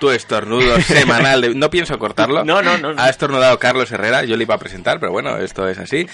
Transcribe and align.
Tu 0.00 0.10
estornudo 0.10 0.80
semanal. 0.80 1.40
de- 1.40 1.54
No 1.54 1.70
pienso 1.70 1.98
cortarlo. 1.98 2.44
No, 2.44 2.62
no, 2.62 2.76
no, 2.78 2.92
no. 2.94 3.02
Ha 3.02 3.08
estornudado 3.08 3.58
Carlos 3.58 3.90
Herrera. 3.92 4.24
Yo 4.24 4.36
le 4.36 4.42
iba 4.44 4.54
a 4.54 4.58
presentar, 4.58 4.98
pero 5.00 5.12
bueno, 5.12 5.36
esto 5.38 5.68
es 5.68 5.78
así. 5.78 6.06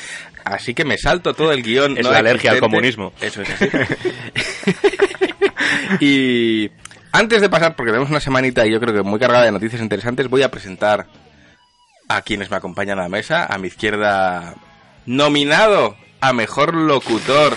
Así 0.45 0.74
que 0.74 0.84
me 0.84 0.98
salto 0.98 1.34
todo 1.34 1.52
el 1.52 1.62
guion. 1.62 1.96
Es 1.98 2.05
no 2.05 2.12
la 2.12 2.19
alergia 2.19 2.52
al 2.52 2.60
comunismo. 2.60 3.12
Eso 3.20 3.42
es 3.42 3.50
así. 3.50 3.69
y 6.00 6.70
antes 7.12 7.41
de 7.41 7.48
pasar, 7.48 7.74
porque 7.77 7.91
tenemos 7.92 8.10
una 8.10 8.20
semanita 8.20 8.66
y 8.66 8.73
yo 8.73 8.80
creo 8.80 8.95
que 8.95 9.02
muy 9.02 9.19
cargada 9.19 9.45
de 9.45 9.52
noticias 9.52 9.80
interesantes, 9.83 10.28
voy 10.28 10.42
a 10.42 10.50
presentar 10.50 11.06
a 12.08 12.22
quienes 12.22 12.50
me 12.50 12.56
acompañan 12.56 12.98
a 12.98 13.02
la 13.02 13.08
mesa. 13.08 13.47
A 13.47 13.58
mi 13.58 13.69
izquierda, 13.69 14.55
nominado 15.06 15.97
a 16.20 16.32
mejor 16.32 16.74
locutor 16.74 17.56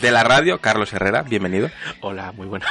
de 0.00 0.10
la 0.10 0.22
radio, 0.24 0.58
Carlos 0.60 0.92
Herrera. 0.92 1.22
Bienvenido. 1.22 1.70
Hola, 2.00 2.32
muy 2.32 2.46
buena. 2.46 2.66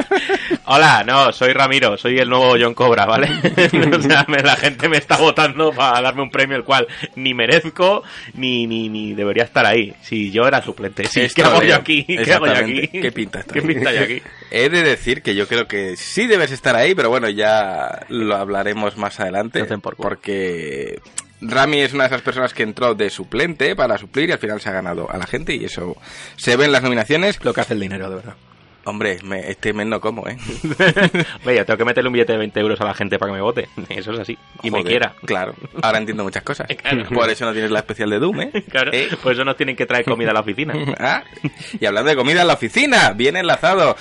Hola, 0.66 1.04
no, 1.04 1.32
soy 1.32 1.52
Ramiro, 1.52 1.96
soy 1.96 2.18
el 2.18 2.28
nuevo 2.28 2.54
John 2.60 2.74
Cobra, 2.74 3.04
¿vale? 3.06 3.28
o 3.96 4.00
sea, 4.02 4.24
me- 4.28 4.42
la 4.42 4.56
gente 4.56 4.88
me 4.88 4.96
está 4.96 5.16
votando 5.16 5.72
para 5.72 6.00
darme 6.00 6.22
un 6.22 6.30
premio 6.30 6.56
el 6.56 6.64
cual 6.64 6.86
ni 7.16 7.34
merezco 7.34 8.02
ni 8.34 8.66
ni, 8.66 8.88
ni 8.88 9.14
debería 9.14 9.44
estar 9.44 9.66
ahí. 9.66 9.94
Si 10.02 10.30
yo 10.30 10.46
era 10.46 10.62
suplente, 10.62 11.04
sí, 11.06 11.26
¿qué 11.34 11.42
hago 11.42 11.62
yo 11.62 11.76
aquí? 11.76 12.04
¿Qué 12.04 12.32
hago 12.32 12.46
yo 12.46 12.52
aquí? 12.56 12.88
¿Qué 12.88 13.12
pinta 13.12 13.40
esto 13.40 13.54
¿Qué 13.54 13.62
pinta 13.62 13.92
yo 13.92 14.02
aquí? 14.02 14.22
He 14.50 14.68
de 14.68 14.82
decir 14.82 15.22
que 15.22 15.34
yo 15.34 15.46
creo 15.46 15.66
que 15.66 15.96
sí 15.96 16.26
debes 16.26 16.50
estar 16.50 16.76
ahí, 16.76 16.94
pero 16.94 17.10
bueno, 17.10 17.28
ya 17.28 18.04
lo 18.08 18.36
hablaremos 18.36 18.96
más 18.96 19.20
adelante. 19.20 19.64
No 19.68 19.80
por 19.80 19.96
porque 19.96 20.98
Rami 21.40 21.80
es 21.80 21.92
una 21.92 22.04
de 22.04 22.08
esas 22.08 22.22
personas 22.22 22.54
que 22.54 22.62
entró 22.62 22.94
de 22.94 23.10
suplente 23.10 23.76
para 23.76 23.98
suplir 23.98 24.28
y 24.28 24.32
al 24.32 24.38
final 24.38 24.60
se 24.60 24.68
ha 24.68 24.72
ganado 24.72 25.10
a 25.10 25.18
la 25.18 25.26
gente 25.26 25.54
y 25.54 25.64
eso 25.64 25.96
se 26.36 26.56
ve 26.56 26.64
en 26.64 26.72
las 26.72 26.82
nominaciones. 26.82 27.42
Lo 27.44 27.52
que 27.52 27.60
hace 27.60 27.74
el 27.74 27.80
dinero, 27.80 28.08
de 28.08 28.16
verdad. 28.16 28.34
Hombre, 28.86 29.18
me- 29.22 29.50
este 29.50 29.72
mes 29.72 29.86
no 29.86 30.00
como, 30.00 30.26
¿eh? 30.28 30.36
Oye, 31.46 31.64
tengo 31.64 31.78
que 31.78 31.84
meterle 31.84 32.08
un 32.08 32.12
billete 32.14 32.32
de 32.32 32.38
20 32.38 32.60
euros 32.60 32.80
a 32.80 32.84
la 32.84 32.94
gente 32.94 33.18
para 33.18 33.32
que 33.32 33.36
me 33.36 33.42
vote. 33.42 33.68
Eso 33.88 34.12
es 34.12 34.20
así. 34.20 34.38
Y 34.62 34.70
me 34.70 34.82
quiera. 34.84 35.14
Claro, 35.24 35.54
ahora 35.82 35.98
entiendo 35.98 36.22
muchas 36.24 36.42
cosas. 36.42 36.66
Claro. 36.84 37.04
Por 37.08 37.30
eso 37.30 37.46
no 37.46 37.52
tienes 37.52 37.70
la 37.70 37.78
especial 37.78 38.10
de 38.10 38.18
Doom, 38.18 38.40
¿eh? 38.42 38.50
Claro, 38.70 38.90
¿Eh? 38.92 39.08
por 39.22 39.32
eso 39.32 39.42
nos 39.44 39.56
tienen 39.56 39.74
que 39.74 39.86
traer 39.86 40.04
comida 40.04 40.30
a 40.30 40.34
la 40.34 40.40
oficina. 40.40 40.74
Ah, 40.98 41.22
y 41.80 41.86
hablando 41.86 42.10
de 42.10 42.16
comida 42.16 42.42
en 42.42 42.46
la 42.46 42.54
oficina, 42.54 43.12
bien 43.12 43.36
enlazado. 43.36 43.96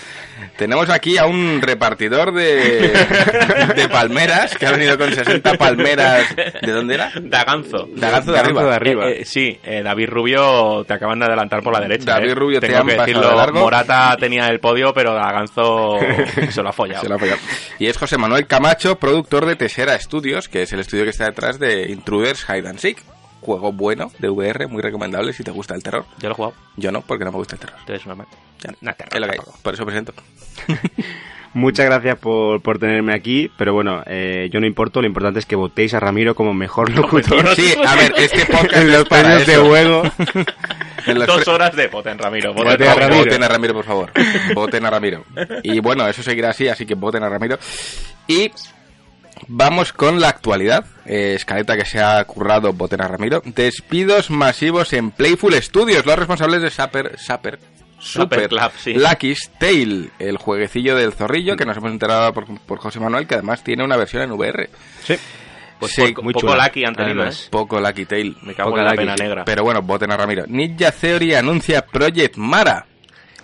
Tenemos 0.58 0.90
aquí 0.90 1.18
a 1.18 1.26
un 1.26 1.62
repartidor 1.62 2.34
de, 2.34 2.90
de 3.76 3.90
palmeras 3.90 4.56
que 4.58 4.66
ha 4.66 4.72
venido 4.72 4.98
con 4.98 5.14
60 5.14 5.54
palmeras. 5.56 6.36
¿De 6.36 6.72
dónde 6.72 6.96
era? 6.96 7.12
Daganzo. 7.22 7.88
Daganzo 7.96 8.34
de 8.34 8.40
arriba. 8.40 9.10
Eh, 9.10 9.22
eh, 9.22 9.26
sí, 9.26 9.58
eh, 9.64 9.82
David 9.84 10.10
Rubio 10.10 10.84
te 10.86 10.94
acaban 10.94 11.20
de 11.20 11.26
adelantar 11.26 11.62
por 11.64 11.74
la 11.74 11.80
derecha. 11.80 12.06
David 12.14 12.32
eh. 12.32 12.36
Rubio 12.36 12.60
te 12.60 12.68
Tengo 12.68 12.82
han 12.82 12.88
que 12.88 12.96
decirlo, 12.98 13.30
de 13.30 13.36
largo. 13.36 13.60
Morata 13.62 14.16
tenía 14.20 14.48
el 14.48 14.60
podio, 14.74 14.94
pero 14.94 15.14
Daganzo 15.14 16.00
se 16.50 16.64
lo 16.64 16.70
ha 16.70 16.74
follado. 16.74 17.04
Se 17.04 17.10
lo 17.10 17.16
ha 17.16 17.20
fallado. 17.20 17.40
Y 17.78 17.88
es 17.88 17.98
José 17.98 18.18
Manuel 18.18 18.48
Camacho, 18.48 18.98
productor 18.98 19.46
de 19.46 19.56
Tesera 19.56 20.00
Studios, 20.00 20.50
que 20.50 20.64
es 20.64 20.74
el 20.74 20.80
estudio 20.80 21.04
que 21.04 21.12
está 21.12 21.26
detrás 21.26 21.60
de 21.60 21.92
Intruders 21.92 22.46
Hide 22.50 22.68
and 22.68 22.80
Seek. 22.80 23.04
Juego 23.42 23.74
bueno 23.74 24.10
de 24.20 24.30
VR, 24.30 24.68
muy 24.68 24.82
recomendable 24.82 25.34
si 25.34 25.44
te 25.44 25.52
gusta 25.52 25.76
el 25.76 25.84
terror. 25.84 26.06
Yo 26.20 26.30
lo 26.30 26.34
he 26.34 26.36
jugado. 26.36 26.56
Yo 26.78 26.92
no, 26.92 27.02
porque 27.02 27.26
no 27.26 27.32
me 27.32 27.38
gusta 27.38 27.56
el 27.56 27.60
terror. 27.60 27.78
Entonces, 27.80 28.08
Nah, 28.82 28.94
terror 28.94 29.14
es 29.14 29.20
lo 29.20 29.28
que 29.28 29.34
hay. 29.34 29.40
Por 29.62 29.74
eso 29.74 29.86
presento. 29.86 30.14
Muchas 31.54 31.86
gracias 31.86 32.18
por, 32.18 32.62
por 32.62 32.80
tenerme 32.80 33.14
aquí, 33.14 33.52
pero 33.58 33.74
bueno, 33.74 34.02
eh, 34.08 34.50
yo 34.52 34.60
no 34.60 34.66
importo, 34.66 35.02
lo 35.02 35.08
importante 35.08 35.40
es 35.40 35.46
que 35.46 35.56
votéis 35.56 35.94
a 35.94 36.00
Ramiro 36.00 36.34
como 36.34 36.54
mejor 36.54 36.90
locutor 36.96 37.56
Sí, 37.56 37.74
a 37.86 37.96
ver, 37.96 38.14
este 38.18 38.46
podcast 38.46 38.76
en 38.78 38.92
los 38.92 39.08
premios 39.08 39.46
de 39.46 39.56
juego. 39.58 40.04
En 41.06 41.20
los 41.20 41.28
Dos 41.28 41.48
horas 41.50 41.76
de 41.76 41.90
Poten, 41.90 42.18
Ramiro. 42.18 42.54
Voten 42.54 42.88
a 42.88 42.96
Ramiro. 42.96 43.18
Voten 43.18 43.44
a 43.44 43.48
Ramiro, 43.50 43.74
por 43.74 43.84
favor. 43.84 44.12
Voten 44.56 44.86
a 44.86 44.90
Ramiro. 44.90 45.26
Y 45.62 45.80
bueno, 45.80 46.08
eso 46.08 46.24
seguirá 46.24 46.52
así, 46.52 46.68
así 46.70 46.86
que 46.86 46.96
voten 46.96 47.24
a 47.24 47.30
Ramiro. 47.30 47.60
Y 48.28 48.52
vamos 49.48 49.92
con 49.92 50.22
la 50.22 50.30
actualidad. 50.30 50.86
Eh, 51.06 51.34
escaleta 51.36 51.76
que 51.76 51.86
se 51.86 52.00
ha 52.02 52.24
currado, 52.24 52.72
voten 52.74 53.02
a 53.02 53.08
Ramiro. 53.08 53.42
Despidos 53.46 54.30
masivos 54.30 54.94
en 54.94 55.12
Playful 55.12 55.62
Studios. 55.62 56.06
Los 56.06 56.18
responsables 56.18 56.62
de 56.62 56.70
Super, 56.70 57.20
Super, 57.20 57.60
Super 58.04 58.48
Club, 58.50 58.72
sí. 58.78 58.94
Lucky's 58.94 59.52
Tale, 59.60 60.10
el 60.20 60.38
jueguecillo 60.38 60.96
del 60.96 61.14
zorrillo 61.14 61.56
que 61.56 61.66
nos 61.66 61.78
hemos 61.78 61.92
enterado 61.92 62.34
por, 62.34 62.46
por 62.62 62.80
José 62.80 63.00
Manuel, 63.00 63.26
que 63.28 63.36
además 63.36 63.64
tiene 63.64 63.84
una 63.84 63.98
versión 63.98 64.24
en 64.24 64.32
VR. 64.34 64.70
Sí. 65.04 65.16
Pues 65.80 65.92
Sí, 65.94 66.02
poco, 66.10 66.24
muy 66.24 66.34
poco 66.34 66.56
lucky 66.56 66.86
han 66.86 66.96
tenido, 66.96 67.22
Además. 67.22 67.46
¿eh? 67.46 67.48
Poco 67.50 67.80
Lucky 67.80 68.06
Tale. 68.06 68.34
Me 68.44 68.54
cago 68.54 68.78
en 68.78 68.84
la 68.86 68.92
lucky, 68.92 68.98
pena 68.98 69.16
negra. 69.16 69.44
Pero 69.46 69.64
bueno, 69.64 69.82
voten 69.82 70.12
a 70.12 70.18
Ramiro. 70.18 70.44
Ninja 70.48 70.92
Theory 70.92 71.34
anuncia 71.36 71.86
Project 71.86 72.38
Mara. 72.38 72.86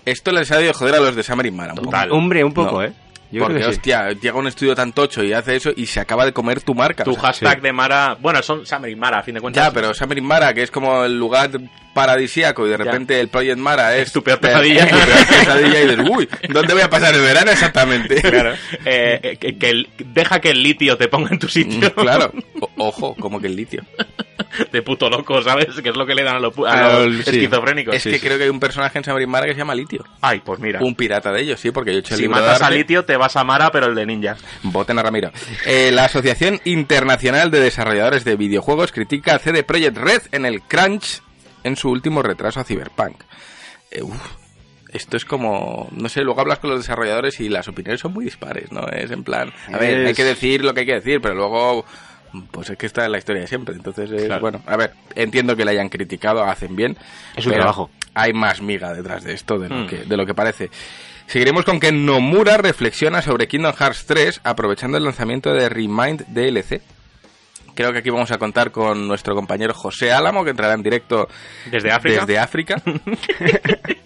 Esto 0.06 0.32
les 0.32 0.50
ha 0.52 0.56
debido 0.56 0.74
joder 0.74 0.96
a 0.96 1.00
los 1.00 1.16
de 1.16 1.24
Summer 1.24 1.46
in 1.46 1.56
Mara. 1.56 1.72
un 1.74 1.76
poco. 1.80 1.92
Total. 1.92 2.12
Hombre, 2.12 2.44
un 2.44 2.54
poco, 2.54 2.82
No. 2.82 2.84
¿eh? 2.84 2.94
Yo 3.32 3.42
Porque, 3.44 3.58
creo 3.58 3.68
que 3.68 3.74
sí. 3.74 3.78
hostia, 3.80 4.10
llega 4.14 4.40
un 4.40 4.48
estudio 4.48 4.74
tan 4.74 4.92
tocho 4.92 5.24
y 5.24 5.34
hace 5.34 5.56
eso 5.58 5.70
y 5.76 5.86
se 5.86 6.00
acaba 6.00 6.26
de 6.26 6.34
comer 6.34 6.62
tu 6.62 6.74
marca. 6.74 7.04
Tu 7.04 7.12
o 7.12 7.14
sea, 7.14 7.24
hashtag 7.24 7.56
sí. 7.58 7.62
de 7.62 7.74
Mara... 7.74 8.18
Bueno, 8.20 8.42
son 8.42 8.66
Summer 8.66 8.90
y 8.90 8.96
Mara, 8.96 9.20
a 9.20 9.22
fin 9.24 9.36
de 9.36 9.42
cuentas. 9.42 9.64
Ya, 9.66 9.72
pero 9.72 9.94
Summer 9.94 10.18
in 10.18 10.26
Mara, 10.26 10.52
que 10.54 10.64
es 10.64 10.72
como 10.72 11.04
el 11.04 11.16
lugar 11.20 11.52
paradisíaco 11.94 12.66
y 12.66 12.70
de 12.70 12.78
repente 12.78 13.20
el 13.20 13.28
Project 13.30 13.58
Mara 13.58 13.96
es... 13.96 14.08
Es 14.08 14.14
tu 14.14 14.24
peor 14.24 14.40
pesadilla. 14.40 14.86
peor 14.90 15.08
pesadilla 15.28 15.80
y 15.82 15.88
dices, 15.88 16.06
uy, 16.10 16.30
¿dónde 16.50 16.74
voy 16.74 16.84
a 16.84 16.90
pasar 16.90 17.14
el 17.14 17.22
verano 17.22 17.52
exactamente? 17.52 18.22
Claro. 18.30 18.54
Eh, 18.86 19.20
eh, 19.24 19.38
que, 19.38 19.58
que 19.58 19.70
el- 19.70 19.90
deja 19.98 20.40
que 20.40 20.52
el 20.52 20.62
litio 20.64 20.98
te 20.98 21.08
ponga 21.08 21.30
en 21.32 21.40
tu 21.40 21.48
sitio. 21.48 21.94
Claro. 21.94 22.32
O- 22.62 22.70
ojo, 22.90 23.16
como 23.16 23.40
que 23.40 23.48
el 23.48 23.56
litio. 23.56 23.84
De 24.72 24.82
puto 24.82 25.10
loco, 25.10 25.42
¿sabes? 25.42 25.68
Que 25.82 25.90
es 25.90 25.96
lo 25.96 26.06
que 26.06 26.14
le 26.16 26.24
dan 26.24 26.36
a 26.36 26.40
los, 26.40 26.54
a 26.68 27.06
sí. 27.06 27.20
esquizofrénicos. 27.20 27.96
es 27.96 28.04
que 28.04 28.20
creo 28.20 28.38
que 28.38 28.46
hay 28.46 28.50
un 28.50 28.60
personaje 28.60 28.98
en 28.98 29.04
Summer 29.04 29.22
in 29.22 29.30
Mara 29.30 29.46
que 29.46 29.54
se 29.54 29.60
llama 29.60 29.76
Litio. 29.76 30.04
Ay, 30.22 30.42
pues 30.44 30.60
mira. 30.60 30.80
Un 30.82 30.96
pirata 30.96 31.32
de 31.32 31.42
ellos, 31.42 31.60
sí, 31.60 31.72
porque 31.72 31.92
yo 31.92 31.98
he 31.98 32.00
hecho 32.02 32.16
el 32.16 32.22
Si 32.22 32.28
matas 32.28 32.62
a 32.62 32.70
litio, 32.70 33.06
te 33.06 33.16
vas 33.16 33.36
a 33.38 33.44
Mara, 33.44 33.72
pero 33.72 33.88
el 33.88 33.96
de 33.96 34.06
ninja. 34.06 34.36
Voten 34.64 35.00
a 35.00 35.04
Ramiro. 35.04 35.32
Eh, 35.66 35.92
la 35.94 36.06
Asociación 36.06 36.60
Internacional 36.66 37.52
de 37.52 37.60
Desarrolladores 37.62 38.26
de 38.26 38.36
Videojuegos 38.36 38.92
critica 38.92 39.36
a 39.36 39.40
CD 39.40 39.64
Projekt 39.64 39.98
Red 39.98 40.22
en 40.32 40.46
el 40.46 40.62
crunch 40.62 41.22
en 41.64 41.76
su 41.76 41.90
último 41.90 42.22
retraso 42.22 42.60
a 42.60 42.64
Cyberpunk. 42.64 43.22
Eh, 43.92 44.02
uf, 44.04 44.16
esto 44.92 45.18
es 45.18 45.26
como, 45.26 45.88
no 45.92 46.10
sé, 46.10 46.22
luego 46.24 46.42
hablas 46.42 46.60
con 46.60 46.70
los 46.72 46.80
desarrolladores 46.80 47.40
y 47.40 47.50
las 47.50 47.68
opiniones 47.68 48.00
son 48.02 48.14
muy 48.14 48.26
dispares, 48.26 48.72
¿no? 48.72 48.88
Es 48.88 49.12
en 49.12 49.24
plan, 49.24 49.52
a 49.72 49.78
ver, 49.78 50.00
Es- 50.00 50.08
hay 50.08 50.14
que 50.16 50.24
decir 50.24 50.64
lo 50.64 50.74
que 50.74 50.82
hay 50.82 50.86
que 50.86 50.94
decir, 50.96 51.22
pero 51.22 51.36
luego, 51.36 51.86
pues 52.52 52.70
es 52.70 52.78
que 52.78 52.86
esta 52.88 53.04
es 53.06 53.10
la 53.12 53.18
historia 53.20 53.42
de 53.42 53.48
siempre. 53.48 53.76
Entonces, 53.76 54.10
es, 54.12 54.26
Claro. 54.26 54.42
bueno, 54.42 54.62
a 54.66 54.76
ver, 54.78 54.94
entiendo 55.16 55.56
que 55.56 55.66
la 55.66 55.72
hayan 55.72 55.90
criticado, 55.90 56.44
hacen 56.44 56.76
bien. 56.76 56.98
Es 57.36 57.46
un 57.46 57.54
trabajo. 57.54 57.90
Hay 58.16 58.34
más 58.34 58.62
miga 58.62 58.94
detrás 58.94 59.24
de 59.24 59.34
esto 59.34 59.60
de 59.60 59.70
lo, 59.70 59.76
Hmm. 59.84 59.88
que, 59.88 59.98
de 59.98 60.18
lo 60.18 60.26
que 60.26 60.34
parece. 60.34 60.70
Seguiremos 61.28 61.64
con 61.64 61.80
que 61.80 61.92
Nomura 61.92 62.58
reflexiona 62.58 63.22
sobre 63.22 63.48
Kingdom 63.48 63.74
Hearts 63.76 64.06
3 64.08 64.42
aprovechando 64.44 64.98
el 64.98 65.04
lanzamiento 65.04 65.54
de 65.54 65.70
Remind 65.70 66.26
DLC. 66.28 66.82
Creo 67.76 67.92
que 67.94 68.00
aquí 68.00 68.10
vamos 68.10 68.32
a 68.32 68.38
contar 68.38 68.72
con 68.72 69.08
nuestro 69.08 69.36
compañero 69.36 69.74
José 69.74 70.12
Álamo, 70.12 70.44
que 70.44 70.52
entrará 70.52 70.74
en 70.74 70.84
directo 70.84 71.28
Desde 71.72 71.92
África. 71.92 72.22
desde 72.26 72.40
África. 72.40 72.76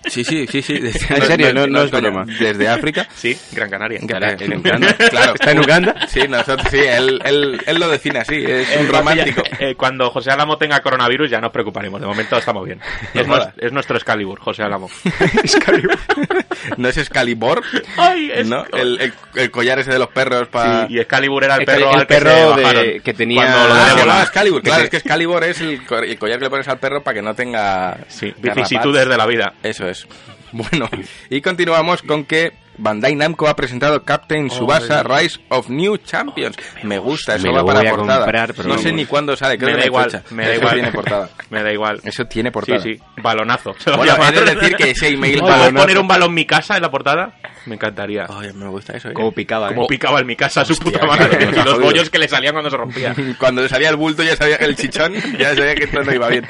Sí, 0.05 0.23
sí, 0.23 0.45
sí, 0.47 0.61
sí. 0.61 0.77
desde- 0.79 1.15
En 1.15 1.21
serio, 1.23 1.53
no- 1.53 1.65
no 1.65 1.81
es 1.83 1.89
coña, 1.89 2.09
broma. 2.09 2.25
Desde 2.25 2.67
África. 2.67 3.07
Sí, 3.15 3.35
Gran 3.53 3.69
Canaria. 3.69 3.99
En 4.01 4.57
Uganda. 4.59 4.93
Claro. 5.09 5.33
¿Está 5.33 5.51
en 5.51 5.59
Uganda? 5.59 5.95
Sí, 6.07 6.27
nosotros, 6.27 6.67
sí, 6.69 6.77
él, 6.77 7.19
él, 7.25 7.59
él 7.65 7.79
lo 7.79 7.87
define 7.89 8.19
así, 8.19 8.35
es 8.45 8.67
un 8.79 8.89
romántico. 8.89 9.41
Eh, 9.59 9.75
cuando 9.75 10.09
José 10.11 10.29
Álamo 10.29 10.57
tenga 10.57 10.81
coronavirus 10.81 11.31
ya 11.31 11.39
nos 11.39 11.51
preocuparemos. 11.51 11.99
De 12.01 12.05
momento 12.05 12.37
estamos 12.37 12.65
bien. 12.65 12.79
Es, 13.13 13.25
es 13.57 13.71
nuestro 13.71 13.95
Excalibur, 13.95 14.39
José 14.39 14.61
Álamo. 14.63 14.89
¿No 16.77 16.87
es 16.89 16.97
Excalibur? 16.97 17.61
Ay, 17.97 18.29
es- 18.35 18.47
¿No? 18.47 18.65
El, 18.73 18.99
el- 19.01 19.13
el 19.35 19.51
collar 19.51 19.79
ese 19.79 19.91
de 19.93 19.99
los 19.99 20.09
perros 20.09 20.47
para... 20.49 20.85
Y 20.89 20.99
Excalibur 20.99 21.43
era 21.43 21.55
el 21.55 21.65
perro 21.65 21.89
el 21.91 21.99
al 22.01 22.07
que 22.07 22.13
se 22.13 22.21
perro 22.21 22.55
de- 22.55 22.61
bajaron 22.63 22.83
que 23.03 23.13
tenía- 23.13 23.41
cuando 23.45 23.62
lo 23.67 24.11
Ah, 24.11 24.23
Excalibur. 24.23 24.61
Claro, 24.61 24.79
te- 24.79 24.83
es 24.85 24.89
que 24.89 24.97
Excalibur 24.97 25.43
es 25.43 25.61
el, 25.61 25.81
el 26.05 26.17
collar 26.17 26.37
que 26.39 26.43
le 26.45 26.49
pones 26.49 26.67
al 26.67 26.79
perro 26.79 27.01
para 27.03 27.15
que 27.15 27.21
no 27.21 27.33
tenga... 27.35 27.97
Sí, 28.07 28.33
vicisitudes 28.37 29.07
de 29.07 29.17
la 29.17 29.25
vida. 29.25 29.53
Eso 29.63 29.87
es. 29.87 30.07
Bueno, 30.51 30.87
y 31.29 31.41
continuamos 31.41 32.03
con 32.03 32.25
que 32.25 32.53
Bandai 32.77 33.15
Namco 33.15 33.47
ha 33.47 33.55
presentado 33.55 34.03
Captain 34.03 34.49
Subasa 34.49 35.03
Rise 35.03 35.39
of 35.49 35.69
New 35.69 35.97
Champions. 35.97 36.55
Me 36.83 36.97
gusta, 36.97 37.35
eso 37.35 37.47
Me 37.47 37.53
va 37.53 37.65
para 37.65 37.79
voy 37.79 37.87
a 37.87 37.91
portada. 37.95 38.19
comprar, 38.21 38.53
pero 38.55 38.69
no 38.69 38.77
sé 38.77 38.91
ni 38.91 39.05
cuándo 39.05 39.35
sale, 39.35 39.57
creo 39.57 39.69
me 39.69 39.73
que 39.75 39.75
da 39.75 39.77
no 39.77 39.83
hay 39.83 39.87
igual, 39.87 40.11
fecha. 40.11 40.23
me 40.35 40.43
da 40.43 40.49
Eso 40.51 40.59
igual. 40.61 40.73
tiene 40.73 40.91
portada. 40.91 41.29
Me 41.53 41.61
da 41.61 41.71
igual. 41.71 41.99
Eso 42.03 42.25
tiene 42.25 42.49
Sí, 42.49 42.53
portada. 42.53 42.79
sí, 42.81 42.99
balonazo. 43.21 43.75
Se 43.77 43.89
lo 43.91 43.97
Bueno, 43.97 44.15
he 44.27 44.31
de 44.31 44.55
decir 44.55 44.75
que 44.75 44.89
ese 44.91 45.09
email 45.09 45.39
¿Puedes 45.39 45.55
balonazo- 45.55 45.81
poner 45.81 45.97
un 45.99 46.07
balón 46.07 46.29
en 46.29 46.33
mi 46.35 46.45
casa 46.45 46.75
en 46.77 46.81
la 46.81 46.89
portada? 46.89 47.35
Me 47.67 47.75
encantaría. 47.75 48.25
Ay, 48.27 48.51
me 48.53 48.67
gusta 48.67 48.97
eso. 48.97 49.09
¿eh? 49.09 49.13
Como 49.13 49.31
picaba, 49.31 49.67
Como 49.69 49.83
¿eh? 49.83 49.87
picaba 49.87 50.19
en 50.19 50.25
mi 50.27 50.35
casa 50.35 50.65
su 50.65 50.73
Hostia, 50.73 50.91
puta 50.99 51.05
madre. 51.07 51.47
y 51.51 51.63
los 51.63 51.79
bollos 51.79 52.09
que 52.09 52.17
le 52.17 52.27
salían 52.27 52.53
cuando 52.53 52.69
se 52.71 52.75
rompía. 52.77 53.15
Cuando 53.37 53.61
le 53.61 53.69
salía 53.69 53.89
el 53.89 53.95
bulto 53.95 54.23
ya 54.23 54.35
sabía 54.35 54.57
que 54.57 54.65
el 54.65 54.75
chichón, 54.75 55.13
ya 55.37 55.55
sabía 55.55 55.75
que 55.75 55.83
esto 55.85 56.03
no 56.03 56.11
iba 56.13 56.27
bien. 56.27 56.45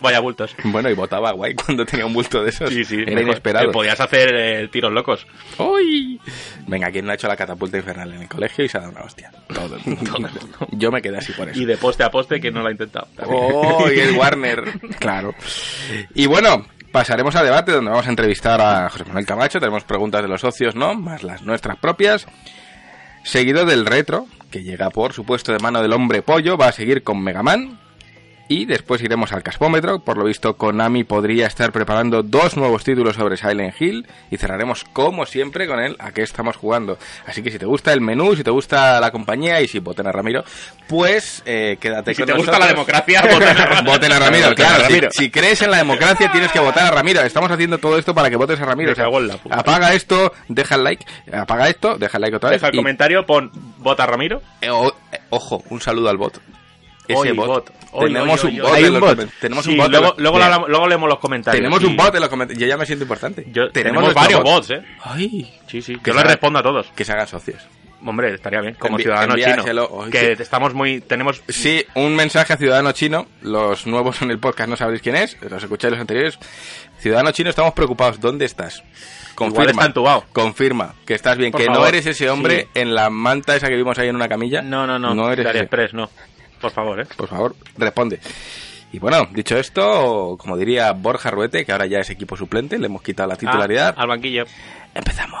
Vaya 0.00 0.20
bultos. 0.20 0.56
Bueno, 0.64 0.88
y 0.90 0.94
votaba 0.94 1.32
guay 1.32 1.54
cuando 1.54 1.84
tenía 1.84 2.06
un 2.06 2.14
bulto 2.14 2.42
de 2.42 2.50
esos. 2.50 2.70
Sí, 2.70 2.84
sí. 2.84 2.96
Era 3.06 3.20
inesperado. 3.20 3.68
Eh, 3.68 3.72
Podías 3.72 4.00
hacer 4.00 4.34
eh, 4.34 4.68
tiros 4.72 4.92
locos. 4.92 5.26
¡Uy! 5.58 6.20
Venga, 6.66 6.90
¿quién 6.90 7.04
no 7.04 7.12
ha 7.12 7.14
hecho 7.14 7.28
la 7.28 7.36
catapulta 7.36 7.76
infernal 7.76 8.12
en 8.12 8.22
el 8.22 8.28
colegio 8.28 8.64
y 8.64 8.68
se 8.68 8.78
ha 8.78 8.80
dado 8.80 8.92
una 8.92 9.02
hostia? 9.02 9.30
Todo 9.52 9.76
el 9.76 9.84
mundo. 9.84 10.30
Yo 10.72 10.90
me 10.90 11.02
quedé 11.02 11.18
así 11.18 11.32
por 11.32 11.48
eso. 11.48 11.60
Y 11.60 11.64
de 11.64 11.76
poste 11.76 12.04
a 12.04 12.10
poste, 12.10 12.40
que 12.40 12.50
no 12.50 12.60
lo 12.60 12.68
ha 12.68 12.72
intentado. 12.72 13.08
¡Oh! 13.26 13.86
Y 13.90 13.98
el 13.98 14.16
Warner. 14.16 14.64
Claro. 14.98 15.34
Y 16.14 16.26
bueno, 16.26 16.66
pasaremos 16.92 17.34
a 17.36 17.42
debate 17.42 17.72
donde 17.72 17.90
vamos 17.90 18.06
a 18.06 18.10
entrevistar 18.10 18.60
a 18.60 18.88
José 18.88 19.04
Manuel 19.04 19.26
Camacho. 19.26 19.60
Tenemos 19.60 19.84
preguntas 19.84 20.22
de 20.22 20.28
los 20.28 20.40
socios, 20.40 20.74
¿no? 20.74 20.94
Más 20.94 21.22
las 21.22 21.42
nuestras 21.42 21.76
propias. 21.78 22.26
Seguido 23.22 23.64
del 23.64 23.86
retro, 23.86 24.26
que 24.50 24.62
llega 24.62 24.90
por 24.90 25.12
supuesto 25.12 25.52
de 25.52 25.58
mano 25.58 25.82
del 25.82 25.92
hombre 25.92 26.22
pollo, 26.22 26.56
va 26.56 26.68
a 26.68 26.72
seguir 26.72 27.02
con 27.02 27.22
Mega 27.22 27.42
Man. 27.42 27.78
Y 28.50 28.64
después 28.64 29.02
iremos 29.02 29.32
al 29.32 29.42
caspómetro. 29.42 29.98
Por 29.98 30.16
lo 30.16 30.24
visto, 30.24 30.56
Konami 30.56 31.04
podría 31.04 31.46
estar 31.46 31.70
preparando 31.70 32.22
dos 32.22 32.56
nuevos 32.56 32.82
títulos 32.82 33.16
sobre 33.16 33.36
Silent 33.36 33.78
Hill. 33.78 34.06
Y 34.30 34.38
cerraremos, 34.38 34.84
como 34.84 35.26
siempre, 35.26 35.66
con 35.66 35.78
el 35.80 35.96
a 35.98 36.12
qué 36.12 36.22
estamos 36.22 36.56
jugando. 36.56 36.96
Así 37.26 37.42
que 37.42 37.50
si 37.50 37.58
te 37.58 37.66
gusta 37.66 37.92
el 37.92 38.00
menú, 38.00 38.34
si 38.36 38.42
te 38.42 38.50
gusta 38.50 39.00
la 39.00 39.10
compañía 39.10 39.60
y 39.60 39.68
si 39.68 39.80
voten 39.80 40.06
a 40.06 40.12
Ramiro, 40.12 40.44
pues 40.88 41.42
eh, 41.44 41.76
quédate 41.78 42.14
si 42.14 42.22
con 42.22 42.26
te 42.26 42.32
gusta 42.38 42.58
la 42.58 42.68
democracia, 42.68 43.20
voten 43.20 43.48
a 43.48 43.52
Ramiro. 43.66 43.82
Voten 43.92 44.12
a 44.12 44.18
Ramiro, 44.18 44.54
claro. 44.54 44.76
si- 44.76 44.82
Ramiro. 44.82 45.08
Si, 45.12 45.30
crees 45.30 45.60
en 45.62 45.70
la 45.70 45.76
democracia, 45.76 46.32
tienes 46.32 46.50
que 46.50 46.58
votar 46.60 46.86
a 46.86 46.90
Ramiro. 46.90 47.20
Estamos 47.20 47.50
haciendo 47.50 47.76
todo 47.76 47.98
esto 47.98 48.14
para 48.14 48.30
que 48.30 48.36
votes 48.36 48.58
a 48.60 48.64
Ramiro. 48.64 48.92
Apaga 49.50 49.92
esto, 49.92 50.32
deja 50.48 50.76
el 50.76 50.84
like. 50.84 51.04
Apaga 51.32 51.68
esto, 51.68 51.98
deja 51.98 52.16
el 52.16 52.22
like 52.22 52.36
otra 52.36 52.48
vez. 52.50 52.60
Deja 52.62 52.68
el 52.68 52.74
y- 52.74 52.78
comentario, 52.78 53.26
pon 53.26 53.50
vota 53.76 54.06
Ramiro. 54.06 54.40
eh, 54.62 54.70
o- 54.70 54.94
eh, 55.12 55.18
ojo, 55.28 55.62
un 55.68 55.82
saludo 55.82 56.08
al 56.08 56.16
bot. 56.16 56.40
Ese 57.08 57.18
Oy, 57.18 57.32
bot. 57.32 57.46
bot. 57.46 57.72
Oy, 57.92 58.12
Tenemos 58.12 58.44
un 58.44 58.58
bot. 58.58 58.72
Hay 58.74 58.84
un 58.84 59.00
bot. 59.00 59.28
Tenemos 59.40 59.64
Sí, 59.64 59.70
un 59.72 59.76
bot. 59.78 59.90
luego, 59.90 60.14
luego, 60.18 60.38
lo 60.68 60.86
leemos 60.86 61.08
los 61.08 61.18
comentarios. 61.18 61.58
Tenemos 61.58 61.80
Sí. 61.80 61.86
un 61.86 61.96
bot 61.96 62.14
en 62.14 62.20
los 62.20 62.28
comentarios. 62.28 62.60
Yo 62.60 62.68
ya 62.68 62.76
me 62.76 62.84
siento 62.86 63.04
importante. 63.04 63.46
Yo- 63.50 63.70
tenemos 63.70 64.12
varios 64.14 64.42
bot. 64.42 64.52
bots, 64.52 64.70
¿eh? 64.70 64.82
Ay, 65.02 65.50
Sí, 65.66 65.80
sí. 65.82 65.96
Que 65.96 66.10
yo 66.10 66.14
les 66.16 66.24
respondo 66.24 66.58
a 66.58 66.62
todos. 66.62 66.86
que 66.94 67.04
se 67.04 67.12
hagan 67.12 67.26
socios. 67.26 67.66
Hombre, 68.04 68.32
estaría 68.32 68.60
bien. 68.60 68.74
Como 68.78 68.96
Envi- 68.96 69.02
ciudadano 69.02 69.34
chino. 69.34 70.08
Que 70.10 70.36
sí. 70.36 70.42
estamos 70.42 70.72
muy... 70.72 71.00
Tenemos... 71.00 71.42
Sí, 71.48 71.84
un 71.94 72.14
mensaje 72.14 72.52
a 72.52 72.56
Ciudadano 72.56 72.92
Chino. 72.92 73.26
Los 73.42 73.88
nuevos 73.88 74.22
en 74.22 74.30
el 74.30 74.38
podcast 74.38 74.70
no 74.70 74.76
sabréis 74.76 75.02
quién 75.02 75.16
es. 75.16 75.36
Los 75.42 75.62
escucháis 75.64 75.90
los 75.92 76.00
anteriores. 76.00 76.38
Ciudadano 77.00 77.32
Chino, 77.32 77.50
estamos 77.50 77.72
preocupados. 77.74 78.20
¿Dónde 78.20 78.44
estás? 78.44 78.84
Entubado. 79.84 80.24
Confirma 80.32 80.94
que 81.06 81.14
estás 81.14 81.36
bien. 81.36 81.52
Por 81.52 81.60
que 81.60 81.68
no 81.68 81.86
eres 81.86 82.06
ese 82.06 82.28
hombre 82.30 82.68
Sí. 82.72 82.80
en 82.80 82.94
la 82.94 83.08
manta 83.10 83.54
esa 83.56 83.68
que 83.68 83.76
vimos 83.76 83.98
ahí 83.98 84.08
en 84.08 84.16
una 84.16 84.28
camilla. 84.28 84.62
No, 84.62 84.86
no, 84.86 84.98
no. 84.98 85.14
No 85.14 85.30
eres. 85.32 85.46
AliExpress, 85.46 85.94
no. 85.94 86.10
Por 86.60 86.70
favor, 86.70 87.00
¿eh? 87.00 87.06
Por 87.16 87.28
favor, 87.28 87.56
responde. 87.76 88.20
Y 88.92 88.98
bueno, 88.98 89.28
dicho 89.32 89.56
esto, 89.58 90.36
como 90.38 90.56
diría 90.56 90.92
Borja 90.92 91.30
Ruete, 91.30 91.64
que 91.64 91.72
ahora 91.72 91.86
ya 91.86 91.98
es 92.00 92.10
equipo 92.10 92.36
suplente, 92.36 92.78
le 92.78 92.86
hemos 92.86 93.02
quitado 93.02 93.28
la 93.28 93.36
titularidad. 93.36 93.94
Ah, 93.96 94.02
al 94.02 94.08
banquillo. 94.08 94.44
Empezamos. 94.94 95.38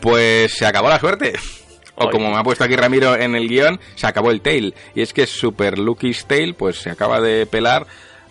Pues 0.00 0.52
se 0.54 0.66
acabó 0.66 0.88
la 0.88 0.98
suerte. 1.00 1.32
O 2.00 2.10
como 2.10 2.30
me 2.30 2.36
ha 2.36 2.42
puesto 2.44 2.62
aquí 2.62 2.76
Ramiro 2.76 3.16
en 3.16 3.34
el 3.34 3.48
guion, 3.48 3.80
se 3.96 4.06
acabó 4.06 4.30
el 4.30 4.40
tail. 4.40 4.74
Y 4.94 5.00
es 5.02 5.12
que 5.12 5.26
Super 5.26 5.78
Lucky's 5.78 6.26
Tail 6.26 6.54
pues 6.54 6.78
se 6.78 6.90
acaba 6.90 7.20
de 7.20 7.44
pelar 7.46 7.86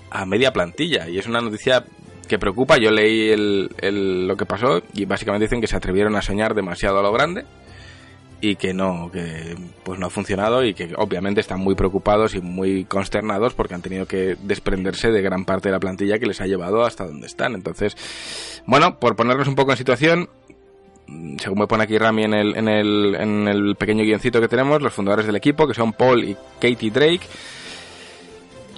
a 0.09 0.25
media 0.25 0.53
plantilla. 0.53 1.09
Y 1.09 1.17
es 1.19 1.27
una 1.27 1.41
noticia 1.41 1.83
que 2.29 2.39
preocupa. 2.39 2.77
Yo 2.77 2.91
leí 2.91 3.29
el, 3.29 3.69
el- 3.79 4.25
lo 4.27 4.37
que 4.37 4.45
pasó 4.45 4.81
y 4.93 5.03
básicamente 5.03 5.45
dicen 5.45 5.59
que 5.59 5.67
se 5.67 5.75
atrevieron 5.75 6.15
a 6.15 6.21
soñar 6.21 6.53
demasiado 6.55 6.99
a 6.99 7.01
lo 7.01 7.11
grande 7.11 7.43
y 8.39 8.55
que 8.55 8.73
no, 8.73 9.09
que 9.11 9.55
pues 9.83 9.99
no 9.99 10.05
ha 10.05 10.09
funcionado 10.11 10.63
y 10.63 10.73
que 10.73 10.93
obviamente 10.95 11.41
están 11.41 11.59
muy 11.59 11.73
preocupados 11.75 12.35
y 12.35 12.39
muy 12.41 12.85
consternados 12.85 13.53
porque 13.55 13.73
han 13.73 13.81
tenido 13.81 14.05
que 14.05 14.37
desprenderse 14.43 15.09
de 15.11 15.21
gran 15.23 15.43
parte 15.43 15.67
de 15.69 15.73
la 15.73 15.79
plantilla 15.79 16.19
que 16.19 16.27
les 16.27 16.39
ha 16.39 16.45
llevado 16.45 16.85
hasta 16.85 17.05
donde 17.05 17.25
están. 17.27 17.55
Entonces, 17.55 17.97
bueno, 18.65 18.99
por 18.99 19.15
ponernos 19.15 19.47
un 19.47 19.55
poco 19.55 19.71
en 19.71 19.77
situación, 19.77 20.29
según 21.39 21.59
me 21.59 21.67
pone 21.67 21.83
aquí 21.83 21.97
Rami 21.97 22.23
en 22.23 22.33
el, 22.33 22.55
en 22.55 22.67
el, 22.67 23.15
en 23.19 23.47
el 23.47 23.75
pequeño 23.75 24.03
guioncito 24.03 24.41
que 24.41 24.47
tenemos, 24.47 24.81
los 24.81 24.93
fundadores 24.93 25.25
del 25.25 25.35
equipo, 25.35 25.67
que 25.67 25.73
son 25.73 25.93
Paul 25.93 26.23
y 26.23 26.35
Katie 26.59 26.91
Drake, 26.91 27.21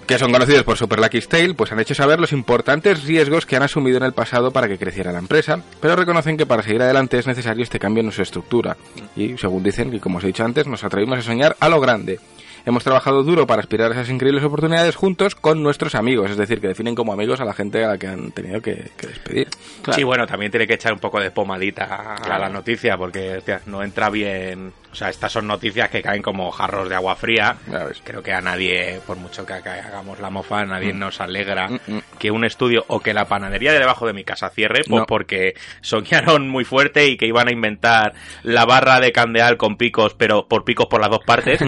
que 0.10 0.18
son 0.18 0.32
conocidos 0.32 0.64
por 0.64 0.76
Super 0.76 1.00
Lucky 1.00 1.22
Tale, 1.22 1.54
pues 1.54 1.72
han 1.72 1.80
hecho 1.80 1.94
saber 1.94 2.20
los 2.20 2.32
importantes 2.32 3.04
riesgos 3.04 3.46
que 3.46 3.56
han 3.56 3.62
asumido 3.62 3.98
en 3.98 4.04
el 4.04 4.14
pasado 4.14 4.50
para 4.50 4.68
que 4.68 4.80
creciera 4.80 5.12
la 5.12 5.20
empresa, 5.20 5.64
pero 5.80 5.96
reconocen 5.96 6.36
que 6.36 6.48
para 6.48 6.64
seguir 6.64 6.82
adelante 6.82 7.20
es 7.20 7.28
necesario 7.28 7.64
este 7.64 7.78
cambio 7.78 8.04
en 8.04 8.12
su 8.12 8.24
estructura. 8.24 8.76
Y 9.16 9.38
según 9.38 9.62
dicen, 9.62 9.94
y 9.94 10.00
como 10.00 10.18
os 10.18 10.24
he 10.24 10.28
dicho 10.28 10.44
antes, 10.44 10.66
nos 10.66 10.84
atrevimos 10.84 11.20
a 11.20 11.22
soñar 11.22 11.56
a 11.60 11.70
lo 11.70 11.80
grande. 11.80 12.20
Hemos 12.66 12.84
trabajado 12.84 13.24
duro 13.24 13.48
para 13.48 13.62
aspirar 13.62 13.92
a 13.92 13.96
esas 13.96 14.10
increíbles 14.10 14.44
oportunidades 14.44 14.96
juntos 14.96 15.36
con 15.36 15.64
nuestros 15.64 15.96
amigos, 15.96 16.30
es 16.32 16.38
decir, 16.38 16.60
que 16.62 16.68
definen 16.68 16.96
como 16.96 17.14
amigos 17.14 17.40
a 17.42 17.46
la 17.46 17.54
gente 17.54 17.84
a 17.84 17.90
la 17.90 17.98
que 17.98 18.08
han 18.08 18.32
tenido 18.32 18.62
que, 18.62 18.92
que 18.98 19.08
despedir. 19.08 19.48
Sí, 19.92 20.04
bueno, 20.04 20.28
también 20.28 20.52
tiene 20.52 20.68
que 20.68 20.74
echar 20.76 20.94
un 20.94 21.00
poco 21.00 21.20
de 21.20 21.32
pomadita 21.32 22.16
a 22.16 22.40
la 22.40 22.50
noticia 22.50 22.98
porque 22.98 23.38
hostia, 23.38 23.62
no 23.66 23.84
entra 23.84 24.10
bien. 24.10 24.74
O 24.92 24.96
sea, 24.96 25.10
estas 25.10 25.32
son 25.32 25.46
noticias 25.48 25.90
que 25.90 26.02
caen 26.02 26.22
como 26.24 26.50
jarros 26.52 26.90
de 26.90 26.96
agua 26.96 27.16
fría. 27.16 27.56
Creo 28.04 28.24
que 28.24 28.34
a 28.34 28.42
nadie, 28.42 29.00
por 29.06 29.18
mucho 29.18 29.46
que 29.46 29.54
hagamos 29.54 30.20
la 30.20 30.30
mofa, 30.32 30.62
a 30.62 30.66
nadie 30.66 30.94
nos 30.94 31.22
alegra 31.22 31.70
Mm, 31.70 31.80
mm. 31.88 32.02
que 32.18 32.32
un 32.32 32.44
estudio 32.46 32.86
o 32.88 33.00
que 33.00 33.14
la 33.14 33.26
panadería 33.28 33.72
de 33.74 33.80
debajo 33.80 34.08
de 34.08 34.14
mi 34.14 34.24
casa 34.24 34.50
cierre 34.50 34.82
pues 34.88 35.02
No. 35.02 35.06
porque 35.06 35.54
soñaron 35.82 36.48
muy 36.50 36.64
fuerte 36.66 37.08
y 37.08 37.18
que 37.18 37.28
iban 37.28 37.48
a 37.48 37.52
inventar 37.52 38.14
la 38.44 38.66
barra 38.66 39.00
de 39.00 39.12
candeal 39.12 39.58
con 39.58 39.78
picos, 39.78 40.14
pero 40.16 40.48
por 40.48 40.64
picos 40.66 40.88
por 40.88 41.02
las 41.02 41.10
dos 41.10 41.22
partes. 41.26 41.60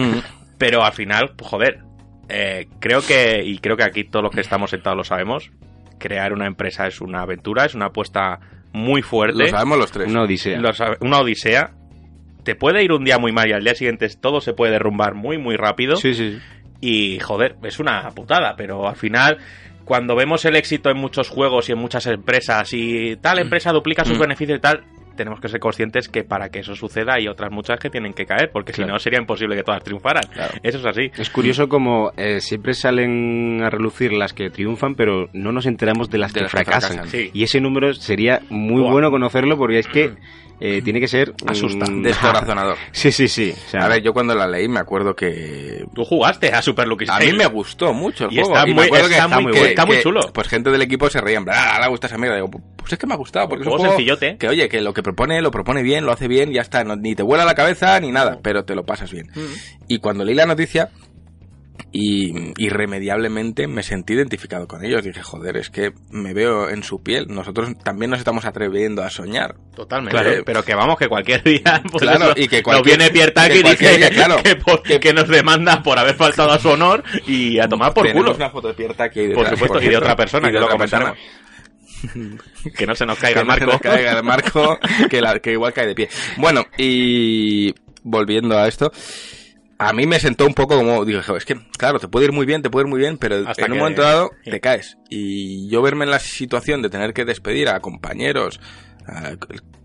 Mm. 0.62 0.70
pero 0.70 0.84
al 0.84 0.92
final, 0.92 1.32
pues, 1.36 1.50
joder, 1.50 1.78
eh, 2.28 2.68
creo 2.80 3.00
que, 3.02 3.42
y 3.44 3.58
creo 3.58 3.76
que 3.76 3.84
aquí 3.84 4.04
todos 4.04 4.22
los 4.22 4.34
que 4.34 4.40
estamos 4.40 4.70
sentados 4.70 4.96
lo 4.96 5.04
sabemos, 5.04 5.50
crear 5.98 6.32
una 6.32 6.46
empresa 6.46 6.86
es 6.86 7.00
una 7.00 7.22
aventura, 7.22 7.64
es 7.64 7.74
una 7.74 7.86
apuesta 7.86 8.40
muy 8.72 9.02
fuerte. 9.02 9.38
Lo 9.44 9.48
sabemos 9.48 9.78
los 9.78 9.92
tres. 9.92 10.08
Una 10.10 10.22
odisea. 10.22 10.58
Lo 10.58 10.72
sabe- 10.72 10.96
una 11.00 11.18
odisea. 11.20 11.72
Te 12.42 12.54
puede 12.56 12.82
ir 12.82 12.92
un 12.92 13.04
día 13.04 13.18
muy 13.18 13.30
mal 13.32 13.48
y 13.48 13.52
al 13.52 13.62
día 13.62 13.74
siguiente 13.74 14.08
todo 14.20 14.40
se 14.40 14.52
puede 14.54 14.72
derrumbar 14.72 15.14
muy, 15.14 15.38
muy 15.38 15.56
rápido. 15.56 15.96
Sí, 15.96 16.14
sí, 16.14 16.32
sí. 16.32 16.38
Y 16.80 17.20
joder, 17.20 17.54
es 17.62 17.78
una 17.78 18.08
putada, 18.10 18.56
pero 18.56 18.88
al 18.88 18.96
final, 18.96 19.38
cuando 19.84 20.16
vemos 20.16 20.44
el 20.44 20.56
éxito 20.56 20.90
en 20.90 20.96
muchos 20.96 21.28
juegos 21.28 21.68
y 21.68 21.72
en 21.72 21.78
muchas 21.78 22.06
empresas 22.06 22.72
y 22.72 23.14
tal 23.16 23.38
empresa 23.38 23.70
duplica 23.72 24.04
sus 24.04 24.16
Mm. 24.18 24.22
beneficios 24.22 24.58
y 24.58 24.60
tal, 24.60 24.82
tenemos 25.22 25.40
que 25.40 25.48
ser 25.48 25.60
conscientes 25.60 26.08
que 26.08 26.24
para 26.24 26.48
que 26.48 26.58
eso 26.58 26.74
suceda 26.74 27.14
hay 27.14 27.28
otras 27.28 27.52
muchas 27.52 27.78
que 27.78 27.90
tienen 27.90 28.12
que 28.12 28.26
caer, 28.26 28.50
porque 28.52 28.72
si 28.72 28.84
no 28.84 28.98
sería 28.98 29.20
imposible 29.20 29.54
que 29.54 29.62
todas 29.62 29.84
triunfaran. 29.84 30.24
Claro. 30.32 30.54
Eso 30.64 30.78
es 30.78 30.84
así. 30.84 31.12
Es 31.16 31.30
curioso 31.30 31.68
como 31.68 32.10
eh, 32.16 32.40
siempre 32.40 32.74
salen 32.74 33.62
a 33.62 33.70
relucir 33.70 34.12
las 34.12 34.32
que 34.32 34.50
triunfan, 34.50 34.96
pero 34.96 35.28
no 35.32 35.52
nos 35.52 35.66
enteramos 35.66 36.10
de 36.10 36.18
las 36.18 36.32
De 36.32 36.40
que 36.40 36.42
las 36.42 36.52
que 36.52 36.64
fracasan. 36.64 37.06
Sí. 37.06 37.30
Y 37.32 37.44
ese 37.44 37.60
número 37.60 37.94
sería 37.94 38.40
muy 38.50 38.82
bueno 38.82 39.12
conocerlo 39.12 39.56
porque 39.56 39.78
es 39.78 39.86
que 39.86 40.12
eh, 40.60 40.80
tiene 40.82 41.00
que 41.00 41.08
ser... 41.08 41.34
Asusta. 41.46 41.86
mm, 41.90 42.02
Descorazonador. 42.04 42.76
Sí, 42.92 43.10
sí, 43.12 43.28
sí. 43.28 43.52
O 43.66 43.70
sea, 43.70 43.84
A 43.84 43.88
ver, 43.88 44.02
yo 44.02 44.12
cuando 44.12 44.34
la 44.34 44.46
leí 44.46 44.68
me 44.68 44.80
acuerdo 44.80 45.14
que 45.16 45.84
Tú 45.94 46.04
jugaste 46.04 46.52
a 46.52 46.62
Super 46.62 46.86
Lucky 46.86 47.06
A 47.08 47.18
mí 47.18 47.32
me 47.32 47.46
gustó 47.46 47.92
mucho 47.92 48.26
el 48.26 48.32
Y 48.32 48.36
juego. 48.36 48.54
está 48.54 48.68
y 48.68 48.74
me 48.74 48.80
muy- 48.88 48.90
que 48.90 48.98
está 49.14 49.28
muy 49.28 49.52
que- 49.52 49.58
bueno, 49.58 49.66
está 49.68 49.86
muy 49.86 49.96
que, 49.96 50.02
chulo. 50.02 50.20
Pues 50.32 50.48
gente 50.48 50.70
del 50.70 50.82
equipo 50.82 51.10
se 51.10 51.20
reía, 51.20 51.38
en 51.38 51.44
plan, 51.44 51.56
ah, 51.58 51.80
le 51.80 51.88
gusta 51.88 52.06
esa 52.06 52.18
mierda. 52.18 52.36
Digo, 52.36 52.50
pues 52.76 52.92
es 52.92 52.98
que 52.98 53.06
me 53.06 53.14
ha 53.14 53.16
gustado, 53.16 53.48
porque 53.48 53.62
es 53.62 53.66
un 53.66 53.72
Juego 53.78 53.92
sencillote. 53.94 54.36
que, 54.38 54.48
oye, 54.48 54.68
que 54.68 54.80
lo 54.80 54.92
que 54.94 55.02
propone, 55.02 55.40
lo 55.42 55.50
propone 55.50 55.82
bien, 55.82 56.04
lo 56.04 56.12
hace 56.12 56.28
bien, 56.28 56.52
ya 56.52 56.60
está. 56.62 56.84
no- 56.84 56.96
ni 56.96 57.14
te 57.14 57.22
vuela 57.22 57.44
la 57.44 57.54
cabeza 57.54 57.98
ni 58.00 58.10
nada, 58.12 58.38
pero 58.42 58.64
te 58.64 58.74
lo 58.74 58.84
pasas 58.84 59.10
bien. 59.12 59.30
Y 59.88 59.98
cuando 59.98 60.24
leí 60.24 60.34
la 60.34 60.46
noticia, 60.46 60.90
y 61.94 62.52
irremediablemente 62.56 63.66
me 63.66 63.82
sentí 63.82 64.14
identificado 64.14 64.66
con 64.66 64.82
ellos. 64.84 65.04
Dije, 65.04 65.22
joder, 65.22 65.58
es 65.58 65.68
que 65.68 65.92
me 66.10 66.32
veo 66.32 66.70
en 66.70 66.82
su 66.82 67.02
piel. 67.02 67.26
Nosotros 67.28 67.70
también 67.84 68.10
nos 68.10 68.18
estamos 68.18 68.44
atreviendo 68.46 69.02
a 69.02 69.10
soñar. 69.10 69.56
Totalmente. 69.76 70.18
Claro. 70.18 70.42
Pero 70.46 70.64
que 70.64 70.74
vamos, 70.74 70.98
que 70.98 71.08
cualquier 71.08 71.42
día 71.44 71.82
pues 71.90 72.02
Claro, 72.02 72.30
eso, 72.30 72.34
y 72.36 72.48
que 72.48 72.56
nos 72.56 72.64
cualquier- 72.64 72.96
viene 72.98 73.10
Pierre 73.12 73.32
que 73.34 73.58
y 73.58 73.62
dice 73.62 73.96
día, 73.98 74.10
claro. 74.10 74.36
que, 74.42 74.56
por- 74.56 74.82
que 74.82 75.12
nos 75.12 75.28
demanda 75.28 75.82
por 75.82 75.98
haber 75.98 76.14
faltado 76.14 76.50
a 76.52 76.58
su 76.58 76.70
honor 76.70 77.04
y 77.26 77.58
a 77.58 77.68
tomar 77.68 77.92
por 77.92 78.10
culo. 78.10 78.34
una 78.34 78.48
foto 78.50 78.68
de 78.68 78.74
Pierre 78.74 78.94
Taki 78.94 79.28
Por 79.34 79.48
supuesto, 79.50 79.82
y 79.82 79.88
de 79.88 79.96
otra 79.98 80.16
persona, 80.16 80.48
que 80.50 80.58
lo 80.58 80.64
otra 80.64 80.78
persona. 80.78 81.14
comentaremos. 81.14 81.42
que 82.76 82.86
no 82.86 82.94
se 82.94 83.06
nos 83.06 83.18
caiga 83.18 83.34
que 83.34 83.40
el 83.42 83.46
no 83.46 83.54
se 83.54 83.60
marco. 83.66 83.72
nos 83.72 83.80
caiga 83.82 84.12
el 84.18 84.24
marco, 84.24 84.78
que, 85.10 85.20
la- 85.20 85.38
que 85.40 85.52
igual 85.52 85.72
cae 85.72 85.86
de 85.88 85.94
pie. 85.94 86.08
Bueno, 86.38 86.64
y 86.78 87.72
volviendo 88.02 88.58
a 88.58 88.66
esto, 88.66 88.90
a 89.88 89.92
mí 89.92 90.06
me 90.06 90.18
sentó 90.20 90.46
un 90.46 90.54
poco 90.54 90.76
como, 90.76 91.04
digo, 91.04 91.20
"Jo, 91.26 91.36
es 91.36 91.44
que, 91.44 91.56
claro, 91.78 91.98
te 91.98 92.08
puede 92.08 92.26
ir 92.26 92.32
muy 92.32 92.46
bien, 92.46 92.62
te 92.62 92.70
puede 92.70 92.84
ir 92.86 92.90
muy 92.90 92.98
bien, 93.00 93.18
pero 93.18 93.36
Hasta 93.48 93.66
en 93.66 93.72
un 93.72 93.78
momento 93.78 94.02
dado 94.02 94.30
sí. 94.44 94.50
te 94.50 94.60
caes. 94.60 94.96
Y 95.10 95.68
yo 95.70 95.82
verme 95.82 96.04
en 96.04 96.10
la 96.10 96.18
situación 96.18 96.82
de 96.82 96.90
tener 96.90 97.12
que 97.12 97.24
despedir 97.24 97.68
a 97.68 97.80
compañeros 97.80 98.60
a- 99.06 99.32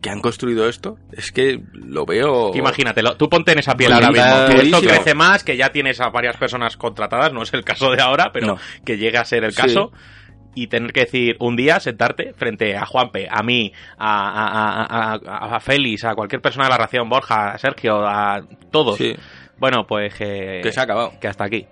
que 0.01 0.09
han 0.11 0.21
construido 0.21 0.69
esto, 0.69 0.97
es 1.11 1.31
que 1.31 1.59
lo 1.73 2.05
veo... 2.05 2.51
Imagínatelo, 2.55 3.17
tú 3.17 3.27
ponte 3.29 3.51
en 3.51 3.59
esa 3.59 3.75
piel 3.75 3.91
ahora 3.91 4.11
mismo. 4.11 4.45
Que 4.47 4.61
esto 4.67 4.79
crece 4.81 5.15
más, 5.15 5.43
que 5.43 5.57
ya 5.57 5.69
tienes 5.71 5.99
a 5.99 6.09
varias 6.09 6.37
personas 6.37 6.77
contratadas, 6.77 7.33
no 7.33 7.41
es 7.41 7.51
el 7.53 7.63
caso 7.63 7.89
de 7.91 8.01
ahora, 8.01 8.29
pero 8.31 8.45
No. 8.47 8.57
que 8.85 8.97
llega 8.97 9.21
a 9.21 9.25
ser 9.25 9.43
el 9.43 9.53
Sí. 9.53 9.61
caso. 9.61 9.91
Y 10.53 10.67
tener 10.67 10.91
que 10.91 11.01
decir 11.01 11.35
un 11.39 11.55
día, 11.55 11.79
sentarte 11.79 12.33
frente 12.35 12.75
a 12.75 12.85
Juanpe, 12.85 13.27
a 13.29 13.43
mí, 13.43 13.71
a, 13.97 14.29
a, 14.29 15.13
a, 15.13 15.13
a- 15.13 15.55
a 15.55 15.59
Félix, 15.59 16.03
a 16.03 16.15
cualquier 16.15 16.41
persona 16.41 16.65
de 16.65 16.71
la 16.71 16.77
ración, 16.77 17.09
Borja, 17.09 17.51
a 17.51 17.57
Sergio, 17.59 18.07
a 18.07 18.41
todos. 18.71 18.97
Sí, 18.97 19.15
Bueno, 19.59 19.85
pues 19.87 20.13
que, 20.13 20.61
que 20.63 20.71
se 20.71 20.79
ha 20.79 20.83
acabado. 20.83 21.13
que 21.19 21.27
hasta 21.27 21.45
aquí. 21.45 21.65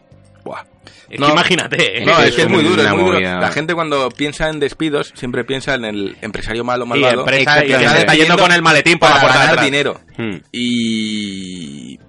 Buah. 0.43 0.63
Es 1.09 1.19
No. 1.19 1.27
que 1.27 1.31
imagínate, 1.33 2.01
¿eh? 2.01 2.05
No, 2.05 2.19
es 2.19 2.35
que 2.35 2.43
es 2.43 2.49
muy 2.49 2.63
duro, 2.63 2.81
es 2.83 2.91
muy 2.91 3.03
duro. 3.03 3.19
La 3.19 3.51
gente 3.51 3.73
cuando 3.73 4.09
piensa 4.09 4.49
en 4.49 4.59
despidos 4.59 5.11
siempre 5.15 5.43
piensa 5.43 5.73
en 5.75 5.85
el 5.85 6.17
empresario 6.21 6.63
malo, 6.63 6.85
Y 6.85 6.89
malvado. 6.89 7.21
empresa, 7.21 7.63
y 7.65 7.67
que 7.67 7.73
está 7.83 8.13
yendo 8.15 8.37
con 8.37 8.51
el 8.51 8.61
maletín 8.61 8.97
para 8.99 9.19
de 9.19 9.27
ganar 9.27 9.49
atrás. 9.49 9.65
dinero. 9.65 9.99
Hmm. 10.17 10.37
Y 10.51 11.99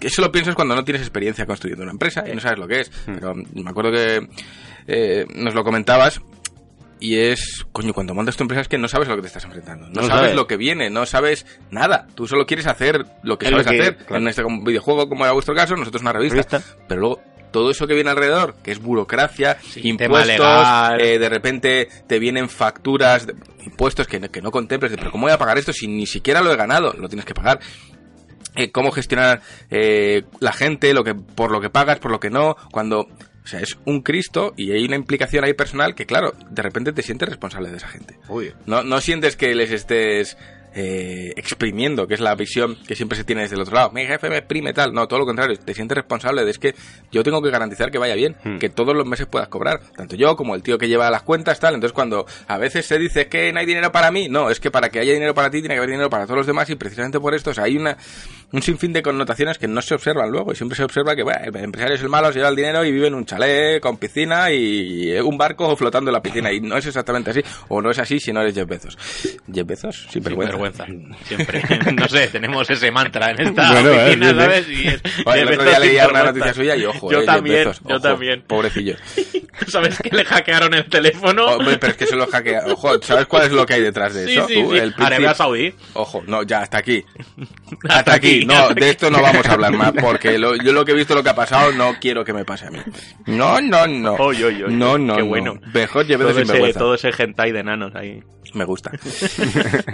eso 0.00 0.22
lo 0.22 0.30
piensas 0.32 0.54
cuando 0.54 0.74
no 0.74 0.84
tienes 0.84 1.02
experiencia 1.02 1.46
construyendo 1.46 1.82
una 1.84 1.92
empresa 1.92 2.24
y 2.30 2.34
no 2.34 2.40
sabes 2.40 2.58
lo 2.58 2.66
que 2.68 2.80
es. 2.80 2.90
Hmm. 3.06 3.14
Pero 3.14 3.34
me 3.34 3.70
acuerdo 3.70 3.92
que 3.92 4.26
eh, 4.86 5.26
nos 5.34 5.54
lo 5.54 5.62
comentabas 5.64 6.20
y 7.06 7.18
es, 7.18 7.66
coño, 7.72 7.92
cuando 7.92 8.14
montas 8.14 8.36
tu 8.36 8.44
empresa 8.44 8.62
es 8.62 8.68
que 8.68 8.78
no 8.78 8.88
sabes 8.88 9.08
a 9.08 9.10
lo 9.10 9.16
que 9.16 9.22
te 9.22 9.28
estás 9.28 9.44
enfrentando. 9.44 9.86
No, 9.88 9.92
No 10.00 10.06
sabes 10.06 10.20
sabes. 10.22 10.34
lo 10.36 10.46
que 10.46 10.56
viene, 10.56 10.88
no 10.90 11.04
sabes 11.06 11.44
nada. 11.70 12.06
Tú 12.14 12.26
solo 12.26 12.46
quieres 12.46 12.66
hacer 12.66 13.04
lo 13.22 13.38
que 13.38 13.46
Es 13.46 13.50
sabes 13.50 13.66
lo 13.66 13.72
que- 13.72 13.80
hacer. 13.80 13.96
claro. 13.98 14.22
En 14.22 14.28
este 14.28 14.42
videojuego, 14.62 15.08
como 15.08 15.24
era 15.24 15.32
vuestro 15.32 15.54
caso, 15.54 15.76
nosotros 15.76 16.00
una 16.02 16.12
revista. 16.12 16.36
Revista. 16.58 16.62
Pero 16.88 17.00
luego 17.00 17.22
todo 17.50 17.70
eso 17.70 17.86
que 17.86 17.94
viene 17.94 18.10
alrededor, 18.10 18.56
que 18.64 18.72
es 18.72 18.80
burocracia, 18.80 19.58
impuestos, 19.76 20.66
eh, 20.98 21.18
de 21.18 21.28
repente 21.28 21.88
te 22.06 22.18
vienen 22.18 22.48
facturas, 22.48 23.26
de- 23.26 23.34
impuestos 23.64 24.06
que, 24.06 24.18
no- 24.20 24.30
que 24.30 24.40
no 24.42 24.50
contemples, 24.50 24.90
de, 24.90 24.98
pero 24.98 25.10
¿cómo 25.10 25.26
voy 25.26 25.32
a 25.32 25.38
pagar 25.38 25.58
esto 25.58 25.72
si 25.72 25.86
ni 25.86 26.06
siquiera 26.06 26.40
lo 26.42 26.52
he 26.52 26.56
ganado? 26.56 26.92
Lo 26.94 27.08
tienes 27.08 27.24
que 27.26 27.34
pagar. 27.34 27.60
Eh, 28.56 28.70
cómo 28.70 28.92
gestionar 28.92 29.40
eh, 29.68 30.22
la 30.40 30.52
gente, 30.52 30.94
lo 30.94 31.02
que 31.04 31.14
por 31.14 31.50
lo 31.50 31.60
que 31.60 31.70
pagas, 31.70 31.98
por 31.98 32.10
lo 32.12 32.20
que 32.20 32.30
no, 32.30 32.56
cuando 32.72 33.08
o 33.44 33.46
sea, 33.46 33.60
es 33.60 33.76
un 33.84 34.00
Cristo 34.00 34.54
y 34.56 34.72
hay 34.72 34.84
una 34.84 34.96
implicación 34.96 35.44
ahí 35.44 35.52
personal 35.52 35.94
que, 35.94 36.06
claro, 36.06 36.32
de 36.50 36.62
repente 36.62 36.92
te 36.92 37.02
sientes 37.02 37.28
responsable 37.28 37.70
de 37.70 37.76
esa 37.76 37.88
gente. 37.88 38.16
No, 38.66 38.82
no 38.82 39.00
sientes 39.00 39.36
que 39.36 39.54
les 39.54 39.70
estés 39.70 40.38
eh, 40.76 41.32
exprimiendo, 41.36 42.08
que 42.08 42.14
es 42.14 42.20
la 42.20 42.34
visión 42.34 42.76
que 42.88 42.96
siempre 42.96 43.16
se 43.16 43.22
tiene 43.22 43.42
desde 43.42 43.54
el 43.54 43.60
otro 43.62 43.74
lado. 43.76 43.90
Mi 43.92 44.06
jefe 44.06 44.28
me 44.28 44.38
exprime 44.38 44.72
tal. 44.72 44.92
No, 44.92 45.06
todo 45.06 45.20
lo 45.20 45.26
contrario. 45.26 45.56
Te 45.56 45.72
sientes 45.72 45.94
responsable 45.96 46.44
de 46.44 46.50
es 46.50 46.58
que 46.58 46.74
yo 47.12 47.22
tengo 47.22 47.40
que 47.42 47.50
garantizar 47.50 47.90
que 47.92 47.98
vaya 47.98 48.14
bien, 48.14 48.34
Hmm. 48.42 48.58
que 48.58 48.70
todos 48.70 48.96
los 48.96 49.06
meses 49.06 49.26
puedas 49.26 49.46
cobrar. 49.48 49.80
Tanto 49.94 50.16
yo 50.16 50.34
como 50.34 50.54
el 50.56 50.62
tío 50.62 50.76
que 50.76 50.88
lleva 50.88 51.10
las 51.10 51.22
cuentas, 51.22 51.60
tal. 51.60 51.74
Entonces, 51.74 51.92
cuando 51.92 52.26
a 52.48 52.58
veces 52.58 52.86
se 52.86 52.98
dice 52.98 53.28
que 53.28 53.52
no 53.52 53.60
hay 53.60 53.66
dinero 53.66 53.92
para 53.92 54.10
mí, 54.10 54.28
no, 54.28 54.50
es 54.50 54.58
que 54.58 54.70
para 54.72 54.88
que 54.88 54.98
haya 54.98 55.12
dinero 55.12 55.32
para 55.34 55.48
ti 55.50 55.60
tiene 55.60 55.74
que 55.74 55.78
haber 55.78 55.90
dinero 55.90 56.10
para 56.10 56.24
todos 56.24 56.38
los 56.38 56.46
demás 56.46 56.68
y 56.70 56.74
precisamente 56.74 57.20
por 57.20 57.34
esto, 57.34 57.50
o 57.50 57.54
sea, 57.54 57.64
hay 57.64 57.76
una, 57.76 57.96
un 58.52 58.62
sinfín 58.62 58.92
de 58.92 59.02
connotaciones 59.02 59.58
que 59.58 59.66
no 59.68 59.82
se 59.82 59.94
observan 59.94 60.30
luego 60.30 60.52
y 60.52 60.56
siempre 60.56 60.76
se 60.76 60.84
observa 60.84 61.14
que, 61.16 61.22
bueno, 61.22 61.40
el 61.44 61.56
empresario 61.56 61.96
es 61.96 62.02
el 62.02 62.08
malo, 62.08 62.28
se 62.32 62.38
lleva 62.38 62.48
el 62.50 62.56
dinero 62.56 62.84
y 62.84 62.92
vive 62.92 63.08
en 63.08 63.14
un 63.14 63.24
chalet 63.26 63.80
con 63.80 63.96
piscina 63.96 64.50
y 64.52 65.12
un 65.18 65.36
barco 65.36 65.76
flotando 65.76 66.10
en 66.10 66.14
la 66.14 66.22
piscina 66.22 66.52
y 66.52 66.60
no 66.60 66.76
es 66.76 66.86
exactamente 66.86 67.30
así, 67.30 67.40
o 67.68 67.80
no 67.82 67.90
es 67.90 67.98
así 67.98 68.20
si 68.20 68.32
no 68.32 68.40
eres 68.42 68.54
Jeff 68.54 68.68
Bezos. 68.68 68.96
Jeff 69.52 69.66
Bezos, 69.66 69.96
sin 70.10 70.10
Sin 70.10 70.22
vergüenza. 70.22 70.84
vergüenza. 70.84 70.86
Siempre. 71.24 71.62
No 71.94 72.08
sé, 72.08 72.28
tenemos 72.28 72.68
ese 72.70 72.90
mantra 72.90 73.30
en 73.30 73.48
esta 73.48 73.72
Bueno, 73.72 73.90
eh, 73.90 74.04
oficina, 74.04 74.28
sí. 74.30 74.36
¿sabes? 74.36 74.68
Y 74.68 74.88
es, 74.88 75.02
Oye, 75.26 75.40
el 75.42 75.48
otro 75.48 75.64
día 75.64 75.78
leía 75.78 76.08
una 76.08 76.22
vergüenza. 76.22 76.32
noticia 76.32 76.54
suya 76.54 76.76
y 76.76 76.84
ojo, 76.84 77.10
Yo 77.10 77.18
eh, 77.18 77.20
Jeff 77.20 77.26
también, 77.26 77.56
Bezos, 77.56 77.80
yo 77.80 77.96
ojo, 77.96 78.00
también. 78.00 78.42
Pobrecillo. 78.46 78.96
¿Sabes 79.68 79.98
que 79.98 80.14
le 80.14 80.24
hackearon 80.24 80.74
el 80.74 80.86
teléfono? 80.88 81.46
Hombre, 81.46 81.78
pero 81.78 81.92
es 81.92 81.96
que 81.98 82.06
se 82.06 82.16
lo 82.16 82.26
hackea. 82.26 82.64
Ojo, 82.66 83.00
¿sabes 83.02 83.26
cuál 83.26 83.44
es 83.46 83.52
lo 83.52 83.64
que 83.66 83.74
hay 83.74 83.82
detrás 83.82 84.12
de 84.14 84.26
sí, 84.26 84.32
eso? 84.36 84.48
sí, 84.48 84.54
Tú, 84.54 84.70
sí. 84.72 84.78
el 84.78 84.92
príncipe- 84.94 85.04
Arabia 85.06 85.34
Saudí. 85.34 85.74
Ojo, 85.94 86.22
no, 86.26 86.42
ya, 86.42 86.60
hasta 86.62 86.78
aquí. 86.78 87.04
Hasta 87.84 87.98
Hasta 87.98 88.14
aquí. 88.14 88.33
No, 88.46 88.68
de 88.74 88.90
esto 88.90 89.10
no 89.10 89.20
vamos 89.22 89.46
a 89.46 89.52
hablar 89.52 89.72
más, 89.72 89.92
porque 89.92 90.38
lo- 90.38 90.56
yo 90.56 90.72
lo 90.72 90.84
que 90.84 90.92
he 90.92 90.94
visto, 90.94 91.14
lo 91.14 91.22
que 91.22 91.30
ha 91.30 91.34
pasado, 91.34 91.72
no 91.72 91.94
quiero 92.00 92.24
que 92.24 92.32
me 92.32 92.44
pase 92.44 92.66
a 92.66 92.70
mí. 92.70 92.78
No, 93.26 93.60
no, 93.60 93.86
no. 93.86 94.14
Oy, 94.14 94.42
oy, 94.42 94.62
oy. 94.62 94.72
No, 94.74 94.98
no, 94.98 95.14
Qué 95.16 95.22
no. 95.22 95.26
bueno. 95.28 95.60
Mejor 95.72 96.06
lleve 96.06 96.24
de 96.24 96.30
Todo 96.30 96.40
ese, 96.40 96.40
sinvergüenza. 96.46 96.78
todo 96.78 96.94
ese 96.94 97.10
hentai 97.16 97.52
de 97.52 97.60
enanos 97.60 97.94
ahí. 97.94 98.22
Me 98.54 98.64
gusta. 98.64 98.90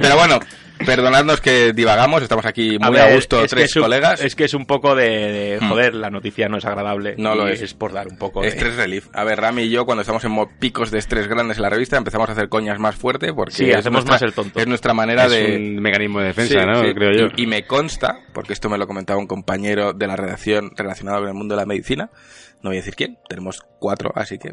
Pero 0.01 0.17
bueno, 0.17 0.39
perdonadnos 0.85 1.41
que 1.41 1.73
divagamos, 1.73 2.23
estamos 2.23 2.45
aquí 2.47 2.79
muy 2.79 2.99
a, 2.99 3.07
ver, 3.07 3.15
gusto, 3.15 3.43
es 3.45 3.51
que 3.51 3.57
tres 3.57 3.77
un- 3.77 3.83
colegas. 3.83 4.21
Es 4.21 4.35
que 4.35 4.45
es 4.45 4.55
un 4.55 4.67
poco 4.67 4.95
de, 4.95 5.09
de, 5.09 5.59
Hmm. 5.61 5.69
joder, 5.69 5.95
la 5.95 6.11
noticia 6.11 6.49
no 6.49 6.59
es 6.59 6.65
agradable. 6.65 7.15
No 7.19 7.35
lo 7.35 7.49
es. 7.49 7.61
Es 7.63 7.75
por 7.75 7.93
dar 7.93 8.09
un 8.09 8.17
poco 8.19 8.43
de... 8.43 8.49
Estrés 8.49 8.77
relief. 8.77 9.09
A 9.13 9.25
ver, 9.25 9.41
Rami 9.41 9.63
y 9.63 9.71
yo, 9.71 9.85
cuando 9.87 10.03
estamos 10.03 10.25
en 10.25 10.37
picos 10.59 10.91
de 10.91 10.99
estrés 10.99 11.27
grandes 11.29 11.57
en 11.59 11.63
la 11.63 11.71
revista, 11.71 11.97
empezamos 11.97 12.29
a 12.29 12.33
hacer 12.33 12.49
coñas 12.49 12.79
más 12.79 12.95
fuerte 12.97 13.33
porque 13.33 13.55
Sí, 13.55 13.73
hacemos 13.73 14.05
nuestra- 14.05 14.13
más 14.15 14.23
el 14.23 14.33
tonto. 14.33 14.61
Es 14.61 14.67
nuestra 14.67 14.95
manera 14.95 15.27
es 15.27 15.33
de, 15.33 15.57
un 15.57 15.83
mecanismo 15.83 16.21
de 16.21 16.27
defensa, 16.27 16.61
Sí, 16.61 16.67
¿no? 16.67 16.83
sí. 16.85 16.95
Creo 16.95 17.13
yo. 17.13 17.27
Y, 17.37 17.43
y 17.43 17.47
me 17.47 17.67
consta, 17.67 18.19
porque 18.33 18.53
esto 18.53 18.69
me 18.69 18.79
lo 18.79 18.87
comentaba 18.87 19.19
un 19.19 19.27
compañero 19.27 19.93
de 19.93 20.07
la 20.07 20.17
redacción 20.17 20.73
relacionado 20.77 21.21
con 21.21 21.29
el 21.29 21.35
mundo 21.35 21.55
de 21.55 21.61
la 21.63 21.67
medicina, 21.67 22.11
no 22.63 22.71
voy 22.71 22.77
a 22.77 22.81
decir 22.81 22.95
quién, 22.95 23.19
tenemos 23.29 23.61
cuatro, 23.79 24.13
así 24.15 24.39
que... 24.39 24.51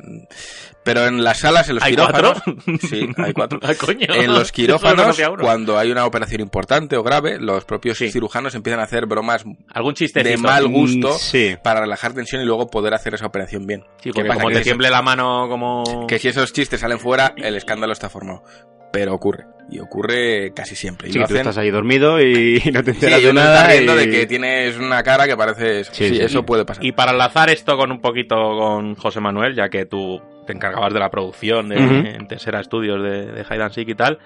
Pero 0.83 1.05
en 1.05 1.23
las 1.23 1.39
salas, 1.39 1.67
en 1.69 1.75
los 1.75 1.83
¿Hay 1.83 1.91
quirófanos... 1.91 2.41
cuatro? 2.43 2.63
Sí, 2.89 3.09
hay 3.17 3.33
cuatro. 3.33 3.59
Ah, 3.63 3.73
coño. 3.77 4.07
En 4.13 4.33
los 4.33 4.51
quirófanos, 4.53 5.19
cuando 5.41 5.77
hay 5.77 5.91
una 5.91 6.05
operación 6.05 6.41
importante 6.41 6.95
o 6.97 7.03
grave, 7.03 7.37
los 7.39 7.65
propios 7.65 7.97
Sí. 7.97 8.09
cirujanos 8.11 8.55
empiezan 8.55 8.79
a 8.79 8.83
hacer 8.83 9.05
bromas 9.07 9.43
Algún 9.73 9.93
de 9.93 10.37
mal 10.37 10.67
gusto 10.67 11.09
Mm, 11.15 11.17
sí. 11.19 11.55
para 11.63 11.81
relajar 11.81 12.13
tensión 12.13 12.41
y 12.41 12.45
luego 12.45 12.67
poder 12.67 12.93
hacer 12.93 13.13
esa 13.13 13.25
operación 13.25 13.65
bien. 13.67 13.83
Sí, 14.01 14.11
como 14.11 14.49
te 14.51 14.61
tiemble 14.61 14.89
la 14.89 15.01
mano 15.01 15.47
como... 15.49 16.07
que 16.07 16.19
si 16.19 16.29
esos 16.29 16.53
chistes 16.53 16.79
salen 16.79 16.99
fuera, 16.99 17.33
el 17.37 17.55
escándalo 17.55 17.93
está 17.93 18.09
formado. 18.09 18.43
Pero 18.91 19.13
ocurre. 19.13 19.45
Y 19.69 19.79
ocurre 19.79 20.53
casi 20.55 20.75
siempre. 20.75 21.09
Y 21.09 21.11
Sí, 21.11 21.19
lo 21.19 21.25
tú 21.27 21.33
hacen- 21.33 21.41
estás 21.41 21.57
ahí 21.57 21.69
dormido 21.71 22.21
y 22.21 22.61
no 22.73 22.83
te 22.83 22.91
Sí, 22.93 22.97
enteras 23.05 23.21
de 23.21 23.29
uno 23.31 23.41
nada. 23.41 23.75
y- 23.75 23.85
de 23.85 24.09
que 24.09 24.25
tienes 24.25 24.77
una 24.77 25.03
cara 25.03 25.27
que 25.27 25.35
parece... 25.35 25.83
Sí, 25.83 25.91
Sí, 26.09 26.15
sí. 26.15 26.21
eso 26.21 26.45
puede 26.45 26.63
pasar. 26.63 26.83
Y 26.85 26.93
para 26.93 27.11
enlazar 27.11 27.49
esto 27.49 27.75
con 27.77 27.91
un 27.91 27.99
poquito 27.99 28.35
con 28.35 28.95
José 28.95 29.19
Manuel, 29.19 29.55
ya 29.55 29.67
que 29.69 29.85
tú 29.85 30.21
te 30.45 30.53
encargabas 30.53 30.93
de 30.93 30.99
la 30.99 31.09
producción 31.11 31.67
de, 31.67 31.75
Ujú. 31.75 31.93
en 32.07 32.27
Tesera 32.29 32.63
Studios 32.63 33.03
de, 33.03 33.25
de 33.33 33.41
Hide 33.41 33.63
and 33.63 33.73
Seek 33.73 33.89
y 33.89 33.95
tal, 33.95 34.19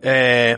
eh, 0.00 0.56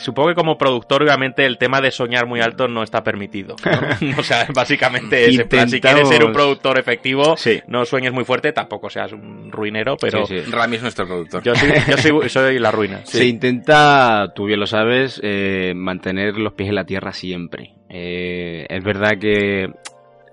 supongo 0.00 0.30
que 0.30 0.34
como 0.34 0.58
productor, 0.58 1.02
obviamente, 1.02 1.44
el 1.46 1.58
tema 1.58 1.80
de 1.80 1.90
soñar 1.90 2.26
muy 2.26 2.40
alto 2.40 2.66
no 2.68 2.82
está 2.82 3.02
permitido. 3.04 3.56
¿no? 3.64 4.18
o 4.18 4.22
sea, 4.22 4.46
básicamente 4.54 5.26
es, 5.28 5.38
en 5.38 5.48
plan, 5.48 5.68
si 5.68 5.80
quieres 5.80 6.08
ser 6.08 6.24
un 6.24 6.30
Intentamos- 6.30 6.32
productor 6.34 6.78
efectivo, 6.78 7.36
Sí. 7.36 7.60
no 7.66 7.84
sueñes 7.84 8.12
muy 8.12 8.24
fuerte, 8.24 8.52
tampoco 8.52 8.90
seas 8.90 9.12
un 9.12 9.52
ruinero, 9.52 9.96
pero 10.00 10.26
Sí, 10.26 10.38
sí. 10.40 10.50
Rami 10.50 10.76
es 10.76 10.82
nuestro 10.82 11.06
productor. 11.06 11.42
yo, 11.42 11.54
soy, 11.54 11.70
yo 11.88 11.96
soy, 11.96 12.28
soy 12.28 12.58
la 12.58 12.70
ruina. 12.70 13.00
Se 13.04 13.24
intenta, 13.26 14.32
tú 14.34 14.46
bien 14.46 14.60
lo 14.60 14.66
sabes, 14.66 15.20
eh, 15.22 15.72
mantener 15.76 16.36
los 16.36 16.52
pies 16.54 16.68
en 16.70 16.74
la 16.74 16.84
tierra 16.84 17.12
siempre. 17.12 17.74
Eh, 17.88 18.66
es 18.68 18.82
verdad 18.84 19.18
que 19.20 19.68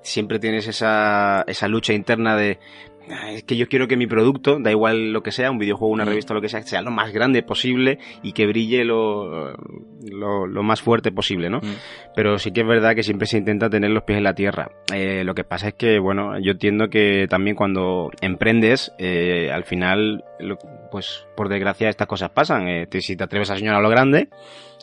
siempre 0.02 0.40
tienes 0.40 0.68
esa, 0.68 1.44
esa 1.48 1.68
lucha 1.68 1.92
interna 1.94 2.36
de 2.38 2.60
"Ah, 2.62 2.87
es 3.30 3.44
que 3.44 3.56
yo 3.58 3.68
quiero 3.68 3.88
que 3.88 3.98
mi 3.98 4.08
producto, 4.08 4.58
da 4.60 4.72
igual 4.72 5.12
lo 5.14 5.22
que 5.24 5.32
sea, 5.32 5.52
un 5.52 5.58
videojuego, 5.60 5.94
una 5.94 6.06
revista, 6.06 6.34
lo 6.34 6.42
que 6.42 6.50
sea, 6.50 6.62
sea 6.64 6.82
lo 6.82 6.92
más 6.92 7.12
grande 7.14 7.44
posible 7.44 8.00
y 8.24 8.34
que 8.34 8.46
brille 8.48 8.84
lo, 8.84 9.52
lo, 10.12 10.48
lo 10.48 10.64
más 10.64 10.82
fuerte 10.82 11.12
posible, 11.12 11.50
¿no? 11.50 11.58
Mm. 11.60 11.76
Pero 12.16 12.38
sí 12.38 12.52
que 12.52 12.62
es 12.62 12.68
verdad 12.68 12.96
que 12.96 13.04
siempre 13.04 13.28
se 13.28 13.38
intenta 13.38 13.70
tener 13.70 13.92
los 13.92 14.04
pies 14.04 14.18
en 14.18 14.24
la 14.24 14.34
tierra. 14.34 14.72
Eh, 14.94 15.24
lo 15.24 15.36
que 15.36 15.44
pasa 15.44 15.70
es 15.70 15.74
que, 15.76 16.00
bueno, 16.00 16.40
yo 16.40 16.52
entiendo 16.52 16.90
que 16.90 17.28
también 17.30 17.56
cuando 17.56 18.10
emprendes, 18.22 18.92
eh, 19.00 19.52
al 19.52 19.64
final 19.64 20.24
lo- 20.40 20.58
pues 20.92 21.26
por 21.36 21.50
desgracia 21.50 21.90
estas 21.90 22.08
cosas 22.08 22.30
pasan. 22.32 22.68
Eh, 22.68 22.88
te- 22.88 23.02
si 23.02 23.16
te 23.16 23.24
atreves 23.24 23.50
a 23.52 23.58
soñar 23.58 23.76
a 23.76 23.82
lo 23.82 23.90
grande, 23.90 24.30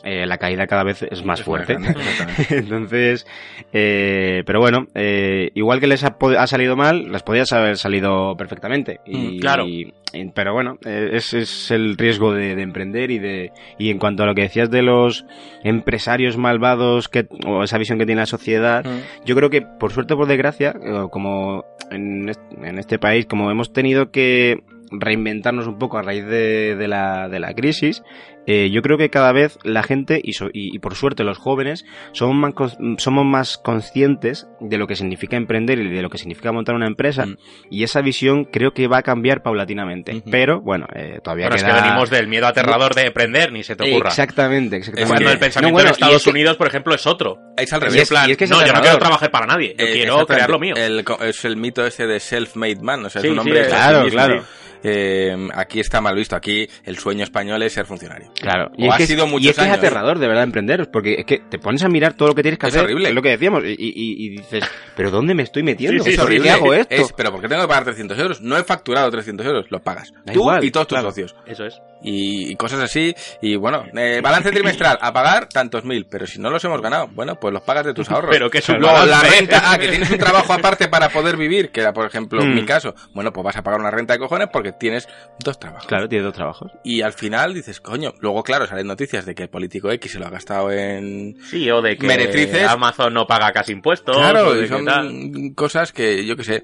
eh, 0.05 0.25
la 0.25 0.37
caída 0.37 0.67
cada 0.67 0.83
vez 0.83 1.01
es 1.03 1.25
más 1.25 1.39
Es 1.39 1.45
fuerte. 1.45 1.73
grande. 1.73 1.93
Entonces, 2.51 3.25
eh, 3.73 4.43
pero 4.45 4.59
bueno, 4.61 4.87
eh, 4.95 5.49
igual 5.55 5.79
que 5.81 5.87
les 5.87 6.03
ha, 6.03 6.15
salido 6.47 6.75
mal, 6.77 7.11
les 7.11 7.23
podías 7.23 7.51
haber 7.51 7.77
salido 7.77 8.37
perfectamente. 8.37 8.99
Y, 9.05 9.17
Mm, 9.17 9.39
claro. 9.39 9.65
y- 9.67 9.93
y- 10.13 10.25
pero 10.33 10.53
bueno, 10.53 10.77
eh, 10.85 11.09
ese 11.13 11.39
es 11.39 11.71
el 11.71 11.97
riesgo 11.97 12.33
de, 12.33 12.55
de 12.55 12.61
emprender 12.61 13.11
y 13.11 13.19
de 13.19 13.51
y 13.77 13.89
en 13.89 13.97
cuanto 13.99 14.23
a 14.23 14.25
lo 14.27 14.35
que 14.35 14.43
decías 14.43 14.69
de 14.71 14.81
los 14.83 15.25
empresarios 15.63 16.37
malvados 16.37 17.09
que 17.09 17.27
o 17.45 17.63
esa 17.63 17.77
visión 17.77 17.97
que 17.99 18.05
tiene 18.05 18.21
la 18.21 18.25
sociedad, 18.27 18.85
Mm. 18.85 19.25
yo 19.25 19.35
creo 19.35 19.49
que 19.49 19.61
por 19.63 19.91
suerte 19.91 20.13
o 20.13 20.17
por 20.17 20.27
desgracia, 20.27 20.75
eh, 20.81 21.07
como 21.11 21.65
en 21.91 22.29
est- 22.29 22.41
en 22.63 22.77
este 22.79 22.99
país, 22.99 23.25
como 23.25 23.49
hemos 23.51 23.73
tenido 23.73 24.11
que 24.11 24.59
reinventarnos 24.91 25.67
un 25.67 25.77
poco 25.79 25.97
a 25.97 26.03
raíz 26.03 26.25
de, 26.25 26.75
de 26.75 26.87
la, 26.87 27.27
de 27.27 27.39
la 27.39 27.53
crisis, 27.53 28.03
eh, 28.47 28.69
yo 28.71 28.81
creo 28.81 28.97
que 28.97 29.09
cada 29.09 29.31
vez 29.31 29.57
la 29.63 29.83
gente, 29.83 30.19
y, 30.23 30.33
so- 30.33 30.49
y, 30.53 30.75
y 30.75 30.79
por 30.79 30.95
suerte 30.95 31.23
los 31.23 31.37
jóvenes, 31.37 31.85
somos 32.11 32.35
más, 32.35 32.77
somos 32.97 33.25
más 33.25 33.57
conscientes 33.57 34.47
de 34.59 34.77
lo 34.77 34.87
que 34.87 34.95
significa 34.95 35.37
emprender 35.37 35.79
y 35.79 35.89
de 35.89 36.01
lo 36.01 36.09
que 36.09 36.17
significa 36.17 36.51
montar 36.51 36.75
una 36.75 36.87
empresa, 36.87 37.25
Mm. 37.25 37.37
y 37.69 37.83
esa 37.83 38.01
visión 38.01 38.45
creo 38.45 38.71
que 38.73 38.87
va 38.87 38.97
a 38.99 39.01
cambiar 39.03 39.41
paulatinamente. 39.43 40.21
Pero 40.29 40.61
bueno, 40.61 40.87
eh, 40.95 41.19
todavía 41.23 41.45
Bueno, 41.45 41.55
es 41.55 41.63
queda... 41.63 41.75
que 41.75 41.81
venimos 41.81 42.09
del 42.09 42.27
miedo 42.27 42.47
aterrador 42.47 42.93
de 42.95 43.07
emprender, 43.07 43.51
ni 43.51 43.63
se 43.63 43.75
te 43.75 43.89
ocurra. 43.91 44.09
Exactamente, 44.09 44.77
exactamente. 44.77 45.13
Cuando 45.13 45.31
el 45.31 45.39
pensamiento 45.39 45.69
No, 45.69 45.73
bueno, 45.73 45.87
en 45.89 45.93
Estados 45.93 46.15
es 46.17 46.23
que- 46.23 46.29
Unidos, 46.29 46.57
por 46.57 46.67
ejemplo, 46.67 46.93
es 46.95 47.05
otro. 47.07 47.39
Es 47.57 47.71
al 47.73 47.81
Y 47.81 47.85
revés. 47.85 48.01
en 48.01 48.07
plan, 48.07 48.29
y 48.29 48.31
es 48.31 48.37
que 48.37 48.43
es 48.45 48.49
no, 48.49 48.65
yo 48.65 48.73
no 48.73 48.81
quiero 48.81 48.97
trabajar 48.97 49.31
para 49.31 49.45
nadie, 49.45 49.75
yo 49.77 49.85
Eh, 49.85 49.93
quiero 49.93 50.25
crear 50.25 50.49
lo 50.49 50.59
mío. 50.59 50.75
El 50.75 51.03
es 51.21 51.45
el 51.45 51.57
mito 51.57 51.85
ese 51.85 52.05
de 52.05 52.19
self-made 52.19 52.81
man, 52.81 53.05
o 53.05 53.09
sea, 53.09 53.21
Sí, 53.21 53.27
es 53.27 53.31
un 53.31 53.37
sí, 53.37 53.39
hombre 53.41 53.61
es- 53.61 53.67
sí 53.67 53.71
Claro, 53.73 54.07
claro. 54.09 54.43
Eh, 54.87 55.35
aquí 55.55 55.79
está 55.79 55.99
mal 55.99 56.15
visto. 56.15 56.35
Aquí 56.35 56.67
el 56.83 56.97
sueño 56.99 57.23
español 57.23 57.61
es 57.63 57.73
ser 57.73 57.85
funcionario. 57.87 58.31
Claro, 58.39 58.69
O 58.77 58.91
ha 58.91 58.95
es 58.95 58.97
que, 58.97 59.07
sido 59.07 59.27
muchos 59.27 59.45
y 59.45 59.49
es 59.49 59.55
que 59.55 59.63
es 59.63 59.69
aterrador 59.71 60.19
de 60.19 60.27
verdad 60.27 60.43
emprender, 60.43 60.89
porque 60.91 61.15
es 61.19 61.25
que 61.25 61.39
te 61.39 61.57
pones 61.57 61.83
a 61.83 61.87
mirar 61.89 62.13
todo 62.15 62.29
lo 62.29 62.35
que 62.35 62.41
tienes 62.41 62.59
que 62.59 62.67
Es 62.67 62.73
hacer, 62.73 62.83
horrible. 62.85 63.09
es 63.09 63.15
lo 63.15 63.21
que 63.21 63.29
decíamos, 63.29 63.63
y, 63.63 63.69
y- 63.71 64.25
y 64.25 64.29
dices, 64.29 64.63
pero 64.95 65.09
¿dónde 65.09 65.33
me 65.33 65.43
estoy 65.43 65.63
metiendo? 65.63 66.03
Sí, 66.03 66.09
sí, 66.11 66.15
es 66.15 66.19
¿Por 66.19 66.27
qué 66.29 66.35
horrible. 66.35 66.51
hago 66.51 66.73
esto? 66.73 66.95
Es, 66.95 67.13
pero 67.13 67.31
¿por 67.31 67.41
qué 67.41 67.47
tengo 67.47 67.61
que 67.61 67.67
pagar 67.69 67.85
300 67.85 68.19
euros? 68.19 68.41
No 68.41 68.57
he 68.57 68.63
facturado 68.63 69.09
300 69.09 69.45
euros, 69.45 69.65
los 69.69 69.81
pagas. 69.81 70.11
Da 70.25 70.33
Tú 70.33 70.39
igual, 70.41 70.63
y 70.63 70.71
todos 70.71 70.87
tus 70.87 70.95
claro. 70.97 71.09
socios. 71.09 71.35
Eso 71.45 71.65
es. 71.65 71.79
Y, 72.07 72.55
cosas 72.55 72.79
así. 72.81 73.13
Y 73.41 73.55
bueno, 73.55 73.83
eh, 73.97 74.19
balance 74.21 74.51
trimestral, 74.51 74.97
a 75.01 75.11
pagar 75.11 75.49
tantos 75.49 75.83
mil. 75.83 76.05
Pero 76.09 76.27
si 76.27 76.39
no 76.39 76.49
los 76.49 76.63
hemos 76.63 76.81
ganado, 76.81 77.07
bueno, 77.07 77.35
pues 77.39 77.53
los 77.53 77.63
pagas 77.63 77.85
de 77.85 77.93
tus 77.93 78.09
ahorros. 78.11 78.29
Pero 78.31 78.49
que 78.49 78.59
es 78.59 78.69
un 78.69 78.79
Luego, 78.79 79.05
la 79.05 79.21
renta, 79.21 79.71
ah, 79.71 79.77
que 79.77 79.87
tienes 79.87 80.11
un 80.11 80.17
trabajo 80.17 80.53
aparte 80.53 80.87
para 80.87 81.09
poder 81.09 81.35
vivir, 81.37 81.71
que 81.71 81.81
era, 81.81 81.93
por 81.93 82.05
ejemplo, 82.05 82.43
Mm. 82.43 82.53
mi 82.53 82.65
caso. 82.65 82.93
Bueno, 83.13 83.31
pues 83.33 83.43
vas 83.43 83.57
a 83.57 83.63
pagar 83.63 83.79
una 83.79 83.89
renta 83.91 84.13
de 84.13 84.19
cojones 84.19 84.49
porque 84.53 84.71
tienes 84.71 85.07
dos 85.43 85.57
trabajos. 85.59 85.87
Claro, 85.87 86.07
tiene 86.07 86.23
dos 86.23 86.33
trabajos. 86.33 86.71
Y 86.83 87.01
al 87.01 87.13
final 87.13 87.53
dices, 87.53 87.81
coño, 87.81 88.13
luego 88.19 88.43
claro, 88.43 88.67
salen 88.67 88.87
noticias 88.87 89.25
de 89.25 89.33
que 89.33 89.43
el 89.43 89.49
político 89.49 89.89
X 89.91 90.11
se 90.11 90.19
lo 90.19 90.27
ha 90.27 90.29
gastado 90.29 90.71
en... 90.71 91.35
Sí, 91.49 91.69
o 91.71 91.81
de 91.81 91.97
que 91.97 92.05
Meretrices. 92.05 92.67
Amazon 92.67 93.13
no 93.13 93.25
paga 93.25 93.51
casi 93.51 93.71
impuestos. 93.71 94.15
Claro, 94.15 94.61
y 94.61 94.67
son 94.67 94.85
tal. 94.85 95.11
cosas 95.55 95.91
que 95.91 96.25
yo 96.25 96.35
que 96.35 96.43
sé. 96.43 96.63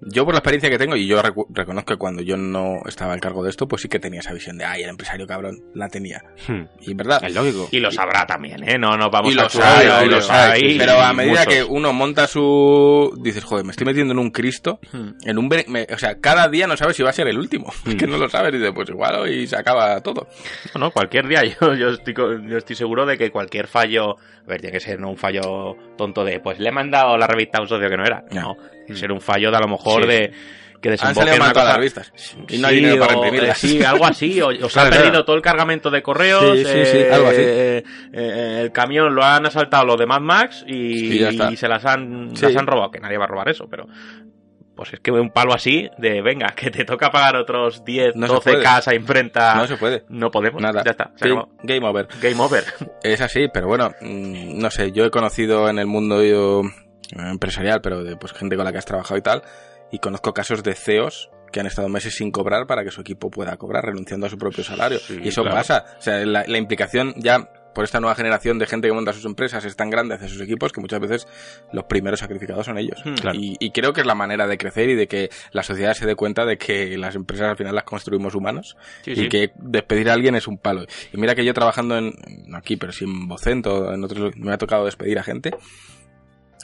Yo 0.00 0.24
por 0.24 0.34
la 0.34 0.38
experiencia 0.38 0.70
que 0.70 0.78
tengo, 0.78 0.96
y 0.96 1.06
yo 1.06 1.20
reconozco 1.50 1.92
que 1.94 1.98
cuando 1.98 2.22
yo 2.22 2.36
no 2.36 2.76
estaba 2.86 3.12
al 3.12 3.20
cargo 3.20 3.44
de 3.44 3.50
esto, 3.50 3.68
pues 3.68 3.82
sí 3.82 3.88
que 3.88 3.98
tenía 3.98 4.20
esa 4.20 4.32
visión 4.32 4.56
de, 4.56 4.64
ay, 4.64 4.79
el 4.82 4.90
empresario 4.90 5.26
cabrón, 5.26 5.56
la 5.74 5.88
tenía. 5.88 6.22
Hmm. 6.48 6.62
Y 6.80 6.94
verdad... 6.94 7.22
Es 7.24 7.34
lógico. 7.34 7.68
Y 7.70 7.80
lo 7.80 7.90
sabrá 7.90 8.26
también, 8.26 8.68
¿eh? 8.68 8.78
No 8.78 8.96
nos 8.96 9.10
vamos 9.10 9.34
y 9.34 9.38
a 9.38 9.42
los 9.44 9.56
hay, 9.56 9.86
y 9.86 10.06
y 10.06 10.08
los 10.10 10.30
hay. 10.30 10.78
Pero 10.78 11.00
a 11.00 11.12
medida 11.12 11.40
muchos. 11.44 11.54
que 11.54 11.62
uno 11.64 11.92
monta 11.92 12.26
su... 12.26 13.12
Dices, 13.22 13.44
joder, 13.44 13.64
me 13.64 13.70
estoy 13.72 13.86
metiendo 13.86 14.12
en 14.12 14.18
un 14.18 14.30
Cristo, 14.30 14.78
Hmm. 14.92 15.10
en 15.24 15.38
un... 15.38 15.48
me- 15.68 15.86
o 15.92 15.98
sea, 15.98 16.18
cada 16.20 16.48
día 16.48 16.66
no 16.66 16.76
sabes 16.76 16.96
si 16.96 17.02
va 17.02 17.10
a 17.10 17.12
ser 17.12 17.28
el 17.28 17.38
último. 17.38 17.72
Es 17.86 17.94
que 17.96 18.06
no 18.06 18.16
lo 18.18 18.28
sabes. 18.28 18.52
Y 18.54 18.58
dices, 18.58 18.72
pues 18.74 18.88
igual 18.88 19.14
hoy 19.16 19.46
se 19.46 19.56
acaba 19.56 20.00
todo. 20.00 20.28
No, 20.74 20.80
no, 20.80 20.90
cualquier 20.90 21.26
día 21.28 21.42
yo, 21.60 21.74
yo, 21.74 21.88
estoy, 21.90 22.14
yo 22.14 22.56
estoy 22.56 22.76
seguro 22.76 23.06
de 23.06 23.16
que 23.18 23.30
cualquier 23.30 23.66
fallo, 23.66 24.16
a 24.18 24.46
ver, 24.46 24.60
tiene 24.60 24.72
que 24.72 24.80
ser 24.80 24.98
no 25.00 25.10
un 25.10 25.16
fallo 25.16 25.76
tonto 25.96 26.24
de, 26.24 26.40
pues 26.40 26.58
le 26.58 26.68
he 26.68 26.72
mandado 26.72 27.16
la 27.16 27.26
revista 27.26 27.58
a 27.58 27.62
un 27.62 27.68
socio 27.68 27.88
que 27.88 27.96
no 27.96 28.04
era. 28.04 28.24
No, 28.32 28.54
tiene 28.54 28.86
que 28.86 28.94
ser 28.96 29.12
un 29.12 29.20
fallo 29.20 29.50
de 29.50 29.56
a 29.56 29.60
lo 29.60 29.68
mejor 29.68 30.02
Sí. 30.02 30.08
de 30.08 30.32
que 30.80 30.88
Han 30.88 30.92
desemboque 30.92 31.14
salido 31.26 31.36
en 31.36 31.42
una 31.42 31.52
cosa... 31.52 31.76
revistas. 31.76 32.12
Y 32.48 32.58
no 32.58 32.68
hay 32.68 32.76
dinero 32.76 32.98
para 33.00 33.14
imprimirlas. 33.14 33.64
eh, 33.64 33.68
sí, 33.68 33.82
algo 33.84 34.06
así, 34.06 34.40
o, 34.40 34.48
o 34.48 34.52
se 34.52 34.58
Claro, 34.68 34.88
ha 34.88 34.90
perdido 34.90 35.10
claro. 35.10 35.24
todo 35.24 35.36
el 35.36 35.42
cargamento 35.42 35.90
de 35.90 36.02
correos, 36.02 36.58
Sí, 36.58 36.64
sí, 36.64 36.70
eh, 36.98 37.10
algo 37.12 37.28
así. 37.28 37.40
eh, 37.40 37.84
eh, 38.12 38.60
el 38.62 38.72
camión 38.72 39.14
lo 39.14 39.22
han 39.22 39.44
asaltado 39.46 39.84
los 39.84 39.98
de 39.98 40.06
Mad 40.06 40.20
Max 40.20 40.64
y, 40.66 41.18
se 41.56 41.68
las 41.68 41.84
han, 41.84 42.32
las 42.32 42.56
han 42.56 42.66
robado, 42.66 42.90
que 42.90 43.00
nadie 43.00 43.18
va 43.18 43.24
a 43.24 43.28
robar 43.28 43.48
eso, 43.48 43.66
pero... 43.70 43.86
Pues 44.74 44.94
es 44.94 45.00
que 45.00 45.10
un 45.10 45.28
palo 45.28 45.52
así 45.52 45.90
de, 45.98 46.22
venga, 46.22 46.54
que 46.56 46.70
te 46.70 46.86
toca 46.86 47.10
pagar 47.10 47.36
otros 47.36 47.84
10, 47.84 48.16
No 48.16 48.26
se 48.28 48.32
12 48.32 48.50
puede. 48.52 48.62
K 48.64 48.80
a 48.86 48.94
imprenta. 48.94 49.54
No 49.54 49.66
se 49.66 49.76
puede. 49.76 50.04
No 50.08 50.30
podemos. 50.30 50.62
Nada. 50.62 50.82
Ya 50.82 50.92
está. 50.92 51.10
Game, 51.20 51.44
game 51.62 51.86
over. 51.86 52.08
Game 52.22 52.40
over. 52.40 52.64
Es 53.02 53.20
así, 53.20 53.48
pero 53.52 53.66
bueno, 53.66 53.90
mm, 54.00 54.58
no 54.58 54.70
sé, 54.70 54.90
yo 54.92 55.04
he 55.04 55.10
conocido 55.10 55.68
en 55.68 55.78
el 55.78 55.86
mundo 55.86 56.22
yo, 56.24 56.62
empresarial, 57.14 57.82
pero 57.82 58.02
de 58.02 58.16
pues, 58.16 58.32
gente 58.32 58.56
con 58.56 58.64
la 58.64 58.72
que 58.72 58.78
has 58.78 58.86
trabajado 58.86 59.18
y 59.18 59.22
tal, 59.22 59.42
y 59.90 59.98
conozco 59.98 60.32
casos 60.32 60.62
de 60.62 60.74
CEOs 60.74 61.30
que 61.52 61.60
han 61.60 61.66
estado 61.66 61.88
meses 61.88 62.14
sin 62.14 62.30
cobrar 62.30 62.66
para 62.66 62.84
que 62.84 62.90
su 62.90 63.00
equipo 63.00 63.30
pueda 63.30 63.56
cobrar, 63.56 63.84
renunciando 63.84 64.26
a 64.26 64.30
su 64.30 64.38
propio 64.38 64.62
salario. 64.62 64.98
Sí, 65.00 65.18
y 65.22 65.28
eso 65.28 65.42
claro. 65.42 65.56
pasa. 65.56 65.84
O 65.98 66.02
sea, 66.02 66.24
la, 66.24 66.44
la 66.46 66.58
implicación 66.58 67.14
ya 67.16 67.48
por 67.74 67.84
esta 67.84 68.00
nueva 68.00 68.14
generación 68.16 68.58
de 68.58 68.66
gente 68.66 68.88
que 68.88 68.94
monta 68.94 69.12
sus 69.12 69.24
empresas 69.24 69.64
es 69.64 69.76
tan 69.76 69.90
grande 69.90 70.14
hacia 70.14 70.28
sus 70.28 70.40
equipos 70.40 70.72
que 70.72 70.80
muchas 70.80 71.00
veces 71.00 71.28
los 71.72 71.84
primeros 71.84 72.20
sacrificados 72.20 72.66
son 72.66 72.78
ellos. 72.78 73.00
Hmm. 73.04 73.14
Claro. 73.14 73.38
Y, 73.38 73.56
y 73.60 73.70
creo 73.70 73.92
que 73.92 74.00
es 74.00 74.06
la 74.06 74.14
manera 74.14 74.46
de 74.46 74.58
crecer 74.58 74.90
y 74.90 74.94
de 74.94 75.06
que 75.06 75.30
la 75.52 75.62
sociedad 75.62 75.94
se 75.94 76.06
dé 76.06 76.14
cuenta 76.14 76.44
de 76.44 76.56
que 76.58 76.96
las 76.98 77.14
empresas 77.14 77.48
al 77.48 77.56
final 77.56 77.74
las 77.74 77.84
construimos 77.84 78.34
humanos 78.34 78.76
Sí, 79.02 79.12
y 79.12 79.16
sí. 79.16 79.28
que 79.28 79.52
despedir 79.56 80.10
a 80.10 80.14
alguien 80.14 80.34
es 80.34 80.48
un 80.48 80.58
palo. 80.58 80.84
Y 81.12 81.16
mira 81.16 81.34
que 81.34 81.44
yo 81.44 81.54
trabajando 81.54 81.96
en, 81.96 82.12
no 82.46 82.56
aquí, 82.58 82.76
pero 82.76 82.92
sí 82.92 83.04
en 83.04 83.28
Vocento, 83.28 83.92
en 83.92 84.02
otros, 84.04 84.36
me 84.36 84.52
ha 84.52 84.58
tocado 84.58 84.84
despedir 84.84 85.18
a 85.18 85.22
gente 85.22 85.52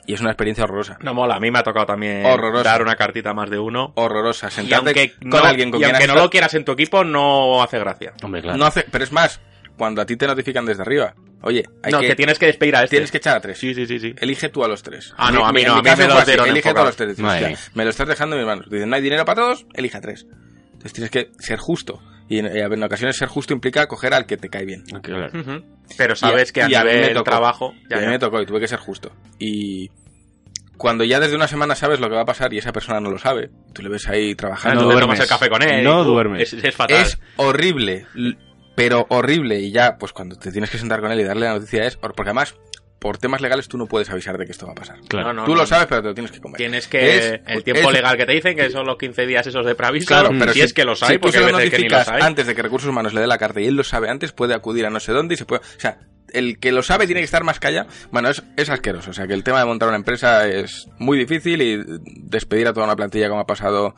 y 0.06 0.14
es 0.14 0.20
una 0.20 0.30
experiencia 0.30 0.64
horrorosa. 0.64 0.98
No 1.02 1.14
mola, 1.14 1.36
a 1.36 1.40
mí 1.40 1.50
me 1.50 1.58
ha 1.58 1.62
tocado 1.62 1.86
también 1.86 2.22
dar 2.62 2.82
una 2.82 2.94
cartita 2.96 3.30
a 3.30 3.34
más 3.34 3.50
de 3.50 3.58
uno. 3.58 3.92
Horrorosa. 3.96 4.48
Y 4.48 4.50
Sentarte 4.52 4.88
aunque, 4.90 5.12
con 5.20 5.30
no, 5.30 5.38
alguien 5.44 5.70
con 5.70 5.80
y 5.80 5.84
quien 5.84 5.94
aunque 5.94 6.06
no 6.06 6.12
estado- 6.14 6.26
lo 6.26 6.30
quieras 6.30 6.54
en 6.54 6.64
tu 6.64 6.72
equipo, 6.72 7.04
no 7.04 7.62
hace 7.62 7.78
gracia. 7.78 8.12
Hombre, 8.22 8.42
claro. 8.42 8.58
no 8.58 8.66
hace, 8.66 8.84
pero 8.90 9.04
es 9.04 9.12
más, 9.12 9.40
cuando 9.76 10.00
a 10.02 10.06
ti 10.06 10.16
te 10.16 10.26
notifican 10.26 10.64
desde 10.64 10.82
arriba, 10.82 11.14
oye, 11.42 11.64
hay 11.82 11.92
no, 11.92 12.00
que, 12.00 12.08
que, 12.08 12.14
tienes 12.16 12.38
que 12.38 12.46
despedir 12.46 12.76
a 12.76 12.84
este. 12.84 12.96
tienes 12.96 13.10
que 13.10 13.18
echar 13.18 13.36
a 13.36 13.40
tres. 13.40 13.58
Sí, 13.58 13.74
sí, 13.74 13.86
sí, 13.86 13.98
sí. 13.98 14.14
Elige 14.18 14.48
tú 14.48 14.64
a 14.64 14.68
los 14.68 14.82
tres. 14.82 15.12
Ah, 15.16 15.30
no, 15.32 15.44
a 15.44 15.52
mí 15.52 15.60
mi- 15.60 15.66
no, 15.66 15.74
a 15.74 15.82
mí 15.82 15.90
dieron 16.26 16.48
Elige 16.48 16.72
tú 16.72 16.80
a 16.80 16.84
los 16.84 16.96
tres. 16.96 17.10
Dices, 17.10 17.24
Madre 17.24 17.52
"Hostia, 17.52 17.70
me 17.74 17.84
lo 17.84 17.90
estás 17.90 18.08
dejando 18.08 18.36
en 18.36 18.42
mis 18.42 18.46
manos. 18.48 18.70
Dicen, 18.70 18.88
no 18.88 18.96
hay 18.96 19.02
dinero 19.02 19.24
para 19.24 19.42
todos, 19.42 19.66
elige 19.74 19.96
a 19.98 20.00
tres. 20.00 20.26
Entonces 20.72 20.92
tienes 20.92 21.10
que 21.10 21.30
ser 21.38 21.58
justo. 21.58 22.00
Y 22.28 22.38
en, 22.40 22.46
en 22.46 22.82
ocasiones 22.82 23.16
ser 23.16 23.28
justo 23.28 23.52
implica 23.52 23.86
coger 23.86 24.12
al 24.14 24.26
que 24.26 24.36
te 24.36 24.48
cae 24.48 24.64
bien. 24.64 24.82
Claro. 25.02 25.28
Ujú. 25.38 25.62
Pero 25.96 26.16
sabes 26.16 26.50
Y- 26.50 26.52
que 26.52 26.62
a 26.62 26.70
y 26.70 26.74
a 26.74 26.80
mí 26.82 26.86
me 26.90 26.94
nivel 26.94 27.14
tocó. 27.14 27.24
trabajo... 27.24 27.74
Y 27.84 27.90
Ya, 27.90 27.98
a 27.98 28.00
mí 28.00 28.06
me 28.08 28.18
tocó 28.18 28.40
y 28.42 28.46
tuve 28.46 28.60
que 28.60 28.68
ser 28.68 28.78
justo. 28.80 29.12
Y 29.38 29.90
cuando 30.76 31.04
ya 31.04 31.20
desde 31.20 31.36
una 31.36 31.46
semana 31.48 31.74
sabes 31.74 32.00
lo 32.00 32.08
que 32.08 32.16
va 32.16 32.22
a 32.22 32.26
pasar 32.26 32.52
y 32.52 32.58
esa 32.58 32.72
persona 32.72 33.00
no 33.00 33.10
lo 33.10 33.18
sabe, 33.18 33.50
tú 33.72 33.82
le 33.82 33.88
ves 33.88 34.08
ahí 34.08 34.32
Ah, 34.32 34.36
trabajando. 34.36 34.86
te 34.88 34.92
duermes. 34.94 35.20
el 35.20 35.26
café 35.28 35.48
con 35.48 35.62
él. 35.62 35.84
No 35.84 36.02
y 36.02 36.04
duermes. 36.04 36.52
Es, 36.52 36.64
es 36.64 36.74
fatal. 36.74 37.00
es 37.02 37.18
horrible, 37.36 38.06
pero 38.74 39.06
horrible. 39.08 39.60
Y 39.60 39.70
ya, 39.70 39.96
pues 39.96 40.12
cuando 40.12 40.36
te 40.36 40.50
tienes 40.52 40.68
que 40.70 40.78
sentar 40.78 41.00
con 41.00 41.12
él 41.12 41.20
y 41.20 41.24
darle 41.24 41.46
la 41.46 41.54
noticia 41.54 41.86
es... 41.86 41.96
Porque 41.96 42.22
además, 42.22 42.56
por 43.06 43.18
temas 43.18 43.40
legales 43.40 43.68
tú 43.68 43.78
no 43.78 43.86
puedes 43.86 44.10
avisar 44.10 44.36
de 44.36 44.46
que 44.46 44.50
esto 44.52 44.66
va 44.66 44.72
a 44.72 44.74
pasar. 44.74 44.98
Claro. 45.08 45.28
No, 45.28 45.32
no, 45.32 45.44
tú 45.44 45.52
no, 45.52 45.58
lo 45.60 45.66
sabes, 45.66 45.86
pero 45.86 46.02
te 46.02 46.08
lo 46.08 46.14
tienes 46.14 46.32
que 46.32 46.40
comer. 46.40 46.56
Tienes 46.56 46.88
que... 46.88 47.16
Es- 47.16 47.40
el 47.46 47.62
tiempo 47.62 47.88
es- 47.88 47.94
legal 47.94 48.16
que 48.16 48.26
te 48.26 48.32
dicen, 48.32 48.56
que 48.56 48.68
son 48.70 48.84
los 48.84 48.98
15 48.98 49.26
días 49.26 49.46
esos 49.46 49.64
de 49.64 49.74
preaviso, 49.76 50.08
Claro, 50.08 50.30
pero 50.36 50.52
si, 50.52 50.60
es 50.60 50.72
que 50.72 50.84
los 50.84 51.00
hay, 51.04 51.14
si 51.14 51.18
tú 51.20 51.30
se 51.30 51.38
lo 51.40 51.46
veces 51.46 51.70
que 51.70 51.76
ni 51.78 51.84
los 51.84 51.92
notificas 51.92 52.08
hay. 52.08 52.22
antes 52.22 52.46
de 52.48 52.54
que 52.56 52.62
Recursos 52.62 52.90
Humanos 52.90 53.14
le 53.14 53.20
dé 53.20 53.26
la 53.28 53.38
carta 53.38 53.60
y 53.60 53.66
él 53.66 53.76
lo 53.76 53.84
sabe 53.84 54.10
antes, 54.10 54.32
puede 54.32 54.54
acudir 54.54 54.84
a 54.86 54.90
no 54.90 54.98
sé 54.98 55.12
dónde 55.12 55.34
y 55.34 55.36
se 55.36 55.44
puede... 55.44 55.60
O 55.62 55.80
sea, 55.80 55.98
el 56.32 56.58
que 56.58 56.72
lo 56.72 56.82
sabe 56.82 57.06
tiene 57.06 57.20
que 57.20 57.26
estar 57.26 57.44
más 57.44 57.60
callado. 57.60 57.88
Bueno, 58.10 58.28
es, 58.28 58.42
es 58.56 58.68
asqueroso. 58.68 59.10
O 59.10 59.14
sea, 59.14 59.28
que 59.28 59.34
el 59.34 59.44
tema 59.44 59.60
de 59.60 59.66
montar 59.66 59.88
una 59.88 59.96
empresa 59.96 60.48
es 60.48 60.88
muy 60.98 61.16
difícil 61.16 61.62
y 61.62 61.80
despedir 62.22 62.66
a 62.66 62.72
toda 62.72 62.84
una 62.86 62.96
plantilla 62.96 63.28
como 63.28 63.40
ha 63.40 63.46
pasado 63.46 63.94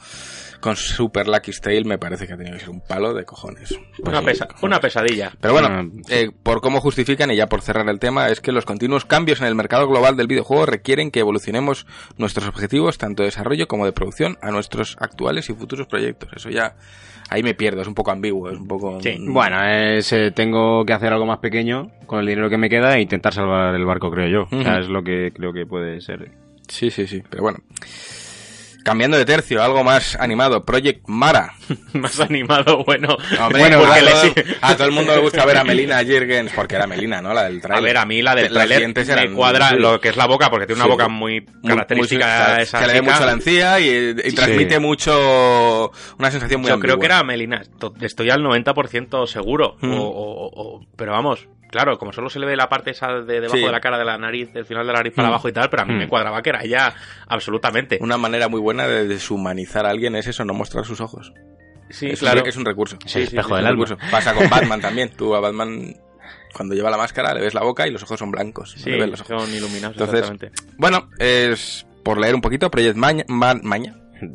con 0.60 0.76
Super 0.76 1.28
Lucky 1.28 1.52
Tale 1.52 1.84
me 1.84 1.98
parece 1.98 2.26
que 2.26 2.32
ha 2.32 2.36
tenido 2.36 2.54
que 2.56 2.60
ser 2.60 2.70
un 2.70 2.80
palo 2.80 3.14
de 3.14 3.24
cojones. 3.24 3.70
Una, 4.02 4.20
Pues, 4.22 4.34
pesa- 4.36 4.46
cojones. 4.46 4.62
una 4.64 4.80
pesadilla. 4.80 5.32
Pero 5.40 5.54
bueno, 5.54 5.68
Ah, 5.70 5.84
eh, 6.10 6.30
por 6.42 6.60
cómo 6.60 6.80
justifican 6.80 7.30
y 7.30 7.36
ya 7.36 7.46
por 7.46 7.62
cerrar 7.62 7.88
el 7.88 7.98
tema, 7.98 8.28
es 8.28 8.40
que 8.40 8.52
los 8.52 8.64
continuos 8.64 9.04
cambios 9.04 9.40
en 9.40 9.46
el 9.46 9.54
mercado 9.54 9.86
global 9.88 10.16
del 10.16 10.26
videojuego 10.26 10.66
requieren 10.66 11.10
que 11.10 11.20
evolucionemos 11.20 11.86
nuestros 12.16 12.48
objetivos, 12.48 12.98
tanto 12.98 13.22
de 13.22 13.28
desarrollo 13.28 13.68
como 13.68 13.84
de 13.86 13.92
producción, 13.92 14.36
a 14.42 14.50
nuestros 14.50 14.96
actuales 15.00 15.48
y 15.50 15.54
futuros 15.54 15.86
proyectos. 15.86 16.30
Eso 16.34 16.50
ya, 16.50 16.74
ahí 17.30 17.42
me 17.42 17.54
pierdo, 17.54 17.82
es 17.82 17.88
un 17.88 17.94
poco 17.94 18.10
ambiguo, 18.10 18.50
es 18.50 18.58
un 18.58 18.66
poco... 18.66 19.00
Sí. 19.00 19.16
Bueno, 19.20 19.62
es, 19.64 20.12
eh, 20.12 20.30
tengo 20.32 20.84
que 20.84 20.92
hacer 20.92 21.12
algo 21.12 21.26
más 21.26 21.38
pequeño 21.38 21.90
con 22.06 22.20
el 22.20 22.26
dinero 22.26 22.48
que 22.50 22.58
me 22.58 22.68
queda 22.68 22.96
e 22.96 23.00
intentar 23.02 23.32
salvar 23.32 23.74
el 23.74 23.84
barco, 23.84 24.10
creo 24.10 24.28
yo. 24.28 24.42
O 24.58 24.62
sea, 24.62 24.72
Ujú. 24.74 24.80
es 24.80 24.88
lo 24.88 25.02
que 25.02 25.32
creo 25.34 25.52
que 25.52 25.66
puede 25.66 26.00
ser. 26.00 26.30
Sí, 26.68 26.90
sí, 26.90 27.06
sí, 27.06 27.22
pero 27.30 27.42
bueno. 27.44 27.58
Cambiando 28.84 29.18
de 29.18 29.24
tercio, 29.26 29.62
algo 29.62 29.84
más 29.84 30.16
animado, 30.18 30.64
Project 30.64 31.02
Mara. 31.08 31.52
Más 31.92 32.18
animado, 32.20 32.84
bueno. 32.84 33.16
Hombre, 33.38 33.60
bueno, 33.60 33.84
a, 33.84 33.98
todo, 33.98 34.32
a 34.62 34.74
todo 34.76 34.86
el 34.86 34.92
mundo 34.92 35.14
le 35.14 35.20
gusta 35.20 35.44
ver 35.44 35.58
a 35.58 35.64
Melina 35.64 35.98
Jürgens, 36.02 36.52
porque 36.54 36.76
era 36.76 36.86
Melina, 36.86 37.20
¿no? 37.20 37.34
La 37.34 37.44
del 37.44 37.58
A 37.58 37.60
trailer. 37.60 37.84
ver, 37.84 37.96
a 37.98 38.06
mí 38.06 38.22
la 38.22 38.34
del 38.34 38.48
trailer 38.50 38.88
me 38.88 39.30
cuadra 39.34 39.72
muy- 39.72 39.80
lo 39.80 40.00
que 40.00 40.08
es 40.08 40.16
la 40.16 40.26
boca, 40.26 40.48
porque 40.48 40.66
tiene 40.66 40.80
una 40.80 40.86
Sí. 40.86 40.90
boca 40.92 41.08
muy 41.08 41.44
característica 41.66 42.52
muy- 42.54 42.62
esa 42.62 42.80
que 42.80 42.86
le 42.86 42.92
ve 42.94 43.02
mucho 43.02 43.26
la 43.26 43.32
encía 43.32 43.80
y, 43.80 44.14
y 44.24 44.32
transmite 44.32 44.78
mucho 44.78 45.90
una 46.18 46.30
sensación 46.30 46.60
muy 46.62 46.70
Yo 46.70 46.78
creo 46.78 46.98
que 46.98 47.06
era 47.06 47.22
Melina, 47.22 47.62
to- 47.78 47.92
estoy 48.00 48.30
al 48.30 48.42
90% 48.42 49.26
seguro. 49.26 49.76
Mm. 49.80 49.92
O, 49.92 50.02
o- 50.02 50.50
o- 50.76 50.86
pero 50.96 51.12
vamos, 51.12 51.46
claro, 51.70 51.98
como 51.98 52.12
solo 52.12 52.28
se 52.30 52.38
le 52.38 52.46
ve 52.46 52.56
la 52.56 52.68
parte 52.68 52.90
esa 52.90 53.20
de 53.20 53.40
debajo 53.40 53.56
Sí. 53.56 53.64
de 53.64 53.70
la 53.72 53.80
cara 53.80 53.98
de 53.98 54.04
la 54.04 54.18
nariz, 54.18 54.52
del 54.52 54.64
final 54.66 54.86
de 54.86 54.92
la 54.92 54.98
nariz 54.98 55.14
para 55.14 55.28
Mm. 55.28 55.32
abajo 55.32 55.48
y 55.48 55.52
tal, 55.52 55.70
pero 55.70 55.82
a 55.82 55.86
mí 55.86 55.94
Mm. 55.94 55.98
me 55.98 56.08
cuadraba 56.08 56.42
que 56.42 56.50
era 56.50 56.62
ella 56.64 56.94
absolutamente. 57.28 57.98
Una 58.00 58.16
manera 58.18 58.48
muy 58.48 58.60
buena 58.60 58.86
de 58.86 59.06
deshumanizar 59.06 59.86
a 59.86 59.90
alguien 59.90 60.16
es 60.16 60.26
eso, 60.26 60.44
no 60.44 60.54
mostrar 60.54 60.84
sus 60.84 61.00
ojos. 61.00 61.32
Sí, 61.90 62.08
es, 62.10 62.20
claro. 62.20 62.42
un, 62.42 62.48
es 62.48 62.56
un 62.56 62.64
recurso. 62.66 62.98
Es 63.04 63.16
el 63.16 63.22
espejo 63.22 63.48
Es 63.48 63.54
del 63.56 63.64
un 63.64 63.66
alma. 63.70 63.84
recurso. 63.86 64.10
Pasa 64.10 64.34
con 64.34 64.48
Batman 64.50 64.80
también. 64.80 65.10
Tú 65.16 65.34
a 65.34 65.40
Batman, 65.40 65.94
cuando 66.54 66.74
lleva 66.74 66.90
la 66.90 66.98
máscara, 66.98 67.32
le 67.34 67.40
ves 67.40 67.54
la 67.54 67.62
boca 67.62 67.86
y 67.86 67.90
los 67.90 68.02
ojos 68.02 68.18
son 68.18 68.30
blancos. 68.30 68.74
no 68.76 68.82
Sí, 68.82 68.90
le 68.90 68.98
ves 69.00 69.10
los 69.10 69.20
ojos. 69.22 69.42
son 69.44 69.54
iluminados, 69.54 69.96
Entonces, 69.96 70.20
exactamente. 70.20 70.62
Bueno, 70.76 71.08
es 71.18 71.86
por 72.04 72.18
leer 72.20 72.34
un 72.34 72.40
poquito, 72.40 72.70
Project 72.70 72.96
Maña, 72.96 73.24
Ma- 73.28 73.58
Maña, 73.62 73.94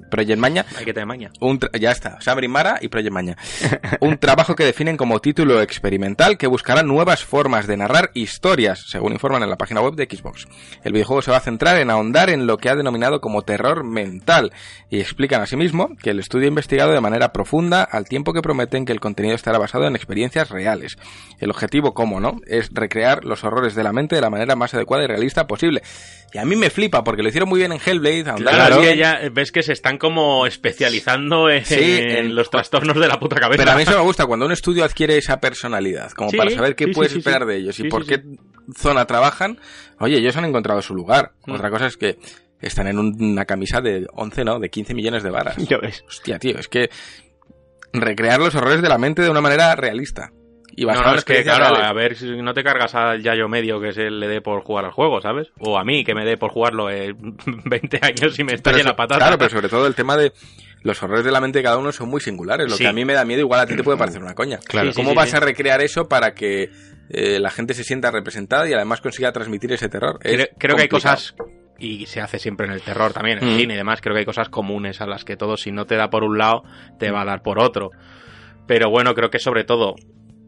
Project 0.10 0.40
Maña, 0.40 0.66
Hay 0.78 0.86
que 0.86 0.94
tener 0.94 1.08
maña. 1.08 1.32
un 1.40 1.60
ya 1.80 1.92
está, 1.92 2.20
Sabri 2.22 2.48
Mara 2.48 2.80
y 2.82 2.88
Project 2.88 3.12
Maña. 3.14 3.38
Un 4.00 4.18
trabajo 4.18 4.56
que 4.56 4.64
definen 4.64 4.98
como 4.98 5.20
título 5.20 5.62
experimental 5.62 6.38
que 6.38 6.48
buscará 6.48 6.84
nuevas 6.84 7.24
formas 7.24 7.68
de 7.68 7.78
narrar 7.78 8.12
historias, 8.14 8.86
según 8.90 9.14
informan 9.14 9.44
en 9.44 9.50
la 9.50 9.58
página 9.58 9.82
web 9.82 9.96
de 9.96 10.06
Xbox. 10.06 10.48
El 10.84 10.94
videojuego 10.94 11.22
se 11.22 11.32
va 11.32 11.38
a 11.38 11.42
centrar 11.42 11.78
en 11.80 11.90
ahondar 11.90 12.30
en 12.30 12.48
lo 12.48 12.58
que 12.58 12.70
ha 12.70 12.76
denominado 12.76 13.22
como 13.22 13.44
terror 13.44 13.84
mental 13.84 14.52
y 14.90 15.00
explican 15.00 15.42
asimismo 15.42 15.90
que 16.02 16.12
el 16.12 16.20
estudio 16.20 16.46
ha 16.46 16.50
investigado 16.50 16.92
de 16.92 17.02
manera 17.02 17.34
profunda 17.34 17.84
al 17.84 18.06
tiempo 18.08 18.34
que 18.34 18.42
prometen 18.42 18.86
que 18.86 18.92
el 18.94 19.00
contenido 19.00 19.36
estará 19.36 19.58
basado 19.58 19.86
en 19.88 19.96
experiencias 19.96 20.50
reales. 20.50 20.98
El 21.40 21.50
objetivo, 21.52 21.94
como 21.94 22.20
no, 22.20 22.40
es 22.48 22.70
recrear 22.74 23.26
los 23.26 23.44
horrores 23.44 23.76
de 23.76 23.84
la 23.84 23.94
mente 23.94 24.16
de 24.16 24.22
la 24.22 24.30
manera 24.30 24.56
más 24.56 24.74
adecuada 24.74 25.04
y 25.04 25.08
realista 25.08 25.48
posible. 25.48 25.82
Y 26.34 26.40
a 26.40 26.46
mí 26.46 26.56
me 26.56 26.70
flipa 26.72 27.04
porque 27.04 27.22
lo 27.22 27.30
hicieron 27.30 27.48
muy 27.48 27.60
bien 27.60 27.72
en 27.72 27.80
Hellblade, 27.86 28.30
ahondar 28.30 28.56
Claro, 28.56 28.82
que 28.82 28.98
ya 28.98 29.20
ves 29.32 29.52
que 29.52 29.62
se 29.62 29.73
están 29.74 29.98
como 29.98 30.46
especializando 30.48 31.50
en, 31.50 31.66
Sí, 31.66 31.76
en 31.98 32.10
en- 32.10 32.36
los 32.36 32.50
trastornos 32.50 32.96
de 33.00 33.08
la 33.08 33.20
puta 33.20 33.36
cabeza. 33.38 33.58
Pero 33.62 33.72
a 33.72 33.76
mí 33.76 33.84
eso 33.84 33.92
me 33.98 34.04
gusta, 34.04 34.26
cuando 34.26 34.46
un 34.46 34.52
estudio 34.52 34.84
adquiere 34.86 35.18
esa 35.18 35.40
personalidad, 35.42 36.12
como 36.12 36.30
Sí, 36.30 36.38
para 36.38 36.50
saber 36.52 36.76
qué 36.76 36.86
sí, 36.86 36.92
puedes 36.92 37.14
esperar 37.16 37.46
de 37.46 37.58
ellos 37.58 37.80
y 37.80 37.90
por 37.90 38.06
qué 38.06 38.24
zona 38.78 39.06
trabajan, 39.06 39.60
oye, 40.00 40.18
ellos 40.18 40.38
han 40.38 40.46
encontrado 40.46 40.82
su 40.82 40.96
lugar. 40.96 41.34
Mm. 41.46 41.52
Otra 41.54 41.70
cosa 41.70 41.88
es 41.88 41.98
que 41.98 42.18
están 42.62 42.88
en 42.88 42.98
un- 42.98 43.18
una 43.22 43.46
camisa 43.46 43.82
de 43.82 44.08
11, 44.14 44.46
no, 44.46 44.60
de 44.60 44.70
15 44.70 44.94
millones 44.94 45.24
de 45.24 45.30
varas. 45.32 45.58
Ya 45.70 45.78
ves. 45.78 46.04
Hostia, 46.08 46.40
tío, 46.40 46.58
es 46.58 46.68
que 46.70 46.90
recrear 47.92 48.40
los 48.40 48.56
horrores 48.56 48.82
de 48.82 48.90
la 48.90 48.98
mente 48.98 49.22
de 49.22 49.30
una 49.30 49.42
manera 49.42 49.76
realista. 49.76 50.32
Y 50.76 50.86
No, 50.86 50.94
no, 51.04 51.14
es 51.16 51.24
que 51.26 51.44
claro, 51.44 51.66
reales. 51.76 51.84
a 51.88 51.94
ver 51.94 52.16
si 52.16 52.26
no 52.42 52.54
te 52.54 52.64
cargas 52.64 52.96
al 52.96 53.22
Yayo 53.22 53.48
medio 53.48 53.80
que 53.80 53.94
se 53.94 54.10
le 54.10 54.28
dé 54.28 54.42
por 54.42 54.64
jugar 54.64 54.86
al 54.86 54.92
juego, 54.92 55.22
¿sabes? 55.22 55.52
O 55.60 55.78
a 55.78 55.84
mí 55.84 56.04
que 56.04 56.16
me 56.16 56.26
dé 56.26 56.36
por 56.38 56.50
jugarlo 56.52 56.90
eh, 56.90 57.14
20 57.66 58.00
años 58.02 58.38
y 58.40 58.44
me 58.44 58.54
estalle 58.54 58.80
eso- 58.80 58.90
la 58.90 58.96
patata. 58.96 59.20
Claro, 59.20 59.38
pero 59.38 59.50
sobre 59.52 59.70
todo 59.70 59.86
el 59.86 59.94
tema 59.96 60.18
de 60.18 60.34
los 60.82 61.02
horrores 61.04 61.24
de 61.24 61.32
la 61.32 61.40
mente 61.42 61.60
de 61.60 61.64
cada 61.64 61.78
uno 61.78 61.92
son 61.92 62.10
muy 62.10 62.22
singulares. 62.22 62.70
Lo 62.70 62.76
Sí. 62.76 62.84
que 62.84 62.90
a 62.90 62.94
mí 62.94 63.06
me 63.06 63.14
da 63.14 63.24
miedo, 63.24 63.42
igual 63.42 63.60
a 63.62 63.66
ti 63.68 63.76
te 63.76 63.84
puede 63.84 63.98
parecer 63.98 64.22
una 64.22 64.34
coña. 64.34 64.58
Claro. 64.68 64.88
Sí, 64.88 64.94
sí, 64.94 65.02
¿Cómo 65.02 65.14
vas 65.16 65.34
a 65.34 65.40
recrear 65.40 65.82
eso 65.82 66.08
para 66.10 66.34
que 66.34 66.72
eh, 67.10 67.40
la 67.40 67.52
gente 67.52 67.74
se 67.76 67.84
sienta 67.84 68.10
representada 68.12 68.68
y 68.68 68.74
además 68.74 69.00
consiga 69.02 69.32
transmitir 69.32 69.72
ese 69.72 69.90
terror? 69.90 70.18
Es 70.24 70.34
creo, 70.36 70.48
creo 70.58 70.76
que 70.76 70.82
hay 70.84 70.88
cosas 70.90 71.36
y 71.78 72.06
se 72.08 72.20
hace 72.22 72.40
siempre 72.40 72.66
en 72.66 72.74
el 72.74 72.82
terror 72.82 73.14
también, 73.14 73.40
en 73.44 73.54
Mm. 73.54 73.58
cine 73.58 73.74
y 73.76 73.78
demás, 73.78 74.02
creo 74.02 74.14
que 74.16 74.20
hay 74.20 74.26
cosas 74.26 74.50
comunes 74.50 75.02
a 75.02 75.06
las 75.06 75.24
que 75.24 75.38
todo 75.38 75.56
si 75.58 75.72
no 75.72 75.86
te 75.86 75.96
da 75.98 76.10
por 76.10 76.24
un 76.24 76.38
lado, 76.38 76.64
te 76.98 77.12
va 77.12 77.22
a 77.22 77.26
dar 77.26 77.44
por 77.44 77.60
otro. 77.62 77.92
Pero 78.68 78.90
bueno, 78.90 79.14
creo 79.14 79.30
que 79.30 79.40
sobre 79.40 79.64
todo, 79.66 79.96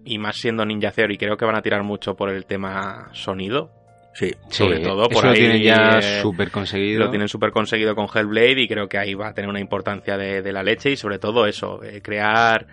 y 0.05 0.17
más 0.17 0.37
siendo 0.37 0.65
Ninja 0.65 0.91
Theory, 0.91 1.17
creo 1.17 1.35
que 1.35 1.45
van 1.45 1.55
a 1.55 1.61
tirar 1.61 1.83
mucho 1.83 2.15
por 2.15 2.29
el 2.29 2.45
tema 2.45 3.09
sonido. 3.11 3.71
Sí. 4.13 4.31
Sobre 4.49 4.79
todo 4.79 5.09
por 5.09 5.17
eso 5.17 5.25
lo 5.25 5.31
ahí, 5.33 5.39
tienen 5.39 5.61
ya 5.61 5.99
eh, 5.99 6.21
súper 6.21 6.49
conseguido. 6.49 6.99
Lo 6.99 7.09
tienen 7.09 7.27
súper 7.27 7.51
conseguido 7.51 7.95
con 7.95 8.07
Hellblade 8.07 8.61
y 8.61 8.67
creo 8.67 8.87
que 8.87 8.97
ahí 8.97 9.13
va 9.13 9.27
a 9.27 9.33
tener 9.33 9.49
una 9.49 9.59
importancia 9.59 10.15
de, 10.17 10.41
de 10.41 10.53
la 10.53 10.63
leche 10.63 10.91
y 10.91 10.95
sobre 10.95 11.19
todo 11.19 11.45
eso, 11.45 11.83
eh, 11.83 12.01
crear... 12.01 12.65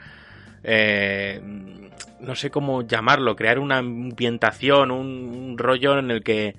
eh, 0.62 1.40
no 2.20 2.36
sé 2.36 2.50
cómo 2.50 2.82
llamarlo, 2.82 3.34
crear 3.34 3.58
una 3.58 3.78
ambientación, 3.78 4.92
un, 4.92 5.06
un 5.34 5.58
rollo 5.58 5.98
en 5.98 6.12
el 6.12 6.22
que, 6.22 6.54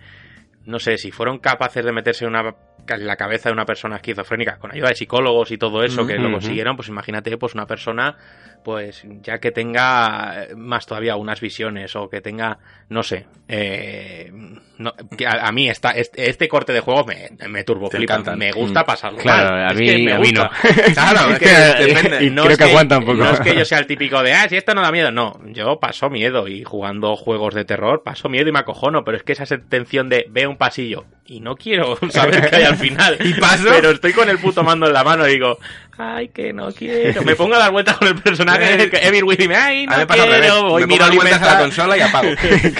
no 0.65 0.77
sé, 0.77 0.97
si 0.97 1.09
fueron 1.11 1.39
capaces 1.39 1.85
de 1.85 1.93
meterse 1.93 2.25
en, 2.25 2.31
una, 2.31 2.53
en 2.85 3.07
la 3.07 3.15
cabeza 3.15 3.47
de 3.47 3.53
una 3.53 3.65
persona 3.65 3.95
esquizofrénica 3.95 4.57
con 4.57 4.73
ayuda 4.73 4.89
de 4.89 4.95
psicólogos 4.95 5.51
y 5.51 5.57
todo 5.57 5.81
eso, 5.85 6.05
que 6.05 6.17
lo 6.17 6.29
consiguieron, 6.29 6.75
pues 6.75 6.89
imagínate, 6.89 7.37
pues 7.37 7.53
una 7.53 7.65
persona, 7.65 8.17
pues 8.63 9.03
ya 9.21 9.39
que 9.39 9.51
tenga 9.51 10.47
más 10.55 10.85
todavía 10.85 11.15
unas 11.15 11.41
visiones 11.41 11.95
o 11.95 12.09
que 12.09 12.21
tenga, 12.21 12.59
no 12.89 13.03
sé, 13.03 13.25
eh, 13.55 14.31
no, 14.79 14.91
a, 15.27 15.47
a 15.47 15.51
mí 15.51 15.69
esta, 15.69 15.91
este, 15.91 16.29
este 16.29 16.47
corte 16.47 16.73
de 16.73 16.79
juego 16.79 17.05
me, 17.05 17.29
me 17.47 17.63
turbo 17.63 17.89
me 18.35 18.51
gusta 18.51 18.81
Mm. 18.81 18.85
pasarlo. 18.85 19.19
Claro, 19.19 19.51
mal, 19.51 19.67
a 19.67 19.71
es 19.71 19.77
mí- 19.79 19.85
que 19.87 19.97
me 19.99 20.13
a 20.13 20.19
mí 20.19 20.31
no. 20.31 20.49
gusta. 20.49 20.93
Claro, 20.93 21.31
es 21.33 21.39
que 21.39 21.49
depende. 21.85 22.23
Y 22.25 22.29
no 22.31 22.41
Creo 22.43 22.53
es 22.53 22.57
que 22.57 22.63
aguanta 22.65 22.97
un 22.97 23.05
poco. 23.05 23.17
No 23.23 23.31
es 23.31 23.39
que 23.39 23.55
yo 23.55 23.65
sea 23.65 23.77
el 23.79 23.85
típico 23.85 24.21
de, 24.23 24.33
ah, 24.33 24.49
si 24.49 24.55
esto 24.57 24.73
no 24.73 24.81
da 24.81 24.91
miedo. 24.91 25.11
No, 25.11 25.39
yo 25.45 25.79
paso 25.79 26.09
miedo 26.09 26.47
y 26.47 26.63
jugando 26.63 27.15
juegos 27.15 27.53
de 27.53 27.65
terror 27.65 28.01
paso 28.03 28.29
miedo 28.29 28.49
y 28.49 28.51
me 28.51 28.59
acojono, 28.59 29.03
pero 29.05 29.15
es 29.17 29.23
que 29.23 29.33
esa 29.33 29.43
intención 29.53 30.09
de 30.09 30.25
veo 30.29 30.49
un 30.49 30.57
pasillo 30.57 31.05
y 31.25 31.39
no 31.39 31.55
quiero 31.55 31.97
saber 32.09 32.49
qué 32.49 32.55
hay 32.57 32.63
al 32.63 32.77
final. 32.77 33.17
¿Y 33.23 33.33
paso? 33.35 33.65
Pero 33.69 33.91
estoy 33.91 34.11
con 34.13 34.27
el 34.27 34.39
puto 34.39 34.63
mando 34.63 34.87
en 34.87 34.93
la 34.93 35.03
mano 35.03 35.27
y 35.27 35.33
digo, 35.33 35.59
ay, 35.97 36.29
que 36.29 36.51
no 36.51 36.71
quiero. 36.71 37.21
Me 37.21 37.35
pongo 37.35 37.55
a 37.55 37.59
dar 37.59 37.71
vueltas 37.71 37.95
con 37.97 38.07
el 38.07 38.15
personaje, 38.15 38.89
que 38.89 38.97
Evil 38.97 39.23
Within, 39.23 39.51
ay, 39.53 39.85
no 39.85 40.07
quiero. 40.07 40.63
Voy, 40.69 40.81
me 40.81 40.87
miro 40.87 41.05
pongo 41.05 41.15
vueltas 41.21 41.41
a 41.43 41.53
la 41.53 41.59
consola 41.59 41.97
y 41.97 42.01
apago. 42.01 42.29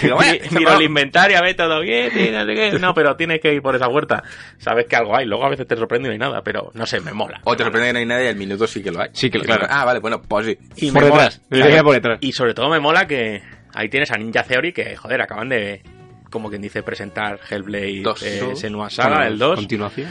Digo, 0.01 0.15
"Bueno, 0.15 0.33
Miro 0.65 0.77
el 0.79 0.85
inventario, 0.85 1.37
a 1.37 1.41
ver 1.41 1.55
todo 1.55 1.79
bien, 1.81 2.11
y 2.15 2.31
no 2.31 2.45
sé 2.45 2.53
qué. 2.55 2.71
No, 2.79 2.93
pero 2.93 3.15
tienes 3.15 3.39
que 3.41 3.53
ir 3.53 3.61
por 3.61 3.75
esa 3.75 3.87
puerta. 3.87 4.23
Sabes 4.57 4.85
que 4.87 4.95
algo 4.95 5.15
hay, 5.15 5.25
luego 5.25 5.45
a 5.45 5.49
veces 5.49 5.67
te 5.67 5.75
sorprende 5.75 6.07
y 6.07 6.09
no 6.09 6.13
hay 6.13 6.19
nada, 6.19 6.41
pero 6.43 6.71
no 6.73 6.85
sé, 6.85 6.99
me 7.01 7.13
mola. 7.13 7.41
O 7.43 7.55
te 7.55 7.63
sorprende 7.63 7.89
que 7.89 7.93
no 7.93 7.99
hay 7.99 8.05
nadie 8.05 8.25
y 8.25 8.27
al 8.29 8.35
minuto 8.35 8.67
sí 8.67 8.81
que 8.83 8.91
lo 8.91 9.01
hay. 9.01 9.09
Sí 9.13 9.29
que 9.29 9.37
lo- 9.39 9.43
claro. 9.45 9.67
Ah, 9.69 9.85
vale, 9.85 9.99
bueno, 9.99 10.21
pues 10.21 10.45
sí. 10.45 10.57
Y 10.77 10.91
por 10.91 11.03
me 11.03 11.09
detrás. 11.09 11.39
Por. 11.49 12.17
Y 12.21 12.31
sobre 12.31 12.53
todo 12.53 12.69
me 12.69 12.79
mola 12.79 13.05
que 13.07 13.41
ahí 13.73 13.89
tienes 13.89 14.11
a 14.11 14.17
Ninja 14.17 14.43
Theory 14.43 14.73
que, 14.73 14.95
joder, 14.95 15.21
acaban 15.21 15.49
de, 15.49 15.81
como 16.29 16.49
quien 16.49 16.61
dice, 16.61 16.83
presentar 16.83 17.39
Hellblade 17.49 18.01
Dos. 18.03 18.23
eh. 18.23 18.55
Senua 18.55 18.89
Saga, 18.89 19.15
Bueno, 19.17 19.25
el 19.31 19.39
2. 19.39 19.55
Continuación. 19.59 20.09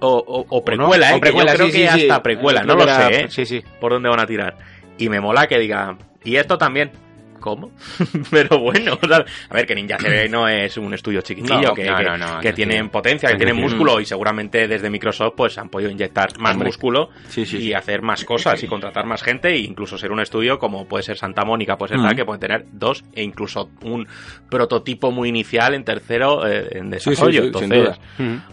O, 0.00 0.08
o- 0.16 0.40
o 0.42 0.46
¿O 0.50 0.58
no? 0.58 0.64
precuela, 0.64 1.10
¿eh? 1.10 1.14
O 1.16 1.20
precuela, 1.20 1.52
que 1.52 1.58
yo 1.58 1.64
creo 1.64 1.66
sí, 1.66 1.72
que 1.72 1.90
sí, 1.90 2.02
hasta 2.08 2.22
precuela, 2.22 2.62
no 2.62 2.74
lo 2.76 2.84
sé, 2.86 3.20
¿eh? 3.20 3.26
Sí, 3.30 3.44
sí. 3.46 3.62
Por 3.80 3.92
dónde 3.92 4.08
van 4.08 4.20
a 4.20 4.26
tirar. 4.26 4.56
Y 4.96 5.08
me 5.08 5.20
mola 5.20 5.46
que 5.48 5.58
diga, 5.58 5.96
y 6.24 6.36
esto 6.36 6.56
también. 6.56 6.90
¿Cómo? 7.40 7.70
Pero 8.30 8.58
bueno, 8.58 8.98
o 9.00 9.06
sea, 9.06 9.24
a 9.50 9.54
ver, 9.54 9.66
que 9.66 9.74
Ninja 9.74 9.96
Theory 9.96 10.28
no 10.28 10.48
es 10.48 10.76
un 10.76 10.92
estudio 10.94 11.20
chiquitillo, 11.20 11.60
No, 11.60 11.74
que, 11.74 11.84
no, 11.84 11.96
que- 11.96 12.04
no, 12.04 12.16
no, 12.18 12.40
que 12.40 12.48
que 12.48 12.52
tienen 12.54 12.76
tiene- 12.76 12.88
potencia, 12.90 13.28
que 13.30 13.36
tienen 13.36 13.56
tiene- 13.56 13.68
músculo 13.68 14.00
y 14.00 14.06
seguramente 14.06 14.66
desde 14.68 14.90
Microsoft 14.90 15.34
pues 15.36 15.56
han 15.58 15.68
podido 15.68 15.90
inyectar 15.90 16.38
más 16.38 16.52
Hombre. 16.54 16.68
músculo 16.68 17.10
Sí, 17.28 17.44
sí, 17.46 17.56
y 17.56 17.60
sí. 17.62 17.74
hacer 17.74 18.02
más 18.02 18.24
cosas 18.24 18.62
y 18.62 18.66
contratar 18.66 19.06
más 19.06 19.22
gente 19.22 19.48
e 19.50 19.58
incluso 19.58 19.98
ser 19.98 20.12
un 20.12 20.20
estudio 20.20 20.58
como 20.58 20.86
puede 20.86 21.02
ser 21.04 21.16
Santa 21.18 21.44
Mónica, 21.44 21.76
puede 21.76 21.94
ser 21.94 22.02
tal, 22.02 22.14
que 22.16 22.24
pueden 22.24 22.40
tener 22.40 22.64
dos 22.72 23.04
e 23.14 23.22
incluso 23.22 23.70
un 23.82 24.06
prototipo 24.50 25.10
muy 25.10 25.28
inicial 25.28 25.74
en 25.74 25.84
tercero 25.84 26.46
eh, 26.46 26.68
en 26.72 26.90
desarrollo. 26.90 27.44
Entonces, 27.44 27.98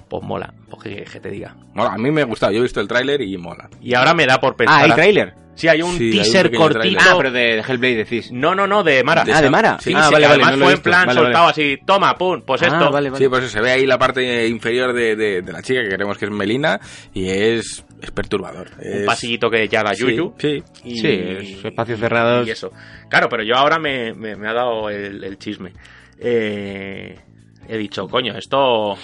pues 0.09 0.23
mola, 0.23 0.53
pues 0.69 0.83
que, 0.83 1.03
que 1.03 1.19
te 1.19 1.29
diga. 1.29 1.55
Mola, 1.73 1.93
a 1.93 1.97
mí 1.97 2.11
me 2.11 2.21
ha 2.21 2.25
gustado. 2.25 2.51
Yo 2.51 2.59
he 2.59 2.63
visto 2.63 2.79
el 2.81 2.87
tráiler 2.87 3.21
y 3.21 3.37
mola. 3.37 3.69
Y 3.81 3.93
ahora 3.93 4.13
me 4.13 4.25
da 4.25 4.39
por 4.39 4.53
Ah, 4.53 4.57
pensar... 4.57 4.83
¿hay 4.85 4.91
tráiler? 4.91 5.33
Sí, 5.55 5.67
hay 5.69 5.81
un 5.81 5.97
Sí, 5.97 6.03
hay 6.03 6.09
un 6.09 6.23
teaser 6.23 6.51
cortito. 6.53 6.99
Ah, 7.01 7.13
pero 7.17 7.31
de, 7.31 7.39
de 7.55 7.59
Hellblade 7.61 7.95
decís. 7.95 8.31
No, 8.31 8.53
no, 8.53 8.67
no, 8.67 8.83
de 8.83 9.03
Mara. 9.03 9.23
De 9.23 9.33
ah, 9.33 9.41
de 9.41 9.49
Mara. 9.49 9.77
sí, 9.79 9.93
ah, 9.95 10.03
Sí, 10.07 10.13
vale, 10.13 10.25
además 10.25 10.57
no 10.57 10.65
fue 10.65 10.73
en 10.73 10.81
plan 10.81 11.07
Vale, 11.07 11.19
vale. 11.19 11.19
soltado 11.33 11.47
así, 11.47 11.77
toma, 11.85 12.17
pum, 12.17 12.41
pues 12.45 12.61
Ah, 12.63 12.65
esto. 12.67 12.91
vale, 12.91 13.09
vale. 13.09 13.23
Sí, 13.23 13.29
pues 13.29 13.49
se 13.49 13.61
ve 13.61 13.71
ahí 13.71 13.85
la 13.85 13.97
parte 13.97 14.47
inferior 14.47 14.91
de, 14.93 15.15
de- 15.15 15.41
de 15.41 15.51
la 15.53 15.61
chica 15.61 15.81
que 15.81 15.89
creemos 15.89 16.17
que 16.17 16.25
es 16.25 16.31
Melina 16.31 16.79
y 17.13 17.29
es, 17.29 17.85
es 18.01 18.11
perturbador. 18.11 18.69
Un 18.79 18.99
Es- 18.99 19.05
pasillito 19.05 19.49
que 19.49 19.67
ya 19.67 19.81
da 19.81 19.93
Sí, 19.95 20.01
Yuyu. 20.03 20.33
Sí, 20.37 20.61
Y, 20.83 20.97
Sí, 20.99 21.07
es 21.07 21.63
espacios 21.65 21.99
cerrados. 21.99 22.45
Y 22.47 22.51
eso. 22.51 22.71
Claro, 23.09 23.29
pero 23.29 23.43
yo 23.43 23.55
ahora 23.55 23.79
me, 23.79 24.13
me- 24.13 24.35
me 24.35 24.47
ha 24.49 24.53
dado 24.53 24.89
el, 24.89 25.23
el 25.23 25.37
chisme. 25.37 25.71
Eh, 26.19 27.17
he 27.67 27.77
dicho, 27.77 28.07
coño, 28.07 28.37
esto 28.37 28.97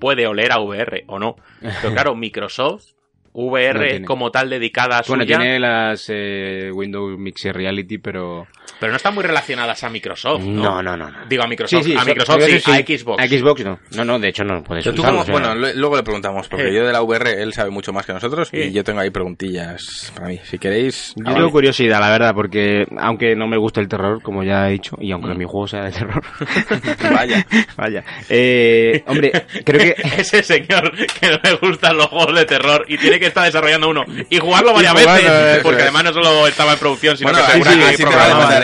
puede 0.00 0.26
oler 0.26 0.50
a 0.52 0.58
VR 0.58 1.04
o 1.06 1.18
no. 1.18 1.36
Pero 1.60 1.92
claro, 1.92 2.14
Microsoft 2.16 2.86
VR 3.34 4.00
No 4.00 4.06
como 4.06 4.30
tal 4.30 4.50
dedicada 4.50 4.98
a 4.98 5.02
Bueno, 5.06 5.24
suya, 5.24 5.38
tiene 5.38 5.58
las 5.58 6.06
eh, 6.08 6.70
Windows 6.72 7.18
Mixed 7.18 7.52
Reality, 7.52 7.98
pero... 7.98 8.46
pero 8.80 8.92
no 8.92 8.96
están 8.96 9.14
muy 9.14 9.22
relacionadas 9.24 9.82
a 9.84 9.88
Microsoft, 9.90 10.42
¿no? 10.42 10.62
No, 10.62 10.82
no, 10.82 10.96
no. 10.96 11.10
no. 11.10 11.18
Digo 11.28 11.42
a 11.42 11.46
Microsoft, 11.46 11.80
a 11.96 12.00
so- 12.00 12.04
Microsoft 12.06 12.42
sí, 12.44 12.70
a 12.70 12.98
Xbox. 12.98 13.22
A 13.22 13.26
Xbox 13.28 13.64
no. 13.64 13.78
No, 13.96 14.04
no, 14.04 14.18
de 14.18 14.28
hecho 14.28 14.44
no 14.44 14.62
puedes 14.62 14.84
Pero 14.84 14.94
tú 14.96 15.02
usarlo, 15.02 15.20
como- 15.24 15.36
o 15.36 15.40
sea, 15.40 15.54
bueno, 15.54 15.72
luego 15.74 15.96
le 15.96 16.02
preguntamos, 16.02 16.48
porque 16.48 16.68
Eh. 16.68 16.74
yo 16.74 16.84
de 16.86 16.92
la 16.92 17.02
VR 17.02 17.42
él 17.42 17.52
sabe 17.52 17.70
mucho 17.70 17.92
más 17.92 18.06
que 18.06 18.12
nosotros 18.12 18.48
Sí. 18.48 18.56
y 18.58 18.72
yo 18.72 18.82
tengo 18.84 19.00
ahí 19.00 19.10
preguntillas 19.10 20.12
para 20.14 20.28
mí. 20.28 20.40
Si 20.44 20.58
queréis, 20.58 21.14
Yo 21.16 21.22
ah, 21.24 21.30
tengo 21.30 21.38
vale. 21.40 21.50
curiosidad, 21.52 22.00
la 22.00 22.10
verdad, 22.10 22.32
porque 22.34 22.84
aunque 22.98 23.34
no 23.36 23.46
me 23.46 23.56
gusta 23.56 23.80
el 23.80 23.88
terror, 23.88 24.20
como 24.22 24.42
ya 24.42 24.68
he 24.68 24.72
dicho, 24.72 24.96
y 25.00 25.12
aunque 25.12 25.34
mi 25.34 25.44
juego 25.44 25.66
sea 25.68 25.84
de 25.84 25.92
terror, 25.92 26.22
Vaya. 27.12 27.46
vaya. 27.76 28.04
Eh, 28.28 29.02
hombre, 29.06 29.32
creo 29.64 29.80
que 29.80 30.02
Ese 30.18 30.42
señor 30.42 30.92
que 30.96 31.28
no 31.30 31.38
le 31.42 31.54
gustan 31.56 31.96
los 31.96 32.06
juegos 32.06 32.34
de 32.36 32.44
terror 32.44 32.84
y 32.88 32.96
tiene 32.98 33.18
que 33.18 33.26
estar 33.26 33.44
desarrollando 33.44 33.88
uno 33.90 34.04
y 34.28 34.38
jugarlo 34.38 34.72
varias 34.74 34.94
Y 34.94 34.98
jugarlo, 34.98 35.22
veces, 35.24 35.52
eso 35.54 35.62
porque 35.62 35.78
es. 35.78 35.82
además 35.84 36.04
no 36.04 36.12
solo 36.12 36.46
estaba 36.48 36.72
en 36.74 36.78
producción, 36.78 37.16
sino 37.16 37.30
Bueno, 37.30 37.46
que 37.46 37.52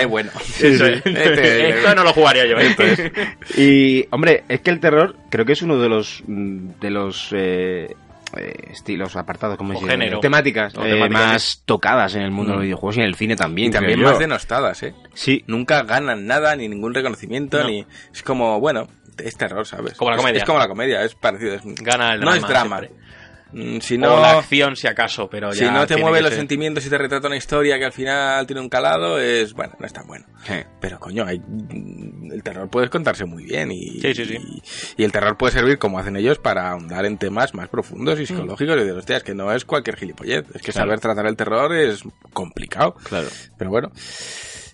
bueno. 0.07 0.31
Eso 0.61 0.87
es. 0.87 1.03
Este- 1.05 1.69
Esto 1.71 1.95
no 1.95 2.05
lo 2.05 2.13
jugaría 2.13 2.47
yo. 2.47 2.57
¿eh? 2.59 3.23
Y, 3.57 4.07
hombre, 4.11 4.45
es 4.49 4.61
que 4.61 4.71
el 4.71 4.81
terror 4.81 5.17
creo 5.31 5.45
que 5.45 5.53
es 5.53 5.63
uno 5.63 5.79
de 5.79 5.89
los 5.89 6.23
mm, 6.27 6.69
de 6.81 6.91
los 6.91 7.29
eh, 7.33 7.95
eh, 8.37 8.55
estilos, 8.71 9.17
apartados, 9.17 9.57
como 9.57 9.77
O 9.79 9.81
género. 9.81 10.21
temáticas, 10.21 10.75
O 10.77 10.85
eh, 10.85 10.91
temáticas, 10.91 11.11
más 11.33 11.63
tocadas 11.65 12.15
en 12.15 12.23
el 12.23 12.31
mundo 12.31 12.53
de 12.53 12.57
los 12.57 12.63
Mm. 12.63 12.67
videojuegos 12.67 12.97
y 12.97 13.01
en 13.01 13.07
el 13.07 13.15
cine 13.15 13.37
también. 13.37 13.69
Y 13.69 13.73
también 13.73 13.99
yo. 14.01 14.05
más 14.07 14.19
denostadas, 14.19 14.83
¿eh? 14.83 14.95
Sí, 15.15 15.45
Nunca 15.47 15.83
ganan 15.83 16.27
nada, 16.27 16.55
ni 16.57 16.69
ningún 16.69 16.95
reconocimiento, 16.95 17.59
No. 17.63 17.69
ni... 17.69 17.87
Es 18.13 18.23
como, 18.23 18.61
bueno, 18.61 18.87
es 19.17 19.37
terror, 19.37 19.67
¿sabes? 19.67 19.95
Como 19.95 20.11
la 20.11 20.17
comedia. 20.19 20.39
Es, 20.39 20.45
como 20.45 20.59
la 20.59 20.69
comedia, 20.69 21.03
es 21.05 21.15
parecido. 21.15 21.55
es- 21.55 21.63
Gana 21.83 22.15
el 22.15 22.21
no 22.21 22.35
es 22.35 22.43
drama 22.43 22.77
drama. 22.77 22.79
siempre. 22.81 23.09
Mm, 23.53 23.79
Si 23.81 23.95
O 23.95 23.99
no... 23.99 24.21
la 24.21 24.39
acción, 24.39 24.77
si 24.77 24.87
acaso, 24.87 25.29
pero 25.31 25.53
Si 25.53 25.61
ya 25.61 25.71
no 25.71 25.87
te 25.87 25.97
mueve 25.97 26.21
los 26.21 26.31
ser. 26.31 26.39
sentimientos 26.41 26.85
y 26.87 26.91
te 26.91 26.99
retrata 26.99 27.29
una 27.29 27.37
historia 27.37 27.79
que 27.79 27.85
al 27.87 27.93
final 27.93 28.47
tiene 28.47 28.61
un 28.61 28.69
calado, 28.69 29.19
es 29.19 29.55
bueno, 29.55 29.75
no 29.79 29.87
es 29.87 29.93
tan 29.93 30.07
bueno. 30.07 30.27
Sí. 30.47 30.55
Pero 30.81 30.99
coño, 31.01 31.25
hay, 31.25 31.41
el 32.31 32.43
terror 32.43 32.69
puede 32.69 32.89
contarse 32.91 33.25
muy 33.25 33.45
bien 33.45 33.73
y, 33.73 34.01
Sí, 34.01 34.15
sí, 34.15 34.25
sí. 34.27 34.37
y, 34.97 35.03
y 35.03 35.05
el 35.05 35.13
terror 35.13 35.37
puede 35.37 35.53
servir, 35.55 35.79
como 35.79 35.99
hacen 35.99 36.17
ellos, 36.17 36.39
para 36.39 36.71
ahondar 36.71 37.05
en 37.07 37.17
temas 37.19 37.55
más 37.55 37.69
profundos 37.69 38.19
y 38.19 38.23
Mm. 38.25 38.27
psicológicos. 38.27 38.77
Y 38.77 38.85
de 38.85 38.93
hostia, 38.93 39.17
es 39.17 39.23
que 39.23 39.35
no 39.35 39.53
es 39.53 39.65
cualquier 39.65 39.97
gilipollez, 39.97 40.45
es 40.55 40.61
que 40.63 40.73
Claro. 40.73 40.87
saber 40.89 41.01
tratar 41.01 41.27
el 41.27 41.37
terror 41.37 41.75
es 41.75 42.03
complicado. 42.33 42.95
claro. 43.05 43.29
Pero 43.57 43.71
bueno. 43.71 43.91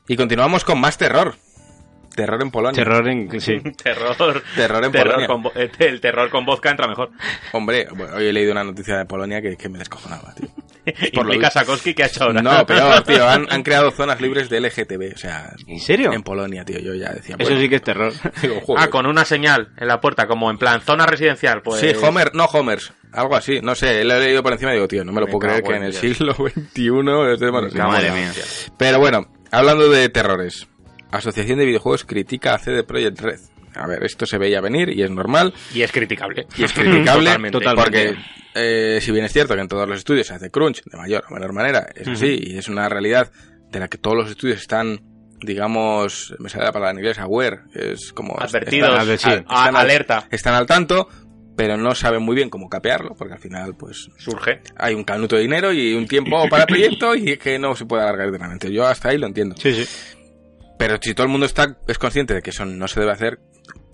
Y 0.09 0.17
continuamos 0.17 0.65
con 0.65 0.81
más 0.81 0.99
terror. 0.99 1.37
Terror 2.15 2.43
en 2.43 2.51
Polonia. 2.51 2.83
Terror 2.85 3.09
en... 3.09 3.41
Sí. 3.41 3.61
Terror, 3.83 4.43
Terror 4.57 4.85
en 4.85 4.93
terror 4.93 5.13
Polonia. 5.15 5.27
con 5.27 5.43
vo- 5.45 5.53
eh, 5.55 5.71
el 5.81 6.01
terror 6.01 6.31
con 6.31 6.45
vodka 6.45 6.71
entra 6.71 6.87
mejor. 6.89 7.11
Hombre, 7.53 7.87
bueno, 7.95 8.17
hoy 8.17 8.27
he 8.27 8.33
leído 8.33 8.53
una 8.53 8.65
noticia 8.65 8.97
de 8.99 9.05
Polonia 9.07 9.41
que, 9.43 9.57
que 9.57 9.69
me 9.69 9.79
descojonaba, 9.79 10.35
tío. 10.35 10.49
Por 11.15 11.25
lo 11.25 11.33
Implica 11.33 11.47
visto. 11.47 11.61
Sakowski 11.61 11.95
que 11.95 12.03
ha 12.03 12.07
hecho 12.07 12.25
ahora. 12.25 12.43
No, 12.43 12.67
peor, 12.67 13.03
tío. 13.05 13.27
Han, 13.27 13.47
han 13.51 13.63
creado 13.63 13.91
zonas 13.91 14.21
libres 14.21 14.51
de 14.51 14.61
LGTB. 14.61 15.15
O 15.15 15.19
sea, 15.19 15.55
¿En 15.67 15.81
serio? 15.81 16.13
en 16.13 16.23
Polonia, 16.23 16.63
tío. 16.65 16.79
Yo 16.79 16.95
ya 16.95 17.11
decía. 17.11 17.37
Eso 17.39 17.45
bueno, 17.49 17.61
sí 17.63 17.69
que 17.71 17.77
es 17.77 17.83
terror. 17.83 18.13
digo. 18.43 18.61
Ah, 18.77 18.89
con 18.89 19.07
una 19.07 19.25
señal 19.25 19.71
en 19.79 19.89
la 19.89 19.99
puerta, 20.01 20.27
como 20.27 20.51
en 20.51 20.59
plan 20.59 20.83
zona 20.83 21.07
residencial, 21.07 21.63
pues... 21.63 21.81
Sí, 21.81 21.93
Homer, 22.03 22.35
no 22.35 22.45
Homers. 22.45 22.93
Algo 23.13 23.35
así, 23.37 23.61
no 23.63 23.75
sé, 23.77 24.05
lo 24.05 24.15
he 24.17 24.21
leído 24.27 24.43
por 24.43 24.53
encima 24.53 24.73
y 24.73 24.75
digo, 24.75 24.89
tío, 24.89 25.05
no 25.05 25.13
me 25.13 25.21
lo 25.21 25.27
Me 25.27 25.33
puedo 25.33 25.47
creer 25.49 25.63
que 25.63 25.75
en 25.77 25.85
el 25.85 25.91
Dios. 25.93 26.01
siglo 26.01 26.35
XXI 26.35 27.33
es 27.33 27.41
de 27.41 27.51
bueno, 27.51 27.71
sí, 27.71 27.79
Madre 27.79 28.11
mía. 28.11 28.33
Pero 28.77 28.99
bueno, 28.99 29.27
hablando 29.53 29.89
de 29.89 30.09
terrores, 30.09 30.67
Asociación 31.17 31.59
de 31.59 31.67
Videojuegos 31.67 32.05
critica 32.05 32.55
a 32.55 32.59
CD 32.59 32.83
Projekt 32.85 33.21
Red. 33.21 33.41
A 33.77 33.87
ver, 33.89 34.05
esto 34.05 34.25
se 34.25 34.39
veía 34.39 34.61
venir 34.61 34.89
y 34.91 35.03
es 35.03 35.11
normal 35.11 35.53
Y 35.75 35.83
es 35.83 35.91
criticable. 35.91 36.47
y 36.57 36.63
es 36.65 36.73
criticable 36.73 37.31
Totalmente. 37.51 37.59
porque 37.75 38.15
eh, 38.55 38.99
si 39.03 39.11
bien 39.11 39.25
es 39.25 39.33
cierto 39.33 39.55
que 39.57 39.61
en 39.63 39.69
todos 39.69 39.89
los 39.89 39.99
estudios 39.99 40.29
se 40.29 40.35
hace 40.35 40.51
crunch 40.51 40.83
de 40.85 40.97
mayor 40.97 41.25
o 41.29 41.35
menor 41.35 41.53
manera, 41.53 41.89
es 41.95 42.07
así 42.07 42.39
y 42.41 42.57
es 42.59 42.69
una 42.69 42.89
realidad 42.89 43.33
de 43.73 43.81
la 43.81 43.89
que 43.89 43.99
todos 43.99 44.17
los 44.17 44.31
estudios 44.31 44.61
están 44.61 45.01
digamos, 45.41 46.35
me 46.39 46.49
sale 46.49 46.65
la 46.65 46.73
palabra 46.73 46.93
en 46.93 46.99
inglés, 46.99 47.19
aware, 47.19 47.61
es 47.75 48.13
como... 48.13 48.35
Advertidos, 48.41 49.09
están- 49.09 49.41
sí. 49.41 49.45
al- 49.49 49.77
alerta. 49.77 50.27
Están 50.31 50.55
al 50.55 50.65
tanto, 50.67 51.07
pero 51.57 51.77
no 51.77 51.95
saben 51.95 52.23
muy 52.23 52.35
bien 52.35 52.49
cómo 52.49 52.69
capearlo, 52.71 53.15
porque 53.15 53.35
al 53.35 53.41
final, 53.41 53.75
pues, 53.77 54.09
Surge. 54.17 54.61
hay 54.77 54.95
un 54.95 55.05
canuto 55.05 55.37
de 55.37 55.43
dinero 55.43 55.71
y 55.73 55.93
un 55.95 56.07
tiempo 56.09 56.49
para 56.49 56.63
el 56.63 56.67
proyecto 56.69 57.15
y 57.15 57.33
es 57.33 57.39
que 57.39 57.59
no 57.59 57.77
se 57.77 57.85
puede 57.85 58.05
alargar 58.05 58.29
eternamente. 58.29 58.73
Yo 58.73 58.87
hasta 58.87 59.11
ahí 59.11 59.19
lo 59.19 59.27
entiendo. 59.27 59.55
Sí, 59.59 59.85
sí. 59.85 59.87
Pero 60.87 60.99
si 61.01 61.15
todo 61.15 61.25
el 61.25 61.31
mundo 61.33 61.47
está 61.47 61.79
es 61.89 61.97
consciente 61.97 62.35
de 62.35 62.43
que 62.43 62.51
eso 62.51 62.67
no 62.67 62.87
se 62.89 63.01
debe 63.01 63.13
hacer, 63.13 63.39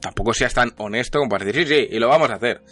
tampoco 0.00 0.35
seas 0.35 0.53
tan 0.53 0.72
honesto 0.79 1.20
como 1.20 1.29
para 1.29 1.44
decir, 1.44 1.68
sí, 1.68 1.72
sí, 1.72 1.88
y 1.88 2.00
lo 2.00 2.09
vamos 2.09 2.31
a 2.31 2.35
hacer. 2.35 2.62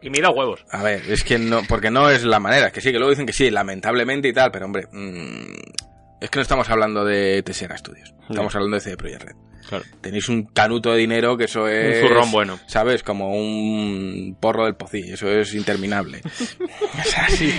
Y 0.00 0.10
mira 0.10 0.30
huevos. 0.30 0.64
A 0.70 0.80
ver, 0.84 1.02
es 1.10 1.24
que 1.24 1.40
no, 1.40 1.62
porque 1.68 1.90
no 1.90 2.08
es 2.08 2.22
la 2.22 2.38
manera, 2.38 2.68
es 2.68 2.72
que 2.72 2.80
sí, 2.80 2.92
que 2.92 2.98
luego 2.98 3.10
dicen 3.10 3.26
que 3.26 3.32
sí, 3.32 3.50
lamentablemente 3.50 4.28
y 4.28 4.32
tal, 4.32 4.52
pero 4.52 4.66
hombre, 4.66 4.86
mm, 4.92 5.54
es 6.20 6.30
que 6.30 6.38
no 6.38 6.42
estamos 6.42 6.70
hablando 6.70 7.04
de 7.04 7.42
Tessera 7.42 7.76
Studios, 7.76 8.14
estamos 8.30 8.54
hablando 8.54 8.76
de 8.76 8.80
CD 8.80 8.96
Projekt 8.96 9.24
Red. 9.24 9.36
Claro. 9.72 9.84
Tenéis 10.02 10.28
un 10.28 10.42
canuto 10.44 10.92
de 10.92 10.98
dinero 10.98 11.36
que 11.38 11.44
eso 11.44 11.66
es... 11.66 12.00
zurrón 12.02 12.30
bueno. 12.30 12.58
¿Sabes? 12.66 13.02
Como 13.02 13.30
un 13.34 14.36
porro 14.38 14.66
del 14.66 14.74
pocí, 14.74 14.98
eso 15.10 15.30
es 15.30 15.54
interminable. 15.54 16.20
o 16.60 17.02
sea, 17.04 17.28
sí. 17.30 17.50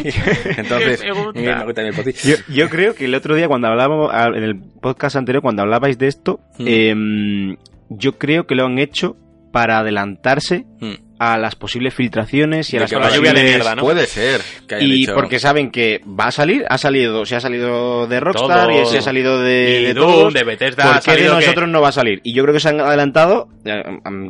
Entonces, 0.58 1.02
Me 1.02 1.12
gusta. 1.12 1.40
me 1.42 1.66
gusta 1.66 1.82
mi 1.82 1.92
pocí. 1.92 2.12
Yo, 2.28 2.36
yo 2.54 2.70
creo 2.70 2.94
que 2.94 3.06
el 3.06 3.16
otro 3.16 3.36
día 3.36 3.48
cuando 3.48 3.68
hablábamos, 3.68 4.12
en 4.36 4.44
el 4.44 4.56
podcast 4.60 5.16
anterior, 5.16 5.42
cuando 5.42 5.64
hablabais 5.64 5.98
de 5.98 6.08
esto, 6.08 6.40
Mm. 6.60 6.68
em, 6.68 7.58
yo 7.90 8.20
creo 8.20 8.46
que 8.46 8.54
lo 8.54 8.66
han 8.66 8.78
hecho 8.78 9.18
para 9.54 9.78
adelantarse 9.80 10.66
Mm. 10.82 10.94
a 11.20 11.38
las 11.38 11.56
posibles 11.56 11.94
filtraciones 11.94 12.74
y 12.74 12.76
a 12.76 12.80
De 12.80 12.84
las 12.84 12.90
que 12.92 13.00
la 13.00 13.10
lluvia 13.16 13.32
de 13.34 13.44
mierda, 13.44 13.76
¿no? 13.76 13.84
Puede 13.84 14.08
ser. 14.08 14.42
Que 14.68 14.84
Y 14.84 14.92
dicho- 14.92 15.14
porque 15.14 15.40
saben 15.40 15.72
que 15.72 16.02
va 16.06 16.26
a 16.26 16.32
salir, 16.32 16.66
ha 16.70 16.78
salido, 16.78 17.26
se 17.26 17.38
ha 17.38 17.40
salido 17.40 18.08
de 18.08 18.20
Rockstar 18.20 18.68
Todo. 18.68 18.82
y 18.82 18.86
se 18.88 18.98
ha 18.98 19.02
salido 19.02 19.40
de, 19.40 19.80
Y 19.82 19.86
de 19.86 19.94
Doom, 19.94 20.12
todos. 20.12 20.34
de 20.34 20.44
Bethesda, 20.44 20.84
¿Por 20.84 20.96
ha 20.98 21.00
qué 21.00 21.12
de 21.12 21.18
que- 21.30 21.34
nosotros 21.36 21.70
no 21.70 21.80
va 21.82 21.90
a 21.90 21.92
salir? 21.94 22.20
Y 22.24 22.34
yo 22.34 22.44
creo 22.44 22.54
que 22.54 22.60
se 22.60 22.70
han 22.70 22.82
adelantado 22.82 23.48
eh, 23.64 23.82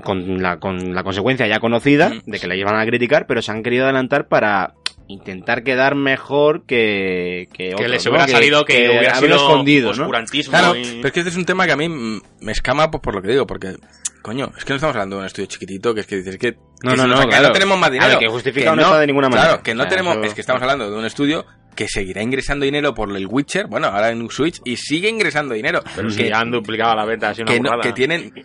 con, 0.04 0.44
la, 0.44 0.60
con 0.60 0.94
la 0.94 1.02
consecuencia 1.04 1.48
ya 1.48 1.60
conocida 1.60 2.10
Mm. 2.10 2.30
de 2.30 2.40
que 2.40 2.48
la 2.48 2.56
llevan 2.56 2.80
a 2.80 2.86
criticar, 2.86 3.26
pero 3.28 3.42
se 3.42 3.52
han 3.52 3.64
querido 3.64 3.86
adelantar 3.86 4.28
para 4.28 4.74
intentar 5.08 5.64
quedar 5.64 5.96
mejor 5.96 6.66
que 6.66 7.48
que, 7.54 7.74
Que 7.76 7.88
les 7.90 8.06
¿no? 8.06 8.12
hubiera 8.12 8.28
salido 8.28 8.64
que, 8.66 8.88
hubiera 8.90 9.18
haberlo 9.18 9.38
sido 9.38 9.48
escondido, 9.50 9.94
¿no? 9.94 10.10
Claro, 10.50 10.76
y- 10.78 10.84
pero 10.84 11.08
es 11.08 11.12
que 11.14 11.20
este 11.22 11.30
es 11.30 11.36
un 11.38 11.46
tema 11.46 11.66
que 11.66 11.72
a 11.74 11.76
mí 11.78 11.90
me 11.90 12.52
escama 12.52 12.90
pues, 12.92 13.02
por 13.02 13.16
lo 13.16 13.22
que 13.22 13.30
digo, 13.30 13.46
porque, 13.46 13.76
coño, 14.24 14.52
es 14.58 14.66
que 14.66 14.72
no 14.72 14.78
estamos 14.78 14.96
hablando 14.96 15.18
de 15.18 15.22
un 15.22 15.26
estudio 15.28 15.48
chiquitito, 15.48 15.94
que 15.94 16.00
es 16.02 16.08
que 16.08 16.16
dices 16.16 16.38
que, 16.40 16.54
No, 16.82 16.92
que 16.92 16.98
no, 16.98 17.06
no, 17.08 17.20
que 17.22 17.28
claro. 17.28 17.52
tenemos 17.52 17.78
más 17.78 17.90
A 17.90 17.92
ver, 17.92 18.02
dinero. 18.02 18.20
que 18.20 18.28
justificado 18.28 18.76
no 18.76 18.82
está 18.82 19.00
de 19.00 19.06
ninguna 19.08 19.30
manera. 19.30 19.48
Claro, 19.50 19.64
que 19.64 19.76
no 19.76 19.88
tenemos, 19.88 20.18
es 20.24 20.34
que 20.34 20.42
estamos 20.42 20.62
hablando 20.64 20.90
de 20.90 20.98
un 20.98 21.06
estudio 21.06 21.46
que 21.76 21.88
seguirá 21.88 22.22
ingresando 22.24 22.66
dinero 22.66 22.94
por 22.96 23.16
el 23.16 23.28
Witcher, 23.28 23.68
bueno, 23.68 23.88
ahora 23.88 24.10
en 24.10 24.28
Switch, 24.32 24.60
y 24.66 24.78
sigue 24.78 25.10
ingresando 25.10 25.54
dinero. 25.54 25.82
Pero 25.96 26.08
que, 26.08 26.14
si 26.16 26.30
ya 26.30 26.40
han 26.40 26.50
duplicado 26.52 26.96
la 26.96 27.06
venta, 27.06 27.30
así 27.30 27.42
una 27.44 27.52
que, 27.52 27.60
no- 27.60 27.80
que 27.80 27.94
tienen... 27.94 28.32
Que, 28.32 28.44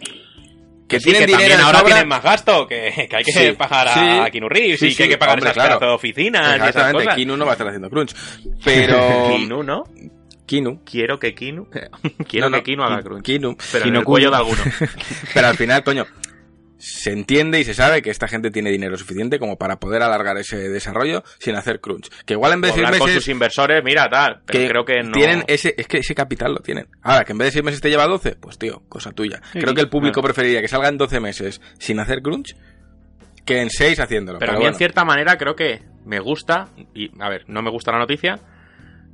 Que 0.97 1.01
sí, 1.01 1.11
tienen 1.11 1.27
que 1.29 1.37
dinero 1.45 1.65
ahora 1.65 1.79
sobra. 1.81 1.93
tienen 1.93 2.09
más 2.09 2.23
gasto, 2.23 2.67
que, 2.67 3.07
que 3.11 3.15
hay 3.17 3.23
que 3.23 3.31
Sí, 3.33 3.53
pagar 3.53 3.89
a, 3.89 3.93
sí. 4.25 4.31
Keanu 4.33 4.49
Reeves 4.49 4.83
y 4.83 4.95
que 4.97 5.03
hay 5.03 5.09
que 5.11 5.19
pagar 5.19 5.37
hombre, 5.37 5.51
esas 5.51 5.67
claro. 5.67 5.95
oficinas 5.95 6.41
y 6.43 6.45
esas 6.57 6.69
Exactamente, 6.69 7.05
cosas. 7.05 7.15
Kinu 7.17 7.37
no 7.37 7.45
va 7.45 7.51
a 7.51 7.55
estar 7.55 7.67
haciendo 7.69 7.91
crunch. 7.91 8.15
Pero... 8.65 9.29
Kinu, 9.37 9.63
¿no? 9.63 9.85
Kinu. 10.49 10.83
Quiero 10.85 11.21
que 11.21 11.35
Kinu... 11.35 11.69
Quiero 12.29 12.51
No, 12.51 12.57
no, 12.57 12.63
que 12.65 12.73
Kinu 12.73 12.83
haga 12.83 13.03
crunch. 13.03 13.25
Kinu. 13.25 13.57
Pero 13.71 13.85
en 13.85 13.91
Kinu 13.91 13.99
el 14.01 14.05
cuello 14.05 14.31
de 14.31 14.37
alguno. 14.37 14.63
Pero 15.35 15.47
al 15.47 15.57
final, 15.57 15.85
coño, 15.85 16.07
se 16.79 17.13
entiende 17.13 17.61
y 17.61 17.65
se 17.65 17.75
sabe 17.75 18.03
que 18.03 18.11
esta 18.11 18.27
gente 18.29 18.51
tiene 18.51 18.71
dinero 18.71 18.97
suficiente 18.97 19.39
como 19.39 19.59
para 19.59 19.79
poder 19.79 20.03
alargar 20.03 20.37
ese 20.39 20.57
desarrollo 20.69 21.23
sin 21.39 21.55
hacer 21.55 21.81
crunch. 21.81 22.09
Que 22.25 22.35
igual 22.35 22.53
en 22.55 22.59
O 22.59 22.63
vez 22.63 22.71
de 22.71 22.75
seis 22.75 22.87
hablar 22.87 22.99
con 22.99 23.09
meses... 23.09 23.23
sus 23.23 23.33
inversores, 23.33 23.83
mira, 23.85 24.09
tal. 24.09 24.43
Pero 24.47 24.59
que 24.59 24.69
creo 24.69 24.85
que 24.85 25.03
no... 25.03 25.13
tienen 25.13 25.45
ese, 25.47 25.75
es 25.77 25.87
que 25.87 25.99
ese 25.99 26.15
capital 26.15 26.53
lo 26.53 26.61
tienen. 26.61 26.89
Ahora, 27.03 27.25
que 27.25 27.33
en 27.33 27.39
vez 27.39 27.47
de 27.49 27.53
seis 27.53 27.65
meses 27.65 27.81
te 27.81 27.91
lleva 27.91 28.07
12, 28.07 28.37
pues 28.37 28.59
tío, 28.59 28.83
cosa 28.89 29.13
tuya. 29.13 29.41
Creo 29.53 29.75
que 29.75 29.81
el 29.81 29.89
público 29.89 30.23
preferiría 30.23 30.61
que 30.61 30.69
salga 30.69 30.89
en 30.89 30.99
12 30.99 31.21
meses 31.21 31.61
sin 31.79 32.01
hacer 32.01 32.23
crunch 32.23 32.57
que 33.45 33.61
en 33.63 33.71
6 33.71 33.99
haciéndolo. 34.01 34.39
Pero 34.39 34.53
a 34.53 34.55
mí, 34.55 34.61
bueno. 34.61 34.75
en 34.75 34.79
cierta 34.79 35.05
manera, 35.05 35.39
creo 35.39 35.57
que 35.57 35.83
me 36.05 36.21
gusta, 36.21 36.69
y 36.95 37.11
a 37.19 37.31
ver, 37.31 37.45
no 37.49 37.63
me 37.63 37.71
gusta 37.71 37.93
la 37.93 37.99
noticia, 37.99 38.39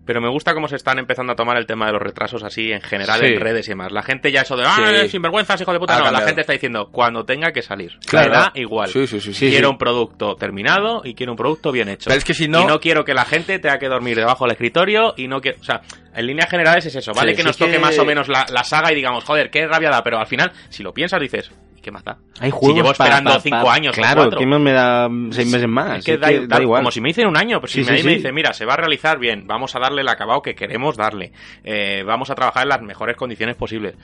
pero 0.05 0.21
me 0.21 0.29
gusta 0.29 0.55
cómo 0.55 0.69
se 0.69 0.77
están 0.77 0.99
empezando 0.99 1.33
a 1.33 1.37
tomar 1.37 1.57
el 1.57 1.67
tema 1.67 1.87
de 1.87 1.93
los 1.93 2.03
retrasos 2.03 2.43
así 2.43 2.73
en 2.73 2.81
general 2.81 3.21
Sí. 3.21 3.27
en 3.27 3.41
redes 3.41 3.67
y 3.67 3.71
demás. 3.71 3.93
La 3.93 4.03
gente 4.03 4.31
ya 4.31 4.43
eso 4.43 4.57
de, 4.57 4.65
ah, 4.67 4.77
Sí. 5.03 5.09
sinvergüenzas, 5.11 5.61
hijo 5.61 5.73
de 5.73 5.79
puta, 5.79 5.97
Ha 5.97 5.99
no, 6.01 6.11
la 6.11 6.21
gente 6.23 6.41
está 6.43 6.53
diciendo, 6.53 6.89
cuando 6.93 7.25
tenga 7.25 7.53
que 7.53 7.63
salir. 7.63 7.99
Claro. 8.07 8.31
Me 8.31 8.37
da 8.37 8.53
igual. 8.55 8.89
Sí, 8.91 9.07
sí, 9.07 9.21
sí, 9.21 9.33
sí. 9.35 9.51
quiero 9.51 9.71
un 9.71 9.79
producto 9.79 10.35
terminado 10.37 11.03
y 11.05 11.15
quiero 11.15 11.33
un 11.33 11.37
producto 11.37 11.73
bien 11.73 11.89
hecho. 11.89 12.05
Pero 12.07 12.19
es 12.19 12.25
que 12.25 12.35
si 12.35 12.49
no- 12.49 12.63
Y 12.63 12.67
no 12.67 12.81
quiero 12.81 13.05
que 13.05 13.15
la 13.15 13.25
gente 13.25 13.59
tenga 13.59 13.79
que 13.79 13.89
dormir 13.89 14.17
debajo 14.17 14.45
del 14.45 14.53
escritorio 14.53 15.15
y 15.17 15.29
no 15.29 15.41
quiero... 15.41 15.59
O 15.61 15.65
sea, 15.65 15.81
en 16.15 16.27
líneas 16.27 16.49
generales 16.51 16.87
es 16.87 16.95
eso, 16.95 17.13
¿vale? 17.13 17.35
Que 17.35 17.43
nos 17.43 17.57
toque 17.57 17.73
que- 17.73 17.79
más 17.79 17.99
o 17.99 18.05
menos 18.05 18.29
la, 18.29 18.47
la 18.53 18.63
saga 18.65 18.93
y 18.93 18.95
digamos, 18.95 19.25
joder, 19.25 19.51
qué 19.51 19.67
rabia 19.67 19.91
da, 19.91 20.03
pero 20.03 20.19
al 20.19 20.27
final, 20.27 20.53
si 20.69 20.83
lo 20.83 20.93
piensas, 20.93 21.21
dices, 21.21 21.51
¿y 21.64 21.64
qué 21.85 21.93
más 21.93 22.03
da? 22.03 22.19
Hay 22.41 22.51
Si 22.51 22.57
juegos 22.57 22.77
llevo 22.77 22.93
para- 22.93 23.05
esperando 23.05 23.31
para- 23.31 23.41
cinco 23.43 23.57
para- 23.63 23.73
años 23.75 23.93
o 23.97 24.01
Claro. 24.01 24.31
¿qué 24.31 24.47
más 24.47 24.61
me 24.61 24.73
da 24.73 25.09
seis 25.31 25.49
meses 25.53 25.69
más? 25.69 25.99
Es 25.99 26.05
que 26.05 26.15
Es 26.15 26.21
da, 26.21 26.29
que 26.29 26.47
da- 26.49 26.61
igual. 26.63 26.81
como 26.81 26.91
si 26.91 27.01
me 27.01 27.09
dicen 27.11 27.29
un 27.29 27.37
año, 27.37 27.61
pero 27.61 27.71
si 27.73 27.85
Sí, 27.85 27.91
me, 27.91 27.99
sí, 27.99 28.05
me 28.05 28.11
sí. 28.11 28.17
dice, 28.17 28.33
mira, 28.33 28.53
se 28.53 28.65
va 28.65 28.75
a 28.75 28.79
realizar 28.79 29.19
bien, 29.19 29.47
vamos 29.47 29.77
a 29.77 29.79
darle 29.79 30.01
el 30.03 30.09
acabado 30.09 30.43
que 30.43 30.55
queremos 30.57 30.97
darle, 30.97 31.33
eh, 31.63 32.03
vamos 32.05 32.31
a 32.31 32.35
trabajar 32.35 32.65
en 32.65 32.71
las 32.71 32.83
mejores 32.83 33.17
condiciones 33.17 33.55
posibles. 33.57 33.95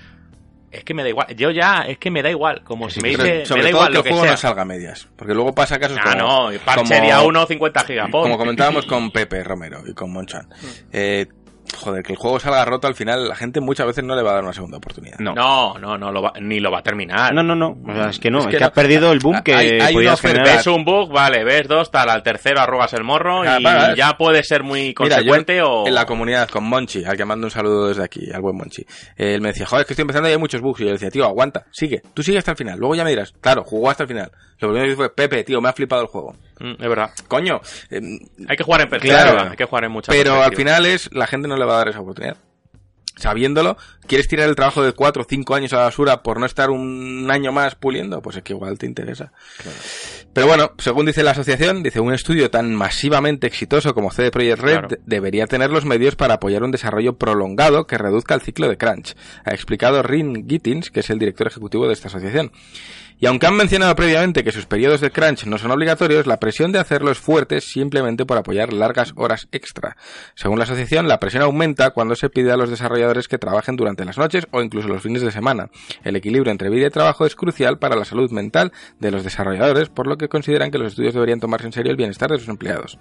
es 0.72 0.84
que 0.84 0.94
me 0.94 1.02
da 1.02 1.08
igual. 1.08 1.26
Yo 1.34 1.50
ya, 1.50 1.78
es 1.88 1.98
que 1.98 2.12
me 2.12 2.22
da 2.22 2.30
igual. 2.30 2.62
Como 2.62 2.88
si 2.88 3.00
me 3.00 3.08
dice, 3.08 3.44
sobre 3.44 3.62
me 3.64 3.64
da 3.64 3.70
todo 3.72 3.78
igual 3.80 3.88
que 3.88 3.92
lo 3.94 3.98
el 3.98 4.04
que 4.04 4.10
juego 4.10 4.22
sea. 4.24 4.30
no 4.30 4.36
salga 4.36 4.62
a 4.62 4.64
medias. 4.64 5.08
Porque 5.16 5.34
luego 5.34 5.52
pasa 5.52 5.80
casos 5.80 5.98
Ah, 6.00 6.12
como... 6.16 6.52
no, 6.52 6.58
parche 6.64 6.94
como- 6.94 7.04
día 7.06 7.20
1, 7.22 7.46
50 7.46 7.80
gigapos. 7.84 8.22
Como 8.22 8.38
comentábamos 8.38 8.86
con 8.86 9.10
Pepe 9.10 9.42
Romero 9.42 9.82
y 9.84 9.94
con 9.94 10.12
Monchan. 10.12 10.46
Eh, 10.92 11.26
joder, 11.78 12.02
que 12.02 12.12
el 12.12 12.18
juego 12.18 12.38
salga 12.40 12.64
roto 12.64 12.86
al 12.86 12.94
final, 12.94 13.28
la 13.28 13.36
gente 13.36 13.60
muchas 13.60 13.86
veces 13.86 14.04
no 14.04 14.14
le 14.14 14.22
va 14.22 14.30
a 14.30 14.34
dar 14.34 14.44
una 14.44 14.52
segunda 14.52 14.78
oportunidad. 14.78 15.18
No. 15.18 15.34
No, 15.34 15.78
no, 15.78 15.96
no, 15.98 16.12
lo 16.12 16.22
va- 16.22 16.32
ni 16.40 16.60
lo 16.60 16.70
va 16.70 16.78
a 16.80 16.82
terminar. 16.82 17.32
No, 17.34 17.42
no, 17.42 17.54
no. 17.54 17.76
O 17.86 17.92
sea, 17.94 18.10
es 18.10 18.18
que 18.18 18.30
no. 18.30 18.38
Es 18.40 18.44
Es 18.46 18.50
que 18.50 18.56
que, 18.56 18.60
no. 18.60 18.66
has 18.66 18.72
perdido 18.72 19.12
el 19.12 19.18
boom 19.20 19.42
que 19.42 19.54
Hay- 19.54 19.80
hay 19.80 19.94
podías 19.94 20.20
generar. 20.20 20.46
Ves 20.56 20.66
un 20.66 20.84
bug, 20.84 21.12
vale, 21.12 21.44
ves 21.44 21.66
dos, 21.68 21.90
tal, 21.90 22.08
al 22.10 22.22
tercero 22.22 22.60
arrugas 22.60 22.92
el 22.94 23.04
morro 23.04 23.42
Ah, 23.42 23.58
y 23.92 23.96
ya 23.96 24.16
puede 24.16 24.42
ser 24.42 24.62
muy 24.62 24.94
Mira, 24.98 25.16
yo 25.20 25.32
consecuente 25.32 25.62
o... 25.62 25.86
en 25.86 25.94
la 25.94 26.06
comunidad 26.06 26.48
con 26.48 26.64
Monchi, 26.64 27.04
al 27.04 27.16
que 27.16 27.24
mando 27.24 27.46
un 27.46 27.50
saludo 27.50 27.88
desde 27.88 28.04
aquí, 28.04 28.30
al 28.32 28.40
buen 28.40 28.56
Monchi. 28.56 28.82
eh, 29.16 29.34
él 29.34 29.40
me 29.40 29.48
decía, 29.48 29.66
joder, 29.66 29.82
es 29.82 29.86
que 29.86 29.92
estoy 29.94 30.02
empezando 30.02 30.28
y 30.28 30.32
hay 30.32 30.38
muchos 30.38 30.60
bugs. 30.60 30.80
Y 30.80 30.84
yo 30.84 30.86
le 30.88 30.92
decía, 30.94 31.10
tío, 31.10 31.24
aguanta, 31.24 31.66
sigue, 31.70 32.02
tú 32.14 32.22
sigue 32.22 32.38
hasta 32.38 32.52
el 32.52 32.56
final. 32.56 32.78
Luego 32.78 32.94
ya 32.94 33.04
me 33.04 33.10
dirás, 33.10 33.32
claro, 33.40 33.62
jugó 33.64 33.90
hasta 33.90 34.04
el 34.04 34.08
final. 34.08 34.30
Lo 34.58 34.68
primero 34.68 34.82
que 34.84 34.90
dije 34.90 34.96
fue, 34.96 35.14
Pepe, 35.14 35.42
tío, 35.44 35.60
me 35.60 35.68
ha 35.68 35.72
flipado 35.72 36.02
el 36.02 36.08
juego. 36.08 36.34
Mm, 36.60 36.72
es 36.82 36.88
verdad. 36.88 37.10
Coño, 37.26 37.60
eh, 37.90 38.00
Hay 38.48 38.56
que 38.56 38.62
jugar 38.64 38.82
en 38.82 38.88
perspectiva, 38.90 39.22
Claro. 39.32 39.50
hay 39.50 39.56
que 39.56 39.64
jugar 39.64 39.84
en 39.84 39.92
muchas 39.92 40.14
pero 40.14 40.42
al 40.42 40.54
final 40.54 40.86
es, 40.86 41.08
la 41.12 41.26
gente 41.26 41.48
no 41.48 41.56
le 41.56 41.64
va 41.64 41.74
a 41.74 41.78
dar 41.78 41.88
esa 41.88 42.00
oportunidad. 42.00 42.36
Sabiéndolo, 43.16 43.76
¿quieres 44.06 44.28
tirar 44.28 44.48
el 44.48 44.56
trabajo 44.56 44.82
de 44.82 44.92
4 44.92 45.22
o 45.22 45.26
5 45.28 45.54
años 45.54 45.74
a 45.74 45.76
la 45.76 45.82
basura 45.84 46.22
por 46.22 46.40
no 46.40 46.46
estar 46.46 46.70
un 46.70 47.28
año 47.30 47.52
más 47.52 47.74
puliendo? 47.74 48.22
Pues 48.22 48.36
es 48.36 48.42
que 48.42 48.54
igual 48.54 48.78
te 48.78 48.86
interesa. 48.86 49.32
Pero 50.32 50.46
bueno, 50.46 50.70
según 50.78 51.04
dice 51.04 51.22
la 51.22 51.32
asociación, 51.32 51.82
dice 51.82 52.00
un 52.00 52.14
estudio 52.14 52.50
tan 52.50 52.74
masivamente 52.74 53.46
exitoso 53.46 53.94
como 53.94 54.10
CD 54.10 54.30
Projekt 54.30 54.60
Red 54.60 54.72
Claro. 54.72 54.88
de- 54.88 55.00
debería 55.04 55.46
tener 55.46 55.70
los 55.70 55.84
medios 55.84 56.16
para 56.16 56.34
apoyar 56.34 56.62
un 56.62 56.70
desarrollo 56.70 57.18
prolongado 57.18 57.86
que 57.86 57.98
reduzca 57.98 58.34
el 58.34 58.40
ciclo 58.40 58.68
de 58.68 58.78
crunch, 58.78 59.14
ha 59.44 59.50
explicado 59.50 60.02
Rin 60.02 60.48
Gittins, 60.48 60.90
que 60.90 61.00
es 61.00 61.10
el 61.10 61.18
director 61.18 61.46
ejecutivo 61.46 61.86
de 61.88 61.92
esta 61.92 62.08
asociación. 62.08 62.52
Y 63.20 63.26
aunque 63.26 63.46
han 63.46 63.54
mencionado 63.54 63.94
previamente 63.94 64.42
que 64.42 64.50
sus 64.50 64.64
periodos 64.64 65.02
de 65.02 65.10
crunch 65.10 65.44
no 65.44 65.58
son 65.58 65.70
obligatorios, 65.70 66.26
la 66.26 66.40
presión 66.40 66.72
de 66.72 66.78
hacerlo 66.78 67.10
es 67.10 67.18
fuerte 67.18 67.60
simplemente 67.60 68.24
por 68.24 68.38
apoyar 68.38 68.72
largas 68.72 69.12
horas 69.14 69.46
extra. 69.52 69.98
Según 70.34 70.58
la 70.58 70.64
asociación, 70.64 71.06
la 71.06 71.20
presión 71.20 71.42
aumenta 71.42 71.90
cuando 71.90 72.16
se 72.16 72.30
pide 72.30 72.50
a 72.50 72.56
los 72.56 72.70
desarrolladores 72.70 73.28
que 73.28 73.36
trabajen 73.36 73.76
durante 73.76 74.06
las 74.06 74.16
noches 74.16 74.46
o 74.52 74.62
incluso 74.62 74.88
los 74.88 75.02
fines 75.02 75.20
de 75.20 75.30
semana. 75.30 75.68
El 76.02 76.16
equilibrio 76.16 76.50
entre 76.50 76.70
vida 76.70 76.86
y 76.86 76.90
trabajo 76.90 77.26
es 77.26 77.36
crucial 77.36 77.78
para 77.78 77.94
la 77.94 78.06
salud 78.06 78.30
mental 78.30 78.72
de 78.98 79.10
los 79.10 79.22
desarrolladores, 79.22 79.90
por 79.90 80.06
lo 80.06 80.16
que 80.16 80.30
consideran 80.30 80.70
que 80.70 80.78
los 80.78 80.88
estudios 80.88 81.12
deberían 81.12 81.40
tomarse 81.40 81.66
en 81.66 81.74
serio 81.74 81.90
el 81.90 81.98
bienestar 81.98 82.30
de 82.30 82.38
sus 82.38 82.48
empleados. 82.48 82.98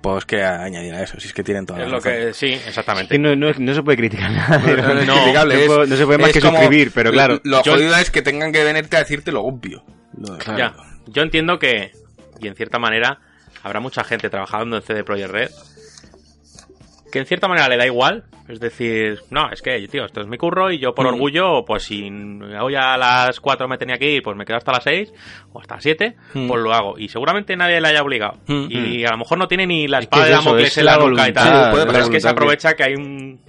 Pues 0.00 0.24
que 0.24 0.42
añadir 0.44 0.94
a 0.94 1.02
eso, 1.02 1.18
si 1.18 1.26
es 1.26 1.32
que 1.34 1.42
tienen 1.42 1.66
toda 1.66 1.80
Es 1.80 1.86
la 1.86 1.90
lo 1.90 1.96
razón. 1.98 2.12
que, 2.12 2.32
sí, 2.34 2.46
exactamente. 2.52 3.18
no, 3.18 3.34
no, 3.34 3.50
no 3.58 3.74
se 3.74 3.82
puede 3.82 3.98
criticar 3.98 4.30
nada. 4.30 4.58
No, 4.58 4.94
no 4.94 5.00
es 5.00 5.06
No, 5.06 5.14
criticable, 5.14 5.54
no 5.54 5.60
es- 5.60 5.66
puedo- 5.66 5.86
no 5.86 5.96
se 5.96 6.06
puede 6.06 6.18
más 6.18 6.28
es 6.28 6.34
que 6.34 6.40
como- 6.40 6.58
suscribir, 6.58 6.92
pero 6.94 7.10
claro. 7.10 7.40
Lo 7.42 7.62
Yo- 7.64 7.72
jodido 7.72 7.96
es 7.96 8.10
que 8.10 8.22
tengan 8.22 8.52
que 8.52 8.62
venirte 8.62 8.96
a 8.96 9.00
decirte 9.00 9.32
lo 9.32 9.42
obvio. 9.42 9.82
Lo- 10.16 10.38
Ya, 10.56 10.74
yo 11.06 11.22
entiendo 11.22 11.58
que, 11.58 11.90
y 12.40 12.46
en 12.46 12.54
cierta 12.54 12.78
manera, 12.78 13.18
habrá 13.64 13.80
mucha 13.80 14.04
gente 14.04 14.30
trabajando 14.30 14.76
en 14.76 14.82
CD 14.82 15.02
Projekt 15.02 15.30
Red 15.30 15.50
que 17.12 17.18
en 17.20 17.26
cierta 17.26 17.48
manera 17.48 17.68
le 17.68 17.76
da 17.76 17.86
igual. 17.86 18.24
Es 18.48 18.60
decir, 18.60 19.20
no, 19.30 19.50
es 19.50 19.60
que, 19.62 19.86
tío, 19.88 20.04
esto 20.06 20.20
es 20.20 20.26
mi 20.26 20.38
curro 20.38 20.70
y 20.70 20.78
yo 20.78 20.94
por 20.94 21.04
Mm. 21.04 21.08
orgullo, 21.08 21.64
pues 21.66 21.82
si 21.84 22.10
hoy 22.60 22.74
a 22.74 22.96
las 22.96 23.40
4 23.40 23.68
me 23.68 23.76
tenía 23.78 23.98
que 23.98 24.10
ir, 24.10 24.22
pues 24.22 24.36
me 24.36 24.44
quedo 24.44 24.56
hasta 24.56 24.72
las 24.72 24.84
6 24.84 25.12
o 25.52 25.60
hasta 25.60 25.74
las 25.76 25.82
7, 25.82 26.16
Mm. 26.34 26.48
pues 26.48 26.62
lo 26.62 26.72
hago. 26.72 26.98
Y 26.98 27.08
seguramente 27.08 27.56
nadie 27.56 27.80
le 27.80 27.88
haya 27.88 28.02
obligado. 28.02 28.38
Mm. 28.46 28.66
Y 28.70 29.04
a 29.04 29.10
lo 29.10 29.18
mejor 29.18 29.38
no 29.38 29.48
tiene 29.48 29.66
ni 29.66 29.86
la 29.88 29.98
Es 29.98 30.04
espada 30.04 30.22
que 30.24 30.28
de 30.28 30.34
es 30.34 30.40
eso, 30.40 30.48
Damocles 30.50 30.72
es 30.72 30.78
en 30.78 30.84
la 30.86 30.96
la 30.96 31.06
nuca 31.08 31.28
y 31.28 31.32
tal. 31.32 31.72
Pero 31.86 31.98
es 31.98 32.08
que 32.10 32.20
se 32.20 32.26
que- 32.26 32.32
aprovecha 32.32 32.74
que 32.74 32.82
hay 32.84 32.94
un... 32.94 33.40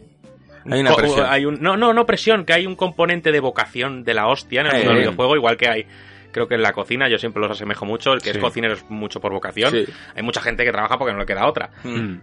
Hay 0.71 0.81
una 0.81 0.93
presión. 0.93 1.25
hay 1.29 1.45
un- 1.45 1.61
no, 1.61 1.77
no, 1.77 1.93
no 1.93 2.05
presión, 2.05 2.45
que 2.45 2.53
hay 2.53 2.65
un 2.67 2.75
componente 2.75 3.31
de 3.31 3.39
vocación 3.39 4.03
de 4.03 4.13
la 4.13 4.27
hostia 4.27 4.61
en 4.61 4.67
el 4.67 4.73
Eh, 4.73 4.75
mundo 4.79 4.91
del 4.91 4.99
videojuego, 4.99 5.35
igual 5.35 5.57
que 5.57 5.67
hay 5.69 5.85
creo 6.31 6.47
que 6.47 6.53
en 6.55 6.61
la 6.61 6.73
cocina, 6.73 7.09
yo 7.09 7.17
siempre 7.17 7.41
los 7.41 7.49
asemejo 7.49 7.85
mucho, 7.85 8.13
el 8.13 8.21
que 8.21 8.29
es 8.29 8.37
cocinero 8.37 8.75
es 8.75 8.87
mucho 8.89 9.19
por 9.19 9.31
vocación. 9.31 9.71
Sí. 9.71 9.85
Hay 10.15 10.21
mucha 10.21 10.41
gente 10.41 10.63
que 10.63 10.71
trabaja 10.71 10.95
porque 10.99 11.11
no 11.13 11.17
le 11.19 11.25
queda 11.25 11.47
otra. 11.47 11.71
Mm. 11.83 12.17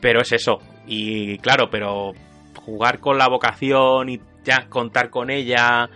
Pero 0.00 0.20
es 0.20 0.32
eso. 0.32 0.58
Y 0.86 1.38
claro, 1.38 1.68
pero 1.70 2.12
jugar 2.56 3.00
con 3.00 3.18
la 3.18 3.28
vocación 3.28 4.08
y 4.08 4.20
ya 4.44 4.66
contar 4.68 5.10
con 5.10 5.30
ella 5.30 5.88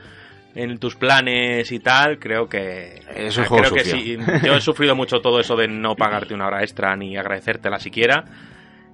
en 0.55 0.79
tus 0.79 0.95
planes 0.95 1.73
y 1.73 1.81
tal, 1.81 2.19
creo 2.19 2.49
que... 2.49 3.01
Es 3.15 3.37
un 3.37 3.45
creo 3.45 3.73
que 3.73 3.85
sí. 3.85 4.17
Yo 4.45 4.55
he 4.55 4.61
sufrido 4.61 4.95
mucho 4.95 5.21
todo 5.21 5.41
eso 5.41 5.57
de 5.57 5.67
no 5.67 5.97
pagarte 5.97 6.35
una 6.35 6.47
hora 6.47 6.63
extra 6.63 6.95
ni 6.97 7.17
agradecértela 7.17 7.79
siquiera. 7.79 8.25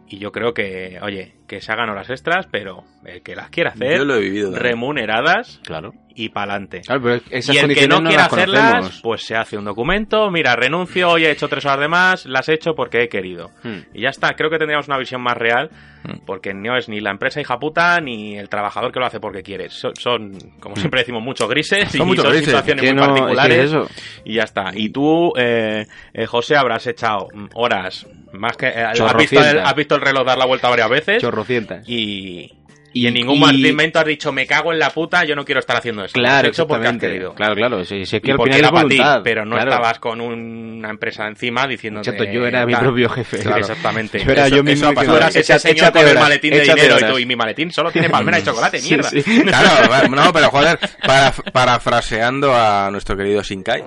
Y 0.08 0.18
yo 0.18 0.32
creo 0.32 0.54
que, 0.54 0.98
oye, 1.02 1.34
que 1.50 1.60
se 1.60 1.72
hagan 1.72 1.90
horas 1.90 2.08
extras, 2.08 2.46
pero 2.48 2.84
el 3.04 3.22
que 3.22 3.34
las 3.34 3.50
quiera 3.50 3.70
hacer, 3.70 3.98
Yo 3.98 4.04
lo 4.04 4.14
he 4.14 4.20
vivido. 4.20 4.52
también. 4.52 4.62
remuneradas 4.62 5.60
Claro. 5.64 5.94
y 6.14 6.28
pa'lante. 6.28 6.82
Claro, 6.82 7.02
pero 7.02 7.20
esas 7.30 7.56
Y 7.56 7.58
el 7.58 7.74
que 7.74 7.88
no 7.88 7.98
quiera 8.02 8.22
las 8.24 8.32
hacerlas, 8.32 8.70
conocemos. 8.70 9.00
pues 9.02 9.22
se 9.24 9.34
hace 9.34 9.56
un 9.58 9.64
documento. 9.64 10.30
Mira, 10.30 10.54
renuncio, 10.54 11.08
hoy 11.10 11.24
he 11.24 11.30
hecho 11.32 11.48
tres 11.48 11.64
horas 11.64 11.80
de 11.80 11.88
más, 11.88 12.26
las 12.26 12.48
he 12.48 12.54
hecho 12.54 12.74
porque 12.76 13.02
he 13.02 13.08
querido. 13.08 13.50
Hmm. 13.64 13.78
Y 13.94 14.02
ya 14.02 14.10
está, 14.10 14.34
creo 14.34 14.48
que 14.48 14.58
tendríamos 14.58 14.86
una 14.86 14.98
visión 14.98 15.22
más 15.22 15.36
real, 15.36 15.70
Hmm. 16.02 16.20
porque 16.24 16.54
no 16.54 16.78
es 16.78 16.88
ni 16.88 17.00
la 17.00 17.10
empresa 17.10 17.40
hija 17.42 17.58
puta 17.58 18.00
ni 18.00 18.38
el 18.38 18.48
trabajador 18.48 18.90
que 18.92 19.00
lo 19.00 19.06
hace 19.06 19.20
porque 19.20 19.42
quiere. 19.42 19.68
Son, 19.68 19.94
son, 19.96 20.32
como 20.60 20.74
siempre 20.76 21.00
decimos, 21.00 21.22
muchos 21.22 21.46
grises 21.48 21.90
Son 21.90 22.02
y 22.02 22.04
muchos 22.04 22.24
son 22.24 22.32
grises. 22.32 22.48
situaciones 22.48 22.84
muy 22.84 22.94
no- 22.94 23.06
particulares. 23.06 23.58
es 23.58 23.64
eso. 23.66 23.86
Y 24.24 24.34
ya 24.36 24.44
está. 24.44 24.70
Y 24.74 24.88
tú, 24.90 25.32
eh, 25.36 25.84
eh, 26.14 26.26
José, 26.26 26.56
habrás 26.56 26.86
echado 26.86 27.28
mm, 27.34 27.46
horas 27.54 28.06
más 28.32 28.56
que. 28.56 28.68
eh, 28.68 28.82
has, 28.82 29.16
visto 29.16 29.40
el, 29.44 29.58
has 29.58 29.74
visto 29.74 29.94
el 29.96 30.00
reloj 30.00 30.24
dar 30.24 30.38
la 30.38 30.46
vuelta 30.46 30.70
varias 30.70 30.88
veces. 30.88 31.20
Chorrocientas. 31.40 31.88
Y, 31.88 32.52
y 32.92 33.06
en 33.06 33.16
Y- 33.16 33.20
ningún 33.20 33.36
y- 33.54 33.70
momento 33.70 34.00
has 34.00 34.04
dicho, 34.06 34.32
me 34.32 34.46
cago 34.46 34.72
en 34.72 34.78
la 34.80 34.90
puta, 34.90 35.24
yo 35.24 35.36
no 35.36 35.44
quiero 35.44 35.60
estar 35.60 35.76
haciendo 35.76 36.02
has 36.02 36.12
Claro, 36.12 36.48
hecho 36.48 36.66
porque 36.66 36.88
has 36.88 36.96
querido. 36.98 37.34
Claro, 37.34 37.54
claro. 37.54 37.84
Si, 37.84 38.04
si 38.04 38.16
es 38.16 38.22
que 38.22 38.28
Y 38.28 38.32
al 38.32 38.38
final 38.42 38.58
era 38.58 38.70
para 38.72 38.88
ti, 38.88 39.00
pero 39.22 39.44
no 39.44 39.54
claro. 39.56 39.70
estabas 39.70 39.98
con 40.00 40.20
una 40.20 40.90
empresa 40.90 41.28
encima 41.28 41.68
diciendo 41.68 42.00
Chato, 42.02 42.24
yo 42.24 42.44
era 42.46 42.66
mi 42.66 42.74
propio 42.74 43.08
jefe. 43.10 43.38
Claro, 43.38 43.58
exactamente. 43.58 44.18
Yo 44.24 44.32
era 44.32 44.46
Eso- 44.48 44.56
yo 44.56 44.64
mismo 44.64 44.90
eso. 44.90 45.02
Tú 45.04 45.16
eras 45.16 45.28
ese 45.36 45.40
Échate 45.40 45.68
señor 45.74 45.92
con 45.92 46.02
el 46.02 46.08
horas, 46.08 46.22
maletín 46.22 46.50
de 46.52 46.60
dinero 46.62 46.96
y, 46.98 47.04
tú, 47.12 47.18
y 47.20 47.26
mi 47.26 47.36
maletín 47.36 47.70
solo 47.72 47.92
tiene 47.92 48.10
palmera 48.10 48.38
de 48.38 48.44
chocolate, 48.44 48.78
Sí, 48.80 48.88
mierda. 48.94 49.08
sí. 49.10 49.22
Claro, 49.22 49.88
va- 49.90 50.08
no, 50.08 50.32
pero 50.32 50.50
joder, 50.50 50.78
para, 51.06 51.32
parafraseando 51.52 52.52
a 52.54 52.90
nuestro 52.90 53.16
querido 53.16 53.42
Shinkai, 53.42 53.84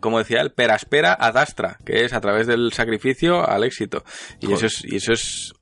como 0.00 0.18
decía 0.18 0.40
él, 0.42 0.52
peraspera 0.52 1.12
ad 1.18 1.36
astra, 1.38 1.78
que 1.84 2.04
es 2.04 2.12
a 2.12 2.20
través 2.20 2.46
del 2.46 2.72
sacrificio 2.72 3.48
al 3.48 3.64
éxito. 3.64 4.04
Y 4.40 4.52
eso 4.52 4.66
es, 4.66 4.82
y 4.84 4.96
eso 4.96 5.12
es, 5.12 5.52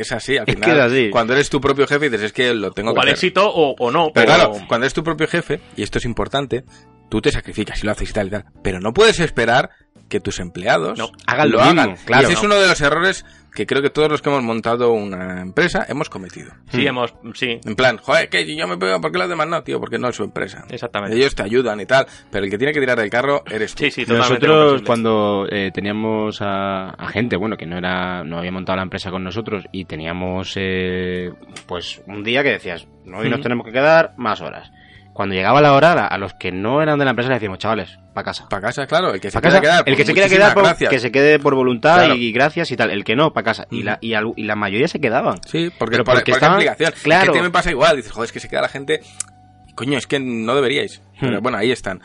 es 0.00 0.12
así, 0.12 0.36
al 0.36 0.44
Es 0.46 0.54
final. 0.54 0.70
que 0.70 0.76
es 0.78 0.82
así. 0.84 1.10
Cuando 1.10 1.32
eres 1.34 1.50
tu 1.50 1.60
propio 1.60 1.86
jefe 1.86 2.10
dices, 2.10 2.26
es 2.26 2.32
que 2.32 2.54
lo 2.54 2.72
tengo 2.72 2.90
O 2.90 2.94
que 2.94 3.00
al 3.00 3.06
hacer. 3.06 3.14
éxito 3.14 3.48
o, 3.50 3.74
o 3.78 3.90
no. 3.90 4.10
Pero 4.14 4.26
Pero, 4.26 4.26
claro, 4.26 4.66
cuando 4.68 4.84
eres 4.86 4.94
tu 4.94 5.02
propio 5.04 5.26
jefe, 5.26 5.60
y 5.76 5.82
esto 5.82 5.98
es 5.98 6.04
importante, 6.04 6.64
tú 7.08 7.20
te 7.20 7.30
sacrificas 7.32 7.82
y 7.82 7.86
lo 7.86 7.92
haces 7.92 8.10
y 8.10 8.12
tal 8.12 8.26
y 8.28 8.30
tal. 8.30 8.44
Pero 8.62 8.80
no 8.80 8.92
puedes 8.92 9.20
esperar 9.20 9.70
que 10.08 10.20
tus 10.20 10.40
empleados 10.40 10.98
No, 10.98 11.10
hagan 11.26 11.50
lo 11.50 11.62
mismo, 11.64 11.94
claro, 12.06 12.22
y 12.22 12.24
ese 12.24 12.32
es 12.34 12.42
no. 12.42 12.46
uno 12.46 12.54
de 12.60 12.68
los 12.68 12.80
errores 12.80 13.24
que 13.58 13.66
creo 13.66 13.82
que 13.82 13.90
todos 13.90 14.08
los 14.08 14.22
que 14.22 14.28
hemos 14.30 14.44
montado 14.44 14.92
una 14.92 15.40
empresa 15.42 15.84
hemos 15.88 16.08
cometido. 16.08 16.52
sí, 16.70 16.86
hemos. 16.86 17.12
Sí, 17.34 17.58
En 17.64 17.74
plan, 17.74 17.96
joder, 17.96 18.28
que 18.28 18.46
yo 18.54 18.68
me 18.68 18.76
pego, 18.76 19.00
¿por 19.00 19.10
qué 19.10 19.18
los 19.18 19.28
demás 19.28 19.48
no, 19.48 19.64
tío? 19.64 19.80
Porque 19.80 19.98
no 19.98 20.08
es 20.08 20.14
su 20.14 20.22
empresa. 20.22 20.64
exactamente. 20.70 21.16
Ellos 21.16 21.34
te 21.34 21.42
ayudan 21.42 21.80
y 21.80 21.86
tal, 21.86 22.06
pero 22.30 22.44
el 22.44 22.50
que 22.52 22.56
tiene 22.56 22.72
que 22.72 22.78
tirar 22.78 22.96
del 22.96 23.10
carro 23.10 23.42
eres 23.50 23.74
tú. 23.74 23.82
Sí, 23.82 23.90
sí, 23.90 24.06
totalmente. 24.06 24.46
Nosotros 24.46 24.82
cuando 24.86 25.48
eh, 25.50 25.72
teníamos 25.74 26.40
a, 26.40 26.90
a 26.90 27.08
gente, 27.08 27.36
bueno, 27.36 27.56
que 27.56 27.66
no 27.66 27.76
era, 27.78 28.22
no 28.22 28.38
había 28.38 28.52
montado 28.52 28.76
la 28.76 28.82
empresa 28.84 29.10
con 29.10 29.24
nosotros 29.24 29.64
y 29.72 29.86
teníamos, 29.86 30.52
eh, 30.54 31.32
pues, 31.66 32.00
un 32.06 32.22
día 32.22 32.44
que 32.44 32.50
decías, 32.50 32.86
no, 33.04 33.18
hoy 33.18 33.28
nos 33.28 33.38
Ujú. 33.40 33.42
tenemos 33.42 33.66
que 33.66 33.72
quedar 33.72 34.14
más 34.18 34.40
horas. 34.40 34.70
Cuando 35.18 35.34
llegaba 35.34 35.60
la 35.60 35.72
hora, 35.72 36.06
a 36.06 36.16
los 36.16 36.32
que 36.34 36.52
no 36.52 36.80
eran 36.80 36.96
de 36.96 37.04
la 37.04 37.10
empresa 37.10 37.28
le 37.30 37.34
decíamos, 37.34 37.58
chavales, 37.58 37.98
para 38.14 38.26
casa. 38.26 38.48
Para 38.48 38.62
casa, 38.62 38.86
claro, 38.86 39.12
el 39.12 39.20
que 39.20 39.32
se 39.32 39.34
Pa' 39.34 39.40
quiera 39.40 39.60
casa, 39.60 39.62
quedar. 39.72 39.88
el 39.88 39.96
que 39.96 40.04
se 40.04 40.12
quiera 40.12 40.26
muchísimas 40.28 40.44
quedar, 40.50 40.54
por- 40.54 40.62
gracias. 40.62 40.90
que 40.90 40.98
se 41.00 41.10
quede 41.10 41.38
por 41.40 41.56
voluntad 41.56 41.96
Claro. 41.96 42.14
y, 42.14 42.30
gracias 42.30 42.70
y 42.70 42.76
tal. 42.76 42.92
El 42.92 43.02
que 43.02 43.16
no, 43.16 43.32
para 43.32 43.44
casa. 43.46 43.66
Y, 43.68 43.82
la, 43.82 43.98
y, 44.00 44.14
al- 44.14 44.32
y 44.36 44.44
la 44.44 44.54
mayoría 44.54 44.86
se 44.86 45.00
quedaban. 45.00 45.40
Sí, 45.44 45.72
porque, 45.76 45.94
Pero 45.96 46.04
por, 46.04 46.14
porque 46.14 46.30
por 46.30 46.36
estaban- 46.38 46.60
claro. 47.02 47.24
Es 47.24 47.30
que 47.32 47.38
a 47.40 47.42
me 47.42 47.50
pasa 47.50 47.68
igual. 47.72 47.96
Dices, 47.96 48.12
joder, 48.12 48.26
es 48.26 48.32
que 48.32 48.38
se 48.38 48.48
queda 48.48 48.60
la 48.62 48.68
gente. 48.68 49.00
Coño, 49.74 49.98
es 49.98 50.06
que 50.06 50.20
no 50.20 50.54
deberíais. 50.54 51.02
Pero 51.20 51.40
Hmm. 51.40 51.42
bueno, 51.42 51.58
ahí 51.58 51.72
están. 51.72 52.00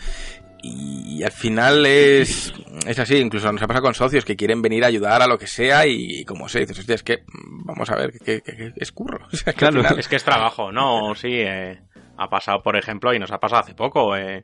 Y 0.63 1.21
al 1.23 1.31
final 1.31 1.85
es, 1.85 2.53
es 2.87 2.97
así, 2.97 3.17
incluso 3.17 3.51
nos 3.51 3.61
ha 3.61 3.67
pasado 3.67 3.83
con 3.83 3.93
socios 3.93 4.23
que 4.25 4.35
quieren 4.37 4.61
venir 4.61 4.83
a 4.85 4.87
ayudar 4.87 5.21
a 5.21 5.27
lo 5.27 5.37
que 5.37 5.45
sea 5.45 5.85
y, 5.85 6.23
como 6.25 6.47
se 6.49 6.61
dices, 6.61 6.79
hostia, 6.79 6.95
es 6.95 7.03
que 7.03 7.17
mm, 7.27 7.65
vamos 7.65 7.89
a 7.89 7.95
ver, 7.95 8.11
que, 8.13 8.41
que- 8.41 8.53
que 8.55 8.73
es 8.77 8.91
curro. 8.91 9.27
O 9.31 9.35
sea, 9.35 9.53
que 9.53 9.65
al 9.65 9.71
Claro. 9.73 9.83
final- 9.89 9.99
Es 9.99 10.07
que 10.07 10.15
es 10.15 10.23
trabajo, 10.23 10.71
¿no? 10.71 11.13
Sí, 11.15 11.27
eh, 11.31 11.81
ha 12.17 12.29
pasado, 12.29 12.61
por 12.61 12.75
ejemplo, 12.75 13.13
y 13.13 13.19
nos 13.19 13.31
ha 13.31 13.39
pasado 13.39 13.61
hace 13.61 13.73
poco, 13.75 14.15
eh, 14.15 14.43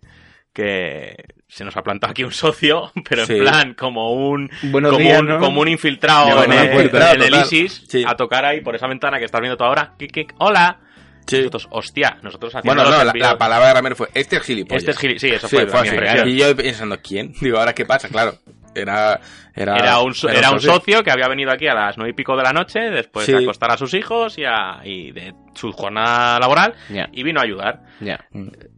que 0.53 1.15
se 1.47 1.63
nos 1.63 1.77
ha 1.77 1.83
plantado 1.83 2.11
aquí 2.11 2.23
un 2.23 2.31
socio, 2.31 2.91
pero 3.09 3.25
Sí. 3.25 3.33
en 3.33 3.39
plan, 3.41 3.73
como 3.75 4.13
un, 4.13 4.49
como, 4.71 4.97
días, 4.97 5.19
un 5.21 5.27
¿no? 5.27 5.39
como 5.39 5.61
un 5.61 5.67
infiltrado 5.67 6.43
en, 6.43 6.51
el- 6.51 6.71
puerta, 6.71 7.11
en 7.13 7.21
el 7.21 7.29
total. 7.29 7.45
ISIS, 7.45 7.83
Sí. 7.87 8.03
a 8.05 8.15
tocar 8.15 8.45
ahí 8.45 8.61
por 8.61 8.75
esa 8.75 8.87
ventana 8.87 9.19
que 9.19 9.25
estás 9.25 9.41
viendo 9.41 9.57
tú 9.57 9.63
ahora. 9.63 9.93
Hola. 10.39 10.79
Sí. 11.27 11.37
Nosotros, 11.37 11.67
hostia, 11.69 12.17
nosotros 12.23 12.55
haciendo 12.55 12.81
Bueno, 12.83 12.97
no, 12.97 13.13
la, 13.13 13.37
palabra 13.37 13.67
de 13.67 13.73
Ramiro 13.75 13.95
fue, 13.95 14.07
este 14.15 14.37
es 14.37 14.41
gilipollas. 14.41 14.81
Este 14.83 14.91
es 14.91 14.99
gili- 14.99 15.19
sí, 15.19 15.27
eso 15.29 15.47
Sí, 15.47 15.57
fue, 15.57 15.67
fue 15.67 15.79
así. 16.09 16.29
Y 16.29 16.37
yo 16.37 16.55
pensando, 16.55 16.97
¿quién? 17.03 17.33
Digo, 17.39 17.59
¿ahora 17.59 17.73
qué 17.75 17.85
pasa? 17.85 18.09
Claro, 18.09 18.33
Era, 18.75 19.19
era, 19.55 19.77
Era 19.77 19.99
un, 19.99 20.13
so- 20.13 20.29
era 20.29 20.51
un 20.51 20.59
socio 20.59 21.03
que 21.03 21.11
había 21.11 21.27
venido 21.27 21.51
aquí 21.51 21.67
a 21.67 21.73
las 21.73 21.97
nueve 21.97 22.11
y 22.11 22.13
pico 22.13 22.35
de 22.37 22.43
la 22.43 22.53
noche, 22.53 22.79
después 22.91 23.25
Sí. 23.25 23.31
de 23.33 23.39
acostar 23.39 23.71
a 23.71 23.77
sus 23.77 23.93
hijos 23.93 24.37
y, 24.37 24.45
a- 24.45 24.79
y 24.83 25.11
de 25.11 25.33
su 25.55 25.71
jornada 25.71 26.39
laboral, 26.39 26.73
y 27.11 27.23
vino 27.23 27.39
a 27.39 27.43
ayudar. 27.43 27.81
ya. 27.99 28.19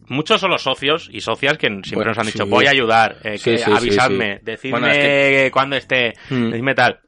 Muchos 0.08 0.42
son 0.42 0.50
los 0.52 0.62
socios 0.64 1.10
y 1.12 1.22
socias 1.22 1.58
que 1.58 1.68
siempre 1.68 1.96
Bueno, 1.96 2.12
nos 2.12 2.18
han 2.18 2.26
dicho, 2.26 2.44
sí. 2.44 2.50
voy 2.50 2.66
a 2.68 2.72
ayudar, 2.72 3.18
eh, 3.24 3.38
Sí, 3.38 3.56
que- 3.56 3.64
avisadme, 3.64 4.38
sí. 4.38 4.42
decidme 4.44 4.80
Bueno, 4.80 4.94
es 4.94 5.52
cuándo 5.52 5.76
esté, 5.78 6.14
Mm. 6.30 6.50
decidme 6.50 6.76
tal. 6.76 7.00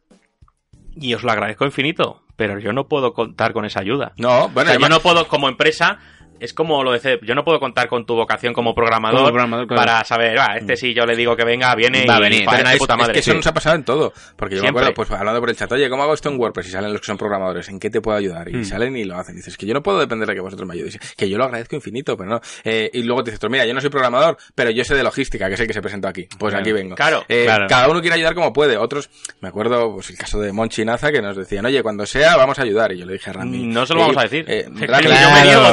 Y 0.95 1.13
os 1.13 1.23
lo 1.23 1.31
agradezco 1.31 1.65
infinito, 1.65 2.23
pero 2.35 2.59
yo 2.59 2.71
no 2.71 2.87
puedo 2.87 3.13
contar 3.13 3.51
con 3.53 3.65
esa 3.65 3.79
ayuda. 3.81 4.13
No, 4.17 4.47
bueno, 4.49 4.49
O 4.49 4.53
sea, 4.53 4.63
yo 4.65 4.69
además- 4.71 4.89
no 4.91 4.99
puedo, 5.01 5.27
como 5.27 5.49
empresa, 5.49 5.99
es 6.43 6.53
como 6.53 6.84
lo 6.84 6.91
de 6.91 6.99
CEP, 6.99 7.23
yo 7.23 7.36
no 7.36 7.43
puedo 7.43 7.60
contar 7.60 7.88
con 7.88 8.06
tu 8.06 8.15
vocación 8.15 8.53
como 8.53 8.73
programador, 8.75 9.19
Como 9.19 9.32
programador, 9.32 9.67
claro. 9.67 9.82
para 9.82 10.03
saber, 10.03 10.38
va, 10.38 10.58
este 10.58 10.75
si 10.77 10.93
yo 10.93 11.06
le 11.06 11.15
digo 11.15 11.36
que 11.36 11.43
venga, 11.45 11.73
viene 11.75 12.06
Va 12.06 12.15
a 12.15 12.19
y 12.19 12.21
venir. 12.21 12.45
faena 12.45 12.69
de 12.69 12.75
es, 12.75 12.79
puta 12.79 12.93
es 12.93 12.99
madre. 12.99 13.13
que 13.13 13.19
eso 13.19 13.32
Sí. 13.32 13.38
nos 13.38 13.47
ha 13.47 13.53
pasado 13.53 13.75
en 13.75 13.84
todo. 13.84 14.13
Porque 14.36 14.56
yo 14.56 14.62
Siempre. 14.62 14.84
me 14.84 14.89
acuerdo, 14.89 15.08
pues 15.10 15.19
hablando 15.19 15.39
por 15.39 15.49
el 15.49 15.56
chat, 15.56 15.71
oye, 15.71 15.89
¿cómo 15.89 16.03
hago 16.03 16.13
esto 16.13 16.29
en 16.29 16.39
WordPress? 16.39 16.67
Y 16.67 16.71
salen 16.71 16.91
los 16.91 17.01
que 17.01 17.06
son 17.08 17.17
programadores, 17.17 17.67
¿en 17.69 17.79
qué 17.79 17.89
te 17.89 18.01
puedo 18.01 18.17
ayudar? 18.17 18.49
Y 18.49 18.56
Mm. 18.58 18.65
salen 18.65 18.95
y 18.97 19.03
lo 19.06 19.15
hacen. 19.17 19.36
Y 19.36 19.38
dices, 19.38 19.58
que 19.58 19.65
yo 19.65 19.73
no 19.73 19.82
puedo 19.82 19.99
depender 19.99 20.27
de 20.27 20.36
que 20.36 20.41
vosotros 20.41 20.67
me 20.67 20.73
ayudéis. 20.75 20.99
Que 21.17 21.29
yo 21.29 21.38
lo 21.38 21.45
agradezco 21.45 21.75
infinito, 21.75 22.15
pero 22.17 22.29
no. 22.29 22.41
Eh, 22.63 22.89
y 22.93 23.03
luego 23.03 23.23
te 23.23 23.32
dices, 23.32 23.49
mira, 23.49 23.65
yo 23.65 23.73
no 23.73 23.82
soy 23.82 23.89
programador, 23.89 24.38
pero 24.56 24.69
yo 24.71 24.84
sé 24.84 24.95
de 24.95 25.03
logística, 25.03 25.47
que 25.47 25.53
es 25.56 25.60
el 25.60 25.67
que 25.67 25.73
se 25.73 25.82
presentó 25.82 26.08
aquí. 26.08 26.27
Pues 26.38 26.51
Claro. 26.51 26.62
aquí 26.62 26.71
vengo. 26.71 26.95
Claro, 26.95 27.23
Eh, 27.29 27.43
claro. 27.45 27.65
Cada 27.69 27.88
uno 27.89 28.01
quiere 28.01 28.15
ayudar 28.15 28.36
como 28.36 28.51
puede. 28.53 28.77
Otros, 28.77 29.10
me 29.39 29.47
acuerdo, 29.49 29.93
pues 29.93 30.10
el 30.10 30.17
caso 30.17 30.39
de 30.39 30.51
Monchi 30.51 30.82
y 30.82 30.86
Naza, 30.86 31.12
que 31.12 31.21
nos 31.21 31.36
decían, 31.38 31.65
oye, 31.65 31.82
cuando 31.82 32.06
sea, 32.06 32.36
vamos 32.36 32.60
a 32.60 32.63
ayudar. 32.63 32.91
Y 32.91 32.99
yo 32.99 33.06
le 33.06 33.13
dije 33.13 33.29
a 33.29 33.34
Rami. 33.34 33.63
No 33.67 33.86
se 33.86 33.93
lo 33.93 33.99
eh, 33.99 34.03
vamos 34.03 34.17
a 34.17 34.21
decir. 34.23 34.45
eh, 34.47 34.65
Rami, 34.67 35.03
yo 35.03 35.10
me 35.32 35.41
niego, 35.43 35.63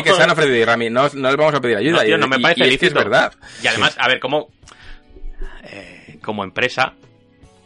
Rami, 0.00 0.10
no. 0.10 0.12
que 0.12 0.16
se 0.16 0.22
han 0.22 0.30
ofrecido. 0.30 0.56
Y 0.56 0.64
Rami, 0.64 0.90
no, 0.90 1.08
no 1.14 1.28
les 1.28 1.36
vamos 1.36 1.54
a 1.54 1.60
pedir 1.60 1.76
ayuda. 1.76 1.98
No, 1.98 2.04
tío, 2.04 2.18
no 2.18 2.28
me 2.28 2.36
y- 2.36 2.42
parece 2.42 2.60
y 2.60 2.62
es 2.62 2.68
que 2.68 2.74
es 2.74 2.82
lícito. 2.92 2.98
verdad. 3.00 3.32
Y 3.62 3.66
además, 3.66 3.96
a 3.98 4.08
ver, 4.08 4.20
¿cómo, 4.20 4.48
eh, 5.64 6.18
como 6.22 6.44
empresa, 6.44 6.94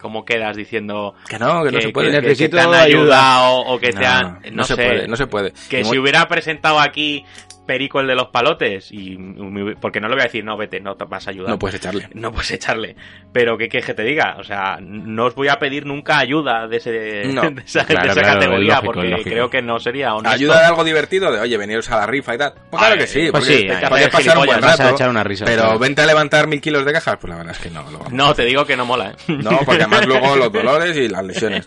cómo 0.01 0.25
quedas 0.25 0.57
diciendo 0.57 1.15
Que 1.29 1.39
no, 1.39 1.65
que, 1.65 1.73
no 1.73 1.81
se 1.81 1.89
puede. 1.91 2.11
que- 2.11 2.17
que 2.21 2.23
Necesito 2.23 2.57
te 2.57 2.63
han 2.63 2.75
ayuda. 2.75 3.43
o 3.51 3.79
que 3.79 3.93
te 3.93 4.01
No, 4.01 4.07
han... 4.07 4.23
no, 4.43 4.51
No, 4.53 4.65
se 4.65 4.75
sé, 4.77 4.85
puede, 4.85 5.09
no 5.09 5.17
se 5.17 5.27
puede. 5.27 5.53
Que 5.69 5.85
si 5.85 5.99
hubiera 5.99 6.27
presentado 6.29 6.79
aquí 6.81 7.25
Perico 7.67 8.01
el 8.01 8.07
de 8.07 8.15
los 8.15 8.29
palotes, 8.29 8.93
y 8.93 9.17
me- 9.17 9.75
porque 9.77 10.01
no 10.01 10.09
le 10.09 10.15
voy 10.15 10.21
a 10.23 10.25
decir, 10.25 10.45
no, 10.45 10.57
vete, 10.57 10.81
no 10.81 10.97
te 10.97 11.05
vas 11.05 11.27
a 11.27 11.31
ayudar. 11.31 11.51
No 11.51 11.59
puedes 11.59 11.77
echarle. 11.77 12.09
No 12.15 12.31
puedes 12.33 12.51
echarle. 12.51 12.95
Pero 13.33 13.57
¿qué 13.57 13.69
quieres 13.69 13.87
que 13.87 13.95
te 13.95 14.03
diga? 14.05 14.37
O 14.39 14.45
sea, 14.45 14.79
no 14.81 15.25
os 15.27 15.35
voy 15.35 15.49
a 15.49 15.57
pedir 15.59 15.87
nunca 15.87 16.19
ayuda 16.19 16.67
de, 16.69 16.77
ese, 16.77 17.23
No. 17.33 17.43
de 17.51 17.63
esa, 17.63 17.85
Claro, 17.87 18.07
de 18.07 18.13
esa 18.13 18.21
claro, 18.23 18.39
categoría, 18.41 18.75
lógico, 18.77 18.93
porque 18.93 19.09
lógico. 19.09 19.31
creo 19.31 19.51
que 19.51 19.63
no 19.63 19.79
sería 19.79 20.15
honesto. 20.15 20.35
Ayuda 20.35 20.61
de 20.61 20.67
algo 20.67 20.85
divertido, 20.85 21.33
de 21.33 21.41
oye, 21.41 21.57
veniros 21.57 21.91
a 21.91 21.97
la 21.97 22.07
rifa 22.07 22.35
y 22.35 22.39
tal. 22.39 22.53
Pues 22.71 22.81
claro 22.81 22.95
Ay, 22.95 22.99
que 23.01 23.07
sí, 23.07 23.29
pues 23.31 23.45
porque 23.45 23.59
sí, 23.59 23.67
que 23.67 23.87
puedes 23.89 24.09
pasar 24.09 24.39
un 24.39 24.47
buen 24.47 24.61
vas 24.61 24.81
a 24.81 24.83
rato. 24.85 24.95
echar 24.97 25.11
una 25.11 25.25
risa, 25.25 25.45
pero 25.47 25.63
claro. 25.63 25.79
vente 25.79 26.03
a 26.03 26.07
levantar 26.07 26.47
mil 26.47 26.61
kilos 26.61 26.85
de 26.85 26.93
cajas, 26.93 27.17
pues 27.21 27.31
la 27.31 27.37
verdad 27.39 27.55
es 27.57 27.59
que 27.63 27.71
no. 27.71 27.91
Lo... 27.91 28.05
No, 28.11 28.35
te 28.35 28.45
digo 28.45 28.65
que 28.67 28.77
no 28.77 28.85
mola, 28.87 29.11
¿eh? 29.13 29.15
No, 29.29 29.59
porque 29.65 29.83
además 29.83 30.07
luego 30.07 30.37
los 30.37 30.53
dolores 30.53 30.97
y 30.97 31.09
las 31.09 31.25
lesiones. 31.25 31.67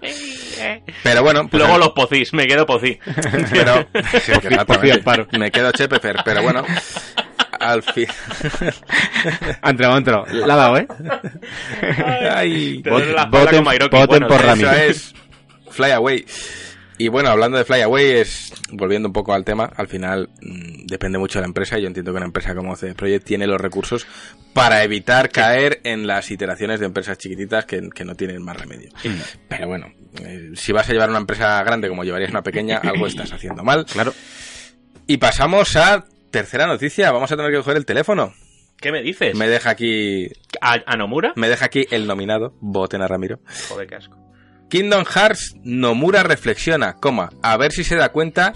Pero 1.04 1.22
bueno, 1.24 1.48
pues 1.48 1.62
Luego 1.62 1.78
los 1.78 1.90
pocís, 1.90 2.34
me 2.34 2.48
quedo 2.48 2.66
pocí. 2.66 2.98
Pero, 3.52 3.86
sí, 4.20 4.32
que 4.42 4.48
exactamente. 4.48 5.04
paro. 5.04 5.28
Chepefer, 5.88 6.18
pero 6.26 6.42
bueno, 6.44 6.64
al 7.60 7.84
fin. 7.84 8.08
Ha 9.62 9.70
entrado. 9.70 10.26
La 10.32 10.54
ha 10.54 10.58
dado, 10.58 10.78
¿eh? 10.78 10.88
Ay, 12.32 12.82
voten- 13.50 13.64
Bueno, 14.08 14.28
por 14.28 14.38
eso 14.40 14.48
Rami. 14.48 14.64
Eso 14.64 14.72
es 14.92 15.14
Fly 15.72 15.92
Away. 15.92 16.26
Y 17.00 17.10
bueno, 17.10 17.30
hablando 17.30 17.60
de 17.60 17.64
Fly 17.66 17.82
Away, 17.82 18.06
es, 18.22 18.52
volviendo 18.72 19.08
un 19.10 19.14
poco 19.14 19.32
al 19.32 19.46
tema, 19.46 19.70
al 19.76 19.88
final 19.88 20.30
mm, 20.42 20.88
depende 20.88 21.20
mucho 21.20 21.38
de 21.38 21.42
la 21.44 21.48
empresa. 21.48 21.78
y 21.78 21.82
Yo 21.84 21.88
entiendo 21.88 22.12
que 22.12 22.18
una 22.18 22.26
empresa 22.26 22.56
como 22.56 22.76
CD 22.76 22.96
Projekt 22.96 23.24
tiene 23.24 23.46
los 23.46 23.62
recursos 23.62 24.08
para 24.54 24.82
evitar 24.84 25.30
caer 25.30 25.80
en 25.84 26.08
las 26.08 26.32
iteraciones 26.32 26.80
de 26.80 26.88
empresas 26.88 27.20
chiquititas 27.20 27.66
que, 27.66 27.90
que 27.94 28.04
no 28.04 28.16
tienen 28.16 28.42
más 28.44 28.58
remedio. 28.58 28.90
Pero 29.48 29.68
bueno, 29.68 29.94
eh, 30.24 30.50
si 30.56 30.72
vas 30.72 30.90
a 30.90 30.94
llevar 30.94 31.10
una 31.12 31.20
empresa 31.20 31.62
grande 31.64 31.88
como 31.88 32.04
llevarías 32.04 32.32
una 32.32 32.42
pequeña, 32.42 32.78
algo 32.78 33.06
estás 33.06 33.32
haciendo 33.32 33.64
mal. 33.64 33.86
Claro. 33.86 34.14
Y 35.08 35.18
pasamos 35.18 35.76
a 35.76 36.06
tercera 36.32 36.68
noticia. 36.68 37.12
Vamos 37.12 37.32
a 37.32 37.38
tener 37.38 37.52
que 37.52 37.58
coger 37.58 37.78
el 37.78 37.86
teléfono. 37.86 38.34
¿Qué 38.80 38.92
me 38.92 39.02
dices? 39.02 39.36
Me 39.36 39.48
deja 39.48 39.72
aquí, 39.72 40.28
¿A, 40.62 40.78
a 40.86 40.96
Nomura? 40.98 41.34
me 41.36 41.50
deja 41.50 41.66
aquí 41.66 41.86
el 41.90 42.06
nominado. 42.06 42.54
Voten 42.62 43.02
a 43.02 43.08
Ramiro. 43.08 43.40
Joder, 43.70 43.88
qué 43.88 43.96
asco. 43.96 44.18
Kingdom 44.70 45.06
Hearts, 45.06 45.56
Nomura 45.64 46.24
reflexiona, 46.24 46.96
coma, 46.96 47.30
a 47.42 47.56
ver 47.56 47.72
si 47.72 47.86
se 47.86 47.96
da 47.96 48.10
cuenta. 48.10 48.52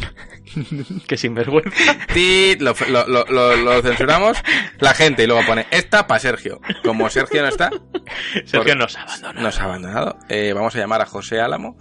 Qué 1.08 1.16
sinvergüenza. 1.16 1.72
Tit, 2.14 2.60
lo, 2.62 2.74
lo- 2.90 3.08
lo- 3.08 3.26
lo- 3.28 3.56
lo 3.56 3.82
censuramos, 3.82 4.38
la 4.80 4.94
gente, 4.94 5.24
y 5.24 5.28
luego 5.28 5.42
pone, 5.48 5.68
esta 5.72 6.08
para 6.08 6.20
Sergio. 6.20 6.60
Como 6.84 7.10
Sergio 7.10 7.42
no 7.42 7.48
está, 7.48 7.70
Sergio 8.46 8.76
nos 8.76 8.98
abandona. 8.98 9.42
nos 9.42 9.60
ha 9.60 9.64
abandonado. 9.64 10.18
Eh, 10.28 10.52
vamos 10.54 10.76
a 10.76 10.80
llamar 10.80 11.00
a 11.02 11.06
José 11.06 11.40
Álamo 11.40 11.78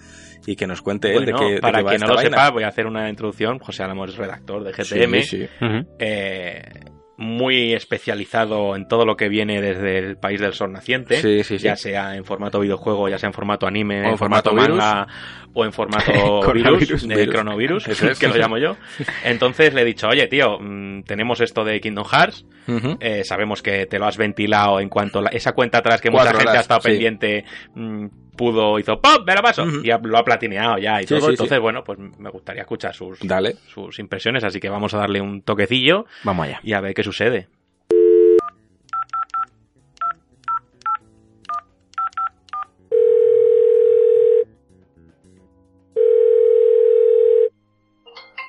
y 0.46 0.56
que 0.56 0.66
nos 0.66 0.82
cuente 0.82 1.14
él 1.14 1.26
de 1.26 1.32
qué, 1.32 1.44
de 1.54 1.60
para 1.60 1.78
qué 1.78 1.84
va 1.84 1.90
quien 1.90 2.00
no 2.00 2.06
esta 2.06 2.08
lo 2.08 2.14
vaina. 2.16 2.30
sepa, 2.36 2.50
voy 2.50 2.62
a 2.64 2.68
hacer 2.68 2.86
una 2.86 3.08
introducción. 3.08 3.58
José 3.58 3.82
Álamo 3.82 4.04
es 4.04 4.16
redactor 4.16 4.64
de 4.64 4.72
GTM. 4.72 5.22
Sí, 5.22 5.46
sí. 5.46 5.48
eh, 5.98 6.62
muy 7.22 7.74
especializado 7.74 8.74
en 8.76 8.88
todo 8.88 9.04
lo 9.04 9.14
que 9.14 9.28
viene 9.28 9.60
desde 9.60 9.98
el 9.98 10.16
país 10.16 10.40
del 10.40 10.54
sol 10.54 10.72
naciente, 10.72 11.20
Sí, 11.20 11.44
sí, 11.44 11.58
sí. 11.58 11.64
ya 11.64 11.76
sea 11.76 12.16
en 12.16 12.24
formato 12.24 12.58
videojuego, 12.60 13.10
ya 13.10 13.18
sea 13.18 13.26
en 13.26 13.34
formato 13.34 13.66
anime, 13.66 14.00
O 14.00 14.04
en 14.04 14.10
en 14.12 14.16
formato, 14.18 14.48
formato 14.50 14.74
manga 14.74 15.06
o 15.52 15.64
en 15.66 15.72
formato 15.74 16.10
Coronavirus. 16.42 16.78
virus, 16.80 17.08
de 17.08 17.14
Virus. 17.16 17.34
cronovirus, 17.34 17.88
Eso 17.88 18.08
es. 18.10 18.18
que 18.18 18.26
lo 18.28 18.36
llamo 18.36 18.56
yo. 18.56 18.76
Entonces 19.24 19.74
le 19.74 19.82
he 19.82 19.84
dicho, 19.84 20.08
oye 20.08 20.28
tío, 20.28 20.58
mm, 20.58 21.02
tenemos 21.02 21.42
esto 21.42 21.62
de 21.62 21.78
Kingdom 21.82 22.06
Hearts, 22.06 22.46
eh, 23.00 23.22
sabemos 23.24 23.60
que 23.60 23.84
te 23.84 23.98
lo 23.98 24.06
has 24.06 24.16
ventilado 24.16 24.80
en 24.80 24.88
cuanto 24.88 25.18
a 25.18 25.22
la- 25.22 25.30
esa 25.30 25.52
cuenta 25.52 25.78
atrás 25.78 26.00
que 26.00 26.10
mucha 26.10 26.24
gente 26.30 26.42
horas, 26.44 26.56
ha 26.56 26.60
estado 26.60 26.80
sí. 26.80 26.88
pendiente 26.88 27.44
mm, 27.74 28.06
pudo 28.40 28.78
hizo 28.78 28.98
¡pop! 29.00 29.26
me 29.26 29.34
lo 29.34 29.42
paso 29.42 29.64
y 29.84 29.90
ha- 29.90 29.98
lo 30.02 30.16
ha 30.16 30.24
platineado 30.24 30.78
ya 30.78 31.02
y 31.02 31.06
Sí, 31.06 31.14
todo 31.14 31.26
sí, 31.26 31.30
entonces 31.32 31.56
sí. 31.56 31.60
bueno 31.60 31.84
pues 31.84 31.98
me 31.98 32.30
gustaría 32.30 32.62
escuchar 32.62 32.94
sus 32.94 33.18
Dale. 33.20 33.56
sus 33.68 33.98
impresiones 33.98 34.44
así 34.44 34.58
que 34.60 34.70
vamos 34.70 34.94
a 34.94 34.98
darle 34.98 35.20
un 35.20 35.42
toquecillo 35.42 36.06
Vamos 36.24 36.46
allá. 36.46 36.60
y 36.62 36.72
a 36.72 36.80
ver 36.80 36.94
qué 36.94 37.02
sucede 37.02 37.48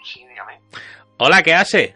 Sí, 0.03 0.25
dígame. 0.27 0.59
hola 1.17 1.43
¿qué 1.43 1.53
hace? 1.53 1.95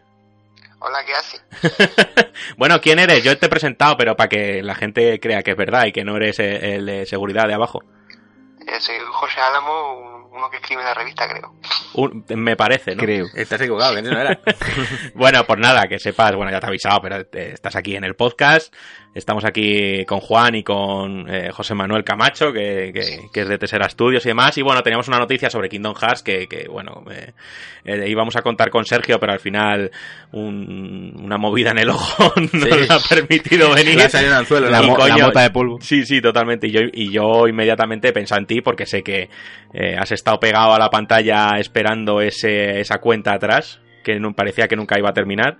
Hola, 0.88 1.04
¿qué 1.06 1.14
hace? 1.16 2.32
bueno 2.58 2.80
¿quién 2.80 3.00
eres? 3.00 3.24
yo 3.24 3.36
te 3.38 3.48
he 3.48 3.50
presentado 3.50 3.98
pero 3.98 4.16
para 4.16 4.30
que 4.30 4.62
la 4.62 4.76
gente 4.76 5.20
crea 5.20 5.42
que 5.42 5.52
es 5.52 5.58
verdad 5.58 5.86
y 5.86 5.92
que 5.92 6.04
no 6.04 6.16
eres 6.18 6.38
el, 6.40 6.64
el 6.64 6.86
de 6.86 7.06
seguridad 7.08 7.48
de 7.48 7.56
abajo 7.56 7.82
Eh, 8.68 8.80
soy 8.80 8.96
José 9.12 9.40
Álamo, 9.42 9.98
un- 10.00 10.16
uno 10.36 10.50
que 10.50 10.58
escribe 10.58 10.82
en 10.82 10.88
la 10.88 10.94
revista, 10.94 11.30
creo. 11.30 11.54
Un- 11.94 12.26
me 12.28 12.58
parece 12.58 12.94
¿no? 12.94 13.02
Creo. 13.02 13.26
Estás 13.36 13.62
equivocado, 13.62 13.96
que 13.96 14.02
no 14.02 14.20
era. 14.20 14.38
Bueno, 15.16 15.46
pues 15.46 15.60
nada, 15.60 15.88
que 15.88 15.98
sepas, 15.98 16.36
bueno, 16.36 16.52
ya 16.52 16.60
te 16.60 16.66
he 16.66 16.70
avisado, 16.70 17.00
pero 17.02 17.26
estás 17.32 17.76
aquí 17.78 17.96
en 17.96 18.04
el 18.04 18.16
podcast. 18.16 18.74
Estamos 19.16 19.46
aquí 19.46 20.04
con 20.06 20.20
Juan 20.20 20.56
y 20.56 20.64
con 20.64 21.34
eh, 21.34 21.50
José 21.52 21.74
Manuel 21.74 22.04
Camacho, 22.04 22.52
que, 22.52 22.92
que- 22.94 23.30
que 23.34 23.42
es 23.42 23.48
de 23.48 23.58
Tesera 23.58 23.88
Studios 23.88 24.26
y 24.26 24.30
demás. 24.30 24.58
Y 24.58 24.62
bueno, 24.62 24.84
teníamos 24.84 25.08
una 25.08 25.18
noticia 25.20 25.50
sobre 25.50 25.70
Kingdom 25.70 25.96
Hearts 25.96 26.22
que, 26.22 26.48
que, 26.48 26.68
bueno, 26.68 27.02
eh, 27.10 27.32
eh, 27.86 28.06
íbamos 28.10 28.36
a 28.36 28.42
contar 28.42 28.70
con 28.70 28.84
Sergio, 28.84 29.18
pero 29.18 29.32
al 29.32 29.40
final 29.40 29.90
un- 30.34 31.14
una 31.24 31.38
movida 31.38 31.72
en 31.72 31.78
el 31.80 31.90
ojo 31.92 32.34
no 32.40 32.48
Sí. 32.66 32.70
nos 32.70 32.92
ha 32.92 33.00
permitido 33.16 33.74
venir. 33.74 33.98
Anzuelo 34.02 34.66
en 34.68 34.72
La, 34.74 34.80
la 34.82 34.86
Y 34.86 34.90
mo- 34.90 34.98
la 35.08 35.18
mota 35.18 35.42
de 35.44 35.50
polvo. 35.50 35.78
Sí, 35.80 36.06
sí, 36.06 36.20
totalmente. 36.22 36.68
Y 36.68 36.72
yo, 36.72 36.82
y 36.92 37.10
yo 37.10 37.48
inmediatamente 37.48 38.12
pensado 38.12 38.42
en 38.42 38.48
ti 38.48 38.60
porque 38.60 38.86
sé 38.86 39.02
que 39.02 39.30
eh, 39.74 39.96
has 39.98 40.12
estado 40.12 40.42
pegado 40.42 40.74
a 40.74 40.78
la 40.78 40.90
pantalla 40.90 41.52
esperando 41.58 42.20
ese, 42.20 42.82
esa 42.82 42.98
cuenta 42.98 43.34
atrás, 43.34 43.80
que 44.04 44.20
no, 44.20 44.34
parecía 44.34 44.68
que 44.68 44.76
nunca 44.76 45.00
iba 45.00 45.10
a 45.10 45.14
terminar, 45.14 45.58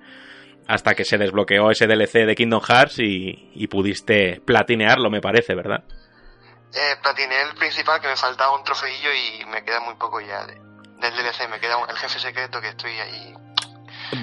hasta 0.68 0.94
que 0.96 1.06
se 1.06 1.18
desbloqueó 1.18 1.70
ese 1.72 1.88
DLC 1.88 2.26
de 2.26 2.36
Kingdom 2.36 2.62
Hearts 2.62 3.00
y, 3.00 3.52
y 3.54 3.68
pudiste 3.68 4.42
platinearlo, 4.46 5.10
me 5.10 5.22
parece, 5.22 5.54
¿verdad? 5.56 5.84
Eh, 6.74 6.96
platiné 7.02 7.42
el 7.50 7.56
principal, 7.56 8.02
que 8.02 8.08
me 8.08 8.16
faltaba 8.18 8.58
un 8.58 8.64
trofeillo 8.64 9.10
y 9.14 9.46
me 9.46 9.64
queda 9.64 9.80
muy 9.80 9.96
poco 9.96 10.20
ya 10.20 10.46
de- 10.46 10.56
del 10.56 11.14
DLC. 11.16 11.48
Me 11.50 11.60
queda 11.60 11.78
un- 11.78 11.90
el 11.90 11.96
jefe 11.96 12.20
secreto 12.20 12.60
que 12.60 12.70
estoy 12.70 12.92
ahí 12.92 13.34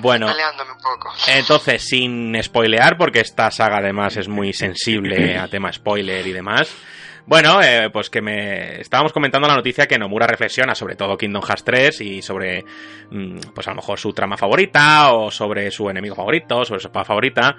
Bueno, 0.00 0.26
peleándome 0.26 0.72
un 0.72 0.78
poco. 0.78 1.12
entonces, 1.28 1.84
sin 1.84 2.36
spoilear, 2.42 2.96
porque 2.98 3.20
esta 3.20 3.50
saga 3.50 3.78
además 3.78 4.16
es 4.16 4.28
muy 4.28 4.52
sensible 4.52 5.38
a 5.38 5.48
tema 5.48 5.72
spoiler 5.72 6.26
y 6.26 6.32
demás. 6.32 6.74
Bueno, 7.24 7.62
eh, 7.62 7.88
pues 7.92 8.10
que 8.10 8.20
me 8.20 8.80
estábamos 8.80 9.12
comentando 9.12 9.46
la 9.46 9.54
noticia 9.54 9.86
que 9.86 9.96
Nomura 9.96 10.26
reflexiona 10.26 10.74
sobre 10.74 10.96
todo 10.96 11.16
Kingdom 11.16 11.42
Hearts 11.42 11.64
3 11.64 12.00
y 12.00 12.20
sobre, 12.20 12.64
mm, 13.10 13.38
pues 13.54 13.68
a 13.68 13.70
lo 13.70 13.76
mejor 13.76 14.00
su 14.00 14.12
trama 14.12 14.36
favorita 14.36 15.12
o 15.12 15.30
sobre 15.30 15.70
su 15.70 15.88
enemigo 15.88 16.16
favorito, 16.16 16.64
sobre 16.64 16.80
su 16.80 16.88
espada 16.88 17.04
favorita. 17.04 17.56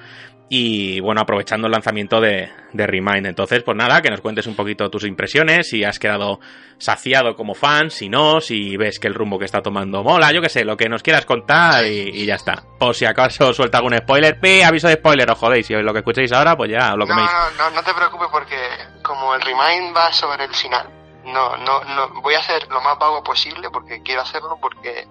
Y 0.49 0.99
bueno, 0.99 1.21
aprovechando 1.21 1.65
el 1.67 1.71
lanzamiento 1.71 2.21
de, 2.21 2.51
de 2.73 2.85
Remind. 2.87 3.25
Entonces, 3.25 3.63
pues 3.63 3.75
nada, 3.75 4.01
que 4.01 4.09
nos 4.11 4.21
cuentes 4.21 4.45
un 4.45 4.55
poquito 4.55 4.89
tus 4.89 5.03
impresiones, 5.05 5.69
si 5.69 5.83
has 5.83 5.97
quedado 5.97 6.39
saciado 6.77 7.35
como 7.35 7.55
fan, 7.55 7.89
si 7.89 8.07
no, 8.09 8.39
si 8.41 8.77
ves 8.77 8.99
que 8.99 9.07
el 9.07 9.15
rumbo 9.15 9.39
que 9.39 9.45
está 9.45 9.61
tomando 9.61 10.03
mola, 10.03 10.31
yo 10.31 10.41
qué 10.41 10.49
sé, 10.49 10.63
lo 10.63 10.77
que 10.77 10.89
nos 10.89 11.01
quieras 11.01 11.25
contar 11.25 11.85
y, 11.87 12.09
y 12.13 12.25
ya 12.25 12.35
está. 12.35 12.61
Por 12.77 12.93
si 12.93 13.05
acaso 13.05 13.51
suelta 13.53 13.77
algún 13.79 13.97
spoiler, 13.97 14.39
pi, 14.39 14.61
aviso 14.61 14.87
de 14.89 14.95
spoiler, 14.95 15.31
os 15.31 15.39
jodéis. 15.39 15.65
Si 15.65 15.73
lo 15.73 15.93
que 15.93 15.99
escuchéis 15.99 16.31
ahora, 16.33 16.55
pues 16.55 16.69
ya 16.69 16.91
lo 16.91 17.05
No, 17.05 17.07
coméis. 17.07 17.29
no, 17.57 17.69
no, 17.69 17.75
no 17.75 17.83
te 17.83 17.93
preocupes 17.93 18.27
porque 18.31 18.57
como 19.01 19.33
el 19.33 19.41
remind 19.41 19.95
va 19.95 20.11
sobre 20.13 20.43
el 20.43 20.53
final, 20.53 20.87
no, 21.25 21.57
no, 21.57 21.83
no, 21.85 22.21
voy 22.21 22.35
a 22.35 22.39
hacer 22.39 22.67
lo 22.69 22.79
más 22.81 22.99
vago 22.99 23.23
posible 23.23 23.69
porque 23.71 24.03
quiero 24.03 24.21
hacerlo 24.21 24.57
porque 24.61 25.07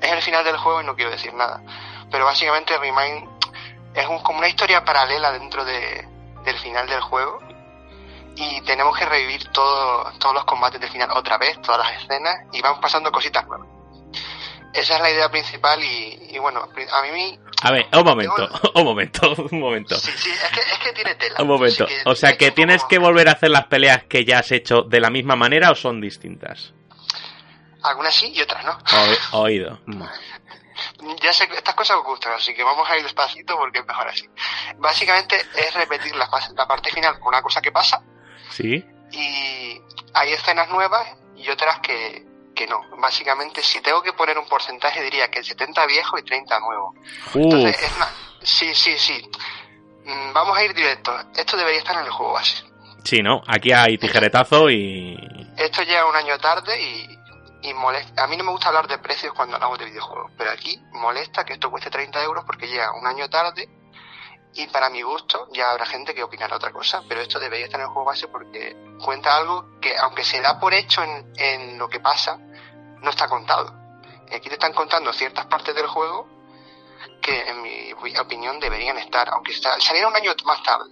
es 0.00 0.12
el 0.12 0.22
final 0.22 0.42
del 0.44 0.56
juego 0.56 0.80
y 0.80 0.84
no 0.86 0.96
quiero 0.96 1.10
decir 1.12 1.32
nada. 1.34 1.62
Pero 2.10 2.24
básicamente 2.24 2.76
remind 2.78 3.28
es 3.94 4.06
un- 4.08 4.22
como 4.22 4.38
una 4.38 4.48
historia 4.48 4.84
paralela 4.84 5.32
dentro 5.32 5.64
de, 5.64 6.06
del 6.44 6.58
final 6.58 6.86
del 6.88 7.00
juego 7.00 7.38
y 8.36 8.60
tenemos 8.62 8.96
que 8.96 9.04
revivir 9.04 9.48
todo, 9.52 10.10
todos 10.18 10.34
los 10.34 10.44
combates 10.44 10.80
del 10.80 10.90
final 10.90 11.10
otra 11.12 11.36
vez, 11.38 11.60
todas 11.62 11.78
las 11.90 12.02
escenas 12.02 12.46
y 12.52 12.60
van 12.62 12.80
pasando 12.80 13.10
cositas 13.12 13.46
nuevas. 13.46 13.68
Esa 14.72 14.96
es 14.96 15.02
la 15.02 15.10
idea 15.10 15.28
principal 15.28 15.82
y, 15.82 16.28
y 16.30 16.38
bueno, 16.38 16.60
a 16.62 17.02
mí 17.02 17.38
A 17.62 17.72
ver, 17.72 17.86
un 17.92 18.04
momento, 18.04 18.48
un 18.76 18.84
momento, 18.84 19.34
un 19.50 19.58
momento. 19.60 19.96
sí, 19.96 20.12
sí, 20.16 20.30
es 20.30 20.48
que, 20.50 20.60
es 20.60 20.78
que 20.78 20.92
tiene 20.92 21.14
tela. 21.16 21.34
Un 21.40 21.48
momento. 21.48 21.86
O 22.06 22.14
sea, 22.14 22.36
que 22.38 22.52
tienes 22.52 22.84
que 22.84 22.98
volver 23.00 23.28
a 23.28 23.32
hacer 23.32 23.50
las 23.50 23.66
peleas 23.66 24.04
que 24.04 24.24
ya 24.24 24.38
has 24.38 24.52
hecho 24.52 24.82
de 24.82 25.00
la 25.00 25.10
misma 25.10 25.34
manera 25.34 25.72
o 25.72 25.74
son 25.74 26.00
distintas. 26.00 26.72
Algunas 27.82 28.14
sí 28.14 28.32
y 28.32 28.40
otras 28.42 28.64
no. 28.64 28.78
O- 29.32 29.40
oído. 29.42 29.80
Ya 31.22 31.32
sé 31.32 31.48
que 31.48 31.56
estas 31.56 31.74
cosas 31.74 31.96
os 31.98 32.04
gustan, 32.04 32.32
así 32.32 32.54
que 32.54 32.62
vamos 32.62 32.88
a 32.88 32.96
ir 32.96 33.02
despacito 33.02 33.56
porque 33.56 33.80
es 33.80 33.86
mejor 33.86 34.08
así. 34.08 34.28
Básicamente 34.78 35.36
es 35.56 35.74
repetir 35.74 36.14
la, 36.16 36.28
fase- 36.28 36.52
la 36.54 36.66
parte 36.66 36.90
final 36.90 37.18
con 37.18 37.28
una 37.28 37.42
cosa 37.42 37.60
que 37.60 37.72
pasa 37.72 38.02
¿Sí? 38.50 38.84
y 39.12 39.80
hay 40.14 40.32
escenas 40.32 40.68
nuevas 40.68 41.06
y 41.36 41.48
otras 41.50 41.80
que, 41.80 42.24
que 42.54 42.66
no. 42.66 42.80
Básicamente, 42.98 43.62
si 43.62 43.80
tengo 43.80 44.02
que 44.02 44.12
poner 44.12 44.38
un 44.38 44.46
porcentaje, 44.48 45.02
diría 45.02 45.30
que 45.30 45.38
el 45.40 45.44
70 45.44 45.86
viejo 45.86 46.18
y 46.18 46.22
30 46.24 46.60
nuevo. 46.60 46.94
Entonces, 47.34 47.82
es 47.82 47.96
una- 47.96 48.10
sí, 48.42 48.74
sí, 48.74 48.98
sí. 48.98 49.30
Mm, 50.04 50.32
Vamos 50.32 50.56
a 50.56 50.64
ir 50.64 50.74
directo. 50.74 51.12
Esto 51.36 51.56
debería 51.56 51.78
estar 51.78 51.96
en 51.96 52.04
el 52.06 52.10
juego 52.10 52.32
base. 52.34 52.62
sí, 53.04 53.22
¿no? 53.22 53.42
Aquí 53.46 53.72
hay 53.72 53.96
tijeretazo 53.98 54.70
y... 54.70 55.16
Esto 55.56 55.82
llega 55.82 56.06
un 56.06 56.16
año 56.16 56.38
tarde 56.38 56.80
y, 56.80 57.18
y 57.62 57.74
molesta. 57.74 58.24
A 58.24 58.26
mí 58.26 58.36
no 58.36 58.44
me 58.44 58.50
gusta 58.52 58.68
hablar 58.68 58.88
de 58.88 58.98
precios 58.98 59.32
cuando 59.34 59.56
hablamos 59.56 59.78
de 59.78 59.84
videojuegos, 59.86 60.32
pero 60.36 60.50
aquí 60.50 60.80
molesta 60.92 61.44
que 61.44 61.54
esto 61.54 61.70
cueste 61.70 61.90
30 61.90 62.22
euros 62.22 62.44
porque 62.44 62.66
llega 62.68 62.92
un 62.94 63.06
año 63.06 63.28
tarde 63.28 63.68
y 64.54 64.66
para 64.68 64.90
mi 64.90 65.02
gusto 65.02 65.48
ya 65.52 65.70
habrá 65.70 65.86
gente 65.86 66.14
que 66.14 66.22
opinará 66.22 66.56
otra 66.56 66.72
cosa, 66.72 67.02
pero 67.08 67.20
esto 67.20 67.38
debería 67.38 67.66
estar 67.66 67.78
en 67.80 67.86
el 67.86 67.92
juego 67.92 68.06
base 68.06 68.28
porque 68.28 68.76
cuenta 69.04 69.36
algo 69.36 69.78
que 69.80 69.96
aunque 69.98 70.24
se 70.24 70.40
da 70.40 70.58
por 70.58 70.74
hecho 70.74 71.02
en, 71.02 71.32
en 71.36 71.78
lo 71.78 71.88
que 71.88 72.00
pasa, 72.00 72.36
no 72.38 73.10
está 73.10 73.28
contado. 73.28 73.72
Aquí 74.34 74.48
te 74.48 74.54
están 74.54 74.72
contando 74.72 75.12
ciertas 75.12 75.46
partes 75.46 75.74
del 75.74 75.86
juego 75.86 76.26
que 77.22 77.48
en 77.48 77.62
mi 77.62 77.92
opinión 78.18 78.58
deberían 78.60 78.96
estar, 78.98 79.28
aunque 79.30 79.52
sa- 79.54 79.78
saliera 79.80 80.08
un 80.08 80.16
año 80.16 80.32
más 80.44 80.62
tarde. 80.62 80.90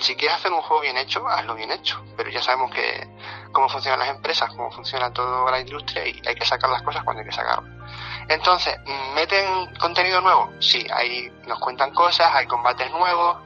Si 0.00 0.16
quieres 0.16 0.36
hacer 0.38 0.52
un 0.52 0.62
juego 0.62 0.82
bien 0.82 0.96
hecho, 0.96 1.26
hazlo 1.28 1.54
bien 1.54 1.70
hecho. 1.70 2.02
Pero 2.16 2.30
ya 2.30 2.42
sabemos 2.42 2.70
que 2.72 3.08
cómo 3.52 3.68
funcionan 3.68 4.00
las 4.00 4.08
empresas, 4.08 4.50
cómo 4.50 4.70
funciona 4.70 5.12
toda 5.12 5.50
la 5.50 5.60
industria 5.60 6.06
y 6.06 6.20
hay 6.26 6.34
que 6.34 6.44
sacar 6.44 6.70
las 6.70 6.82
cosas 6.82 7.04
cuando 7.04 7.22
hay 7.22 7.28
que 7.28 7.34
sacarlas. 7.34 7.70
Entonces, 8.28 8.76
¿meten 9.14 9.74
contenido 9.76 10.20
nuevo? 10.20 10.50
Sí, 10.60 10.86
ahí 10.92 11.30
nos 11.46 11.58
cuentan 11.60 11.92
cosas, 11.94 12.34
hay 12.34 12.46
combates 12.46 12.90
nuevos, 12.90 13.38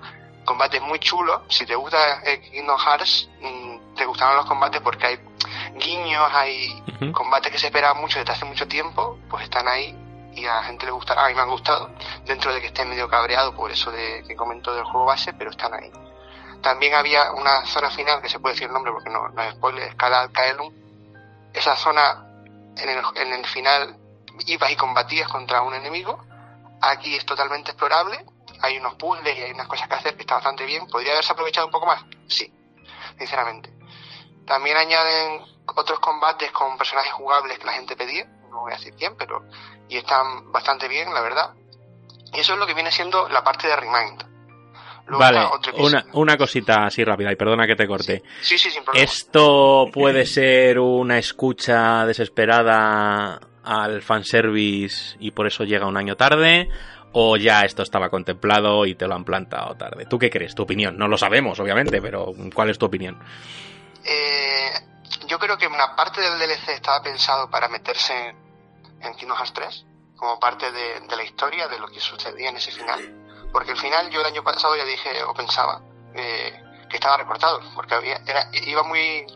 combates 0.44 0.80
muy 0.82 0.98
chulos. 0.98 1.42
Si 1.48 1.66
te 1.66 1.74
gusta 1.74 2.22
eh, 2.24 2.40
Kingdom 2.40 2.78
Hearts, 2.78 3.28
mm, 3.40 3.94
te 3.94 4.06
gustarán 4.06 4.36
los 4.36 4.46
combates 4.46 4.80
porque 4.80 5.06
hay 5.06 5.20
guiños, 5.76 6.28
hay 6.32 6.82
combates 7.12 7.52
que 7.52 7.58
se 7.58 7.66
esperaban 7.66 8.00
mucho 8.00 8.18
desde 8.18 8.32
hace 8.32 8.44
mucho 8.44 8.66
tiempo, 8.66 9.18
pues 9.28 9.44
están 9.44 9.68
ahí 9.68 9.96
y 10.34 10.46
a 10.46 10.56
la 10.56 10.62
gente 10.62 10.86
le 10.86 10.92
gustará. 10.92 11.26
A 11.26 11.28
mí 11.28 11.34
me 11.34 11.42
han 11.42 11.50
gustado, 11.50 11.90
dentro 12.24 12.52
de 12.52 12.60
que 12.60 12.68
esté 12.68 12.84
medio 12.84 13.08
cabreado 13.08 13.54
por 13.54 13.70
eso 13.70 13.90
de 13.90 14.24
que 14.26 14.36
comento 14.36 14.74
del 14.74 14.84
juego 14.84 15.06
base, 15.06 15.32
pero 15.34 15.50
están 15.50 15.74
ahí. 15.74 15.90
También 16.62 16.94
había 16.94 17.32
una 17.32 17.64
zona 17.66 17.90
final, 17.90 18.20
que 18.20 18.28
se 18.28 18.38
puede 18.38 18.54
decir 18.54 18.66
el 18.68 18.74
nombre 18.74 18.92
porque 18.92 19.10
no, 19.10 19.28
no 19.28 19.42
es 19.42 19.54
spoiler, 19.54 19.88
Escala 19.88 20.28
Kaelum. 20.32 20.72
Esa 21.52 21.76
zona, 21.76 22.26
en 22.76 22.88
el, 22.88 23.02
en 23.16 23.32
el 23.32 23.46
final, 23.46 23.96
ibas 24.46 24.70
y 24.70 24.76
combatías 24.76 25.28
contra 25.28 25.62
un 25.62 25.74
enemigo. 25.74 26.24
Aquí 26.82 27.16
es 27.16 27.24
totalmente 27.24 27.72
explorable. 27.72 28.24
Hay 28.62 28.78
unos 28.78 28.94
puzzles 28.94 29.36
y 29.38 29.42
hay 29.42 29.52
unas 29.52 29.66
cosas 29.66 29.88
que 29.88 29.94
hacer 29.94 30.16
que 30.16 30.22
está 30.22 30.34
bastante 30.34 30.66
bien. 30.66 30.86
¿Podría 30.86 31.12
haberse 31.12 31.32
aprovechado 31.32 31.66
un 31.66 31.72
poco 31.72 31.86
más? 31.86 32.04
Sí, 32.28 32.52
sinceramente. 33.18 33.72
También 34.46 34.76
añaden 34.76 35.42
otros 35.66 35.98
combates 36.00 36.50
con 36.52 36.76
personajes 36.76 37.12
jugables 37.12 37.58
que 37.58 37.64
la 37.64 37.72
gente 37.72 37.96
pedía. 37.96 38.24
No 38.50 38.60
voy 38.60 38.72
a 38.72 38.76
decir 38.76 38.94
quién, 38.96 39.16
pero... 39.16 39.44
Y 39.88 39.96
están 39.96 40.52
bastante 40.52 40.88
bien, 40.88 41.12
la 41.14 41.20
verdad. 41.20 41.54
Y 42.32 42.40
eso 42.40 42.52
es 42.52 42.58
lo 42.58 42.66
que 42.66 42.74
viene 42.74 42.92
siendo 42.92 43.28
la 43.28 43.42
parte 43.42 43.66
de 43.66 43.76
Remind. 43.76 44.29
Luego 45.06 45.18
Vale, 45.18 45.40
una, 46.12 46.36
cosita 46.36 46.84
así 46.84 47.04
rápida 47.04 47.32
y 47.32 47.36
perdona 47.36 47.66
que 47.66 47.76
te 47.76 47.86
corte. 47.86 48.22
Sí, 48.40 48.56
sí, 48.58 48.70
sin 48.70 48.84
problema. 48.84 49.04
¿Esto 49.04 49.90
puede 49.92 50.24
ser 50.24 50.78
una 50.78 51.18
escucha 51.18 52.06
desesperada 52.06 53.40
al 53.64 54.02
fanservice 54.02 55.16
y 55.18 55.32
por 55.32 55.46
eso 55.46 55.64
llega 55.64 55.86
un 55.86 55.96
año 55.96 56.16
tarde? 56.16 56.68
¿O 57.12 57.36
ya 57.36 57.62
esto 57.62 57.82
estaba 57.82 58.08
contemplado 58.08 58.86
y 58.86 58.94
te 58.94 59.08
lo 59.08 59.16
han 59.16 59.24
plantado 59.24 59.74
tarde? 59.74 60.06
¿Tú 60.06 60.18
qué 60.18 60.30
crees? 60.30 60.54
¿Tu 60.54 60.62
opinión? 60.62 60.96
No 60.96 61.08
lo 61.08 61.18
sabemos, 61.18 61.58
obviamente, 61.58 62.00
pero 62.00 62.32
¿cuál 62.54 62.70
es 62.70 62.78
tu 62.78 62.86
opinión? 62.86 63.18
Eh, 64.04 64.70
yo 65.26 65.38
creo 65.38 65.58
que 65.58 65.66
una 65.66 65.96
parte 65.96 66.20
del 66.20 66.38
DLC 66.38 66.68
estaba 66.68 67.02
pensado 67.02 67.50
para 67.50 67.68
meterse 67.68 68.12
en, 68.28 68.36
en 69.02 69.14
Kingdom 69.16 69.36
Hearts 69.36 69.52
3, 69.54 69.86
como 70.14 70.38
parte 70.38 70.70
de, 70.70 71.00
de 71.00 71.16
la 71.16 71.24
historia, 71.24 71.66
de 71.66 71.80
lo 71.80 71.88
que 71.88 71.98
sucedía 71.98 72.50
en 72.50 72.56
ese 72.56 72.70
final. 72.70 73.19
Porque 73.52 73.72
el 73.72 73.76
final 73.76 74.10
yo 74.10 74.20
el 74.20 74.26
año 74.26 74.42
pasado 74.42 74.76
ya 74.76 74.84
dije, 74.84 75.22
o 75.24 75.34
pensaba, 75.34 75.80
eh, 76.14 76.62
que 76.88 76.96
estaba 76.96 77.16
recortado, 77.16 77.60
porque 77.74 77.94
había, 77.94 78.16
era, 78.26 78.48
iba 78.52 78.82
muy, 78.82 79.26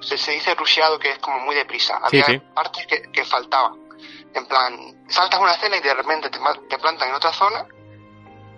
se, 0.00 0.18
se 0.18 0.32
dice 0.32 0.54
rusheado, 0.54 0.98
que 0.98 1.10
es 1.10 1.18
como 1.18 1.38
muy 1.40 1.54
deprisa. 1.54 1.98
Había 2.02 2.24
sí. 2.24 2.38
partes 2.54 2.86
que, 2.86 3.02
que 3.12 3.24
faltaban. 3.24 3.74
En 4.34 4.46
plan, 4.46 5.06
saltas 5.08 5.40
una 5.40 5.52
escena 5.52 5.76
y 5.76 5.80
de 5.80 5.94
repente 5.94 6.28
te, 6.30 6.38
te 6.68 6.78
plantan 6.78 7.08
en 7.08 7.14
otra 7.14 7.32
zona 7.32 7.66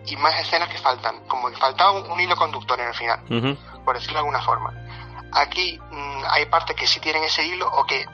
y 0.06 0.16
más 0.16 0.38
escenas 0.40 0.68
que 0.68 0.78
faltan. 0.78 1.26
Como 1.26 1.50
que 1.50 1.56
faltaba 1.56 1.92
un, 1.92 2.10
un 2.10 2.20
hilo 2.20 2.36
conductor 2.36 2.80
en 2.80 2.88
el 2.88 2.94
final 2.94 3.24
por 3.88 3.96
decirlo 3.96 4.16
de 4.16 4.18
alguna 4.18 4.42
forma. 4.42 4.74
Aquí 5.32 5.80
mm, 5.90 6.24
hay 6.28 6.44
partes 6.44 6.76
que 6.76 6.86
sí 6.86 7.00
tienen 7.00 7.24
ese 7.24 7.46
hilo 7.46 7.66
o 7.72 7.86
que 7.86 8.04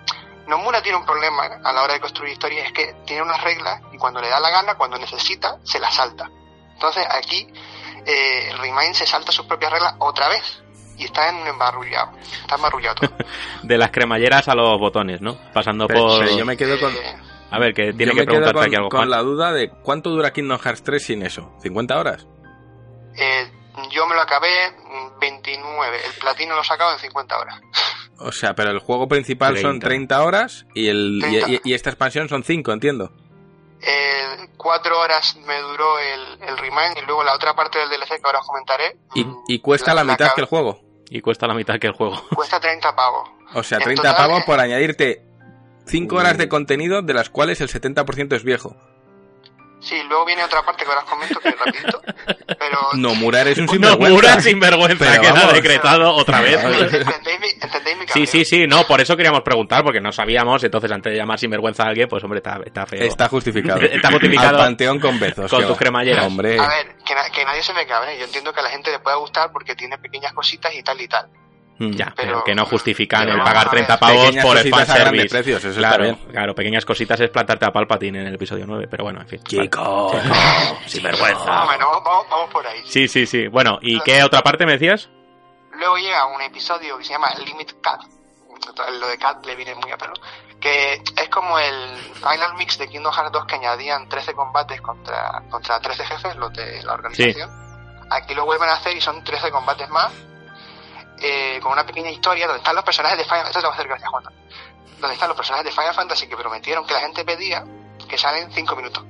Nomura 0.47 0.80
tiene 0.80 0.99
un 0.99 1.05
problema 1.05 1.42
a 1.64 1.72
la 1.72 1.82
hora 1.82 1.95
de 1.95 2.01
construir 2.01 2.32
historias, 2.32 2.66
es 2.66 2.72
que 2.72 2.95
tiene 3.05 3.22
unas 3.22 3.42
reglas 3.42 3.80
y 3.90 3.99
cuando 3.99 4.20
le 4.20 4.28
da 4.28 4.38
la 4.38 4.51
gana, 4.51 4.76
cuando 4.76 4.97
necesita, 4.99 5.59
se 5.64 5.80
las 5.80 5.92
salta. 5.92 6.30
Entonces 6.75 7.07
aquí 7.11 7.49
eh, 8.07 8.51
Remind 8.61 8.95
se 8.95 9.07
salta 9.07 9.33
sus 9.33 9.47
propias 9.47 9.72
reglas 9.72 9.95
otra 9.99 10.29
vez 10.29 10.62
y 10.99 11.05
está 11.05 11.29
en 11.31 11.47
embarrullado, 11.47 12.11
está 12.43 12.57
embarrullado 12.57 12.95
todo. 12.97 13.16
De 13.62 13.79
las 13.79 13.91
cremalleras 13.91 14.47
a 14.49 14.55
los 14.55 14.79
botones, 14.79 15.20
¿no? 15.20 15.37
Pasando 15.53 15.87
Pero, 15.89 16.01
por... 16.07 16.20
pero 16.25 16.37
yo 16.37 16.45
me 16.45 16.57
quedo 16.57 16.79
con, 16.79 16.93
Eh, 16.93 17.16
A 17.51 17.59
ver, 17.59 17.72
que 17.75 17.93
tiene 17.93 18.07
yo 18.07 18.12
que 18.12 18.20
me 18.20 18.27
quedo 18.27 18.27
preguntarte 18.27 18.53
con, 18.59 18.64
aquí 18.66 18.77
algo, 18.77 18.89
con 18.91 18.99
Juan. 19.01 19.11
la 19.11 19.18
duda 19.22 19.53
de 19.53 19.70
cuánto 19.70 20.11
dura 20.11 20.33
Kingdom 20.33 20.59
Hearts 20.59 20.83
3 20.85 21.03
sin 21.05 21.22
eso. 21.22 21.53
¿50 21.62 21.97
horas? 21.99 22.27
eh, 23.16 23.51
yo 23.91 24.07
me 24.07 24.14
lo 24.14 24.20
acabé 24.20 24.49
mm, 24.70 25.18
29, 25.20 25.97
el 26.07 26.12
platino 26.20 26.55
lo 26.55 26.61
he 26.61 26.64
sacado 26.64 26.93
en 26.93 26.99
50 27.01 27.39
horas. 27.39 27.61
O 28.18 28.31
sea, 28.31 28.55
pero 28.55 28.70
el 28.70 28.79
juego 28.79 29.09
principal 29.09 29.57
son 29.59 29.81
30. 29.81 29.87
30 30.16 30.22
horas 30.25 30.66
y, 30.75 30.87
el, 30.89 31.16
y- 31.16 31.20
30. 31.41 31.51
y- 31.51 31.61
y 31.64 31.75
esta 31.75 31.91
expansión 31.91 32.29
son 32.29 32.45
5, 32.45 32.72
entiendo. 32.72 33.11
Eh, 33.87 34.49
cuatro 34.57 34.99
horas 35.01 35.37
me 35.45 35.61
duró 35.61 35.99
el, 35.99 36.43
el 36.43 36.57
Remind 36.59 36.97
y 37.03 37.07
luego 37.07 37.22
la 37.24 37.35
otra 37.35 37.55
parte 37.55 37.78
del 37.78 37.89
DLC 37.91 38.09
que 38.16 38.22
ahora 38.24 38.39
os 38.41 38.47
comentaré. 38.47 38.97
Y, 39.14 39.24
mm, 39.24 39.37
y 39.49 39.59
cuesta 39.61 39.93
la 39.95 40.05
mitad 40.05 40.26
acabé- 40.28 40.35
que 40.37 40.41
el 40.43 40.47
juego. 40.47 40.80
Y 41.11 41.20
cuesta 41.20 41.47
la 41.47 41.55
mitad 41.55 41.78
que 41.78 41.87
el 41.87 41.93
juego. 41.93 42.16
Cuesta 42.35 42.59
30 42.59 42.97
pavos. 42.97 43.28
O 43.55 43.62
sea, 43.62 43.78
En 43.78 43.85
30 43.85 44.03
total, 44.03 44.16
pavos 44.16 44.41
eh, 44.41 44.45
por 44.47 44.59
añadirte 44.61 45.22
5 45.87 46.14
Uh. 46.14 46.18
horas 46.18 46.39
de 46.39 46.49
contenido, 46.49 47.03
de 47.03 47.12
las 47.14 47.28
cuales 47.28 47.61
el 47.61 47.68
70% 47.68 48.35
es 48.35 48.43
viejo. 48.43 48.74
Sí, 49.85 50.03
luego 50.09 50.24
viene 50.24 50.43
otra 50.43 50.62
parte 50.62 50.82
que 50.85 50.91
ahora 50.91 51.03
os 51.05 51.11
comento 51.11 51.39
que 51.41 51.51
rapidito, 51.51 52.01
pero 52.59 52.78
No, 52.95 53.14
Murar 53.14 53.47
es 53.49 53.59
un 53.59 53.66
No, 53.66 53.72
sinvergüenza. 53.72 54.14
Mura 54.14 54.41
sinvergüenza, 54.41 55.05
Pero 55.11 55.20
queda 55.22 55.32
vamos. 55.35 55.53
decretado 55.53 56.14
otra 56.14 56.41
vez. 56.41 56.55
entendéis 56.64 57.41
mi, 57.41 57.49
entendéis 57.61 57.99
mi 57.99 58.07
Sí, 58.09 58.26
sí, 58.26 58.45
sí, 58.45 58.66
no, 58.66 58.85
por 58.87 59.01
eso 59.03 59.14
queríamos 59.16 59.43
preguntar, 59.43 59.85
porque 59.85 60.01
no 60.01 60.11
sabíamos, 60.11 60.64
entonces 60.64 60.91
antes 60.91 61.12
de 61.12 61.18
llamar 61.18 61.39
sinvergüenza 61.39 61.82
a 61.85 61.89
alguien, 61.89 62.09
pues 62.09 62.24
hombre, 62.24 62.39
está, 62.39 62.61
está 62.64 62.87
feo. 62.87 63.03
Está 63.03 63.28
justificado. 63.28 63.80
Está 63.82 64.11
justificado 64.11 64.49
Al 64.49 64.57
panteón 64.57 64.99
con 65.01 65.18
bezos. 65.20 65.51
con 65.51 65.61
que 65.61 65.66
tus 65.66 65.76
cremalleras. 65.76 66.24
Hombre. 66.26 66.59
A 66.59 66.66
ver, 66.68 66.97
que, 67.05 67.14
na- 67.14 67.28
que 67.30 67.45
nadie 67.45 67.62
se 67.62 67.74
me 67.74 67.87
cabre, 67.87 68.18
yo 68.18 68.24
entiendo 68.24 68.53
que 68.53 68.61
a 68.61 68.62
la 68.62 68.70
gente 68.70 68.91
le 68.91 68.99
pueda 69.01 69.16
gustar 69.16 69.53
porque 69.53 69.74
tiene 69.76 69.99
pequeñas 69.99 70.32
cositas 70.32 70.74
y 70.74 70.82
tal 70.82 70.99
y 71.01 71.09
tal. 71.09 71.28
Mm. 71.79 71.91
Ya, 71.91 72.12
pero, 72.16 72.29
Pero- 72.35 72.45
que 72.45 72.55
no 72.55 72.64
justifican 72.66 73.29
el 73.29 73.39
pagar 73.39 73.55
vamos 73.55 73.66
a 73.66 73.70
30 73.70 73.93
ver. 73.95 73.99
pavos 73.99 74.37
por 74.43 74.57
el 74.59 74.70
fanservice. 74.70 75.29
precios, 75.29 75.59
eso 75.59 75.68
está 75.70 75.81
claro, 75.81 76.05
bien. 76.05 76.16
claro, 76.31 76.55
pequeñas 76.55 76.85
cositas 76.85 77.18
es 77.20 77.31
plantarte 77.31 77.64
a 77.66 77.72
Palpatine 77.72 78.20
en 78.20 78.27
el 78.29 78.35
episodio 78.37 78.64
9, 78.66 78.87
pero 78.89 79.03
bueno, 79.05 79.20
en 79.22 79.27
fin. 79.29 79.43
Chico. 79.43 80.12
Sin 80.87 81.03
vergüenza. 81.03 81.64
Bueno, 81.64 81.89
vamos, 82.05 82.27
vamos 82.31 82.51
por 82.51 82.64
ahí. 82.66 82.81
Sí, 82.87 83.09
sí, 83.09 83.27
sí. 83.27 83.49
Bueno, 83.49 83.79
¿y 83.83 84.01
qué 84.01 84.22
otra 84.22 84.43
parte 84.43 84.64
me 84.66 84.72
decías? 84.72 85.09
Luego 85.77 85.97
llega 85.97 86.27
un 86.27 86.41
episodio 86.43 86.97
que 86.99 87.05
se 87.05 87.12
llama 87.12 87.29
Limit 87.45 87.81
Cat. 87.81 88.03
Lo 89.01 89.09
de 89.09 89.18
Cat 89.18 89.45
le 89.45 89.57
viene 89.57 89.75
muy 89.75 89.91
a 89.91 89.99
pelo. 89.99 90.14
Que 90.61 90.95
es 90.95 91.29
como 91.29 91.59
el 91.59 91.97
Final 92.14 92.55
Mix 92.57 92.79
de 92.79 92.89
Kingdom 92.89 93.12
Hearts 93.12 93.33
2 93.33 93.45
que 93.47 93.57
añadían 93.57 94.09
13 94.09 94.33
combates 94.35 94.81
contra, 94.81 95.43
contra 95.51 95.81
13 95.81 96.05
jefes, 96.07 96.37
los 96.37 96.53
de 96.53 96.83
la 96.85 96.95
organización. 96.95 97.51
Aquí 98.11 98.33
lo 98.35 98.45
vuelven 98.47 98.68
a 98.68 98.75
hacer 98.75 98.97
y 98.97 99.01
son 99.01 99.22
13 99.25 99.51
combates 99.51 99.89
más. 99.91 100.12
Eh, 101.20 101.58
con 101.62 101.72
una 101.72 101.84
pequeña 101.86 102.10
historia 102.10 102.46
donde 102.46 102.58
están 102.58 102.74
los 102.74 102.84
personajes 102.84 103.18
de 103.18 103.24
Final 103.24 103.46
Esto 103.46 103.60
te 103.60 103.66
va 103.66 103.72
a 103.72 103.74
hacer 103.74 103.88
gracia, 103.88 104.08
Juan. 104.08 104.24
Donde 105.00 105.14
están 105.14 105.28
los 105.28 105.36
personajes 105.36 105.66
de 105.66 105.72
Final 105.72 105.94
Fantasy 105.94 106.26
que 106.28 106.36
prometieron 106.36 106.86
que 106.86 106.94
la 106.94 107.00
gente 107.00 107.24
pedía 107.24 107.64
que 108.08 108.18
salen 108.18 108.50
5 108.52 108.76
minutos 108.76 109.04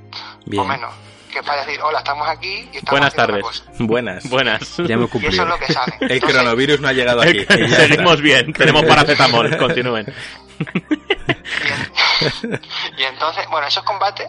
Bien. 0.46 0.62
o 0.62 0.64
menos. 0.66 0.92
Que 1.32 1.40
es 1.40 1.44
para 1.46 1.64
decir, 1.64 1.80
hola, 1.82 1.98
estamos 1.98 2.28
aquí 2.28 2.68
y 2.72 2.76
estamos 2.76 2.90
Buenas 2.90 3.14
tardes. 3.14 3.64
Buenas. 3.80 4.28
Buenas. 4.30 4.76
Ya 4.76 4.94
hemos 4.94 5.12
Y 5.14 5.18
eso 5.18 5.20
cumplido. 5.20 5.42
es 5.42 5.48
lo 5.48 5.58
que 5.58 5.72
sale. 5.72 5.96
El 6.00 6.12
Entonces, 6.12 6.36
coronavirus 6.36 6.80
no 6.80 6.88
ha 6.88 6.92
llegado 6.92 7.22
aquí. 7.22 7.44
Seguimos 7.44 8.12
está. 8.12 8.22
bien, 8.22 8.52
tenemos 8.52 8.84
paracetamol, 8.84 9.56
continúen. 9.58 10.14
Y, 10.58 12.46
en- 12.46 12.60
y 12.98 13.02
entonces, 13.02 13.46
bueno, 13.50 13.66
esos 13.66 13.82
combates, 13.84 14.28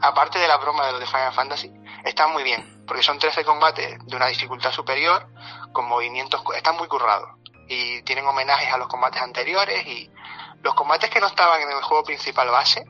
aparte 0.00 0.38
de 0.38 0.46
la 0.48 0.56
broma 0.58 0.86
de 0.86 0.92
los 0.92 1.00
de 1.00 1.06
Final 1.06 1.32
Fantasy, 1.32 1.70
están 2.04 2.32
muy 2.32 2.42
bien, 2.44 2.84
porque 2.86 3.02
son 3.02 3.18
13 3.18 3.44
combates 3.44 3.98
de 4.06 4.16
una 4.16 4.26
dificultad 4.26 4.70
superior, 4.72 5.26
con 5.76 5.84
movimientos, 5.84 6.42
están 6.56 6.74
muy 6.78 6.88
currados. 6.88 7.28
Y 7.68 8.00
tienen 8.02 8.26
homenajes 8.26 8.72
a 8.72 8.78
los 8.78 8.88
combates 8.88 9.20
anteriores 9.20 9.86
y 9.86 10.10
los 10.62 10.74
combates 10.74 11.10
que 11.10 11.20
no 11.20 11.26
estaban 11.26 11.60
en 11.60 11.70
el 11.70 11.82
juego 11.82 12.02
principal 12.02 12.48
base, 12.48 12.86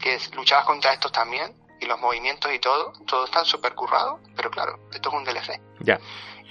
que 0.00 0.18
luchabas 0.32 0.64
contra 0.64 0.94
estos 0.94 1.12
también, 1.12 1.54
y 1.78 1.84
los 1.84 2.00
movimientos 2.00 2.50
y 2.50 2.58
todo, 2.58 2.94
todo 3.06 3.26
están 3.26 3.44
súper 3.44 3.74
currados, 3.74 4.20
pero 4.34 4.50
claro, 4.50 4.78
esto 4.90 5.10
es 5.10 5.14
un 5.14 5.24
DLC. 5.24 5.60
Ya. 5.80 6.00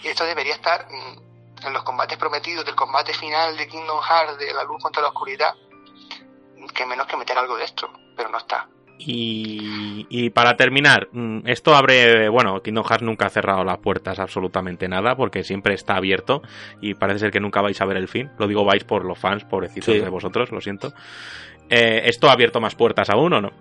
Y 0.04 0.10
esto 0.10 0.26
debería 0.26 0.54
estar 0.54 0.88
en 0.92 1.74
los 1.74 1.82
combates 1.82 2.20
prometidos 2.20 2.66
del 2.66 2.76
combate 2.76 3.12
final 3.16 3.58
de 3.58 3.68
Kingdom 3.68 4.00
Hearts, 4.00 4.38
de 4.38 4.54
la 4.54 4.64
luz 4.64 4.84
contra 4.84 5.02
la 5.02 5.10
oscuridad, 5.10 5.56
que 6.76 6.86
menos 6.86 7.08
que 7.08 7.18
meter 7.18 7.36
algo 7.36 7.58
de 7.58 7.64
esto, 7.64 7.92
pero 8.16 8.30
no 8.30 8.38
está. 8.38 8.68
Y, 9.02 10.06
y 10.10 10.30
para 10.30 10.58
terminar, 10.58 11.08
mm, 11.14 11.48
esto 11.48 11.74
abre, 11.74 12.28
bueno, 12.28 12.62
Kingdom 12.62 12.84
Hearts 12.84 13.04
nunca 13.04 13.28
ha 13.28 13.30
cerrado 13.30 13.64
las 13.64 13.78
puertas 13.78 14.20
absolutamente 14.20 14.90
nada, 14.90 15.16
porque 15.16 15.44
siempre 15.46 15.74
está 15.74 15.96
abierto 15.96 16.42
y 16.82 16.96
parece 16.96 17.20
ser 17.20 17.32
que 17.32 17.40
nunca 17.40 17.62
vais 17.62 17.80
a 17.80 17.86
ver 17.86 17.96
el 17.96 18.10
fin. 18.10 18.30
Lo 18.38 18.46
digo 18.48 18.66
vais 18.66 18.84
por 18.84 19.06
los 19.06 19.18
fans, 19.18 19.46
pobrecitos 19.46 19.94
Sí. 19.96 20.00
de 20.02 20.10
vosotros, 20.10 20.52
lo 20.52 20.60
siento. 20.60 20.94
Eh, 21.70 22.02
¿Esto 22.06 22.30
ha 22.30 22.34
abierto 22.34 22.60
más 22.60 22.76
puertas 22.76 23.10
aún 23.10 23.32
o 23.34 23.40
no? 23.42 23.52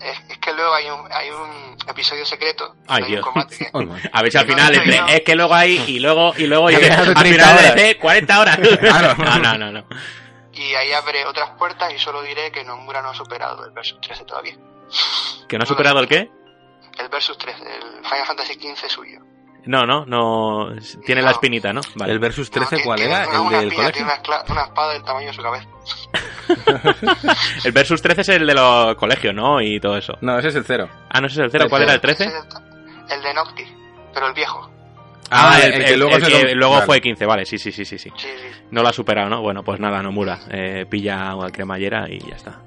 Es, 0.00 0.38
que 0.38 0.54
luego 0.54 0.72
hay 0.72 0.84
un, 0.88 1.00
hay 1.12 1.30
un 1.30 1.76
episodio 1.90 2.24
secreto, 2.24 2.76
Ay, 2.86 3.02
Dios. 3.04 3.26
que, 3.58 3.66
Oh. 3.72 3.80
A 4.12 4.22
ver 4.22 4.30
si 4.30 4.38
al 4.38 4.46
final 4.46 4.72
no, 4.72 4.78
entre- 4.82 5.00
no. 5.00 5.08
es 5.08 5.20
que 5.22 5.34
luego 5.34 5.54
hay 5.54 5.82
y 5.88 5.98
luego 5.98 6.32
y 6.38 6.46
luego 6.46 6.70
y 6.70 6.76
al 6.76 6.84
hace 6.84 7.12
30 7.14 7.20
final 7.24 7.58
horas. 7.58 7.74
de 7.74 7.96
40 7.96 8.40
horas. 8.40 8.58
Claro. 8.78 9.14
No, 9.18 9.38
no, 9.40 9.58
no, 9.58 9.72
no. 9.72 9.84
Y 10.58 10.74
ahí 10.74 10.92
abre 10.92 11.24
otras 11.26 11.50
puertas 11.58 11.92
y 11.92 11.98
solo 11.98 12.22
diré 12.22 12.50
que 12.52 12.64
Nomura 12.64 13.00
no 13.02 13.10
ha 13.10 13.14
superado 13.14 13.64
el 13.64 13.70
Versus 13.72 14.00
13 14.00 14.24
todavía. 14.24 14.56
¿Que 15.48 15.56
no 15.58 15.62
ha 15.64 15.66
superado 15.66 16.00
el 16.00 16.08
qué? 16.08 16.30
El 16.98 17.08
Versus 17.08 17.38
13, 17.38 17.62
el 17.62 18.04
Final 18.04 18.26
Fantasy 18.26 18.56
15 18.56 18.88
suyo. 18.88 19.20
No, 19.66 19.84
no, 19.84 20.06
no. 20.06 20.68
Tiene 21.04 21.20
la 21.20 21.28
No. 21.28 21.32
espinita, 21.34 21.72
¿no? 21.72 21.80
Vale. 21.96 22.12
El 22.12 22.18
Versus 22.18 22.50
13, 22.50 22.76
No, 22.78 22.82
¿cuál 22.84 23.00
era? 23.02 23.24
¿El 23.24 23.38
una 23.40 23.58
del 23.58 23.68
espina, 23.68 23.90
colegio? 23.92 23.92
Tiene 23.92 24.10
una, 24.28 24.42
una 24.52 24.62
espada 24.62 24.92
del 24.94 25.04
tamaño 25.04 25.26
de 25.26 25.32
su 25.34 25.42
cabeza. 25.42 25.68
El 27.64 27.72
Versus 27.72 28.00
13 28.02 28.20
es 28.22 28.28
el 28.30 28.46
de 28.46 28.54
los 28.54 28.94
colegios, 28.96 29.34
¿no? 29.34 29.60
Y 29.60 29.78
todo 29.80 29.96
eso. 29.96 30.14
No, 30.22 30.38
ese 30.38 30.48
es 30.48 30.54
el 30.54 30.64
cero. 30.64 30.88
Ah, 31.10 31.20
no 31.20 31.26
ese 31.26 31.34
es 31.40 31.44
el 31.46 31.50
0. 31.50 31.66
¿Cuál 31.68 31.82
era 31.82 31.94
el 31.94 32.00
13? 32.00 32.24
Ese 32.24 32.38
es 32.38 32.44
el- 32.44 33.12
El 33.12 33.22
de 33.22 33.34
Noctis, 33.34 33.68
pero 34.14 34.26
el 34.28 34.34
viejo. 34.34 34.70
Ah, 35.30 35.58
el, 35.62 35.72
el 35.74 35.82
el- 35.82 35.98
luego 36.00 36.16
el 36.16 36.24
se 36.24 36.30
que 36.30 36.54
luego 36.54 36.74
vale. 36.74 36.86
fue 36.86 37.00
15, 37.00 37.26
vale, 37.26 37.44
sí, 37.46 37.58
sí, 37.58 37.70
sí, 37.72 37.84
sí, 37.84 37.98
sí. 37.98 38.10
Sí, 38.16 38.28
sí. 38.28 38.28
No 38.70 38.82
lo 38.82 38.88
ha 38.88 38.92
superado, 38.92 39.28
¿no? 39.28 39.40
Bueno, 39.42 39.62
pues 39.62 39.78
nada, 39.80 40.02
Nomura. 40.02 40.38
Eh, 40.50 40.86
pilla 40.88 41.34
una 41.34 41.50
cremallera 41.50 42.06
y 42.08 42.18
ya 42.20 42.36
está. 42.36 42.60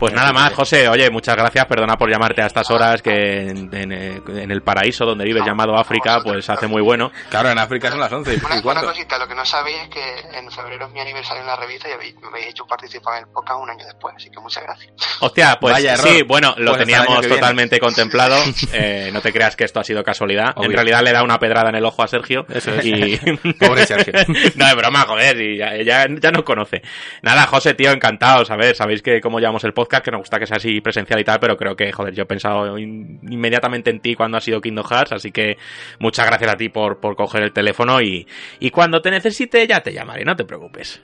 Pues 0.00 0.12
nada 0.14 0.32
más. 0.32 0.52
José. 0.54 0.88
Oye, 0.88 1.10
muchas 1.10 1.36
gracias. 1.36 1.66
Perdona 1.66 1.96
por 1.96 2.10
llamarte 2.10 2.42
a 2.42 2.46
estas 2.46 2.68
horas 2.70 3.02
que 3.02 3.42
en, 3.50 3.72
en, 3.74 3.92
eh, 3.92 4.20
en 4.28 4.50
el 4.50 4.62
paraíso 4.62 5.04
donde 5.04 5.24
vives 5.24 5.44
llamado 5.44 5.76
África, 5.76 6.20
pues 6.24 6.48
hace 6.50 6.66
muy 6.66 6.80
bueno. 6.82 7.12
Claro, 7.28 7.50
en 7.50 7.58
África 7.58 7.90
son 7.90 8.00
las 8.00 8.10
11. 8.10 8.40
Una, 8.44 8.56
¿Y 8.56 8.60
una 8.66 8.80
cosita, 8.80 9.18
lo 9.18 9.28
que 9.28 9.34
no 9.34 9.44
sabéis 9.44 9.76
es 9.82 9.88
que 9.90 10.38
en 10.38 10.50
febrero 10.50 10.86
es 10.86 10.92
mi 10.92 11.00
aniversario 11.00 11.42
en 11.42 11.46
la 11.46 11.56
revista 11.56 11.88
y 11.88 11.92
habéis- 11.92 12.16
me 12.20 12.28
habéis 12.28 12.46
hecho 12.48 12.66
participar 12.66 13.18
en 13.18 13.24
el 13.26 13.30
podcast 13.32 13.60
un 13.60 13.70
año 13.70 13.84
después, 13.84 14.14
así 14.16 14.30
que 14.30 14.40
muchas 14.40 14.64
gracias. 14.64 14.92
Hostia, 15.20 15.58
pues 15.60 15.74
Vaya 15.74 15.96
sí, 15.98 16.22
bueno, 16.22 16.54
lo 16.56 16.72
Pues 16.72 16.80
teníamos 16.86 17.26
totalmente 17.28 17.78
contemplado. 17.78 18.36
Eh, 18.72 19.10
no 19.12 19.20
te 19.20 19.32
creas 19.32 19.56
que 19.56 19.64
esto 19.64 19.80
ha 19.80 19.84
sido 19.84 20.02
casualidad. 20.04 20.54
En 20.56 20.72
realidad 20.72 21.02
le 21.02 21.12
da 21.12 21.22
una 21.22 21.38
pedrada 21.38 21.70
en 21.70 21.74
el 21.74 21.84
ojo 21.84 22.02
a 22.02 22.08
Sergio. 22.08 22.46
Eso 22.48 22.72
es. 22.74 22.84
Y... 22.84 23.16
Pobre 23.58 23.84
Sergio. 23.86 24.12
no, 24.54 24.66
es 24.66 24.76
broma, 24.76 25.00
joder, 25.02 25.40
y 25.40 25.58
ya, 25.58 25.76
ya, 25.82 26.06
ya 26.08 26.30
nos 26.30 26.44
conoce. 26.44 26.82
Nada, 27.22 27.46
José, 27.46 27.74
tío, 27.74 27.90
encantado, 27.90 28.44
¿sabes? 28.44 28.76
Sabéis 28.76 29.02
que 29.02 29.20
cómo 29.20 29.38
llevamos 29.40 29.64
el 29.64 29.72
podcast, 29.72 29.89
que 30.02 30.12
nos 30.12 30.20
gusta 30.20 30.38
que 30.38 30.46
sea 30.46 30.58
así 30.58 30.80
presencial 30.80 31.18
y 31.18 31.24
tal, 31.24 31.40
pero 31.40 31.56
creo 31.56 31.74
que, 31.74 31.90
joder, 31.90 32.14
yo 32.14 32.22
he 32.22 32.26
pensado 32.26 32.78
in- 32.78 33.18
inmediatamente 33.28 33.90
en 33.90 33.98
ti 34.00 34.14
cuando 34.14 34.38
ha 34.38 34.40
sido 34.40 34.60
Kingdom 34.60 34.86
Hearts, 34.86 35.12
así 35.12 35.32
que 35.32 35.58
muchas 35.98 36.24
gracias 36.26 36.52
a 36.52 36.56
ti 36.56 36.68
por, 36.68 37.00
por 37.00 37.16
coger 37.16 37.42
el 37.42 37.52
teléfono 37.52 38.00
y, 38.00 38.26
y 38.60 38.70
cuando 38.70 39.02
te 39.02 39.10
necesite 39.10 39.66
ya 39.66 39.80
te 39.80 39.92
llamaré, 39.92 40.24
no 40.24 40.36
te 40.36 40.44
preocupes. 40.44 41.02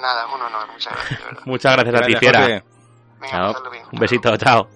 Nada, 0.00 0.26
un 0.32 0.40
honor, 0.40 0.68
muchas 0.72 0.92
gracias. 0.94 1.20
Muchas 1.46 1.72
gracias, 1.76 1.94
a 2.00 2.06
ti, 2.06 2.14
fiera. 2.20 2.40
Venga, 2.46 2.62
Chao. 3.28 3.46
pasadlo 3.52 3.70
bien. 3.72 3.82
Un 3.92 3.98
besito, 3.98 4.36
chao. 4.36 4.68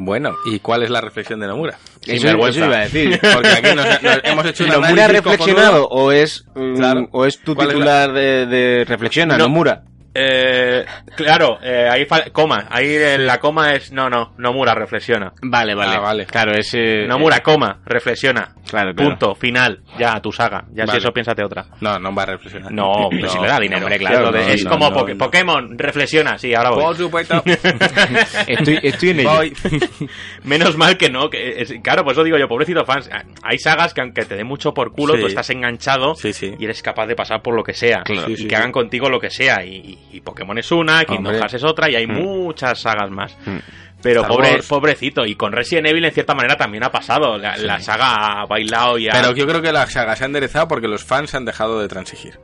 Bueno, 0.00 0.36
¿y 0.46 0.60
cuál 0.60 0.84
es 0.84 0.90
la 0.90 1.00
reflexión 1.00 1.40
de 1.40 1.48
Nomura? 1.48 1.76
Sin 2.00 2.14
Eso, 2.14 2.28
vergüenza. 2.28 2.60
eso 2.60 2.66
iba 2.68 2.76
a 2.76 2.80
decir. 2.82 3.20
Porque 3.20 3.48
aquí 3.48 3.74
nos, 3.76 3.84
nos 4.02 4.20
hemos 4.24 4.46
hecho 4.46 4.66
¿Nomura 4.68 5.04
ha 5.04 5.08
reflexionado 5.08 5.88
cojonudo. 5.88 5.88
o 5.88 6.12
es, 6.12 6.46
mm, 6.54 6.76
Claro. 6.76 7.08
o 7.10 7.26
es 7.26 7.42
tu 7.42 7.54
¿Cuál 7.56 7.68
es 7.70 7.74
la- 7.74 7.78
titular 7.80 8.12
de, 8.12 8.46
de 8.46 8.84
Reflexiona, 8.86 9.36
No. 9.36 9.44
Nomura? 9.48 9.82
Eh, 10.20 10.84
claro, 11.16 11.58
eh, 11.62 11.88
ahí 11.90 12.06
coma, 12.32 12.66
ahí 12.70 12.86
eh, 12.88 13.18
la 13.18 13.38
coma 13.38 13.72
es 13.74 13.92
no, 13.92 14.08
no, 14.10 14.34
Nomura 14.38 14.74
reflexiona. 14.74 15.32
Vale, 15.42 15.74
vale. 15.74 15.96
Ah, 15.96 16.00
vale. 16.00 16.26
Claro, 16.26 16.52
ese... 16.56 17.06
Nomura, 17.06 17.38
coma, 17.40 17.80
reflexiona. 17.86 18.54
Claro, 18.68 18.92
claro. 18.94 19.10
Punto, 19.10 19.34
final, 19.34 19.80
ya, 19.98 20.20
tu 20.20 20.32
saga. 20.32 20.64
Ya 20.72 20.86
si 20.86 20.96
eso 20.98 21.10
piénsate 21.12 21.42
otra. 21.44 21.66
No, 21.80 21.98
no 21.98 22.14
va 22.14 22.24
a 22.24 22.26
reflexionar. 22.26 22.72
No, 22.72 23.08
pero 23.10 23.28
si 23.28 23.38
le 23.38 23.46
da 23.48 23.58
dinero. 23.60 23.82
hombre, 23.82 23.98
claro, 23.98 24.30
no, 24.30 24.38
es 24.38 24.64
no, 24.64 24.70
como 24.70 24.90
no, 24.90 24.96
Poké- 24.96 25.12
no. 25.12 25.18
Pokémon, 25.24 25.78
reflexiona, 25.78 26.36
sí, 26.36 26.54
ahora 26.54 26.70
voy. 26.70 26.82
Por 26.84 26.96
supuesto. 26.96 27.42
Estoy, 28.46 28.78
estoy 28.82 29.10
en 29.10 29.20
ello. 29.20 29.30
Voy. 29.30 29.52
Menos 30.44 30.76
mal 30.76 30.96
que 30.96 31.08
no, 31.10 31.30
que 31.30 31.60
es- 31.62 31.74
claro, 31.82 32.04
pues 32.04 32.16
eso 32.16 32.24
digo 32.24 32.36
yo, 32.38 32.48
pobrecito 32.48 32.84
fans. 32.84 33.08
Hay 33.42 33.58
sagas 33.58 33.94
que 33.94 34.00
aunque 34.00 34.24
te 34.24 34.36
den 34.36 34.46
mucho 34.46 34.72
por 34.74 34.92
culo, 34.92 35.14
Sí. 35.14 35.20
tú 35.20 35.26
estás 35.28 35.48
enganchado 35.50 36.14
Sí, 36.14 36.32
sí. 36.32 36.54
y 36.58 36.64
eres 36.64 36.82
capaz 36.82 37.06
de 37.06 37.14
pasar 37.16 37.42
por 37.42 37.54
lo 37.54 37.62
que 37.62 37.72
sea. 37.74 38.02
Claro. 38.04 38.28
y 38.30 38.34
que 38.44 38.48
sí. 38.50 38.54
hagan 38.54 38.72
contigo 38.72 39.08
lo 39.08 39.18
que 39.20 39.30
sea. 39.30 39.64
Y, 39.64 39.98
y- 40.12 40.20
Pokémon 40.20 40.56
es 40.58 40.70
una, 40.72 41.04
Kingdom. 41.04 41.34
Hearts 41.34 41.54
es 41.54 41.64
otra, 41.64 41.90
y 41.90 41.96
hay 41.96 42.06
Mm. 42.06 42.12
muchas 42.12 42.78
sagas 42.80 43.10
más. 43.10 43.36
Mm. 43.46 43.56
Pero 44.00 44.22
pobre, 44.24 44.60
pobrecito, 44.68 45.26
y 45.26 45.34
con 45.34 45.50
Resident 45.52 45.88
Evil 45.88 46.04
en 46.04 46.12
cierta 46.12 46.32
manera 46.34 46.56
también 46.56 46.84
ha 46.84 46.90
pasado. 46.90 47.36
La, 47.36 47.56
la 47.56 47.80
saga 47.80 48.42
ha 48.42 48.46
bailado 48.46 48.96
y 48.96 49.08
ha... 49.08 49.12
Pero 49.12 49.34
yo 49.34 49.44
creo 49.46 49.60
que 49.60 49.72
la 49.72 49.86
saga 49.88 50.14
se 50.14 50.22
ha 50.22 50.26
enderezado 50.26 50.68
porque 50.68 50.86
los 50.86 51.02
fans 51.04 51.34
han 51.34 51.44
dejado 51.44 51.80
de 51.80 51.88
transigir. 51.88 52.38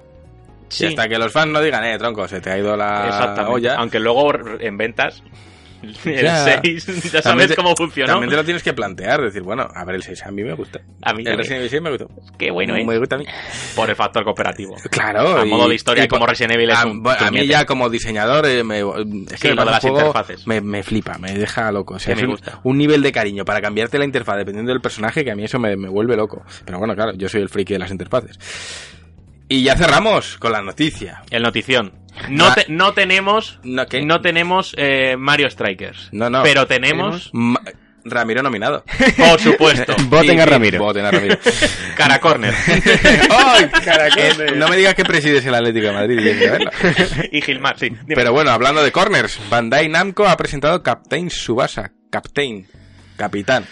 Sí. 0.69 0.85
Y 0.85 0.89
hasta 0.89 1.07
que 1.09 1.17
los 1.17 1.33
fans 1.33 1.53
no 1.53 1.61
digan, 1.61 1.85
eh, 1.85 1.97
tronco, 1.97 2.27
se 2.27 2.41
te 2.41 2.51
ha 2.51 2.59
ido 2.59 2.77
la 2.77 3.47
olla. 3.49 3.77
Aunque 3.77 4.01
luego 4.01 4.33
en 4.59 4.77
ventas, 4.77 5.23
el 6.05 6.23
Ya. 6.23 6.61
6, 6.63 6.87
ya 7.13 7.23
sabes 7.23 7.49
te- 7.49 7.57
cómo 7.57 7.75
funcionó. 7.77 8.13
También 8.13 8.31
te 8.31 8.37
lo 8.37 8.45
tienes 8.45 8.63
que 8.63 8.73
plantear, 8.73 9.21
decir, 9.23 9.43
bueno, 9.43 9.69
a 9.75 9.85
ver, 9.85 9.97
el 9.97 10.03
6 10.03 10.23
a 10.27 10.31
mí 10.31 10.43
me 10.45 10.55
gusta. 10.55 10.81
A 11.03 11.13
mí 11.15 11.23
el. 11.27 11.37
Resident 11.37 11.59
Evil 11.61 11.71
6 11.71 11.83
me 11.83 11.91
gustó. 11.91 12.09
Qué 12.39 12.51
bueno, 12.51 12.77
¿eh? 12.77 12.85
Me 12.85 12.99
gusta 12.99 13.17
a 13.17 13.19
mí. 13.19 13.27
Por 13.77 13.91
el 13.91 13.97
factor 13.97 14.25
cooperativo. 14.25 14.77
Claro. 14.91 15.39
A 15.41 15.47
y- 15.47 15.49
modo 15.49 15.69
de 15.69 15.75
historia, 15.75 16.05
y 16.05 16.09
como 16.09 16.27
Resident 16.27 16.55
Evil 16.55 16.71
es 16.71 16.77
a, 16.79 16.87
un 16.87 17.07
a 17.07 17.31
mí 17.31 17.47
ya 17.47 17.65
como 17.67 17.89
diseñador, 17.91 18.47
eh, 18.47 18.65
me, 18.65 18.81
es 18.81 18.85
Sí, 19.41 19.49
que 19.49 19.55
lo 19.55 19.63
de 19.63 19.63
el 19.63 19.71
las 19.73 19.81
juego 19.81 19.99
interfaces. 19.99 20.47
Me, 20.47 20.61
me 20.61 20.83
flipa, 20.83 21.19
me 21.19 21.33
deja 21.35 21.71
loco. 21.73 21.95
O 21.95 21.99
sea, 21.99 22.15
Sí, 22.15 22.21
es 22.21 22.27
me 22.27 22.33
un, 22.35 22.41
gusta. 22.41 22.61
un 22.63 22.79
nivel 22.79 23.03
de 23.03 23.13
cariño 23.13 23.45
para 23.45 23.61
cambiarte 23.61 23.99
la 23.99 24.05
interfaz 24.05 24.37
dependiendo 24.39 24.73
del 24.73 24.81
personaje 24.81 25.25
que 25.25 25.31
a 25.31 25.37
mí 25.37 25.45
eso 25.45 25.59
me, 25.59 25.77
me 25.77 25.89
vuelve 25.89 26.17
loco. 26.17 26.43
Pero 26.65 26.79
bueno, 26.79 26.95
claro, 26.95 27.13
yo 27.15 27.29
soy 27.29 27.43
el 27.43 27.49
friki 27.49 27.75
de 27.75 27.79
las 27.79 27.91
interfaces. 27.91 28.39
Y 29.49 29.63
ya 29.63 29.77
cerramos 29.77 30.39
con 30.39 30.53
la 30.53 30.63
noticia. 30.63 31.23
El 31.31 31.43
notición. 31.43 31.93
No, 32.29 32.45
Va- 32.45 32.55
te- 32.55 32.67
no 32.69 32.93
tenemos 32.95 33.59
No, 33.65 33.87
¿qué? 33.87 34.03
no 34.05 34.21
tenemos 34.21 34.75
eh, 34.77 35.17
Mario 35.19 35.51
Strikers. 35.51 36.09
No, 36.13 36.31
no. 36.31 36.43
Pero 36.43 36.67
tenemos, 36.67 37.31
Ma- 37.33 37.61
Ramiro 38.05 38.43
nominado. 38.43 38.85
por 39.17 39.41
supuesto, 39.41 39.95
Voten 40.09 40.41
a 40.41 40.47
Ramiro. 40.47 40.79
Voten 40.79 41.05
a 41.07 41.11
Ramiro. 41.11 41.39
Cara 41.97 42.21
Corner 42.21 42.53
¡Ay, 43.31 43.71
Eh, 44.17 44.53
no 44.57 44.69
me 44.69 44.77
digas 44.77 44.95
que 44.95 45.05
presides 45.05 45.45
el 45.47 45.55
Atlético 45.55 45.87
de 45.87 45.93
Madrid. 45.93 46.21
y 47.33 47.39
y 47.39 47.43
Gilmar, 47.43 47.79
sí. 47.79 47.89
Dime. 47.89 48.15
Pero 48.15 48.33
bueno, 48.33 48.51
hablando 48.51 48.83
de 48.83 48.93
corners, 48.93 49.39
Bandai 49.51 49.89
Namco 49.89 50.27
ha 50.29 50.37
presentado 50.37 50.83
Captain 50.83 51.31
Subasa. 51.31 51.93
Captain. 52.11 52.67
Capitán. 53.17 53.65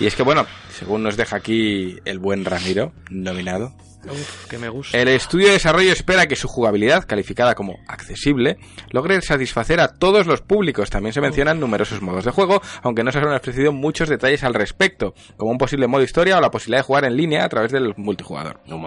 Y 0.00 0.06
es 0.06 0.14
que 0.16 0.22
bueno, 0.22 0.46
según 0.72 1.02
nos 1.02 1.16
deja 1.16 1.36
aquí 1.36 1.98
el 2.04 2.18
buen 2.18 2.44
Ramiro, 2.44 2.92
nominado, 3.10 3.74
Uf, 4.10 4.46
que 4.48 4.58
me 4.58 4.68
gusta. 4.68 4.98
El 4.98 5.08
estudio 5.08 5.46
de 5.46 5.54
desarrollo 5.54 5.92
espera 5.92 6.26
que 6.26 6.36
su 6.36 6.48
jugabilidad, 6.48 7.04
calificada 7.06 7.54
como 7.54 7.78
accesible, 7.88 8.58
logre 8.90 9.20
satisfacer 9.22 9.80
a 9.80 9.88
todos 9.88 10.26
los 10.26 10.40
públicos. 10.40 10.90
También 10.90 11.12
se 11.12 11.20
mencionan 11.20 11.60
numerosos 11.60 12.02
modos 12.02 12.24
de 12.24 12.30
juego, 12.30 12.62
aunque 12.82 13.02
no 13.02 13.12
se 13.12 13.18
han 13.18 13.32
ofrecido 13.32 13.72
muchos 13.72 14.08
detalles 14.08 14.44
al 14.44 14.54
respecto, 14.54 15.14
como 15.36 15.50
un 15.50 15.58
posible 15.58 15.86
modo 15.86 16.02
historia 16.02 16.38
o 16.38 16.40
la 16.40 16.50
posibilidad 16.50 16.80
de 16.80 16.86
jugar 16.86 17.04
en 17.04 17.16
línea 17.16 17.44
a 17.44 17.48
través 17.48 17.72
del 17.72 17.94
multijugador. 17.96 18.60
No. 18.66 18.78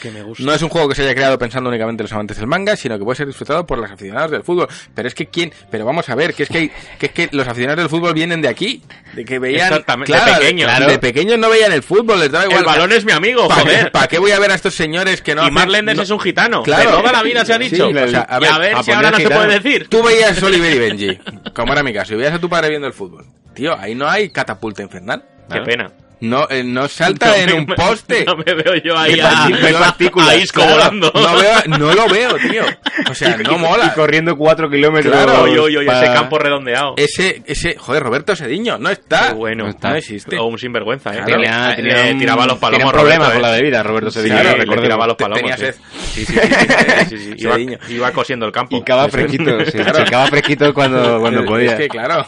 Que 0.00 0.10
me 0.10 0.22
gusta. 0.22 0.44
No 0.44 0.54
es 0.54 0.62
un 0.62 0.68
juego 0.68 0.88
que 0.88 0.94
se 0.94 1.02
haya 1.02 1.14
creado 1.14 1.38
pensando 1.38 1.68
únicamente 1.68 2.02
en 2.02 2.04
los 2.04 2.12
amantes 2.12 2.36
del 2.36 2.46
manga, 2.46 2.76
sino 2.76 2.98
que 2.98 3.04
puede 3.04 3.16
ser 3.16 3.26
disfrutado 3.26 3.66
por 3.66 3.78
los 3.78 3.90
aficionados 3.90 4.30
del 4.30 4.42
fútbol. 4.42 4.68
Pero 4.94 5.08
es 5.08 5.14
que 5.14 5.26
quién, 5.26 5.52
pero 5.70 5.84
vamos 5.84 6.08
a 6.08 6.14
ver, 6.14 6.32
que 6.34 6.44
es 6.44 6.48
que, 6.48 6.58
hay- 6.58 6.72
que 6.98 7.06
es 7.06 7.12
que 7.12 7.28
los 7.32 7.46
aficionados 7.48 7.78
del 7.82 7.88
fútbol 7.90 8.14
vienen 8.14 8.40
de 8.40 8.48
aquí, 8.48 8.82
de 9.14 9.24
que 9.24 9.38
veían, 9.38 9.68
Exactamente, 9.68 10.12
de 10.12 10.18
pequeños, 10.20 10.70
de, 10.70 10.76
claro. 10.76 10.92
de 10.92 10.98
pequeños 10.98 11.38
no 11.38 11.50
veían 11.50 11.72
el 11.72 11.82
fútbol, 11.82 12.20
les 12.20 12.30
daba 12.30 12.44
igual. 12.44 12.60
El 12.60 12.64
balón 12.66 12.92
es 12.92 13.04
mi 13.04 13.12
amigo, 13.12 13.48
¿Para 13.48 13.62
joder. 13.62 13.84
qué, 13.86 13.90
pa' 13.90 14.06
qué 14.08 14.18
voy 14.18 14.30
a 14.30 14.38
ver 14.38 14.50
a 14.52 14.54
estos 14.54 14.74
señores 14.74 15.22
que 15.22 15.34
no 15.34 15.46
y 15.46 15.50
Mark 15.50 15.68
Lenders 15.70 15.96
no- 15.96 16.02
es 16.04 16.10
un 16.10 16.20
gitano. 16.20 16.62
Claro. 16.62 16.90
De 16.90 16.96
toda 16.98 17.12
la 17.12 17.22
vida 17.22 17.44
se 17.44 17.52
ha 17.54 17.58
Sí, 17.58 17.68
dicho. 17.70 17.88
o 17.88 18.08
sea, 18.08 18.26
a 18.28 18.36
y 18.38 18.40
ver, 18.40 18.50
a 18.52 18.58
ver 18.58 18.84
si 18.84 18.90
ahora 18.92 19.10
no 19.10 19.16
se 19.16 19.22
gitano. 19.24 19.40
puede 19.42 19.58
decir. 19.60 19.88
Tú 19.88 20.02
veías 20.02 20.42
Oliver 20.42 20.72
y 20.74 20.78
Benji, 20.78 21.18
como 21.54 21.72
era 21.72 21.82
mi 21.82 21.92
caso, 21.92 22.14
y 22.14 22.16
veías 22.16 22.34
a 22.34 22.38
tu 22.38 22.48
padre 22.48 22.68
viendo 22.70 22.86
el 22.86 22.92
fútbol. 22.92 23.26
Tío, 23.54 23.76
ahí 23.78 23.94
no 23.94 24.08
hay 24.08 24.30
catapulta 24.30 24.82
infernal. 24.82 25.24
Qué 25.52 25.60
pena. 25.62 25.90
No, 26.20 26.46
eh, 26.50 26.62
no 26.62 26.86
salta 26.88 27.28
No 27.28 27.34
en 27.34 27.46
me- 27.46 27.52
un 27.54 27.66
poste. 27.66 28.24
No 28.30 28.36
me 28.36 28.54
veo 28.54 28.74
yo 28.84 28.96
ahí 28.98 29.18
a, 29.20 29.48
partículas, 29.78 30.28
a 30.28 30.36
Isco 30.36 30.60
claro. 30.60 30.74
volando. 30.76 31.12
No, 31.14 31.36
veo- 31.36 31.78
no 31.78 31.92
lo 31.94 32.08
veo, 32.08 32.36
tío. 32.36 32.62
O 33.10 33.14
sea, 33.14 33.36
no 33.42 33.58
mola. 33.58 33.86
Y 33.86 33.90
corriendo 33.90 34.36
4 34.36 34.70
kilómetros. 34.70 35.12
Claro. 35.14 35.42
Oye, 35.42 35.58
oye, 35.58 35.78
oye, 35.78 35.86
para- 35.86 36.02
ese 36.04 36.12
campo 36.14 36.38
redondeado. 36.38 36.94
Ese, 36.96 37.42
ese, 37.46 37.76
joder, 37.78 38.02
Roberto 38.02 38.36
Sediño, 38.36 38.78
no 38.78 38.90
está. 38.90 39.28
Qué 39.28 39.34
bueno. 39.34 39.64
No, 39.64 39.70
está. 39.70 39.90
no 39.90 39.96
existe. 39.96 40.36
O 40.38 40.44
un 40.44 40.58
sinvergüenza, 40.58 41.10
¿eh? 41.14 41.22
Claro. 41.24 41.40
Tenía, 41.42 41.74
tenía 41.76 42.12
un- 42.12 42.18
tiraba 42.18 42.46
los 42.46 42.58
palomos. 42.58 42.80
tenía 42.80 42.92
problemas 42.92 43.28
Roberto, 43.28 43.40
con 43.40 43.50
la 43.50 43.56
bebida, 43.56 43.82
Roberto 43.82 44.10
Sí, 44.10 44.18
Sevilla. 44.20 44.40
claro, 44.42 44.58
le 44.64 44.76
tiraba 44.82 45.06
los 45.06 45.16
palomos. 45.16 45.40
tenía 45.40 45.56
sí. 45.56 45.64
sed. 45.64 45.74
Sí, 46.12 46.24
sí, 46.26 46.34
sí, 46.34 46.38
sí, 46.40 47.06
sí, 47.08 47.18
sí. 47.18 47.34
Iba, 47.38 47.54
Sediño. 47.54 47.78
iba 47.88 48.12
cosiendo 48.12 48.46
el 48.46 48.52
campo. 48.52 48.76
Y 48.76 48.82
cava 48.82 49.08
fresquito, 49.08 49.64
sí, 49.64 49.72
Claro. 49.72 49.94
se 49.94 50.02
acaba 50.02 50.26
fresquito 50.26 50.74
cuando, 50.74 51.20
cuando 51.20 51.44
podía. 51.44 51.72
Es 51.72 51.78
que 51.78 51.88
claro, 51.88 52.26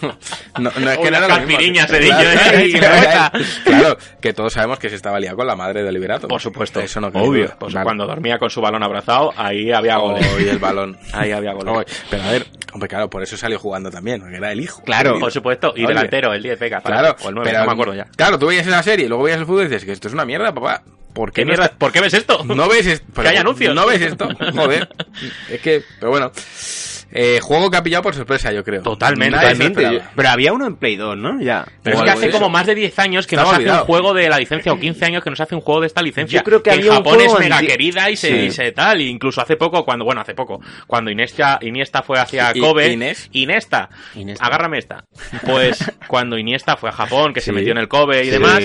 no, 0.58 0.70
no 0.78 0.90
es 0.90 0.98
que 0.98 1.10
nada 1.10 1.44
Cedillo, 1.46 2.78
Claro, 2.78 3.38
¿eh? 3.38 3.44
Claro, 3.82 3.98
que 4.20 4.32
todos 4.32 4.52
sabemos 4.52 4.78
que 4.78 4.88
se 4.88 4.96
estaba 4.96 5.18
liado 5.20 5.36
con 5.36 5.46
la 5.46 5.56
madre 5.56 5.82
de 5.82 5.92
Liberato. 5.92 6.28
Por 6.28 6.40
supuesto. 6.40 6.80
Eso 6.80 7.00
no 7.00 7.08
Obvio. 7.08 7.52
Pues 7.58 7.72
Claro. 7.72 7.84
cuando 7.84 8.06
dormía 8.06 8.38
con 8.38 8.50
su 8.50 8.60
balón 8.60 8.82
abrazado, 8.82 9.32
ahí 9.36 9.70
había 9.72 9.96
goles. 9.96 10.26
Oh, 10.34 10.40
y 10.40 10.48
el 10.48 10.58
balón. 10.58 10.96
Ahí 11.12 11.30
había. 11.32 11.52
Oh, 11.54 11.82
pero 12.10 12.22
a 12.22 12.30
ver, 12.30 12.46
hombre, 12.72 12.88
claro, 12.88 13.10
por 13.10 13.22
eso 13.22 13.36
salió 13.36 13.58
jugando 13.58 13.90
también, 13.90 14.20
porque 14.20 14.36
era 14.36 14.52
el 14.52 14.60
hijo. 14.60 14.82
Claro. 14.82 15.18
Por 15.18 15.30
supuesto. 15.32 15.72
Y 15.76 15.84
Oye. 15.84 15.88
delantero, 15.94 16.32
el 16.32 16.42
10, 16.42 16.58
venga. 16.58 16.80
Claro, 16.80 17.16
O 17.22 17.28
el 17.28 17.34
9, 17.34 17.50
pero, 17.50 17.60
no 17.60 17.66
me 17.66 17.72
acuerdo 17.72 17.94
ya. 17.94 18.04
Claro, 18.16 18.38
tú 18.38 18.46
veías 18.46 18.66
esa 18.66 18.82
serie 18.82 19.06
y 19.06 19.08
luego 19.08 19.24
veías 19.24 19.40
el 19.40 19.46
fútbol 19.46 19.62
y 19.62 19.68
dices 19.68 19.84
que 19.84 19.92
esto 19.92 20.08
es 20.08 20.14
una 20.14 20.24
mierda, 20.24 20.52
papá. 20.54 20.82
¿Por 21.12 21.30
qué, 21.30 21.42
¿Qué 21.42 21.44
no 21.44 21.48
mierda? 21.50 21.64
está- 21.66 21.76
¿Por 21.78 21.92
qué 21.92 22.00
ves 22.00 22.14
esto? 22.14 22.42
No 22.44 22.68
ves 22.68 22.86
esto. 22.86 23.06
Que 23.22 23.28
hay 23.28 23.36
anuncios. 23.36 23.74
No 23.74 23.86
ves 23.86 24.00
esto. 24.00 24.28
Joder. 24.54 24.88
Es 25.50 25.60
que, 25.60 25.82
pero 26.00 26.10
bueno. 26.10 26.32
Eh, 27.14 27.40
juego 27.42 27.70
que 27.70 27.76
ha 27.76 27.82
pillado 27.82 28.02
por 28.02 28.14
sorpresa, 28.14 28.52
yo 28.52 28.64
creo. 28.64 28.82
Totalmente, 28.82 29.36
Totalmente. 29.38 30.02
Pero 30.16 30.28
había 30.30 30.52
uno 30.52 30.66
en 30.66 30.76
Play 30.76 30.96
2, 30.96 31.16
¿no? 31.18 31.40
Ya. 31.42 31.66
Pero 31.82 31.98
es 31.98 32.02
que 32.02 32.10
hace 32.10 32.28
eso. 32.28 32.38
como 32.38 32.48
más 32.48 32.66
de 32.66 32.74
10 32.74 32.98
años 32.98 33.26
que 33.26 33.36
no 33.36 33.42
Estaba 33.42 33.56
se 33.56 33.62
hace 33.62 33.68
olvidado. 33.70 33.82
un 33.82 33.86
juego 33.86 34.14
de 34.14 34.28
la 34.30 34.38
licencia, 34.38 34.72
o 34.72 34.78
15 34.80 35.04
años 35.04 35.22
que 35.22 35.30
no 35.30 35.36
se 35.36 35.42
hace 35.42 35.54
un 35.54 35.60
juego 35.60 35.80
de 35.82 35.86
esta 35.88 36.00
licencia. 36.02 36.40
Yo 36.40 36.44
creo 36.44 36.62
que 36.62 36.70
en 36.70 36.78
había 36.78 36.90
un 36.92 36.96
Japón 36.98 37.20
es 37.20 37.26
juego 37.26 37.38
mega 37.40 37.60
querida 37.60 38.10
y 38.10 38.16
se, 38.16 38.28
Sí. 38.28 38.34
y 38.46 38.50
se 38.50 38.72
tal. 38.72 39.00
Incluso 39.02 39.40
hace 39.42 39.56
poco, 39.56 39.84
cuando, 39.84 40.04
bueno, 40.04 40.20
hace 40.22 40.34
poco, 40.34 40.60
cuando 40.86 41.10
Iniesta, 41.10 41.58
Iniesta 41.60 42.02
fue 42.02 42.18
hacia 42.18 42.52
Kobe. 42.54 42.92
Inés. 42.92 43.28
Iniesta. 43.32 43.90
Iniesta. 44.14 44.46
Agárrame 44.46 44.78
esta. 44.78 45.04
Pues 45.46 45.78
cuando 46.08 46.38
Iniesta 46.38 46.76
fue 46.76 46.88
a 46.88 46.92
Japón, 46.92 47.34
que 47.34 47.40
se 47.40 47.52
metió 47.52 47.72
en 47.72 47.78
el 47.78 47.88
Kobe 47.88 48.22
y 48.22 48.24
Sí. 48.24 48.30
demás, 48.30 48.60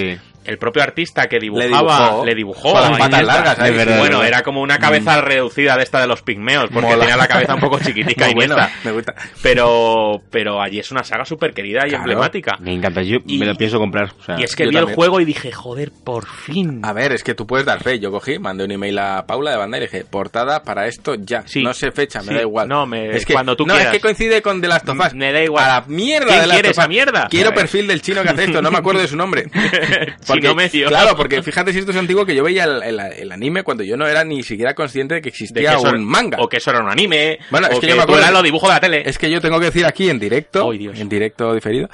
el 0.48 0.58
propio 0.58 0.82
artista 0.84 1.28
que 1.28 1.40
dibujaba, 1.40 2.10
dibujó. 2.10 2.26
le 2.26 2.36
dibujó. 2.36 2.72
Con 2.72 2.82
las 2.82 2.92
a 2.94 2.98
patas 2.98 3.24
largas 3.24 3.60
ahí, 3.60 3.72
Es 3.72 3.78
verdad, 3.78 4.00
Bueno, 4.00 4.24
era 4.24 4.42
como 4.44 4.62
una 4.62 4.80
cabeza 4.80 5.22
reducida 5.22 5.78
de 5.78 5.84
esta 5.84 6.00
de 6.02 6.08
los 6.08 6.22
pigmeos, 6.22 6.70
porque 6.74 6.88
Mola. 6.90 7.00
tenía 7.02 7.18
la 7.18 7.28
cabeza 7.28 7.54
un 7.56 7.60
poco 7.62 7.80
chiquitica 7.80 8.26
Muy 8.28 8.34
bueno, 8.36 8.56
me 8.84 8.92
gusta. 8.92 9.14
Pero, 9.44 10.22
pero 10.30 10.62
allí 10.62 10.80
es 10.80 10.92
una 10.92 11.04
saga 11.04 11.26
súper 11.26 11.54
querida 11.54 11.82
y 11.86 11.90
Claro. 11.90 12.04
emblemática. 12.04 12.58
Me 12.60 12.74
encanta, 12.74 13.02
yo 13.02 13.18
Y- 13.26 13.38
me 13.38 13.46
lo 13.46 13.56
pienso 13.56 13.80
comprar. 13.80 14.12
o 14.20 14.24
sea, 14.24 14.40
Y 14.40 14.44
es 14.44 14.56
que 14.56 14.64
vi 14.64 14.70
el 14.70 14.76
también. 14.76 14.96
juego 14.96 15.20
y 15.22 15.26
dije, 15.26 15.52
joder, 15.52 15.92
por 16.04 16.26
fin. 16.28 16.82
A 16.84 16.94
ver, 16.94 17.12
es 17.12 17.24
que 17.24 17.34
tú 17.36 17.46
puedes 17.48 17.66
dar 17.66 17.82
fe. 17.84 18.00
Yo 18.00 18.12
cogí, 18.12 18.40
mandé 18.40 18.64
un 18.66 18.72
email 18.72 18.98
a 19.00 19.26
Paula 19.26 19.52
de 19.52 19.58
banda 19.58 19.78
y 19.78 19.82
le 19.82 19.86
dije, 19.88 20.06
portada 20.06 20.64
para 20.64 20.88
esto 20.88 21.16
ya. 21.16 21.44
Sí. 21.46 21.64
No 21.64 21.74
sé 21.74 21.92
fecha, 21.92 22.20
me 22.22 22.28
Sí. 22.30 22.34
da 22.36 22.42
igual. 22.42 22.68
No, 22.68 22.86
me- 22.86 23.16
es 23.16 23.26
que, 23.26 23.34
cuando 23.34 23.56
tú 23.56 23.66
no, 23.66 23.74
quieras. 23.74 23.94
es 23.94 24.00
que 24.00 24.02
coincide 24.02 24.42
con 24.42 24.62
The 24.62 24.68
Last 24.68 24.90
of 24.90 25.00
Us. 25.00 25.14
Me 25.14 25.32
da 25.32 25.42
igual. 25.44 25.64
A 25.64 25.68
la 25.68 25.86
mierda 25.88 26.28
¿Quién 26.28 26.42
de 26.42 26.48
Last 26.48 26.66
esa 26.66 26.88
mierda? 26.88 27.28
Quiero 27.30 27.50
ver. 27.50 27.60
perfil 27.60 27.88
del 27.88 28.02
chino 28.02 28.24
que 28.24 28.30
hace 28.30 28.44
esto, 28.46 28.62
no 28.62 28.72
me 28.72 28.78
acuerdo 28.78 29.02
de 29.02 29.08
su 29.08 29.16
nombre. 29.18 29.46
Medio. 30.56 30.88
Claro, 30.88 31.16
porque 31.16 31.42
fíjate 31.44 31.74
si 31.74 31.80
esto 31.80 31.92
es 31.92 31.98
antiguo 31.98 32.26
que 32.26 32.36
yo 32.36 32.44
veía 32.44 32.64
el, 32.66 32.84
el- 32.84 33.00
el 33.00 33.32
anime 33.32 33.64
cuando 33.64 33.84
yo 33.84 33.98
no 33.98 34.08
era 34.08 34.24
ni 34.24 34.44
siquiera 34.44 34.74
consciente 34.74 35.16
de 35.16 35.22
que 35.22 35.30
De 35.30 35.30
existía 35.30 35.76
que 35.78 35.88
un 35.88 36.06
manga. 36.06 36.38
O 36.42 36.48
que 36.50 36.58
eso 36.58 36.72
era 36.72 36.82
un 36.82 36.90
anime. 36.90 37.40
Bueno, 37.50 37.68
es 37.68 37.80
que 37.80 37.88
yo 37.88 37.96
me 37.96 38.02
acuerdo- 38.04 38.22
eras 38.22 38.34
los 38.34 38.44
dibujos 38.44 38.70
de 38.70 38.74
la 38.76 38.80
tele. 38.80 39.04
Es 39.06 39.18
que 39.18 39.30
yo 39.30 39.42
tengo 39.42 39.60
que 39.60 39.66
decir 39.66 39.86
aquí 39.86 40.10
en 40.10 40.20
directo, 40.20 40.72
en 40.74 41.10
directo 41.10 41.54
diferido, 41.54 41.90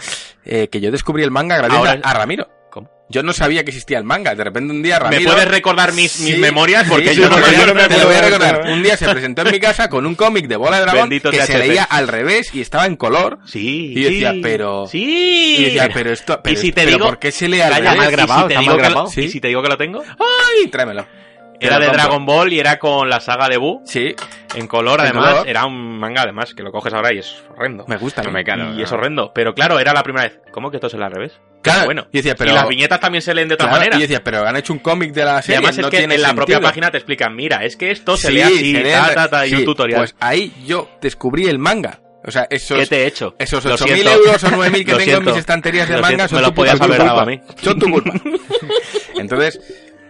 eh, 0.46 0.68
que 0.70 0.80
yo 0.82 0.92
descubrí 0.92 1.24
el 1.24 1.32
manga 1.32 1.58
gracias 1.58 1.78
Ahora- 1.78 2.00
a 2.04 2.14
Ramiro. 2.14 2.48
Yo 3.10 3.22
no 3.22 3.32
sabía 3.34 3.64
que 3.64 3.70
existía 3.72 3.98
el 4.00 4.06
manga. 4.06 4.34
De 4.34 4.44
repente 4.44 4.74
un 4.74 4.82
día 4.82 4.98
Ramiro... 4.98 5.22
¿Me 5.22 5.28
puedes 5.36 5.48
recordar 5.48 5.94
mis, 5.94 6.20
mis 6.22 6.34
Sí, 6.36 6.40
memorias? 6.40 6.88
Porque 6.90 7.10
sí, 7.10 7.22
yo 7.22 7.30
no 7.30 7.36
me 7.36 7.42
voy 7.44 7.54
a- 7.56 7.62
acuerdo. 7.62 7.88
te 7.88 7.98
lo 8.00 8.06
voy 8.08 8.16
a 8.16 8.22
recordar. 8.22 8.62
Un 8.72 8.82
día 8.82 8.98
se 8.98 9.08
presentó 9.10 9.42
en 9.44 9.52
mi 9.52 9.60
casa 9.60 9.90
con 9.90 10.06
un 10.08 10.16
cómic 10.16 10.48
de 10.48 10.56
Bola 10.56 10.78
de 10.78 10.82
Dragón 10.84 11.10
Bendito 11.10 11.30
que 11.30 11.42
se 11.46 11.58
leía 11.60 11.84
al 11.84 12.08
revés 12.08 12.50
y 12.54 12.62
estaba 12.62 12.86
en 12.88 12.96
color. 12.96 13.38
Sí. 13.46 13.94
Y 13.96 14.02
yo 14.02 14.10
decía, 14.10 14.32
sí. 14.32 14.40
pero- 14.42 14.88
Sí. 14.88 15.56
Y 15.60 15.64
decía, 15.66 15.90
pero 15.94 16.12
esto... 16.12 16.42
Pero, 16.44 16.54
y 16.54 16.62
si 16.62 16.72
te 16.72 16.86
pero 16.86 16.92
digo... 16.98 17.06
¿por 17.06 17.20
qué 17.20 17.32
se 17.32 17.48
lee 17.50 17.62
al 17.62 17.76
revés? 17.76 17.98
mal 17.98 18.12
grabado, 18.12 18.48
¿Y 18.48 18.50
si 18.50 18.56
te 18.56 18.60
digo 18.60 18.66
mal 18.72 18.78
que 18.78 18.82
lo- 18.84 18.90
grabado. 18.90 19.12
¿Y 19.16 19.30
si 19.30 19.42
te 19.42 19.48
digo 19.50 19.62
que 19.62 19.70
lo 19.70 19.78
tengo? 19.78 20.02
¡Ay! 20.02 20.68
Tráemelo. 20.70 21.06
Era 21.68 21.80
lo 21.80 21.86
de. 21.86 21.92
Dragon 21.92 22.26
Ball 22.26 22.54
y 22.54 22.60
era 22.60 22.78
con 22.80 23.10
la 23.10 23.20
saga 23.20 23.48
de 23.50 23.58
Buu. 23.58 23.82
Sí, 23.86 24.16
En 24.56 24.68
color, 24.68 25.02
además. 25.02 25.30
color. 25.34 25.48
Era 25.50 25.66
un 25.66 25.98
manga, 26.00 26.22
además, 26.24 26.54
que 26.54 26.64
lo 26.64 26.72
coges 26.72 26.94
ahora 26.94 27.14
y 27.14 27.20
es 27.20 27.36
horrendo. 27.56 27.86
me 27.88 27.98
gusta. 27.98 28.22
No 28.24 28.32
me 28.32 28.44
calo. 28.44 28.74
y 28.78 28.84
es 28.84 28.92
horrendo. 28.92 29.32
Pero 29.34 29.54
claro, 29.54 29.80
era 29.80 29.94
la 29.94 30.04
primera 30.04 30.26
vez. 30.28 30.40
¿Cómo 30.52 30.70
que 30.72 30.78
esto 30.78 30.88
es 30.88 30.94
al 30.96 31.12
revés? 31.12 31.34
Claro, 31.62 31.86
Bueno. 31.86 32.08
y 32.12 32.18
decía, 32.18 32.36
pero... 32.36 32.52
Y 32.52 32.54
las 32.56 32.68
viñetas 32.68 33.00
también 33.00 33.22
se 33.22 33.34
leen 33.34 33.48
de 33.48 33.54
otra 33.54 33.68
Claro, 33.68 33.80
manera. 33.80 33.96
y 33.96 34.00
yo 34.00 34.04
decía, 34.04 34.22
pero 34.22 34.46
han 34.46 34.58
hecho 34.58 34.74
un 34.74 34.80
cómic 34.80 35.14
de 35.14 35.24
la 35.24 35.40
Y 35.40 35.44
serie, 35.44 35.58
además 35.60 35.78
no 35.78 35.88
es 35.88 35.92
que 35.92 35.98
tiene 36.00 36.16
en 36.16 36.22
la 36.22 36.34
propia 36.34 36.60
página 36.60 36.92
te 36.92 36.98
explican, 36.98 37.34
mira, 37.36 37.64
es 37.64 37.78
que 37.78 37.90
esto 37.90 38.18
se 38.18 38.28
Sí, 38.28 38.34
lee 38.34 38.42
así, 38.42 38.72
se 38.74 38.84
lee 38.84 38.92
ta, 38.92 39.06
al- 39.06 39.16
ta, 39.16 39.30
ta, 39.30 39.48
y 39.48 39.54
un 39.56 39.64
tutorial. 39.64 40.02
Pues 40.02 40.14
ahí 40.20 40.52
yo 40.66 40.90
descubrí 41.02 41.46
el 41.48 41.60
manga. 41.60 42.02
O 42.26 42.32
sea, 42.32 42.48
esos, 42.50 42.78
¿Qué 42.80 42.86
te 42.88 43.04
he 43.04 43.08
hecho? 43.08 43.36
esos 43.40 43.64
Lo 43.64 43.76
8.000 43.78 43.86
siento. 43.94 44.12
euros 44.12 44.44
o 44.44 44.48
9.000 44.50 44.72
que 44.86 44.92
Lo 44.92 44.98
tengo 44.98 45.18
en 45.20 45.26
mis 45.26 45.38
estanterías 45.38 45.88
de 45.88 45.96
Lo 45.96 46.02
manga 46.02 46.28
siento, 46.28 46.28
son 46.30 46.36
me 46.38 46.42
lo 46.42 46.48
tu 46.50 46.54
puta 46.56 46.72
podías 46.72 46.82
haber 46.82 46.98
culpa. 46.98 47.14
dado 47.14 47.20
a 47.22 47.26
mí. 47.26 47.42
Son 47.62 47.80
tu 47.80 47.90
culpa. 47.90 48.12
Entonces, 49.16 49.60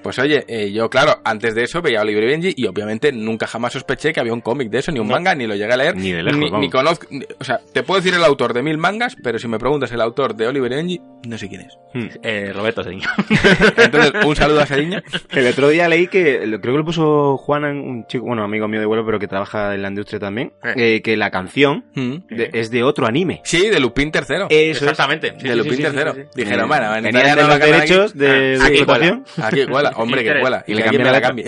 pues 0.03 0.19
oye, 0.19 0.43
eh, 0.47 0.71
yo 0.71 0.89
claro, 0.89 1.19
antes 1.23 1.55
de 1.55 1.63
eso 1.63 1.81
veía 1.81 2.01
Oliver 2.01 2.23
y 2.23 2.27
Benji 2.27 2.53
y 2.57 2.67
obviamente 2.67 3.11
nunca 3.11 3.47
jamás 3.47 3.73
sospeché 3.73 4.13
que 4.13 4.19
había 4.19 4.33
un 4.33 4.41
cómic 4.41 4.69
de 4.69 4.79
eso, 4.79 4.91
ni 4.91 4.99
un 4.99 5.07
No. 5.07 5.13
manga, 5.13 5.33
ni 5.33 5.47
lo 5.47 5.55
llegué 5.55 5.73
a 5.73 5.77
leer. 5.77 5.95
Ni 5.95 6.11
de 6.11 6.21
lejos, 6.23 6.39
ni, 6.39 6.45
vamos. 6.49 6.61
ni 6.61 6.69
conozco, 6.69 7.07
ni- 7.09 7.25
o 7.39 7.43
sea, 7.43 7.59
te 7.73 7.81
puedo 7.83 7.99
decir 8.01 8.13
el 8.13 8.23
autor 8.23 8.53
de 8.53 8.61
mil 8.61 8.77
mangas, 8.77 9.15
pero 9.23 9.39
si 9.39 9.47
me 9.47 9.57
preguntas 9.57 9.91
el 9.91 10.01
autor 10.01 10.35
de 10.35 10.47
Oliver 10.47 10.71
y 10.71 10.75
Benji, 10.75 11.01
no 11.27 11.37
sé 11.37 11.49
quién 11.49 11.61
es. 11.61 11.77
Eh, 12.23 12.51
Roberto 12.53 12.83
Señor. 12.83 13.09
Entonces, 13.77 14.11
un 14.25 14.35
saludo 14.35 14.61
a 14.61 14.65
Seriño. 14.65 15.01
El 15.31 15.47
otro 15.47 15.69
día 15.69 15.87
leí 15.87 16.07
que, 16.07 16.39
creo 16.39 16.59
que 16.73 16.77
lo 16.79 16.85
puso 16.85 17.37
Juan, 17.37 17.63
un 17.65 18.05
chico, 18.07 18.25
bueno, 18.25 18.43
amigo 18.43 18.67
mío 18.67 18.79
de 18.79 18.85
vuelo, 18.85 19.05
pero 19.05 19.19
que 19.19 19.27
trabaja 19.27 19.73
en 19.75 19.81
la 19.81 19.87
industria 19.89 20.19
también, 20.19 20.53
eh, 20.75 21.01
que 21.01 21.15
la 21.17 21.31
canción 21.31 21.85
Mm. 21.95 22.15
de- 22.29 22.49
es 22.53 22.69
de 22.71 22.83
otro 22.83 23.05
anime. 23.07 23.41
Sí, 23.43 23.69
de 23.69 23.79
Lupin. 23.79 24.11
Eso 24.13 24.47
es. 24.49 24.81
Exactamente. 24.81 25.33
Sí, 25.39 25.47
de 25.47 25.51
sí, 25.51 25.57
Lupin 25.57 25.71
sí, 25.71 25.77
sí, 25.77 25.83
tercero. 25.83 26.13
sí, 26.13 26.21
sí. 26.23 26.27
Dijeron, 26.43 26.67
bueno, 26.67 26.87
no 27.01 27.47
los 27.47 27.59
derechos 27.59 28.11
aquí. 28.11 28.19
de, 28.19 28.27
Ah, 28.27 28.33
de 28.33 28.63
aquí 28.63 28.73
explotación. 28.77 29.23
cuela, 29.35 29.47
aquí 29.47 29.65
cuela, 29.65 29.92
hombre 29.95 30.23
que 30.23 30.39
cuela. 30.39 30.63
Y 30.67 30.73
le 30.73 30.91
me 30.91 31.11
la 31.11 31.21
cambie. 31.21 31.45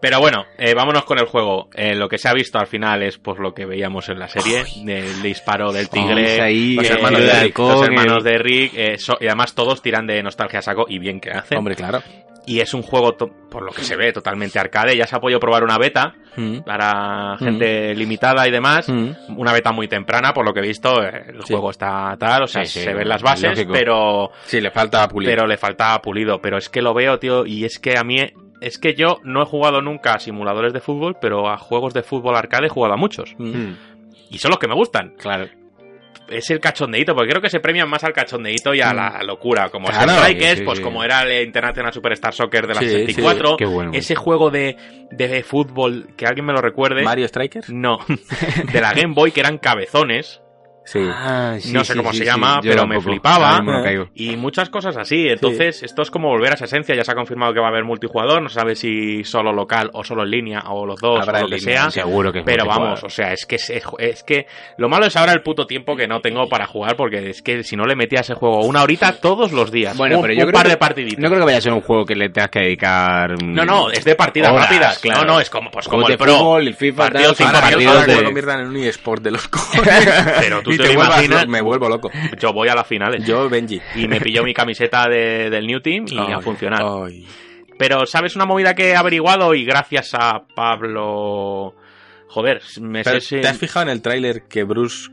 Pero 0.00 0.20
bueno, 0.20 0.44
eh, 0.56 0.74
vámonos 0.74 1.04
con 1.04 1.18
el 1.18 1.26
juego. 1.26 1.68
Eh, 1.74 1.94
lo 1.94 2.08
que 2.08 2.18
se 2.18 2.28
ha 2.28 2.32
visto 2.32 2.58
al 2.58 2.66
final 2.66 3.02
es 3.02 3.18
pues 3.18 3.38
lo 3.38 3.52
que 3.54 3.66
veíamos 3.66 4.08
en 4.08 4.18
la 4.18 4.28
serie, 4.28 4.64
del 4.84 5.22
disparo 5.22 5.72
del 5.72 5.88
tigre, 5.88 6.40
ahí, 6.40 6.74
los 6.74 6.86
el 6.90 6.96
hermanos 6.96 7.20
de 7.20 7.26
Rick, 7.32 7.42
halcón, 7.42 7.72
los 7.72 7.82
hermanos 7.82 8.16
el- 8.18 8.24
de 8.24 8.38
Rick, 8.38 8.72
eh, 8.76 8.98
so- 8.98 9.18
y 9.20 9.26
además 9.26 9.54
todos 9.54 9.82
tiran 9.82 10.06
de 10.06 10.22
nostalgia 10.22 10.58
a 10.60 10.62
saco 10.62 10.86
y 10.88 10.98
bien 10.98 11.20
que 11.20 11.30
hacen. 11.30 11.58
Hombre, 11.58 11.74
claro. 11.76 12.02
Y 12.48 12.60
es 12.60 12.72
un 12.74 12.82
juego, 12.82 13.14
por 13.16 13.62
lo 13.62 13.72
que 13.72 13.82
se 13.82 13.94
ve, 13.96 14.12
totalmente 14.12 14.58
arcade. 14.58 14.96
Ya 14.96 15.06
se 15.06 15.14
ha 15.16 15.20
podido 15.20 15.38
probar 15.40 15.62
una 15.64 15.78
beta 15.78 16.14
Mm. 16.36 16.60
para 16.64 17.36
gente 17.38 17.94
limitada 17.96 18.46
y 18.46 18.50
demás. 18.52 18.88
Mm. 18.88 19.10
Una 19.36 19.52
beta 19.52 19.72
muy 19.72 19.88
temprana, 19.88 20.32
por 20.32 20.44
lo 20.46 20.54
que 20.54 20.60
he 20.60 20.66
visto, 20.66 21.02
eh, 21.02 21.24
el 21.28 21.42
Sí. 21.42 21.52
juego 21.52 21.70
está 21.70 22.16
tal, 22.18 22.44
o 22.44 22.46
sea, 22.46 22.64
Sí, 22.64 22.78
sí, 22.78 22.84
se 22.84 22.94
ven 22.94 23.08
las 23.08 23.22
bases, 23.22 23.50
lógico. 23.50 23.72
pero 23.72 24.30
Sí, 24.44 24.60
le 24.60 24.70
falta 24.70 25.08
pulir. 25.08 25.28
pero 25.28 25.46
le 25.48 25.56
falta 25.56 26.00
pulido. 26.00 26.40
Pero 26.40 26.56
es 26.58 26.68
que 26.68 26.80
lo 26.80 26.94
veo, 26.94 27.18
tío, 27.18 27.44
y 27.44 27.64
es 27.64 27.78
que 27.80 27.98
a 27.98 28.04
mí, 28.04 28.18
es 28.60 28.78
que 28.78 28.94
yo 28.94 29.18
no 29.24 29.42
he 29.42 29.46
jugado 29.46 29.82
nunca 29.82 30.14
a 30.14 30.20
simuladores 30.20 30.72
de 30.72 30.80
fútbol, 30.80 31.16
pero 31.20 31.48
a 31.48 31.58
juegos 31.58 31.92
de 31.92 32.02
fútbol 32.02 32.36
arcade 32.36 32.66
he 32.66 32.70
jugado 32.70 32.94
a 32.94 32.96
muchos. 32.96 33.34
Y 34.30 34.38
son 34.38 34.50
los 34.50 34.58
que 34.60 34.68
me 34.68 34.74
gustan. 34.74 35.14
Claro. 35.18 35.46
Es 36.30 36.50
el 36.50 36.60
cachondeíto, 36.60 37.14
porque 37.14 37.30
creo 37.30 37.40
que 37.42 37.50
se 37.50 37.60
premian 37.60 37.88
más 37.88 38.04
al 38.04 38.12
cachondeíto 38.12 38.74
y 38.74 38.80
a 38.80 38.92
la 38.92 39.22
locura. 39.22 39.68
Como 39.70 39.88
Claro. 39.88 40.12
Strikers, 40.12 40.50
Sí, 40.52 40.56
sí, 40.58 40.62
pues 40.64 40.78
sí. 40.78 40.84
como 40.84 41.02
era 41.04 41.22
el 41.22 41.46
International 41.46 41.92
Superstar 41.92 42.34
Soccer 42.34 42.66
de 42.66 42.74
la 42.74 42.80
Sí, 42.80 42.88
64. 42.88 43.48
sí. 43.50 43.54
Qué 43.58 43.64
bueno. 43.66 43.90
Ese 43.94 44.14
juego 44.14 44.50
de, 44.50 44.76
de 45.10 45.42
fútbol, 45.42 46.08
que 46.16 46.26
alguien 46.26 46.44
me 46.46 46.52
lo 46.52 46.60
recuerde. 46.60 47.02
Mario 47.02 47.26
Strikers. 47.28 47.70
No, 47.70 47.98
de 48.72 48.80
la 48.80 48.92
Game 48.92 49.14
Boy, 49.14 49.32
que 49.32 49.40
eran 49.40 49.58
cabezones. 49.58 50.42
Sí. 50.90 51.00
Ah, 51.06 51.56
sí, 51.60 51.72
no 51.72 51.84
sé 51.84 51.92
sí, 51.92 51.98
cómo 51.98 52.12
sí, 52.12 52.18
se 52.18 52.24
sí. 52.24 52.30
llama, 52.30 52.60
pero 52.62 52.86
me 52.86 52.98
flipaba. 53.00 53.60
No. 53.60 53.82
Y 54.14 54.36
muchas 54.36 54.70
cosas 54.70 54.96
así. 54.96 55.28
Entonces, 55.28 55.82
esto 55.82 56.00
es 56.02 56.10
como 56.10 56.28
volver 56.28 56.52
a 56.52 56.54
esa 56.54 56.64
esencia. 56.64 56.94
Ya 56.94 57.04
se 57.04 57.12
ha 57.12 57.14
confirmado 57.14 57.52
que 57.52 57.60
va 57.60 57.66
a 57.66 57.70
haber 57.70 57.84
multijugador. 57.84 58.40
No 58.42 58.48
se 58.48 58.54
sabe 58.54 58.74
si 58.74 59.22
solo 59.24 59.52
local 59.52 59.90
o 59.92 60.02
solo 60.02 60.22
en 60.22 60.30
línea 60.30 60.62
o 60.68 60.86
los 60.86 60.98
dos 61.00 61.20
Habrá 61.20 61.40
o 61.40 61.42
lo 61.42 61.48
que 61.50 61.56
línea, 61.56 61.90
sea. 61.90 62.02
Seguro 62.04 62.32
que 62.32 62.38
es 62.38 62.44
Pero 62.46 62.64
vamos, 62.64 63.04
o 63.04 63.10
sea, 63.10 63.32
es 63.34 63.44
que 63.44 63.56
es, 63.56 63.70
es 63.98 64.22
que 64.22 64.46
lo 64.78 64.88
malo 64.88 65.06
es 65.06 65.16
ahora 65.16 65.32
el 65.32 65.42
puto 65.42 65.66
tiempo 65.66 65.94
que 65.96 66.06
no 66.08 66.20
tengo 66.20 66.48
para 66.48 66.66
jugar 66.66 66.96
porque 66.96 67.30
es 67.30 67.42
que 67.42 67.62
si 67.64 67.76
no 67.76 67.84
le 67.84 67.94
metía 67.94 68.20
a 68.20 68.22
ese 68.22 68.34
juego 68.34 68.64
una 68.64 68.82
horita 68.82 69.12
todos 69.20 69.52
los 69.52 69.70
días. 69.70 69.96
Bueno, 69.96 70.16
un, 70.16 70.22
pero 70.22 70.32
yo 70.34 70.40
un 70.40 70.46
creo 70.46 70.52
par 70.54 70.64
que- 70.66 70.70
de 70.70 70.76
partiditas. 70.78 71.18
No 71.22 71.28
creo 71.28 71.40
que 71.40 71.44
vaya 71.46 71.58
a 71.58 71.60
ser 71.60 71.72
un 71.72 71.82
juego 71.82 72.04
que 72.06 72.14
le 72.14 72.30
tengas 72.30 72.50
que 72.50 72.60
dedicar. 72.60 73.42
No, 73.42 73.64
no, 73.66 73.90
es 73.90 74.04
de 74.04 74.14
partidas 74.14 74.52
horas, 74.52 74.64
rápidas. 74.70 74.98
claro. 75.00 75.20
No, 75.26 75.34
no, 75.34 75.40
es 75.40 75.50
como, 75.50 75.70
pues 75.70 75.86
como 75.86 76.04
Juegos 76.04 76.10
el 76.12 76.18
de 76.18 76.24
Pro. 76.24 76.38
fútbol, 76.38 76.66
el 76.66 76.74
FIFA, 76.74 77.02
Partidos 77.10 77.36
tal, 77.36 77.46
cinco 77.48 77.60
partidos 77.60 78.04
que 78.04 78.10
de- 78.12 78.16
lo 78.18 78.24
conviertan 78.24 78.60
en 78.60 78.66
un 78.68 78.76
eSport 78.78 79.22
de 79.22 79.30
los 79.32 79.48
cojones. 79.48 80.08
Pero 80.40 80.62
tú 80.62 80.72
y 80.72 80.77
te 80.84 80.92
imaginas. 80.92 81.44
lo- 81.44 81.50
me 81.50 81.60
vuelvo 81.60 81.88
loco. 81.88 82.10
Yo 82.38 82.52
voy 82.52 82.68
a 82.68 82.74
las 82.74 82.86
finales. 82.86 83.24
Yo, 83.26 83.48
Benji. 83.48 83.80
Y 83.96 84.06
me 84.08 84.20
pilló 84.20 84.42
mi 84.44 84.54
camiseta 84.54 85.08
de- 85.08 85.50
del 85.50 85.66
New 85.66 85.80
Team 85.80 86.06
y 86.08 86.18
a 86.18 86.36
Ay, 86.36 86.42
funcionar. 86.42 86.82
ay. 86.84 87.26
Pero, 87.78 88.06
¿sabes 88.06 88.34
una 88.34 88.44
movida 88.44 88.74
que 88.74 88.90
he 88.90 88.96
averiguado? 88.96 89.54
Y 89.54 89.64
gracias 89.64 90.10
a 90.14 90.42
Pablo. 90.54 91.74
Joder, 92.28 92.60
me 92.80 93.02
Pero, 93.04 93.20
sé 93.20 93.26
si- 93.36 93.40
¿Te 93.40 93.48
has 93.48 93.56
fijado 93.58 93.84
en 93.84 93.90
el 93.90 94.02
tráiler 94.02 94.42
que 94.48 94.64
Bruce 94.64 95.08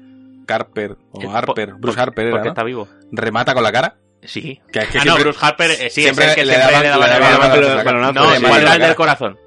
Carper 0.46 0.98
o 1.12 1.32
Harper, 1.32 1.70
por- 1.72 1.80
Bruce 1.80 2.00
Harper 2.00 2.26
era, 2.26 2.32
Porque 2.32 2.46
¿no? 2.48 2.52
está 2.52 2.64
vivo. 2.64 2.88
remata 3.12 3.54
con 3.54 3.64
la 3.64 3.72
cara? 3.72 3.96
Sí. 4.24 4.60
Que 4.72 4.80
es 4.80 4.88
que 4.90 4.98
ah, 4.98 5.02
siempre- 5.04 5.10
no, 5.24 5.30
Bruce 5.30 5.40
Harper, 5.42 5.72
eh, 5.72 5.90
sí, 5.92 6.02
siempre 6.02 6.26
es 6.26 6.30
el 6.32 6.36
que 6.36 6.46
le 6.46 6.54
siempre 6.56 6.72
daban- 6.74 6.84
le 6.84 6.90
daban 6.90 7.10
le 7.10 7.16
el 7.16 7.22
daban 7.22 7.40
balón. 7.40 7.52
balonazos. 7.52 7.86
balonazos, 7.86 8.16
No, 8.16 8.22
le 8.34 8.40
¿cuál 8.40 8.42
daban 8.52 8.62
era 8.64 8.74
el 8.74 8.82
del 8.82 8.96
corazón? 8.96 9.38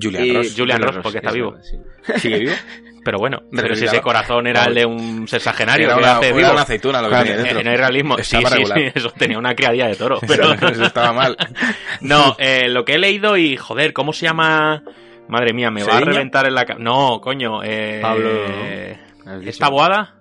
Julian 0.00 0.24
Y- 0.24 0.32
Ross. 0.36 0.54
Julian 0.56 0.82
Ross, 0.82 0.94
Ross, 0.96 1.02
porque 1.02 1.18
está 1.18 1.28
es 1.30 1.34
vivo. 1.34 1.52
verdad. 1.52 2.16
¿Sigue 2.18 2.38
vivo? 2.38 2.52
Pero 3.04 3.18
bueno, 3.20 3.38
pero 3.52 3.74
si 3.74 3.86
ese 3.86 4.02
corazón 4.02 4.46
era 4.48 4.64
el 4.64 4.74
de 4.74 4.84
un 4.84 5.26
sexagenario 5.28 5.86
Era 5.86 5.94
que 5.94 6.00
una, 6.02 6.50
hace 6.52 6.60
aceituna 6.60 7.00
lo 7.00 7.08
que 7.08 7.16
tenía 7.16 7.34
Eh, 7.34 7.36
dentro. 7.38 7.62
No 7.62 7.70
hay 7.70 7.76
realismo. 7.78 8.18
Sí, 8.18 8.36
sí, 8.36 8.64
sí, 8.66 8.82
eso 8.94 9.10
tenía 9.16 9.38
una 9.38 9.54
criadilla 9.54 9.86
de 9.86 9.94
toro. 9.94 10.18
Pero 10.28 10.52
Eso 10.52 10.84
estaba 10.84 11.14
mal. 11.14 11.34
no, 12.02 12.36
eh, 12.38 12.68
lo 12.68 12.84
que 12.84 12.94
he 12.94 12.98
leído 12.98 13.38
y 13.38 13.56
joder, 13.56 13.94
¿cómo 13.94 14.12
se 14.12 14.26
llama? 14.26 14.82
Madre 15.26 15.54
mía, 15.54 15.70
me 15.70 15.84
va 15.84 15.96
a 15.96 16.00
reventar 16.00 16.46
en 16.48 16.54
la 16.54 16.66
cabeza. 16.66 16.84
No, 16.84 17.18
coño, 17.22 17.62
eh, 17.64 18.00
Pablo, 18.02 18.28
eh. 18.46 18.98
¿Esta 19.46 19.70
boada? 19.70 20.16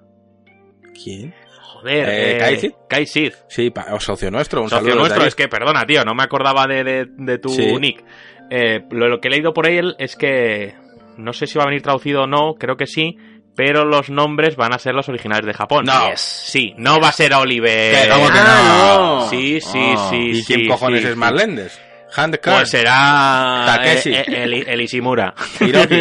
¿Quién? 1.03 1.34
Joder, 1.60 2.08
Eh, 2.10 2.36
eh, 2.36 2.38
¿Kai 2.39 2.58
Sid? 2.58 2.72
Kai 2.88 3.05
Sid. 3.05 3.34
Sí, 3.49 3.70
pa- 3.70 3.88
o 3.91 3.99
socio 3.99 4.32
nuestro, 4.32 4.62
un 4.62 4.70
Socio 4.70 4.86
saludo. 4.86 4.99
nuestro, 5.01 5.26
es 5.26 5.36
que, 5.36 5.47
perdona, 5.49 5.86
tío, 5.86 6.05
no 6.05 6.14
me 6.16 6.24
acordaba 6.24 6.66
de, 6.68 6.84
de- 6.84 7.08
de 7.10 7.38
tu 7.38 7.49
Sí. 7.49 7.76
nick. 7.80 8.03
Eh, 8.50 8.82
lo, 8.91 9.08
lo 9.10 9.20
que 9.20 9.28
he 9.28 9.32
leído 9.32 9.54
por 9.54 9.68
él 9.68 9.95
es 10.00 10.16
que 10.16 10.74
no 11.18 11.34
sé 11.34 11.48
si 11.48 11.58
va 11.58 11.64
a 11.64 11.68
venir 11.68 11.82
traducido 11.82 12.24
o 12.24 12.28
no, 12.28 12.54
creo 12.60 12.78
que 12.78 12.86
sí, 12.88 13.18
pero 13.56 13.86
los 13.86 14.10
nombres 14.10 14.56
van 14.56 14.74
a 14.74 14.78
ser 14.80 14.93
los 14.93 15.10
originales 15.10 15.45
de 15.45 15.54
Japón. 15.54 15.86
No. 15.86 16.10
Yes. 16.12 16.20
Sí, 16.22 16.74
no 16.78 17.00
va 17.00 17.10
a 17.10 17.12
ser 17.12 17.34
Oliver. 17.34 18.04
¿Qué? 18.04 18.10
¿Cómo 18.10 18.28
que 18.30 18.38
Ah, 18.39 18.95
no? 19.24 19.30
Sí, 19.30 19.60
sí, 19.62 19.93
Ah. 19.98 20.08
sí. 20.12 20.18
¿Y 20.34 20.43
quién 20.45 20.60
sí, 20.62 20.68
cojones 20.68 21.02
sí, 21.02 21.08
es 21.08 21.14
sí. 21.14 21.20
Mark 21.20 21.36
Lendes? 21.36 21.82
Handcart. 22.16 22.58
Pues 22.60 22.70
será 22.70 23.64
Takeshi. 23.66 24.14
eh, 24.14 24.24
eh, 24.28 24.43
el, 24.43 24.54
el 24.68 24.82
Ishimura. 24.82 25.34
Hiroki. 25.60 25.95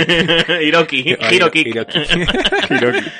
Hiroki. 0.61 1.17
Hiroki. 1.31 1.65
Hiroki. 2.71 3.11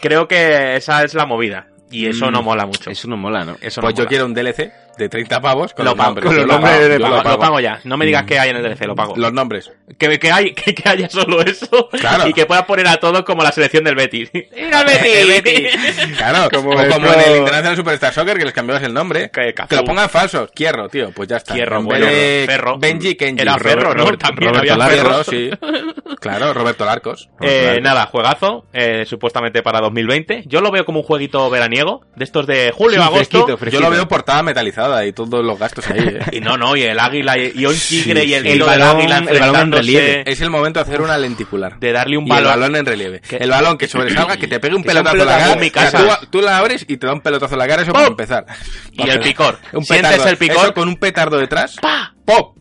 Creo 0.00 0.26
que 0.26 0.76
esa 0.76 1.02
es 1.04 1.14
la 1.14 1.26
movida. 1.26 1.66
Y 1.90 2.06
eso 2.06 2.26
Mm. 2.28 2.32
no 2.32 2.42
mola 2.42 2.66
mucho. 2.66 2.90
Eso 2.90 3.08
no 3.08 3.16
mola, 3.16 3.44
¿no? 3.44 3.56
Eso 3.60 3.80
Pues 3.80 3.94
no 3.94 3.98
yo 3.98 4.02
mola. 4.04 4.08
quiero 4.08 4.26
un 4.26 4.34
DLC 4.34 4.70
de 4.98 5.08
30 5.08 5.40
pavos 5.40 5.72
con 5.72 5.84
Lo 5.84 5.92
los 5.94 6.04
nombres. 6.04 6.26
con 6.26 6.36
los 6.36 6.46
lo 6.46 6.52
nombres 6.54 6.74
pago, 6.76 6.88
de 6.88 7.00
pago, 7.00 7.16
lo 7.16 7.30
lo 7.30 7.38
pago. 7.38 7.60
ya. 7.60 7.80
No 7.84 7.96
me 7.96 8.04
digas 8.06 8.24
que 8.24 8.38
hay 8.38 8.50
en 8.50 8.56
el 8.56 8.62
DLC, 8.62 8.86
lo 8.86 8.94
pago. 8.94 9.14
Los 9.16 9.32
nombres. 9.32 9.70
Que, 9.98 10.18
que, 10.18 10.30
hay, 10.30 10.52
que, 10.54 10.74
que 10.74 10.88
haya 10.88 11.08
solo 11.08 11.40
eso 11.40 11.88
Claro. 11.90 12.26
y 12.28 12.32
que 12.32 12.44
pueda 12.46 12.66
poner 12.66 12.86
a 12.88 12.96
todos 12.98 13.22
como 13.22 13.42
la 13.42 13.52
selección 13.52 13.84
del 13.84 13.94
Betis. 13.94 14.30
¡Mira 14.32 14.82
el 14.82 15.28
Betis! 15.28 15.68
Claro, 16.16 16.48
Como 16.52 16.70
o 16.70 16.88
como 16.88 17.12
en 17.12 17.20
el 17.20 17.36
International 17.38 17.76
Superstar 17.76 18.12
Soccer 18.12 18.36
que 18.38 18.44
les 18.44 18.52
cambiabas 18.54 18.82
el 18.82 18.92
nombre. 18.92 19.30
Que- 19.30 19.54
lo 19.70 19.84
pongan 19.84 20.08
falsos. 20.10 20.50
Quiero, 20.54 20.88
tío. 20.88 21.10
Pues 21.14 21.28
ya 21.28 21.36
está. 21.36 21.54
Hierro, 21.54 21.78
En 21.78 21.84
bueno, 21.86 22.06
vez 22.06 22.14
de 22.14 22.44
Ferro. 22.46 22.78
Benji, 22.78 23.14
Kenji. 23.14 23.42
Era 23.42 23.56
Ferro, 23.58 23.94
¿no? 23.94 24.04
Robert- 24.04 24.20
También 24.20 24.52
Roberto 24.54 24.72
había 24.74 24.88
Ferro. 24.88 25.24
sí. 25.24 25.50
Claro, 26.20 26.52
Roberto 26.52 26.84
Larcos. 26.84 27.28
Eh, 27.40 27.78
nada, 27.82 28.06
juegazo, 28.06 28.66
eh, 28.72 29.04
supuestamente 29.06 29.62
para 29.62 29.80
2020. 29.80 30.44
Yo 30.46 30.60
lo 30.60 30.70
veo 30.70 30.84
como 30.84 31.00
un 31.00 31.06
jueguito 31.06 31.48
veraniego, 31.50 32.02
de 32.16 32.24
estos 32.24 32.46
de 32.46 32.72
julio, 32.74 32.98
Sí, 33.00 33.02
agosto. 33.06 33.56
fresquito, 33.56 33.70
Yo 33.70 33.80
lo 33.80 33.90
veo 33.90 34.08
portada 34.08 34.42
metalizada 34.42 34.87
y 35.06 35.12
todos 35.12 35.44
los 35.44 35.58
gastos 35.58 35.88
ahí. 35.90 35.98
eh. 36.00 36.20
Y 36.32 36.40
no, 36.40 36.56
no, 36.56 36.76
y 36.76 36.82
el 36.82 36.98
águila 36.98 37.36
y, 37.38 37.52
y 37.54 37.66
un 37.66 37.74
tigre 37.76 38.24
y 38.24 38.34
el 38.34 38.42
sí. 38.42 38.48
El 38.50 38.58
del 38.58 38.66
balón- 38.68 38.96
águila 38.96 39.18
el 39.18 39.38
balón 39.40 39.56
en 39.60 39.72
relieve. 39.72 40.22
Es 40.30 40.40
el 40.40 40.50
momento 40.50 40.80
de 40.80 40.84
hacer 40.90 41.00
una 41.00 41.16
lenticular. 41.18 41.78
de 41.78 41.92
darle 41.92 42.16
un 42.18 42.26
Y 42.26 42.30
el 42.30 42.34
balón. 42.36 42.50
balón 42.60 42.76
en 42.76 42.86
relieve. 42.86 43.20
Que- 43.20 43.36
El 43.36 43.50
balón 43.50 43.78
que 43.78 43.88
sobresalga, 43.88 44.36
que 44.36 44.46
te 44.48 44.60
pegue 44.60 44.74
un 44.74 44.82
sea 44.82 44.92
un 44.92 45.04
pelotazo 45.04 45.16
en 45.16 45.26
la 45.26 45.34
pelotazo 45.36 45.70
cara. 45.72 45.90
en. 45.90 46.20
Tú, 46.20 46.26
tú 46.30 46.40
la 46.42 46.58
abres 46.58 46.84
y 46.88 46.96
te 46.96 47.06
da 47.06 47.12
un 47.12 47.20
pelotazo 47.20 47.54
en 47.54 47.58
la 47.58 47.66
cara, 47.68 47.82
eso 47.82 47.92
¡Pum! 47.92 48.00
para 48.00 48.08
empezar. 48.10 48.46
Y 48.92 49.08
el 49.08 49.20
picor. 49.20 49.58
Un 49.72 49.84
Sientes 49.84 50.10
petardo. 50.12 50.30
el 50.30 50.36
picor. 50.36 50.64
Eso 50.64 50.74
con 50.74 50.88
un 50.88 50.96
petardo 50.96 51.38
detrás. 51.38 51.76
¡Pa! 51.80 52.14
¡Pop! 52.24 52.56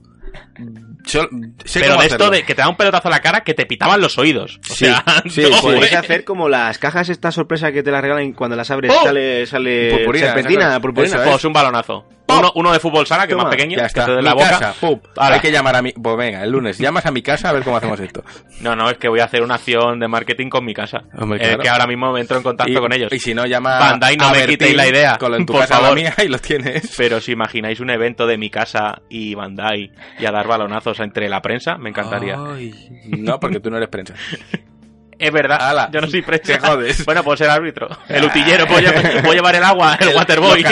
Sol- 1.05 1.29
sé 1.63 1.79
Pero 1.79 1.91
cómo 1.93 2.01
de 2.01 2.07
esto 2.07 2.15
hacerlo. 2.25 2.31
de 2.31 2.43
que 2.43 2.53
te 2.53 2.61
da 2.61 2.67
un 2.67 2.75
pelotazo 2.75 3.07
en 3.07 3.11
la 3.11 3.21
cara 3.21 3.41
que 3.41 3.53
te 3.53 3.65
pitaban 3.65 4.01
los 4.01 4.17
oídos. 4.17 4.59
O 4.69 4.73
Sí, 4.73 4.85
sea, 4.85 5.03
sí, 5.29 5.41
no, 5.49 5.57
sí. 5.61 5.67
Eh. 5.69 5.95
hacer 5.95 6.25
como 6.25 6.49
las 6.49 6.77
cajas 6.79 7.07
esta 7.07 7.31
sorpresa 7.31 7.71
que 7.71 7.81
te 7.81 7.91
las 7.91 8.01
regalan 8.01 8.25
y 8.25 8.33
cuando 8.33 8.57
las 8.57 8.69
abres 8.71 8.91
¡Oh! 8.93 9.05
sale, 9.05 9.45
sale 9.45 9.91
Purpurina, 9.99 10.25
serpentina, 10.33 10.79
purpurina. 10.81 11.15
eso 11.15 11.23
es. 11.23 11.29
Pues 11.29 11.45
un 11.45 11.53
balonazo. 11.53 12.05
Uno, 12.29 12.51
uno 12.55 12.73
de 12.73 12.79
fútbol 12.79 13.07
sala, 13.07 13.25
que 13.25 13.33
es 13.33 13.37
más 13.37 13.47
pequeño, 13.49 13.75
Ya 13.77 13.83
que 13.83 13.87
está. 13.87 14.05
te 14.05 14.11
dé 14.11 14.17
Mi 14.17 14.23
la 14.23 14.33
boca. 14.33 14.49
casa. 14.59 14.75
Hay 15.17 15.39
que 15.39 15.51
llamar 15.51 15.75
a 15.77 15.81
mi... 15.81 15.91
Pues 15.93 16.17
venga, 16.17 16.43
el 16.43 16.51
lunes. 16.51 16.77
Llamas 16.77 17.05
a 17.05 17.11
mi 17.11 17.21
casa 17.21 17.49
a 17.49 17.53
ver 17.53 17.63
cómo 17.63 17.77
hacemos 17.77 17.99
esto. 17.99 18.23
No, 18.61 18.75
no, 18.75 18.89
es 18.89 18.97
que 18.97 19.07
voy 19.07 19.19
a 19.19 19.25
hacer 19.25 19.43
una 19.43 19.55
acción 19.55 19.99
de 19.99 20.07
marketing 20.07 20.49
con 20.49 20.65
mi 20.65 20.73
casa. 20.73 21.03
Hombre, 21.15 21.53
Eh, 21.53 21.57
que 21.61 21.69
ahora 21.69 21.85
mismo 21.85 22.11
me 22.11 22.21
entro 22.21 22.37
en 22.37 22.43
contacto 22.43 22.71
Y, 22.71 22.75
con 22.75 22.91
ellos. 22.91 23.13
y 23.13 23.19
si 23.19 23.35
no, 23.35 23.45
llama 23.45 23.77
Bandai, 23.77 24.17
no 24.17 24.25
a 24.27 24.31
me 24.31 24.47
quitéis 24.47 24.75
la 24.75 24.87
idea, 24.87 25.17
Con 25.19 25.45
tu 25.45 25.53
por 25.53 25.61
casa 25.67 25.79
la 25.79 25.93
mía 25.93 26.13
y 26.23 26.27
lo 26.27 26.39
tienes. 26.39 26.91
Pero 26.97 27.21
si 27.21 27.33
imagináis 27.33 27.79
un 27.79 27.91
evento 27.91 28.25
de 28.25 28.37
mi 28.39 28.49
casa 28.49 29.01
y 29.09 29.35
Bandai 29.35 29.91
y 30.19 30.25
a 30.25 30.31
dar 30.31 30.47
balonazos 30.47 30.99
entre 31.01 31.29
la 31.29 31.41
prensa, 31.41 31.77
me 31.77 31.89
encantaría. 31.89 32.35
Ay, 32.35 32.73
no, 33.05 33.39
porque 33.39 33.59
tú 33.59 33.69
no 33.69 33.77
eres 33.77 33.89
prensa. 33.89 34.15
Es 35.19 35.31
verdad, 35.31 35.69
Ala, 35.69 35.89
yo 35.91 35.99
no 36.01 36.07
soy 36.07 36.21
te 36.43 36.59
jodes. 36.59 37.03
Bueno, 37.05 37.23
puedo 37.23 37.35
ser 37.37 37.49
árbitro. 37.49 37.87
El 38.09 38.25
utillero, 38.25 38.67
puedo 38.67 38.79
llevar, 38.81 39.21
puedo 39.21 39.33
llevar 39.33 39.55
el 39.55 39.63
agua, 39.63 39.97
el, 39.99 40.09
El- 40.09 40.15
waterboy. 40.15 40.63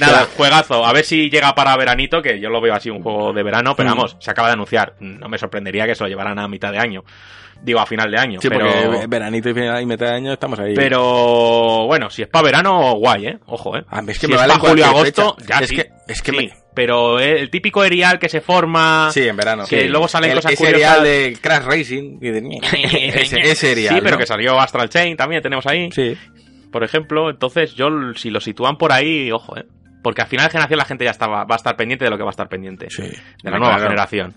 Nada, 0.00 0.26
juegazo. 0.36 0.84
A 0.84 0.92
ver 0.92 1.04
si 1.04 1.30
llega 1.30 1.54
para 1.54 1.76
veranito, 1.76 2.20
que 2.22 2.40
yo 2.40 2.48
lo 2.48 2.60
veo 2.60 2.74
así 2.74 2.90
un 2.90 3.02
juego 3.02 3.32
de 3.32 3.42
verano, 3.42 3.74
pero 3.76 3.90
Mm. 3.90 3.92
vamos, 3.96 4.16
se 4.20 4.30
acaba 4.30 4.48
de 4.48 4.54
anunciar. 4.54 4.94
No 5.00 5.28
me 5.28 5.38
sorprendería 5.38 5.86
que 5.86 5.94
se 5.94 6.02
lo 6.02 6.08
llevaran 6.08 6.38
a 6.38 6.48
mitad 6.48 6.72
de 6.72 6.78
año. 6.78 7.04
Digo, 7.62 7.78
a 7.80 7.86
final 7.86 8.10
de 8.10 8.18
año. 8.18 8.40
Sí, 8.40 8.48
pero... 8.48 8.66
porque 8.70 9.06
veranito 9.06 9.50
y 9.50 9.54
final 9.54 9.82
y 9.82 9.86
mitad 9.86 10.06
de 10.06 10.14
año 10.14 10.32
estamos 10.32 10.58
ahí. 10.58 10.74
Pero 10.74 11.86
bueno, 11.86 12.08
si 12.08 12.22
es 12.22 12.28
para 12.28 12.44
verano, 12.44 12.94
guay, 12.94 13.26
¿eh? 13.26 13.38
Ojo, 13.46 13.76
¿eh? 13.76 13.84
Es 14.08 14.18
que 14.18 14.26
si 14.26 14.28
me 14.28 14.34
es 14.34 14.40
vale 14.40 14.54
para 14.54 14.60
julio, 14.70 14.84
cualquier 14.92 15.24
agosto, 15.24 15.36
fecha. 15.38 15.58
ya 15.58 15.64
es 15.64 15.68
sí. 15.68 15.76
que 15.76 15.90
es 16.08 16.22
que 16.22 16.30
Sí, 16.32 16.36
me... 16.38 16.52
Pero 16.74 17.18
el 17.18 17.50
típico 17.50 17.82
erial 17.84 18.18
que 18.18 18.28
se 18.28 18.40
forma... 18.40 19.10
Sí, 19.12 19.26
en 19.26 19.36
verano. 19.36 19.64
Que 19.68 19.82
sí. 19.82 19.88
luego 19.88 20.06
salen 20.06 20.30
El- 20.30 20.36
cosas 20.36 20.52
ese 20.52 20.64
curiosas. 20.64 20.98
serial 20.98 21.02
de 21.04 21.38
Crash 21.40 21.64
Racing. 21.64 22.18
y 22.20 22.28
de- 22.30 22.58
ese, 23.20 23.40
ese 23.40 23.54
serial, 23.56 23.94
Sí, 23.96 24.00
pero 24.02 24.12
¿no? 24.16 24.18
que 24.18 24.26
salió 24.26 24.58
Astral 24.60 24.88
Chain 24.88 25.16
también, 25.16 25.42
tenemos 25.42 25.66
ahí. 25.66 25.90
Sí. 25.92 26.16
Por 26.70 26.84
ejemplo, 26.84 27.28
entonces 27.30 27.74
yo, 27.74 27.88
si 28.14 28.30
lo 28.30 28.40
sitúan 28.40 28.76
por 28.78 28.92
ahí, 28.92 29.32
ojo, 29.32 29.56
¿eh? 29.58 29.64
Porque 30.02 30.22
al 30.22 30.28
final 30.28 30.46
de 30.46 30.52
generación 30.52 30.78
la 30.78 30.84
gente 30.84 31.04
ya 31.04 31.10
estaba, 31.10 31.44
va 31.44 31.54
a 31.54 31.56
estar 31.56 31.76
pendiente 31.76 32.04
de 32.04 32.10
lo 32.10 32.16
que 32.16 32.22
va 32.22 32.30
a 32.30 32.32
estar 32.32 32.48
pendiente. 32.48 32.88
Sí. 32.88 33.02
De 33.02 33.10
la 33.42 33.50
Claro. 33.50 33.58
nueva 33.58 33.78
generación. 33.80 34.34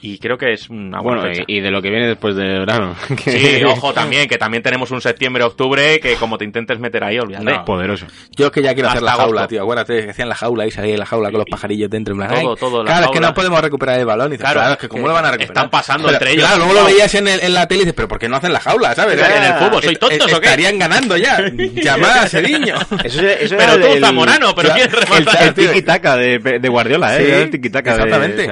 Y 0.00 0.18
creo 0.18 0.38
que 0.38 0.52
es 0.52 0.70
una 0.70 1.00
buena 1.00 1.20
Bueno, 1.20 1.34
fecha. 1.34 1.44
y, 1.48 1.56
y 1.56 1.60
de 1.60 1.70
lo 1.70 1.82
que 1.82 1.90
viene 1.90 2.06
después 2.06 2.36
de 2.36 2.44
verano. 2.44 2.94
Sí, 3.24 3.62
ojo 3.64 3.92
también, 3.92 4.28
que 4.28 4.38
también 4.38 4.62
tenemos 4.62 4.90
un 4.90 5.00
septiembre-octubre 5.00 6.00
que 6.00 6.14
como 6.14 6.38
te 6.38 6.44
intentes 6.44 6.78
meter 6.78 7.02
ahí, 7.04 7.18
olvídate. 7.18 7.44
No. 7.44 7.64
Poderoso. 7.64 8.06
Yo 8.36 8.46
es 8.46 8.52
que 8.52 8.62
ya 8.62 8.74
quiero 8.74 8.88
hacer 8.88 9.02
la 9.02 9.12
Hasta 9.12 9.22
jaula, 9.22 9.40
agosto. 9.42 9.48
tío. 9.54 9.62
Acuérdate 9.62 10.04
que 10.04 10.10
hacían 10.10 10.28
la 10.28 10.34
jaula 10.34 10.66
y 10.66 10.70
salía 10.70 10.92
en 10.94 10.98
la 11.00 11.06
jaula 11.06 11.30
con 11.30 11.38
los 11.38 11.46
pajarillos 11.50 11.90
dentro. 11.90 12.14
en 12.14 12.18
plan, 12.26 12.40
Todo, 12.42 12.56
todo, 12.56 12.82
la 12.82 12.90
Claro, 12.90 13.06
es 13.06 13.10
que 13.12 13.20
no 13.20 13.34
podemos 13.34 13.60
recuperar 13.60 13.98
el 13.98 14.06
balón. 14.06 14.28
Y 14.28 14.30
dices, 14.32 14.44
Claro, 14.44 14.60
claro, 14.60 14.72
es 14.74 14.78
que 14.78 14.88
¿cómo 14.88 15.02
que 15.02 15.08
lo 15.08 15.14
van 15.14 15.24
a 15.24 15.30
recuperar? 15.32 15.50
están 15.56 15.70
pasando 15.70 16.06
Pero, 16.06 16.16
entre 16.18 16.32
ellos. 16.32 16.44
Claro, 16.46 16.58
luego 16.64 16.72
lo 16.80 16.84
veías 16.86 17.14
en, 17.14 17.28
el- 17.28 17.40
en 17.40 17.54
la 17.54 17.66
tele 17.66 17.80
y 17.80 17.84
dices, 17.84 17.94
pero 17.94 18.08
¿por 18.08 18.18
qué 18.18 18.28
no 18.28 18.36
hacen 18.36 18.52
la 18.52 18.60
jaula, 18.60 18.94
sabes? 18.94 19.18
En 19.20 19.42
el 19.44 19.54
fútbol, 19.54 19.82
¿soy 19.82 19.96
tontos 19.96 20.32
o 20.32 20.40
qué? 20.40 20.46
Estarían 20.46 20.78
ganando 20.78 21.16
ya. 21.16 21.38
Llamada 21.50 22.22
a 22.22 22.28
Seriño. 22.28 22.76
Eso, 23.04 23.20
eso 23.26 23.56
Pero 23.58 23.78
tú, 23.80 23.98
Zamorano, 24.00 24.54
pero 24.54 24.70
quieres 24.74 24.92
El, 24.94 25.00
rematar. 25.00 25.42
el 25.48 25.54
tiki-taka 25.54 26.16
de, 26.16 26.38
de 26.60 26.68
Guardiola, 26.68 27.18
¿eh? 27.18 27.42
El 27.42 27.50
tiki-taka 27.50 27.96
de- 27.96 28.02
exactamente. 28.02 28.48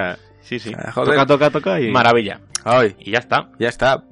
Sí, 0.47 0.59
sí. 0.59 0.72
Ah, 0.76 0.92
joder. 0.92 1.11
Toca, 1.14 1.26
toca, 1.26 1.51
toca 1.51 1.80
y... 1.80 1.90
Maravilla. 1.90 2.40
Ay, 2.64 2.97
Y 2.99 3.11
ya 3.12 3.18
está. 3.18 3.51
ya 3.59 3.68
está. 3.68 4.05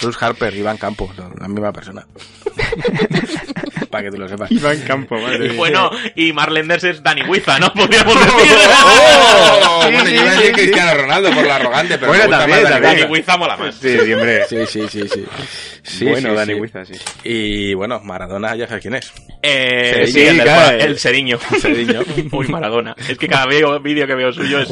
Bruce 0.00 0.18
Harper, 0.24 0.54
Iván 0.54 0.76
Campos, 0.76 1.14
son 1.16 1.32
la 1.38 1.48
misma 1.48 1.72
persona. 1.72 2.06
Para 3.90 4.04
que 4.04 4.10
tú 4.10 4.18
lo 4.18 4.28
sepas. 4.28 4.50
Iván 4.52 4.80
Campo, 4.82 5.18
madre 5.18 5.46
Y 5.46 5.56
bueno, 5.56 5.90
y 6.14 6.32
Marlenders 6.32 6.84
es 6.84 7.02
Dani 7.02 7.22
Huiza, 7.22 7.58
¿no? 7.58 7.72
Podríamos 7.72 8.14
decir. 8.36 8.56
¡Oh! 8.84 9.82
Sí, 9.82 9.92
bueno, 9.92 10.06
sí, 10.06 10.14
yo 10.14 10.20
iba 10.22 10.30
a 10.30 10.34
decir 10.34 10.46
sí. 10.46 10.52
Cristiano 10.52 10.94
Ronaldo 11.02 11.30
por 11.32 11.44
lo 11.44 11.52
arrogante, 11.52 11.98
pero 11.98 12.06
Bueno, 12.08 12.22
me 12.24 12.28
gusta 12.28 12.38
también, 12.40 12.62
más 12.62 12.70
Dani. 12.72 12.86
Dani 13.00 13.12
Huiza. 13.12 13.36
Mola 13.36 13.56
más. 13.56 13.74
Sí, 13.74 13.98
siempre. 13.98 14.44
Sí, 14.46 14.56
sí, 14.66 14.82
sí, 14.88 15.08
sí. 15.08 15.24
Sí, 15.82 16.04
bueno, 16.04 16.30
sí, 16.30 16.34
Dani 16.36 16.54
sí. 16.54 16.60
Huiza, 16.60 16.84
sí. 16.84 16.92
Y 17.24 17.74
bueno, 17.74 18.00
Maradona 18.04 18.54
ya 18.54 18.66
sabes 18.68 18.82
quién 18.82 18.94
es. 18.94 19.12
Eh, 19.42 20.02
Sí, 20.06 20.12
sí, 20.12 20.20
el, 20.26 20.40
claro, 20.42 20.78
el 20.78 20.98
seriño. 20.98 21.38
Seriño. 21.60 22.00
Uy, 22.32 22.48
Maradona. 22.48 22.94
Es 23.08 23.18
que 23.18 23.26
cada 23.28 23.46
vídeo 23.46 24.06
que 24.06 24.14
veo 24.14 24.32
suyo 24.32 24.60
es- 24.60 24.68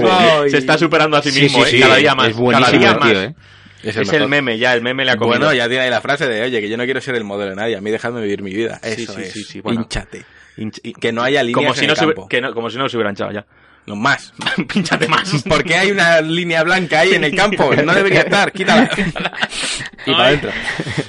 se 0.51 0.59
está 0.59 0.79
superando 0.79 1.17
a 1.17 1.23
sí 1.23 1.31
Sí, 1.31 1.43
mismo, 1.43 1.65
sí, 1.65 1.77
¿eh? 1.79 1.81
cada 1.81 1.97
día 1.97 2.15
más. 2.15 2.29
es 2.29 2.37
buenísimo 2.37 2.67
cada 2.67 2.79
día 2.79 2.91
el 2.91 2.99
más. 3.01 3.11
tío, 3.11 3.23
¿eh? 3.23 3.35
Es 3.83 3.97
Es 3.97 4.13
el 4.13 4.29
meme, 4.29 4.59
ya, 4.59 4.75
el 4.75 4.83
meme 4.83 5.05
le 5.05 5.13
ha 5.13 5.17
comido. 5.17 5.39
Bueno, 5.39 5.55
ya 5.55 5.69
tiene 5.69 5.85
ahí 5.85 5.91
la 5.91 6.01
frase 6.01 6.27
de, 6.27 6.43
oye, 6.43 6.61
que 6.61 6.69
yo 6.69 6.77
no 6.77 6.85
quiero 6.85 7.01
ser 7.01 7.15
el 7.15 7.25
modelo 7.25 7.51
de 7.51 7.57
nadie, 7.57 7.77
a 7.77 7.81
mí 7.81 7.91
dejadme 7.91 8.21
vivir 8.21 8.43
mi 8.43 8.53
vida. 8.53 8.81
Sí, 8.83 9.03
Eso 9.03 9.13
sí, 9.15 9.21
es. 9.23 9.33
sí, 9.33 9.45
sí, 9.45 9.61
bueno. 9.61 9.83
Hinchate. 9.83 10.25
Hinch- 10.57 10.99
Que 11.01 11.13
no 11.13 11.23
haya 11.23 11.43
líneas 11.43 11.63
como 11.65 11.75
si 11.75 11.81
en 11.83 11.87
no 11.87 11.93
el 11.93 11.99
se 11.99 12.05
hubi- 12.05 12.15
campo. 12.15 12.29
que 12.29 12.41
no- 12.41 12.53
como 12.55 12.71
si 12.71 12.79
no 12.79 12.89
se 12.89 12.97
hubieran 12.97 13.15
echado 13.15 13.31
ya. 13.33 13.47
No 13.87 13.95
más. 13.97 14.35
Pínchate 14.73 15.07
más. 15.09 15.43
¿Por 15.49 15.63
qué 15.65 15.77
hay 15.77 15.91
una 15.93 16.21
línea 16.21 16.63
blanca 16.65 17.01
ahí 17.01 17.15
en 17.15 17.25
el 17.25 17.35
campo? 17.37 17.73
No 17.77 17.95
debería 17.95 18.21
estar, 18.23 18.51
quítala. 18.53 18.91
y 20.07 20.11
para 20.13 20.27
adentro. 20.27 20.51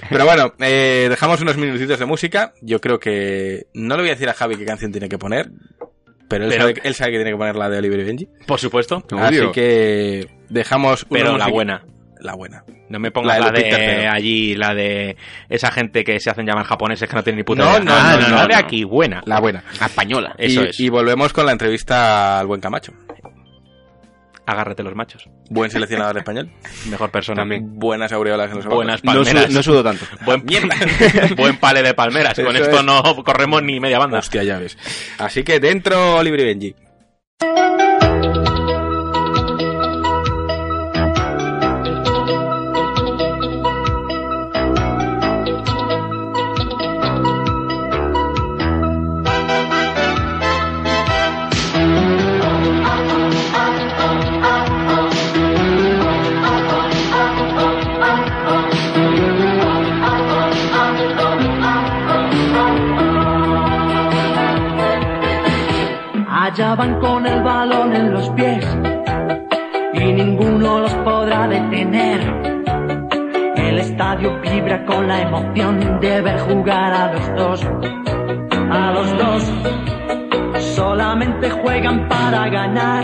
Pero 0.10 0.26
bueno, 0.26 0.54
eh, 0.60 1.08
dejamos 1.10 1.42
unos 1.42 1.58
minutitos 1.58 1.98
de 2.00 2.06
música. 2.06 2.54
Yo 2.62 2.80
creo 2.80 3.00
que... 3.00 3.66
No 3.74 3.96
le 3.96 4.04
voy 4.04 4.10
a 4.12 4.14
decir 4.14 4.30
a 4.30 4.34
Javi 4.34 4.56
qué 4.56 4.66
canción 4.66 4.92
tiene 4.92 5.10
que 5.10 5.18
poner, 5.18 5.50
pero 6.30 6.46
él, 6.46 6.52
Pero- 6.52 6.62
sabe, 6.62 6.76
él 6.84 6.94
sabe 6.96 7.12
que 7.12 7.18
tiene 7.18 7.32
que 7.32 7.38
poner 7.38 7.56
la 7.56 7.70
de 7.70 7.78
Oliver 7.80 8.00
y 8.00 8.04
Benji. 8.04 8.28
Por 8.48 8.60
supuesto. 8.60 9.04
Así 9.18 9.42
que 9.52 10.30
dejamos... 10.50 11.04
una 11.10 11.20
Pero 11.20 11.26
la 11.32 11.34
música- 11.46 11.52
buena. 11.52 11.84
La 12.20 12.36
buena. 12.36 12.64
No 12.90 13.00
me 13.00 13.12
pongas 13.12 13.40
La 13.40 13.46
la 13.46 13.52
de 13.52 13.62
Tercero. 13.64 14.12
allí, 14.12 14.56
la 14.56 14.74
de 14.74 15.16
esa 15.48 15.72
gente 15.72 16.04
que 16.04 16.20
se 16.20 16.30
hacen 16.30 16.46
llamar 16.46 16.66
japoneses 16.66 17.08
que 17.10 17.16
no 17.16 17.24
tienen 17.24 17.38
ni 17.38 17.44
puta 17.44 17.64
No, 17.64 17.70
idea. 17.72 17.80
no, 17.80 17.92
Ah, 17.94 18.18
no, 18.20 18.28
no, 18.28 18.36
la 18.36 18.48
de 18.48 18.56
aquí, 18.56 18.84
buena. 18.84 19.22
La 19.26 19.40
buena. 19.40 19.64
Española. 19.82 20.36
Eso 20.38 20.64
y, 20.64 20.68
es. 20.68 20.80
y 20.82 20.90
volvemos 20.90 21.32
con 21.32 21.46
la 21.46 21.54
entrevista 21.54 22.38
al 22.40 22.48
buen 22.48 22.60
Camacho. 22.60 22.92
Agárrate 24.46 24.82
los 24.82 24.96
machos. 24.96 25.30
Buen 25.52 25.70
seleccionador 25.70 26.18
español. 26.18 26.50
Mejor 26.90 27.12
persona. 27.12 27.46
Buenas 27.62 28.12
aureolas 28.12 28.50
en 28.50 28.58
los 28.58 28.66
Buenas. 28.66 29.04
No, 29.04 29.14
palmeras. 29.14 29.50
no 29.52 29.62
sudo 29.64 29.84
tanto. 29.84 30.06
Buen, 30.26 30.44
buen 31.38 31.58
pale 31.58 31.84
de 31.84 31.94
palmeras. 31.94 32.34
Con 32.40 32.56
esto 32.56 32.80
es. 32.80 32.84
no 32.84 33.02
corremos 33.24 33.62
ni 33.62 33.80
media 33.80 34.00
banda. 34.00 34.18
Hostia, 34.20 34.44
ya 34.44 34.58
ves. 34.58 34.76
Así 35.20 35.44
que 35.44 35.60
dentro 35.60 36.22
y 36.24 36.32
Benji. 36.32 36.76
Van 66.78 67.00
con 67.00 67.26
el 67.26 67.42
balón 67.42 67.96
en 67.96 68.14
los 68.14 68.30
pies 68.30 68.64
y 69.94 70.14
ninguno 70.14 70.80
los 70.82 70.94
podrá 70.94 71.48
detener. 71.48 72.20
El 73.56 73.80
estadio 73.80 74.40
vibra 74.40 74.86
con 74.86 75.08
la 75.08 75.22
emoción 75.22 76.00
de 76.00 76.22
ver 76.22 76.40
jugar 76.42 76.94
a 76.94 77.14
los 77.14 77.36
dos. 77.36 77.68
A 78.72 78.92
los 78.92 79.18
dos 79.18 79.52
solamente 80.76 81.50
juegan 81.50 82.08
para 82.08 82.48
ganar, 82.50 83.04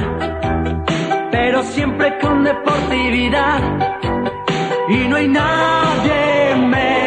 pero 1.32 1.64
siempre 1.64 2.20
con 2.20 2.44
deportividad. 2.44 3.62
Y 4.90 5.08
no 5.08 5.16
hay 5.16 5.28
nadie 5.28 6.56
mejor 6.68 7.05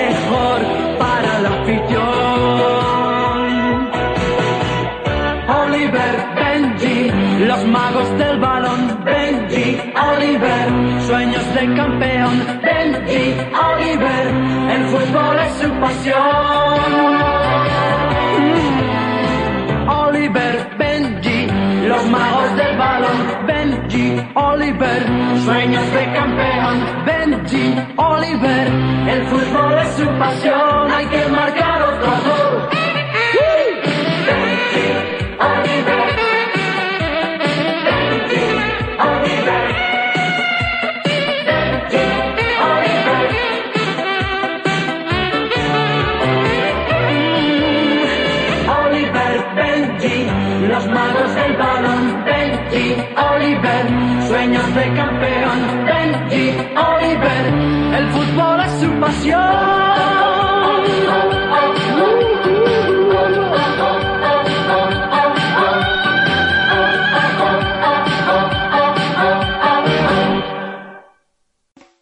sueños 11.18 11.54
de 11.54 11.74
campeón, 11.74 12.60
Benji, 12.62 13.34
Oliver, 13.70 14.26
el 14.74 14.84
fútbol 14.86 15.36
es 15.40 15.52
su 15.54 15.68
pasión. 15.80 16.80
Mm. 18.38 19.88
Oliver, 19.88 20.76
Benji, 20.78 21.48
los 21.88 22.04
magos 22.06 22.56
del 22.56 22.76
balón, 22.78 23.46
Benji, 23.48 24.28
Oliver, 24.34 25.02
sueños 25.44 25.92
de 25.92 26.04
campeón, 26.12 26.74
Benji, 27.04 27.74
Oliver, 27.96 28.68
el 29.08 29.26
fútbol 29.26 29.78
es 29.78 29.88
su 29.94 30.06
pasión, 30.20 30.92
hay 30.92 31.06
que 31.06 31.26
marcar 31.30 31.82
otro 31.82 32.10
gol. 32.26 32.77
Fútbol 59.12 59.77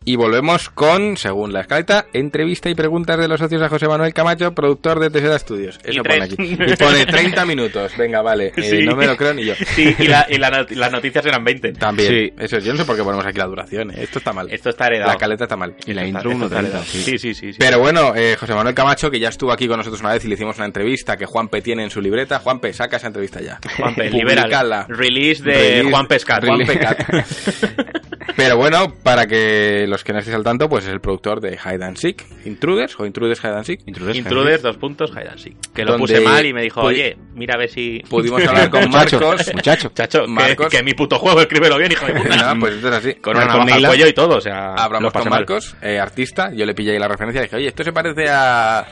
Y 0.08 0.14
volvemos 0.14 0.70
con, 0.70 1.16
según 1.16 1.52
la 1.52 1.62
escaleta, 1.62 2.06
entrevista 2.12 2.70
y 2.70 2.76
preguntas 2.76 3.18
de 3.18 3.26
los 3.26 3.40
socios 3.40 3.60
a 3.60 3.68
José 3.68 3.88
Manuel 3.88 4.14
Camacho, 4.14 4.54
productor 4.54 5.00
de 5.00 5.10
Tesera 5.10 5.36
Studios. 5.36 5.80
Eso 5.82 5.98
Y 6.00 6.02
pone 6.04 6.22
aquí. 6.22 6.36
Y 6.38 6.76
pone 6.76 7.06
30 7.06 7.44
minutos. 7.44 7.92
Venga, 7.98 8.22
vale. 8.22 8.46
Eh, 8.56 8.62
Sí. 8.62 8.82
No 8.86 8.94
me 8.94 9.04
lo 9.04 9.16
creo 9.16 9.34
ni 9.34 9.44
yo. 9.44 9.54
Sí, 9.56 9.96
y, 9.98 10.06
la- 10.06 10.24
y 10.30 10.38
la 10.38 10.50
not- 10.50 10.70
las 10.70 10.92
noticias 10.92 11.26
eran 11.26 11.42
20. 11.42 11.72
También. 11.72 12.08
Sí. 12.08 12.32
Eso 12.38 12.56
es. 12.58 12.64
Yo 12.64 12.72
no 12.72 12.78
sé 12.78 12.84
por 12.84 12.94
qué 12.96 13.02
ponemos 13.02 13.26
aquí 13.26 13.36
la 13.38 13.46
duración. 13.46 13.90
eh. 13.90 13.94
Esto 14.04 14.20
está 14.20 14.32
mal. 14.32 14.48
Esto 14.48 14.70
está 14.70 14.86
heredado. 14.86 15.10
La 15.10 15.18
caleta 15.18 15.44
está 15.44 15.56
mal. 15.56 15.74
Y 15.84 15.92
la 15.92 16.04
Esto 16.04 16.30
intro 16.30 16.30
está- 16.30 16.44
esto 16.44 16.44
está 16.46 16.56
1.30. 16.60 16.64
heredado. 16.68 16.84
Sí. 16.84 17.02
Sí, 17.02 17.18
sí, 17.18 17.34
sí. 17.34 17.52
sí. 17.52 17.58
Pero 17.58 17.80
bueno, 17.80 18.14
eh, 18.14 18.36
José 18.38 18.54
Manuel 18.54 18.76
Camacho, 18.76 19.10
que 19.10 19.18
ya 19.18 19.30
estuvo 19.30 19.50
aquí 19.50 19.66
con 19.66 19.76
nosotros 19.78 20.00
una 20.02 20.12
vez 20.12 20.24
y 20.24 20.28
le 20.28 20.34
hicimos 20.34 20.56
una 20.56 20.66
entrevista 20.66 21.16
que 21.16 21.26
Juanpe 21.26 21.62
tiene 21.62 21.82
en 21.82 21.90
su 21.90 22.00
libreta. 22.00 22.38
Juanpe, 22.38 22.72
saca 22.72 22.98
esa 22.98 23.08
entrevista 23.08 23.40
ya. 23.40 23.58
Juanpe, 23.76 24.08
libera. 24.10 24.42
Publicadla. 24.42 24.86
Release 24.88 25.42
de 25.42 25.82
Release- 25.82 25.90
Juan 25.90 26.06
Pescat. 26.06 26.44
Juan 26.44 26.64
Pescat. 26.64 26.98
Pero 28.36 28.56
bueno, 28.58 28.92
para 29.02 29.26
que 29.26 29.86
los 29.88 30.04
que 30.04 30.12
no 30.12 30.18
estéis 30.18 30.36
al 30.36 30.44
tanto, 30.44 30.68
pues 30.68 30.84
es 30.84 30.90
el 30.92 31.00
productor 31.00 31.40
de 31.40 31.54
Hide 31.56 31.82
and 31.84 31.96
Seek. 31.96 32.24
Intruders 32.44 32.98
o 33.00 33.06
Intruders 33.06 33.40
Hide 33.42 33.54
and 33.54 33.64
Seek. 33.64 33.80
Intruders, 33.86 34.18
Intruders, 34.18 34.62
dos 34.62 34.76
puntos, 34.76 35.10
hide 35.10 35.28
and 35.30 35.38
seek. 35.38 35.56
Que 35.74 35.84
lo 35.84 35.96
puse 35.96 36.20
mal 36.20 36.44
y 36.44 36.52
me 36.52 36.62
dijo, 36.62 36.82
oye, 36.82 37.16
mira 37.34 37.54
a 37.54 37.58
ver 37.58 37.70
si... 37.70 38.02
Pudimos 38.08 38.44
hablar 38.46 38.68
con 38.70 38.84
Muchacho, 38.90 39.18
Marcos. 39.20 39.54
muchacho. 39.54 39.90
Chacho, 39.94 40.20
que- 40.22 40.28
Marcos. 40.28 40.66
Que, 40.68 40.82
mi 40.82 40.92
puto 40.92 41.18
juego, 41.18 41.40
escríbelo 41.40 41.78
bien, 41.78 41.92
hijo 41.92 42.04
de 42.06 42.12
puta. 42.14 42.28
Nada, 42.36 42.54
pues 42.60 42.74
esto 42.74 42.88
es 42.88 42.94
así. 42.94 43.14
Con 43.14 43.36
una 43.36 43.46
navaja 43.46 43.74
al 43.74 43.86
cuello 43.86 44.06
y 44.06 44.12
todo, 44.12 44.36
o 44.36 44.40
sea... 44.40 44.74
Hablamos 44.74 45.12
con. 45.12 45.28
Marcos, 45.30 45.74
eh, 45.80 45.98
artista. 45.98 46.52
Yo 46.52 46.66
le 46.66 46.74
pillé 46.74 46.92
ahí 46.92 46.98
la 46.98 47.08
referencia 47.08 47.40
y 47.40 47.44
dije, 47.44 47.56
oye, 47.56 47.68
esto 47.68 47.82
se 47.84 47.92
parece 47.92 48.26
a 48.28 48.86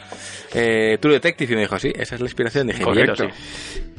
eh, 0.54 0.96
True 1.00 1.14
Detective. 1.14 1.52
Y 1.52 1.56
me 1.56 1.60
dijo, 1.62 1.78
sí, 1.78 1.92
esa 1.94 2.14
es 2.14 2.20
la 2.22 2.26
inspiración. 2.26 2.66
Dije, 2.66 2.82
Correcto, 2.82 3.14
correcto. 3.14 3.36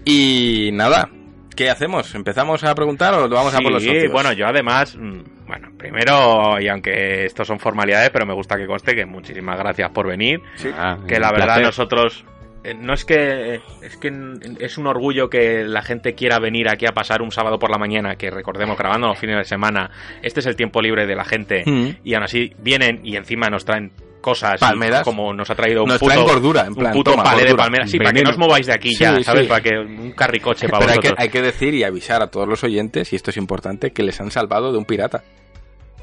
Y 0.06 0.70
nada, 0.74 1.10
¿qué 1.56 1.70
hacemos? 1.70 2.14
¿Empezamos 2.16 2.64
a 2.64 2.74
preguntar 2.76 3.14
o 3.14 3.28
lo 3.28 3.36
vamos 3.36 3.54
a 3.54 3.60
por 3.60 3.72
los 3.72 3.82
Sí, 3.84 3.90
socios? 3.90 4.12
bueno, 4.12 4.34
yo 4.34 4.46
además, 4.48 4.96
mm, 4.96 5.20
bueno, 5.48 5.70
primero, 5.78 6.60
y 6.60 6.68
aunque 6.68 7.26
estos 7.26 7.48
son 7.48 7.60
formalidades, 7.60 8.10
pero 8.10 8.26
me 8.26 8.34
gusta 8.34 8.58
que 8.58 8.66
conste 8.66 8.96
que 8.96 9.06
muchísimas 9.06 9.58
gracias 9.58 9.90
por 9.92 10.08
venir. 10.08 10.42
Ah, 10.78 10.98
que 11.08 11.20
la 11.20 11.32
verdad 11.32 11.46
placer. 11.46 11.64
nosotros 11.66 12.26
eh, 12.64 12.74
no 12.74 12.94
es 12.94 13.06
que 13.06 13.62
es 13.84 13.98
que 13.98 14.12
es 14.60 14.78
un 14.80 14.88
orgullo 14.88 15.30
que 15.30 15.64
la 15.66 15.84
gente 15.84 16.16
quiera 16.16 16.40
venir 16.40 16.68
aquí 16.68 16.88
a 16.88 16.94
pasar 16.94 17.22
un 17.22 17.32
sábado 17.32 17.60
por 17.60 17.70
la 17.70 17.78
mañana 17.78 18.16
que 18.16 18.32
recordemos 18.32 18.76
grabando 18.76 19.08
los 19.08 19.20
fines 19.20 19.38
de 19.38 19.44
semana 19.46 19.92
este 20.24 20.40
es 20.40 20.48
el 20.48 20.56
tiempo 20.56 20.82
libre 20.82 21.06
de 21.06 21.16
la 21.16 21.26
gente 21.26 21.64
Mm. 21.66 21.90
y 22.04 22.14
aún 22.16 22.24
así 22.24 22.54
vienen 22.58 23.02
y 23.04 23.18
encima 23.18 23.50
nos 23.52 23.66
traen 23.66 23.92
cosas 24.26 24.60
Palmeras. 24.60 25.04
como 25.04 25.32
nos 25.34 25.48
ha 25.52 25.54
traído 25.54 25.84
un 25.84 25.90
Nos 25.90 26.00
puto 26.00 26.24
gordura, 26.24 26.66
en 26.66 26.74
plan, 26.74 26.92
un 26.94 26.98
puto 26.98 27.12
toma, 27.12 27.24
palé 27.24 27.46
de 27.46 27.54
palmeras 27.54 27.92
sí 27.92 28.00
para 28.00 28.12
que 28.12 28.24
no 28.24 28.32
os 28.32 28.38
mováis 28.40 28.66
de 28.66 28.74
aquí 28.74 28.90
Sí, 28.96 29.04
ya 29.04 29.22
sabes 29.22 29.44
sí. 29.44 29.50
para 29.50 29.62
que 29.62 29.78
un 29.78 30.12
carricoche 30.14 30.68
para 30.68 30.80
Pero 30.80 30.92
hay 30.94 30.98
que, 30.98 31.08
vosotros 31.10 31.24
hay 31.24 31.30
que 31.30 31.42
decir 31.44 31.76
y 31.76 31.84
avisar 31.84 32.24
a 32.24 32.28
todos 32.28 32.48
los 32.48 32.64
oyentes, 32.64 33.14
y 33.14 33.16
esto 33.16 33.30
es 33.30 33.38
importante, 33.38 33.92
que 33.92 34.02
les 34.02 34.20
han 34.20 34.32
salvado 34.32 34.72
de 34.72 34.80
un 34.80 34.86
pirata. 34.86 35.24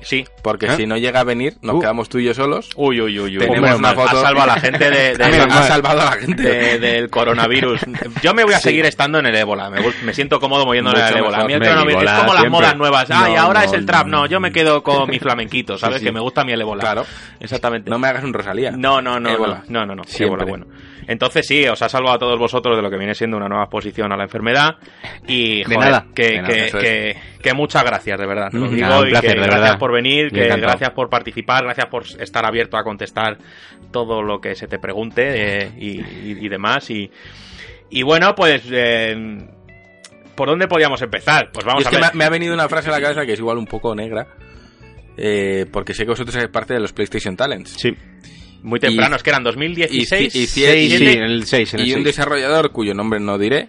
Sí 0.05 0.25
Porque 0.43 0.67
¿Eh? 0.67 0.77
si 0.77 0.87
no 0.87 0.97
llega 0.97 1.21
a 1.21 1.25
venir, 1.25 1.55
nos 1.63 1.77
Uh. 1.77 1.81
quedamos 1.81 2.09
tú 2.09 2.19
y 2.19 2.25
yo 2.25 2.35
solos. 2.35 2.71
uy 2.77 3.01
uy 3.01 3.19
uy 3.21 3.39
uy 3.39 3.45
Tenemos 3.45 3.79
una 3.79 3.91
ha 3.91 3.95
foto- 3.95 4.21
salvado 4.21 4.51
a 4.51 4.55
la 4.55 4.61
gente 4.61 4.91
de, 4.91 5.17
de- 5.17 5.25
Ha- 5.43 5.45
ha 5.59 5.63
salvado 5.69 6.01
a 6.01 6.05
la 6.07 6.13
gente. 6.13 6.43
de- 6.43 6.79
del 6.79 7.11
coronavirus. 7.11 7.81
Yo 8.23 8.35
me 8.35 8.45
voy 8.45 8.55
a 8.55 8.59
seguir 8.59 8.85
estando 8.87 9.19
en 9.19 9.27
el 9.27 9.35
ébola. 9.37 9.71
Me, 9.71 9.81
me 10.05 10.15
siento 10.15 10.39
cómodo 10.41 10.67
Mucho 10.67 10.75
el 10.81 11.17
ébola. 11.17 11.39
A 11.39 11.45
mí 11.45 11.53
el 11.55 11.61
coronavirus 11.61 12.03
es 12.03 12.09
Ébola 12.11 12.21
como 12.21 12.33
las 12.35 12.51
modas 12.51 12.77
nuevas. 12.77 13.11
Ah, 13.11 13.29
y 13.31 13.37
ahora 13.37 13.61
no, 13.61 13.67
es 13.67 13.73
el 13.73 13.87
trap. 13.87 14.07
no. 14.07 14.27
Yo 14.27 14.41
me 14.41 14.53
quedo 14.53 14.83
con 14.83 15.09
mi 15.11 15.19
flamenquito, 15.19 15.79
¿sabes? 15.79 15.97
Sí, 15.97 16.01
sí. 16.01 16.07
Que 16.07 16.13
me 16.13 16.21
gusta 16.21 16.45
mí 16.45 16.53
el 16.53 16.61
ébola. 16.61 16.81
Claro. 16.83 17.05
Exactamente. 17.41 17.91
No 17.91 17.99
me 17.99 18.09
hagas 18.09 18.25
un 18.25 18.33
Rosalía. 18.33 18.71
No, 18.73 19.01
no, 19.03 19.19
no, 19.21 19.31
Ébola. 19.31 19.63
no, 19.69 19.85
no, 19.87 19.95
no. 19.95 20.03
Ébola, 20.19 20.45
bueno. 20.45 20.67
Entonces 21.09 21.47
sí, 21.47 21.67
os 21.67 21.81
ha 21.83 21.89
salvado 21.89 22.17
a 22.17 22.19
todos 22.19 22.39
vosotros 22.39 22.77
de 22.77 22.83
lo 22.83 22.91
que 22.91 22.97
viene 22.97 23.15
siendo 23.15 23.37
una 23.37 23.49
nueva 23.49 23.65
exposición 23.65 24.13
a 24.13 24.17
la 24.17 24.25
enfermedad. 24.25 24.77
Y 25.27 25.59
De 25.59 25.65
joder, 25.75 25.79
nada, 25.91 26.07
que, 26.15 26.23
de 26.29 26.37
nada, 26.43 26.49
que, 26.55 26.65
es. 26.67 26.73
que, 26.75 27.17
que 27.43 27.55
muchas 27.55 27.85
gracias, 27.85 28.19
de 28.19 28.27
verdad. 28.27 28.51
Te 28.51 28.59
lo 28.59 28.67
Mm, 28.67 28.75
digo 28.75 28.87
nada, 28.89 29.01
un 29.01 29.07
y 29.09 29.11
placer, 29.11 29.31
que 29.31 29.35
de 29.41 29.43
gracias 29.47 29.61
verdad. 29.63 29.79
por 29.79 29.93
venir, 29.93 30.31
que 30.31 30.47
gracias 30.57 30.91
por 30.91 31.09
participar, 31.11 31.65
gracias 31.65 31.87
por 31.87 32.05
estar 32.21 32.47
abierto 32.47 32.77
a 32.77 32.85
contestar 32.85 33.39
todo 33.91 34.23
lo 34.23 34.41
que 34.41 34.55
se 34.55 34.67
te 34.69 34.79
pregunte 34.79 35.65
eh, 35.65 35.71
y, 35.79 36.01
y- 36.01 36.39
y 36.41 36.49
demás. 36.49 36.89
Y, 36.91 37.11
y 37.91 38.03
bueno, 38.03 38.35
pues... 38.35 38.63
eh, 38.71 39.39
¿Por 40.35 40.49
dónde 40.49 40.67
podíamos 40.67 41.03
empezar? 41.03 41.51
Pues 41.53 41.67
vamos 41.67 41.83
es 41.83 41.87
a 41.89 41.91
que 41.91 41.97
ver. 41.97 42.05
me 42.05 42.09
ha, 42.09 42.13
me 42.15 42.25
ha 42.25 42.31
venido 42.31 42.55
una 42.55 42.67
frase 42.67 42.89
a 42.89 42.93
la 42.93 43.03
cabeza 43.03 43.27
que 43.27 43.35
es 43.35 43.39
igual 43.39 43.59
un 43.59 43.67
poco 43.67 43.95
negra. 43.95 44.27
eh, 45.19 45.67
porque 45.71 45.93
sé 45.93 46.05
que 46.05 46.11
vosotros 46.11 46.35
sois 46.35 46.49
parte 46.49 46.73
de 46.73 46.81
los 46.81 46.95
PlayStation 46.95 47.37
Talents. 47.37 47.75
Sí. 47.79 47.95
Muy 48.63 48.79
temprano, 48.81 49.17
es 49.17 49.23
que 49.23 49.31
eran 49.31 49.43
2016. 49.43 50.35
y- 50.35 50.39
y- 50.39 50.43
y- 50.43 50.47
sí, 50.47 50.65
en 50.65 51.23
el 51.23 51.47
6. 51.47 51.75
En 51.75 51.81
el 51.81 51.87
Y 51.87 51.91
un 51.93 51.97
6. 51.97 52.05
desarrollador 52.07 52.71
cuyo 52.73 52.95
nombre 52.95 53.19
no 53.21 53.39
diré 53.39 53.69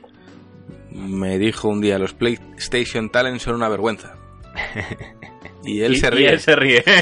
me 0.91 1.39
dijo 1.39 1.68
un 1.70 1.82
día 1.82 1.98
los 1.98 2.14
PlayStation 2.14 3.10
Talents 3.10 3.44
son 3.44 3.56
una 3.56 3.68
vergüenza. 3.70 4.16
Y 5.66 5.82
él 5.82 5.93
Y- 5.93 5.95
se 5.97 6.07
y 6.07 6.09
ríe. 6.09 6.30
él 6.30 6.39
se 6.39 6.55
ríe. 6.55 6.84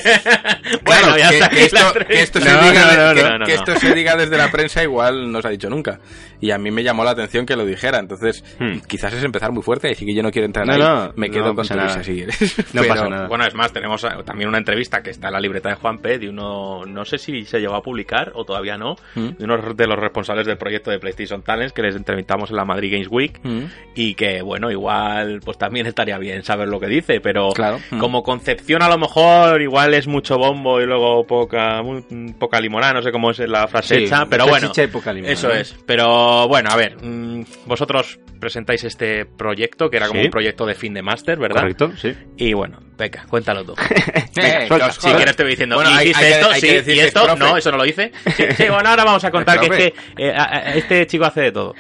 Claro, 0.83 1.07
bueno, 1.11 1.17
ya 1.17 1.29
que, 1.29 1.35
está 1.37 1.49
que 1.49 1.63
esto, 1.65 1.77
que 2.07 2.21
esto 2.21 2.39
se 2.39 2.49
No, 2.49 2.61
diga, 2.61 3.13
no, 3.13 3.37
no, 3.39 3.45
que- 3.45 3.53
esto 3.53 3.75
se 3.75 3.93
diga 3.93 4.15
desde 4.15 4.37
la 4.37 4.51
prensa 4.51 4.83
igual 4.83 5.31
no 5.31 5.41
se 5.41 5.47
ha 5.47 5.51
dicho 5.51 5.69
nunca. 5.69 5.99
Y 6.39 6.51
a 6.51 6.57
mí 6.57 6.71
me 6.71 6.83
llamó 6.83 7.03
la 7.03 7.11
atención 7.11 7.45
que 7.45 7.55
lo 7.55 7.65
dijera. 7.65 7.99
Entonces, 7.99 8.43
Hmm. 8.59 8.79
quizás 8.87 9.13
es 9.13 9.23
empezar 9.23 9.51
muy 9.51 9.61
fuerte, 9.63 9.89
así 9.91 10.05
que 10.05 10.13
yo 10.15 10.23
no 10.23 10.31
quiero 10.31 10.45
entrar 10.47 10.65
No, 10.65 10.73
ahí. 10.73 10.79
no, 10.79 11.13
me 11.15 11.29
quedo 11.29 11.53
con 11.53 11.67
tu 11.67 11.73
risa 11.75 12.03
si 12.03 12.13
quieres. 12.15 12.39
No 12.73 12.81
Pero- 12.81 12.93
pasa 12.93 13.09
nada. 13.09 13.27
Bueno, 13.27 13.45
es 13.45 13.53
más, 13.53 13.71
tenemos 13.73 14.05
también 14.25 14.49
una 14.49 14.57
entrevista 14.57 15.01
que 15.01 15.11
está 15.11 15.27
en 15.27 15.33
la 15.33 15.39
libreta 15.39 15.69
de 15.69 15.75
Juan 15.75 15.97
P. 15.99 16.19
de 16.19 16.29
uno, 16.29 16.85
no 16.85 17.05
sé 17.05 17.17
si 17.17 17.45
se 17.45 17.59
llegó 17.59 17.75
a 17.75 17.81
publicar 17.81 18.31
o 18.35 18.43
todavía 18.45 18.77
no, 18.77 18.95
Mm. 19.15 19.29
de 19.37 19.43
uno 19.45 19.57
de 19.73 19.87
los 19.87 19.97
responsables 19.99 20.45
del 20.47 20.57
proyecto 20.57 20.89
de 20.91 20.99
PlayStation 20.99 21.41
Talents 21.43 21.73
que 21.73 21.81
les 21.81 21.95
entrevistamos 21.95 22.49
en 22.49 22.55
la 22.57 22.65
Madrid 22.65 22.91
Games 22.93 23.07
Week 23.09 23.39
Mm. 23.43 23.63
y 23.95 24.15
que, 24.15 24.41
bueno, 24.41 24.71
igual 24.71 25.41
pues 25.43 25.57
también 25.57 25.85
estaría 25.87 26.17
bien 26.17 26.43
saber 26.43 26.67
lo 26.69 26.79
que 26.79 26.87
dice, 26.87 27.19
pero 27.21 27.49
Claro. 27.51 27.79
como 27.99 28.23
concepción 28.51 28.81
a 28.83 28.89
lo 28.89 28.97
mejor 28.97 29.61
igual 29.61 29.93
es 29.93 30.07
mucho 30.07 30.37
bombo 30.37 30.81
y 30.81 30.85
luego 30.85 31.25
poca, 31.25 31.81
muy- 31.81 32.03
poca 32.39 32.59
limonada, 32.59 32.93
no 32.93 33.01
sé 33.01 33.11
cómo 33.11 33.31
es 33.31 33.39
la 33.39 33.67
frase 33.67 33.95
Sí, 33.97 34.03
hecha, 34.05 34.25
pero 34.29 34.45
bueno. 34.45 34.67
salchicha 34.67 34.83
y 34.83 34.87
poca 34.87 35.13
limonada, 35.13 35.33
Eso 35.33 35.51
es. 35.51 35.75
Pero 35.85 36.47
bueno, 36.47 36.69
a 36.71 36.75
ver, 36.75 36.97
mm, 37.01 37.43
vosotros 37.65 38.19
presentáis 38.39 38.83
este 38.83 39.25
proyecto 39.25 39.89
que 39.89 39.97
era 39.97 40.07
como 40.07 40.19
Sí. 40.19 40.25
un 40.25 40.31
proyecto 40.31 40.65
de 40.65 40.73
fin 40.75 40.93
de 40.93 41.01
máster, 41.01 41.37
¿verdad? 41.39 41.61
Correcto, 41.61 41.91
sí. 41.95 42.13
Y 42.37 42.53
bueno, 42.53 42.79
venga, 42.97 43.25
cuéntalo 43.29 43.63
tú. 43.63 43.75
Eh, 44.37 44.67
Si 44.91 45.11
quieres 45.11 45.35
te 45.35 45.43
voy 45.43 45.51
diciendo, 45.51 45.75
Bueno, 45.75 45.91
hay- 45.91 46.07
hiciste 46.09 46.25
hay 46.25 46.31
que- 46.31 46.39
esto, 46.39 46.51
hay 46.51 46.61
sí, 46.61 46.91
y 46.93 46.99
esto, 46.99 47.23
profe. 47.25 47.39
no, 47.39 47.57
eso 47.57 47.71
no 47.71 47.77
lo 47.77 47.85
hice. 47.85 48.11
Sí, 48.35 48.43
sí, 48.57 48.63
bueno, 48.69 48.89
ahora 48.89 49.03
vamos 49.03 49.23
a 49.23 49.31
contar 49.31 49.59
que 49.59 49.65
es 49.67 49.71
que 49.71 49.93
eh, 50.27 50.33
a- 50.35 50.43
a- 50.57 50.73
este 50.75 51.05
chico 51.07 51.25
hace 51.25 51.41
de 51.41 51.51
todo. 51.51 51.75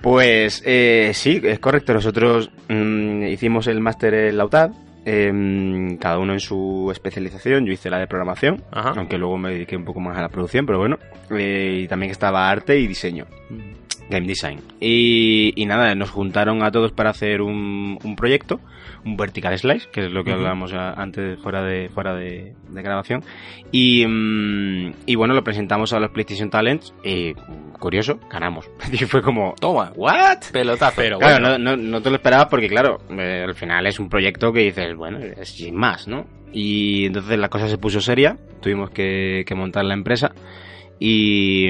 Pues 0.00 0.62
eh, 0.64 1.10
sí, 1.14 1.40
es 1.44 1.58
correcto. 1.58 1.92
Nosotros 1.92 2.50
mm, 2.68 3.24
hicimos 3.26 3.66
el 3.66 3.80
máster 3.80 4.14
en 4.14 4.38
la 4.38 4.46
UTAD, 4.46 4.70
em, 5.04 5.96
cada 5.98 6.18
uno 6.18 6.32
en 6.32 6.40
su 6.40 6.88
especialización. 6.92 7.66
Yo 7.66 7.72
hice 7.72 7.90
la 7.90 7.98
de 7.98 8.06
programación, 8.06 8.62
Ajá. 8.70 8.92
aunque 8.96 9.18
luego 9.18 9.38
me 9.38 9.50
dediqué 9.50 9.76
un 9.76 9.84
poco 9.84 10.00
más 10.00 10.16
a 10.18 10.22
la 10.22 10.28
producción, 10.28 10.66
pero 10.66 10.78
bueno. 10.78 10.98
Eh, 11.30 11.80
y 11.84 11.88
también 11.88 12.10
estaba 12.10 12.50
arte 12.50 12.78
y 12.78 12.86
diseño, 12.86 13.26
game 14.10 14.26
design. 14.26 14.60
Y, 14.80 15.52
y 15.56 15.66
nada, 15.66 15.94
nos 15.94 16.10
juntaron 16.10 16.62
a 16.62 16.70
todos 16.70 16.92
para 16.92 17.10
hacer 17.10 17.40
un, 17.40 17.98
un 18.02 18.16
proyecto, 18.16 18.60
un 19.04 19.16
vertical 19.16 19.56
slice, 19.58 19.88
que 19.92 20.06
es 20.06 20.10
lo 20.12 20.24
que 20.24 20.30
Ujú. 20.30 20.40
hablábamos 20.40 20.72
antes 20.74 21.38
fuera 21.40 21.62
de 21.62 21.88
fuera 21.88 22.14
de, 22.14 22.54
de 22.68 22.82
grabación. 22.82 23.22
Y, 23.72 24.04
mm, 24.06 24.92
y 25.06 25.14
bueno, 25.14 25.34
lo 25.34 25.42
presentamos 25.44 25.92
a 25.92 26.00
los 26.00 26.10
PlayStation 26.10 26.50
Talents 26.50 26.92
y 27.04 27.32
curioso, 27.80 28.20
ganamos. 28.30 28.70
y 28.92 28.98
fue 28.98 29.20
como, 29.22 29.54
Toma, 29.60 29.92
¿what? 29.96 30.38
pelotazo. 30.52 30.94
Pero 30.96 31.18
Claro, 31.18 31.40
bueno, 31.40 31.58
no, 31.58 31.76
no, 31.76 31.82
no 31.82 32.00
te 32.00 32.10
lo 32.10 32.16
esperabas 32.16 32.46
porque, 32.48 32.68
claro, 32.68 32.98
eh, 33.10 33.44
al 33.44 33.54
final 33.56 33.86
es 33.88 33.98
un 33.98 34.08
proyecto 34.08 34.52
que 34.52 34.60
dices, 34.60 34.94
bueno, 34.94 35.18
es 35.18 35.48
sin 35.48 35.74
más, 35.74 36.06
¿no? 36.06 36.26
Y 36.52 37.06
entonces 37.06 37.38
la 37.38 37.48
cosa 37.48 37.68
se 37.68 37.78
puso 37.78 38.00
seria, 38.00 38.36
tuvimos 38.60 38.90
que, 38.90 39.44
que 39.46 39.54
montar 39.54 39.84
la 39.84 39.94
empresa 39.94 40.32
y, 40.98 41.68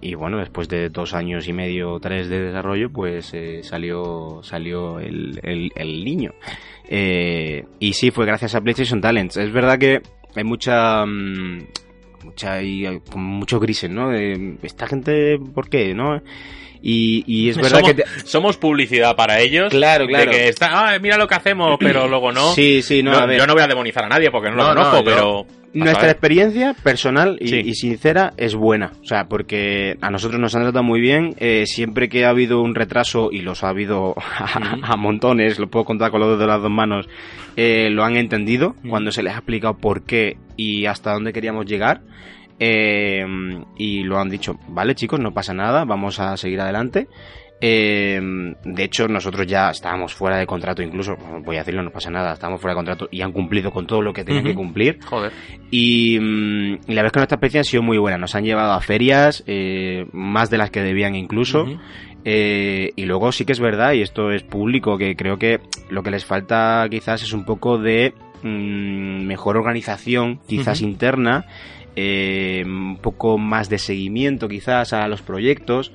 y 0.00 0.14
bueno, 0.14 0.38
después 0.38 0.68
de 0.68 0.90
dos 0.90 1.14
años 1.14 1.48
y 1.48 1.52
medio 1.54 1.92
o 1.92 2.00
tres 2.00 2.28
de 2.28 2.40
desarrollo, 2.40 2.90
pues 2.92 3.32
eh, 3.32 3.62
salió, 3.62 4.40
salió 4.42 5.00
el, 5.00 5.40
el, 5.42 5.72
el 5.74 6.04
niño. 6.04 6.32
Eh, 6.88 7.64
y 7.78 7.92
sí, 7.94 8.10
fue 8.10 8.26
gracias 8.26 8.54
a 8.54 8.60
PlayStation 8.60 9.00
Talents. 9.00 9.36
Es 9.38 9.52
verdad 9.52 9.78
que 9.78 10.02
hay 10.36 10.44
mucha... 10.44 11.06
mm, 11.06 11.66
mucha 12.38 12.52
hay 12.54 12.86
hay 12.86 13.00
como 13.00 13.24
mucho 13.38 13.58
grises, 13.58 13.90
¿no? 13.90 14.10
De, 14.10 14.56
Esta 14.62 14.86
gente, 14.86 15.38
¿por 15.54 15.68
qué? 15.68 15.92
¿No? 15.94 16.22
Y, 16.80 17.24
y 17.26 17.48
es 17.50 17.56
verdad 17.56 17.80
somos, 17.80 17.88
que... 17.88 17.94
te- 17.94 18.04
somos 18.24 18.56
publicidad 18.56 19.16
para 19.16 19.40
ellos. 19.40 19.70
Claro, 19.70 20.04
de 20.06 20.10
claro. 20.12 20.30
que 20.30 20.48
está, 20.48 20.68
"Ah, 20.94 20.98
mira 21.00 21.16
lo 21.18 21.26
que 21.26 21.34
hacemos, 21.34 21.76
pero 21.80 22.06
luego 22.06 22.30
no. 22.30 22.52
Sí, 22.52 22.82
sí, 22.82 23.02
no, 23.02 23.10
No, 23.10 23.18
a 23.18 23.26
ver. 23.26 23.38
Yo 23.38 23.46
no 23.48 23.54
voy 23.54 23.62
a 23.62 23.66
demonizar 23.66 24.04
a 24.04 24.08
nadie 24.08 24.30
porque 24.30 24.50
no, 24.50 24.56
No, 24.56 24.62
lo 24.62 24.74
no, 24.74 24.74
conozco, 24.84 24.98
yo- 24.98 25.04
pero. 25.04 25.46
Nuestra 25.74 26.10
experiencia 26.10 26.74
personal 26.82 27.36
y, 27.40 27.48
Sí. 27.48 27.62
y 27.64 27.74
sincera 27.74 28.32
es 28.36 28.54
buena. 28.54 28.92
O 29.02 29.04
sea, 29.06 29.28
porque 29.28 29.96
a 30.00 30.10
nosotros 30.10 30.40
nos 30.40 30.54
han 30.54 30.62
tratado 30.62 30.82
muy 30.82 31.00
bien. 31.00 31.34
eh, 31.38 31.64
siempre 31.66 32.08
que 32.08 32.24
ha 32.24 32.30
habido 32.30 32.60
un 32.62 32.74
retraso, 32.74 33.28
y 33.30 33.42
los 33.42 33.62
ha 33.64 33.68
habido 33.68 34.14
a, 34.38 34.78
a 34.92 34.96
montones, 34.96 35.58
lo 35.58 35.68
puedo 35.68 35.84
contar 35.84 36.10
con 36.10 36.20
los 36.20 36.28
dedos 36.30 36.40
de 36.40 36.46
las 36.46 36.62
dos 36.62 36.70
manos, 36.70 37.08
eh, 37.56 37.88
lo 37.90 38.04
han 38.04 38.16
entendido 38.16 38.74
cuando 38.88 39.12
se 39.12 39.22
les 39.22 39.32
ha 39.34 39.38
explicado 39.38 39.76
por 39.76 40.02
qué 40.04 40.36
y 40.56 40.86
hasta 40.86 41.12
dónde 41.12 41.32
queríamos 41.32 41.66
llegar. 41.66 42.00
eh, 42.60 43.24
y 43.76 44.02
lo 44.02 44.18
han 44.18 44.28
dicho, 44.30 44.58
vale 44.68 44.94
chicos, 44.94 45.20
no 45.20 45.32
pasa 45.32 45.54
nada, 45.54 45.84
vamos 45.84 46.18
a 46.18 46.36
seguir 46.36 46.60
adelante. 46.60 47.06
Eh, 47.60 48.20
de 48.64 48.84
hecho, 48.84 49.08
nosotros 49.08 49.46
ya 49.46 49.70
estábamos 49.70 50.14
fuera 50.14 50.38
de 50.38 50.46
contrato, 50.46 50.82
incluso, 50.82 51.16
voy 51.44 51.56
a 51.56 51.60
decirlo, 51.60 51.82
no 51.82 51.90
pasa 51.90 52.10
nada, 52.10 52.32
estábamos 52.32 52.60
fuera 52.60 52.74
de 52.74 52.78
contrato 52.78 53.08
y 53.10 53.20
han 53.20 53.32
cumplido 53.32 53.70
con 53.70 53.86
todo 53.86 54.00
lo 54.00 54.12
que 54.12 54.24
tenían 54.24 54.44
que 54.44 54.54
cumplir. 54.54 54.98
Joder. 55.04 55.32
Y, 55.70 56.18
mm, 56.20 56.72
y 56.86 56.94
la 56.94 57.02
verdad 57.02 57.06
es 57.06 57.12
que 57.12 57.18
nuestra 57.20 57.34
experiencia 57.36 57.60
ha 57.60 57.64
sido 57.64 57.82
muy 57.82 57.98
buena. 57.98 58.18
Nos 58.18 58.34
han 58.34 58.44
llevado 58.44 58.72
a 58.72 58.80
ferias, 58.80 59.42
eh, 59.46 60.06
más 60.12 60.50
de 60.50 60.58
las 60.58 60.70
que 60.70 60.82
debían 60.82 61.14
incluso. 61.16 61.66
Eh, 62.24 62.92
y 62.96 63.06
luego 63.06 63.32
sí 63.32 63.44
que 63.44 63.52
es 63.52 63.60
verdad, 63.60 63.92
y 63.92 64.02
esto 64.02 64.30
es 64.30 64.42
público, 64.42 64.98
que 64.98 65.16
creo 65.16 65.38
que 65.38 65.60
lo 65.88 66.02
que 66.02 66.10
les 66.10 66.24
falta 66.24 66.86
quizás 66.90 67.22
es 67.22 67.32
un 67.32 67.44
poco 67.44 67.78
de 67.78 68.12
mm, 68.42 69.24
mejor 69.26 69.56
organización, 69.56 70.40
quizás 70.46 70.82
interna, 70.82 71.46
eh, 71.96 72.62
un 72.66 72.98
poco 72.98 73.38
más 73.38 73.68
de 73.68 73.78
seguimiento 73.78 74.48
quizás 74.48 74.92
a 74.92 75.08
los 75.08 75.22
proyectos. 75.22 75.92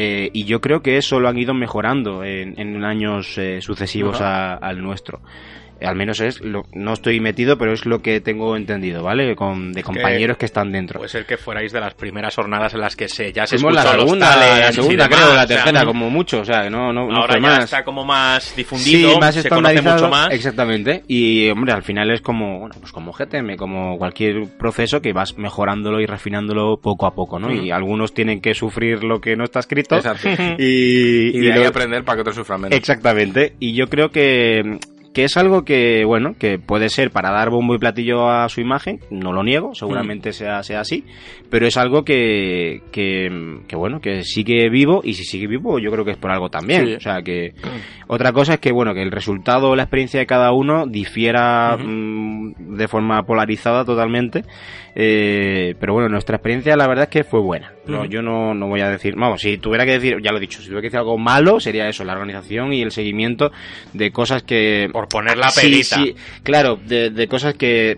Eh, 0.00 0.30
y 0.32 0.44
yo 0.44 0.60
creo 0.60 0.80
que 0.80 0.96
eso 0.96 1.18
lo 1.18 1.28
han 1.28 1.38
ido 1.38 1.54
mejorando 1.54 2.22
en, 2.22 2.54
en 2.60 2.84
años 2.84 3.36
eh, 3.36 3.60
sucesivos 3.60 4.20
a- 4.20 4.54
al 4.54 4.80
nuestro. 4.80 5.20
Al 5.80 5.96
menos 5.96 6.20
es, 6.20 6.40
lo, 6.40 6.64
no 6.72 6.92
estoy 6.92 7.20
metido, 7.20 7.56
pero 7.58 7.72
es 7.72 7.86
lo 7.86 8.00
que 8.00 8.20
tengo 8.20 8.56
entendido, 8.56 9.02
¿vale? 9.02 9.34
Con, 9.36 9.72
de 9.72 9.82
compañeros 9.82 10.36
que, 10.36 10.46
están 10.46 10.72
dentro. 10.72 10.98
Puede 10.98 11.08
ser 11.10 11.26
que 11.26 11.36
fuerais 11.36 11.72
de 11.72 11.80
las 11.80 11.94
primeras 11.94 12.34
jornadas 12.34 12.74
en 12.74 12.80
las 12.80 12.96
que 12.96 13.08
se 13.08 13.32
ya 13.32 13.46
se 13.46 13.56
Fuimos 13.58 13.74
la 13.74 13.84
los 13.84 14.02
segunda, 14.04 14.30
talents 14.34 14.60
la 14.60 14.70
y 14.70 14.72
segunda 14.72 15.04
demás, 15.04 15.08
creo, 15.18 15.28
la 15.28 15.32
o 15.44 15.46
sea, 15.46 15.56
tercera, 15.56 15.84
como 15.84 16.10
mucho, 16.10 16.40
o 16.40 16.44
sea, 16.44 16.68
no, 16.70 16.92
no, 16.92 17.06
no 17.08 17.16
Ahora 17.16 17.34
fue 17.34 17.42
ya 17.42 17.48
más. 17.48 17.64
está 17.64 17.84
como 17.84 18.04
más 18.04 18.56
difundido, 18.56 19.10
Sí, 19.12 19.18
más 19.20 19.34
se 19.34 19.48
conoce 19.48 19.82
mucho 19.82 20.08
más. 20.08 20.30
Exactamente. 20.32 21.02
Y, 21.06 21.48
hombre, 21.50 21.72
al 21.72 21.82
final 21.82 22.10
es 22.10 22.20
como, 22.20 22.60
bueno, 22.60 22.74
pues 22.80 22.92
como 22.92 23.12
GTM, 23.12 23.56
como 23.56 23.98
cualquier 23.98 24.44
proceso 24.58 25.00
que 25.02 25.12
vas 25.12 25.36
mejorándolo 25.38 26.00
y 26.00 26.06
refinándolo 26.06 26.78
poco 26.80 27.06
a 27.06 27.14
poco, 27.14 27.38
¿no? 27.38 27.52
Y 27.52 27.70
algunos 27.70 28.14
tienen 28.14 28.40
que 28.40 28.54
sufrir 28.54 29.04
lo 29.04 29.20
que 29.20 29.36
no 29.36 29.44
está 29.44 29.60
escrito. 29.60 29.96
Exacto. 29.96 30.28
Y, 30.58 31.36
Y 31.36 31.40
de 31.40 31.52
ahí 31.52 31.62
lo- 31.62 31.68
aprender 31.68 32.04
para 32.04 32.16
que 32.16 32.20
otros 32.22 32.36
sufran 32.36 32.60
menos. 32.62 32.76
Exactamente. 32.76 33.54
Y 33.60 33.74
yo 33.74 33.86
creo 33.88 34.10
que, 34.10 34.78
que 35.18 35.24
es 35.24 35.36
algo 35.36 35.64
que, 35.64 36.04
bueno, 36.04 36.34
que 36.38 36.60
puede 36.60 36.88
ser 36.88 37.10
para 37.10 37.32
dar 37.32 37.50
bombo 37.50 37.74
y 37.74 37.78
platillo 37.78 38.30
a 38.30 38.48
su 38.48 38.60
imagen, 38.60 39.00
no 39.10 39.32
lo 39.32 39.42
niego, 39.42 39.74
seguramente 39.74 40.32
sea, 40.32 40.62
sea 40.62 40.78
así, 40.78 41.02
pero 41.50 41.66
es 41.66 41.76
algo 41.76 42.04
que, 42.04 42.82
que, 42.92 43.58
que, 43.66 43.74
bueno, 43.74 44.00
que 44.00 44.22
sigue 44.22 44.70
vivo 44.70 45.00
y 45.02 45.14
si 45.14 45.24
sigue 45.24 45.48
vivo 45.48 45.80
yo 45.80 45.90
creo 45.90 46.04
que 46.04 46.12
es 46.12 46.16
por 46.16 46.30
algo 46.30 46.50
también. 46.50 46.86
Sí. 46.86 46.94
O 46.94 47.00
sea 47.00 47.22
que 47.22 47.52
otra 48.06 48.32
cosa 48.32 48.54
es 48.54 48.60
que, 48.60 48.70
bueno, 48.70 48.94
que 48.94 49.02
el 49.02 49.10
resultado 49.10 49.70
o 49.70 49.74
la 49.74 49.82
experiencia 49.82 50.20
de 50.20 50.26
cada 50.26 50.52
uno 50.52 50.86
difiera 50.86 51.76
mm, 51.76 52.76
de 52.76 52.86
forma 52.86 53.24
polarizada 53.24 53.84
totalmente, 53.84 54.44
eh, 55.00 55.76
pero 55.78 55.92
bueno, 55.92 56.08
nuestra 56.08 56.34
experiencia 56.36 56.76
la 56.76 56.88
verdad 56.88 57.04
es 57.04 57.10
que 57.10 57.22
fue 57.22 57.38
buena. 57.40 57.72
No, 57.86 58.04
yo 58.04 58.20
no, 58.20 58.52
no 58.52 58.66
voy 58.66 58.80
a 58.80 58.90
decir, 58.90 59.14
vamos, 59.16 59.40
si 59.40 59.56
tuviera 59.56 59.86
que 59.86 59.92
decir, 59.92 60.16
ya 60.20 60.32
lo 60.32 60.38
he 60.38 60.40
dicho, 60.40 60.58
si 60.58 60.64
tuviera 60.64 60.80
que 60.80 60.86
decir 60.88 60.98
algo 60.98 61.16
malo 61.16 61.60
sería 61.60 61.88
eso, 61.88 62.02
la 62.04 62.14
organización 62.14 62.72
y 62.72 62.82
el 62.82 62.90
seguimiento 62.90 63.52
de 63.92 64.10
cosas 64.10 64.42
que... 64.42 64.88
Por 64.92 65.06
poner 65.08 65.38
la 65.38 65.50
Sí, 65.50 65.60
perita. 65.60 65.96
sí, 66.02 66.16
claro, 66.42 66.76
de, 66.84 67.10
de 67.10 67.28
cosas 67.28 67.54
que 67.54 67.96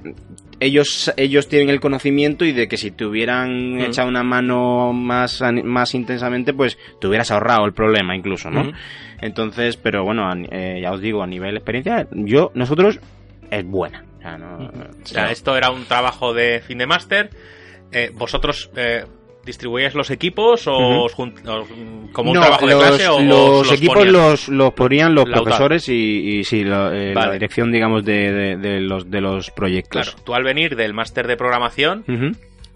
ellos 0.63 1.11
ellos 1.17 1.49
tienen 1.49 1.71
el 1.71 1.81
conocimiento 1.81 2.45
y 2.45 2.53
de 2.53 2.69
que 2.69 2.77
si 2.77 2.91
te 2.91 3.07
hubieran 3.07 3.81
echado 3.81 4.09
una 4.09 4.23
mano 4.23 4.93
más 4.93 5.43
más 5.65 5.95
intensamente 5.95 6.53
pues 6.53 6.77
te 7.01 7.07
hubieras 7.09 7.31
ahorrado 7.31 7.65
el 7.65 7.73
problema 7.73 8.15
incluso 8.15 8.51
no 8.51 8.71
entonces 9.23 9.79
pero 9.79 10.05
bueno 10.05 10.31
eh, 10.51 10.81
ya 10.83 10.93
os 10.93 11.01
digo 11.01 11.23
a 11.23 11.27
nivel 11.27 11.57
experiencia 11.57 12.07
yo 12.13 12.51
nosotros 12.55 13.01
es 13.51 13.65
buena 13.65 14.05
o 14.21 14.23
sea, 14.23 14.39
no- 14.39 14.57
O 15.03 15.07
sea, 15.07 15.31
esto 15.33 15.57
era 15.57 15.71
un 15.71 15.85
trabajo 15.87 16.33
de 16.35 16.61
fin 16.61 16.79
de 16.79 16.87
máster. 16.87 17.31
Eh, 17.93 18.11
vosotros, 18.15 18.71
eh, 18.77 19.05
distribuíais 19.45 19.95
los 19.95 20.11
equipos 20.11 20.67
o, 20.67 21.05
os- 21.05 21.19
mm, 21.19 22.13
como 22.13 22.31
un 22.31 22.35
No, 22.37 22.43
trabajo 22.43 22.67
de 22.67 22.75
los, 22.75 22.85
clase 22.85 23.09
o 23.09 23.17
os 23.17 23.23
los 23.25 23.73
equipos 23.73 23.97
ponían? 23.97 24.13
los, 24.13 24.49
los 24.49 24.73
ponían 24.75 25.15
los 25.15 25.25
Lautaro. 25.25 25.45
profesores 25.45 25.89
y, 25.89 25.95
y 26.39 26.45
sí, 26.45 26.63
lo- 26.63 26.93
eh, 26.93 27.15
la 27.15 27.33
dirección, 27.33 27.73
digamos, 27.73 28.05
de, 28.05 28.31
de- 28.33 28.57
de 28.59 28.81
los, 28.81 29.11
de 29.11 29.21
los 29.23 29.51
proyectos. 29.51 30.09
Claro, 30.11 30.23
tú 30.25 30.35
al 30.35 30.45
venir 30.45 30.77
del 30.77 30.93
máster 30.95 31.27
de 31.27 31.37
programación. 31.39 32.05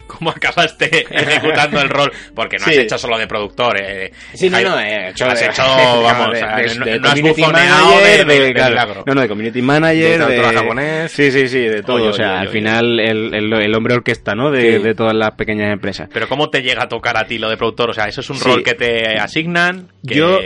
¿cómo 0.18 0.30
acabaste 0.30 1.06
ejecutando 1.10 1.80
el 1.80 1.88
rol? 1.88 2.12
Porque 2.34 2.56
no 2.58 2.66
has 2.66 2.76
hecho 2.76 2.98
solo 2.98 3.18
de 3.18 3.26
productor. 3.26 3.76
Eh, 3.80 4.12
Sí, 4.34 4.50
no, 4.50 4.60
no, 4.60 4.80
eh, 4.80 5.10
hecho 5.10 5.26
has 5.26 5.42
hecho, 5.42 5.62
vamos, 6.02 6.32
de- 6.32 6.40
de- 6.40 6.74
no, 6.78 6.84
de 6.84 6.98
no 7.00 7.08
has 7.08 7.14
community 7.14 7.40
bufoneado 7.42 7.86
manager, 7.94 8.26
de, 8.26 8.34
de- 8.34 8.40
de 8.46 8.52
claro, 8.54 8.70
milagro. 8.70 9.04
No, 9.06 9.14
no, 9.14 9.20
de 9.22 9.28
community 9.28 9.62
manager, 9.62 10.26
De 10.26 10.42
japonés. 10.42 11.12
Sí, 11.12 11.30
sí, 11.30 11.48
sí, 11.48 11.58
de 11.60 11.82
todo. 11.82 11.96
Oye, 11.96 12.08
o 12.08 12.12
sea, 12.12 12.26
oye, 12.30 12.36
al 12.40 12.46
oye, 12.48 12.52
final 12.58 13.00
el, 13.00 13.34
el, 13.34 13.52
el 13.52 13.74
hombre 13.74 13.94
orquesta, 13.94 14.34
¿no? 14.34 14.50
De, 14.50 14.76
Sí. 14.78 14.82
de 14.82 14.94
todas 14.94 15.14
las 15.14 15.32
pequeñas 15.32 15.72
empresas. 15.72 16.08
Pero 16.12 16.28
¿cómo 16.28 16.50
te 16.50 16.62
llega 16.62 16.84
a 16.84 16.88
tocar 16.88 17.16
a 17.16 17.26
ti 17.26 17.38
lo 17.38 17.48
de 17.50 17.56
productor? 17.56 17.90
O 17.90 17.94
sea, 17.94 18.06
eso 18.06 18.20
es 18.20 18.30
un 18.30 18.36
Sí. 18.36 18.44
rol 18.48 18.62
que 18.62 18.74
te 18.74 19.18
asignan, 19.18 19.88
que 20.06 20.14
Yo- 20.14 20.40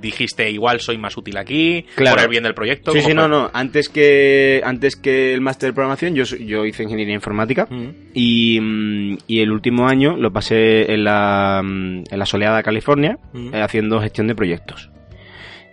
dijiste 0.00 0.50
igual 0.50 0.80
soy 0.80 0.98
más 0.98 1.16
útil 1.16 1.36
aquí, 1.36 1.84
Claro. 1.94 2.16
por 2.16 2.24
el 2.24 2.28
bien 2.30 2.42
del 2.42 2.54
proyecto. 2.54 2.92
Sí, 2.92 2.98
¿cómo 2.98 3.08
sí, 3.08 3.14
no, 3.14 3.22
fue? 3.22 3.28
no. 3.30 3.50
Antes 3.52 3.88
que, 3.88 4.60
antes 4.64 4.96
que 4.96 5.32
el 5.34 5.40
máster 5.40 5.70
de 5.70 5.72
programación, 5.74 6.14
yo, 6.14 6.24
soy- 6.26 6.46
yo 6.46 6.64
hice 6.64 6.82
ingeniería 6.82 7.14
informática 7.14 7.66
Mm. 7.70 7.88
y, 8.14 8.58
mm, 8.60 8.97
y 9.26 9.40
el 9.40 9.52
último 9.52 9.86
año 9.88 10.16
lo 10.16 10.32
pasé 10.32 10.92
en 10.92 11.04
la, 11.04 11.60
mm, 11.64 12.04
en 12.10 12.18
la 12.18 12.26
soleada 12.26 12.62
California 12.62 13.18
eh, 13.34 13.60
haciendo 13.60 14.00
gestión 14.00 14.26
de 14.26 14.34
proyectos. 14.34 14.90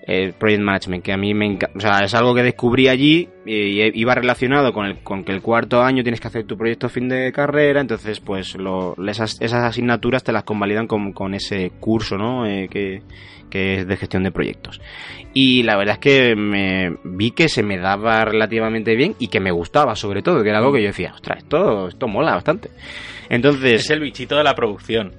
Eh, 0.08 0.34
project 0.38 0.62
management, 0.62 1.04
que 1.04 1.12
a 1.14 1.18
mí 1.18 1.34
me 1.34 1.48
encanta. 1.48 1.76
O 1.76 1.80
sea, 1.82 2.06
es 2.06 2.14
algo 2.14 2.36
que 2.36 2.44
descubrí 2.44 2.88
allí 2.88 3.28
y 3.44 3.82
e- 3.82 3.92
iba 3.96 4.14
relacionado 4.14 4.72
con, 4.72 4.86
el, 4.86 5.00
con 5.00 5.24
que 5.24 5.32
el 5.32 5.42
cuarto 5.42 5.82
año 5.82 6.04
tienes 6.04 6.20
que 6.22 6.28
hacer 6.28 6.44
tu 6.46 6.56
proyecto 6.58 6.90
fin 6.90 7.10
de 7.10 7.32
carrera. 7.32 7.82
Entonces, 7.82 8.20
pues 8.20 8.56
lo, 8.56 8.96
esas, 9.08 9.42
esas 9.42 9.64
asignaturas 9.64 10.24
te 10.24 10.32
las 10.32 10.44
convalidan 10.44 10.86
con, 10.86 11.12
con 11.12 11.34
ese 11.34 11.72
curso, 11.80 12.20
¿no? 12.20 12.46
Eh, 12.46 12.68
que, 12.70 13.02
que 13.50 13.80
es 13.80 13.88
de 13.88 13.98
gestión 13.98 14.22
de 14.22 14.32
proyectos. 14.32 14.80
Y 15.34 15.64
la 15.64 15.76
verdad 15.76 15.94
es 15.94 16.00
que 16.00 16.36
me 16.36 16.98
vi 17.04 17.32
que 17.32 17.50
se 17.50 17.64
me 17.64 17.80
daba 17.80 18.26
relativamente 18.26 18.96
bien 18.96 19.16
y 19.18 19.30
que 19.30 19.40
me 19.40 19.50
gustaba, 19.50 19.96
sobre 19.96 20.22
todo, 20.22 20.44
que 20.44 20.50
era 20.50 20.60
algo 20.60 20.72
que 20.72 20.84
yo 20.84 20.90
decía, 20.90 21.14
ostras, 21.16 21.40
esto, 21.40 21.88
esto 21.88 22.08
mola 22.08 22.36
bastante. 22.36 22.70
Entonces, 23.30 23.82
Es 23.82 23.90
el 23.90 24.00
bichito 24.00 24.36
de 24.38 24.44
la 24.44 24.56
producción. 24.56 25.14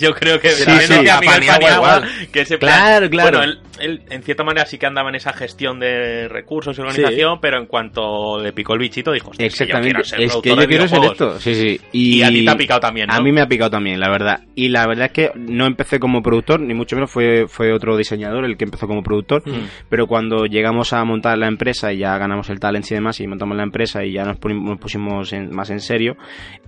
Yo 0.00 0.14
creo 0.14 0.40
que 0.40 0.50
Sí, 0.50 0.64
sí. 0.64 0.70
Miguel 0.70 0.88
Paniagua 0.88 1.20
Paniagua 1.58 1.70
igual. 1.98 2.04
que 2.32 2.40
ese 2.40 2.58
plan- 2.58 2.72
Claro, 2.78 3.10
claro. 3.10 3.38
Bueno, 3.38 3.52
él, 3.52 3.60
él, 3.80 4.02
en 4.10 4.22
cierta 4.22 4.44
manera 4.44 4.66
sí 4.66 4.78
que 4.78 4.86
andaba 4.86 5.08
en 5.08 5.16
esa 5.16 5.32
gestión 5.32 5.78
de 5.80 6.28
recursos 6.28 6.76
y 6.76 6.80
organización, 6.80 7.38
pero 7.40 7.58
en 7.58 7.66
cuanto 7.66 8.40
le 8.40 8.52
picó 8.52 8.74
el 8.74 8.78
bichito 8.80 9.12
dijo, 9.12 9.30
"Hostia, 9.30 9.46
es 9.46 9.52
que 9.54 9.58
yo 9.58 9.64
Exactamente, 9.76 10.00
es 10.02 10.12
que 10.12 10.28
yo 10.28 10.40
quiero 10.42 10.60
ser 10.60 10.68
videojuegos". 10.68 11.12
esto, 11.12 11.40
sí, 11.40 11.54
sí. 11.54 11.80
Y 11.92 12.22
a 12.22 12.28
ti 12.28 12.44
te 12.44 12.50
ha 12.50 12.56
picado 12.56 12.80
también, 12.80 13.08
¿no? 13.08 13.14
A 13.14 13.20
mí 13.20 13.32
me 13.32 13.40
ha 13.40 13.46
picado 13.46 13.70
también, 13.70 13.98
la 14.00 14.08
verdad. 14.10 14.40
Y 14.54 14.68
la 14.68 14.86
verdad 14.86 15.06
es 15.06 15.12
que 15.12 15.30
no 15.36 15.66
empecé 15.66 15.98
como 15.98 16.22
productor, 16.22 16.60
ni 16.60 16.74
mucho 16.74 16.96
menos 16.96 17.10
fue, 17.10 17.46
fue 17.48 17.72
otro 17.72 17.96
diseñador 17.96 18.44
el 18.44 18.56
que 18.56 18.64
empezó 18.64 18.86
como 18.86 19.02
productor, 19.02 19.42
Mm. 19.46 19.66
pero 19.88 20.06
cuando 20.06 20.46
llegamos 20.46 20.92
a 20.92 21.04
montar 21.04 21.36
la 21.38 21.48
empresa 21.48 21.92
y 21.92 21.98
ya 21.98 22.16
ganamos 22.18 22.48
el 22.50 22.60
talent 22.60 22.90
y 22.90 22.94
demás 22.94 23.20
y 23.20 23.26
montamos 23.26 23.56
la 23.56 23.62
empresa 23.64 24.04
y 24.04 24.12
ya 24.12 24.24
nos 24.24 24.38
pusimos 24.38 25.32
en- 25.32 25.54
más 25.54 25.70
en 25.70 25.80
serio, 25.80 26.16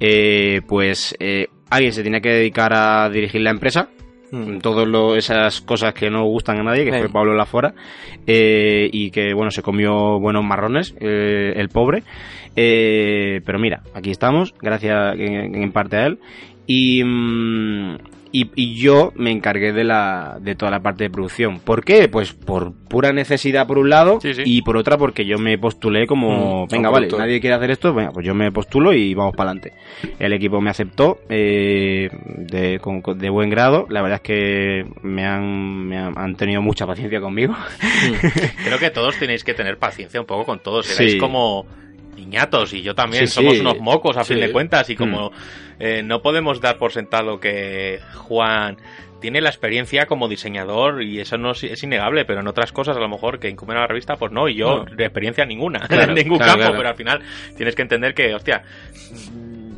eh, 0.01 0.61
pues 0.67 0.74
eh, 0.83 1.49
alguien 1.71 1.93
se 1.93 2.03
tenía 2.03 2.21
que 2.21 2.31
dedicar 2.31 2.73
a 2.75 3.09
dirigir 3.11 3.41
la 3.41 3.51
empresa, 3.51 3.89
Mm. 4.35 4.59
todas 4.59 5.17
esas 5.17 5.61
cosas 5.61 5.95
que 5.95 6.11
no 6.11 6.25
gustan 6.25 6.59
a 6.59 6.65
nadie, 6.65 6.85
que 6.85 6.99
fue 6.99 7.09
Pablo 7.09 7.35
Lafora, 7.35 7.73
eh, 8.27 8.89
y 8.93 9.11
que 9.11 9.33
bueno, 9.33 9.51
se 9.51 9.63
comió 9.63 10.19
buenos 10.19 10.45
marrones, 10.45 10.95
eh, 10.99 11.53
el 11.57 11.69
pobre. 11.69 12.03
Eh, 12.57 13.41
pero 13.45 13.59
mira, 13.59 13.83
aquí 13.95 14.11
estamos, 14.11 14.55
gracias 14.61 15.15
en, 15.19 15.55
en 15.55 15.73
parte 15.73 15.97
a 15.97 16.07
él. 16.07 16.19
Y, 16.67 17.05
mm, 17.05 17.97
y, 18.37 18.51
y 18.57 18.75
yo 18.75 19.13
me 19.15 19.31
encargué 19.31 19.73
de 19.73 19.85
la 19.85 20.39
de 20.41 20.57
toda 20.57 20.73
la 20.73 20.81
parte 20.81 21.05
de 21.05 21.11
producción. 21.11 21.61
¿Por 21.61 21.85
qué? 21.85 22.09
Pues 22.09 22.33
por 22.33 22.73
pura 22.75 23.13
necesidad 23.13 23.65
por 23.67 23.79
un 23.79 23.89
lado 23.91 24.19
Sí, 24.21 24.35
sí. 24.35 24.43
y 24.45 24.63
por 24.63 24.77
otra 24.77 24.99
porque 24.99 25.25
yo 25.25 25.39
me 25.39 25.57
postulé 25.57 26.07
como, 26.09 26.65
Mm, 26.67 26.69
venga, 26.69 26.89
como 26.89 26.93
vale, 26.93 27.07
productor. 27.07 27.21
nadie 27.21 27.41
quiere 27.41 27.55
hacer 27.55 27.71
esto, 27.71 27.95
venga, 27.95 28.11
pues 28.11 28.27
yo 28.27 28.35
me 28.35 28.51
postulo 28.51 28.93
y 28.93 29.15
vamos 29.15 29.35
para 29.37 29.51
adelante. 29.53 29.73
El 30.19 30.33
equipo 30.33 30.61
me 30.61 30.71
aceptó 30.71 31.19
eh, 31.29 32.11
de, 32.37 32.81
con- 32.81 33.01
con- 33.03 33.17
de 33.19 33.31
buen 33.31 33.51
grado. 33.51 33.87
La 33.89 34.03
verdad 34.03 34.17
es 34.17 34.23
que 34.23 34.85
me 35.03 35.25
han, 35.25 35.87
me 35.87 35.97
han, 35.99 36.19
han 36.19 36.35
tenido 36.35 36.61
mucha 36.61 36.87
paciencia 36.89 37.21
conmigo. 37.21 37.55
Creo 38.65 38.79
que 38.81 38.91
todos 38.91 39.17
tenéis 39.17 39.45
que 39.45 39.55
tener 39.55 39.79
paciencia 39.79 40.21
un 40.21 40.27
poco 40.27 40.45
con 40.45 40.59
todos. 40.61 40.91
Erais 40.99 41.13
Sí. 41.13 41.19
como 41.19 41.67
niñatos 42.17 42.73
y 42.73 42.83
yo 42.83 42.95
también. 42.95 43.27
Sí, 43.29 43.35
Somos 43.35 43.55
sí. 43.55 43.61
unos 43.61 43.79
mocos 43.81 44.17
a 44.17 44.25
fin 44.25 44.41
de 44.41 44.51
cuentas 44.51 44.89
y 44.91 44.97
como 44.97 45.31
Mm. 45.31 45.33
Eh, 45.79 46.03
no 46.05 46.23
podemos 46.23 46.61
dar 46.61 46.79
por 46.79 46.93
sentado 46.93 47.41
que 47.41 48.01
Juan 48.15 48.77
tiene 49.21 49.41
la 49.41 49.49
experiencia 49.49 50.05
como 50.07 50.29
diseñador 50.29 51.03
y 51.03 51.19
eso 51.21 51.39
no 51.39 51.53
es, 51.53 51.65
es 51.65 51.83
innegable, 51.83 52.27
pero 52.27 52.41
en 52.41 52.47
otras 52.47 52.73
cosas 52.73 52.97
a 52.97 53.01
lo 53.01 53.09
mejor 53.09 53.39
que 53.39 53.49
incumben 53.49 53.79
a 53.79 53.81
la 53.81 53.87
revista, 53.87 54.17
pues 54.17 54.33
no, 54.33 54.49
y 54.49 54.55
yo 54.57 54.85
No. 54.85 54.97
de 54.97 55.05
experiencia 55.05 55.47
ninguna, 55.47 55.81
Claro, 55.89 56.03
en 56.11 56.15
ningún 56.15 56.37
claro, 56.37 56.53
campo, 56.53 56.61
claro. 56.65 56.77
pero 56.77 56.89
al 56.91 56.97
final 56.97 57.23
tienes 57.57 57.75
que 57.75 57.83
entender 57.83 58.13
que, 58.15 58.35
hostia, 58.35 58.63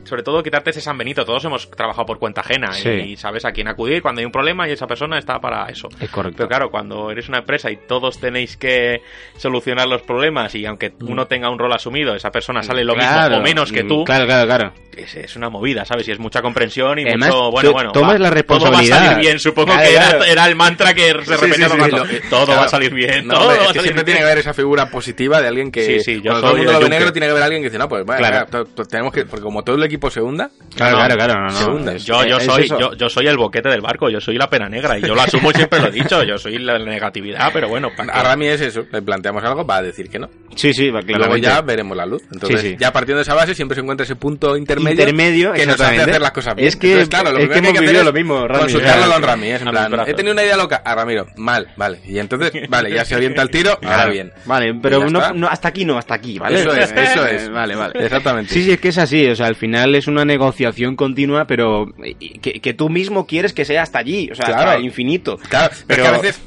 sobre 0.06 0.22
todo 0.22 0.42
quitarte 0.42 0.70
ese 0.70 0.80
San 0.80 0.96
Benito, 0.96 1.24
todos 1.24 1.44
hemos 1.44 1.70
trabajado 1.70 2.06
por 2.06 2.18
cuenta 2.18 2.40
ajena 2.40 2.72
Sí. 2.72 2.88
y 2.88 3.16
sabes 3.16 3.44
a 3.44 3.52
quién 3.52 3.68
acudir 3.68 4.02
cuando 4.02 4.20
hay 4.20 4.24
un 4.24 4.32
problema 4.32 4.68
y 4.68 4.72
esa 4.72 4.86
persona 4.86 5.18
está 5.18 5.38
para 5.40 5.66
eso. 5.66 5.88
Es 6.00 6.10
correcto. 6.10 6.36
Pero 6.38 6.48
claro, 6.48 6.70
cuando 6.70 7.10
eres 7.10 7.28
una 7.28 7.38
empresa 7.38 7.70
y 7.70 7.76
todos 7.76 8.18
tenéis 8.20 8.56
que 8.56 9.02
solucionar 9.36 9.86
los 9.88 10.02
problemas 10.02 10.54
y 10.54 10.64
aunque 10.66 10.92
uno 11.02 11.26
tenga 11.26 11.50
un 11.50 11.58
rol 11.58 11.72
asumido, 11.72 12.14
esa 12.14 12.30
persona 12.30 12.62
sale 12.62 12.84
lo 12.84 12.94
Mm. 12.94 12.98
Claro, 12.98 13.28
mismo 13.28 13.36
o 13.38 13.42
menos 13.42 13.72
que 13.72 13.84
mm, 13.84 13.88
tú, 13.88 14.04
Claro, 14.04 14.26
claro, 14.26 14.46
claro. 14.46 14.72
es, 14.96 15.14
es 15.16 15.36
una 15.36 15.50
movida, 15.50 15.84
¿sabes? 15.84 16.08
Y 16.08 16.12
es 16.12 16.18
mucha 16.18 16.40
comprensión 16.40 16.98
y 16.98 17.02
Además, 17.06 17.28
mucho... 17.28 17.50
Bueno, 17.50 17.72
bueno, 17.72 17.92
tomas 17.92 18.14
va, 18.14 18.18
la 18.18 18.28
Todo 18.28 18.34
responsabilidad. 18.34 18.96
va 18.96 19.02
a 19.02 19.04
salir 19.08 19.18
bien, 19.20 19.38
supongo 19.38 19.66
Claro, 19.72 19.82
que 19.88 19.94
era, 19.94 20.04
claro. 20.08 20.24
era 20.24 20.46
el 20.46 20.56
mantra 20.56 20.94
que 20.94 21.02
se 21.24 21.36
repetía 21.36 21.68
sí, 21.68 21.76
todo 21.76 21.84
sí, 22.06 22.14
lo- 22.22 22.30
Todo 22.30 22.56
va 22.56 22.64
a 22.64 22.68
salir 22.68 22.94
bien, 22.94 23.26
No, 23.26 23.34
todo 23.34 23.42
hombre, 23.44 23.58
va 23.58 23.64
es 23.64 23.70
a 23.70 23.72
que 23.72 23.78
salir 23.78 23.82
siempre 23.82 23.94
bien. 23.94 24.04
tiene 24.06 24.18
que 24.20 24.24
haber 24.24 24.38
esa 24.38 24.54
figura 24.54 24.90
positiva 24.90 25.42
de 25.42 25.48
alguien 25.48 25.70
que. 25.70 25.84
Sí, 25.84 26.00
sí, 26.00 26.22
yo 26.22 26.32
soy 26.32 26.40
todo 26.40 26.50
el 26.52 26.56
mundo 26.58 26.72
lo 26.72 26.80
ve 26.80 26.88
negro, 26.88 27.12
tiene 27.12 27.26
que 27.26 27.30
haber 27.32 27.42
alguien 27.42 27.62
que 27.62 27.68
dice, 27.68 27.78
no, 27.78 27.88
pues 27.88 28.04
vale, 28.06 28.46
tenemos 28.88 29.12
que. 29.12 29.26
Porque 29.26 29.42
como 29.42 29.62
todo 29.62 29.76
el 29.76 29.82
equipo 29.82 29.95
se 30.10 30.20
hunda. 30.20 30.50
Claro, 30.74 30.98
No, 30.98 31.04
claro, 31.04 31.14
claro. 31.16 31.34
No, 31.40 31.46
no, 31.46 31.50
se 31.52 31.64
hunda. 31.70 31.92
es- 31.94 32.04
Yo, 32.04 32.24
yo 32.24 32.40
soy, 32.40 32.68
yo, 32.68 32.94
yo 32.94 33.08
soy 33.08 33.26
el 33.26 33.36
boquete 33.36 33.68
del 33.68 33.80
barco, 33.80 34.08
yo 34.10 34.20
soy 34.20 34.36
la 34.38 34.48
pena 34.48 34.68
negra 34.68 34.98
y 34.98 35.02
yo 35.02 35.14
lo 35.14 35.20
asumo 35.22 35.50
siempre 35.52 35.80
lo 35.80 35.88
he 35.88 35.90
dicho, 35.92 36.22
yo 36.22 36.38
soy 36.38 36.58
la 36.58 36.78
negatividad, 36.78 37.50
pero 37.52 37.68
bueno. 37.68 37.90
A 38.12 38.22
Rami 38.22 38.46
es 38.48 38.60
eso, 38.60 38.84
le 38.90 39.02
planteamos 39.02 39.42
algo, 39.44 39.64
va 39.66 39.76
a 39.78 39.82
decir 39.82 40.08
que 40.08 40.18
no. 40.18 40.28
Sí, 40.54 40.72
sí, 40.72 40.90
va, 40.90 41.00
luego 41.02 41.36
ya 41.36 41.60
veremos 41.62 41.96
la 41.96 42.06
luz. 42.06 42.22
Entonces, 42.32 42.60
Sí, 42.60 42.68
sí. 42.70 42.76
ya 42.78 42.92
partiendo 42.92 43.18
de 43.18 43.22
esa 43.22 43.34
base, 43.34 43.54
siempre 43.54 43.74
se 43.74 43.80
encuentra 43.82 44.04
ese 44.04 44.16
punto 44.16 44.56
intermedio. 44.56 44.92
Intermedio, 45.00 45.52
que 45.52 45.66
nos 45.66 45.80
hace 45.80 46.00
hacer 46.00 46.20
las 46.20 46.30
cosas 46.32 46.54
bien. 46.54 46.68
Es 46.68 46.76
que- 46.76 46.92
Entonces, 46.92 47.08
claro, 47.08 47.32
lo 47.32 47.38
es 47.38 47.48
que 47.48 47.58
hemos 47.58 47.70
hacer 47.72 47.80
vivido 47.82 48.04
lo 48.04 48.12
mismo, 48.12 48.46
Rami. 48.46 48.60
Consultarlo. 48.60 49.06
Don 49.06 49.22
Rami, 49.22 49.48
es 49.50 49.62
en 49.62 49.68
plan, 49.68 49.92
he 50.06 50.14
tenido 50.14 50.32
una 50.32 50.42
idea 50.44 50.56
loca. 50.56 50.82
A 50.84 50.94
Ramiro, 50.94 51.26
mal, 51.36 51.68
vale. 51.76 52.00
Y 52.06 52.18
entonces, 52.18 52.52
vale, 52.68 52.90
ya 52.94 53.04
se 53.04 53.16
orienta 53.16 53.42
el 53.42 53.50
tiro, 53.50 53.70
ahora 53.72 53.80
Claro. 53.96 54.12
bien. 54.12 54.32
Vale, 54.44 54.74
pero 54.82 55.08
no, 55.10 55.32
no, 55.34 55.46
hasta 55.48 55.68
aquí 55.68 55.84
no, 55.84 55.98
hasta 55.98 56.14
aquí, 56.14 56.38
¿vale? 56.38 56.60
Eso 56.60 56.72
es, 56.72 56.92
eso 56.92 57.26
es. 57.26 57.50
Vale, 57.56 57.74
vale. 57.74 57.92
Exactamente. 58.04 58.52
Sí, 58.52 58.62
sí, 58.62 58.72
es 58.72 58.80
que 58.80 58.88
es 58.88 58.98
así, 58.98 59.26
o 59.28 59.34
sea, 59.34 59.46
al 59.46 59.54
final 59.56 59.85
es 59.94 60.06
una 60.06 60.24
negociación 60.24 60.96
continua, 60.96 61.46
pero 61.46 61.86
eh, 62.04 62.14
que, 62.40 62.54
que 62.60 62.74
tú 62.74 62.88
mismo 62.88 63.26
quieres 63.26 63.52
que 63.52 63.64
sea 63.64 63.82
hasta 63.82 63.98
allí, 63.98 64.28
o 64.30 64.34
sea, 64.34 64.46
Claro. 64.46 64.62
hasta 64.62 64.74
el 64.76 64.84
infinito. 64.84 65.36
Claro, 65.48 65.70
pero 65.86 65.86
Pero- 65.86 66.02
es 66.04 66.08
que 66.10 66.14
a 66.16 66.20
veces. 66.20 66.42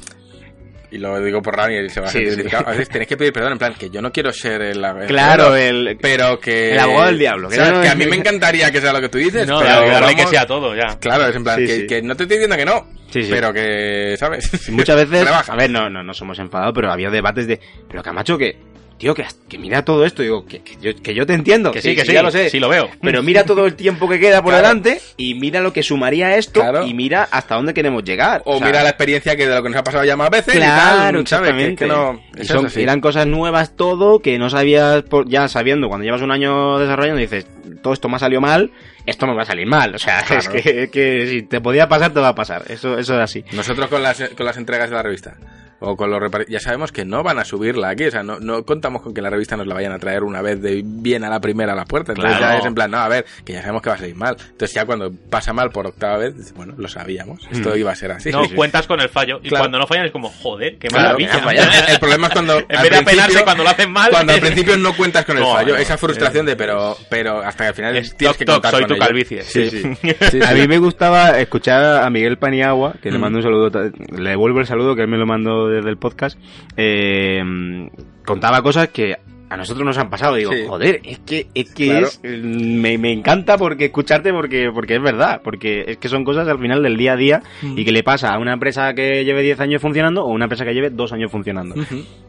Y 0.91 0.97
lo 0.97 1.21
digo 1.21 1.39
por 1.43 1.55
Rami, 1.55 1.75
y 1.85 1.89
se 1.89 2.01
va 2.01 2.07
a 2.07 2.09
Sí, 2.09 2.25
sentir 2.25 2.49
sí. 2.49 2.55
A 2.55 2.63
veces 2.71 2.89
tenéis 2.89 3.07
que 3.07 3.15
pedir 3.15 3.31
perdón, 3.31 3.51
en 3.51 3.57
plan, 3.59 3.75
que 3.77 3.91
yo 3.91 4.01
no 4.01 4.11
quiero 4.11 4.33
ser 4.33 4.59
el. 4.63 4.83
el 4.83 5.05
Claro, 5.07 5.55
el- 5.55 5.87
el... 5.87 5.97
Pero 5.97 6.39
que. 6.39 6.71
El 6.71 6.79
abogado 6.79 7.05
del 7.09 7.19
diablo, 7.19 7.47
que 7.47 7.57
¿sabes? 7.57 7.73
no- 7.73 7.81
Que 7.83 7.89
a 7.89 7.93
mí 7.95 8.07
me 8.07 8.15
encantaría 8.15 8.71
que 8.71 8.81
sea 8.81 8.91
lo 8.91 8.99
que 8.99 9.09
tú 9.09 9.19
dices, 9.19 9.47
No, 9.47 9.59
pero. 9.59 9.87
darle 9.87 10.15
que 10.15 10.25
sea 10.25 10.47
todo, 10.47 10.75
ya. 10.75 10.97
Claro, 10.99 11.27
es 11.27 11.35
en 11.35 11.43
plan, 11.43 11.59
Sí, 11.59 11.65
que, 11.67 11.75
sí. 11.81 11.85
que 11.87 12.01
no 12.01 12.15
te 12.15 12.23
estoy 12.23 12.37
diciendo 12.37 12.57
que 12.57 12.65
no, 12.65 12.87
Sí, 13.11 13.21
sí. 13.21 13.29
pero 13.29 13.53
que, 13.53 14.15
¿sabes? 14.17 14.67
Muchas 14.71 14.95
veces, 15.07 15.27
a 15.47 15.55
ver, 15.55 15.69
no, 15.69 15.91
no, 15.91 16.01
no 16.01 16.13
somos 16.15 16.39
enfadados, 16.39 16.73
pero 16.73 16.91
había 16.91 17.11
debates 17.11 17.45
de, 17.45 17.59
pero 17.87 18.01
Camacho, 18.01 18.35
que, 18.35 18.57
tío, 18.99 19.15
que, 19.15 19.25
que 19.47 19.57
mira 19.57 19.83
todo 19.83 20.05
esto, 20.05 20.21
digo, 20.21 20.45
que, 20.45 20.59
que 20.61 20.75
yo, 20.81 21.01
que 21.01 21.15
yo 21.15 21.25
te 21.25 21.33
entiendo, 21.33 21.71
Que 21.71 21.81
sí, 21.81 21.95
que 21.95 22.05
sí, 22.05 22.11
ya 22.13 22.21
lo 22.21 22.29
sé, 22.29 22.49
sí 22.49 22.59
lo 22.59 22.69
veo. 22.69 22.89
pero 23.01 23.23
mira 23.23 23.45
todo 23.45 23.65
el 23.65 23.73
tiempo 23.75 24.07
que 24.07 24.19
queda 24.19 24.43
por 24.43 24.51
Claro. 24.51 24.67
delante 24.67 25.01
y 25.17 25.33
mira 25.35 25.61
lo 25.61 25.73
que 25.73 25.81
sumaría 25.81 26.35
esto 26.37 26.59
Claro. 26.59 26.85
y 26.85 26.93
mira 26.93 27.27
hasta 27.31 27.55
dónde 27.55 27.73
queremos 27.73 28.03
llegar. 28.03 28.41
O 28.45 28.57
sea, 28.57 28.67
mira 28.67 28.83
la 28.83 28.89
experiencia 28.89 29.35
que 29.35 29.47
de 29.47 29.55
lo 29.55 29.63
que 29.63 29.69
nos 29.69 29.79
ha 29.79 29.83
pasado 29.83 30.03
ya 30.03 30.15
más 30.17 30.29
veces. 30.29 30.53
y 30.53 30.57
Claro, 30.57 31.17
tal, 31.19 31.27
¿sabes? 31.27 31.75
Que- 31.77 31.87
no, 31.87 32.21
Y 32.39 32.43
son- 32.45 32.67
eran 32.75 32.99
cosas 33.01 33.25
nuevas 33.25 33.75
todo 33.75 34.19
que 34.19 34.37
no 34.37 34.49
sabías, 34.49 35.01
por- 35.03 35.27
ya 35.29 35.47
sabiendo, 35.47 35.87
cuando 35.87 36.03
llevas 36.05 36.21
un 36.21 36.31
año 36.31 36.77
desarrollando 36.77 37.19
dices, 37.21 37.47
todo 37.81 37.93
esto 37.93 38.09
me 38.09 38.17
ha 38.17 38.19
salido 38.19 38.41
mal, 38.41 38.71
esto 39.05 39.25
me 39.27 39.33
va 39.33 39.43
a 39.43 39.45
salir 39.45 39.65
mal. 39.65 39.95
O 39.95 39.99
sea, 39.99 40.21
Claro. 40.27 40.41
es 40.41 40.49
que, 40.49 40.89
que 40.91 41.27
si 41.29 41.41
te 41.43 41.61
podía 41.61 41.87
pasar, 41.87 42.13
te 42.13 42.19
va 42.19 42.29
a 42.29 42.35
pasar. 42.35 42.63
Eso, 42.67 42.97
eso 42.99 43.13
es 43.15 43.19
así. 43.21 43.45
Nosotros 43.53 43.87
con 43.87 44.03
las, 44.03 44.21
con 44.35 44.45
las 44.45 44.57
entregas 44.57 44.89
de 44.89 44.95
la 44.97 45.03
revista. 45.03 45.37
O 45.79 45.95
con 45.95 46.09
los 46.11 46.19
ya 46.47 46.59
sabemos 46.59 46.91
que 46.91 47.05
no 47.05 47.23
van 47.23 47.39
a 47.39 47.45
subirla 47.45 47.89
aquí, 47.89 48.05
o 48.05 48.11
sea, 48.11 48.23
no, 48.23 48.39
no 48.39 48.63
contamos 48.63 49.01
con 49.01 49.13
que 49.13 49.21
la 49.21 49.29
revista 49.29 49.55
nos 49.57 49.67
la 49.67 49.75
vayan 49.75 49.91
a 49.93 49.99
traer 49.99 50.23
una 50.23 50.41
vez 50.41 50.61
de 50.61 50.81
bien 50.83 51.23
a 51.23 51.29
la 51.29 51.39
primera 51.39 51.73
a 51.73 51.75
la 51.75 51.85
puerta, 51.85 52.11
entonces 52.11 52.37
Claro. 52.37 52.53
ya 52.53 52.59
es 52.59 52.65
en 52.65 52.75
plan, 52.75 52.91
no, 52.91 52.97
a 52.97 53.07
ver, 53.07 53.25
que 53.45 53.53
ya 53.53 53.61
sabemos 53.61 53.81
que 53.81 53.89
va 53.89 53.95
a 53.95 53.99
salir 53.99 54.15
mal. 54.15 54.35
Entonces 54.39 54.73
ya 54.73 54.85
cuando 54.85 55.11
pasa 55.29 55.53
mal 55.53 55.69
por 55.71 55.87
octava 55.87 56.17
vez, 56.17 56.35
dices, 56.35 56.53
bueno, 56.53 56.73
lo 56.77 56.87
sabíamos, 56.87 57.47
esto 57.51 57.75
iba 57.75 57.91
a 57.91 57.95
ser 57.95 58.11
así. 58.11 58.29
no, 58.31 58.43
cuentas 58.55 58.87
con 58.87 58.99
el 58.99 59.09
fallo. 59.09 59.39
Y 59.43 59.49
Claro. 59.49 59.63
cuando 59.63 59.79
no 59.79 59.87
fallan 59.87 60.05
es 60.07 60.11
como, 60.11 60.29
joder, 60.29 60.77
qué 60.77 60.87
Claro, 60.89 61.17
maravilla. 61.19 61.71
El 61.89 61.99
problema 61.99 62.27
es 62.27 62.33
cuando. 62.33 62.59
En 62.69 62.75
al 62.75 62.83
vez 62.83 62.91
de 62.91 62.97
apenarse 62.97 63.13
principio- 63.27 63.43
cuando 63.45 63.63
lo 63.63 63.69
hacen 63.69 63.91
mal. 63.91 64.11
Cuando 64.11 64.33
al 64.33 64.39
principio 64.41 64.77
no 64.77 64.93
cuentas 64.95 65.25
con 65.25 65.37
el 65.37 65.43
No, 65.43 65.53
fallo, 65.53 65.73
no, 65.73 65.79
esa 65.79 65.97
frustración 65.97 66.45
de, 66.45 66.55
pero, 66.55 66.95
pero 67.09 67.39
hasta 67.39 67.63
que 67.63 67.67
al 67.69 67.73
final 67.75 67.95
Es 67.97 68.15
tienes 68.15 68.35
toc, 68.35 68.39
que 68.39 68.45
toc, 68.45 68.55
contar 68.55 68.71
soy 68.71 68.81
con 68.85 68.89
tu 68.89 68.97
calvicie. 68.97 69.41
Sí, 69.43 69.69
sí. 69.69 69.81
Sí, 70.01 70.13
sí. 70.31 70.39
A 70.45 70.53
mí 70.53 70.67
me 70.67 70.77
gustaba 70.77 71.39
escuchar 71.39 72.03
a 72.03 72.09
Miguel 72.09 72.37
Paniagua, 72.37 72.95
que 73.01 73.11
le 73.11 73.17
Mm. 73.17 73.21
mando 73.21 73.37
un 73.37 73.43
saludo, 73.43 73.91
le 74.17 74.29
devuelvo 74.29 74.59
el 74.59 74.65
saludo 74.67 74.95
que 74.95 75.01
él 75.03 75.07
me 75.07 75.17
lo 75.17 75.25
mandó 75.25 75.68
desde 75.69 75.89
el 75.89 75.97
podcast. 75.97 76.37
eh, 76.77 77.89
contaba 78.25 78.61
cosas 78.61 78.89
que 78.89 79.15
a 79.51 79.57
nosotros 79.57 79.83
nos 79.85 79.97
han 79.97 80.09
pasado. 80.11 80.35
Digo, 80.35 80.51
Sí. 80.53 80.63
joder, 80.67 81.01
es 81.03 81.17
que, 81.19 81.47
es 81.55 81.73
que 81.73 81.87
Claro. 81.87 82.05
es, 82.07 82.21
me, 82.23 82.99
me 82.99 83.11
encanta 83.11 83.57
porque 83.57 83.85
escucharte 83.85 84.31
porque, 84.31 84.69
porque 84.71 84.95
es 84.95 85.01
verdad, 85.01 85.41
porque 85.43 85.85
es 85.87 85.97
que 85.97 86.07
son 86.07 86.23
cosas 86.23 86.47
al 86.47 86.59
final 86.59 86.83
del 86.83 86.97
día 86.97 87.13
a 87.13 87.15
día 87.15 87.41
Mm. 87.63 87.77
y 87.79 87.83
que 87.85 87.91
le 87.91 88.03
pasa 88.03 88.31
a 88.33 88.37
una 88.37 88.53
empresa 88.53 88.93
que 88.93 89.25
lleve 89.25 89.41
10 89.41 89.59
años 89.59 89.81
funcionando 89.81 90.23
o 90.23 90.27
una 90.29 90.45
empresa 90.45 90.65
que 90.65 90.73
lleve 90.75 90.91
2 90.91 91.13
años 91.13 91.31
funcionando. 91.31 91.73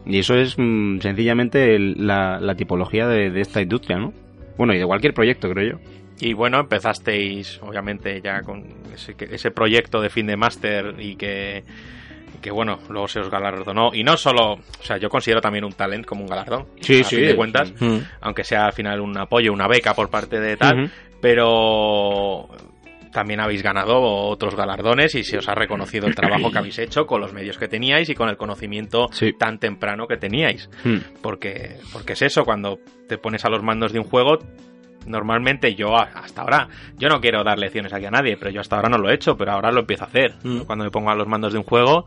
Y 0.05 0.17
eso 0.17 0.33
es 0.35 0.55
mm, 0.57 0.99
sencillamente 1.01 1.75
el- 1.75 2.07
la, 2.07 2.39
la 2.39 2.55
tipología 2.55 3.07
de, 3.07 3.29
de 3.29 3.41
esta 3.41 3.61
industria, 3.61 3.97
¿no? 3.99 4.13
Bueno, 4.57 4.73
y 4.73 4.79
de 4.79 4.85
cualquier 4.87 5.13
proyecto, 5.13 5.47
creo 5.51 5.73
yo. 5.73 5.79
Y 6.19 6.33
bueno, 6.33 6.59
empezasteis, 6.59 7.59
obviamente, 7.63 8.19
ya 8.23 8.41
con 8.41 8.63
ese, 8.95 9.13
que- 9.13 9.25
ese 9.31 9.51
proyecto 9.51 10.01
de 10.01 10.09
fin 10.09 10.25
de 10.25 10.37
máster 10.37 10.95
y 10.99 11.15
que, 11.15 11.63
que, 12.41 12.51
bueno, 12.51 12.79
luego 12.89 13.07
se 13.07 13.19
os 13.19 13.29
galardonó. 13.29 13.91
Y 13.93 14.03
no 14.03 14.15
solo, 14.17 14.53
o 14.53 14.83
sea, 14.83 14.97
yo 14.97 15.09
considero 15.09 15.41
también 15.41 15.65
un 15.65 15.73
talent 15.73 16.05
como 16.05 16.21
un 16.21 16.27
galardón. 16.27 16.67
Sí, 16.81 17.01
a 17.01 17.03
sí. 17.03 17.15
fin 17.17 17.25
de 17.27 17.35
cuentas, 17.35 17.73
Mm. 17.79 17.97
aunque 18.21 18.43
sea 18.43 18.65
al 18.67 18.73
final 18.73 18.99
un 19.01 19.17
apoyo, 19.17 19.51
una 19.51 19.67
beca 19.67 19.93
por 19.93 20.09
parte 20.09 20.39
de 20.39 20.57
tal, 20.57 20.91
pero 21.21 22.47
también 23.11 23.41
habéis 23.41 23.61
ganado 23.61 23.99
otros 24.01 24.55
galardones 24.55 25.15
y 25.15 25.23
se 25.23 25.37
os 25.37 25.49
ha 25.49 25.53
reconocido 25.55 26.07
el 26.07 26.15
trabajo 26.15 26.49
que 26.49 26.57
habéis 26.59 26.79
hecho 26.79 27.05
con 27.05 27.19
los 27.19 27.33
medios 27.33 27.57
que 27.57 27.67
teníais 27.67 28.09
y 28.09 28.15
con 28.15 28.29
el 28.29 28.37
conocimiento 28.37 29.09
Sí. 29.11 29.33
tan 29.33 29.59
temprano 29.59 30.07
que 30.07 30.15
teníais. 30.17 30.69
Mm. 30.85 30.97
Porque, 31.21 31.75
porque 31.91 32.13
es 32.13 32.21
eso, 32.21 32.45
cuando 32.45 32.79
te 33.09 33.17
pones 33.17 33.43
a 33.43 33.49
los 33.49 33.63
mandos 33.63 33.91
de 33.91 33.99
un 33.99 34.05
juego, 34.05 34.37
normalmente 35.05 35.75
yo 35.75 35.97
hasta 35.97 36.41
ahora, 36.41 36.67
yo 36.97 37.09
no 37.09 37.21
quiero 37.21 37.43
dar 37.43 37.57
lecciones 37.57 37.93
aquí 37.93 38.05
a 38.05 38.11
nadie, 38.11 38.37
pero 38.37 38.51
yo 38.51 38.61
hasta 38.61 38.75
ahora 38.75 38.89
no 38.89 38.97
lo 38.97 39.09
he 39.09 39.13
hecho, 39.13 39.37
pero 39.37 39.51
ahora 39.51 39.71
lo 39.71 39.81
empiezo 39.81 40.03
a 40.03 40.07
hacer. 40.07 40.35
Mm. 40.43 40.61
Cuando 40.61 40.85
me 40.85 40.91
pongo 40.91 41.09
a 41.11 41.15
los 41.15 41.27
mandos 41.27 41.53
de 41.53 41.59
un 41.59 41.65
juego, 41.65 42.05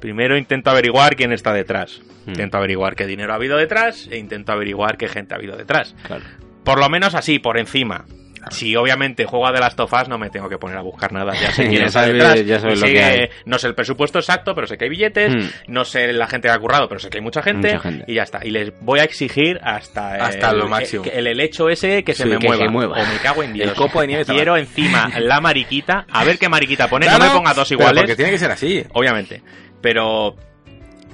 primero 0.00 0.36
intento 0.36 0.70
averiguar 0.70 1.16
quién 1.16 1.32
está 1.32 1.52
detrás. 1.52 2.00
Mm. 2.26 2.30
Intento 2.30 2.56
averiguar 2.56 2.96
qué 2.96 3.06
dinero 3.06 3.32
ha 3.32 3.36
habido 3.36 3.56
detrás 3.56 4.08
e 4.10 4.18
intento 4.18 4.52
averiguar 4.52 4.96
qué 4.96 5.08
gente 5.08 5.34
ha 5.34 5.36
habido 5.36 5.56
detrás. 5.56 5.94
Claro. 6.06 6.24
Por 6.64 6.78
lo 6.78 6.88
menos 6.88 7.14
así, 7.14 7.38
por 7.38 7.58
encima. 7.58 8.06
Si 8.50 8.74
obviamente 8.76 9.24
juego 9.24 9.46
a 9.46 9.52
The 9.52 9.60
Last 9.60 9.78
of 9.80 9.92
Us 9.92 10.08
no 10.08 10.18
me 10.18 10.30
tengo 10.30 10.48
que 10.48 10.58
poner 10.58 10.76
a 10.78 10.82
buscar 10.82 11.12
nada, 11.12 11.32
ya 11.34 11.50
sé 11.52 11.66
quién 11.68 11.82
está 11.82 12.00
sabes- 12.02 12.12
detrás, 12.14 12.44
ya 12.46 12.56
y 12.56 12.70
lo 12.70 12.76
sé 12.76 12.92
que 12.92 13.02
hay. 13.04 13.28
no 13.46 13.58
sé 13.58 13.66
el 13.68 13.74
presupuesto 13.74 14.18
exacto, 14.18 14.54
pero 14.54 14.66
sé 14.66 14.76
que 14.78 14.84
hay 14.84 14.90
billetes, 14.90 15.34
Mm. 15.34 15.48
no 15.72 15.84
sé 15.84 16.12
la 16.12 16.26
gente 16.26 16.48
que 16.48 16.52
ha 16.54 16.58
currado, 16.58 16.88
pero 16.88 16.98
sé 17.00 17.10
que 17.10 17.18
hay 17.18 17.22
mucha 17.24 17.42
gente, 17.42 17.68
Mucha 17.74 17.80
gente. 17.82 18.04
y 18.06 18.14
ya 18.14 18.22
está. 18.22 18.40
Y 18.44 18.50
les 18.50 18.72
voy 18.80 19.00
a 19.00 19.04
exigir 19.04 19.58
hasta, 19.62 20.14
Hasta 20.26 20.50
el, 20.50 20.58
lo 20.58 20.68
máximo. 20.68 21.02
que- 21.02 21.10
el 21.10 21.26
helecho 21.26 21.68
ese 21.68 22.02
que 22.04 22.14
se 22.14 22.24
Sí, 22.24 22.28
me 22.28 22.38
que 22.38 22.46
mueva. 22.48 22.64
se 22.64 22.70
mueva. 22.70 22.96
O 23.02 23.06
me 23.06 23.18
cago 23.22 23.42
en 23.42 23.52
Dios. 23.52 23.68
El 23.68 23.74
copo 23.74 24.00
de 24.00 24.06
nieve 24.08 24.22
está 24.22 24.34
Quiero 24.34 24.56
encima 24.56 25.10
la 25.18 25.40
mariquita, 25.40 26.06
a 26.10 26.24
ver 26.24 26.38
qué 26.38 26.48
mariquita 26.48 26.88
pone, 26.88 27.06
Claro, 27.06 27.24
no 27.24 27.30
me 27.30 27.36
ponga 27.36 27.54
dos 27.54 27.68
pero 27.68 27.80
iguales 27.80 28.02
Porque 28.02 28.16
tiene 28.16 28.30
que 28.30 28.38
ser 28.38 28.50
así. 28.50 28.84
obviamente. 28.92 29.42
Pero 29.80 30.36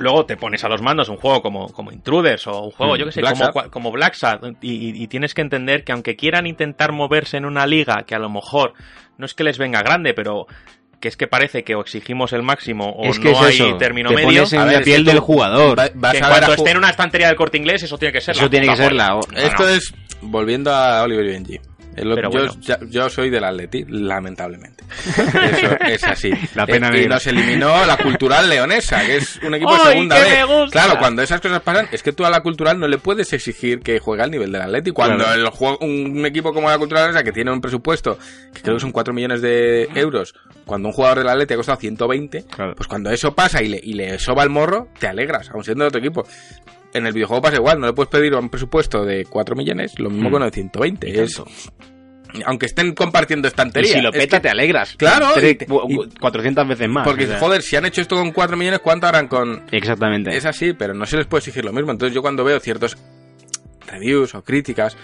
luego 0.00 0.26
te 0.26 0.36
pones 0.36 0.64
a 0.64 0.68
los 0.68 0.82
mandos 0.82 1.08
un 1.08 1.16
juego 1.18 1.40
como, 1.42 1.68
como 1.68 1.92
Intruders 1.92 2.46
o 2.48 2.62
un 2.64 2.70
juego, 2.72 2.94
Mm, 2.94 2.98
yo 2.98 3.04
que 3.06 3.12
sé, 3.12 3.20
Black 3.20 3.52
como, 3.52 3.70
como 3.70 3.92
Black 3.92 4.14
Sad, 4.14 4.40
y, 4.60 5.02
y- 5.02 5.06
tienes 5.06 5.32
que 5.34 5.42
entender 5.42 5.84
que 5.84 5.92
aunque 5.92 6.16
quieran 6.16 6.46
intentar 6.46 6.90
moverse 6.92 7.36
en 7.36 7.44
una 7.44 7.66
liga 7.66 8.02
que 8.06 8.14
a 8.14 8.18
lo 8.18 8.28
mejor 8.28 8.72
no 9.18 9.26
es 9.26 9.34
que 9.34 9.44
les 9.44 9.58
venga 9.58 9.82
grande, 9.82 10.12
pero 10.14 10.46
que 11.00 11.08
es 11.08 11.16
que 11.16 11.26
parece 11.26 11.64
que 11.64 11.74
o 11.74 11.80
exigimos 11.80 12.32
el 12.34 12.42
máximo 12.42 12.90
o 12.90 13.06
es 13.06 13.18
que 13.18 13.30
no 13.32 13.40
es 13.40 13.46
hay 13.46 13.54
eso, 13.68 13.76
término 13.78 14.10
te 14.10 14.16
medio. 14.16 14.28
pones 14.28 14.52
en 14.52 14.60
A 14.60 14.64
ver, 14.66 14.74
la 14.78 14.82
piel 14.82 15.04
del 15.04 15.20
jugador. 15.20 15.78
Va- 15.78 15.88
vas 15.94 16.12
que 16.12 16.18
en 16.18 16.24
a 16.24 16.28
cuanto 16.28 16.50
a 16.52 16.54
esté 16.56 16.70
en 16.72 16.76
una 16.78 16.90
estantería 16.90 17.28
del 17.28 17.36
corte 17.36 17.56
inglés, 17.56 17.82
eso 17.82 17.96
tiene 17.96 18.12
que 18.12 18.20
ser 18.20 18.34
Eso 18.34 18.44
la 18.44 18.50
tiene 18.50 18.66
que 18.66 18.72
puta 18.72 18.82
ser 18.82 18.92
polla. 18.92 19.06
la... 19.06 19.14
No, 19.14 19.20
Esto 19.48 19.62
no. 19.62 19.68
es 19.70 19.94
volviendo 20.20 20.70
a 20.74 21.02
Oliver 21.02 21.24
y 21.24 21.28
Benji. 21.30 21.60
Pero 21.94 22.16
yo, 22.22 22.30
bueno. 22.30 22.52
ya- 22.60 22.78
yo 22.88 23.08
soy 23.10 23.30
del 23.30 23.44
Atleti, 23.44 23.84
lamentablemente. 23.88 24.84
Eso 25.16 25.76
es 25.86 26.04
así. 26.04 26.30
La 26.54 26.66
pena 26.66 26.88
Eh, 26.90 27.02
y 27.02 27.06
nos 27.08 27.26
eliminó 27.26 27.84
la 27.86 27.96
cultural 27.96 28.48
leonesa, 28.48 29.04
que 29.04 29.16
es 29.16 29.36
un 29.42 29.54
equipo 29.54 29.74
de 29.74 29.80
¡Ay, 29.82 29.88
segunda 29.92 30.18
vez. 30.18 30.70
Claro, 30.70 30.98
cuando 30.98 31.22
esas 31.22 31.40
cosas 31.40 31.60
pasan, 31.62 31.88
es 31.92 32.02
que 32.02 32.12
tú 32.12 32.24
a 32.24 32.30
la 32.30 32.40
cultural 32.40 32.78
no 32.78 32.86
le 32.88 32.98
puedes 32.98 33.32
exigir 33.32 33.80
que 33.80 33.98
juegue 33.98 34.22
al 34.22 34.30
nivel 34.30 34.50
del 34.52 34.62
Atleti. 34.62 34.90
Cuando 34.92 35.24
Claro. 35.24 35.40
el 35.40 35.48
juego, 35.50 35.78
un, 35.80 36.18
un 36.18 36.26
equipo 36.26 36.52
como 36.52 36.68
la 36.70 36.78
cultural 36.78 37.04
leonesa, 37.04 37.24
que 37.24 37.32
tiene 37.32 37.50
un 37.52 37.60
presupuesto 37.60 38.18
que 38.54 38.62
creo 38.62 38.76
que 38.76 38.80
son 38.80 38.92
4 38.92 39.12
millones 39.12 39.42
de 39.42 39.88
euros, 39.94 40.34
cuando 40.64 40.88
un 40.88 40.94
jugador 40.94 41.18
del 41.18 41.28
Atleti 41.28 41.54
ha 41.54 41.56
costado 41.56 41.78
120, 41.80 42.44
Claro. 42.44 42.74
pues 42.76 42.86
cuando 42.88 43.10
eso 43.10 43.34
pasa 43.34 43.62
y 43.62 43.68
le, 43.68 43.80
y 43.82 43.94
le 43.94 44.18
soba 44.18 44.42
el 44.42 44.50
morro, 44.50 44.88
te 44.98 45.06
alegras, 45.08 45.50
aun 45.50 45.64
siendo 45.64 45.84
de 45.84 45.88
otro 45.88 46.00
equipo. 46.00 46.24
En 46.92 47.06
el 47.06 47.12
videojuego 47.12 47.40
pasa 47.42 47.56
igual, 47.56 47.78
no 47.80 47.86
le 47.86 47.92
puedes 47.92 48.10
pedir 48.10 48.34
un 48.34 48.48
presupuesto 48.48 49.04
de 49.04 49.24
4 49.24 49.54
millones, 49.54 49.98
lo 49.98 50.10
mismo 50.10 50.28
Mm. 50.28 50.32
con 50.32 50.42
el 50.42 50.50
120. 50.50 51.08
Y 51.08 51.18
Es, 51.18 51.40
aunque 52.46 52.66
estén 52.66 52.94
compartiendo 52.94 53.46
Y 53.46 53.50
estantería. 53.50 53.92
si 53.94 54.00
lo 54.00 54.10
es 54.10 54.16
peta, 54.18 54.38
que- 54.38 54.42
te 54.42 54.48
alegras. 54.50 54.94
Claro, 54.96 55.28
Tres- 55.34 55.52
y 55.52 55.54
te- 55.54 55.66
cu- 55.66 55.82
y- 55.88 55.94
cu- 55.96 56.08
400 56.20 56.66
veces 56.68 56.88
más. 56.88 57.06
Porque, 57.06 57.24
o 57.24 57.28
sea. 57.28 57.38
joder, 57.38 57.62
si 57.62 57.76
han 57.76 57.86
hecho 57.86 58.00
esto 58.00 58.16
con 58.16 58.32
4 58.32 58.56
millones, 58.56 58.80
¿cuánto 58.80 59.06
harán 59.06 59.28
con...? 59.28 59.62
Exactamente. 59.70 60.36
Es 60.36 60.44
así, 60.46 60.72
pero 60.72 60.94
no 60.94 61.06
se 61.06 61.16
les 61.16 61.26
puede 61.26 61.40
exigir 61.40 61.64
lo 61.64 61.72
mismo. 61.72 61.90
Entonces 61.92 62.14
yo 62.14 62.22
cuando 62.22 62.42
veo 62.44 62.58
ciertos 62.60 62.96
reviews 63.86 64.34
o 64.34 64.42
críticas 64.42 64.96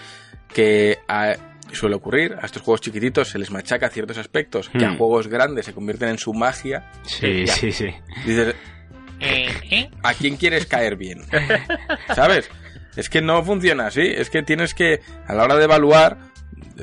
que 0.53 0.97
a- 1.07 1.35
suele 1.73 1.95
ocurrir, 1.95 2.33
a 2.41 2.45
estos 2.45 2.61
juegos 2.61 2.79
chiquititos 2.81 3.27
se 3.29 3.37
les 3.39 3.51
machaca 3.51 3.89
ciertos 3.89 4.17
aspectos 4.17 4.69
que 4.69 4.85
a 4.85 4.91
Hmm. 4.91 4.97
juegos 4.97 5.27
grandes 5.27 5.65
se 5.65 5.73
convierten 5.73 6.09
en 6.09 6.17
su 6.17 6.33
magia, 6.33 6.89
Sí, 7.03 7.45
Ya. 7.45 7.53
sí, 7.53 7.71
sí. 7.73 7.87
dices, 8.25 8.55
¿a 10.03 10.13
quién 10.13 10.37
quieres 10.37 10.65
caer 10.65 10.95
bien? 10.95 11.21
¿Sabes? 12.15 12.49
Es 12.95 13.09
que 13.09 13.21
no 13.21 13.43
funciona 13.43 13.87
así, 13.87 14.01
es 14.01 14.29
que 14.29 14.41
tienes 14.43 14.73
que, 14.73 15.01
a 15.27 15.33
la 15.35 15.43
hora 15.43 15.55
de 15.55 15.65
evaluar, 15.65 16.17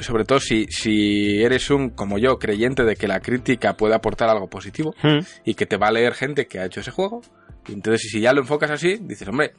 sobre 0.01 0.25
todo 0.25 0.39
si, 0.39 0.67
si 0.67 1.43
eres 1.43 1.71
un, 1.71 1.91
como 1.91 2.19
yo, 2.19 2.39
creyente 2.39 2.85
de 2.85 2.95
que 2.97 3.09
la 3.09 3.21
crítica 3.21 3.77
puede 3.77 3.95
aportar 3.95 4.29
algo 4.29 4.49
positivo, 4.49 4.95
Hmm. 5.03 5.21
y 5.45 5.55
que 5.55 5.67
te 5.67 5.77
va 5.77 5.89
a 5.89 5.93
leer 5.93 6.15
gente 6.15 6.47
que 6.47 6.61
ha 6.61 6.67
hecho 6.67 6.81
ese 6.81 6.91
juego. 6.93 7.23
Y 7.67 7.73
entonces, 7.73 8.09
si 8.11 8.21
ya 8.21 8.33
lo 8.33 8.43
enfocas 8.43 8.71
así, 8.71 8.99
dices, 9.01 9.27
hombre, 9.27 9.55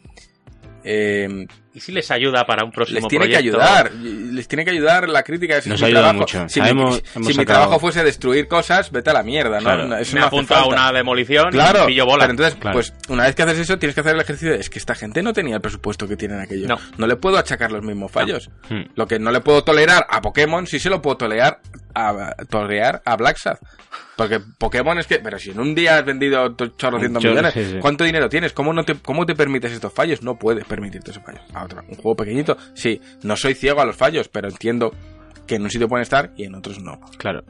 eh, 0.85 1.47
¿Y 1.73 1.79
si 1.81 1.91
les 1.91 2.09
ayuda 2.09 2.45
para 2.45 2.63
un 2.63 2.71
próximo 2.71 2.99
les 3.01 3.07
tiene 3.09 3.27
que 3.27 3.35
ayudar, 3.35 3.91
les 3.93 4.47
tiene 4.47 4.63
que 4.63 4.71
ayudar 4.71 5.09
la 5.09 5.23
crítica. 5.23 5.57
ese 5.57 5.67
Nos 5.69 5.81
mi 5.81 5.87
ayuda 5.87 5.99
trabajo. 5.99 6.19
mucho. 6.19 6.47
Si, 6.47 6.61
mi, 6.61 6.67
Sabemos- 6.67 6.95
si 7.03 7.17
hemos 7.19 7.37
mi 7.37 7.45
trabajo 7.45 7.79
fuese 7.79 8.01
destruir 8.03 8.47
cosas, 8.47 8.91
vete 8.91 9.09
a 9.09 9.13
la 9.13 9.23
mierda, 9.23 9.57
¿no? 9.57 9.63
Claro. 9.63 9.97
Eso 9.97 10.13
Me 10.15 10.21
no 10.21 10.27
apunto 10.27 10.55
a 10.55 10.65
una 10.67 10.91
demolición 10.93 11.49
Claro, 11.51 11.83
y 11.83 11.87
pillo 11.87 12.05
bola. 12.05 12.19
pero 12.23 12.31
entonces, 12.31 12.55
Claro. 12.55 12.75
pues 12.75 12.93
una 13.09 13.23
vez 13.23 13.35
que 13.35 13.43
haces 13.43 13.59
eso, 13.59 13.77
tienes 13.77 13.93
que 13.93 13.99
hacer 14.01 14.15
el 14.15 14.21
ejercicio 14.21 14.51
de, 14.53 14.59
es 14.61 14.69
que 14.69 14.79
esta 14.79 14.95
gente 14.95 15.21
no 15.21 15.33
tenía 15.33 15.55
el 15.55 15.61
presupuesto 15.61 16.07
que 16.07 16.15
tienen 16.15 16.39
aquello. 16.39 16.67
No. 16.97 17.07
le 17.07 17.15
puedo 17.17 17.37
achacar 17.37 17.71
los 17.73 17.83
mismos 17.83 18.09
fallos. 18.09 18.49
Hmm. 18.69 18.83
Lo 18.95 19.05
que 19.05 19.19
no 19.19 19.31
le 19.31 19.41
puedo 19.41 19.63
tolerar 19.65 20.05
a 20.09 20.21
Pokémon, 20.21 20.67
sí 20.67 20.79
se 20.79 20.89
lo 20.89 21.01
puedo 21.01 21.17
tolerar 21.17 21.59
a, 21.95 22.35
tolerar 22.49 23.01
a 23.05 23.15
Black 23.15 23.37
Sad. 23.37 23.57
Porque 24.15 24.39
Pokémon 24.39 24.97
es 24.99 25.07
que, 25.07 25.19
pero 25.19 25.39
si 25.39 25.51
en 25.51 25.59
un 25.59 25.75
día 25.75 25.97
has 25.97 26.05
vendido 26.05 26.55
Chorro, 26.77 26.99
millones, 26.99 27.53
sí, 27.53 27.65
sí. 27.65 27.77
¿cuánto 27.79 28.03
dinero 28.03 28.29
tienes? 28.29 28.53
¿Cómo, 28.53 28.73
no 28.73 28.83
te, 28.83 28.95
¿Cómo 28.95 29.25
te 29.25 29.35
permites 29.35 29.71
estos 29.71 29.91
fallos? 29.93 30.21
No 30.21 30.37
puedes 30.37 30.65
permitirte 30.65 31.11
esos 31.11 31.23
fallos. 31.23 31.41
A 31.53 31.65
otro, 31.65 31.81
un 31.87 31.95
juego 31.95 32.15
pequeñito, 32.15 32.57
sí, 32.73 33.01
no 33.23 33.35
soy 33.35 33.55
ciego 33.55 33.81
a 33.81 33.85
los 33.85 33.95
fallos, 33.95 34.29
pero 34.29 34.47
entiendo 34.47 34.93
que 35.47 35.55
en 35.55 35.63
un 35.63 35.69
sitio 35.69 35.87
pueden 35.87 36.03
estar 36.03 36.31
y 36.37 36.45
en 36.45 36.55
otros 36.55 36.81
no. 36.81 36.99
Claro. 37.17 37.43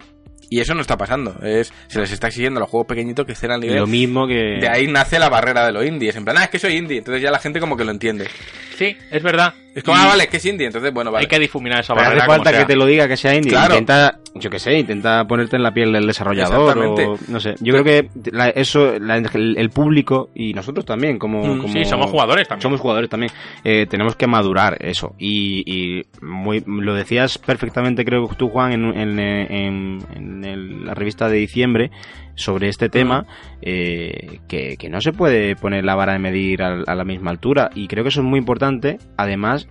Y 0.50 0.60
eso 0.60 0.76
no 0.76 0.82
está 0.82 0.98
pasando. 0.98 1.36
Es, 1.42 1.74
se 1.88 2.00
les 2.00 2.12
está 2.12 2.28
exigiendo 2.28 2.60
a 2.60 2.62
los 2.62 2.70
juegos 2.70 2.88
pequeñitos 2.88 3.26
que 3.26 3.32
estén 3.32 3.52
al 3.52 3.62
nivel. 3.62 3.78
Lo 3.78 3.88
mismo 3.88 4.28
que... 4.28 4.60
De 4.62 4.70
ahí 4.70 4.88
nace 4.88 5.18
la 5.18 5.30
barrera 5.30 5.66
de 5.66 5.72
los 5.72 5.86
indies. 5.86 6.16
En 6.16 6.24
plan, 6.24 6.38
ah, 6.38 6.44
es 6.44 6.50
que 6.50 6.60
soy 6.60 6.76
indie. 6.76 7.00
Entonces 7.00 7.22
ya 7.22 7.32
la 7.32 7.40
gente 7.40 7.60
como 7.60 7.76
que 7.76 7.84
lo 7.84 7.92
entiende. 7.92 8.28
Sí, 8.78 8.96
es 9.12 9.24
verdad. 9.24 9.56
Es 9.76 9.84
como, 9.84 9.98
Y 9.98 10.00
ah, 10.00 10.08
vale, 10.08 10.24
es 10.24 10.30
que 10.30 10.38
es 10.38 10.46
indie. 10.46 10.68
Entonces, 10.68 10.94
bueno, 10.94 11.12
vale. 11.12 11.24
Hay 11.26 11.28
que 11.28 11.38
difuminar 11.38 11.82
esa 11.82 11.94
Pero 11.94 12.06
barrera. 12.06 12.24
hace 12.24 12.32
falta 12.32 12.44
como 12.50 12.56
sea. 12.56 12.66
que 12.66 12.74
te 12.74 12.76
lo 12.78 12.86
diga 12.86 13.08
que 13.10 13.18
sea 13.18 13.36
indie. 13.36 13.52
Claro. 13.52 13.74
Intenta, 13.78 14.20
yo 14.34 14.50
qué 14.50 14.58
sé, 14.58 14.80
intenta 14.80 15.28
ponerte 15.28 15.58
en 15.58 15.64
la 15.64 15.74
piel 15.74 15.92
del 15.92 16.08
desarrollador 16.08 16.78
Exactamente. 16.78 17.06
o 17.06 17.18
no 17.28 17.40
sé. 17.42 17.56
Yo 17.60 17.74
creo 17.74 17.84
que 17.84 18.10
la- 18.32 18.50
eso, 18.50 18.98
la- 19.00 19.18
el, 19.18 19.56
el 19.58 19.70
público 19.72 20.30
y 20.34 20.54
nosotros 20.54 20.86
también, 20.86 21.20
como, 21.20 21.44
Mm, 21.46 21.60
como- 21.62 21.74
Sí, 21.74 21.84
somos 21.84 22.10
jugadores 22.10 22.48
también. 22.48 22.62
somos 22.64 22.80
jugadores 22.80 23.10
también. 23.10 23.32
Eh, 23.66 23.86
tenemos 23.90 24.16
que 24.16 24.28
madurar 24.28 24.78
eso. 24.80 25.14
Y, 25.20 25.64
y 25.70 26.06
muy, 26.22 26.64
lo 26.66 26.94
decías 26.96 27.38
perfectamente, 27.38 28.06
creo 28.06 28.30
que 28.30 28.36
tú, 28.38 28.48
Juan, 28.48 28.72
en, 28.72 28.86
en, 28.98 29.20
en- 29.20 30.00
en 30.16 30.46
el- 30.46 30.86
la 30.86 30.94
revista 30.94 31.28
de 31.28 31.36
diciembre 31.38 31.92
sobre 32.36 32.68
este 32.70 32.90
tema, 32.90 33.26
eh, 33.62 34.40
que, 34.48 34.78
que 34.78 34.90
no 34.90 35.02
se 35.02 35.14
puede 35.14 35.56
poner 35.56 35.84
la 35.86 35.96
vara 35.96 36.14
de 36.14 36.20
medir 36.20 36.62
al- 36.64 36.84
a, 36.88 36.96
la 36.96 37.04
misma 37.06 37.32
altura. 37.32 37.70
Y 37.74 37.88
creo 37.88 38.04
que 38.04 38.10
eso 38.10 38.22
es 38.22 38.26
muy 38.28 38.40
importante. 38.40 38.98
Además, 39.18 39.68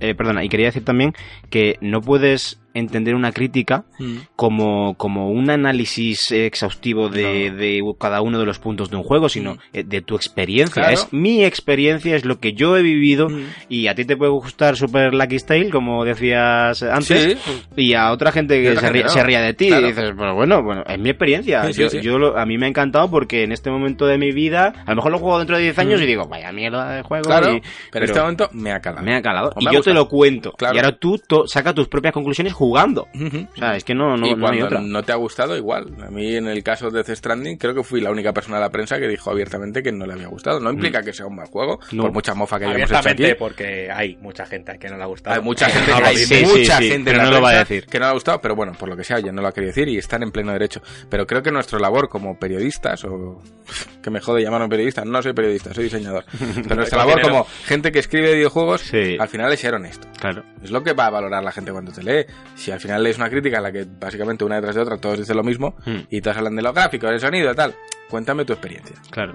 eh, 0.00 0.14
perdona, 0.14 0.44
y 0.44 0.48
quería 0.48 0.66
decir 0.66 0.84
también 0.84 1.14
que 1.50 1.78
no 1.80 2.00
puedes 2.02 2.60
entender 2.78 3.14
una 3.14 3.32
crítica 3.32 3.84
Mm. 3.98 4.16
como, 4.36 4.94
como 4.96 5.30
un 5.30 5.50
análisis 5.50 6.30
exhaustivo 6.30 7.08
de, 7.08 7.50
de 7.50 7.80
cada 7.98 8.20
uno 8.20 8.38
de 8.38 8.46
los 8.46 8.58
puntos 8.58 8.90
de 8.90 8.96
un 8.96 9.02
juego, 9.02 9.28
sino 9.28 9.54
Mm. 9.54 9.58
eh, 9.72 9.84
de 9.84 10.02
tu 10.02 10.14
experiencia. 10.16 10.74
Claro. 10.82 10.94
Es 10.94 11.08
mi 11.12 11.44
experiencia, 11.44 12.14
es 12.16 12.24
lo 12.24 12.38
que 12.40 12.52
yo 12.52 12.76
he 12.76 12.82
vivido 12.82 13.28
Mm. 13.28 13.42
y 13.68 13.86
a 13.88 13.94
ti 13.94 14.04
te 14.04 14.16
puede 14.16 14.30
gustar 14.32 14.76
Super 14.76 15.14
Lucky 15.14 15.38
Style, 15.38 15.70
como 15.70 16.04
decías 16.04 16.82
antes, 16.82 17.38
Sí. 17.42 17.62
y 17.76 17.94
a 17.94 18.12
otra 18.12 18.32
gente 18.32 18.58
Y 18.60 18.62
que 18.62 18.76
se, 18.76 19.02
no. 19.02 19.08
se 19.08 19.22
ría 19.22 19.40
de 19.40 19.54
ti. 19.54 19.68
Claro. 19.68 19.86
Y 19.86 19.90
dices, 19.90 20.12
pero 20.16 20.34
bueno, 20.34 20.62
bueno, 20.62 20.82
es 20.86 20.98
mi 20.98 21.10
experiencia. 21.10 21.64
Sí, 21.72 21.80
yo, 21.82 21.88
sí. 21.90 22.00
yo 22.00 22.18
lo- 22.18 22.38
a 22.38 22.44
mí 22.46 22.58
me 22.58 22.66
ha 22.66 22.68
encantado 22.68 23.10
porque 23.10 23.42
en 23.44 23.52
este 23.52 23.70
momento 23.70 24.06
de 24.06 24.18
mi 24.18 24.32
vida, 24.32 24.72
a 24.84 24.90
lo 24.90 24.96
mejor 24.96 25.12
lo 25.12 25.18
juego 25.18 25.38
dentro 25.38 25.56
de 25.56 25.62
10 25.64 25.78
años 25.78 26.00
y 26.00 26.06
digo, 26.06 26.26
vaya 26.28 26.52
mierda 26.52 26.90
de 26.96 27.02
juego. 27.02 27.24
Mm. 27.24 27.26
Claro, 27.30 27.52
y- 27.54 27.62
pero, 27.90 28.04
en 28.04 28.10
este 28.10 28.20
momento 28.20 28.48
me 28.52 28.72
ha 28.72 28.80
calado. 28.80 29.04
me 29.04 29.14
ha 29.16 29.22
calado. 29.22 29.52
O 29.56 29.60
Y 29.60 29.64
me 29.64 29.70
ha 29.70 29.72
yo 29.72 29.80
te 29.82 29.90
gustado. 29.90 29.96
lo 30.04 30.08
cuento. 30.08 30.52
Claro. 30.52 30.74
Y 30.74 30.78
ahora 30.78 30.96
tú 30.98 31.18
to- 31.26 31.46
saca 31.46 31.72
tus 31.74 31.88
propias 31.88 32.12
conclusiones 32.12 32.52
jugando. 32.52 32.65
Ujú. 33.14 33.46
O 33.54 33.56
sea, 33.56 33.76
es 33.76 33.84
que 33.84 33.94
no, 33.94 34.16
no, 34.16 34.26
y 34.26 34.30
no 34.34 34.36
hay 34.48 34.58
cuando 34.60 34.66
otra. 34.66 34.80
no 34.80 35.02
te 35.02 35.12
ha 35.12 35.16
gustado, 35.16 35.56
igual. 35.56 35.86
A 36.06 36.10
mí, 36.10 36.34
en 36.36 36.46
el 36.48 36.62
caso 36.62 36.90
de 36.90 37.02
Death 37.02 37.16
Stranding, 37.18 37.56
creo 37.56 37.74
que 37.74 37.82
fui 37.82 38.00
la 38.00 38.10
única 38.10 38.32
persona 38.32 38.56
de 38.56 38.62
la 38.62 38.70
prensa 38.70 38.98
que 38.98 39.08
dijo 39.08 39.30
abiertamente 39.30 39.82
que 39.82 39.92
no 39.92 40.06
le 40.06 40.14
había 40.14 40.28
gustado. 40.28 40.60
No 40.60 40.70
implica 40.70 41.02
que 41.02 41.12
sea 41.12 41.26
un 41.26 41.36
mal 41.36 41.46
juego, 41.48 41.78
No. 41.92 42.04
por 42.04 42.12
mucha 42.12 42.34
mofa 42.34 42.58
que 42.58 42.66
hayamos 42.66 42.90
hecho 42.90 43.08
aquí. 43.08 43.34
porque 43.38 43.90
hay 43.90 44.16
mucha 44.16 44.46
gente 44.46 44.78
que 44.78 44.88
no 44.88 44.96
le 44.96 45.02
ha 45.02 45.06
gustado. 45.06 45.36
Hay 45.36 45.42
mucha 45.42 45.68
gente, 45.68 45.86
que, 45.92 46.04
hay 46.04 46.16
sí, 46.16 46.44
mucha 46.44 46.78
sí, 46.78 46.88
gente 46.88 47.10
pero 47.10 47.18
en 47.22 47.24
la 47.24 47.30
no 47.30 47.36
lo 47.36 47.42
va 47.42 47.48
a 47.48 47.52
prensa 47.52 47.74
decir. 47.74 47.86
que 47.90 47.98
no 47.98 48.04
le 48.06 48.10
ha 48.10 48.14
gustado, 48.14 48.40
pero 48.40 48.54
bueno, 48.56 48.72
por 48.78 48.88
lo 48.88 48.96
que 48.96 49.04
sea, 49.04 49.18
ya 49.20 49.32
no 49.32 49.42
lo 49.42 49.48
ha 49.48 49.52
querido 49.52 49.68
decir 49.72 49.88
y 49.88 49.98
están 49.98 50.22
en 50.22 50.30
pleno 50.30 50.52
derecho. 50.52 50.80
Pero 51.08 51.26
creo 51.26 51.42
que 51.42 51.50
nuestra 51.50 51.78
labor 51.78 52.08
como 52.08 52.38
periodistas, 52.38 53.04
o 53.04 53.42
que 54.02 54.10
me 54.10 54.20
jode 54.20 54.42
llamarme 54.42 54.68
periodista, 54.68 55.04
no 55.04 55.22
soy 55.22 55.32
periodista, 55.32 55.72
soy 55.74 55.84
diseñador. 55.84 56.24
Pero 56.62 56.76
nuestra 56.76 56.98
labor 56.98 57.20
como 57.22 57.44
gente 57.64 57.90
que 57.92 57.98
escribe 58.00 58.34
videojuegos, 58.34 58.82
Sí. 58.82 59.16
al 59.18 59.28
final 59.28 59.52
es 59.52 59.60
ser 59.60 59.74
honesto. 59.74 60.06
Claro. 60.18 60.42
Es 60.62 60.70
lo 60.70 60.82
que 60.82 60.92
va 60.92 61.06
a 61.06 61.10
valorar 61.10 61.42
la 61.42 61.52
gente 61.52 61.72
cuando 61.72 61.92
te 61.92 62.02
lee. 62.02 62.24
Si 62.56 62.70
al 62.72 62.80
final 62.80 63.02
lees 63.02 63.18
una 63.18 63.28
crítica 63.30 63.58
en 63.58 63.62
la 63.62 63.70
que 63.72 63.86
básicamente 63.88 64.44
una 64.44 64.56
detrás 64.56 64.74
de 64.74 64.80
otra 64.82 64.96
todos 64.96 65.18
dicen 65.18 65.36
lo 65.36 65.44
mismo 65.44 65.76
Hmm. 65.84 66.00
y 66.10 66.20
todos 66.20 66.36
hablan 66.38 66.56
de 66.56 66.62
los 66.62 66.74
gráficos, 66.74 67.10
del 67.10 67.20
sonido, 67.20 67.54
tal, 67.54 67.74
cuéntame 68.08 68.44
tu 68.44 68.52
experiencia. 68.54 68.96
Claro. 69.10 69.34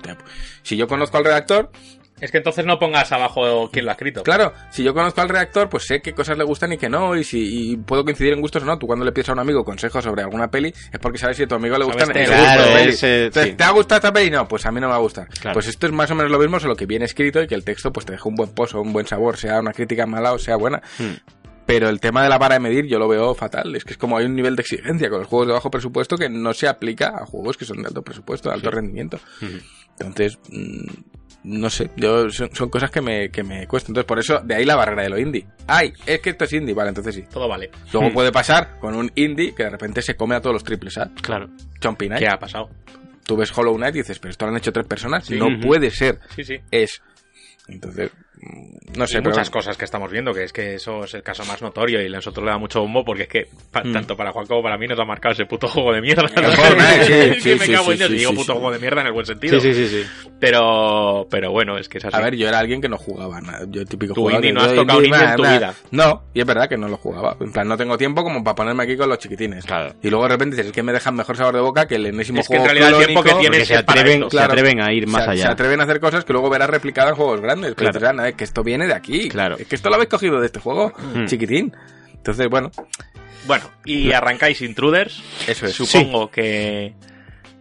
Si 0.64 0.76
yo 0.76 0.88
conozco 0.88 1.18
al 1.18 1.26
redactor, 1.26 1.69
Es 2.19 2.30
que 2.31 2.38
entonces 2.38 2.64
no 2.65 2.77
pongas 2.77 3.11
abajo 3.11 3.69
quién 3.73 3.85
lo 3.85 3.89
ha 3.91 3.93
escrito. 3.95 4.22
claro, 4.22 4.53
si 4.69 4.84
yo 4.84 4.93
conozco 4.93 5.22
al 5.22 5.30
redactor, 5.30 5.69
pues 5.69 5.88
sé 5.88 6.02
qué 6.03 6.14
cosas 6.14 6.38
le 6.38 6.43
gustan 6.43 6.72
y 6.73 6.77
qué 6.77 6.88
no, 6.88 7.15
y 7.15 7.23
si 7.23 7.72
y 7.72 7.77
puedo 7.77 8.03
coincidir 8.03 8.34
en 8.34 8.41
gustos 8.41 8.61
o 8.61 8.65
no. 8.68 8.77
Tú 8.77 8.85
cuando 8.85 9.03
le 9.03 9.11
pides 9.11 9.30
a 9.30 9.34
un 9.34 9.39
amigo 9.39 9.64
consejos 9.65 10.03
sobre 10.03 10.22
alguna 10.22 10.49
peli, 10.52 10.69
es 10.69 10.99
porque 10.99 11.18
sabes 11.18 11.38
si 11.38 11.43
a 11.43 11.48
tu 11.48 11.56
amigo 11.56 11.80
le 11.80 11.85
gustan 11.85 12.10
el 12.10 12.14
que- 12.14 12.19
gusto 12.22 12.35
de 12.35 12.43
Claro, 12.43 12.64
peli. 12.76 12.89
ese- 12.91 13.26
Entonces, 13.26 13.52
sí. 13.52 13.57
¿te 13.57 13.64
ha 13.64 13.72
gustado 13.72 13.98
esta 13.98 14.14
peli? 14.14 14.30
No, 14.30 14.48
pues 14.48 14.64
a 14.68 14.72
mí 14.72 14.80
no 14.80 14.85
me 14.88 14.91
va 14.91 14.98
a 14.98 15.02
gustar. 15.02 15.27
Claro. 15.30 15.53
Pues 15.56 15.68
esto 15.68 15.88
es 15.88 15.93
más 15.93 16.11
o 16.11 16.15
menos 16.15 16.31
lo 16.31 16.38
mismo, 16.38 16.60
solo 16.60 16.76
que 16.76 16.85
viene 16.85 17.06
escrito 17.06 17.41
y 17.41 17.48
que 17.48 17.56
el 17.56 17.64
texto 17.64 17.91
pues 17.91 18.06
te 18.06 18.11
deja 18.11 18.30
un 18.30 18.35
buen 18.35 18.52
pozo, 18.53 18.81
un 18.81 18.93
buen 18.93 19.07
sabor, 19.07 19.38
sea 19.38 19.60
una 19.60 19.73
crítica 19.73 20.06
mala 20.06 20.34
o 20.34 20.38
sea 20.38 20.57
buena. 20.57 20.80
Hmm. 20.99 21.15
Pero 21.66 21.90
el 21.90 22.00
tema 22.00 22.24
de 22.24 22.30
la 22.30 22.38
vara 22.38 22.56
de 22.56 22.60
medir 22.60 22.86
yo 22.88 23.00
lo 23.00 23.08
veo 23.08 23.34
fatal. 23.36 23.76
Es 23.76 23.86
que 23.86 23.92
es 23.94 23.98
como 23.98 24.18
hay 24.18 24.26
un 24.26 24.36
nivel 24.36 24.56
de 24.56 24.62
exigencia 24.62 25.10
con 25.10 25.20
los 25.20 25.28
juegos 25.28 25.48
de 25.48 25.54
bajo 25.54 25.70
presupuesto 25.72 26.18
que 26.18 26.30
no 26.30 26.54
se 26.54 26.68
aplica 26.68 27.10
a 27.22 27.26
juegos 27.26 27.56
que 27.58 27.66
son 27.66 27.82
de 27.82 27.88
alto 27.88 28.02
presupuesto, 28.02 28.50
de 28.50 28.56
alto 28.56 28.72
rendimiento. 28.72 29.20
Entonces, 30.00 30.40
mm, 30.50 30.86
no 31.44 31.70
sé, 31.70 31.92
yo 31.96 32.30
son, 32.30 32.54
son 32.54 32.70
cosas 32.70 32.92
que 32.92 33.02
me, 33.02 33.30
que 33.30 33.44
me 33.44 33.68
cuestan. 33.68 33.92
Entonces, 33.92 34.08
por 34.08 34.20
eso, 34.20 34.40
de 34.44 34.56
ahí 34.56 34.66
la 34.66 34.76
barrera 34.76 35.04
de 35.04 35.10
lo 35.10 35.20
indie. 35.20 35.48
Ay, 35.68 35.94
es 36.06 36.20
que 36.20 36.32
esto 36.32 36.46
es 36.46 36.54
indie, 36.54 36.74
vale, 36.74 36.90
entonces 36.90 37.16
sí. 37.16 37.24
Todo 37.32 37.48
vale. 37.48 37.70
Luego 37.94 38.10
Hmm. 38.10 38.14
puede 38.14 38.32
pasar 38.32 38.78
con 38.80 38.96
un 38.96 39.12
indie 39.16 39.54
que 39.56 39.64
de 39.64 39.70
repente 39.70 40.02
se 40.02 40.16
come 40.16 40.36
a 40.36 40.42
todos 40.42 40.54
los 40.56 40.64
triples 40.64 40.98
A. 40.98 41.12
Claro. 41.22 41.50
Chompy 41.80 42.08
Knight. 42.08 42.20
¿Qué 42.22 42.28
ha 42.28 42.38
pasado? 42.40 42.70
Tú 43.26 43.38
ves 43.38 43.56
Hollow 43.58 43.76
Knight 43.76 43.96
y 43.96 44.00
dices, 44.00 44.20
pero 44.20 44.32
esto 44.32 44.46
lo 44.46 44.52
han 44.52 44.58
hecho 44.58 44.74
tres 44.74 44.88
personas. 44.88 45.26
Sí. 45.26 45.38
No 45.38 45.48
puede 45.62 45.90
ser. 45.92 46.20
Sí, 46.36 46.44
sí. 46.44 46.56
Es. 46.72 47.02
Entonces, 47.68 48.12
mm, 48.31 48.31
no 48.98 49.08
sé. 49.08 49.18
Pero- 49.20 49.30
muchas 49.30 49.50
cosas 49.50 49.78
que 49.78 49.86
estamos 49.86 50.12
viendo, 50.12 50.34
que 50.34 50.44
es 50.44 50.54
que 50.54 50.76
eso 50.76 51.04
es 51.06 51.14
el 51.14 51.24
caso 51.24 51.46
más 51.46 51.62
notorio 51.62 52.02
y 52.06 52.10
nosotros 52.10 52.44
le 52.46 52.52
da 52.52 52.58
mucho 52.58 52.82
bombo 52.82 53.04
porque 53.06 53.24
es 53.24 53.30
que 53.30 53.48
pa- 53.72 53.84
Mm. 53.84 53.94
tanto 53.94 54.16
para 54.18 54.32
Juan 54.32 54.46
como 54.48 54.64
para 54.64 54.78
mí 54.78 54.88
nos 54.88 55.00
ha 55.00 55.06
marcado 55.06 55.34
ese 55.34 55.46
puto 55.46 55.68
juego 55.68 55.94
de 55.94 56.02
mierda. 56.02 56.24
Sí, 57.42 57.52
Es 57.52 57.60
me 57.60 57.74
cago 57.76 57.92
en 57.92 57.98
Dios, 57.98 58.10
y 58.12 58.14
digo 58.16 58.34
puto 58.34 58.54
juego 58.54 58.72
de 58.72 58.80
mierda 58.80 59.02
en 59.02 59.08
el 59.08 59.14
buen 59.14 59.26
sentido. 59.26 59.60
Sí, 59.60 59.74
sí, 59.74 59.88
sí, 59.88 60.04
sí. 60.04 60.30
Pero, 60.40 61.28
pero 61.30 61.52
bueno, 61.52 61.78
es 61.78 61.88
que 61.88 62.00
es 62.00 62.06
así. 62.06 62.16
A 62.16 62.20
ver, 62.20 62.36
yo 62.36 62.48
era 62.48 62.60
alguien 62.60 62.82
que 62.82 62.90
no 62.90 62.98
jugaba 62.98 63.40
nada. 63.42 63.66
Yo 63.70 63.86
típico 63.86 64.14
indie 64.32 64.50
que 64.50 64.54
no 64.54 64.62
has 64.62 64.74
tocado 64.74 65.00
un 65.00 65.06
indie 65.06 65.24
en 65.24 65.36
tu 65.36 65.44
nada. 65.44 65.58
vida. 65.58 65.74
No, 65.92 66.24
y 66.34 66.40
es 66.42 66.46
verdad 66.46 66.68
que 66.68 66.78
no 66.78 66.88
lo 66.88 66.98
jugaba. 66.98 67.38
En 67.40 67.52
plan, 67.52 67.68
no 67.68 67.78
tengo 67.78 67.98
tiempo 67.98 68.24
como 68.24 68.44
para 68.44 68.56
ponerme 68.56 68.84
aquí 68.84 68.98
con 68.98 69.08
los 69.10 69.20
chiquitines. 69.20 69.66
Claro. 69.66 69.94
Y 70.02 70.10
luego 70.10 70.24
de 70.26 70.30
repente 70.30 70.56
dices, 70.56 70.68
es 70.68 70.74
que 70.74 70.84
me 70.84 70.92
dejan 70.94 71.16
mejor 71.16 71.38
sabor 71.38 71.54
de 71.56 71.62
boca 71.62 71.88
que 71.88 71.96
el 71.96 72.08
enésimo 72.08 72.40
Es 72.40 72.48
que 72.48 72.56
en 72.56 72.62
juego 72.62 72.74
realidad 72.74 73.00
el 73.00 73.06
tiempo 73.06 73.24
que 73.24 73.30
clónico". 73.30 73.50
tienes 73.52 73.68
se 73.68 73.74
es 73.76 73.80
atreven, 73.80 74.30
se 74.30 74.40
atreven 74.40 74.82
a 74.82 74.94
ir 74.94 75.08
más 75.08 75.28
allá. 75.28 75.44
se 75.46 75.52
atreven 75.52 75.80
a 75.80 75.84
hacer 75.84 76.00
cosas 76.00 76.26
que 76.26 76.34
luego 76.34 76.50
verás 76.50 76.70
replicadas 76.70 77.12
en 77.12 77.16
juegos 77.18 77.42
grandes. 77.42 77.76
Claro. 77.76 77.92
Dices, 78.32 78.32
"Ah, 78.32 78.32
no, 78.32 78.32
es 78.32 78.36
que 78.36 78.44
esto 78.44 78.64
viene 78.64 78.88
de 78.88 78.94
aquí. 78.94 79.30
Claro. 79.30 79.56
Es 79.58 79.68
que 79.68 79.76
esto 79.76 79.90
lo 79.90 79.95
habéis 79.95 80.10
cogido 80.10 80.40
de 80.40 80.45
este 80.48 80.60
juego, 80.60 80.94
Mm. 81.16 81.26
chiquitín. 81.26 81.76
Entonces, 82.14 82.48
bueno, 82.49 82.72
Bueno, 83.48 83.64
y 83.86 84.12
arrancáis 84.12 84.62
Intruders. 84.62 85.22
eso 85.48 85.66
es. 85.66 85.74
Supongo 85.74 86.30
que 86.30 86.94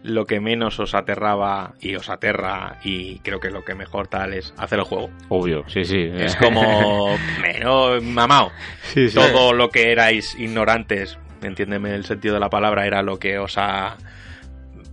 lo 0.03 0.25
que 0.25 0.39
menos 0.39 0.79
os 0.79 0.93
aterraba 0.95 1.73
y 1.79 1.95
os 1.95 2.09
aterra 2.09 2.77
y 2.83 3.17
creo 3.19 3.39
que 3.39 3.49
lo 3.49 3.63
que 3.65 3.73
mejor 3.75 4.07
tal 4.07 4.33
es 4.33 4.53
hacer 4.57 4.77
el 4.79 4.85
juego. 4.85 5.09
Obvio, 5.29 5.63
sí, 5.67 5.83
sí. 5.85 6.09
Es 6.13 6.35
como 6.35 7.15
menos 7.41 8.01
mamao. 8.03 8.51
Sí, 8.93 9.09
sí. 9.09 9.15
Todo 9.15 9.53
lo 9.53 9.69
que 9.69 9.91
erais 9.91 10.35
ignorantes, 10.39 11.17
entiéndeme 11.41 11.95
el 11.95 12.05
sentido 12.05 12.35
de 12.35 12.39
la 12.39 12.49
palabra, 12.49 12.85
era 12.85 13.01
lo 13.01 13.17
que 13.17 13.37
os 13.39 13.57
ha 13.57 13.97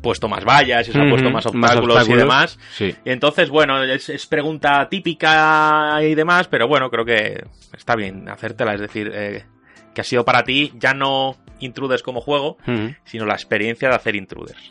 puesto 0.03 0.29
más 0.29 0.45
vallas, 0.45 0.87
y 0.87 0.91
os 0.91 0.97
ha 0.97 1.01
Ujú, 1.01 1.11
puesto 1.11 1.31
más 1.31 1.45
más 1.55 1.77
obstáculos, 1.77 2.09
y 2.09 2.13
demás. 2.15 2.59
Sí. 2.71 2.95
Y 3.05 3.11
entonces, 3.11 3.51
bueno, 3.51 3.83
es, 3.83 4.09
es 4.09 4.27
pregunta 4.27 4.89
típica 4.89 5.99
y 6.03 6.15
demás, 6.15 6.49
pero 6.49 6.69
bueno, 6.69 6.91
creo 6.91 7.05
que 7.05 7.45
está 7.77 7.95
bien 7.97 8.29
hacértela. 8.29 8.75
Es 8.75 8.81
decir, 8.81 9.11
eh, 9.13 9.45
que 9.95 10.01
ha 10.01 10.05
sido 10.05 10.25
para 10.25 10.45
ti 10.45 10.73
ya 10.77 10.95
no 10.95 11.37
Intruders 11.61 12.03
como 12.03 12.21
juego, 12.21 12.57
sino 13.05 13.27
la 13.27 13.35
experiencia 13.35 13.89
de 13.89 13.95
hacer 13.97 14.15
Intruders. 14.15 14.71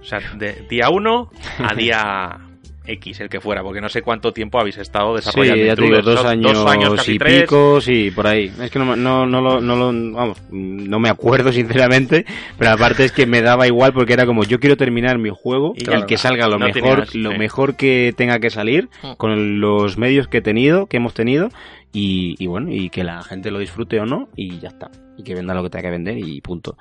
O 0.00 0.04
sea, 0.04 0.18
de 0.34 0.66
día 0.68 0.88
1 0.90 1.30
a 1.58 1.74
día 1.76 2.40
X, 2.84 3.20
el 3.20 3.28
que 3.28 3.40
fuera, 3.40 3.62
porque 3.62 3.80
no 3.80 3.88
sé 3.88 4.02
cuánto 4.02 4.32
tiempo 4.32 4.58
habéis 4.58 4.76
estado 4.78 5.10
Sí, 5.18 5.24
desarrollando 5.24 5.64
ya 5.64 5.74
digo, 5.76 5.86
Intruders. 5.86 6.04
dos 6.04 6.24
años, 6.24 6.52
dos 6.54 6.66
años 6.70 6.94
casi 6.94 7.12
y 7.12 7.18
tres. 7.18 7.42
pico, 7.42 7.80
sí, 7.80 8.10
por 8.10 8.26
ahí. 8.26 8.50
Es 8.60 8.70
que 8.70 8.78
no, 8.78 8.96
no, 8.96 9.24
no, 9.26 9.40
lo, 9.40 9.60
no, 9.60 9.76
lo- 9.76 10.12
vamos, 10.16 10.42
no 10.50 10.98
me 10.98 11.08
acuerdo 11.08 11.52
sinceramente, 11.52 12.24
pero 12.58 12.72
aparte 12.72 13.04
es 13.04 13.12
que 13.12 13.26
me 13.26 13.40
daba 13.42 13.66
igual 13.66 13.92
porque 13.92 14.12
era 14.14 14.26
como, 14.26 14.44
yo 14.44 14.58
quiero 14.58 14.76
terminar 14.76 15.18
mi 15.18 15.30
juego, 15.30 15.74
Y 15.76 15.84
el 15.90 16.00
ya 16.00 16.06
que 16.06 16.16
salga 16.18 16.48
lo 16.48 16.58
No 16.58 16.66
mejor, 16.66 16.82
tenías, 17.06 17.14
lo 17.14 17.32
sí. 17.32 17.38
mejor 17.38 17.76
que 17.76 18.12
tenga 18.16 18.38
que 18.40 18.50
salir, 18.50 18.88
Mm. 19.02 19.12
con 19.16 19.60
los 19.60 19.96
medios 19.98 20.26
que 20.28 20.38
he 20.38 20.42
tenido, 20.42 20.86
que 20.86 20.96
hemos 20.96 21.14
tenido, 21.14 21.50
y, 21.92 22.34
y 22.38 22.46
bueno, 22.46 22.72
y 22.72 22.88
que 22.90 23.04
la 23.04 23.22
gente 23.22 23.50
lo 23.50 23.58
disfrute 23.58 24.00
o 24.00 24.06
no, 24.06 24.28
y 24.36 24.58
ya 24.58 24.68
está. 24.68 24.90
Y 25.18 25.22
que 25.24 25.34
venda 25.34 25.52
lo 25.52 25.62
que 25.62 25.68
tenga 25.68 25.82
que 25.82 25.90
vender 25.90 26.16
y 26.16 26.40
punto. 26.40 26.78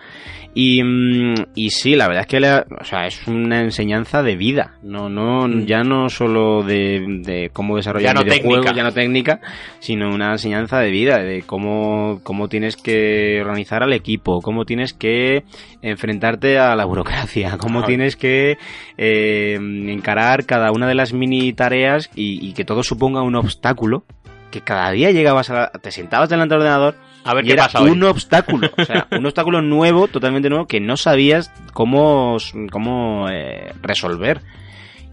Y, 0.53 0.81
mm, 0.81 1.33
y 1.53 1.69
sí, 1.71 1.97
la 1.97 2.07
verdad 2.07 2.21
es 2.21 2.27
que 2.27 2.39
la- 2.39 2.65
o 2.79 2.83
sea, 2.85 3.05
es 3.05 3.27
una 3.27 3.59
enseñanza 3.59 4.23
de 4.23 4.37
vida. 4.37 4.75
No, 4.83 5.09
no, 5.09 5.49
Mm. 5.49 5.65
ya 5.65 5.83
no 5.83 6.07
solo 6.07 6.63
de, 6.63 7.03
de 7.25 7.49
cómo 7.51 7.75
desarrollar 7.75 8.11
Ya 8.11 8.13
no 8.13 8.23
videojuegos, 8.23 8.65
técnica. 8.67 8.77
ya 8.77 8.83
no 8.83 8.93
técnica, 8.93 9.41
sino 9.79 10.13
una 10.15 10.31
enseñanza 10.31 10.79
de 10.79 10.91
vida, 10.91 11.17
de 11.21 11.41
cómo, 11.41 12.21
cómo 12.23 12.47
tienes 12.47 12.77
que 12.77 13.41
organizar 13.41 13.83
al 13.83 13.91
equipo, 13.91 14.41
cómo 14.41 14.63
tienes 14.63 14.93
que 14.93 15.43
enfrentarte 15.81 16.57
a 16.57 16.73
la 16.77 16.85
burocracia, 16.85 17.57
cómo 17.59 17.79
Ajá. 17.79 17.87
tienes 17.87 18.15
que 18.15 18.57
eh, 18.97 19.55
encarar 19.89 20.45
cada 20.45 20.71
una 20.71 20.87
de 20.87 20.95
las 20.95 21.11
mini 21.11 21.51
tareas 21.51 22.09
y, 22.15 22.47
y 22.47 22.53
que 22.53 22.63
todo 22.63 22.81
suponga 22.81 23.21
un 23.23 23.35
obstáculo. 23.35 24.05
Que 24.51 24.61
cada 24.61 24.91
día 24.91 25.11
llegabas 25.11 25.49
a 25.49 25.53
la- 25.53 25.71
te 25.71 25.91
sentabas 25.91 26.29
delante 26.29 26.53
del 26.53 26.61
ordenador 26.61 26.95
A 27.23 27.33
ver 27.33 27.43
y 27.45 27.47
qué 27.47 27.53
era 27.53 27.63
pasa 27.63 27.81
hoy. 27.81 27.89
un 27.91 28.03
obstáculo, 28.03 28.69
o 28.77 28.85
sea, 28.85 29.07
un 29.11 29.25
obstáculo 29.25 29.61
nuevo, 29.61 30.07
totalmente 30.07 30.49
nuevo, 30.49 30.67
que 30.67 30.79
no 30.79 30.97
sabías 30.97 31.51
cómo, 31.73 32.37
cómo 32.71 33.27
eh, 33.31 33.71
resolver. 33.81 34.41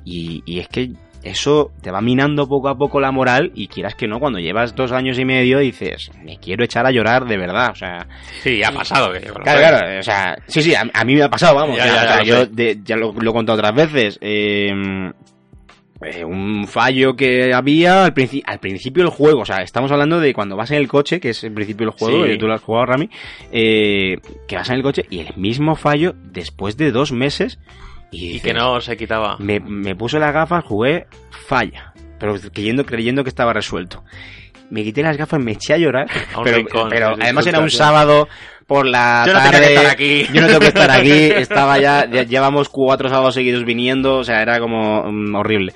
Y, 0.05 0.43
y 0.47 0.59
es 0.60 0.69
que 0.69 0.90
eso 1.23 1.73
te 1.82 1.90
va 1.90 2.01
minando 2.01 2.48
poco 2.48 2.69
a 2.69 2.78
poco 2.78 3.01
la 3.01 3.10
moral 3.10 3.51
y 3.55 3.66
quieras 3.69 3.94
que 3.97 4.06
no, 4.06 4.20
cuando 4.20 4.39
llevas 4.39 4.74
dos 4.77 4.93
años 4.93 5.19
y 5.19 5.24
medio 5.24 5.59
dices, 5.59 6.10
me 6.24 6.39
quiero 6.39 6.65
echar 6.65 6.86
a 6.86 6.90
llorar 6.93 7.27
de 7.27 7.36
verdad, 7.36 7.70
o 7.73 7.74
sea... 7.74 8.06
Sí, 8.43 8.62
ha 8.62 8.70
pasado. 8.70 9.12
que 9.12 9.20
Claro, 9.20 9.40
claro, 9.43 9.98
o 9.98 10.02
sea, 10.02 10.39
sí, 10.47 10.62
sí, 10.62 10.74
a, 10.74 10.89
a 10.94 11.05
mí 11.05 11.15
me 11.16 11.23
ha 11.24 11.28
pasado, 11.28 11.56
vamos. 11.56 11.77
Ya, 11.77 11.85
o 11.85 11.89
sea, 11.89 11.94
ya, 11.94 12.09
ya 12.09 12.16
lo 12.16 12.24
yo 12.24 12.47
de- 12.47 12.78
ya 12.85 12.97
lo, 12.97 13.12
lo 13.12 13.31
he 13.31 13.32
contado 13.35 13.59
otras 13.59 13.74
veces. 13.74 14.19
eh, 14.23 15.10
eh, 16.02 16.24
un 16.24 16.66
fallo 16.68 17.16
que 17.16 17.52
había 17.52 18.04
al, 18.04 18.14
princi- 18.14 18.42
al 18.46 18.60
principio 18.60 19.02
del 19.02 19.12
juego, 19.12 19.40
o 19.40 19.44
sea, 19.44 19.62
estamos 19.62 19.90
hablando 19.90 20.20
de 20.20 20.32
cuando 20.32 20.56
vas 20.56 20.70
en 20.70 20.76
el 20.78 20.88
coche, 20.88 21.18
que 21.20 21.30
es 21.30 21.42
el 21.44 21.52
principio 21.52 21.86
del 21.86 21.98
juego, 21.98 22.24
Sí. 22.24 22.32
y 22.32 22.38
tú 22.38 22.46
lo 22.46 22.54
has 22.54 22.62
jugado, 22.62 22.86
Rami, 22.86 23.10
eh, 23.52 24.18
que 24.46 24.56
vas 24.56 24.68
en 24.70 24.76
el 24.76 24.82
coche 24.82 25.04
y 25.10 25.20
el 25.20 25.34
mismo 25.36 25.74
fallo 25.76 26.14
después 26.22 26.76
de 26.76 26.92
dos 26.92 27.12
meses 27.12 27.58
y, 28.10 28.40
que 28.40 28.54
no 28.54 28.80
se 28.80 28.96
quitaba. 28.96 29.36
me, 29.38 29.60
me 29.60 29.94
puse 29.96 30.18
las 30.18 30.32
gafas, 30.32 30.64
jugué, 30.64 31.06
falla, 31.30 31.92
pero 32.18 32.36
creyendo, 32.52 32.86
creyendo 32.86 33.22
que 33.24 33.28
estaba 33.30 33.52
resuelto. 33.52 34.04
Me 34.70 34.82
quité 34.84 35.02
las 35.02 35.16
gafas, 35.16 35.40
me 35.40 35.52
eché 35.52 35.72
a 35.74 35.78
llorar, 35.78 36.06
A 36.34 36.42
pero, 36.42 36.58
rincón, 36.58 36.88
pero 36.90 37.14
sí, 37.16 37.22
además 37.22 37.46
era 37.46 37.58
un 37.60 37.70
sábado 37.70 38.28
por 38.69 38.86
la 38.86 39.24
Yo 39.27 39.32
no 39.32 39.39
tarde. 39.39 39.51
tenía 39.51 39.66
que 39.66 39.74
estar 39.74 39.90
aquí. 39.90 40.27
Yo 40.32 40.40
no 40.43 40.47
tengo 40.47 40.61
que 40.61 40.66
estar 40.66 40.90
aquí. 40.90 41.11
Estaba 41.36 41.78
ya, 41.78 42.09
ya 42.09 42.23
llevamos 42.23 42.69
cuatro 42.69 43.09
sábados 43.09 43.35
seguidos 43.35 43.65
viniendo, 43.65 44.19
o 44.19 44.24
sea, 44.24 44.43
era 44.43 44.61
como 44.61 45.11
mm, 45.11 45.35
horrible. 45.35 45.73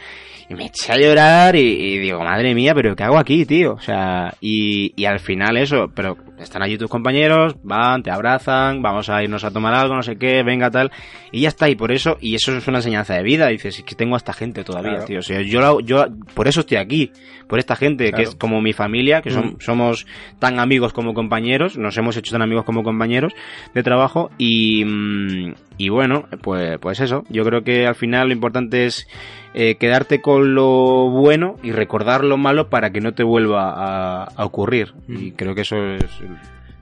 Y 0.52 0.54
me 0.54 0.66
eché 0.66 0.92
a 0.92 0.96
llorar 0.98 1.56
y, 1.56 1.60
y 1.60 1.98
digo, 1.98 2.20
madre 2.22 2.54
mía, 2.54 2.74
pero 2.74 2.94
¿qué 2.94 3.04
hago 3.04 3.18
aquí, 3.18 3.46
tío? 3.46 3.72
O 3.74 3.80
sea, 3.80 4.34
y, 4.40 4.92
y 5.00 5.04
al 5.06 5.18
final 5.18 5.56
eso, 5.56 5.90
pero 5.94 6.16
están 6.38 6.62
allí 6.62 6.76
tus 6.76 6.90
compañeros, 6.90 7.56
van, 7.62 8.02
te 8.02 8.10
abrazan, 8.10 8.82
vamos 8.82 9.08
a 9.08 9.22
irnos 9.22 9.44
a 9.44 9.50
tomar 9.50 9.72
algo, 9.74 9.94
no 9.94 10.02
sé 10.02 10.16
qué, 10.16 10.42
venga 10.42 10.70
tal, 10.70 10.90
y 11.30 11.40
ya 11.42 11.48
está, 11.48 11.68
y 11.70 11.74
por 11.76 11.92
eso, 11.92 12.18
y 12.20 12.34
eso 12.34 12.54
es 12.56 12.66
una 12.68 12.78
enseñanza 12.78 13.14
de 13.14 13.22
vida, 13.22 13.46
dices, 13.48 13.78
es 13.78 13.84
que 13.84 13.94
tengo 13.94 14.14
a 14.14 14.18
esta 14.18 14.32
gente 14.32 14.64
todavía, 14.64 14.90
Claro. 14.92 15.04
tío, 15.06 15.18
o 15.20 15.22
sea, 15.22 15.40
yo, 15.40 15.80
yo, 15.80 16.04
por 16.34 16.48
eso 16.48 16.60
estoy 16.60 16.78
aquí, 16.78 17.12
por 17.48 17.58
esta 17.60 17.76
gente, 17.76 18.12
que 18.12 18.22
es 18.22 18.34
como 18.34 18.60
mi 18.60 18.72
familia, 18.72 19.22
que 19.22 19.30
son- 19.30 19.52
Mm. 19.52 19.56
somos 19.60 20.06
tan 20.40 20.58
amigos 20.58 20.92
como 20.92 21.14
compañeros, 21.14 21.78
nos 21.78 21.96
hemos 21.96 22.16
hecho 22.16 22.32
tan 22.32 22.42
amigos 22.42 22.64
como 22.64 22.82
compañeros 22.82 23.32
de 23.72 23.82
trabajo, 23.84 24.30
y, 24.36 24.84
mm, 24.84 25.54
y 25.78 25.88
bueno, 25.90 26.24
pues, 26.42 26.78
pues 26.80 26.98
eso, 27.00 27.22
yo 27.28 27.44
creo 27.44 27.62
que 27.62 27.86
al 27.86 27.94
final 27.94 28.28
lo 28.28 28.34
importante 28.34 28.86
es 28.86 29.06
eh, 29.54 29.76
quedarte 29.76 30.20
con 30.20 30.54
lo 30.54 31.10
bueno 31.10 31.56
y 31.62 31.72
recordar 31.72 32.24
lo 32.24 32.36
malo 32.36 32.68
para 32.68 32.90
que 32.90 33.00
no 33.00 33.14
te 33.14 33.22
vuelva 33.22 33.70
a, 33.70 34.24
a 34.24 34.44
ocurrir. 34.44 34.94
Y 35.08 35.32
creo 35.32 35.54
que 35.54 35.62
eso 35.62 35.76
es. 35.76 36.04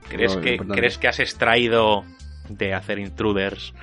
¿Crees 0.09 0.35
lo 0.35 0.41
que, 0.41 0.51
importante. 0.51 0.79
¿Crees 0.79 0.97
que 0.97 1.07
has 1.07 1.19
extraído 1.19 2.03
de 2.49 2.73
hacer 2.73 2.99
Intruders 2.99 3.73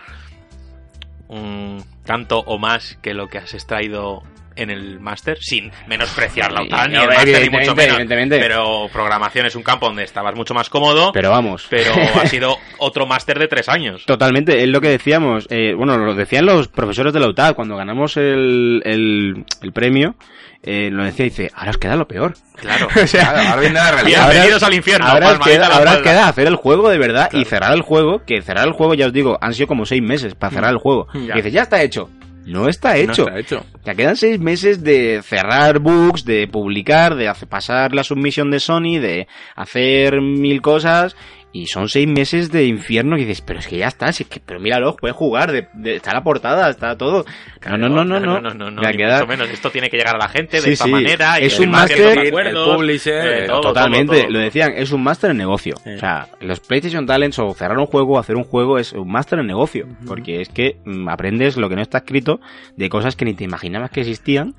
tanto 2.05 2.40
o 2.40 2.59
más 2.59 2.98
que 3.02 3.15
lo 3.15 3.28
que 3.28 3.39
has 3.39 3.55
extraído 3.55 4.23
en 4.59 4.70
el 4.70 5.01
máster? 5.01 5.39
Sin 5.40 5.70
menospreciar 5.86 6.52
la 6.52 6.60
Sí, 6.60 6.66
OTAN, 6.68 6.90
ni 6.93 6.98
el 6.98 7.06
máster, 7.09 7.43
ni 7.43 7.51
mucho 7.51 7.74
menos. 7.74 7.94
evidentemente. 7.94 8.39
Pero 8.39 8.89
programación 8.93 9.47
es 9.47 9.55
un 9.56 9.62
campo 9.62 9.86
donde 9.86 10.05
estabas 10.05 10.35
mucho 10.35 10.55
más 10.55 10.68
cómodo, 10.68 11.12
pero, 11.12 11.28
Pero 11.28 11.30
vamos. 11.30 11.68
ha 12.22 12.26
sido 12.26 12.56
otro 12.78 13.06
máster 13.06 13.39
de 13.39 13.48
tres 13.48 13.68
años. 13.68 14.05
Totalmente, 14.06 14.62
es 14.62 14.68
lo 14.68 14.80
que 14.80 14.89
decíamos. 14.89 15.47
eh, 15.51 15.74
bueno, 15.74 15.97
lo 15.98 16.14
decían 16.14 16.47
los 16.47 16.68
profesores 16.68 17.12
de 17.12 17.20
la 17.20 17.28
UTAD 17.28 17.55
cuando 17.55 17.76
ganamos 17.76 18.16
el, 18.16 18.82
el, 18.85 19.44
el 19.62 19.72
premio. 19.72 20.14
Eh, 20.60 20.90
lo 20.90 21.05
decía, 21.05 21.24
dice, 21.24 21.51
ahora 21.55 21.70
os 21.70 21.78
queda 21.78 21.94
lo 21.94 22.09
peor. 22.09 22.35
Claro. 22.56 22.89
o 23.02 23.06
sea, 23.06 23.30
Claro, 23.30 23.48
ahora 23.51 23.60
viene 23.60 23.74
la 23.76 23.93
realidad. 23.93 24.28
Bienvenidos 24.28 24.62
al 24.64 24.74
infierno. 24.74 25.06
Ahora 25.06 25.30
os 25.32 25.39
queda, 25.39 25.55
en 25.55 25.60
la 25.60 25.66
ahora 25.68 25.90
os 25.93 25.97
espalda. 25.98 26.02
queda 26.10 26.28
hacer 26.28 26.47
el 26.48 26.56
juego 26.56 26.89
de 26.90 26.98
verdad 26.98 27.30
y 27.32 27.44
cerrar 27.44 27.72
el 27.74 27.82
juego, 27.82 28.24
que 28.26 28.43
cerrar 28.43 28.66
el 28.66 28.72
juego, 28.72 28.94
ya 28.94 29.06
os 29.06 29.12
digo, 29.12 29.39
han 29.40 29.55
sido 29.55 29.68
como 29.68 29.86
seis 29.86 30.02
meses 30.02 30.35
para 30.35 30.52
cerrar 30.52 30.72
el 30.72 30.78
juego. 30.78 31.06
Ya. 31.14 31.35
Y 31.35 31.36
dices, 31.36 31.52
ya 31.52 31.62
está 31.62 31.80
hecho. 31.80 32.10
No 32.49 32.69
está 32.69 32.91
No 32.91 33.12
hecho. 33.12 33.27
está 33.27 33.39
hecho. 33.39 33.66
Ya 33.85 33.95
quedan 33.95 34.16
seis 34.16 34.41
meses 34.41 34.83
de 34.83 35.20
cerrar 35.23 35.79
bugs, 35.79 36.25
de 36.25 36.49
publicar, 36.49 37.15
de 37.15 37.29
hacer 37.29 37.49
pasar 37.49 37.95
la 37.95 38.05
submisión 38.05 38.51
de 38.51 38.61
Sony, 38.61 38.99
de 39.01 39.29
hacer 39.55 40.20
mil 40.20 40.62
cosas. 40.62 41.15
Y 41.51 41.66
son 41.66 41.89
seis 41.89 42.07
meses 42.07 42.53
de 42.53 42.66
infierno 42.66 43.16
que 43.16 43.23
dices, 43.23 43.41
pero 43.41 43.59
es 43.59 43.66
que 43.66 43.79
ya 43.79 43.89
está, 43.89 44.12
si 44.12 44.25
es 44.25 44.29
que, 44.29 44.39
pero 44.39 44.61
míralo, 44.61 44.95
puedes 44.97 45.16
jugar, 45.16 45.51
de, 45.51 45.66
de- 45.73 45.97
está 45.97 46.12
la 46.12 46.23
portada, 46.23 46.69
está 46.69 46.97
todo. 46.99 47.25
No, 47.66 47.79
no, 47.79 47.89
no, 47.89 48.05
no, 48.05 48.20
no. 48.20 48.39
no, 48.41 48.53
no, 48.53 48.70
no, 48.70 48.83
Ya 48.83 48.91
ni 48.91 48.99
queda- 48.99 49.15
mucho 49.20 49.29
menos. 49.29 49.49
Esto 49.49 49.70
tiene 49.70 49.89
que 49.89 49.97
llegar 49.97 50.16
a 50.16 50.19
la 50.19 50.29
gente 50.29 50.59
de 50.59 50.62
Sí, 50.62 50.70
esta 50.73 50.85
sí. 50.85 50.91
manera. 50.91 51.41
y 51.41 51.47
Es 51.47 51.57
firmar 51.57 51.85
un 51.85 51.89
máster, 51.89 52.19
acuerdos, 52.29 52.69
el 52.69 52.75
publisher, 52.77 53.27
eh, 53.45 53.47
todo, 53.47 53.61
Totalmente, 53.62 54.12
todo, 54.12 54.23
todo. 54.25 54.31
lo 54.33 54.39
decían, 54.41 54.73
es 54.77 54.93
un 54.93 55.03
máster 55.03 55.31
en 55.31 55.39
negocio. 55.39 55.75
Sí. 55.83 55.91
O 55.95 55.99
sea, 55.99 56.29
los 56.41 56.61
PlayStation 56.61 57.07
Talents 57.07 57.39
o 57.39 57.55
cerrar 57.55 57.79
un 57.79 57.87
juego 57.87 58.16
o 58.16 58.19
hacer 58.19 58.37
un 58.37 58.45
juego 58.45 58.79
es 58.79 58.93
un 58.93 59.11
máster 59.11 59.39
en 59.39 59.47
negocio. 59.47 59.87
Porque 60.07 60.43
es 60.43 60.51
que 60.51 60.77
mm, 60.85 61.09
aprendes 61.09 61.57
lo 61.57 61.70
que 61.70 61.77
no 61.77 61.83
está 61.83 61.99
escrito 61.99 62.41
de 62.77 62.91
cosas 62.91 63.16
que 63.16 63.25
ni 63.25 63.33
te 63.33 63.45
imaginabas 63.45 63.91
que 63.91 64.01
existían 64.01 64.55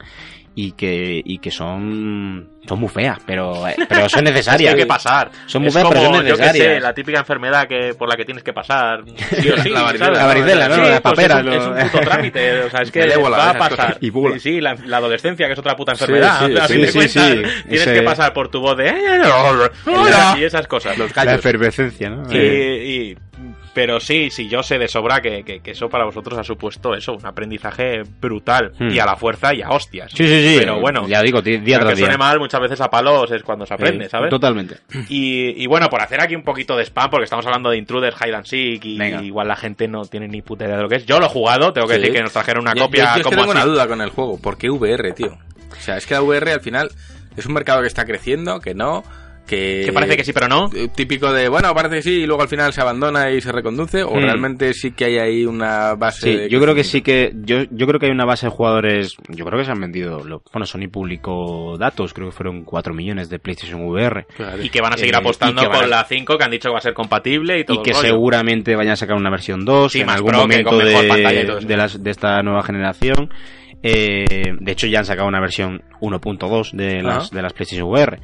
y 0.56 0.72
que, 0.74 1.22
y 1.24 1.38
que 1.38 1.52
son, 1.52 2.50
son 2.70 2.80
muy 2.80 2.88
feas, 2.90 3.18
pero, 3.26 3.68
eh, 3.68 3.76
pero 3.90 4.08
son 4.08 4.24
necesarias. 4.26 4.74
Tiene 4.74 4.84
que 4.84 4.88
pasar. 4.88 5.30
Son 5.48 5.62
muy 5.62 5.70
es 5.70 5.74
feas, 5.74 5.84
como, 5.86 5.96
pero 6.00 6.14
son 6.16 6.26
yo 6.26 6.36
que 6.38 6.44
sé, 6.44 6.48
necesarias. 6.54 6.84
la 6.84 6.94
típica 6.94 7.20
enfermedad 7.20 7.68
que 7.68 7.94
por 7.98 8.08
la 8.08 8.16
que 8.16 8.26
tienes 8.26 8.44
que 8.44 8.54
pasar. 8.54 9.02
Sí 9.40 9.50
o 9.50 9.58
sí, 9.62 9.70
La 9.70 9.82
varicela. 9.82 10.56
La 10.56 10.70
¿no? 10.70 10.76
Sí, 10.76 10.82
Las 10.82 10.90
pues 10.90 11.02
paperas, 11.02 11.40
es, 11.40 11.44
un, 11.46 11.50
lo- 11.50 11.78
es 11.78 11.84
un 11.84 11.90
puto 11.90 12.00
trámite. 12.04 12.62
O 12.64 12.70
sea, 12.70 12.82
es 12.82 12.92
que 12.94 13.04
ébola, 13.04 13.38
va 13.38 13.50
a 13.50 13.58
pasar. 13.58 13.98
Y. 14.02 14.12
Sí, 14.12 14.40
sí, 14.40 14.62
la, 14.62 14.76
la 14.86 14.98
adolescencia, 14.98 15.48
que 15.48 15.54
es 15.54 15.60
otra 15.60 15.76
puta 15.76 15.92
enfermedad. 15.94 16.40
sí, 16.68 16.86
sí, 16.88 17.08
sí, 17.10 17.20
tienes 17.20 17.64
Ese- 17.82 17.94
que 17.94 18.02
pasar 18.04 18.32
por 18.34 18.50
tu 18.50 18.62
voz 18.62 18.78
de. 18.78 18.94
Y 20.38 20.44
esas 20.44 20.68
cosas. 20.68 20.98
Los 20.98 21.10
La 21.10 21.24
callos. 21.26 21.40
efervescencia, 21.40 22.10
¿no? 22.10 22.24
Y, 22.32 22.38
Eh, 22.38 22.86
y- 22.86 23.18
pero 23.74 24.00
sí, 24.00 24.30
sí, 24.30 24.50
yo 24.50 24.62
sé 24.64 24.78
de 24.78 24.88
sobra 24.88 25.22
que, 25.22 25.44
que- 25.44 25.60
que 25.62 25.72
eso 25.72 25.90
para 25.90 26.06
vosotros 26.06 26.38
ha 26.38 26.44
supuesto 26.44 26.94
eso, 26.96 27.14
un 27.14 27.26
aprendizaje 27.26 28.02
brutal. 28.20 28.74
Hmm. 28.78 28.90
Y 28.90 29.00
a 29.00 29.06
la 29.06 29.16
fuerza 29.16 29.54
y 29.54 29.62
a 29.62 29.70
hostias. 29.70 30.12
Sí, 30.12 30.28
sí, 30.28 30.50
sí. 30.50 30.56
Pero 30.60 30.80
bueno, 30.80 31.08
Ya 31.08 31.22
digo, 31.22 31.42
di- 31.42 31.58
día 31.58 31.80
tras 31.80 31.96
día. 31.96 32.06
suene 32.06 32.18
mal, 32.18 32.40
muchas 32.40 32.60
veces 32.62 32.82
a 32.82 32.90
palos 32.90 33.32
es 33.32 33.44
cuando 33.44 33.66
se 33.66 33.74
aprende, 33.74 34.06
Eh, 34.06 34.10
¿sabes? 34.10 34.30
Totalmente. 34.30 34.78
Y, 35.08 35.62
y 35.64 35.68
bueno, 35.68 35.90
por 35.90 36.02
hacer 36.02 36.22
aquí 36.22 36.36
un 36.36 36.44
poquito 36.44 36.76
de 36.76 36.84
spam, 36.86 37.10
porque 37.10 37.24
estamos 37.26 37.46
hablando 37.46 37.70
de 37.70 37.78
Intruders, 37.78 38.16
Hide 38.22 38.36
and 38.36 38.46
Seek, 38.46 38.84
y, 38.86 39.02
igual 39.26 39.48
la 39.48 39.56
gente 39.56 39.88
no 39.88 40.04
tiene 40.06 40.28
ni 40.28 40.42
puta 40.42 40.66
idea 40.66 40.78
de 40.78 40.84
lo 40.84 40.90
que 40.90 40.96
es. 40.98 41.06
Yo 41.06 41.20
lo 41.20 41.28
he 41.28 41.30
jugado, 41.30 41.72
tengo 41.74 41.88
que 41.88 41.96
Sí. 41.96 42.00
decir 42.02 42.16
que 42.16 42.24
nos 42.24 42.34
trajeron 42.34 42.64
una 42.64 42.74
Yo- 42.74 42.84
copia 42.86 43.04
yo, 43.04 43.10
yo 43.10 43.18
es 43.22 43.24
que 43.24 43.30
tengo 43.30 43.44
así. 43.44 43.52
una 43.52 43.66
duda 43.66 43.88
con 43.88 44.02
el 44.02 44.10
juego. 44.10 44.40
¿Por 44.42 44.58
qué 44.58 44.70
VR, 44.70 45.12
tío? 45.14 45.38
O 45.72 45.76
sea, 45.82 45.98
es 45.98 46.06
que 46.06 46.14
la 46.16 46.22
VR 46.22 46.52
al 46.52 46.62
final 46.62 46.90
es 47.38 47.46
un 47.46 47.54
mercado 47.54 47.82
que 47.82 47.88
está 47.88 48.04
creciendo, 48.06 48.60
que 48.60 48.74
no, 48.74 49.04
que... 49.50 49.82
Que 49.86 49.92
parece 49.92 50.16
que 50.16 50.24
sí, 50.24 50.32
pero 50.34 50.48
no. 50.48 50.70
eh, 50.76 50.88
Típico 50.96 51.34
de, 51.34 51.50
bueno, 51.50 51.74
parece 51.74 51.96
que 51.96 52.02
sí, 52.04 52.12
y 52.22 52.26
luego 52.26 52.42
al 52.44 52.48
final 52.48 52.72
se 52.72 52.82
abandona 52.82 53.32
y 53.32 53.42
se 53.42 53.52
reconduce, 53.52 54.04
o 54.04 54.12
Hmm. 54.14 54.20
realmente 54.22 54.74
sí 54.74 54.92
que 54.92 55.06
hay 55.06 55.18
ahí 55.18 55.46
una 55.46 55.96
base 55.96 56.22
Sí, 56.22 56.38
de 56.38 56.50
yo 56.50 56.62
creo 56.62 56.76
que 56.76 56.84
sí 56.84 57.02
que 57.02 57.34
yo, 57.44 57.64
yo 57.72 57.88
creo 57.88 58.00
que 58.00 58.06
hay 58.06 58.12
una 58.12 58.26
base 58.26 58.46
de 58.46 58.52
jugadores, 58.52 59.16
yo 59.30 59.44
creo 59.46 59.58
que 59.60 59.66
se 59.66 59.72
han 59.72 59.82
vendido, 59.82 60.24
lo- 60.24 60.44
bueno, 60.54 60.66
Sony 60.66 60.88
publicó 60.92 61.78
datos, 61.78 62.14
creo 62.14 62.30
que 62.30 62.36
fueron 62.36 62.64
4 62.64 62.94
millones 62.94 63.30
de 63.30 63.40
PlayStation 63.40 63.82
VR 63.88 64.26
Claro. 64.36 64.62
Y 64.64 64.70
que 64.70 64.82
van 64.82 64.94
a 64.94 64.98
seguir 64.98 65.16
Eh, 65.16 65.18
apostando 65.18 65.62
van 65.64 65.72
con 65.72 65.84
a- 65.84 65.88
la 65.88 66.06
5, 66.06 66.38
que 66.38 66.44
han 66.44 66.52
dicho 66.52 66.70
que 66.70 66.74
va 66.74 66.78
a 66.80 66.82
ser 66.82 66.94
compatible 66.94 67.60
y 67.60 67.64
todo 67.66 67.80
y 67.80 67.84
que 67.84 67.90
el 67.92 67.96
rollo. 67.98 68.08
seguramente 68.10 68.76
vayan 68.76 68.94
a 68.94 68.96
sacar 68.96 69.16
una 69.18 69.30
versión 69.32 69.66
2 69.66 69.92
Sí, 69.92 70.02
en 70.02 70.06
más 70.06 70.16
algún 70.18 70.30
pro, 70.32 70.40
momento 70.42 70.70
con 70.70 70.78
mejor 70.78 71.08
pantalla 71.08 71.42
y 71.42 71.46
todo 71.46 71.60
de, 71.60 71.66
de, 71.66 71.78
las- 71.78 72.04
de 72.04 72.12
esta 72.12 72.44
nueva 72.44 72.62
generación. 72.64 73.30
Eh, 73.82 74.26
de 74.60 74.72
hecho 74.72 74.88
ya 74.88 75.00
han 75.00 75.06
sacado 75.06 75.28
una 75.28 75.40
versión 75.40 75.82
1.2 76.02 76.72
de 76.74 77.02
las, 77.02 77.32
Ah. 77.32 77.36
de 77.36 77.42
las 77.42 77.54
PlayStation 77.54 77.88
VR. 77.90 78.20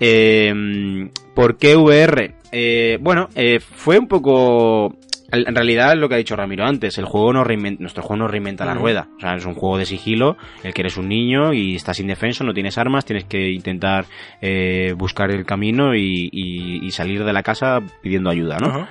Eh, 0.00 1.08
¿Por 1.34 1.58
qué 1.58 1.76
VR? 1.76 2.34
Eh, 2.52 2.98
bueno, 3.00 3.28
eh, 3.34 3.60
fue 3.60 3.98
un 3.98 4.08
poco... 4.08 4.96
En 5.32 5.56
realidad 5.56 5.96
lo 5.96 6.08
que 6.08 6.14
ha 6.14 6.18
dicho 6.18 6.36
Ramiro 6.36 6.64
antes, 6.64 6.96
el 6.98 7.04
juego 7.04 7.32
no 7.32 7.42
reinventa, 7.42 7.80
nuestro 7.82 8.04
juego 8.04 8.22
no 8.22 8.28
reinventa 8.28 8.64
la 8.64 8.72
Ujú. 8.74 8.82
rueda. 8.82 9.08
O 9.16 9.20
sea, 9.20 9.34
es 9.34 9.44
un 9.44 9.54
juego 9.54 9.76
de 9.76 9.84
sigilo, 9.84 10.36
el 10.62 10.72
que 10.72 10.82
eres 10.82 10.96
un 10.96 11.08
niño 11.08 11.52
y 11.52 11.74
estás 11.74 11.98
indefenso, 11.98 12.44
no 12.44 12.54
tienes 12.54 12.78
armas, 12.78 13.04
tienes 13.04 13.24
que 13.24 13.50
intentar 13.50 14.04
eh, 14.40 14.94
buscar 14.96 15.32
el 15.32 15.44
camino 15.44 15.96
y, 15.96 16.28
y- 16.32 16.86
y 16.86 16.90
salir 16.92 17.24
de 17.24 17.32
la 17.32 17.42
casa 17.42 17.80
pidiendo 18.02 18.30
ayuda, 18.30 18.58
¿no? 18.60 18.86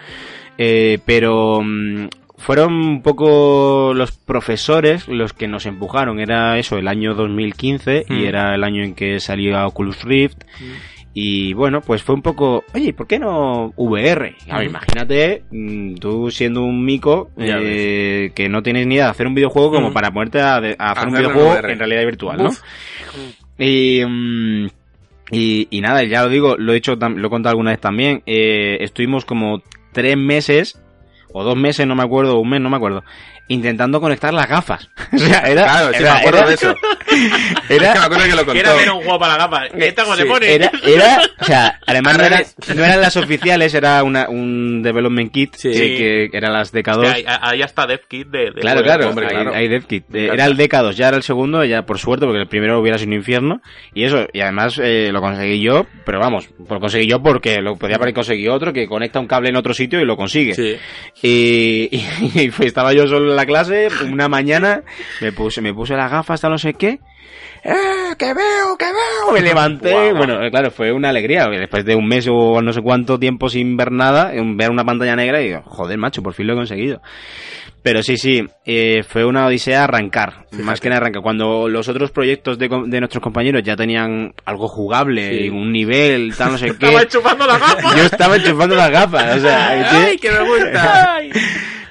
Eh, 0.57 0.99
pero 1.05 1.61
mm, 1.63 2.07
fueron 2.37 2.73
un 2.73 3.01
poco 3.01 3.93
los 3.95 4.11
profesores 4.11 5.07
los 5.07 5.31
que 5.31 5.47
nos 5.47 5.65
empujaron. 5.65 6.19
Era 6.19 6.59
eso, 6.59 6.77
el 6.77 6.89
año 6.89 7.13
2015 7.15 8.05
y 8.09 8.13
Mm. 8.13 8.25
era 8.25 8.55
el 8.55 8.63
año 8.65 8.83
en 8.83 8.93
que 8.93 9.21
salía 9.21 9.65
Oculus 9.65 10.03
Rift. 10.03 10.43
Y 11.17 11.53
bueno, 11.53 11.79
pues 11.79 12.03
fue 12.03 12.13
un 12.13 12.21
poco, 12.21 12.65
oye, 12.73 12.91
¿por 12.91 13.07
qué 13.07 13.17
no 13.17 13.71
VR? 13.77 14.35
A 14.49 14.57
ver, 14.57 14.67
imagínate, 14.67 15.43
mm, 15.49 15.95
tú 15.95 16.29
siendo 16.29 16.61
un 16.61 16.83
mico 16.83 17.29
eh, 17.37 18.31
que 18.35 18.49
no 18.49 18.61
tienes 18.61 18.85
ni 18.85 18.95
idea 18.95 19.05
de 19.05 19.11
hacer 19.11 19.25
un 19.25 19.33
videojuego 19.33 19.71
como 19.71 19.91
Mm. 19.91 19.93
para 19.93 20.11
ponerte 20.11 20.41
a, 20.41 20.57
hacer 20.57 20.75
un 20.77 21.15
Hacerlo 21.15 21.17
videojuego 21.19 21.67
en 21.69 21.79
realidad 21.79 22.03
virtual, 22.05 22.37
¿no? 22.37 22.49
Uf. 22.49 22.61
Y, 23.57 24.01
mm, 24.05 24.65
y, 25.31 25.67
y 25.71 25.79
nada, 25.81 26.03
ya 26.03 26.23
lo 26.23 26.29
digo, 26.29 26.57
lo 26.57 26.73
he 26.73 26.77
hecho, 26.77 26.95
lo 26.95 27.27
he 27.27 27.29
contado 27.29 27.51
alguna 27.51 27.71
vez 27.71 27.79
también. 27.79 28.21
eh, 28.25 28.77
estuvimos 28.81 29.23
como 29.23 29.61
tres 29.93 30.17
meses, 30.17 30.81
o 31.31 31.45
dos 31.45 31.55
meses, 31.55 31.87
no 31.87 31.95
me 31.95 32.03
acuerdo, 32.03 32.35
o 32.35 32.41
un 32.41 32.49
mes, 32.49 32.59
no 32.59 32.69
me 32.69 32.75
acuerdo, 32.75 33.03
intentando 33.47 33.99
conectar 34.01 34.33
las 34.33 34.47
gafas. 34.47 34.89
o 35.13 35.17
sea, 35.17 35.39
era. 35.41 35.63
Claro, 35.63 35.89
sí, 35.93 36.01
era- 36.03 36.13
me 36.13 36.19
acuerdo 36.19 36.37
era- 36.39 36.47
de 36.49 36.53
eso. 36.55 36.75
Era, 37.69 37.87
Es 37.87 37.93
que 37.93 37.99
me 37.99 38.05
acuerdo 38.05 38.23
que 38.25 38.35
lo 38.35 38.45
contó. 38.45 38.69
hacer 38.71 38.91
un 38.91 39.01
juego 39.03 39.19
para 39.19 39.33
la 39.37 39.47
gafas. 39.47 39.69
¿Esta 39.75 40.03
cómo 40.03 40.15
se 40.15 40.23
sí, 40.23 40.27
pone? 40.27 40.53
era, 40.53 40.71
era, 40.85 41.19
o 41.39 41.43
sea, 41.45 41.79
además 41.87 42.17
no, 42.17 42.23
era- 42.25 42.43
no 42.75 42.83
eran 42.83 43.01
las 43.01 43.15
oficiales, 43.17 43.73
era 43.73 44.03
una, 44.03 44.27
un 44.29 44.83
development 44.83 45.31
kit 45.31 45.55
Sí. 45.55 45.71
que, 45.71 46.27
que 46.31 46.37
eran 46.37 46.51
las 46.53 46.73
DK2. 46.73 46.97
Hostia, 46.97 47.11
ahí, 47.13 47.25
ahí 47.41 47.61
está 47.61 47.87
DevKit 47.87 48.27
de, 48.27 48.39
de 48.51 48.61
Claro, 48.61 48.83
claro, 48.83 49.09
hombre, 49.09 49.27
hay, 49.27 49.33
claro. 49.33 49.53
hay 49.55 49.67
DevKit. 49.67 50.05
Me 50.09 50.19
Eh. 50.25 50.29
Era 50.33 50.45
el 50.45 50.57
DK2, 50.57 50.91
ya 50.91 51.07
era 51.07 51.17
el 51.17 51.23
segundo, 51.23 51.63
ya 51.63 51.83
por 51.85 51.97
suerte, 51.99 52.25
porque 52.25 52.41
el 52.41 52.47
primero 52.47 52.79
hubiera 52.79 52.97
sido 52.97 53.09
un 53.09 53.13
infierno. 53.15 53.61
Y 53.93 54.03
eso, 54.03 54.27
y 54.33 54.41
además 54.41 54.79
eh, 54.83 55.09
lo 55.11 55.21
conseguí 55.21 55.61
yo, 55.61 55.85
pero 56.05 56.19
vamos, 56.19 56.49
lo 56.69 56.79
conseguí 56.79 57.07
yo 57.07 57.21
porque 57.23 57.61
lo 57.61 57.75
podía 57.77 57.95
haber 57.95 58.13
conseguido 58.13 58.53
otro 58.53 58.73
que 58.73 58.87
conecta 58.87 59.19
un 59.19 59.27
cable 59.27 59.49
en 59.49 59.55
otro 59.55 59.73
sitio 59.73 59.99
y 60.01 60.05
lo 60.05 60.17
consigue. 60.17 60.53
Sí. 60.53 60.75
Y, 61.23 61.89
y- 61.95 62.41
y 62.41 62.49
pues 62.51 62.67
estaba 62.67 62.93
yo 62.93 63.07
solo 63.07 63.33
la 63.35 63.45
clase, 63.45 63.87
una 64.11 64.27
mañana, 64.27 64.81
me 65.21 65.31
puse, 65.31 65.61
me 65.61 65.73
puse 65.73 65.95
las 65.95 66.09
gafas 66.11 66.35
hasta 66.35 66.49
no 66.49 66.57
sé 66.57 66.73
qué. 66.73 66.99
¡Eh, 67.63 68.13
que 68.19 68.33
veo, 68.33 68.77
que 68.77 68.85
veo! 68.85 69.33
Me 69.33 69.41
levanté. 69.41 69.91
Guau. 69.91 70.15
Bueno, 70.17 70.43
eh, 70.43 70.51
claro, 70.51 70.69
fue 70.69 70.91
una 70.91 71.09
alegría. 71.09 71.47
Después 71.47 71.83
de 71.83 71.95
un 71.95 72.07
mes 72.07 72.27
o 72.31 72.61
no 72.61 72.71
sé 72.71 72.81
cuánto 72.81 73.17
tiempo 73.19 73.49
sin 73.49 73.75
ver 73.75 73.91
nada, 73.91 74.31
ver 74.55 74.69
una 74.69 74.85
pantalla 74.85 75.15
negra 75.15 75.41
y 75.41 75.47
digo, 75.47 75.63
joder, 75.65 75.97
macho, 75.97 76.21
por 76.21 76.33
fin 76.33 76.45
lo 76.47 76.53
he 76.53 76.57
conseguido. 76.57 77.01
Pero 77.81 78.01
sí, 78.03 78.17
sí, 78.17 78.43
eh, 78.65 79.03
fue 79.07 79.25
una 79.25 79.45
odisea 79.45 79.83
arrancar, 79.83 80.45
más 80.53 80.79
que 80.79 80.89
nada 80.89 81.01
arrancar. 81.01 81.21
Cuando 81.21 81.67
los 81.67 81.87
otros 81.87 82.11
proyectos 82.11 82.57
de, 82.57 82.67
de 82.67 82.99
nuestros 82.99 83.21
compañeros 83.21 83.61
ya 83.63 83.75
tenían 83.75 84.33
algo 84.45 84.67
jugable, 84.67 85.43
Sí. 85.43 85.49
un 85.49 85.71
nivel, 85.71 86.35
tal, 86.35 86.53
no 86.53 86.57
sé 86.57 86.65
qué. 86.79 86.85
Estaba 86.87 87.07
chupando. 87.07 87.45
Yo 87.95 88.03
estaba 88.03 88.35
enchufando 88.37 88.75
las 88.75 88.89
gafas, 88.91 89.37
o 89.37 89.39
sea, 89.39 89.69
¡Ay, 90.05 90.17
que 90.17 90.31
me 90.31 90.39
gusta! 90.39 91.15
Ay. 91.15 91.31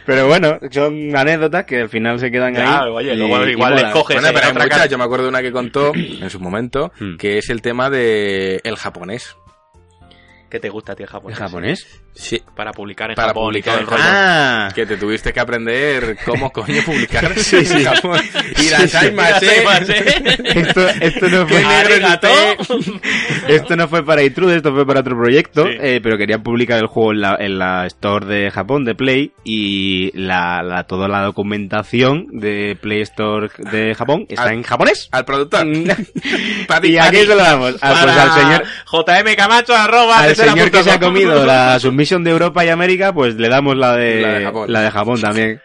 pero 0.06 0.26
bueno, 0.26 0.58
son 0.70 1.16
anécdotas 1.16 1.64
que 1.64 1.80
al 1.82 1.88
final 1.88 2.18
se 2.18 2.30
quedan 2.30 2.54
Ya, 2.54 2.82
ahí. 2.82 2.90
oye, 2.90 3.14
y- 3.14 3.16
luego 3.16 3.46
igual 3.46 3.74
les 3.76 3.84
coges 3.86 4.16
Bueno, 4.16 4.28
en 4.28 4.34
pero 4.54 4.64
otra. 4.64 4.86
Yo 4.86 4.98
me 4.98 5.04
acuerdo 5.04 5.24
de 5.24 5.28
una 5.30 5.42
que 5.42 5.52
contó 5.52 5.92
en 5.94 6.30
su 6.30 6.40
momento, 6.40 6.92
Hmm. 7.00 7.16
que 7.16 7.38
es 7.38 7.48
el 7.50 7.62
tema 7.62 7.90
de 7.90 8.60
el 8.64 8.76
japonés. 8.76 9.36
¿Qué 10.50 10.60
te 10.60 10.68
gusta 10.68 10.92
a 10.92 10.94
ti 10.96 11.02
el 11.02 11.08
¿Es 11.08 11.10
japonés? 11.12 11.38
japonés? 11.38 12.03
Sí. 12.14 12.40
Para 12.54 12.70
publicar 12.72 13.10
en 13.10 13.16
Para 13.16 13.28
Japón 13.28 13.44
publicar 13.48 13.80
en 13.80 13.86
rollo. 13.86 14.02
Ah, 14.06 14.68
Que 14.74 14.86
te 14.86 14.96
tuviste 14.96 15.32
que 15.32 15.40
aprender 15.40 16.16
cómo 16.24 16.50
coño 16.52 16.82
publicar 16.84 17.32
Sí, 17.38 17.64
sí. 17.64 17.84
esto, 20.44 20.88
esto 20.88 21.28
no 21.28 21.46
fue... 21.48 21.62
Esto 23.48 23.76
no 23.76 23.88
fue 23.88 24.04
para 24.04 24.22
Intrude, 24.22 24.56
esto 24.56 24.72
fue 24.72 24.86
para 24.86 25.00
otro 25.00 25.16
proyecto, 25.16 25.64
Sí. 25.64 25.76
eh, 25.80 26.00
pero 26.02 26.16
querían 26.16 26.42
publicar 26.42 26.78
el 26.78 26.86
juego 26.86 27.12
en 27.12 27.20
la, 27.20 27.36
en 27.38 27.58
la 27.58 27.86
Store 27.86 28.26
de 28.26 28.50
Japón, 28.50 28.84
de 28.84 28.94
Play, 28.94 29.32
y 29.44 30.10
la, 30.18 30.62
la- 30.62 30.84
toda 30.84 31.08
la 31.08 31.22
documentación 31.22 32.26
de 32.32 32.76
Play 32.80 33.02
Store 33.02 33.48
de 33.58 33.94
Japón 33.94 34.26
está 34.28 34.44
Al- 34.44 34.54
en 34.54 34.62
japonés. 34.62 35.08
Al 35.12 35.24
productor. 35.24 35.66
Padi, 36.68 36.88
y 36.92 36.98
aquí 36.98 37.16
se 37.18 37.26
lo 37.26 37.36
damos. 37.36 37.74
Al, 37.82 38.04
pues, 38.04 38.16
al 38.16 38.32
señor, 38.32 38.64
JM 38.90 39.34
Camacho, 39.36 39.74
arroba, 39.74 40.18
al 40.20 40.36
señor 40.36 40.70
que 40.70 40.82
se 40.82 40.90
ha 40.90 40.98
com. 41.00 41.08
comido 41.12 41.44
la 41.44 41.78
de 42.24 42.30
Europa 42.30 42.64
y 42.64 42.68
América, 42.68 43.12
pues 43.12 43.34
le 43.36 43.48
damos 43.48 43.76
la 43.76 43.96
de, 43.96 44.20
La 44.20 44.38
de 44.38 44.44
Japón. 44.44 44.72
la 44.72 44.82
de 44.82 44.90
Japón 44.90 45.20
también. 45.20 45.60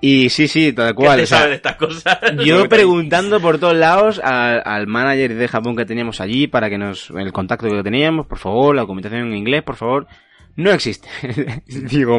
Y 0.00 0.28
sí, 0.28 0.46
sí, 0.46 0.72
tal 0.72 0.88
¿Qué 0.88 0.94
cual. 0.94 1.16
te 1.18 1.24
o 1.24 1.26
sea, 1.26 1.38
sabe 1.38 1.50
de 1.50 1.56
estas 1.56 1.76
cosas? 1.76 2.18
Yo 2.44 2.68
preguntando 2.68 3.40
por 3.40 3.58
todos 3.58 3.74
lados 3.76 4.20
al, 4.22 4.62
al 4.64 4.86
manager 4.86 5.34
de 5.34 5.48
Japón 5.48 5.76
que 5.76 5.84
teníamos 5.84 6.20
allí 6.20 6.46
para 6.46 6.70
que 6.70 6.78
nos 6.78 7.10
el 7.10 7.32
contacto 7.32 7.68
que 7.68 7.82
teníamos, 7.82 8.26
por 8.26 8.38
favor, 8.38 8.74
la 8.74 8.82
documentación 8.82 9.22
en 9.28 9.36
inglés, 9.36 9.62
por 9.62 9.76
favor, 9.76 10.06
no 10.56 10.70
existe. 10.72 11.08
Digo, 11.66 12.18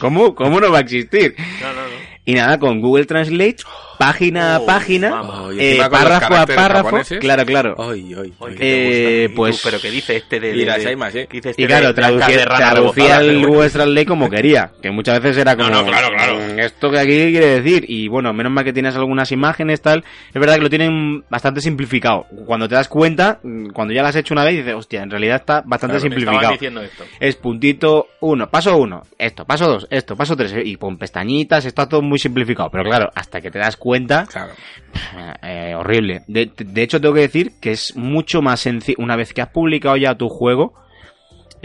¿cómo, 0.00 0.34
¿cómo 0.34 0.60
no 0.60 0.70
va 0.70 0.78
a 0.78 0.82
existir? 0.82 1.34
No, 1.60 1.68
no, 1.68 1.82
no. 1.82 2.16
Y 2.24 2.34
nada, 2.34 2.58
con 2.58 2.80
Google 2.80 3.06
Translate, 3.06 3.58
página 3.98 4.56
a 4.56 4.58
Oh, 4.60 4.66
página, 4.66 5.22
eh, 5.58 5.78
párrafo 5.90 6.34
a 6.34 6.46
párrafo, 6.46 6.84
japoneses. 6.86 7.18
claro, 7.18 7.44
claro. 7.44 7.74
Ay, 7.78 8.14
ay, 8.14 8.14
Ay, 8.16 8.32
ay. 8.40 8.52
¿qué 8.52 8.56
te 8.58 9.22
Eh, 9.24 9.26
gusta? 9.28 9.36
pues- 9.36 9.60
pero 9.64 9.80
que 9.80 9.90
dice 9.90 10.16
este 10.16 10.40
de... 10.40 10.56
Las 10.66 10.96
más, 10.96 11.14
¿eh? 11.14 11.28
dice 11.30 11.50
este 11.50 11.62
Y 11.62 11.66
claro, 11.66 11.94
traducía, 11.94 12.36
de 12.36 12.44
rana 12.44 12.70
traducía 12.70 13.04
rebotada, 13.18 13.20
el 13.20 13.46
Google 13.46 13.70
Translate 13.70 14.06
como 14.06 14.30
quería, 14.30 14.70
que 14.82 14.90
muchas 14.90 15.20
veces 15.22 15.38
era 15.38 15.56
como... 15.56 15.68
No, 15.70 15.82
no, 15.82 15.86
claro, 15.86 16.08
claro. 16.14 16.36
"Mm, 16.38 16.58
¿Esto 16.58 16.90
que 16.90 16.98
aquí 16.98 17.30
quiere 17.30 17.60
decir? 17.60 17.84
Y 17.88 18.08
bueno, 18.08 18.32
menos 18.32 18.52
mal 18.52 18.64
que 18.64 18.72
tienes 18.72 18.94
algunas 18.96 19.30
imágenes, 19.32 19.80
tal. 19.82 20.04
Es 20.28 20.40
verdad 20.40 20.56
que 20.56 20.62
lo 20.62 20.70
tienen 20.70 21.24
bastante 21.28 21.60
simplificado. 21.60 22.26
Cuando 22.46 22.68
te 22.68 22.74
das 22.74 22.88
cuenta, 22.88 23.40
mm, 23.42 23.68
cuando 23.70 23.94
ya 23.94 24.02
lo 24.02 24.08
has 24.08 24.16
hecho 24.16 24.34
una 24.34 24.44
vez, 24.44 24.56
dices, 24.56 24.74
hostia, 24.74 25.02
en 25.02 25.10
realidad 25.10 25.36
está 25.36 25.62
bastante 25.64 25.96
Claro, 25.98 26.00
simplificado. 26.00 26.52
diciendo 26.52 26.82
esto. 26.82 27.04
Es 27.20 27.36
puntito 27.36 28.08
uno, 28.20 28.48
paso 28.48 28.76
uno, 28.76 29.02
esto, 29.18 29.44
paso 29.44 29.66
dos, 29.68 29.86
esto, 29.90 30.16
paso 30.16 30.36
tres, 30.36 30.54
y 30.64 30.76
con 30.76 30.96
pestañitas, 30.98 31.64
está 31.64 31.88
todo 31.88 32.02
muy 32.02 32.18
simplificado. 32.18 32.70
Pero 32.70 32.84
claro, 32.84 33.10
hasta 33.14 33.40
que 33.40 33.50
te 33.50 33.58
das 33.58 33.76
cuenta, 33.76 33.85
Claro. 34.26 34.52
eh, 35.42 35.74
horrible. 35.76 36.22
De, 36.26 36.50
de 36.56 36.82
hecho, 36.82 37.00
tengo 37.00 37.14
que 37.14 37.20
decir 37.20 37.52
que 37.60 37.72
es 37.72 37.96
mucho 37.96 38.42
más 38.42 38.60
sencillo. 38.60 38.98
Una 38.98 39.16
vez 39.16 39.32
que 39.32 39.42
has 39.42 39.50
publicado 39.50 39.96
ya 39.96 40.14
tu 40.16 40.28
juego, 40.28 40.74
eh, 40.74 40.85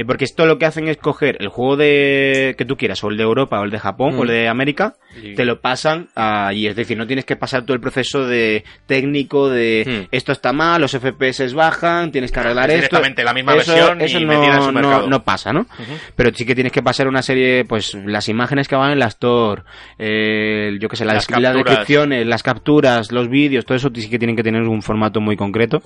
porque 0.05 0.26
esto 0.26 0.45
lo 0.45 0.57
que 0.57 0.65
hacen 0.65 0.88
es 0.88 0.97
coger 0.97 1.38
el 1.39 1.49
juego 1.49 1.77
de 1.77 2.55
que 2.57 2.65
tú 2.65 2.76
quieras, 2.77 3.03
o 3.03 3.09
el 3.09 3.18
de 3.18 3.23
Europa, 3.23 3.59
o 3.59 3.63
el 3.63 3.72
de 3.72 3.77
Japón, 3.80 4.15
Mm. 4.15 4.19
o 4.19 4.23
el 4.23 4.30
de 4.30 4.47
América, 4.47 4.95
Y- 5.22 5.35
te 5.35 5.45
lo 5.45 5.61
pasan 5.61 6.07
allí. 6.15 6.65
Es 6.68 6.76
decir, 6.76 6.97
no 6.97 7.05
tienes 7.05 7.26
que 7.26 7.35
pasar 7.35 7.63
todo 7.63 7.73
el 7.76 7.81
proceso 7.81 8.26
de 8.26 8.63
técnico 8.88 9.49
de 9.49 10.07
Mm. 10.09 10.15
esto 10.15 10.31
está 10.31 10.53
mal, 10.53 10.81
los 10.81 10.93
FPS 10.95 11.53
bajan, 11.53 12.11
tienes 12.11 12.31
que 12.31 12.39
arreglar 12.39 12.69
Es 12.72 12.84
esto. 12.84 12.95
directamente 12.97 13.23
la 13.23 13.34
misma 13.34 13.55
Eso- 13.55 13.73
versión 13.73 14.01
y 14.01 14.03
eso 14.05 14.18
en 14.18 14.27
no, 14.27 15.01
su 15.03 15.09
no, 15.09 15.23
pasa, 15.23 15.53
¿no? 15.53 15.68
Pero 16.15 16.31
sí 16.34 16.45
que 16.45 16.55
tienes 16.55 16.72
que 16.73 16.81
pasar 16.81 17.07
una 17.07 17.22
serie, 17.22 17.65
pues 17.65 17.93
las 18.05 18.27
imágenes 18.30 18.68
que 18.68 18.76
van 18.76 18.91
en 18.93 18.99
la 18.99 19.07
store, 19.07 19.63
eh, 19.99 20.77
yo 20.80 20.89
que 20.89 20.95
sé, 20.95 21.05
la, 21.05 21.13
Las 21.13 21.30
las 21.30 21.39
capturas. 21.41 21.55
descripciones, 21.55 22.26
las 22.27 22.43
capturas, 22.43 23.11
los 23.11 23.30
vídeos, 23.30 23.65
todo 23.65 23.76
eso 23.77 23.89
sí 23.93 24.09
que 24.09 24.18
tienen 24.19 24.35
que 24.35 24.43
tener 24.43 24.61
un 24.63 24.81
formato 24.81 25.19
muy 25.22 25.35
concreto. 25.38 25.81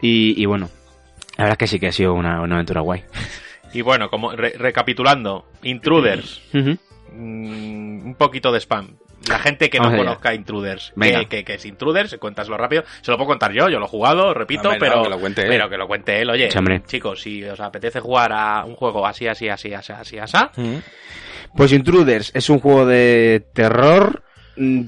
y, 0.00 0.40
y 0.40 0.46
bueno, 0.46 0.68
la 1.36 1.44
verdad 1.44 1.52
es 1.52 1.58
que 1.58 1.66
sí 1.66 1.78
que 1.80 1.88
ha 1.88 1.92
sido 1.92 2.14
una, 2.14 2.40
una 2.40 2.54
aventura 2.56 2.80
guay. 2.80 3.04
Y 3.72 3.82
bueno, 3.82 4.08
como 4.08 4.32
re- 4.32 4.54
recapitulando, 4.56 5.46
Intruders, 5.62 6.40
mm, 7.12 8.06
un 8.06 8.14
poquito 8.18 8.52
de 8.52 8.60
spam. 8.60 8.96
La 9.28 9.38
gente 9.38 9.70
que 9.70 9.78
no 9.78 9.84
Vamos 9.84 10.00
allá. 10.00 10.08
conozca 10.10 10.34
Intruders, 10.34 10.92
que, 11.00 11.26
que, 11.30 11.44
que 11.44 11.54
es 11.54 11.64
Intruders, 11.64 12.14
cuéntaselo 12.18 12.58
rápido. 12.58 12.84
Se 13.00 13.10
lo 13.10 13.16
puedo 13.16 13.28
contar 13.28 13.52
yo, 13.52 13.70
yo 13.70 13.78
lo 13.78 13.86
he 13.86 13.88
jugado, 13.88 14.34
repito, 14.34 14.70
pero, 14.78 15.02
que 15.02 15.08
lo 15.08 15.18
cuente 15.18 15.42
él. 15.42 15.48
pero 15.48 15.70
que 15.70 15.76
lo 15.78 15.86
cuente 15.88 16.20
él. 16.20 16.28
Oye, 16.28 16.50
Sí, 16.50 16.58
hombre. 16.58 16.82
chicos, 16.86 17.22
si 17.22 17.42
os 17.42 17.58
apetece 17.60 18.00
jugar 18.00 18.32
a 18.34 18.64
un 18.66 18.76
juego 18.76 19.06
así, 19.06 19.26
así, 19.26 19.48
así, 19.48 19.72
así, 19.72 19.92
así, 19.92 20.18
así, 20.18 20.36
Mm. 20.56 20.76
Pues 21.56 21.72
Intruders 21.72 22.32
es 22.34 22.50
un 22.50 22.58
juego 22.60 22.84
de 22.84 23.46
terror 23.54 24.22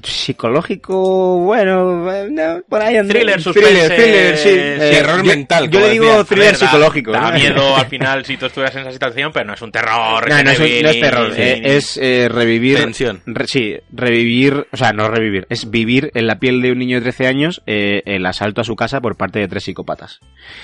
psicológico, 0.03 1.39
bueno, 1.39 2.11
eh, 2.13 2.27
no, 2.31 2.61
por 2.67 2.81
ahí 2.81 2.97
anda. 2.97 3.13
Thriller, 3.13 3.41
suspense, 3.41 3.69
thriller, 3.69 3.95
thriller, 3.95 4.37
sí. 4.37 4.49
eh, 4.51 4.89
terror 4.91 5.17
yo- 5.23 5.29
mental, 5.31 5.69
Yo 5.69 5.79
le 5.79 5.89
digo 5.91 6.05
decía. 6.05 6.19
A 6.21 6.23
thriller 6.25 6.51
ver, 6.51 6.59
da- 6.59 6.67
psicológico. 6.67 7.11
Da 7.11 7.21
¿no? 7.21 7.31
miedo 7.33 7.75
al 7.75 7.85
final 7.87 8.25
si 8.25 8.37
tú 8.37 8.45
estuvieras 8.47 8.75
en 8.75 8.81
esa 8.81 8.91
situación, 8.91 9.31
pero 9.33 9.45
no 9.45 9.53
es 9.53 9.61
un 9.61 9.71
terror. 9.71 10.29
No, 10.29 10.43
no 10.43 10.49
es, 10.51 10.59
un- 10.59 10.81
no 10.83 10.89
es 10.89 10.99
terror, 10.99 11.29
ni- 11.31 11.41
eh, 11.41 11.61
ni- 11.63 11.69
es 11.69 11.97
eh, 11.97 12.29
revivir. 12.29 12.77
Tensión. 12.79 13.21
re- 13.25 13.47
sí, 13.47 13.75
revivir, 13.91 14.67
o 14.71 14.77
sea, 14.77 14.93
no 14.93 15.07
revivir, 15.09 15.45
es 15.49 15.69
vivir 15.69 16.11
en 16.13 16.27
la 16.27 16.39
piel 16.39 16.61
de 16.61 16.71
un 16.71 16.79
niño 16.79 16.97
de 16.97 17.01
13 17.03 17.27
años 17.27 17.61
eh, 17.65 18.01
el 18.05 18.25
asalto 18.25 18.61
a 18.61 18.63
su 18.63 18.75
casa 18.75 19.01
por 19.01 19.15
parte 19.17 19.39
de 19.39 19.47
tres 19.47 19.63
psicópatas. 19.63 20.19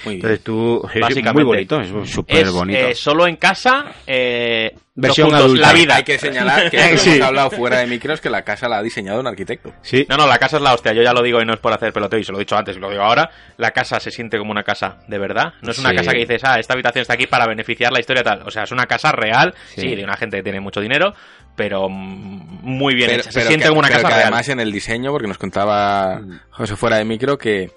Muy 0.05 0.15
bien. 0.15 0.25
Entonces 0.25 0.43
tú, 0.43 0.81
es 0.93 1.01
Básicamente. 1.01 1.34
muy 1.34 1.43
bonito, 1.43 1.81
es 1.81 1.89
súper 2.11 2.45
es 2.45 2.51
bonito. 2.51 2.80
eh, 2.80 2.95
solo 2.95 3.27
en 3.27 3.35
casa, 3.35 3.85
eh, 4.07 4.71
Versión 4.95 5.34
adulta. 5.34 5.68
la 5.68 5.74
vida. 5.74 5.95
Hay 5.95 6.03
que 6.03 6.20
señalar 6.20 6.70
que 6.70 6.78
esto 6.78 6.98
sí. 7.03 7.10
hemos 7.15 7.28
hablado 7.28 7.49
fuera 7.52 7.80
de 7.80 7.88
micros 7.88 8.22
que 8.22 8.30
la 8.30 8.44
casa 8.44 8.70
la 8.70 8.78
ha 8.78 8.84
diseñado 8.84 9.20
un 9.20 9.28
arquitecto. 9.28 9.74
Sí, 9.82 10.06
No, 10.07 10.18
no, 10.18 10.28
la 10.28 10.38
casa 10.38 10.57
es 10.57 10.61
la 10.64 10.74
hostia. 10.74 10.94
Yo 10.94 11.02
ya 11.02 11.14
lo 11.14 11.24
digo 11.24 11.41
y 11.41 11.45
no 11.45 11.53
es 11.53 11.60
por 11.60 11.74
hacer 11.74 11.91
peloteo 11.91 12.20
y 12.20 12.24
se 12.24 12.32
lo 12.32 12.38
he 12.38 12.41
dicho 12.41 12.56
antes 12.56 12.78
y 12.78 12.80
lo 12.80 12.90
digo 12.91 13.02
ahora. 13.02 13.30
La 13.57 13.72
casa 13.72 13.99
se 13.99 14.11
siente 14.11 14.38
como 14.38 14.52
una 14.52 14.64
casa 14.64 14.99
de 15.07 15.18
verdad. 15.18 15.53
No 15.64 15.72
es 15.72 15.80
una 15.80 15.90
Sí. 15.90 15.95
casa 15.95 16.11
que 16.11 16.20
dices, 16.20 16.41
ah, 16.45 16.60
esta 16.60 16.74
habitación 16.74 17.02
está 17.02 17.14
aquí 17.15 17.26
para 17.26 17.48
beneficiar 17.48 17.91
la 17.91 17.99
historia 17.99 18.22
tal. 18.24 18.44
O 18.45 18.52
sea, 18.52 18.64
es 18.64 18.72
una 18.72 18.86
casa 18.86 19.11
real, 19.11 19.53
sí, 19.74 19.82
Sí. 19.82 19.95
de 19.95 20.03
una 20.03 20.15
gente 20.15 20.38
que 20.38 20.44
tiene 20.44 20.60
mucho 20.60 20.80
dinero, 20.80 21.14
pero 21.56 21.90
mm, 21.90 22.60
muy 22.61 22.94
bien 22.94 23.10
pero, 23.10 23.22
hecha. 23.22 23.32
Se 23.32 23.41
siente 23.41 23.64
que, 23.64 23.70
como 23.70 23.80
una 23.80 23.88
pero 23.88 24.02
casa 24.02 24.10
que 24.10 24.15
real. 24.15 24.28
además 24.28 24.49
en 24.49 24.60
el 24.60 24.72
diseño, 24.72 25.11
porque 25.11 25.28
nos 25.28 25.40
contaba 25.40 26.22
José 26.52 26.76
fuera 26.76 26.98
de 26.98 27.06
micro 27.06 27.38
que, 27.40 27.72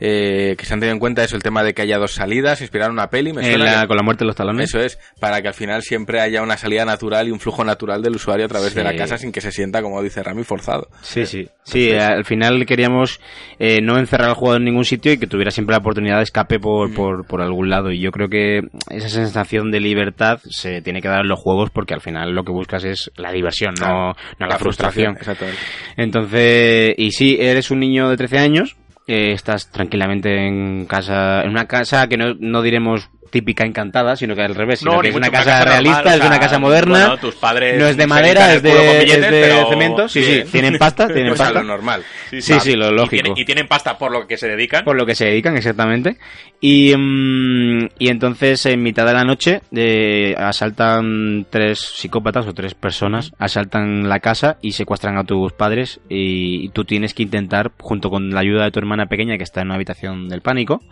eh, 0.00 0.54
que 0.58 0.64
se 0.66 0.74
han 0.74 0.80
tenido 0.80 0.94
en 0.94 0.98
cuenta 0.98 1.22
eso, 1.22 1.36
el 1.36 1.42
tema 1.42 1.62
de 1.62 1.74
que 1.74 1.82
haya 1.82 1.98
dos 1.98 2.14
salidas, 2.14 2.60
inspirar 2.60 2.90
una 2.90 3.08
peli, 3.10 3.32
me 3.32 3.42
en 3.42 3.50
suena 3.50 3.64
la- 3.72 3.80
que- 3.82 3.88
con 3.88 3.96
la 3.96 4.02
muerte 4.02 4.24
de 4.24 4.26
los 4.26 4.36
talones. 4.36 4.68
Eso 4.68 4.80
es, 4.80 4.98
para 5.20 5.42
que 5.42 5.48
al 5.48 5.54
final 5.54 5.82
siempre 5.82 6.20
haya 6.20 6.42
una 6.42 6.56
salida 6.56 6.84
natural 6.84 7.28
y 7.28 7.30
un 7.30 7.40
flujo 7.40 7.64
natural 7.64 8.02
del 8.02 8.16
usuario 8.16 8.46
a 8.46 8.48
través 8.48 8.74
de 8.74 8.82
la 8.82 8.94
casa 8.96 9.18
sin 9.18 9.30
que 9.32 9.40
se 9.40 9.52
sienta, 9.52 9.82
como 9.82 10.02
dice 10.02 10.22
Rami, 10.22 10.42
forzado. 10.44 10.88
Sí, 11.02 11.26
sí. 11.26 11.48
Sí, 11.64 11.92
al 11.92 12.24
final 12.24 12.66
queríamos 12.66 13.20
eh, 13.58 13.80
no 13.82 13.98
encerrar 13.98 14.30
al 14.30 14.34
jugador 14.34 14.60
en 14.60 14.64
ningún 14.64 14.84
sitio 14.84 15.12
y 15.12 15.18
que 15.18 15.26
tuviera 15.28 15.50
siempre 15.52 15.74
la 15.74 15.78
oportunidad 15.78 16.16
de 16.16 16.24
escape 16.24 16.58
Mm. 16.58 16.60
por, 16.62 16.94
por, 16.94 17.26
por 17.26 17.42
algún 17.42 17.68
lado. 17.70 17.92
Y 17.92 18.00
yo 18.00 18.10
creo 18.10 18.28
que 18.28 18.62
esa 18.90 19.08
sensación 19.08 19.70
de 19.70 19.80
libertad 19.80 20.40
se 20.50 20.82
tiene 20.82 21.00
que 21.00 21.08
dar 21.08 21.20
en 21.20 21.28
los 21.28 21.38
juegos 21.38 21.70
porque 21.70 21.94
al 21.94 22.00
final 22.00 22.32
lo 22.32 22.42
que 22.44 22.50
buscas 22.52 22.82
es 22.84 23.10
la 23.16 23.30
diversión, 23.32 23.74
no, 23.80 24.14
no 24.38 24.46
la, 24.46 24.58
frustración. 24.58 25.16
Exactamente. 25.16 25.60
Entonces, 25.96 26.94
y 26.96 27.10
sí, 27.12 27.36
eres 27.38 27.70
un 27.70 27.78
niño 27.80 28.08
de 28.08 28.16
13 28.16 28.38
años, 28.38 28.76
eh, 29.10 29.32
estás 29.32 29.72
tranquilamente 29.72 30.46
en 30.46 30.86
casa, 30.86 31.42
en 31.42 31.50
una 31.50 31.66
casa 31.66 32.06
que 32.08 32.16
no, 32.16 32.34
no 32.38 32.62
diremos 32.62 33.10
típica 33.30 33.64
encantada, 33.64 34.16
sino 34.16 34.34
que 34.34 34.42
al 34.42 34.54
revés, 34.54 34.80
sino 34.80 34.94
No, 34.96 35.00
que 35.00 35.08
es 35.08 35.14
una 35.14 35.30
casa 35.30 35.64
realista, 35.64 35.96
normal, 35.98 36.14
es 36.14 36.20
de 36.20 36.26
una 36.26 36.40
casa 36.40 36.58
moderna. 36.58 36.98
bueno, 37.06 37.16
tus 37.18 37.34
padres 37.36 37.78
no 37.78 37.86
es 37.86 37.96
de 37.96 38.06
madera, 38.06 38.54
es 38.54 38.62
de, 38.62 39.02
es 39.04 39.16
pero- 39.18 39.68
cemento. 39.70 40.08
Sí, 40.08 40.22
sí, 40.22 40.42
tienen 40.50 40.76
pasta, 40.78 41.06
tienen 41.12 41.28
Pues 41.28 41.38
pasta. 41.38 41.60
lo 41.60 41.64
normal. 41.64 42.02
Sí, 42.30 42.40
sí, 42.42 42.74
lo 42.76 42.90
Y 42.90 42.94
lógico. 42.94 43.10
tienen, 43.10 43.32
y 43.36 43.44
tienen 43.44 43.68
pasta 43.68 43.96
por 43.98 44.12
lo 44.12 44.26
que 44.26 44.36
se 44.36 44.48
dedican. 44.48 44.84
Por 44.84 44.96
lo 44.96 45.06
que 45.06 45.14
se 45.14 45.26
dedican, 45.26 45.56
exactamente. 45.56 46.16
Y, 46.60 46.94
mm, 46.96 47.88
y 47.98 48.08
entonces, 48.08 48.66
en 48.66 48.82
mitad 48.82 49.06
de 49.06 49.12
la 49.14 49.24
noche, 49.24 49.62
eh, 49.74 50.34
asaltan 50.36 51.46
tres 51.50 51.78
psicópatas 51.80 52.46
o 52.46 52.52
tres 52.54 52.74
personas, 52.74 53.32
asaltan 53.38 54.08
la 54.08 54.20
casa 54.20 54.58
y 54.60 54.72
secuestran 54.72 55.16
a 55.16 55.24
tus 55.24 55.52
padres. 55.52 56.00
Y, 56.08 56.66
y 56.66 56.68
tú 56.70 56.84
tienes 56.84 57.14
que 57.14 57.22
intentar, 57.22 57.72
junto 57.78 58.10
con 58.10 58.30
la 58.30 58.40
ayuda 58.40 58.64
de 58.64 58.70
tu 58.70 58.78
hermana 58.78 59.06
pequeña 59.06 59.36
que 59.38 59.44
está 59.44 59.60
en 59.62 59.68
una 59.68 59.76
habitación 59.76 60.28
del 60.28 60.42
pánico, 60.42 60.82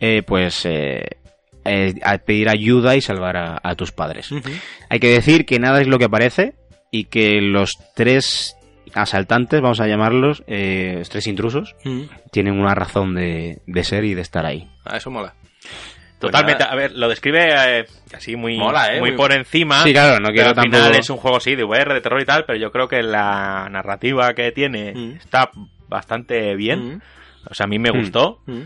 eh, 0.00 0.22
pues 0.26 0.66
eh, 0.66 1.04
eh, 1.64 1.94
a 2.02 2.18
pedir 2.18 2.48
ayuda 2.48 2.96
y 2.96 3.00
salvar 3.00 3.36
a, 3.36 3.60
a 3.62 3.74
tus 3.74 3.92
padres. 3.92 4.30
Hay 4.88 5.00
que 5.00 5.08
decir 5.08 5.46
que 5.46 5.58
nada 5.58 5.80
es 5.80 5.86
lo 5.88 5.98
que 5.98 6.08
parece 6.08 6.54
y 6.90 7.04
que 7.04 7.40
los 7.40 7.72
tres 7.94 8.56
asaltantes, 8.94 9.60
vamos 9.60 9.80
a 9.80 9.86
llamarlos, 9.88 10.44
eh, 10.46 10.94
los 10.98 11.08
tres 11.08 11.26
intrusos, 11.26 11.74
tienen 12.30 12.58
una 12.60 12.74
razón 12.74 13.14
de, 13.14 13.58
de 13.66 13.84
ser 13.84 14.04
y 14.04 14.14
de 14.14 14.22
estar 14.22 14.46
ahí. 14.46 14.68
Ah, 14.84 14.96
eso 14.98 15.10
mola. 15.10 15.34
Totalmente. 16.20 16.62
Pues 16.64 16.72
A 16.72 16.76
ver, 16.76 16.92
lo 16.92 17.08
describe 17.08 17.80
eh, 17.80 17.86
así 18.14 18.36
muy, 18.36 18.56
Mola, 18.56 18.94
¿eh? 18.94 19.00
muy 19.00 19.10
Muy- 19.10 19.16
por 19.18 19.32
encima. 19.32 19.82
Sí, 19.82 19.92
claro, 19.92 20.20
no 20.20 20.30
quiero 20.30 20.50
al 20.50 20.54
tampoco... 20.54 20.76
final 20.84 20.98
es 20.98 21.10
un 21.10 21.16
juego, 21.18 21.40
sí, 21.40 21.54
de 21.54 21.64
VR, 21.64 21.92
de 21.92 22.00
terror 22.00 22.20
y 22.22 22.24
tal, 22.24 22.44
pero 22.46 22.58
yo 22.58 22.70
creo 22.70 22.88
que 22.88 23.02
la 23.02 23.68
narrativa 23.70 24.32
que 24.32 24.52
tiene 24.52 24.94
Mm. 24.94 25.16
está 25.16 25.50
bastante 25.88 26.54
bien. 26.54 26.94
Mm. 26.96 27.00
O 27.50 27.54
sea, 27.54 27.64
a 27.64 27.66
mí 27.68 27.78
me 27.78 27.90
gustó. 27.90 28.40
Mm. 28.46 28.60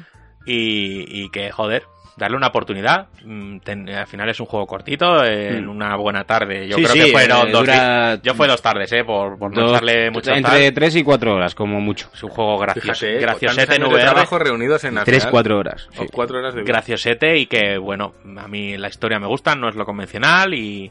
Y, 0.47 1.23
y 1.25 1.31
que, 1.31 1.51
joder, 1.51 1.83
darle 2.19 2.36
una 2.36 2.49
oportunidad. 2.49 3.07
Mm, 3.24 3.59
ten- 3.61 3.89
al 3.89 4.07
final 4.07 4.28
es 4.28 4.39
un 4.40 4.47
juego 4.47 4.66
cortito, 4.66 5.24
en 5.24 5.65
Mm. 5.66 5.70
una 5.70 5.97
buena 5.97 6.24
tarde. 6.24 6.66
Yo 6.69 6.77
Sí, 6.77 6.82
creo 6.82 6.95
sí, 6.95 7.01
que 7.05 7.12
fueron 7.12 7.49
eh, 7.49 7.51
dos. 7.53 7.61
dura- 7.61 8.15
Yo 8.23 8.35
fue 8.35 8.49
dos 8.49 8.61
tardes, 8.61 8.93
¿eh? 8.93 9.05
Por, 9.05 9.39
por 9.39 9.55
no 9.55 9.62
Dos- 9.62 9.70
echarle 9.73 10.11
mucho 10.11 10.32
entre 10.32 10.65
tal. 10.65 10.74
3 10.74 10.97
y 10.97 11.03
4 11.05 11.35
horas, 11.35 11.55
como 11.55 11.81
mucho. 11.81 12.11
Es 12.12 12.23
un 12.23 12.31
juego 12.31 12.59
gracioso, 12.59 12.86
Fíjate, 13.07 13.16
¿eh? 13.16 13.20
graciosete 13.20 13.77
en 13.77 13.85
VR. 13.85 14.03
trabajo 14.03 14.39
reunidos 14.39 14.85
en 14.85 14.99
al 14.99 15.05
3, 15.05 15.19
final, 15.20 15.31
4 15.31 15.59
horas. 15.59 15.89
o 15.97 16.05
cuatro 16.12 16.39
horas 16.39 16.55
de 16.55 16.62
graciosete 16.65 17.36
y 17.39 17.47
que, 17.47 17.78
bueno, 17.78 18.12
a 18.36 18.49
mí 18.49 18.77
la 18.77 18.89
historia 18.89 19.19
me 19.19 19.27
gusta, 19.27 19.55
no 19.55 19.69
es 19.69 19.74
lo 19.77 19.85
convencional 19.86 20.53
y, 20.55 20.90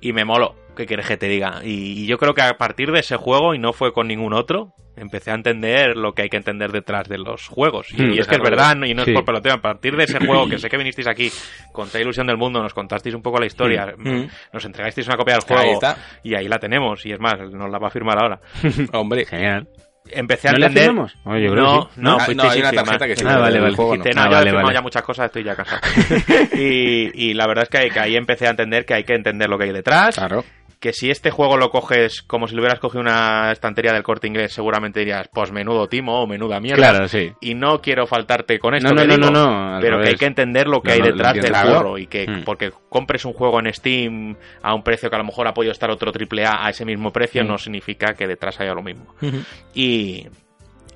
y 0.00 0.12
me 0.12 0.24
molo. 0.24 0.56
¿Qué 0.76 0.86
quieres 0.86 1.06
que 1.06 1.16
te 1.16 1.26
diga? 1.28 1.60
Y, 1.64 2.02
y 2.02 2.06
yo 2.06 2.18
creo 2.18 2.34
que 2.34 2.42
a 2.42 2.54
partir 2.56 2.90
de 2.92 3.00
ese 3.00 3.16
juego, 3.16 3.54
y 3.54 3.58
no 3.58 3.72
fue 3.72 3.92
con 3.92 4.08
ningún 4.08 4.32
otro, 4.32 4.74
empecé 4.96 5.30
a 5.30 5.34
entender 5.34 5.96
lo 5.96 6.12
que 6.12 6.22
hay 6.22 6.28
que 6.28 6.36
entender 6.36 6.70
detrás 6.72 7.08
de 7.08 7.18
los 7.18 7.48
juegos. 7.48 7.88
Y, 7.92 8.02
Hmm, 8.02 8.12
y 8.14 8.18
es 8.18 8.26
que 8.28 8.36
es 8.36 8.40
verdad, 8.42 8.76
¿no? 8.76 8.86
y 8.86 8.94
no 8.94 9.02
es 9.02 9.10
por 9.12 9.24
peloteo, 9.24 9.54
a 9.54 9.60
partir 9.60 9.96
de 9.96 10.04
ese 10.04 10.18
juego, 10.26 10.48
que 10.48 10.58
sé 10.58 10.68
que 10.68 10.76
vinisteis 10.76 11.06
aquí 11.08 11.30
con 11.72 11.88
toda 11.88 12.00
ilusión 12.00 12.26
del 12.26 12.36
mundo, 12.36 12.62
nos 12.62 12.74
contasteis 12.74 13.14
un 13.14 13.22
poco 13.22 13.38
la 13.40 13.46
historia, 13.46 13.94
Hmm. 13.96 14.26
nos 14.52 14.64
entregasteis 14.64 15.06
una 15.08 15.16
copia 15.16 15.34
del 15.34 15.42
Ahí 15.48 15.56
juego 15.56 15.72
está. 15.74 15.96
y 16.22 16.34
ahí 16.34 16.48
la 16.48 16.58
tenemos, 16.58 17.04
y 17.06 17.12
es 17.12 17.18
más, 17.20 17.34
nos 17.50 17.70
la 17.70 17.78
va 17.78 17.88
a 17.88 17.90
firmar 17.90 18.18
ahora. 18.18 18.40
Hombre, 18.92 19.24
Genial. 19.24 19.66
Empecé 20.10 20.48
a 20.48 20.52
¿No 20.52 20.58
la 20.58 20.66
entender... 20.66 21.06
Oh, 21.24 21.34
yo 21.38 21.50
creo 21.50 21.64
no, 21.64 21.86
que 21.88 21.94
sí. 21.94 22.00
no, 22.02 22.10
Ah, 22.16 22.20
fuisteis 22.20 22.36
no, 22.36 22.50
hay 22.52 22.60
una 22.60 22.72
tarjeta 22.72 23.06
que 23.06 23.16
sí. 23.16 23.24
Ah, 23.26 23.38
vale, 23.38 23.58
vale. 23.58 23.74
juego, 23.74 23.92
Dijiste, 23.92 24.10
no. 24.14 24.20
no, 24.20 24.26
Ah, 24.26 24.30
vale, 24.30 24.42
he 24.42 24.44
firmado 24.50 24.66
vale. 24.66 24.74
ya 24.76 24.82
muchas 24.82 25.02
cosas, 25.02 25.26
estoy 25.26 25.44
ya 25.44 25.56
cansado. 25.56 25.80
y, 26.52 27.30
y 27.30 27.32
la 27.32 27.46
verdad 27.46 27.62
es 27.64 27.68
que, 27.70 27.88
que 27.88 28.00
ahí 28.00 28.14
empecé 28.14 28.46
a 28.46 28.50
entender 28.50 28.84
que 28.84 28.92
hay 28.92 29.04
que 29.04 29.14
entender 29.14 29.48
lo 29.48 29.56
que 29.56 29.64
hay 29.64 29.72
detrás. 29.72 30.14
Claro. 30.16 30.44
Que 30.84 30.92
si 30.92 31.10
este 31.10 31.30
juego 31.30 31.56
lo 31.56 31.70
coges 31.70 32.20
como 32.20 32.46
si 32.46 32.54
lo 32.54 32.60
hubieras 32.60 32.78
cogido 32.78 33.00
una 33.00 33.50
estantería 33.52 33.94
del 33.94 34.02
corte 34.02 34.26
inglés, 34.26 34.52
seguramente 34.52 35.00
dirías, 35.00 35.30
pues 35.32 35.50
menudo 35.50 35.88
timo 35.88 36.20
o 36.22 36.26
menuda 36.26 36.60
mierda. 36.60 36.76
Claro, 36.90 37.08
sí. 37.08 37.32
Y 37.40 37.54
no 37.54 37.80
quiero 37.80 38.06
faltarte 38.06 38.58
con 38.58 38.74
esto. 38.74 38.90
No, 38.90 38.94
no, 38.94 39.00
que 39.00 39.08
no, 39.08 39.16
digo, 39.16 39.30
no, 39.30 39.70
no, 39.76 39.80
Pero 39.80 40.02
que 40.02 40.10
hay 40.10 40.16
que 40.16 40.26
entender 40.26 40.66
lo 40.68 40.82
que 40.82 40.90
No, 40.90 40.94
hay 40.96 41.00
detrás 41.10 41.32
del 41.32 41.52
curro. 41.54 41.96
Y 41.96 42.06
que 42.06 42.26
Mm. 42.28 42.44
porque 42.44 42.70
compres 42.90 43.24
un 43.24 43.32
juego 43.32 43.60
en 43.60 43.72
Steam 43.72 44.36
a 44.62 44.74
un 44.74 44.82
precio 44.82 45.08
que 45.08 45.16
a 45.16 45.20
lo 45.20 45.24
mejor 45.24 45.48
ha 45.48 45.54
podido 45.54 45.72
estar 45.72 45.90
otro 45.90 46.12
AAA 46.12 46.66
a 46.66 46.68
ese 46.68 46.84
mismo 46.84 47.10
precio, 47.12 47.42
Mm. 47.44 47.46
no 47.48 47.56
significa 47.56 48.12
que 48.12 48.26
detrás 48.26 48.60
haya 48.60 48.74
lo 48.74 48.82
mismo. 48.82 49.14
Y, 49.72 50.26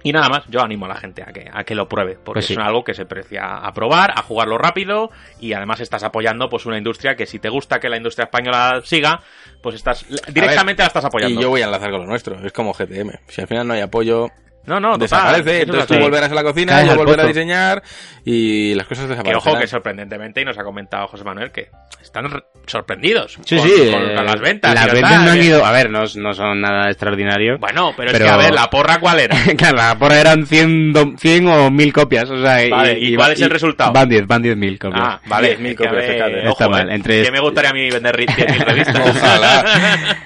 y 0.05 0.13
nada 0.13 0.29
más, 0.29 0.45
yo 0.49 0.61
animo 0.63 0.85
a 0.87 0.91
la 0.91 0.95
gente 0.97 1.23
a 1.23 1.33
que, 1.33 1.49
a 1.53 1.65
que 1.65 1.75
lo 1.75 1.89
pruebe, 1.89 2.15
porque 2.23 2.39
Pues 2.39 2.47
sí. 2.47 2.53
es 2.53 2.59
algo 2.59 2.85
que 2.85 2.95
se 2.95 3.05
precia 3.05 3.57
a 3.57 3.73
probar, 3.73 4.13
a 4.17 4.23
jugarlo 4.23 4.57
rápido 4.57 5.11
y 5.41 5.55
además 5.55 5.81
estás 5.81 6.05
apoyando 6.05 6.49
pues 6.49 6.67
una 6.67 6.79
industria 6.79 7.17
que 7.17 7.27
si 7.27 7.39
te 7.41 7.49
gusta 7.49 7.81
que 7.81 7.89
la 7.89 7.97
industria 7.97 8.25
española 8.27 8.81
siga, 8.85 9.23
pues 9.63 9.75
estás 9.77 10.05
directamente 10.33 10.83
la 10.83 10.89
estás 10.89 11.05
apoyando. 11.05 11.41
Y 11.41 11.43
yo 11.43 11.51
voy 11.51 11.63
a 11.63 11.67
enlazar 11.67 11.91
con 11.91 12.01
lo 12.01 12.07
nuestro, 12.07 12.45
es 12.45 12.53
como 12.53 12.73
GTM. 12.73 13.11
Si 13.29 13.41
al 13.41 13.49
final 13.49 13.67
no 13.67 13.75
hay 13.75 13.81
apoyo, 13.81 14.29
no, 14.67 14.79
no, 14.81 14.89
total, 14.93 15.01
desaparece, 15.01 15.57
es 15.57 15.63
entonces 15.65 15.87
tú 15.87 15.99
volverás 15.99 16.31
a 16.31 16.35
la 16.35 16.43
cocina, 16.43 16.83
yo 16.85 16.95
volveré 16.97 17.23
a 17.23 17.27
diseñar 17.27 17.83
y 18.25 18.75
las 18.75 18.87
cosas 18.87 19.05
Que 19.05 19.11
desaparecen. 19.13 19.49
ojo, 19.51 19.59
que 19.59 19.67
sorprendentemente, 19.67 20.41
y 20.43 20.45
nos 20.45 20.59
ha 20.59 20.63
comentado 20.65 21.09
José 21.09 21.25
Manuel, 21.25 21.51
que 21.51 21.71
están 22.03 22.31
re- 22.31 22.43
sorprendidos 22.67 23.39
Sí, 23.47 23.57
con, 23.57 23.67
sí. 23.67 23.91
con 23.91 24.03
eh, 24.03 24.15
las 24.15 24.41
ventas. 24.41 24.75
Las 24.75 24.93
ventas 24.93 25.11
tal, 25.11 25.25
no 25.25 25.31
han 25.31 25.39
que- 25.39 25.45
ido. 25.47 25.65
A 25.65 25.73
ver, 25.73 25.89
no, 25.91 26.05
no 26.17 26.35
son 26.35 26.61
nada 26.61 26.89
extraordinario. 26.91 27.57
Bueno, 27.59 27.93
pero, 27.97 28.11
es 28.11 28.13
Pero- 28.13 28.27
que 28.27 28.31
a 28.31 28.37
ver, 28.37 28.53
la 28.53 28.69
porra 28.69 29.01
cuál 29.01 29.21
era. 29.21 29.37
claro, 29.57 29.77
la 29.79 29.99
porra 29.99 30.21
eran 30.21 30.47
100, 30.47 30.93
do- 30.93 31.13
100 31.17 31.47
o 31.49 31.71
1000 31.71 31.93
copias. 31.93 32.29
O 32.31 32.37
sea, 32.43 32.59
Vale, 32.71 32.99
¿y 33.01 33.17
cuál 33.17 33.33
es 33.33 33.41
el 33.41 33.51
resultado? 33.51 33.93
Van 33.93 34.09
10, 34.09 34.27
van 34.27 34.43
10.000 34.43 34.79
copias. 34.79 35.03
Ah, 35.03 35.21
vale, 35.27 35.57
10.000 35.59 35.71
es 35.71 35.77
que, 35.77 35.85
a 35.87 35.91
copias, 35.91 36.09
ver, 36.19 36.39
ojo, 36.49 36.51
Está 36.53 36.69
mal, 36.69 36.91
eh, 36.91 36.95
entre- 36.95 37.23
que 37.23 37.31
me 37.33 37.41
gustaría 37.41 37.71
a 37.71 37.73
mí 37.75 37.91
vender 37.91 38.15
ri- 38.17 38.27
10.000 38.27 38.59
revistas. 38.67 39.09
Ojalá. 39.17 39.65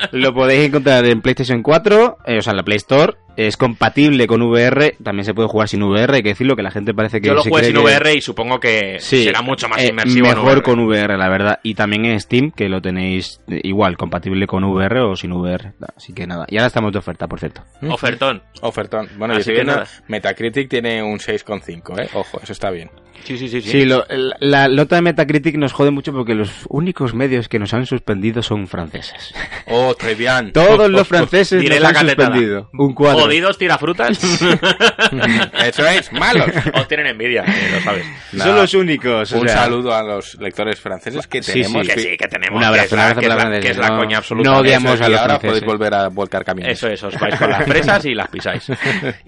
Lo 0.13 0.35
podéis 0.35 0.67
encontrar 0.69 1.05
en 1.07 1.21
PlayStation 1.23 1.63
4, 1.63 2.19
eh, 2.27 2.39
o 2.39 2.43
sea, 2.43 2.51
en 2.51 2.57
la 2.57 2.63
Play 2.65 2.77
Store. 2.79 3.15
Es 3.37 3.57
compatible 3.57 4.27
con 4.27 4.43
VR, 4.43 4.95
también 5.03 5.25
se 5.25 5.33
puede 5.33 5.49
jugar 5.49 5.67
sin 5.69 5.83
VR, 5.83 6.17
hay 6.17 6.23
que 6.23 6.31
decirlo, 6.31 6.55
que 6.55 6.63
la 6.63 6.71
gente 6.71 6.93
parece 6.93 7.21
que 7.21 7.29
Yo 7.29 7.35
lo 7.35 7.43
jugué 7.43 7.65
sin 7.65 7.73
que- 7.75 7.79
VR 7.81 8.15
y 8.15 8.21
supongo 8.21 8.61
que 8.61 8.97
Sí, 9.01 9.25
será 9.25 9.41
mucho 9.41 9.69
más 9.69 9.81
eh, 9.83 9.89
inmersivo 9.89 10.27
en 10.27 10.35
Mejor 10.35 10.45
VR. 10.59 10.63
con 10.63 10.81
VR, 10.81 11.17
la 11.17 11.29
verdad. 11.31 11.61
Y 11.63 11.75
también 11.75 12.05
en 12.05 12.21
Steam, 12.21 12.51
que 12.51 12.69
lo 12.69 12.83
tenéis 12.83 13.41
eh, 13.49 13.61
igual, 13.63 13.97
compatible 13.97 14.47
con 14.47 14.65
VR 14.65 15.01
o 15.01 15.17
sin 15.17 15.33
VR. 15.33 15.73
Así 15.97 16.13
que 16.13 16.27
nada. 16.27 16.45
Y 16.49 16.57
ahora 16.59 16.67
estamos 16.67 16.93
de 16.93 16.99
oferta, 16.99 17.27
por 17.27 17.41
cierto. 17.41 17.63
Ofertón. 17.89 18.43
Ofertón. 18.61 19.09
Bueno, 19.17 19.35
Así 19.35 19.51
yo 19.51 19.57
que 19.57 19.65
nada. 19.65 19.87
Metacritic 20.09 20.69
tiene 20.69 21.03
un 21.03 21.19
6,5, 21.19 21.99
¿eh? 22.03 22.09
Ojo, 22.15 22.39
eso 22.43 22.53
está 22.53 22.71
bien. 22.71 22.91
Sí, 23.25 23.39
sí, 23.39 23.49
sí. 23.49 23.63
Sí, 23.63 23.85
lo- 23.85 24.05
la, 24.09 24.37
la 24.41 24.69
nota 24.69 24.97
de 24.97 25.03
Metacritic 25.03 25.57
nos 25.57 25.73
jode 25.73 25.91
mucho 25.91 26.13
porque 26.13 26.35
los 26.35 26.51
únicos 26.69 27.15
medios 27.15 27.49
que 27.49 27.59
nos 27.59 27.73
han 27.75 27.87
suspendido 27.87 28.43
son 28.43 28.67
franceses. 28.67 29.35
Oh, 29.67 29.95
très 29.95 30.17
bien. 30.17 30.53
Todos 30.55 30.91
los 30.91 31.07
franceses 31.07 31.61
Diré 31.61 31.77
nos 31.77 31.83
la 31.83 31.89
han 31.91 31.95
catetada. 31.95 32.29
suspendido. 32.29 32.71
Un 32.75 32.95
cuadro. 32.95 33.21
Jodidos 33.21 33.59
tirafrutas. 33.59 34.19
Eso 35.65 35.87
es, 35.87 36.13
malos. 36.13 36.47
Os 36.75 36.89
tienen 36.89 37.07
envidia, 37.09 37.43
eh, 37.47 37.71
lo 37.75 37.81
sabes. 37.81 38.05
Son 38.37 38.57
los 38.57 38.75
únicos. 38.75 39.33
o 39.33 39.41
Un 39.41 39.49
sea, 39.49 39.59
saludo 39.59 39.95
a 39.95 40.03
los 40.03 40.35
lectores 40.41 40.81
franceses 40.81 41.27
que 41.27 41.43
Sí, 41.43 41.63
tenemos. 41.63 41.87
Que 41.89 42.01
sí, 42.01 42.17
que 42.17 42.29
tenemos. 42.29 42.57
Un 42.59 42.65
abrazo, 42.65 42.97
que 42.97 43.27
es 43.27 43.29
la, 43.29 43.51
que 43.53 43.61
que 43.61 43.71
es 43.71 43.79
no- 43.79 43.99
coña 43.99 44.19
absoluta. 44.19 44.51
no 44.51 44.59
odiamos 44.59 44.95
Eso 44.95 45.03
es, 45.03 45.07
a 45.07 45.09
los 45.11 45.21
ahora 45.21 45.39
franceses. 45.39 45.61
podéis 45.63 45.79
volver 45.79 45.95
a 45.95 46.09
volcar 46.09 46.45
caminos. 46.45 46.71
Eso 46.73 46.89
es, 46.89 47.03
os 47.03 47.19
vais 47.19 47.35
con 47.37 47.51
las 47.51 47.65
presas 47.65 48.05
y 48.05 48.15
las 48.15 48.29
pisáis. 48.29 48.69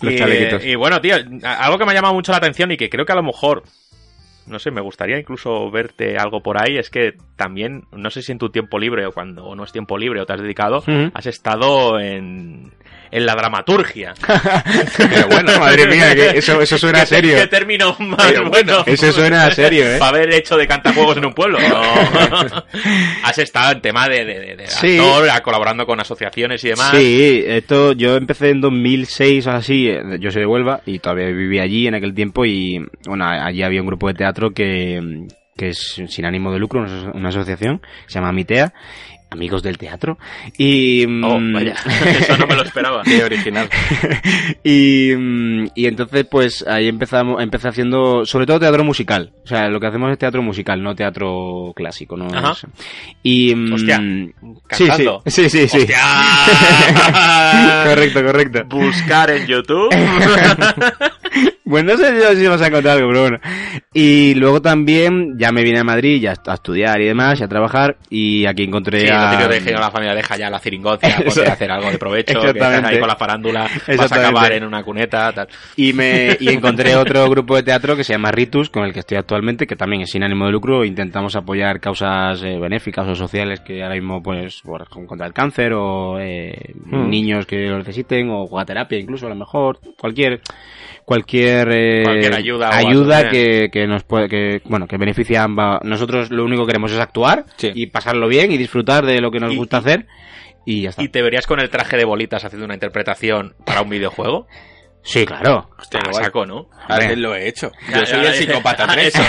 Los 0.01 0.12
y, 0.12 0.16
chalequitos. 0.19 0.65
y 0.65 0.75
bueno, 0.75 1.01
tío, 1.01 1.16
algo 1.45 1.79
que 1.79 1.85
me 1.85 1.93
ha 1.93 1.95
llamado 1.95 2.15
mucho 2.15 2.33
la 2.33 2.39
atención 2.39 2.71
y 2.73 2.77
que 2.77 2.89
creo 2.91 3.05
que 3.05 3.12
a 3.12 3.16
lo 3.16 3.23
mejor, 3.23 3.62
no 4.47 4.59
sé, 4.59 4.71
me 4.71 4.81
gustaría 4.81 5.19
incluso 5.19 5.71
verte 5.71 6.16
algo 6.16 6.43
por 6.43 6.61
ahí, 6.61 6.77
es 6.77 6.91
que 6.91 7.15
también, 7.37 7.85
no 7.93 8.11
sé 8.11 8.23
si 8.23 8.33
en 8.33 8.39
tu 8.39 8.51
tiempo 8.51 8.79
libre 8.79 9.07
o 9.07 9.12
cuando 9.12 9.55
no 9.55 9.65
es 9.65 9.73
tiempo 9.73 9.99
libre 9.99 10.21
o 10.21 10.27
te 10.27 10.35
has 10.35 10.43
dedicado, 10.43 10.83
has 11.15 11.27
estado 11.27 11.99
en, 11.99 12.73
en 13.11 13.27
la 13.27 13.35
dramaturgia. 13.35 14.15
Pero 14.97 15.29
bueno, 15.29 15.59
madre 15.59 15.87
mía, 15.87 16.15
que 16.15 16.39
eso, 16.39 16.61
eso 16.61 16.79
suena 16.79 17.03
a 17.03 17.07
serio. 17.07 17.37
¿Qué 17.37 17.47
término 17.47 17.97
más 18.01 18.27
Pero 18.27 18.49
bueno? 18.51 18.83
Eso 18.87 19.13
suena 19.13 19.47
a 19.47 19.51
serio, 19.55 19.85
¿eh? 19.91 19.99
Para 19.99 20.17
haber 20.19 20.33
hecho 20.35 20.57
de 20.57 20.67
cantajuegos 20.67 21.17
en 21.17 21.27
un 21.27 21.35
pueblo. 21.35 21.59
No. 21.61 21.83
Has 23.25 23.39
estado 23.39 23.73
en 23.73 23.81
tema 23.81 24.09
de, 24.09 24.25
de, 24.25 24.41
de- 24.41 24.57
de 24.57 24.67
Sí. 24.69 24.99
actor, 24.99 25.43
colaborando 25.43 25.87
con 25.87 26.01
asociaciones 26.01 26.63
y 26.65 26.69
demás. 26.69 26.91
Sí, 26.93 27.45
esto 27.47 27.93
yo 27.93 28.17
empecé 28.17 28.51
en 28.51 28.61
2006 28.61 29.47
o 29.47 29.51
así, 29.53 29.89
eh, 29.89 30.03
yo 30.21 30.31
soy 30.31 30.41
de 30.43 30.47
Huelva 30.47 30.81
y 30.87 30.99
todavía 30.99 31.27
vivía 31.27 31.63
allí 31.63 31.87
en 31.87 31.95
aquel 31.95 32.15
tiempo 32.15 32.45
y 32.45 32.85
bueno, 33.07 33.27
allí 33.27 33.63
había 33.63 33.81
un 33.81 33.87
grupo 33.87 34.09
de 34.09 34.15
teatro 34.15 34.51
que, 34.53 35.27
que 35.57 35.69
es 35.69 36.01
sin 36.09 36.25
ánimo 36.25 36.53
de 36.53 36.59
lucro, 36.59 36.81
una 36.81 36.89
aso- 36.89 37.13
una 37.15 37.29
asociación, 37.29 37.81
se 38.07 38.15
llama 38.19 38.33
Mitea, 38.33 38.73
Amigos 39.35 39.62
del 39.62 39.77
Teatro, 39.78 40.16
y... 40.56 41.05
Oh, 41.05 41.39
mm, 41.39 41.52
vaya, 41.52 41.74
eso 42.20 42.36
no 42.39 42.47
me 42.47 42.55
lo 42.56 42.62
esperaba. 42.62 43.02
Qué 43.02 43.23
original. 43.23 43.69
y, 44.65 45.12
mm, 45.16 45.66
y 45.74 45.86
entonces 45.86 46.24
pues 46.31 46.65
ahí 46.66 46.89
empezamos, 46.89 47.43
empecé 47.43 47.69
haciendo 47.69 48.24
sobre 48.24 48.47
todo 48.47 48.61
teatro 48.61 48.85
musical, 48.85 49.32
o 49.44 49.47
sea, 49.47 49.69
lo 49.69 49.81
que 49.81 49.86
hacemos 49.89 50.11
es 50.12 50.19
teatro 50.19 50.43
musical, 50.43 50.82
no 50.82 50.94
teatro 50.94 51.73
clásico, 51.74 52.16
¿no? 52.16 52.27
Ajá. 52.32 52.52
Es- 52.52 52.66
Y... 53.23 53.55
mm, 53.55 53.73
Hostia, 53.74 53.98
sí, 53.98 54.86
cantando. 54.86 55.23
Sí, 55.27 55.48
sí, 55.48 55.51
sí. 55.51 55.69
sí. 55.69 55.78
¡Hostia! 55.78 55.98
correcto, 57.85 58.24
correcto. 58.24 58.65
Buscar 58.69 59.31
en 59.31 59.47
YouTube. 59.47 59.89
Pues 61.65 61.82
no 61.82 61.97
sé 61.97 62.36
si 62.36 62.47
vas 62.47 62.61
a 62.61 62.70
contar 62.70 62.99
algo, 62.99 63.09
pero 63.09 63.20
bueno. 63.23 63.39
Y 63.95 64.35
luego 64.35 64.61
también 64.61 65.39
ya 65.39 65.51
me 65.51 65.62
vine 65.62 65.78
a 65.78 65.85
Madrid 65.85 66.20
ya 66.20 66.35
a 66.47 66.55
estudiar 66.55 67.01
y 67.01 67.07
demás, 67.07 67.41
y 67.41 67.45
a 67.45 67.49
trabajar, 67.49 67.97
y 68.11 68.45
aquí 68.45 68.65
encontré 68.65 69.01
Sí, 69.01 69.09
a... 69.11 69.31
típico 69.31 69.49
de 69.49 69.73
la 69.73 69.91
familia 69.91 70.15
deja 70.15 70.36
ya 70.36 70.51
la 70.51 70.59
ciringocia, 70.59 71.16
porque 71.24 71.47
hacer 71.49 71.70
algo 71.70 71.91
de 71.91 71.99
provecho, 71.99 72.41
que 72.41 72.49
estás 72.51 72.85
ahí 72.85 72.99
con 72.99 73.09
la 73.09 73.16
farándula, 73.16 73.69
vas 73.97 74.12
a 74.12 74.16
acabar 74.16 74.53
en 74.53 74.65
una 74.65 74.82
cuneta, 74.82 75.32
tal. 75.32 75.49
Y, 75.77 75.93
me, 75.95 76.36
y 76.39 76.49
encontré 76.51 76.97
otro 76.97 77.28
grupo 77.31 77.57
de 77.57 77.62
teatro 77.62 77.97
que 77.97 78.05
se 78.05 78.12
llama 78.12 78.31
Ritus, 78.31 78.69
con 78.69 78.85
el 78.85 78.93
que 78.93 79.01
estoy 79.01 79.16
actualmente, 79.16 79.66
que 79.66 79.77
también 79.77 80.03
es 80.03 80.11
sin 80.11 80.23
ánimo 80.23 80.47
de 80.47 80.53
lucro. 80.53 80.85
Intentamos 80.85 81.35
apoyar 81.35 81.81
causas 81.81 82.43
eh, 82.43 82.59
benéficas 82.59 83.09
o 83.09 83.15
sociales 83.15 83.61
que 83.61 83.82
ahora 83.82 83.95
mismo, 83.95 84.23
pues, 84.23 84.61
por, 84.62 84.86
contra 84.89 85.27
el 85.27 85.32
cáncer 85.32 85.73
o 85.73 86.19
eh, 86.20 86.74
Mm. 86.85 87.09
niños 87.09 87.47
que 87.47 87.66
lo 87.69 87.78
necesiten 87.78 88.31
o 88.31 88.47
jugaterapia 88.47 88.99
incluso, 88.99 89.27
a 89.27 89.31
lo 89.31 89.35
mejor. 89.35 89.78
Cualquier, 89.99 90.41
cualquier, 91.05 91.69
eh, 91.73 92.03
Cualquier 92.05 92.35
ayuda 92.35 92.77
ayuda 92.77 93.29
que, 93.31 93.69
que 93.73 93.87
nos 93.87 94.05
puede, 94.05 94.29
que, 94.29 94.63
bueno, 94.65 94.87
que 94.87 94.97
beneficie 94.97 95.37
a 95.37 95.45
ambas. 95.45 95.81
Nosotros 95.85 96.31
lo 96.31 96.45
único 96.45 96.63
que 96.65 96.69
queremos 96.73 96.93
es 96.93 96.99
actuar 96.99 97.45
Sí. 97.57 97.71
y 97.75 97.87
pasarlo 97.87 98.29
bien 98.29 98.53
y 98.53 98.57
disfrutar 98.59 99.05
de 99.07 99.21
lo 99.21 99.31
que 99.31 99.41
nos 99.41 99.53
Y- 99.53 99.57
gusta 99.57 99.79
hacer. 99.79 100.07
Y 100.67 100.83
ya 100.83 100.91
está. 100.91 101.03
¿Y 101.03 101.09
te 101.09 101.21
verías 101.23 101.47
con 101.47 101.61
el 101.61 101.69
traje 101.69 101.97
de 101.99 102.05
bolitas 102.07 102.45
haciendo 102.45 102.65
una 102.65 102.75
interpretación 102.75 103.55
para 103.67 103.83
un 103.83 103.91
videojuego? 103.91 104.47
Sí, 105.05 105.27
claro. 105.27 105.69
Hostia, 105.79 106.01
guay. 106.11 106.25
saco, 106.25 106.47
¿no? 106.47 106.71
A 106.89 106.99
ver, 106.99 107.19
lo 107.19 107.35
he 107.35 107.47
hecho. 107.47 107.71
Yo 107.89 108.01
Ya, 108.01 108.07
soy 108.07 108.23
ya, 108.23 108.29
el 108.31 108.35
psicópata 108.35 108.87
ya, 108.87 108.93
3. 108.95 109.07
Eso, 109.15 109.23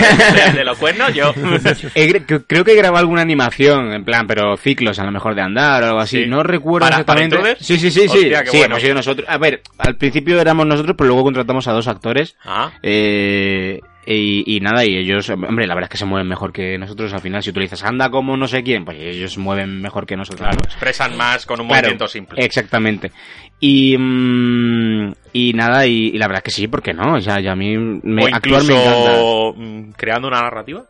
es, 0.46 0.54
de 0.54 0.64
los 0.64 0.78
cuernos, 0.78 1.14
yo. 1.14 1.32
He 1.94 2.12
creo 2.24 2.64
que 2.64 2.72
he 2.72 2.76
grabado 2.76 2.98
alguna 3.02 3.20
animación, 3.22 3.92
en 3.92 4.04
plan, 4.04 4.26
pero 4.26 4.56
ciclos 4.56 4.98
a 4.98 5.04
lo 5.04 5.12
mejor 5.12 5.34
de 5.34 5.42
andar 5.42 5.82
o 5.82 5.86
algo 5.86 6.00
así. 6.00 6.24
Sí. 6.24 6.26
No 6.30 6.42
recuerdo 6.42 6.86
¿Para- 6.88 7.00
exactamente. 7.00 7.56
Sí, 7.60 7.78
sí, 7.78 7.90
sí, 7.90 8.08
sí. 8.08 8.08
Hostia, 8.08 8.42
qué 8.44 8.50
sí, 8.50 8.56
bueno. 8.58 8.74
hemos 8.74 8.82
sido 8.82 8.94
nosotros. 8.94 9.28
A 9.28 9.36
ver, 9.38 9.60
al 9.78 9.96
principio 9.96 10.40
éramos 10.40 10.66
nosotros, 10.66 10.96
pero 10.96 11.08
luego 11.08 11.24
contratamos 11.24 11.68
a 11.68 11.72
dos 11.72 11.88
actores. 11.88 12.36
Ah, 12.44 12.72
Eh, 12.82 13.80
Y, 14.08 14.56
y 14.56 14.60
nada, 14.60 14.84
y 14.84 14.96
ellos, 14.96 15.28
hombre, 15.30 15.66
la 15.66 15.74
verdad 15.74 15.88
es 15.88 15.92
que 15.92 15.96
se 15.98 16.04
mueven 16.04 16.28
mejor 16.28 16.52
que 16.52 16.78
nosotros. 16.78 17.12
Al 17.12 17.20
final, 17.20 17.42
si 17.42 17.50
utilizas 17.50 17.82
anda 17.82 18.08
como 18.08 18.36
no 18.36 18.46
sé 18.46 18.62
quién, 18.62 18.84
pues 18.84 18.98
ellos 19.00 19.32
se 19.32 19.40
mueven 19.40 19.80
mejor 19.82 20.06
que 20.06 20.16
nosotros. 20.16 20.46
Claro, 20.48 20.60
expresan 20.64 21.16
más 21.16 21.44
con 21.44 21.60
un 21.60 21.66
Claro, 21.66 21.82
movimiento 21.82 22.06
simple. 22.06 22.44
Exactamente. 22.44 23.10
Y, 23.58 23.96
mm, 23.98 25.12
y 25.32 25.52
nada, 25.54 25.86
y, 25.86 26.10
y 26.14 26.18
la 26.18 26.28
verdad 26.28 26.42
es 26.44 26.44
que 26.44 26.50
sí, 26.60 26.68
¿por 26.68 26.82
qué 26.82 26.94
no? 26.94 27.14
O 27.14 27.20
sea, 27.20 27.40
ya 27.40 27.52
a 27.52 27.56
mí 27.56 27.76
me, 27.76 28.24
o 28.24 28.26
actuar 28.32 28.62
me 28.62 28.74
encanta. 28.80 29.22
mm, 29.56 29.92
creando 29.96 30.28
una 30.28 30.40
narrativa. 30.42 30.84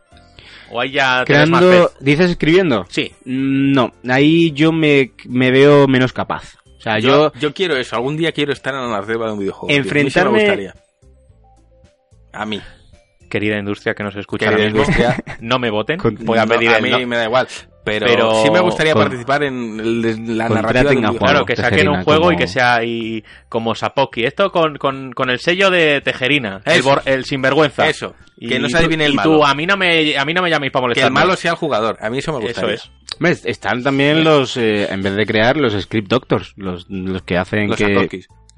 O 0.69 0.79
ahí 0.81 0.91
ya 0.91 1.15
más 1.19 1.25
Creando. 1.25 1.91
¿Dices 2.01 2.29
escribiendo? 2.29 2.85
Sí. 2.89 3.11
Mm, 3.25 3.71
No, 3.71 3.93
ahí 4.09 4.51
yo 4.51 4.71
me, 4.71 5.13
me 5.25 5.49
veo 5.49 5.87
menos 5.87 6.13
capaz. 6.13 6.57
O 6.77 6.81
sea, 6.81 6.99
yo, 6.99 7.31
yo, 7.33 7.39
yo 7.39 7.53
quiero 7.53 7.75
eso. 7.77 7.95
Algún 7.95 8.15
día 8.17 8.31
quiero 8.31 8.53
estar 8.53 8.75
en 8.75 8.81
la 8.81 8.89
narrativa 8.89 9.25
de 9.25 9.33
un 9.33 9.39
videojuego. 9.39 9.67
tío. 9.73 9.77
Enfrentarme- 9.91 10.31
me 10.33 10.39
gustaría. 10.39 10.73
A 12.33 12.45
mí. 12.45 12.61
Querida 13.29 13.57
industria 13.57 13.93
que 13.93 14.03
nos 14.03 14.15
escucha 14.15 14.45
Querida 14.49 14.67
ahora 14.67 14.73
mismo, 14.73 14.81
industria. 14.91 15.23
no 15.41 15.59
me 15.59 15.69
voten. 15.69 15.97
Con- 15.99 16.15
Voy 16.21 16.37
a 16.37 16.45
No, 16.45 16.53
pedir 16.55 16.69
a 16.69 16.77
el 16.77 16.83
mí 16.83 16.89
no. 16.89 17.07
me 17.07 17.17
da 17.17 17.25
igual. 17.25 17.47
Pero, 17.83 18.05
Pero- 18.05 18.43
sí 18.43 18.51
me 18.51 18.59
gustaría 18.59 18.91
con- 18.93 19.03
participar 19.03 19.43
en 19.43 19.79
el 19.79 20.37
la 20.37 20.49
narrativa 20.49 20.91
de 20.91 20.97
un 20.97 21.05
a. 21.05 21.13
Claro, 21.13 21.45
que 21.45 21.55
saquen 21.55 21.87
un 21.87 22.03
juego 22.03 22.23
y 22.31 22.35
como- 22.35 22.37
que 22.39 22.47
sea 22.47 22.75
ahí 22.75 23.23
como 23.47 23.75
Sapoki. 23.75 24.25
Esto 24.25 24.51
con, 24.51 24.77
con, 24.77 25.13
con 25.13 25.29
el 25.29 25.39
sello 25.39 25.69
de 25.69 26.01
Tejerina, 26.01 26.61
el, 26.65 26.79
Eso. 26.79 26.89
bor- 26.89 27.01
el 27.05 27.23
sinvergüenza. 27.23 27.87
Eso, 27.87 28.13
Y 28.37 28.49
que 28.49 28.59
no 28.59 28.67
se 28.67 28.77
adivine 28.77 29.05
el 29.05 29.13
y 29.13 29.15
malo. 29.15 29.37
tú, 29.37 29.45
a 29.45 29.53
mí 29.55 29.65
no 29.65 29.77
me, 29.77 30.17
a 30.17 30.25
mí 30.25 30.33
no 30.33 30.41
me 30.41 30.49
llaméis 30.49 30.71
para 30.73 30.81
Que 30.81 30.87
molestar. 30.87 31.07
el 31.07 31.13
malo 31.13 31.35
sea 31.37 31.51
el 31.51 31.57
jugador. 31.57 31.97
A 32.01 32.09
mí 32.09 32.17
eso 32.17 32.33
me 32.33 32.39
Eso 32.39 32.61
gustaría. 32.61 32.75
es. 32.75 33.45
Están 33.45 33.81
también 33.83 34.23
los, 34.25 34.57
eh, 34.57 34.91
en 34.91 35.01
vez 35.01 35.15
de 35.15 35.25
crear, 35.25 35.55
los 35.55 35.73
script 35.81 36.09
doctors, 36.09 36.53
los, 36.57 36.85
los 36.89 37.21
que 37.23 37.37
hacen 37.37 37.69
Los 37.69 37.77
que... 37.77 38.09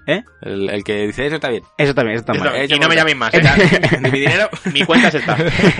¿Eh? 0.10 0.23
El, 0.41 0.69
el 0.69 0.84
que 0.84 1.06
dice 1.07 1.27
eso 1.27 1.36
está 1.36 1.49
bien. 1.49 1.64
Eso 1.77 1.94
también, 1.94 2.15
eso 2.15 2.26
también. 2.26 2.48
Eso- 2.48 2.56
Eso 2.56 2.76
y 2.76 2.80
no 2.80 2.88
me 2.90 2.95
llaméis 2.95 3.18
más, 3.18 3.34
¿eh? 3.34 3.41
Mi 4.02 4.10
dinero. 4.10 4.49
Mi 4.73 4.84
cuenta 4.84 5.07
es 5.10 5.15
esta. 5.15 5.38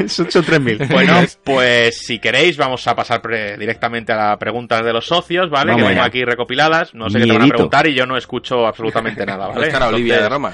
son, 0.08 0.30
son 0.30 0.44
3.000. 0.46 0.88
Bueno, 0.90 1.20
pues 1.44 1.98
si 2.06 2.20
queréis 2.20 2.58
vamos 2.58 2.86
a 2.88 2.96
pasar 2.96 3.22
pre- 3.22 3.58
directamente 3.58 4.12
a 4.14 4.16
las 4.18 4.38
preguntas 4.38 4.84
de 4.86 4.94
los 4.94 5.06
socios, 5.08 5.50
¿vale? 5.50 5.72
Vamos 5.72 5.88
que 5.88 5.94
tengo 5.96 6.06
aquí 6.06 6.24
recopiladas. 6.24 6.94
No 6.94 7.10
sé 7.10 7.20
qué 7.20 7.26
te 7.26 7.34
van 7.34 7.42
a 7.44 7.48
preguntar 7.48 7.88
y 7.88 7.94
yo 7.96 8.06
no 8.06 8.18
escucho 8.18 8.68
absolutamente 8.68 9.26
nada, 9.26 9.48
¿Dónde 9.48 9.70
¿vale? 9.72 9.86
Olivia 9.86 10.22
de 10.22 10.30
Roma? 10.30 10.54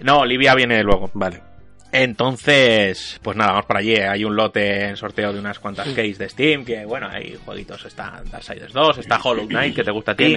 No, 0.00 0.18
Olivia 0.18 0.54
viene 0.54 0.82
luego. 0.82 1.10
Vale. 1.14 1.53
Entonces, 1.94 3.20
pues 3.22 3.36
nada, 3.36 3.52
vamos 3.52 3.66
para 3.66 3.80
allí. 3.80 3.94
Hay 3.96 4.24
un 4.24 4.34
lote 4.34 4.88
en 4.88 4.96
sorteo 4.96 5.32
de 5.32 5.38
unas 5.38 5.58
cuantas 5.60 5.88
keys 5.88 6.18
de 6.18 6.28
Steam, 6.28 6.64
que 6.64 6.84
bueno, 6.84 7.08
hay 7.08 7.38
jueguitos, 7.44 7.84
está 7.84 8.20
Darksiders 8.32 8.72
2, 8.72 8.98
está 8.98 9.20
Hollow 9.22 9.46
Knight, 9.46 9.76
que 9.76 9.84
te 9.84 9.90
gusta 9.92 10.12
a 10.12 10.14
ti. 10.16 10.36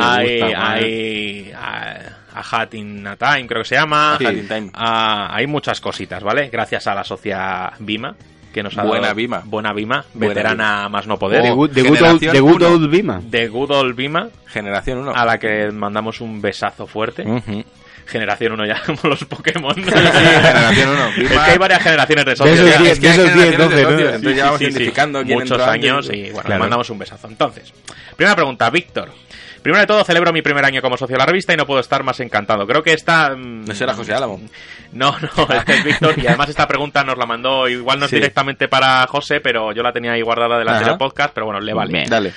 Hay, 0.00 0.40
hay 0.42 1.52
a, 1.54 1.98
a 2.34 2.42
Hat 2.62 2.74
in 2.74 3.06
a 3.06 3.16
Time, 3.16 3.46
creo 3.46 3.62
que 3.62 3.68
se 3.68 3.76
llama. 3.76 4.14
A 4.14 4.16
Hat 4.16 4.32
in 4.32 4.48
Time. 4.48 4.70
Hay 4.74 5.46
muchas 5.46 5.80
cositas, 5.80 6.22
¿vale? 6.22 6.48
Gracias 6.48 6.86
a 6.88 6.94
la 6.96 7.04
socia 7.04 7.72
Bima, 7.78 8.16
que 8.52 8.62
nos 8.62 8.76
ha 8.76 8.82
Buena 8.82 9.06
dado... 9.08 9.14
Bima. 9.14 9.42
Buena 9.44 9.72
Bima, 9.72 10.04
Buena 10.14 10.28
veterana 10.34 10.88
más 10.88 11.06
no 11.06 11.16
poder. 11.16 11.42
The 11.42 11.50
Oh, 11.50 11.54
good, 11.56 11.70
the 11.70 11.82
good 11.82 11.90
old, 11.90 11.98
Generación 12.20 12.32
the 12.32 12.40
good 12.40 12.62
old 12.62 12.90
Bima. 12.90 13.20
De 13.22 13.48
Good 13.48 13.70
Old 13.70 13.94
Bima, 13.94 14.28
Generación 14.46 14.98
1. 14.98 15.12
a 15.14 15.24
la 15.24 15.38
que 15.38 15.70
mandamos 15.70 16.20
un 16.20 16.40
besazo 16.40 16.86
fuerte. 16.88 17.22
Ujú. 17.22 17.64
Generación 18.08 18.52
1 18.54 18.66
ya, 18.66 18.82
como 18.86 18.98
los 19.04 19.24
Pokémon. 19.24 19.74
Generación 19.74 20.88
1. 20.90 21.08
Es 21.18 21.28
que 21.30 21.38
hay 21.38 21.58
varias 21.58 21.82
generaciones 21.82 22.24
de 22.24 22.30
De 22.32 22.36
socios. 22.36 22.58
esos 22.58 22.86
Es 22.88 22.98
que 23.00 23.06
de 23.08 23.12
esos 23.14 23.34
diez, 23.34 23.50
generaciones 23.50 23.56
de 23.56 23.56
doce, 23.58 23.82
¿no? 23.82 23.90
socios, 23.90 24.14
Entonces 24.14 24.36
ya 24.36 24.44
vamos 24.44 24.58
Sí, 24.58 24.64
sí, 24.64 24.70
sí. 24.72 24.76
identificando 24.78 25.22
quién 25.24 25.38
Muchos 25.38 25.50
entró 25.58 25.70
años 25.70 26.10
y 26.12 26.22
bueno, 26.22 26.32
Claro. 26.40 26.48
le 26.48 26.58
mandamos 26.58 26.90
un 26.90 26.98
besazo. 26.98 27.28
Entonces, 27.28 27.72
primera 28.16 28.34
pregunta, 28.36 28.70
Víctor. 28.70 29.10
Primero 29.62 29.80
de 29.80 29.86
todo, 29.88 30.04
celebro 30.04 30.32
mi 30.32 30.40
primer 30.40 30.64
año 30.64 30.80
como 30.80 30.96
socio 30.96 31.14
de 31.14 31.18
la 31.18 31.26
revista 31.26 31.52
y 31.52 31.56
no 31.56 31.66
puedo 31.66 31.80
estar 31.80 32.02
más 32.04 32.20
encantado. 32.20 32.64
Creo 32.66 32.82
que 32.82 32.92
esta... 32.92 33.30
mm, 33.36 33.64
¿No 33.66 33.74
será 33.74 33.92
José 33.94 34.14
Álamo? 34.14 34.40
No, 34.90 35.14
no, 35.20 35.54
este 35.54 35.74
es 35.74 35.84
Víctor 35.84 36.14
y 36.18 36.26
además 36.26 36.48
esta 36.48 36.66
pregunta 36.66 37.04
nos 37.04 37.18
la 37.18 37.26
mandó, 37.26 37.68
igual 37.68 37.98
no 37.98 38.06
es 38.06 38.10
Sí. 38.10 38.16
directamente 38.16 38.68
para 38.68 39.06
José, 39.06 39.40
pero 39.40 39.70
yo 39.72 39.82
la 39.82 39.92
tenía 39.92 40.12
ahí 40.12 40.22
guardada 40.22 40.58
del 40.58 40.66
Ajá. 40.66 40.78
anterior 40.78 40.96
podcast, 40.98 41.34
pero 41.34 41.44
bueno, 41.44 41.60
le 41.60 41.74
vale. 41.74 41.92
Bien. 41.92 42.08
Dale. 42.08 42.32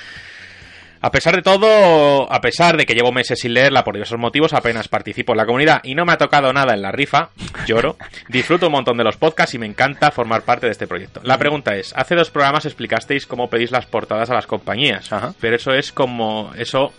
A 1.04 1.10
pesar 1.10 1.34
de 1.34 1.42
todo, 1.42 2.32
a 2.32 2.40
pesar 2.40 2.76
de 2.76 2.86
que 2.86 2.94
llevo 2.94 3.10
meses 3.12 3.40
sin 3.40 3.54
leerla 3.54 3.82
por 3.82 3.94
diversos 3.94 4.18
motivos, 4.20 4.52
apenas 4.52 4.86
participo 4.88 5.32
en 5.32 5.38
la 5.38 5.46
comunidad 5.46 5.80
y 5.82 5.94
no 5.96 6.04
me 6.04 6.12
ha 6.12 6.16
tocado 6.16 6.52
nada 6.52 6.74
en 6.74 6.80
la 6.82 6.92
rifa, 6.92 7.30
lloro, 7.66 7.96
disfruto 8.28 8.66
un 8.66 8.72
montón 8.72 8.96
de 8.96 9.04
los 9.04 9.16
podcasts 9.16 9.54
y 9.54 9.58
me 9.58 9.66
encanta 9.66 10.12
formar 10.12 10.42
parte 10.42 10.66
de 10.66 10.72
este 10.72 10.86
proyecto. 10.86 11.20
La 11.24 11.38
pregunta 11.38 11.74
es, 11.74 11.92
hace 11.96 12.14
dos 12.14 12.30
programas 12.30 12.66
explicasteis 12.66 13.26
cómo 13.26 13.50
pedís 13.50 13.72
las 13.72 13.86
portadas 13.86 14.30
a 14.30 14.34
las 14.34 14.46
compañías, 14.46 15.12
Ajá. 15.12 15.34
pero 15.40 15.56
eso 15.56 15.72
es 15.72 15.90
como, 15.90 16.52
eso, 16.56 16.92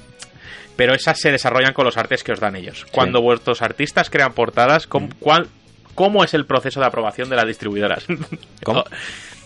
pero 0.75 0.93
esas 0.93 1.17
se 1.19 1.31
desarrollan 1.31 1.73
con 1.73 1.85
los 1.85 1.95
artes 1.97 2.23
que 2.23 2.33
os 2.33 2.41
dan 2.41 2.57
ellos. 2.57 2.85
Cuando 2.91 3.21
vuestros 3.21 3.61
artistas 3.61 4.09
crean 4.09 4.33
portadas, 4.33 4.85
¿cómo, 4.85 5.07
cuál- 5.19 5.47
¿cómo 5.95 6.23
es 6.25 6.33
el 6.33 6.45
proceso 6.45 6.81
de 6.81 6.87
aprobación 6.87 7.29
de 7.29 7.37
las 7.37 7.47
distribuidoras? 7.47 8.05
¿Cómo? 8.63 8.83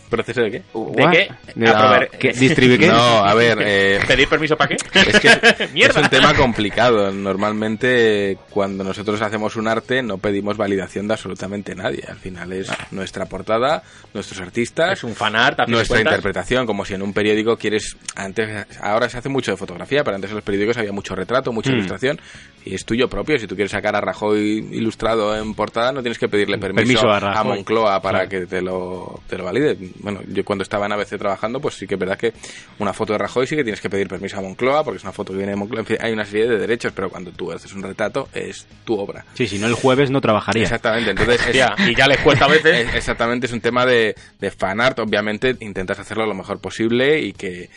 ¿Proceso 0.09 0.41
de 0.41 0.51
qué? 0.51 0.57
¿De 0.59 1.09
qué? 1.11 1.29
De- 1.55 1.67
Aprobar- 1.67 2.09
¿Qué? 2.17 2.31
¿Distribuye 2.33 2.79
qué? 2.79 2.87
No, 2.87 3.25
a 3.25 3.33
ver, 3.33 3.57
eh, 3.65 3.99
¿Pedir 4.07 4.27
permiso 4.29 4.55
para 4.55 4.69
qué? 4.69 4.75
es 5.09 5.19
que 5.19 5.27
es, 5.27 5.73
Mierda. 5.73 5.99
es 5.99 6.05
un 6.05 6.09
tema 6.09 6.33
complicado. 6.33 7.11
Normalmente, 7.11 8.37
cuando 8.49 8.83
nosotros 8.83 9.21
hacemos 9.21 9.55
un 9.55 9.67
arte, 9.67 10.01
no 10.01 10.17
pedimos 10.17 10.55
validación 10.57 11.07
de 11.07 11.13
absolutamente 11.15 11.75
nadie. 11.75 12.03
Al 12.07 12.17
final 12.17 12.53
es 12.53 12.69
nuestra 12.91 13.25
portada, 13.25 13.83
nuestros 14.13 14.39
artistas, 14.39 14.93
Es 14.99 15.03
un 15.03 15.15
fanart, 15.15 15.59
de 15.59 15.67
nuestra 15.71 15.99
interpretación, 15.99 16.65
como 16.65 16.85
si 16.85 16.93
en 16.93 17.01
un 17.01 17.13
periódico 17.13 17.57
quieres 17.57 17.97
antes 18.15 18.65
ahora 18.81 19.09
se 19.09 19.17
hace 19.17 19.29
mucho 19.29 19.51
de 19.51 19.57
fotografía, 19.57 20.03
pero 20.03 20.15
antes 20.15 20.29
en 20.31 20.35
los 20.35 20.43
periódicos 20.43 20.77
había 20.77 20.91
mucho 20.91 21.15
retrato, 21.15 21.51
mucha 21.51 21.71
Mm. 21.71 21.75
ilustración 21.75 22.19
y 22.67 22.75
es 22.75 22.85
tuyo 22.85 23.07
propio. 23.09 23.37
Si 23.39 23.47
tú 23.47 23.55
quieres 23.55 23.71
sacar 23.71 23.95
a 23.95 24.01
Rajoy 24.01 24.67
ilustrado 24.71 25.35
en 25.37 25.53
portada, 25.53 25.91
no 25.91 26.01
tienes 26.01 26.17
que 26.19 26.27
pedirle 26.27 26.57
permiso, 26.57 26.85
Permiso 26.85 27.09
a 27.09 27.19
Rajoy. 27.19 27.57
Moncloa 27.57 28.01
para 28.01 28.27
Claro. 28.27 28.29
que 28.29 28.45
te 28.47 28.61
lo, 28.61 29.21
te 29.27 29.37
lo 29.37 29.45
valide. 29.45 29.77
Bueno, 29.99 30.21
yo 30.27 30.43
cuando 30.45 30.63
estaba 30.63 30.85
en 30.85 30.91
ABC 30.93 31.17
trabajando, 31.17 31.59
pues 31.59 31.75
sí 31.75 31.87
que 31.87 31.95
es 31.95 31.99
verdad 31.99 32.17
que 32.17 32.33
una 32.79 32.93
foto 32.93 33.13
de 33.13 33.19
Rajoy 33.19 33.47
sí 33.47 33.55
que 33.55 33.63
tienes 33.63 33.81
que 33.81 33.89
pedir 33.89 34.07
permiso 34.07 34.37
a 34.37 34.41
Moncloa 34.41 34.83
porque 34.83 34.97
es 34.97 35.03
una 35.03 35.11
foto 35.13 35.31
que 35.33 35.37
viene 35.37 35.51
de 35.53 35.57
Moncloa. 35.57 35.81
En 35.81 35.85
fin, 35.85 35.97
hay 35.99 36.11
una 36.13 36.25
serie 36.25 36.47
de 36.47 36.57
derechos, 36.57 36.91
pero 36.95 37.09
cuando 37.09 37.31
tú 37.31 37.51
haces 37.51 37.71
un 37.73 37.83
retrato 37.83 38.29
es 38.33 38.65
tu 38.85 38.97
obra. 38.99 39.25
Sí, 39.33 39.47
si 39.47 39.59
no 39.59 39.67
el 39.67 39.73
jueves 39.73 40.09
no 40.09 40.21
trabajaría. 40.21 40.63
Exactamente, 40.63 41.11
entonces 41.11 41.41
es- 41.47 41.55
y 41.87 41.95
ya 41.95 42.07
les 42.07 42.17
cuesta 42.19 42.45
a 42.45 42.49
veces. 42.49 42.87
es- 42.89 42.95
exactamente, 42.95 43.47
es 43.47 43.53
un 43.53 43.61
tema 43.61 43.85
de, 43.85 44.15
de 44.39 44.51
fanart. 44.51 44.99
Obviamente 44.99 45.55
intentas 45.59 45.99
hacerlo 45.99 46.25
lo 46.25 46.33
mejor 46.33 46.59
posible 46.59 47.19
y 47.21 47.33
que, 47.33 47.69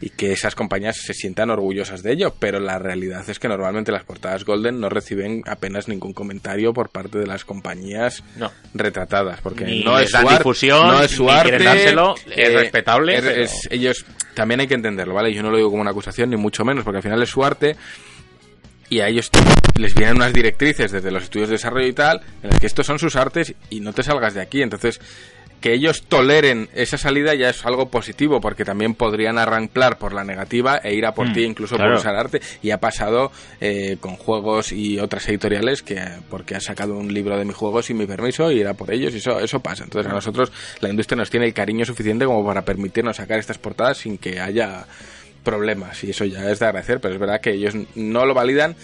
y 0.00 0.10
que 0.10 0.32
esas 0.32 0.54
compañías 0.54 0.96
se 0.96 1.12
sientan 1.12 1.50
orgullosas 1.50 2.02
de 2.02 2.12
ello, 2.12 2.34
pero 2.38 2.58
la 2.60 2.78
realidad 2.78 3.28
es 3.28 3.38
que 3.38 3.48
normalmente 3.48 3.92
las 3.92 4.04
portadas 4.04 4.31
Golden 4.44 4.80
no 4.80 4.88
reciben 4.88 5.42
apenas 5.46 5.88
ningún 5.88 6.12
comentario 6.12 6.72
por 6.72 6.88
parte 6.90 7.18
de 7.18 7.26
las 7.26 7.44
compañías 7.44 8.22
No. 8.36 8.50
retratadas, 8.74 9.40
porque 9.40 9.64
Ni 9.64 9.84
no 9.84 9.98
es 9.98 10.10
su 10.10 10.18
difusión, 10.28 10.86
no 10.88 11.02
es 11.02 11.10
su 11.10 11.30
arte, 11.30 11.58
dárselo, 11.58 12.14
es 12.34 12.52
respetable, 12.54 13.14
es- 13.16 13.20
pero- 13.22 13.42
es- 13.42 13.68
ellos 13.70 14.04
también 14.34 14.60
hay 14.60 14.66
que 14.66 14.74
entenderlo, 14.74 15.14
¿vale? 15.14 15.32
Yo 15.32 15.42
no 15.42 15.50
lo 15.50 15.56
digo 15.56 15.70
como 15.70 15.82
una 15.82 15.90
acusación 15.90 16.30
ni 16.30 16.36
mucho 16.36 16.64
menos, 16.64 16.84
porque 16.84 16.96
al 16.98 17.02
final 17.02 17.22
es 17.22 17.28
su 17.30 17.44
arte 17.44 17.76
y 18.88 19.00
a 19.00 19.08
ellos 19.08 19.30
les 19.76 19.94
vienen 19.94 20.16
unas 20.16 20.32
directrices 20.34 20.90
desde 20.92 21.10
los 21.10 21.22
estudios 21.24 21.48
de 21.48 21.54
desarrollo 21.54 21.86
y 21.86 21.92
tal, 21.94 22.20
en 22.42 22.50
las 22.50 22.60
que 22.60 22.66
estos 22.66 22.86
son 22.86 22.98
sus 22.98 23.16
artes 23.16 23.54
y 23.70 23.80
no 23.80 23.92
te 23.92 24.02
salgas 24.02 24.34
de 24.34 24.42
aquí. 24.42 24.60
Entonces, 24.62 25.00
que 25.62 25.72
ellos 25.72 26.02
toleren 26.06 26.68
esa 26.74 26.98
salida 26.98 27.34
ya 27.34 27.48
es 27.48 27.64
algo 27.64 27.88
positivo, 27.88 28.40
porque 28.42 28.66
también 28.66 28.94
podrían 28.94 29.38
arrancar 29.38 29.96
por 29.96 30.12
la 30.12 30.24
negativa 30.24 30.76
e 30.76 30.92
ir 30.94 31.06
a 31.06 31.14
por 31.14 31.30
Mm, 31.30 31.32
ti 31.32 31.44
incluso 31.44 31.76
claro. 31.76 31.92
por 31.92 32.00
usar 32.00 32.14
arte. 32.16 32.42
Y 32.62 32.70
ha 32.72 32.78
pasado 32.80 33.32
eh, 33.62 33.96
con 34.00 34.16
juegos 34.16 34.72
y 34.72 34.98
otras 34.98 35.26
editoriales 35.28 35.82
que 35.82 35.98
porque 36.28 36.54
has 36.56 36.64
sacado 36.64 36.98
un 36.98 37.14
libro 37.14 37.38
de 37.38 37.46
mis 37.46 37.56
juegos 37.56 37.86
sin 37.86 37.96
mi 37.96 38.04
permiso 38.06 38.52
y 38.52 38.60
era 38.60 38.74
por 38.74 38.92
ellos 38.92 39.14
y 39.14 39.18
eso, 39.18 39.40
eso 39.40 39.60
pasa. 39.60 39.84
Entonces 39.84 40.12
a 40.12 40.14
nosotros 40.14 40.52
la 40.80 40.90
industria 40.90 41.16
nos 41.16 41.30
tiene 41.30 41.46
el 41.46 41.54
cariño 41.54 41.86
suficiente 41.86 42.26
como 42.26 42.44
para 42.44 42.62
permitirnos 42.66 43.16
sacar 43.16 43.38
estas 43.38 43.56
portadas 43.58 43.96
sin 43.98 44.18
que 44.18 44.40
haya 44.40 44.84
problemas 45.44 46.02
y 46.04 46.10
eso 46.10 46.24
ya 46.24 46.50
es 46.50 46.58
de 46.58 46.66
agradecer, 46.66 47.00
pero 47.00 47.14
es 47.14 47.20
verdad 47.20 47.40
que 47.40 47.50
ellos 47.52 47.74
no 47.94 48.26
lo 48.26 48.34
validan 48.34 48.76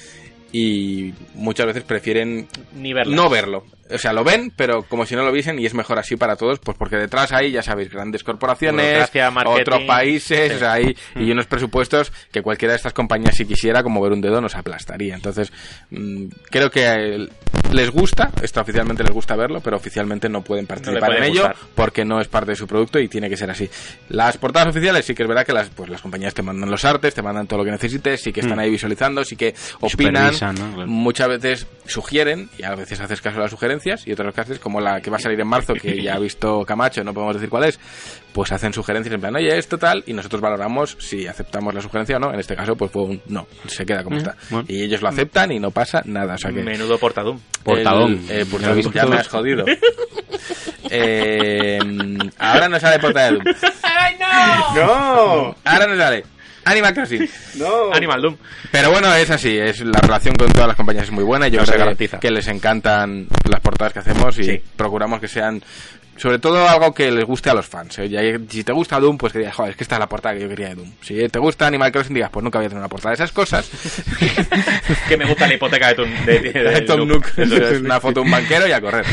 y 0.52 1.12
muchas 1.34 1.66
veces 1.66 1.82
prefieren 1.82 2.48
Ni 2.74 2.92
verlas. 2.92 3.14
no 3.14 3.28
verlo. 3.28 3.64
O 3.90 3.98
sea, 3.98 4.12
lo 4.12 4.24
ven, 4.24 4.52
pero 4.54 4.82
como 4.82 5.06
si 5.06 5.14
no 5.16 5.24
lo 5.24 5.32
viesen 5.32 5.58
y 5.58 5.66
es 5.66 5.74
mejor 5.74 5.98
así 5.98 6.16
para 6.16 6.36
todos, 6.36 6.58
pues 6.58 6.76
porque 6.76 6.96
detrás 6.96 7.32
hay, 7.32 7.52
ya 7.52 7.62
sabéis, 7.62 7.90
grandes 7.90 8.22
corporaciones, 8.24 9.10
otros 9.46 9.82
países, 9.84 10.50
Sí. 10.50 10.56
o 10.56 10.58
sea, 10.58 10.72
hay 10.74 10.96
Mm. 11.14 11.22
y 11.22 11.30
unos 11.32 11.46
presupuestos 11.46 12.12
que 12.32 12.42
cualquiera 12.42 12.72
de 12.72 12.76
estas 12.76 12.92
compañías 12.92 13.34
si 13.36 13.44
quisiera 13.46 13.82
como 13.82 14.00
ver 14.00 14.12
un 14.12 14.20
dedo 14.20 14.40
nos 14.40 14.54
aplastaría. 14.56 15.14
Entonces, 15.14 15.52
mm, 15.90 16.26
creo 16.50 16.70
que 16.70 16.86
eh, 16.86 17.28
les 17.72 17.90
gusta, 17.90 18.30
extraoficialmente 18.42 19.02
les 19.02 19.12
gusta 19.12 19.36
verlo, 19.36 19.60
pero 19.60 19.76
oficialmente 19.76 20.28
no 20.28 20.42
pueden 20.42 20.66
participar 20.66 21.06
puede 21.10 21.18
en 21.18 21.24
ello 21.24 21.42
gustar. 21.48 21.56
porque 21.74 22.04
no 22.04 22.20
es 22.20 22.28
parte 22.28 22.52
de 22.52 22.56
su 22.56 22.66
producto 22.66 22.98
y 22.98 23.08
tiene 23.08 23.28
que 23.28 23.36
ser 23.36 23.50
así. 23.50 23.68
Las 24.08 24.36
portadas 24.38 24.68
oficiales 24.68 25.04
sí 25.04 25.14
que 25.14 25.22
es 25.22 25.28
verdad 25.28 25.44
que 25.46 25.52
las 25.52 25.68
pues 25.70 25.88
las 25.90 26.00
compañías 26.02 26.34
te 26.34 26.42
mandan 26.42 26.70
los 26.70 26.84
artes, 26.84 27.14
te 27.14 27.22
mandan 27.22 27.46
todo 27.46 27.58
lo 27.60 27.64
que 27.64 27.70
necesites, 27.72 28.22
sí 28.22 28.32
que 28.32 28.40
están 28.40 28.56
Mm. 28.56 28.60
ahí 28.60 28.70
visualizando, 28.70 29.24
sí 29.24 29.36
que 29.36 29.54
opinan. 29.80 30.32
supervisan, 30.34 30.54
¿no? 30.56 30.74
Claro. 30.74 30.90
Muchas 30.90 31.28
veces 31.28 31.66
sugieren 31.86 32.48
y 32.58 32.64
a 32.64 32.74
veces 32.74 33.00
haces 33.00 33.20
caso 33.20 33.38
a 33.38 33.42
las 33.42 33.52
sugerencias 33.78 34.06
y 34.06 34.12
otras 34.12 34.34
veces 34.34 34.58
como 34.58 34.80
la 34.80 35.00
que 35.00 35.10
va 35.10 35.16
a 35.16 35.20
salir 35.20 35.40
en 35.40 35.46
marzo 35.48 35.74
que 35.74 36.02
ya 36.02 36.14
ha 36.14 36.18
visto 36.18 36.64
Camacho 36.64 37.02
no 37.04 37.12
podemos 37.14 37.34
decir 37.34 37.48
cuál 37.48 37.64
es 37.64 37.78
pues 38.32 38.52
hacen 38.52 38.72
sugerencias 38.72 39.14
en 39.14 39.20
plan 39.20 39.34
oye 39.36 39.56
esto 39.56 39.78
tal 39.78 40.02
y 40.06 40.12
nosotros 40.12 40.40
valoramos 40.40 40.96
si 41.00 41.26
aceptamos 41.26 41.74
la 41.74 41.80
sugerencia 41.80 42.16
o 42.16 42.18
no 42.20 42.32
en 42.32 42.40
este 42.40 42.54
caso 42.56 42.76
pues 42.76 42.90
fue 42.90 43.02
un 43.04 43.22
no 43.28 43.46
se 43.66 43.84
queda 43.86 44.02
como 44.04 44.16
está 44.18 44.36
bueno. 44.50 44.64
y 44.68 44.82
ellos 44.82 45.02
lo 45.02 45.08
aceptan 45.08 45.52
y 45.52 45.58
no 45.60 45.70
pasa 45.70 46.02
nada 46.04 46.34
o 46.34 46.38
sea 46.38 46.50
que 46.52 46.62
Menudo 46.62 46.98
portadum. 46.98 47.38
Portadón. 47.62 48.12
el- 48.28 48.30
eh, 48.40 48.44
Ya 48.44 48.50
portadón, 48.50 49.10
me 49.10 49.16
has 49.16 49.28
jodido 49.28 49.64
Eh, 50.90 51.78
ahora 52.38 52.68
no 52.68 52.80
sale 52.80 52.98
portada 52.98 53.26
de 53.26 53.32
Doom 53.34 53.44
¡No! 54.74 55.54
ahora 55.64 55.86
no 55.86 55.96
sale 55.96 56.24
Animal 56.70 56.94
Crossing 56.94 57.28
¡No! 57.56 57.92
Animal 57.92 58.22
Doom. 58.22 58.36
pero 58.70 58.90
bueno, 58.90 59.12
es 59.14 59.30
así, 59.30 59.56
es 59.58 59.80
la 59.80 60.00
relación 60.00 60.34
con 60.36 60.50
todas 60.52 60.68
las 60.68 60.76
compañías 60.76 61.04
es 61.04 61.10
muy 61.12 61.24
buena 61.24 61.48
y 61.48 61.50
yo 61.52 61.60
No 61.60 61.66
se 61.66 61.72
creo 61.72 61.78
que- 61.78 61.84
garantiza. 61.84 62.20
que, 62.20 62.30
les 62.30 62.46
encantan 62.48 63.26
las 63.48 63.60
portadas 63.60 63.92
que 63.92 63.98
hacemos 64.00 64.38
y 64.38 64.44
Sí. 64.44 64.62
procuramos 64.76 65.20
que 65.20 65.28
sean 65.28 65.62
sobre 66.16 66.40
todo 66.40 66.68
algo 66.68 66.92
que 66.92 67.12
les 67.12 67.24
guste 67.24 67.48
a 67.48 67.54
los 67.54 67.64
fans. 67.66 67.96
¿eh? 68.00 68.08
Ya- 68.08 68.20
si 68.48 68.64
te 68.64 68.72
gusta 68.72 68.98
Doom, 68.98 69.16
pues 69.18 69.32
que 69.32 69.38
digas, 69.38 69.54
joder, 69.54 69.70
es 69.70 69.76
que 69.76 69.84
esta 69.84 69.94
es 69.94 70.00
la 70.00 70.08
portada 70.08 70.34
que 70.34 70.40
yo 70.40 70.48
quería 70.48 70.70
de 70.70 70.74
Doom. 70.74 70.90
Si 71.00 71.28
te 71.28 71.38
gusta 71.38 71.68
Animal 71.68 71.92
Crossing, 71.92 72.12
digas, 72.14 72.30
pues 72.32 72.42
nunca 72.42 72.58
voy 72.58 72.66
a 72.66 72.68
tener 72.68 72.80
una 72.80 72.88
portada 72.88 73.10
de 73.10 73.14
esas 73.14 73.30
cosas. 73.30 73.70
Que 75.08 75.16
me 75.16 75.26
gusta 75.26 75.46
la 75.46 75.54
hipoteca 75.54 75.88
de 75.88 75.94
Tom, 75.94 76.08
de, 76.26 76.40
de- 76.40 76.52
de 76.52 76.62
del 76.70 76.84
Tom 76.86 77.06
Nook. 77.06 77.24
Es. 77.36 77.52
es 77.52 77.80
una 77.82 78.00
foto 78.00 78.14
de 78.20 78.26
un 78.26 78.30
banquero 78.32 78.66
y 78.66 78.72
a 78.72 78.80
correr. 78.80 79.04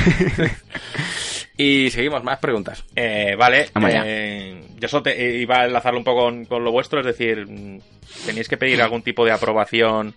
y 1.57 1.90
seguimos, 1.91 2.23
más 2.23 2.40
preguntas. 2.40 2.84
Eh, 2.95 3.36
vale, 3.38 3.69
Vamos 3.73 3.90
allá. 3.91 4.03
eh, 4.06 4.64
yo 4.80 4.88
solo 4.88 5.03
te- 5.03 5.19
eh, 5.38 5.38
iba 5.41 5.61
a 5.61 5.65
enlazarlo 5.65 5.99
un 5.99 6.03
poco 6.06 6.23
con, 6.26 6.45
con 6.45 6.64
lo 6.64 6.72
vuestro, 6.72 6.99
es 6.99 7.06
decir, 7.06 7.45
mm, 7.47 7.80
tenéis 8.26 8.47
que 8.47 8.57
pedir 8.57 8.81
algún 8.81 9.02
tipo 9.02 9.26
de 9.26 9.31
aprobación 9.31 10.14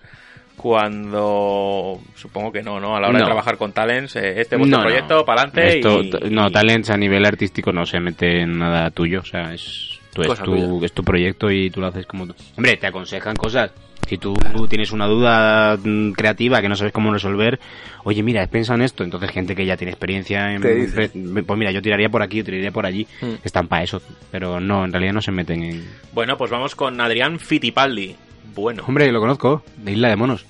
cuando 0.57 2.01
supongo 2.17 2.51
que 2.53 2.63
no, 2.63 2.81
¿no? 2.81 2.97
A 2.97 3.01
la 3.01 3.09
hora 3.09 3.19
No. 3.19 3.25
de 3.25 3.29
trabajar 3.29 3.57
con 3.59 3.73
talents, 3.73 4.17
eh, 4.17 4.41
este 4.41 4.57
es 4.57 4.59
vuestro 4.59 4.79
No, 4.79 4.85
no. 4.85 4.89
proyecto, 4.91 5.25
para 5.25 5.43
adelante 5.43 5.81
y, 5.81 6.31
No, 6.31 6.51
Talents 6.51 6.91
a 6.91 6.97
nivel 6.97 7.25
artístico 7.25 7.73
no 7.73 7.87
se 7.87 8.01
mete 8.01 8.41
en 8.43 8.59
nada 8.59 8.91
tuyo, 8.91 9.21
o 9.21 9.25
sea, 9.25 9.55
es 9.55 9.99
tu, 10.45 10.85
es 10.85 10.93
tu 10.93 11.05
proyecto 11.05 11.51
y 11.51 11.71
tú 11.71 11.81
lo 11.81 11.87
haces 11.87 12.07
como 12.07 12.27
tú. 12.27 12.35
Hombre, 12.57 12.77
te 12.77 12.87
aconsejan 12.89 13.37
cosas. 13.37 13.71
Si 14.09 14.17
tú 14.17 14.35
tienes 14.71 14.91
una 14.93 15.07
duda 15.07 15.77
mm, 15.77 16.13
creativa 16.13 16.63
que 16.63 16.69
no 16.69 16.77
sabes 16.77 16.93
cómo 16.93 17.13
resolver, 17.13 17.61
oye, 18.05 18.23
mira, 18.23 18.43
he 18.43 18.49
pensado 18.49 18.77
en 18.77 18.83
esto. 18.83 19.05
Entonces, 19.05 19.31
gente 19.31 19.55
que 19.55 19.67
ya 19.67 19.77
tiene 19.77 19.91
experiencia 19.91 20.55
en. 20.55 20.63
Pues 20.63 21.59
mira, 21.59 21.71
yo 21.73 21.83
tiraría 21.83 22.09
por 22.09 22.23
aquí, 22.23 22.39
yo 22.39 22.45
tiraría 22.45 22.71
por 22.71 22.87
allí. 22.87 23.07
Mm. 23.21 23.35
Están 23.45 23.69
para 23.69 23.83
eso. 23.83 24.01
Pero 24.31 24.61
no, 24.61 24.85
en 24.85 24.93
realidad 24.93 25.13
no 25.13 25.21
se 25.21 25.31
meten 25.31 25.63
en. 25.63 25.89
Bueno, 26.13 26.39
pues 26.39 26.51
vamos 26.51 26.75
con 26.75 26.99
Adrián 27.01 27.39
Fittipaldi. 27.39 28.17
Bueno, 28.55 28.83
Hombre, 28.87 29.13
lo 29.13 29.21
conozco, 29.21 29.63
de 29.77 29.93
Isla 29.93 30.09
de 30.09 30.17
Monos. 30.17 30.47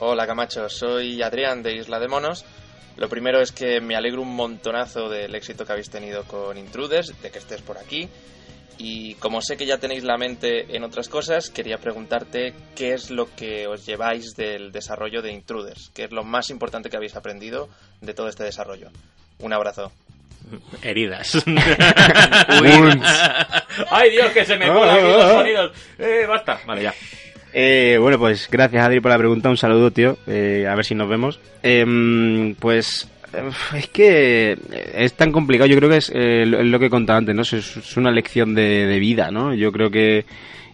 Hola 0.00 0.26
Camacho, 0.26 0.68
soy 0.68 1.22
Adrián 1.22 1.62
de 1.62 1.76
Isla 1.76 2.00
de 2.00 2.08
Monos. 2.08 2.44
Lo 2.96 3.08
primero 3.08 3.40
es 3.40 3.52
que 3.52 3.80
me 3.80 3.96
alegro 3.96 4.22
un 4.22 4.34
montonazo 4.34 5.08
del 5.08 5.34
éxito 5.34 5.64
que 5.64 5.72
habéis 5.72 5.90
tenido 5.90 6.24
con 6.24 6.58
Intruders, 6.58 7.14
de 7.22 7.30
que 7.30 7.38
estés 7.38 7.62
por 7.62 7.78
aquí. 7.78 8.08
Y 8.82 9.14
como 9.16 9.42
sé 9.42 9.58
que 9.58 9.66
ya 9.66 9.76
tenéis 9.76 10.04
la 10.04 10.16
mente 10.16 10.74
en 10.74 10.84
otras 10.84 11.10
cosas, 11.10 11.50
quería 11.50 11.76
preguntarte 11.76 12.54
qué 12.74 12.94
es 12.94 13.10
lo 13.10 13.28
que 13.36 13.66
os 13.66 13.84
lleváis 13.84 14.34
del 14.36 14.72
desarrollo 14.72 15.20
de 15.20 15.32
Intruders, 15.32 15.90
qué 15.94 16.04
es 16.04 16.12
lo 16.12 16.24
más 16.24 16.48
importante 16.48 16.88
que 16.88 16.96
habéis 16.96 17.14
aprendido 17.14 17.68
de 18.00 18.14
todo 18.14 18.28
este 18.28 18.44
desarrollo. 18.44 18.88
Un 19.40 19.52
abrazo. 19.52 19.92
heridas. 20.82 21.44
Ay 23.90 24.10
Dios, 24.12 24.30
que 24.32 24.46
se 24.46 24.56
me 24.56 24.66
colan 24.68 24.96
aquí 24.96 25.06
los 25.08 25.30
sonidos. 25.30 25.72
Eh, 25.98 26.24
basta. 26.26 26.60
Vale, 26.66 26.82
ya. 26.82 26.94
Eh, 27.52 27.98
bueno, 28.00 28.18
pues 28.18 28.48
gracias 28.50 28.82
Adri 28.82 29.00
por 29.00 29.10
la 29.10 29.18
pregunta, 29.18 29.50
un 29.50 29.58
saludo 29.58 29.90
tío, 29.90 30.16
Eh, 30.26 30.66
a 30.66 30.74
ver 30.74 30.86
si 30.86 30.94
nos 30.94 31.08
vemos. 31.08 31.38
Em, 31.62 32.54
pues 32.54 33.08
es 33.76 33.88
que 33.88 34.56
es 34.94 35.14
tan 35.14 35.32
complicado, 35.32 35.68
yo 35.68 35.76
creo 35.76 35.90
que 35.90 35.96
es 35.98 36.10
eh, 36.14 36.44
lo, 36.46 36.78
que 36.78 36.86
he 36.86 36.90
contado 36.90 37.18
antes, 37.18 37.34
¿no? 37.34 37.42
Es, 37.42 37.96
una 37.96 38.10
lección 38.10 38.54
de, 38.54 38.86
de 38.86 38.98
vida, 38.98 39.30
¿no? 39.30 39.54
Yo 39.54 39.72
creo 39.72 39.90
que 39.90 40.24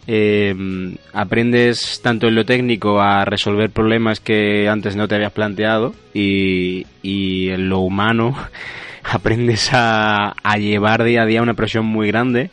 em, 0.07 0.97
aprendes 1.13 2.01
tanto 2.03 2.29
en 2.29 2.35
lo 2.35 2.45
técnico 2.45 3.01
a 3.01 3.25
resolver 3.25 3.71
problemas 3.71 4.21
que 4.21 4.69
antes 4.69 4.97
no 4.97 5.09
te 5.09 5.17
habías 5.17 5.33
planteado 5.33 5.95
y, 6.15 6.87
y 7.03 7.51
en 7.51 7.69
lo 7.69 7.81
humano 7.81 8.37
aprendes 9.05 9.71
a, 9.73 10.35
a 10.43 10.57
llevar 10.57 11.05
día 11.05 11.23
a 11.23 11.27
día 11.27 11.43
una 11.43 11.55
presión 11.55 11.85
muy 11.87 12.09
grande 12.09 12.51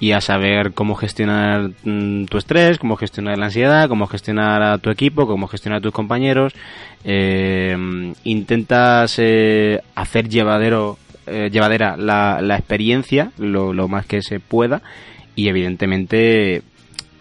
y 0.00 0.12
a 0.12 0.20
saber 0.20 0.72
cómo 0.72 0.94
gestionar 0.96 1.70
mm, 1.84 2.24
tu 2.24 2.38
estrés, 2.38 2.78
cómo 2.78 2.96
gestionar 2.96 3.38
la 3.38 3.46
ansiedad, 3.46 3.88
cómo 3.88 4.06
gestionar 4.06 4.62
a 4.62 4.78
tu 4.78 4.90
equipo, 4.90 5.26
cómo 5.26 5.46
gestionar 5.46 5.78
a 5.78 5.82
tus 5.82 5.92
compañeros. 5.92 6.52
Eh, 7.04 8.12
intentas 8.24 9.16
eh, 9.18 9.80
hacer 9.94 10.28
llevadero, 10.28 10.98
eh, 11.26 11.48
llevadera 11.52 11.96
la, 11.96 12.40
la 12.42 12.56
experiencia 12.56 13.30
lo, 13.38 13.72
lo 13.72 13.88
más 13.88 14.06
que 14.06 14.20
se 14.22 14.40
pueda 14.40 14.82
y 15.36 15.48
evidentemente 15.48 16.62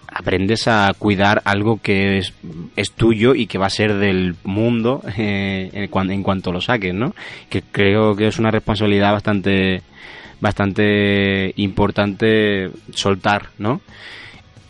aprendes 0.07 0.67
a 0.67 0.91
cuidar 0.97 1.41
algo 1.45 1.79
que 1.81 2.19
es, 2.19 2.33
es 2.75 2.91
tuyo 2.91 3.33
y 3.33 3.47
que 3.47 3.57
va 3.57 3.65
a 3.65 3.71
ser 3.71 3.95
del 3.95 4.35
mundo 4.43 5.01
eh, 5.17 5.69
en, 5.73 5.87
cuan- 5.89 6.11
en 6.11 6.21
cuanto 6.21 6.51
lo 6.51 6.61
saques, 6.61 6.93
¿no? 6.93 7.15
Que 7.49 7.61
creo 7.63 8.15
que 8.15 8.27
es 8.27 8.37
una 8.37 8.51
responsabilidad 8.51 9.11
bastante 9.13 9.81
bastante 10.43 11.53
importante 11.55 12.69
soltar, 12.93 13.47
¿no? 13.57 13.81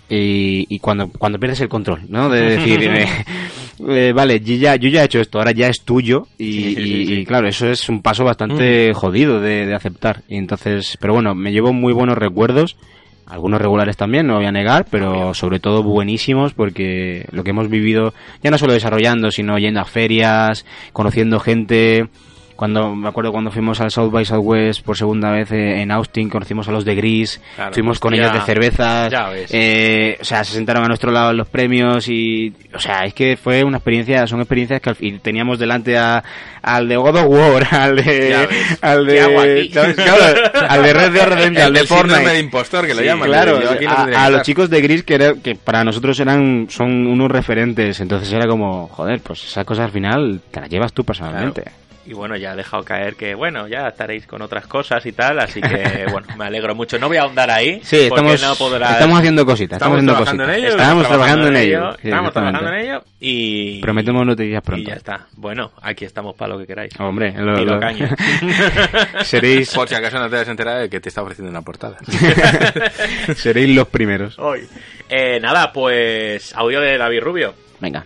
Y, 0.10 0.66
y 0.70 0.80
cuando, 0.80 1.08
cuando 1.10 1.40
pierdes 1.40 1.62
el 1.62 1.70
control, 1.70 2.02
¿no? 2.08 2.30
De 2.30 2.42
decir, 2.58 2.80
eh, 2.84 3.06
eh, 3.90 4.14
vale, 4.16 4.40
yo 4.40 4.56
ya, 4.56 4.76
yo 4.76 4.90
ya 4.90 5.02
he 5.02 5.06
hecho 5.06 5.20
esto, 5.20 5.40
ahora 5.40 5.52
ya 5.52 5.68
es 5.68 5.82
tuyo 5.82 6.28
y, 6.38 6.52
Sí, 6.54 6.64
sí, 6.64 6.76
sí, 6.76 6.82
y- 6.82 7.06
sí. 7.08 7.14
y 7.16 7.26
claro, 7.26 7.48
eso 7.48 7.68
es 7.68 7.90
un 7.90 8.02
paso 8.02 8.24
bastante 8.24 8.94
jodido 8.94 9.42
de, 9.42 9.66
de 9.66 9.74
aceptar. 9.76 10.22
Y 10.30 10.38
entonces, 10.38 10.98
pero 11.02 11.14
bueno, 11.14 11.34
me 11.34 11.52
llevo 11.52 11.74
muy 11.74 11.94
buenos 11.94 12.18
recuerdos, 12.18 12.78
algunos 13.26 13.60
regulares 13.62 13.98
también, 13.98 14.28
no 14.28 14.36
voy 14.36 14.46
a 14.46 14.52
negar, 14.52 14.86
pero 14.92 15.34
sobre 15.34 15.60
todo 15.60 15.82
buenísimos 15.82 16.54
porque 16.54 17.26
lo 17.32 17.44
que 17.44 17.50
hemos 17.52 17.70
vivido, 17.70 18.14
ya 18.44 18.52
no 18.52 18.58
solo 18.60 18.74
desarrollando, 18.74 19.32
sino 19.32 19.58
yendo 19.58 19.80
a 19.80 19.86
ferias, 19.86 20.66
conociendo 20.92 21.40
gente, 21.40 22.08
cuando 22.56 22.96
me 22.96 23.10
acuerdo 23.10 23.32
cuando 23.32 23.52
fuimos 23.52 23.80
al 23.82 23.92
South 23.92 24.12
by 24.12 24.26
Southwest 24.26 24.84
por 24.84 24.98
segunda 24.98 25.32
vez 25.32 25.52
eh, 25.52 25.82
en 25.82 25.92
Austin, 25.92 26.30
conocimos 26.30 26.68
a 26.68 26.72
los 26.72 26.86
de 26.86 26.96
Gris, 26.96 27.42
Claro, 27.56 27.74
fuimos 27.74 28.00
con 28.00 28.14
ellos 28.14 28.32
de 28.34 28.42
cervezas, 28.42 29.12
Ya 29.12 29.30
ves. 29.30 29.50
eh, 29.54 30.18
o 30.22 30.24
sea, 30.24 30.44
se 30.44 30.54
sentaron 30.54 30.84
a 30.84 30.88
nuestro 30.88 31.12
lado 31.12 31.32
en 31.32 31.38
los 31.38 31.48
premios 31.48 32.08
y, 32.08 32.54
o 32.74 32.80
sea, 32.80 33.06
es 33.06 33.14
que 33.14 33.38
fue 33.38 33.64
una 33.64 33.78
experiencia, 33.78 34.26
son 34.28 34.40
experiencias 34.40 34.82
que 34.82 34.90
al 34.90 34.96
fin 34.96 35.20
teníamos 35.20 35.60
delante 35.60 35.98
a, 35.98 36.24
al 36.62 36.88
de 36.88 36.96
God 36.98 37.16
of 37.18 37.26
War, 37.28 37.68
al 37.72 37.96
de, 37.98 38.36
al 38.82 39.06
de, 39.06 39.22
al 40.70 40.84
de 40.84 40.94
Red 40.94 41.12
Dead 41.12 41.28
Redemption, 41.28 41.66
al 41.66 41.74
de 41.74 41.84
Fortnite. 41.86 42.30
de 42.30 42.40
impostor 42.40 42.86
que 42.88 42.94
lo 42.94 43.00
Sí, 43.02 43.06
llaman. 43.06 43.28
claro, 43.30 43.62
Yo 43.62 43.72
aquí 43.72 43.86
no 43.86 43.92
a, 43.94 44.30
los 44.30 44.42
chicos 44.44 44.70
de 44.70 44.82
Gris 44.82 45.04
que, 45.04 45.16
era- 45.16 45.34
que 45.36 45.56
para 45.56 45.84
nosotros 45.84 46.20
eran 46.20 46.68
son 46.70 47.08
unos 47.08 47.30
referentes, 47.32 48.00
entonces 48.00 48.32
era 48.32 48.48
como, 48.48 48.88
joder, 48.88 49.20
pues 49.22 49.44
esas 49.44 49.66
cosas 49.66 49.86
al 49.86 49.92
final 49.92 50.42
te 50.52 50.62
las 50.62 50.70
llevas 50.70 50.94
tú 50.94 51.04
personalmente. 51.04 51.64
Y 52.06 52.12
bueno, 52.14 52.36
ya 52.36 52.52
he 52.52 52.56
dejado 52.58 52.84
caer 52.84 53.16
que, 53.16 53.34
bueno, 53.34 53.68
ya 53.70 53.88
estaréis 53.88 54.28
con 54.28 54.42
otras 54.42 54.68
cosas 54.68 55.06
y 55.06 55.14
tal, 55.14 55.40
así 55.40 55.62
que, 55.62 56.06
bueno, 56.12 56.28
me 56.38 56.46
alegro 56.46 56.76
mucho. 56.76 57.00
No 57.00 57.08
voy 57.08 57.16
a 57.16 57.22
ahondar 57.22 57.50
ahí, 57.50 57.80
Sí, 57.84 58.08
porque 58.10 58.34
estamos, 58.34 58.42
no 58.60 58.66
podrá... 58.66 58.92
estamos 58.92 59.20
haciendo 59.20 59.46
cositas, 59.46 59.78
estamos, 59.78 60.00
Estamos 60.00 60.22
haciendo 60.28 60.44
trabajando 60.44 60.44
cositas. 60.44 60.58
en 60.58 60.64
ello, 60.66 60.76
Estamos 60.76 61.08
trabajando 61.08 61.48
en 61.48 61.56
ello. 61.56 61.92
sí, 62.02 62.08
estamos 62.10 62.34
trabajando 62.34 62.68
en 62.70 62.76
ello 62.76 63.04
y... 63.22 63.82
Prometemos 63.82 64.26
noticias 64.26 64.62
Y 64.62 64.66
pronto. 64.66 64.90
ya 64.90 64.96
está. 64.96 65.28
Bueno, 65.38 65.72
aquí 65.82 66.04
estamos 66.04 66.36
para 66.36 66.54
lo 66.54 66.60
que 66.60 66.68
queráis. 66.68 66.92
Hombre, 67.00 67.34
lo- 67.38 67.56
Tiro 67.56 67.76
lo- 67.76 67.80
caña. 67.80 68.16
seréis, 69.24 69.74
Por 69.74 69.88
si 69.88 69.96
acaso 69.96 70.20
no 70.20 70.30
te 70.30 70.38
has 70.38 70.48
enterado 70.50 70.80
de 70.80 70.90
que 70.90 71.00
te 71.00 71.08
está 71.10 71.22
ofreciendo 71.22 71.50
una 71.50 71.62
portada. 71.62 71.98
seréis 73.36 73.76
los 73.76 73.88
primeros. 73.88 74.38
Hoy. 74.40 74.68
Eh, 75.10 75.40
nada, 75.40 75.72
pues 75.72 76.54
audio 76.56 76.82
de 76.82 76.98
David 76.98 77.22
Rubio. 77.22 77.54
Venga. 77.80 78.06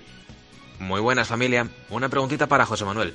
Muy 0.79 1.01
buenas 1.01 1.27
familia, 1.27 1.67
una 1.89 2.07
preguntita 2.09 2.45
para 2.47 2.65
José 2.65 2.85
Manuel. 2.85 3.13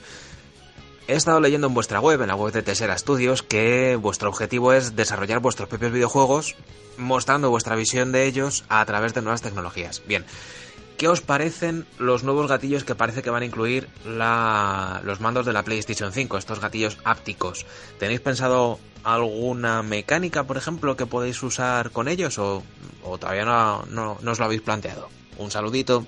He 1.12 1.16
estado 1.16 1.40
leyendo 1.40 1.66
en 1.66 1.74
vuestra 1.74 2.00
web, 2.00 2.22
en 2.22 2.28
la 2.28 2.36
web 2.36 2.54
de 2.54 2.62
Tesera 2.62 2.96
Studios, 2.96 3.42
que 3.42 3.96
vuestro 3.96 4.30
objetivo 4.30 4.72
es 4.72 4.96
desarrollar 4.96 5.40
vuestros 5.40 5.68
propios 5.68 5.92
videojuegos 5.92 6.56
mostrando 6.96 7.50
vuestra 7.50 7.76
visión 7.76 8.12
de 8.12 8.24
ellos 8.24 8.64
a 8.70 8.82
través 8.86 9.12
de 9.12 9.20
nuevas 9.20 9.42
tecnologías. 9.42 10.00
Bien, 10.06 10.24
¿qué 10.96 11.08
os 11.08 11.20
parecen 11.20 11.86
los 11.98 12.24
nuevos 12.24 12.48
gatillos 12.48 12.84
que 12.84 12.94
parece 12.94 13.20
que 13.20 13.28
van 13.28 13.42
a 13.42 13.44
incluir 13.44 13.90
los 14.06 15.20
mandos 15.20 15.44
de 15.44 15.52
la 15.52 15.64
PlayStation 15.64 16.14
5, 16.14 16.38
estos 16.38 16.60
gatillos 16.60 16.96
ápticos? 17.04 17.66
¿Tenéis 17.98 18.20
pensado 18.20 18.78
alguna 19.04 19.82
mecánica, 19.82 20.44
por 20.44 20.56
ejemplo, 20.56 20.96
que 20.96 21.04
podéis 21.04 21.42
usar 21.42 21.90
con 21.90 22.08
ellos 22.08 22.38
o, 22.38 22.62
todavía 23.20 23.44
no 23.44 24.16
os 24.26 24.38
lo 24.38 24.44
habéis 24.46 24.62
planteado? 24.62 25.10
Un 25.36 25.50
saludito. 25.50 26.06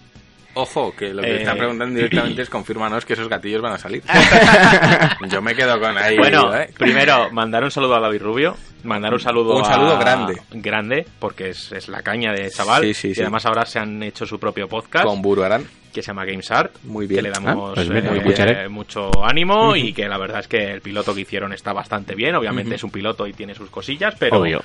Ojo, 0.54 0.94
que 0.96 1.12
lo 1.12 1.22
que 1.22 1.30
Eh, 1.30 1.36
están 1.42 1.56
preguntando 1.58 1.94
directamente 1.96 2.42
es 2.42 2.48
confírmanos 2.50 3.04
que 3.04 3.14
esos 3.14 3.28
gatillos 3.28 3.60
van 3.60 3.72
a 3.72 3.78
salir. 3.78 4.02
Yo 5.28 5.42
me 5.42 5.54
quedo 5.54 5.78
con 5.80 5.96
ahí. 5.98 6.16
Bueno, 6.16 6.54
¿eh? 6.54 6.70
primero, 6.78 7.30
mandar 7.30 7.64
un 7.64 7.70
saludo 7.70 7.96
a 7.96 8.00
David 8.00 8.22
Rubio, 8.22 8.56
mandar 8.84 9.12
un 9.12 9.20
saludo 9.20 9.56
Un 9.56 9.62
a- 9.62 9.66
saludo 9.66 9.98
grande. 9.98 10.40
Grande, 10.52 11.06
porque 11.18 11.50
es, 11.50 11.72
es 11.72 11.88
la 11.88 12.02
caña 12.02 12.32
de 12.32 12.50
chaval. 12.50 12.82
Sí, 12.84 12.94
sí, 12.94 13.08
y 13.08 13.14
sí. 13.14 13.20
además 13.22 13.44
ahora 13.46 13.66
se 13.66 13.78
han 13.78 14.02
hecho 14.02 14.26
su 14.26 14.38
propio 14.38 14.68
podcast. 14.68 15.04
Con 15.04 15.22
Buruarán. 15.22 15.64
que 15.92 16.02
se 16.02 16.08
llama 16.08 16.24
Games 16.24 16.50
Art, 16.50 16.74
Muy 16.84 17.06
bien. 17.06 17.18
que 17.18 17.22
le 17.22 17.30
damos 17.30 17.70
Ah, 17.70 17.72
pues 17.76 17.88
mira, 17.88 18.12
eh, 18.12 18.16
escucharé. 18.18 18.68
mucho 18.68 19.10
ánimo 19.24 19.76
y 19.76 19.92
que 19.92 20.08
la 20.08 20.18
verdad 20.18 20.40
es 20.40 20.48
que 20.48 20.72
el 20.72 20.80
piloto 20.80 21.14
que 21.14 21.20
hicieron 21.20 21.52
está 21.52 21.72
bastante 21.72 22.14
bien. 22.16 22.34
Obviamente 22.34 22.74
es 22.74 22.82
un 22.84 22.90
piloto 22.90 23.26
y 23.28 23.32
tiene 23.32 23.54
sus 23.54 23.70
cosillas, 23.70 24.14
pero, 24.18 24.38
Obvio. 24.40 24.60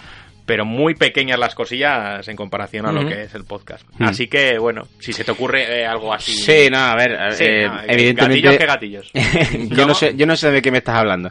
Pero 0.49 0.65
muy 0.65 0.95
pequeñas 0.95 1.37
las 1.37 1.53
cosillas 1.53 2.27
en 2.27 2.35
comparación 2.35 2.87
a 2.87 2.91
lo 2.91 3.07
que 3.07 3.21
es 3.21 3.35
el 3.35 3.43
podcast. 3.43 3.87
Así 3.99 4.25
que, 4.25 4.57
bueno, 4.57 4.87
si 4.97 5.13
se 5.13 5.23
te 5.23 5.29
ocurre 5.29 5.81
eh, 5.81 5.85
algo 5.85 6.11
así... 6.11 6.31
Sí, 6.31 6.69
no, 6.71 6.79
a 6.79 6.95
ver, 6.95 7.35
Sí, 7.35 7.43
eh, 7.45 7.67
no, 7.67 7.81
evidentemente... 7.85 8.57
¿Gatillos 8.57 8.57
qué 8.57 8.65
gatillos? 8.65 9.11
yo 9.77 9.85
no 9.85 9.93
sé 9.93 10.15
yo 10.15 10.25
no 10.25 10.35
sé 10.35 10.49
de 10.49 10.63
qué 10.63 10.71
me 10.71 10.79
estás 10.79 10.95
hablando 10.95 11.29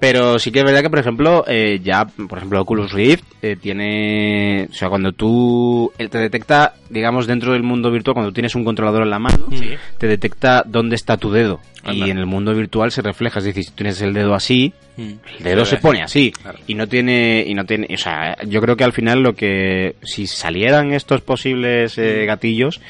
pero 0.00 0.40
sí 0.40 0.50
que 0.50 0.58
es 0.58 0.64
verdad 0.64 0.82
que 0.82 0.90
por 0.90 0.98
ejemplo 0.98 1.44
eh, 1.46 1.78
ya 1.80 2.06
por 2.06 2.38
ejemplo 2.38 2.60
Oculus 2.60 2.92
Rift 2.92 3.24
eh, 3.40 3.54
tiene 3.54 4.66
o 4.68 4.74
sea 4.74 4.88
cuando 4.88 5.12
tú 5.12 5.92
él 5.96 6.10
te 6.10 6.18
detecta 6.18 6.74
digamos 6.90 7.26
dentro 7.26 7.52
del 7.52 7.62
mundo 7.62 7.90
virtual 7.90 8.14
cuando 8.14 8.32
tienes 8.32 8.54
un 8.54 8.64
controlador 8.64 9.02
en 9.02 9.10
la 9.10 9.18
mano 9.18 9.46
Sí. 9.52 9.70
te 9.98 10.06
detecta 10.06 10.62
dónde 10.66 10.96
está 10.96 11.16
tu 11.16 11.30
dedo 11.30 11.60
Anda. 11.84 12.06
y 12.06 12.10
en 12.10 12.18
el 12.18 12.26
mundo 12.26 12.54
virtual 12.54 12.90
se 12.92 13.02
refleja 13.02 13.38
es 13.38 13.44
decir 13.46 13.64
si 13.64 13.70
tienes 13.72 14.00
el 14.02 14.12
dedo 14.12 14.34
así 14.34 14.72
el 14.98 15.18
dedo 15.42 15.64
Se 15.64 15.70
se 15.70 15.76
ve. 15.76 15.82
pone 15.82 16.02
así 16.02 16.32
Claro. 16.32 16.58
y 16.66 16.74
no 16.74 16.86
tiene 16.88 17.44
y 17.46 17.54
no 17.54 17.64
tiene 17.64 17.86
o 17.92 17.96
sea 17.96 18.36
yo 18.46 18.60
creo 18.60 18.76
que 18.76 18.84
al 18.84 18.92
final 18.92 19.22
lo 19.22 19.34
que 19.34 19.96
si 20.02 20.26
salieran 20.26 20.92
estos 20.92 21.20
posibles 21.20 21.96
eh, 21.98 22.24
gatillos 22.26 22.80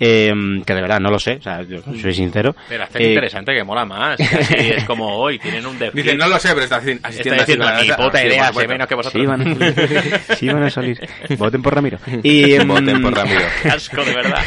eh, 0.00 0.32
que 0.66 0.74
de 0.74 0.80
verdad 0.80 1.00
no 1.00 1.10
lo 1.10 1.18
sé 1.18 1.36
o 1.36 1.42
sea 1.42 1.62
yo 1.62 1.78
soy 2.00 2.12
sincero 2.14 2.54
Pero 2.68 2.84
hacer 2.84 3.02
eh, 3.02 3.08
interesante 3.08 3.54
que 3.54 3.64
mola 3.64 3.84
más. 3.84 4.16
que 4.16 4.24
así 4.24 4.54
es 4.54 4.84
como 4.84 5.16
hoy, 5.16 5.38
tienen 5.38 5.64
un 5.66 5.78
dev 5.78 5.92
Dice, 5.92 6.10
kit. 6.12 6.18
no 6.20 6.28
lo 6.28 6.38
sé, 6.38 6.50
pero 6.50 6.62
está 6.64 6.76
asi- 6.76 6.90
Está 6.92 7.08
asistiendo 7.08 7.42
así 7.42 7.52
diciendo, 7.52 7.64
cabeza". 7.66 7.96
puta 7.96 8.24
idea, 8.26 8.52
sé 8.52 8.68
menos 8.68 8.88
que 8.88 8.94
vosotros. 8.94 9.22
Sí 9.22 9.26
van, 9.26 9.40
a, 9.40 10.34
sí 10.36 10.46
van 10.48 10.62
a 10.64 10.70
salir. 10.70 11.00
Voten 11.38 11.62
por 11.62 11.74
Ramiro. 11.74 11.98
Y, 12.22 12.54
em, 12.54 12.66
Voten 12.68 13.00
por 13.02 13.14
Ramiro. 13.14 13.40
Asco, 13.70 14.04
de 14.04 14.14
verdad. 14.14 14.42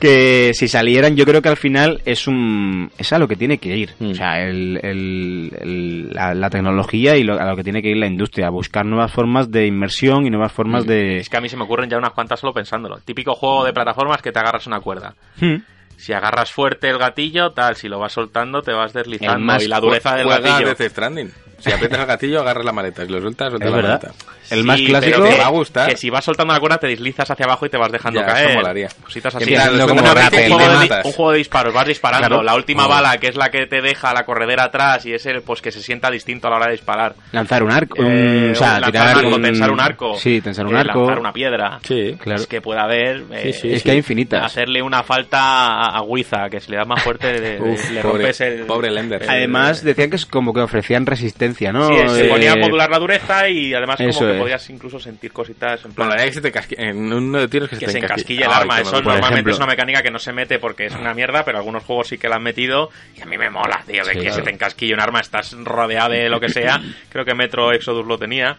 que 0.00 0.52
si 0.54 0.68
salieran, 0.68 1.16
yo 1.16 1.24
creo 1.24 1.42
que 1.42 1.48
al 1.48 1.56
final 1.56 2.00
es 2.04 2.26
un 2.26 2.90
es 2.98 3.12
a 3.12 3.18
lo 3.18 3.28
que 3.28 3.36
tiene 3.36 3.58
que 3.58 3.76
ir. 3.76 3.90
Mm. 3.98 4.10
O 4.10 4.14
sea, 4.14 4.40
el, 4.42 4.78
el- 4.82 5.52
el- 5.60 6.10
la, 6.12 6.34
la 6.34 6.50
tecnología 6.50 7.16
y 7.16 7.24
lo- 7.24 7.38
a 7.38 7.44
lo 7.46 7.56
que 7.56 7.64
tiene 7.64 7.82
que 7.82 7.88
ir 7.90 7.96
la 7.96 8.06
industria, 8.06 8.46
a 8.46 8.50
buscar 8.50 8.84
nuevas 8.86 9.12
formas 9.12 9.50
de 9.50 9.66
inmersión 9.66 10.26
y 10.26 10.30
nuevas 10.30 10.52
formas 10.52 10.86
de... 10.86 11.18
Es 11.18 11.28
que 11.28 11.36
a 11.36 11.40
mí 11.40 11.48
se 11.48 11.56
me 11.56 11.64
ocurren 11.64 11.88
ya 11.90 11.98
unas 11.98 12.12
cuantas 12.12 12.40
solo 12.40 12.52
pensándolo. 12.52 12.98
Típico 13.04 13.34
juego 13.34 13.64
de 13.64 13.72
plataformas 13.72 14.22
que 14.22 14.32
te 14.32 14.38
agarras 14.38 14.66
una 14.68 14.80
cuerda. 14.80 15.14
Hmm. 15.40 15.56
Si 15.96 16.12
agarras 16.12 16.52
fuerte 16.52 16.88
el 16.88 16.98
gatillo, 16.98 17.50
tal, 17.52 17.74
si 17.74 17.88
lo 17.88 17.98
vas 17.98 18.12
soltando 18.12 18.62
te 18.62 18.72
vas 18.72 18.92
deslizando. 18.92 19.40
Más 19.40 19.64
y 19.64 19.68
la 19.68 19.80
dureza 19.80 20.14
del 20.14 20.28
gatillo. 20.28 20.74
Death 20.74 20.90
Stranding. 20.92 21.32
Si 21.58 21.72
aprietas 21.72 21.98
el 21.98 22.06
gatillo, 22.06 22.40
agarras 22.40 22.64
la 22.64 22.72
maleta. 22.72 23.04
Si 23.04 23.10
lo 23.10 23.20
sueltas, 23.20 23.48
sueltas 23.50 23.66
Es 23.68 23.70
la 23.74 23.76
verdad. 23.82 24.02
maleta. 24.02 24.24
El 24.50 24.60
Sí, 24.60 24.64
más 24.66 24.80
clásico... 24.80 25.22
que, 25.24 25.36
va 25.38 25.46
a 25.46 25.50
gustar. 25.50 25.88
que 25.90 25.96
si 25.96 26.10
vas 26.10 26.24
soltando 26.24 26.52
la 26.54 26.60
cuerda 26.60 26.78
te 26.78 26.86
deslizas 26.86 27.30
hacia 27.30 27.44
abajo 27.46 27.66
y 27.66 27.68
te 27.70 27.76
vas 27.76 27.90
dejando 27.92 28.20
Ya, 28.20 28.26
caer. 28.26 28.50
eso 28.50 28.58
molaría. 28.58 28.88
Cositas 29.02 29.34
así. 29.34 29.44
mira, 29.46 29.66
como 29.68 29.76
un, 29.82 29.98
juego 29.98 30.14
de, 30.58 30.68
matas. 30.68 31.04
un 31.04 31.12
juego 31.12 31.32
de 31.32 31.38
disparos, 31.38 31.74
vas 31.74 31.86
disparando. 31.86 32.28
Claro. 32.28 32.42
La 32.42 32.54
última 32.54 32.86
Oh. 32.86 32.88
bala, 32.88 33.18
que 33.18 33.28
es 33.28 33.36
la 33.36 33.50
que 33.50 33.66
te 33.66 33.80
deja 33.82 34.12
la 34.14 34.24
corredera 34.24 34.64
atrás 34.64 35.04
y 35.06 35.12
es 35.12 35.26
el 35.26 35.42
pues 35.42 35.60
que 35.60 35.70
se 35.72 35.82
sienta 35.82 36.10
distinto 36.10 36.46
a 36.46 36.50
la 36.50 36.56
hora 36.56 36.66
de 36.66 36.72
disparar. 36.72 37.14
Lanzar 37.32 37.62
un 37.62 37.70
arco, 37.72 37.96
Eh, 38.02 38.04
un- 38.46 38.50
o 38.52 38.54
sea, 38.54 38.80
lanzar 38.80 38.90
tirar 38.92 39.06
un 39.16 39.18
arco, 39.24 39.36
un- 39.36 39.42
tensar 39.42 39.70
un 39.70 39.80
arco. 39.80 40.14
Sí, 40.18 40.40
tensar 40.40 40.66
un 40.66 40.76
eh, 40.76 40.80
arco. 40.80 41.00
Lanzar 41.00 41.18
una 41.18 41.32
piedra. 41.32 41.78
Sí, 41.82 42.16
Claro. 42.20 42.40
Es 42.40 42.46
que 42.46 42.60
puede 42.60 42.80
haber. 42.80 43.24
eh, 43.32 43.52
Sí, 43.52 43.60
sí, 43.60 43.72
es 43.74 43.82
que 43.82 43.90
hay 43.92 43.96
infinitas. 43.98 44.44
Hacerle 44.44 44.80
una 44.82 45.02
falta 45.02 45.38
a, 45.40 45.98
a 45.98 46.02
Wiza, 46.02 46.48
que 46.50 46.60
si 46.60 46.70
le 46.70 46.76
das 46.78 46.86
más 46.86 47.02
fuerte 47.02 47.38
le, 47.40 47.60
Uf, 47.60 47.90
le 47.90 48.00
pobre- 48.00 48.18
rompes 48.18 48.40
el. 48.40 48.60
pobre 48.66 48.90
Lender. 48.90 49.24
Además, 49.28 49.82
decían 49.82 50.10
que 50.10 50.16
es 50.16 50.26
como 50.26 50.52
que 50.54 50.60
ofrecían 50.60 51.04
resistencia, 51.06 51.72
¿no? 51.72 51.88
Sí, 51.88 51.94
se 52.08 52.26
Eh, 52.26 52.28
ponía 52.28 52.52
a 52.52 52.56
modular 52.56 52.90
la 52.90 52.98
dureza 52.98 53.48
y 53.48 53.74
además 53.74 54.00
eso 54.00 54.20
como 54.20 54.37
podías 54.38 54.70
incluso 54.70 54.98
sentir 54.98 55.32
cositas 55.32 55.84
en 55.84 55.92
plan. 55.92 56.16
Que 56.16 56.32
se 56.32 56.40
te 56.40 56.52
casque... 56.52 56.74
En 56.78 57.12
uno 57.12 57.38
de 57.40 57.48
tiros 57.48 57.68
que, 57.68 57.76
que 57.78 57.86
se 57.86 57.92
se 57.92 57.98
te 58.00 58.04
encasquille 58.06 58.44
el 58.44 58.50
Ay, 58.50 58.60
arma. 58.62 58.76
qué 58.76 58.82
Eso 58.82 58.90
bueno. 58.92 59.04
Normalmente 59.10 59.34
ejemplo. 59.34 59.52
es 59.52 59.58
una 59.58 59.66
mecánica 59.66 60.02
que 60.02 60.10
no 60.10 60.18
se 60.18 60.32
mete 60.32 60.58
porque 60.58 60.86
es 60.86 60.94
una 60.94 61.14
mierda, 61.14 61.44
pero 61.44 61.58
algunos 61.58 61.82
juegos 61.84 62.08
sí 62.08 62.18
que 62.18 62.28
la 62.28 62.36
han 62.36 62.42
metido 62.42 62.90
y 63.16 63.22
a 63.22 63.26
mí 63.26 63.36
me 63.38 63.50
mola, 63.50 63.82
tío, 63.86 64.04
de 64.04 64.12
Sí, 64.12 64.18
que 64.18 64.24
claro. 64.24 64.36
se 64.36 64.42
te 64.42 64.50
encasquille 64.50 64.94
un 64.94 65.00
arma, 65.00 65.20
estás 65.20 65.52
rodeado 65.52 66.10
de 66.12 66.28
lo 66.28 66.40
que 66.40 66.48
sea. 66.48 66.80
Creo 67.10 67.24
que 67.24 67.34
Metro 67.34 67.72
Exodus 67.72 68.06
lo 68.06 68.18
tenía. 68.18 68.56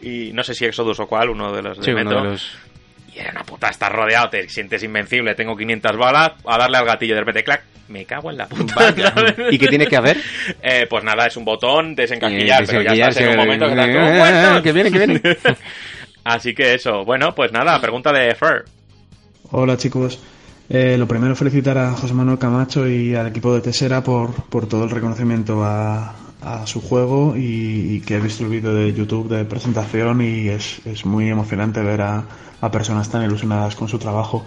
Y 0.00 0.32
no 0.32 0.42
sé 0.42 0.54
si 0.54 0.64
Exodus 0.64 0.98
o 1.00 1.06
cuál, 1.06 1.30
uno 1.30 1.52
de 1.52 1.62
los 1.62 1.78
de 1.78 1.84
Sí, 1.84 1.92
Metro. 1.92 2.22
de 2.22 2.28
los... 2.30 2.56
Y 3.14 3.18
era 3.18 3.30
una 3.30 3.44
puta, 3.44 3.68
estás 3.68 3.90
rodeado, 3.92 4.30
te 4.30 4.48
sientes 4.48 4.82
invencible, 4.82 5.34
tengo 5.34 5.56
500 5.56 5.96
balas, 5.96 6.32
a 6.46 6.58
darle 6.58 6.78
al 6.78 6.86
gatillo 6.86 7.14
de 7.14 7.20
repente, 7.20 7.44
clac, 7.44 7.62
me 7.88 8.04
cago 8.06 8.30
en 8.30 8.38
la 8.38 8.46
puta. 8.48 8.94
¿Y 9.50 9.58
qué 9.58 9.68
tiene 9.68 9.86
que 9.86 9.96
haber? 9.96 10.16
Eh, 10.62 10.86
pues 10.88 11.04
nada, 11.04 11.26
es 11.26 11.36
un 11.36 11.44
botón, 11.44 11.94
desencasquillar, 11.94 12.62
Eh, 12.62 12.66
pero 12.66 12.82
ya 12.82 13.08
estás 13.08 13.16
en 13.18 13.30
un 13.30 13.36
momento 13.36 13.66
que 13.66 13.72
estás 13.72 13.88
eh, 13.88 14.58
eh, 14.58 14.62
que 14.62 14.72
viene, 14.72 14.90
que 14.90 14.98
viene. 14.98 15.20
Así 16.24 16.54
que 16.54 16.74
eso, 16.74 17.04
bueno, 17.04 17.34
pues 17.34 17.52
nada, 17.52 17.80
pregunta 17.80 18.12
de 18.12 18.34
Fer. 18.34 18.64
Hola 19.50 19.76
chicos. 19.76 20.18
Eh, 20.68 20.96
lo 20.96 21.06
primero 21.06 21.36
felicitar 21.36 21.76
a 21.76 21.92
José 21.92 22.14
Manuel 22.14 22.38
Camacho 22.38 22.88
y 22.88 23.14
al 23.14 23.26
equipo 23.26 23.54
de 23.54 23.60
Tesera 23.60 24.02
por, 24.02 24.32
por 24.44 24.66
todo 24.66 24.84
el 24.84 24.90
reconocimiento 24.90 25.62
a, 25.64 26.14
a 26.44 26.66
su 26.66 26.80
juego 26.80 27.34
y, 27.36 28.00
que 28.00 28.16
he 28.16 28.20
visto 28.20 28.44
el 28.44 28.50
vídeo 28.50 28.74
de 28.74 28.92
YouTube 28.92 29.28
de 29.28 29.44
presentación 29.44 30.20
y 30.20 30.48
es, 30.48 30.80
es 30.84 31.04
muy 31.04 31.28
emocionante 31.28 31.80
ver 31.82 32.02
a, 32.02 32.24
a 32.60 32.70
personas 32.70 33.08
tan 33.10 33.24
ilusionadas 33.24 33.76
con 33.76 33.88
su 33.88 33.98
trabajo. 33.98 34.44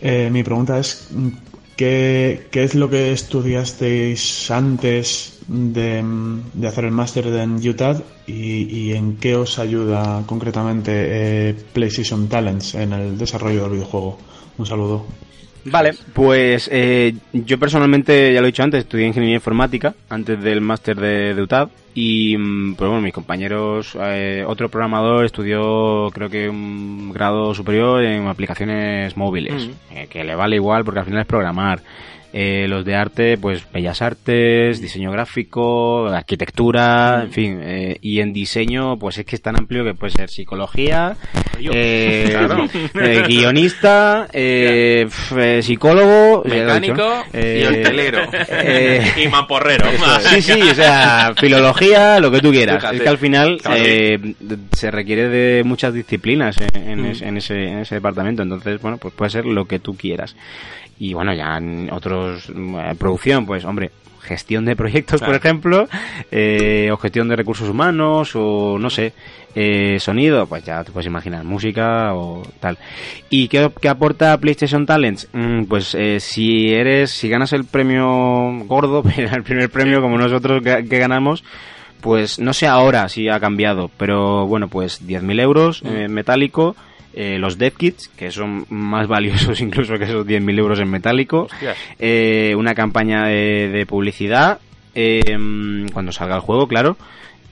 Eh, 0.00 0.28
mi 0.30 0.42
pregunta 0.42 0.78
es, 0.78 1.08
¿qué, 1.76 2.48
¿qué 2.50 2.64
es 2.64 2.74
lo 2.74 2.90
que 2.90 3.12
estudiasteis 3.12 4.50
antes 4.50 5.38
de, 5.46 6.04
de 6.54 6.68
hacer 6.68 6.84
el 6.84 6.92
máster 6.92 7.26
en 7.26 7.56
UTAD 7.56 8.02
y, 8.26 8.62
y 8.62 8.92
en 8.92 9.16
qué 9.16 9.36
os 9.36 9.58
ayuda 9.58 10.22
concretamente 10.26 10.92
eh, 10.94 11.54
PlayStation 11.72 12.28
Talents 12.28 12.74
en 12.74 12.92
el 12.92 13.18
desarrollo 13.18 13.62
del 13.62 13.72
videojuego? 13.72 14.18
Un 14.58 14.66
saludo. 14.66 15.04
Vale, 15.66 15.94
pues 16.12 16.68
eh, 16.70 17.14
yo 17.32 17.58
personalmente, 17.58 18.32
ya 18.32 18.40
lo 18.40 18.46
he 18.46 18.50
dicho 18.50 18.62
antes, 18.62 18.80
estudié 18.80 19.06
ingeniería 19.06 19.36
informática 19.36 19.94
antes 20.10 20.42
del 20.42 20.60
máster 20.60 20.96
de, 20.96 21.34
de 21.34 21.42
UTAD 21.42 21.68
y 21.94 22.36
mm, 22.36 22.74
pues 22.74 22.88
bueno, 22.88 23.02
mis 23.02 23.14
compañeros, 23.14 23.96
eh, 24.00 24.44
otro 24.46 24.68
programador 24.68 25.24
estudió 25.24 26.10
creo 26.12 26.28
que 26.28 26.48
un 26.48 27.12
grado 27.12 27.54
superior 27.54 28.02
en 28.02 28.26
aplicaciones 28.26 29.16
móviles, 29.16 29.70
eh, 29.90 30.06
que 30.10 30.24
le 30.24 30.34
vale 30.34 30.56
igual 30.56 30.84
porque 30.84 31.00
al 31.00 31.06
final 31.06 31.20
es 31.22 31.26
programar. 31.26 31.80
Eh, 32.36 32.66
los 32.68 32.84
de 32.84 32.96
arte, 32.96 33.38
pues 33.38 33.62
bellas 33.72 34.02
artes, 34.02 34.80
diseño 34.80 35.12
gráfico, 35.12 36.08
arquitectura, 36.08 37.22
en 37.22 37.30
fin. 37.32 37.60
eh, 37.62 37.96
y 38.02 38.18
en 38.18 38.32
diseño, 38.32 38.98
pues 38.98 39.18
es 39.18 39.24
que 39.24 39.36
es 39.36 39.40
tan 39.42 39.56
amplio 39.56 39.84
que 39.84 39.94
puede 39.94 40.10
ser 40.14 40.28
psicología, 40.28 41.16
eh, 41.72 42.26
Claro. 42.30 42.68
eh, 43.00 43.22
guionista, 43.28 44.26
eh, 44.32 45.04
f- 45.06 45.58
eh, 45.58 45.62
psicólogo. 45.62 46.42
Mecánico 46.44 47.24
y 47.32 47.62
hostelero. 47.62 48.22
eh, 48.50 49.12
y 49.16 49.28
mamporrero. 49.28 49.86
Sí, 50.28 50.42
sí, 50.42 50.60
o 50.60 50.74
sea, 50.74 51.34
filología, 51.38 52.18
lo 52.18 52.32
que 52.32 52.40
tú 52.40 52.50
quieras. 52.50 52.78
Fíjate. 52.78 52.96
Es 52.96 53.02
que 53.02 53.08
al 53.10 53.18
final 53.18 53.60
eh, 53.76 54.34
se 54.72 54.90
requiere 54.90 55.28
de 55.28 55.62
muchas 55.64 55.94
disciplinas 55.94 56.56
en, 56.74 56.88
en 56.90 57.02
Mm. 57.02 57.06
es- 57.06 57.22
en 57.22 57.36
ese, 57.36 57.64
en 57.68 57.78
ese 57.78 57.94
departamento. 57.94 58.42
Entonces, 58.42 58.80
bueno, 58.80 58.98
pues 58.98 59.14
puede 59.14 59.30
ser 59.30 59.46
lo 59.46 59.66
que 59.66 59.78
tú 59.78 59.96
quieras. 59.96 60.34
Y 60.98 61.14
bueno, 61.14 61.34
ya 61.34 61.56
en 61.56 61.90
otros, 61.92 62.48
mm, 62.48 62.76
eh, 62.76 62.94
producción, 62.98 63.46
pues 63.46 63.64
hombre, 63.64 63.90
gestión 64.24 64.64
de 64.64 64.74
proyectos, 64.74 65.20
por 65.20 65.34
ejemplo, 65.34 65.86
eh, 66.30 66.90
o 66.92 66.96
gestión 66.96 67.28
de 67.28 67.36
recursos 67.36 67.68
humanos, 67.68 68.32
o 68.34 68.78
no 68.78 68.90
sé, 68.90 69.12
eh, 69.54 69.98
sonido, 70.00 70.46
pues 70.46 70.64
ya 70.64 70.82
te 70.82 70.90
puedes 70.90 71.06
imaginar, 71.06 71.44
música 71.44 72.14
o 72.14 72.42
tal. 72.58 72.78
¿Y 73.30 73.48
qué, 73.48 73.70
qué 73.80 73.88
aporta 73.88 74.36
PlayStation 74.38 74.86
Talents? 74.86 75.28
Mm, 75.32 75.64
pues 75.64 75.94
eh, 75.94 76.18
si 76.20 76.72
eres, 76.72 77.10
si 77.10 77.28
ganas 77.28 77.52
el 77.52 77.64
premio 77.64 78.64
gordo, 78.66 79.04
el 79.16 79.42
primer 79.42 79.70
premio 79.70 80.00
como 80.00 80.18
nosotros 80.18 80.62
que, 80.62 80.86
que 80.88 80.98
ganamos, 80.98 81.44
pues 82.00 82.38
no 82.38 82.52
sé 82.52 82.66
ahora 82.66 83.08
si 83.08 83.28
ha 83.28 83.40
cambiado, 83.40 83.90
pero 83.96 84.46
bueno, 84.46 84.68
pues 84.68 85.06
10.000 85.06 85.40
euros 85.40 85.82
en 85.84 86.12
metálico, 86.12 86.76
eh, 87.16 87.38
los 87.38 87.58
dev 87.58 87.74
kits, 87.76 88.08
que 88.08 88.30
son 88.30 88.66
más 88.70 89.06
valiosos 89.08 89.60
incluso 89.62 89.94
que 89.98 90.04
esos 90.04 90.26
10.000 90.26 90.58
euros 90.58 90.80
en 90.80 90.90
metálico, 90.90 91.46
eh, 91.98 92.54
una 92.56 92.74
campaña 92.74 93.26
de, 93.26 93.68
de 93.70 93.86
publicidad, 93.86 94.58
eh, 94.94 95.20
cuando 95.92 96.12
salga 96.12 96.36
el 96.36 96.40
juego, 96.42 96.66
claro. 96.68 96.96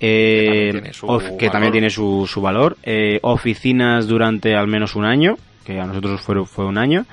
eh, 0.00 0.70
Que 0.72 0.80
también 0.80 0.82
tiene 0.82 0.92
su 0.92 1.06
of- 1.06 1.36
que 1.38 1.48
valor. 1.48 1.72
tiene 1.72 1.90
su, 1.90 2.26
su 2.28 2.40
valor. 2.40 2.76
eh, 2.82 3.18
oficinas 3.22 4.06
durante 4.08 4.54
al 4.54 4.66
menos 4.68 4.96
un 4.96 5.04
año, 5.04 5.36
que 5.64 5.78
a 5.80 5.84
nosotros 5.86 6.20
fue, 6.20 6.44
fue 6.46 6.64
un 6.66 6.76
año. 6.78 7.04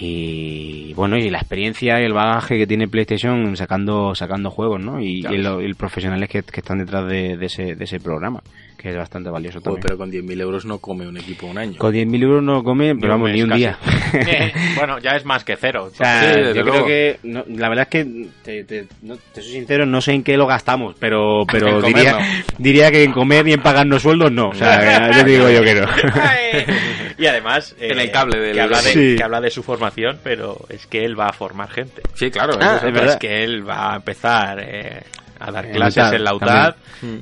y 0.00 0.92
bueno 0.94 1.16
y 1.16 1.28
la 1.30 1.38
experiencia 1.38 2.00
y 2.00 2.04
el 2.04 2.12
bagaje 2.12 2.56
que 2.56 2.66
tiene 2.68 2.86
PlayStation 2.86 3.56
sacando 3.56 4.14
sacando 4.14 4.48
juegos 4.50 4.80
no 4.80 5.00
y, 5.00 5.22
Claro. 5.22 5.34
y 5.36 5.38
lo- 5.42 5.60
y 5.62 5.64
el 5.64 5.74
profesionales 5.74 6.28
que, 6.28 6.42
que 6.44 6.60
están 6.60 6.78
detrás 6.78 7.08
de, 7.08 7.36
de 7.36 7.46
ese, 7.46 7.74
de 7.74 7.84
ese 7.84 7.98
programa 7.98 8.40
que 8.78 8.90
es 8.90 8.96
bastante 8.96 9.28
valioso 9.28 9.58
Joder, 9.60 9.82
también 9.82 9.82
pero 9.82 9.98
con 9.98 10.10
10.000 10.36 10.40
euros 10.40 10.64
no 10.64 10.78
come 10.78 11.06
un 11.08 11.16
equipo 11.16 11.46
un 11.48 11.58
año. 11.58 11.76
con 11.78 11.92
10.000 11.92 12.22
euros 12.22 12.42
no 12.44 12.62
come 12.62 12.94
pero 12.94 13.14
vamos 13.14 13.26
mes 13.28 13.34
ni 13.36 13.42
un 13.42 13.48
casi. 13.48 13.58
día 13.60 13.78
Eh, 14.14 14.52
bueno, 14.76 14.98
ya 15.00 15.10
es 15.16 15.24
más 15.26 15.44
que 15.44 15.56
cero. 15.56 15.90
O 15.92 15.94
sea, 15.94 16.20
Sí, 16.22 16.26
desde 16.40 16.54
yo 16.54 16.62
luego. 16.62 16.84
creo 16.84 16.86
que 16.86 17.18
no, 17.24 17.44
la 17.48 17.68
verdad 17.68 17.82
es 17.82 17.88
que 18.04 18.26
te, 18.42 18.64
te- 18.64 18.86
no- 19.02 19.16
te 19.34 19.42
soy 19.42 19.52
sincero, 19.52 19.84
no 19.84 20.00
sé 20.00 20.12
en 20.12 20.22
qué 20.22 20.36
lo 20.38 20.46
gastamos, 20.46 20.94
pero 20.98 21.44
pero 21.50 21.82
diría 21.82 22.12
no. 22.12 22.18
diría 22.56 22.90
que 22.90 23.02
en 23.04 23.12
comer 23.12 23.46
y 23.48 23.52
en 23.52 23.60
pagarnos 23.62 24.00
sueldos 24.02 24.32
no, 24.32 24.48
o 24.50 24.54
sea, 24.54 25.10
ya 25.12 25.24
te 25.24 25.30
digo 25.30 25.50
yo 25.50 25.62
que 25.62 25.74
no. 25.74 25.86
y 27.18 27.26
además 27.26 27.74
eh, 27.80 27.88
En 27.92 27.98
el 28.00 28.10
cable 28.10 28.38
del- 28.40 28.54
que, 28.54 28.60
habla 28.60 28.80
de, 28.82 28.92
Sí. 28.92 29.16
que 29.16 29.22
habla 29.22 29.40
de 29.40 29.50
su 29.50 29.62
formación, 29.62 30.18
pero 30.22 30.56
es 30.68 30.86
que 30.86 31.04
él 31.04 31.18
va 31.18 31.26
a 31.26 31.32
formar 31.32 31.68
gente. 31.68 32.00
Sí, 32.14 32.30
claro. 32.30 32.54
Ah, 32.60 32.76
es 32.78 32.84
Es, 32.84 32.92
verdad. 32.94 33.18
que 33.18 33.44
él 33.44 33.68
va 33.68 33.92
a 33.92 33.96
empezar 33.96 34.58
eh, 34.60 35.02
a 35.38 35.50
dar 35.50 35.66
En 35.66 35.72
clases 35.72 36.12
en 36.12 36.24
la 36.24 36.34
UTAD, 36.34 36.74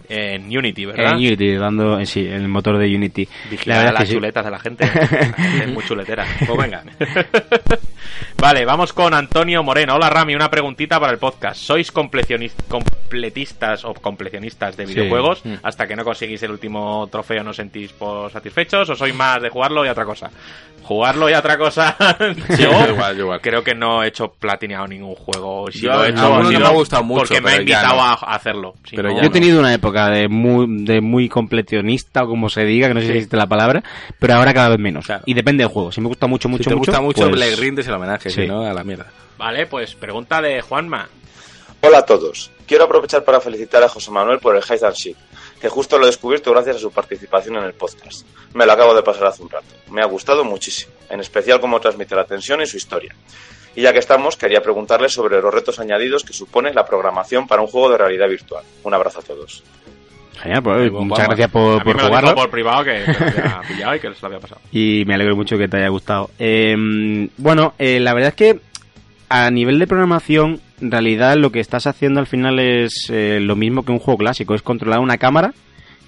en 0.08 0.56
Unity, 0.56 0.86
¿verdad? 0.86 1.12
En 1.12 1.16
Unity, 1.16 1.54
dando 1.56 2.04
sí, 2.04 2.26
el 2.26 2.48
motor 2.48 2.78
de 2.78 2.94
Unity. 2.94 3.28
Vigilar 3.50 3.78
verdad 3.78 3.92
las 3.92 4.02
que 4.02 4.06
sí. 4.06 4.14
chuletas 4.14 4.44
de 4.44 4.50
la 4.50 4.58
gente. 4.58 4.86
La 4.86 5.06
gente 5.08 5.64
es 5.64 5.68
muy 5.68 5.84
chuletera. 5.84 6.24
Pues 6.46 6.58
venga. 6.58 6.82
vale, 8.38 8.64
vamos 8.64 8.92
con 8.92 9.14
Antonio 9.14 9.62
Moreno. 9.62 9.94
Hola 9.94 10.08
Rami, 10.10 10.34
una 10.34 10.50
preguntita 10.50 10.98
para 10.98 11.12
el 11.12 11.18
podcast. 11.18 11.60
¿Sois 11.60 11.92
completistas 11.92 13.84
o 13.84 13.94
completionistas 13.94 14.76
de 14.76 14.86
videojuegos? 14.86 15.44
Mm. 15.44 15.54
Hasta 15.62 15.86
que 15.86 15.96
no 15.96 16.04
conseguís 16.04 16.42
el 16.42 16.50
último 16.50 17.06
trofeo 17.08 17.42
no 17.42 17.52
sentís 17.52 17.92
por 17.92 18.30
satisfechos 18.30 18.88
o 18.90 18.96
sois 18.96 19.14
más 19.14 19.42
de 19.42 19.50
jugarlo 19.50 19.84
y 19.84 19.88
otra 19.88 20.04
cosa. 20.04 20.30
Jugarlo 20.86 21.28
y 21.28 21.34
otra 21.34 21.58
cosa. 21.58 21.96
Yo 22.58 22.70
igual, 23.18 23.40
creo 23.40 23.64
que 23.64 23.74
no 23.74 24.04
he 24.04 24.08
hecho 24.08 24.28
platineado 24.28 24.86
ningún 24.86 25.16
juego. 25.16 25.66
Si 25.70 25.80
Yo- 25.80 25.90
lo 25.92 26.04
he 26.04 26.10
hecho, 26.10 26.18
sido 26.48 26.60
me 26.60 26.66
ha 26.66 26.70
gustado 26.70 27.02
mucho, 27.02 27.18
porque 27.20 27.40
me 27.40 27.50
ha 27.50 27.56
invitado 27.56 27.96
no. 27.96 28.02
a 28.02 28.12
hacerlo. 28.14 28.74
Si 28.88 28.94
Pero 28.94 29.10
no- 29.10 29.20
Yo 29.20 29.26
he 29.26 29.30
tenido 29.30 29.58
una 29.58 29.74
época 29.74 30.08
de 30.10 30.28
muy, 30.28 30.84
de 30.84 31.00
muy 31.00 31.28
completionista, 31.28 32.22
o 32.22 32.28
como 32.28 32.48
se 32.48 32.64
diga, 32.64 32.86
que 32.88 32.94
no 32.94 33.00
sé 33.00 33.06
si 33.08 33.12
existe 33.14 33.36
la 33.36 33.46
palabra, 33.48 33.82
pero 34.20 34.34
ahora 34.34 34.54
cada 34.54 34.68
vez 34.68 34.78
menos. 34.78 35.06
Claro. 35.06 35.22
Y 35.26 35.34
depende 35.34 35.64
del 35.64 35.72
juego. 35.72 35.90
Si 35.90 36.00
me 36.00 36.06
gusta 36.08 36.28
mucho, 36.28 36.48
mucho, 36.48 36.62
si 36.64 36.70
te 36.70 36.76
mucho. 36.76 36.92
gusta 36.92 37.02
mucho, 37.02 37.28
pues- 37.28 37.40
le 37.40 37.56
rindes 37.56 37.88
el 37.88 37.94
homenaje, 37.94 38.30
Sí. 38.30 38.42
si 38.42 38.46
no, 38.46 38.64
a 38.64 38.72
la 38.72 38.84
mierda. 38.84 39.06
Vale, 39.38 39.66
pues 39.66 39.94
pregunta 39.96 40.40
de 40.40 40.60
Juanma. 40.62 41.08
Hola 41.82 41.98
a 41.98 42.06
todos. 42.06 42.50
Quiero 42.66 42.84
aprovechar 42.84 43.24
para 43.24 43.40
felicitar 43.40 43.82
a 43.82 43.88
José 43.88 44.10
Manuel 44.10 44.38
por 44.38 44.56
el 44.56 44.62
Hide 44.62 44.86
and 44.86 44.94
Seek, 44.96 45.16
que 45.66 45.70
justo 45.70 45.98
lo 45.98 46.04
he 46.04 46.06
descubierto 46.06 46.52
gracias 46.52 46.76
a 46.76 46.78
su 46.78 46.92
participación 46.92 47.56
en 47.56 47.64
el 47.64 47.72
podcast. 47.74 48.24
Me 48.54 48.64
lo 48.66 48.72
acabo 48.72 48.94
de 48.94 49.02
pasar 49.02 49.26
hace 49.26 49.42
un 49.42 49.50
rato. 49.50 49.66
Me 49.90 50.00
ha 50.00 50.04
gustado 50.06 50.44
muchísimo, 50.44 50.92
en 51.10 51.18
especial 51.18 51.60
cómo 51.60 51.80
transmite 51.80 52.14
la 52.14 52.24
tensión 52.24 52.60
y 52.62 52.66
su 52.66 52.76
historia. 52.76 53.12
Y 53.74 53.82
ya 53.82 53.92
que 53.92 53.98
estamos, 53.98 54.36
quería 54.36 54.60
preguntarle 54.62 55.08
sobre 55.08 55.40
los 55.42 55.52
retos 55.52 55.80
añadidos 55.80 56.22
que 56.22 56.32
supone 56.32 56.72
la 56.72 56.86
programación 56.86 57.48
para 57.48 57.62
un 57.62 57.66
juego 57.68 57.90
de 57.90 57.98
realidad 57.98 58.28
virtual. 58.28 58.64
Un 58.84 58.94
abrazo 58.94 59.18
a 59.18 59.22
todos. 59.22 59.64
Genial, 60.40 60.62
pues, 60.62 60.82
Sí, 60.84 60.88
buen 60.90 61.08
muchas 61.08 61.26
gracias 61.26 61.48
A 61.48 61.52
por, 61.52 61.84
mí 61.84 61.94
me 61.94 62.00
jugarlo. 62.04 62.34
por 62.36 62.50
privado 62.50 62.84
que 62.84 63.02
que 63.04 63.40
lo 63.40 63.48
había 63.48 63.62
pillado 63.66 63.94
y 63.96 63.98
que 64.00 64.14
se 64.14 64.20
lo 64.22 64.26
había 64.28 64.38
pasado. 64.40 64.60
y 64.70 65.02
me 65.04 65.14
alegro 65.14 65.34
mucho 65.34 65.58
que 65.58 65.66
te 65.66 65.78
haya 65.78 65.88
gustado. 65.88 66.30
Eh, 66.38 67.28
bueno, 67.38 67.74
eh, 67.80 67.98
la 67.98 68.14
verdad 68.14 68.28
es 68.28 68.34
que 68.36 68.60
a 69.28 69.50
nivel 69.50 69.80
de 69.80 69.88
programación, 69.88 70.60
en 70.80 70.90
realidad 70.90 71.36
lo 71.36 71.50
que 71.52 71.60
estás 71.60 71.86
haciendo 71.86 72.20
al 72.20 72.26
final 72.26 72.58
es 72.58 73.08
eh, 73.10 73.38
lo 73.40 73.56
mismo 73.56 73.84
que 73.84 73.92
un 73.92 73.98
juego 73.98 74.18
clásico, 74.18 74.54
es 74.54 74.62
controlar 74.62 75.00
una 75.00 75.18
cámara, 75.18 75.52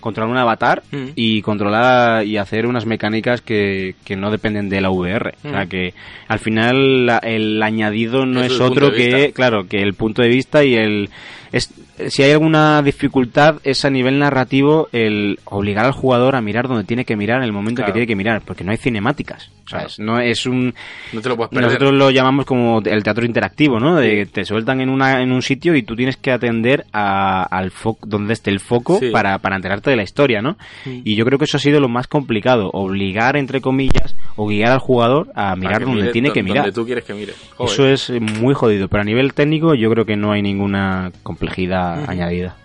controlar 0.01 0.31
un 0.31 0.39
avatar 0.39 0.82
Mm. 0.93 1.07
y 1.16 1.43
controlar 1.43 2.24
y 2.24 2.36
hacer 2.36 2.66
unas 2.66 2.86
mecánicas 2.86 3.40
que, 3.40 3.97
que 4.05 4.15
no 4.16 4.31
dependen 4.31 4.69
de 4.69 4.81
la 4.81 4.90
VR. 4.90 5.35
O 5.45 5.51
sea 5.51 5.65
Mm. 5.65 5.69
que 5.69 5.95
al 6.28 6.39
final 6.39 7.07
la- 7.07 7.19
el 7.19 7.61
añadido 7.62 8.24
no 8.24 8.43
Es 8.43 8.61
otro 8.61 8.93
que, 8.93 9.07
vista. 9.16 9.32
claro, 9.32 9.66
que 9.66 9.82
el 9.82 9.95
punto 9.95 10.23
de 10.23 10.28
vista 10.28 10.62
y 10.65 10.74
el... 10.77 11.11
Es, 11.53 11.73
si 12.09 12.23
hay 12.23 12.33
alguna 12.33 12.83
dificultad 12.83 13.57
es 13.65 13.85
a 13.85 13.91
nivel 13.91 14.19
narrativo 14.19 14.89
el 14.93 15.39
obligar 15.45 15.85
al 15.87 15.93
jugador 15.93 16.37
a 16.37 16.41
mirar 16.41 16.69
donde 16.69 16.85
tiene 16.85 17.05
que 17.05 17.16
mirar 17.16 17.39
en 17.39 17.45
el 17.45 17.53
momento 17.53 17.79
Claro. 17.81 17.89
que 17.89 17.93
tiene 17.93 18.07
que 18.07 18.16
mirar, 18.16 18.43
porque 18.45 18.65
no 18.65 18.70
hay 18.70 18.77
cinemáticas. 18.77 19.51
Claro. 19.69 19.87
no 19.99 20.19
es 20.19 20.47
un 20.47 20.73
No 21.12 21.20
te 21.20 21.29
lo 21.29 21.37
puedes 21.37 21.53
nosotros 21.53 21.93
lo 21.93 22.11
llamamos 22.11 22.47
como 22.47 22.81
el 22.83 23.03
teatro 23.03 23.27
interactivo, 23.27 23.79
¿no? 23.79 23.97
De 23.97 24.25
te 24.25 24.47
sueltan 24.47 24.81
en 24.81 24.89
una 24.89 25.20
en 25.23 25.31
un 25.31 25.43
sitio 25.43 25.77
y 25.77 25.83
tú 25.83 25.95
tienes 25.95 26.16
que 26.16 26.33
atender 26.33 26.87
a- 26.91 27.43
al 27.43 27.70
foco 27.70 28.07
donde 28.07 28.33
esté 28.33 28.49
el 28.51 28.61
foco 28.61 28.99
Sí. 28.99 29.11
para, 29.11 29.39
para 29.41 29.57
enterarte 29.57 29.91
de 29.91 29.97
la 29.97 30.05
historia, 30.05 30.41
¿no? 30.41 30.57
Y 30.87 31.16
yo 31.16 31.27
creo 31.27 31.39
que 31.39 31.45
eso 31.45 31.59
ha 31.59 31.61
sido 31.61 31.81
lo 31.81 31.89
más 31.91 32.07
complicado, 32.07 32.70
obligar 32.73 33.37
entre 33.37 33.61
comillas 33.61 34.16
o 34.37 34.47
guiar 34.49 34.73
al 34.73 34.79
jugador 34.79 35.31
a 35.35 35.55
mirar 35.55 35.83
donde 35.85 36.01
mire 36.01 36.12
tiene 36.12 36.31
que 36.33 36.41
donde 36.41 36.53
mirar. 36.55 36.73
tú 36.73 36.87
quieres 36.87 37.05
que 37.05 37.12
mire. 37.12 37.35
Joder. 37.57 37.70
Eso 37.73 37.87
es 37.89 38.11
muy 38.23 38.55
jodido, 38.55 38.89
pero 38.89 39.03
a 39.03 39.05
nivel 39.05 39.35
técnico 39.35 39.75
yo 39.75 39.91
creo 39.91 40.07
que 40.07 40.16
no 40.16 40.33
hay 40.33 40.41
ninguna 40.41 41.12
complejidad 41.39 42.10
añadida. 42.10 42.56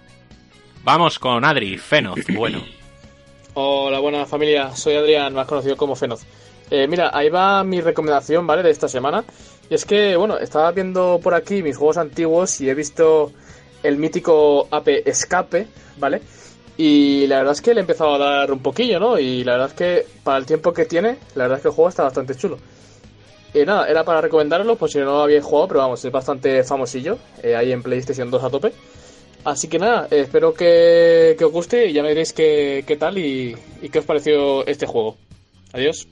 Vamos 0.84 1.20
con 1.20 1.46
Adri, 1.46 1.78
Fenoz. 1.78 2.20
Bueno, 2.36 2.64
Hola, 3.54 4.00
buena 4.00 4.26
familia. 4.26 4.76
Soy 4.76 4.96
Adrián, 4.96 5.36
más 5.36 5.46
conocido 5.46 5.78
como 5.78 5.96
Fenoz. 5.96 6.22
Eh, 6.72 6.88
mira, 6.88 7.12
ahí 7.14 7.30
va 7.30 7.64
mi 7.64 7.82
recomendación, 7.82 8.48
¿vale? 8.48 8.64
De 8.64 8.72
esta 8.72 8.88
semana. 8.88 9.24
Y 9.70 9.76
es 9.76 9.86
que, 9.86 10.16
bueno, 10.16 10.40
estaba 10.40 10.72
viendo 10.72 11.20
por 11.22 11.36
aquí 11.36 11.62
mis 11.62 11.78
juegos 11.78 11.98
antiguos 11.98 12.60
y 12.62 12.70
he 12.70 12.74
visto 12.74 13.32
el 13.84 13.98
mítico 13.98 14.68
AP 14.72 15.08
Escape, 15.08 15.68
¿vale? 15.98 16.22
Y 16.76 17.28
la 17.28 17.38
verdad 17.38 17.54
es 17.54 17.62
que 17.62 17.76
le 17.76 17.82
he 17.82 17.82
empezado 17.82 18.16
a 18.16 18.18
dar 18.18 18.52
un 18.52 18.60
poquillo, 18.60 19.00
¿no? 19.00 19.20
Y 19.20 19.44
la 19.44 19.52
verdad 19.52 19.68
es 19.68 19.74
que 19.76 20.08
para 20.24 20.40
el 20.40 20.48
tiempo 20.48 20.74
que 20.74 20.86
tiene, 20.86 21.20
la 21.36 21.44
verdad 21.44 21.58
es 21.58 21.62
que 21.62 21.68
el 21.68 21.76
juego 21.76 21.90
está 21.90 22.04
bastante 22.04 22.34
chulo. 22.34 22.58
Y 23.54 23.66
nada, 23.66 23.88
era 23.88 24.04
para 24.04 24.20
recomendarlo, 24.22 24.76
por 24.76 24.90
si 24.90 24.98
no 25.00 25.06
lo 25.06 25.22
habéis 25.24 25.44
jugado, 25.44 25.68
pero 25.68 25.80
vamos, 25.82 26.04
es 26.04 26.12
bastante 26.12 26.64
famosillo, 26.64 27.18
eh, 27.44 27.56
ahí 27.56 27.72
en 27.72 27.84
PlayStation 27.84 28.32
2 28.32 28.44
a 28.44 28.50
tope. 28.50 28.72
Así 29.46 29.68
que 29.68 29.78
nada, 29.78 30.08
eh, 30.10 30.22
espero 30.22 30.54
que, 30.54 31.36
que 31.38 31.44
os 31.46 31.52
guste 31.52 31.88
y 31.88 31.94
ya 31.94 32.02
me 32.02 32.10
diréis 32.10 32.34
qué, 32.34 32.84
qué 32.88 32.96
tal 32.96 33.18
y, 33.18 33.56
y 33.82 33.90
qué 33.90 34.00
os 34.00 34.06
pareció 34.06 34.66
este 34.66 34.86
juego. 34.88 35.18
Adiós. 35.74 36.08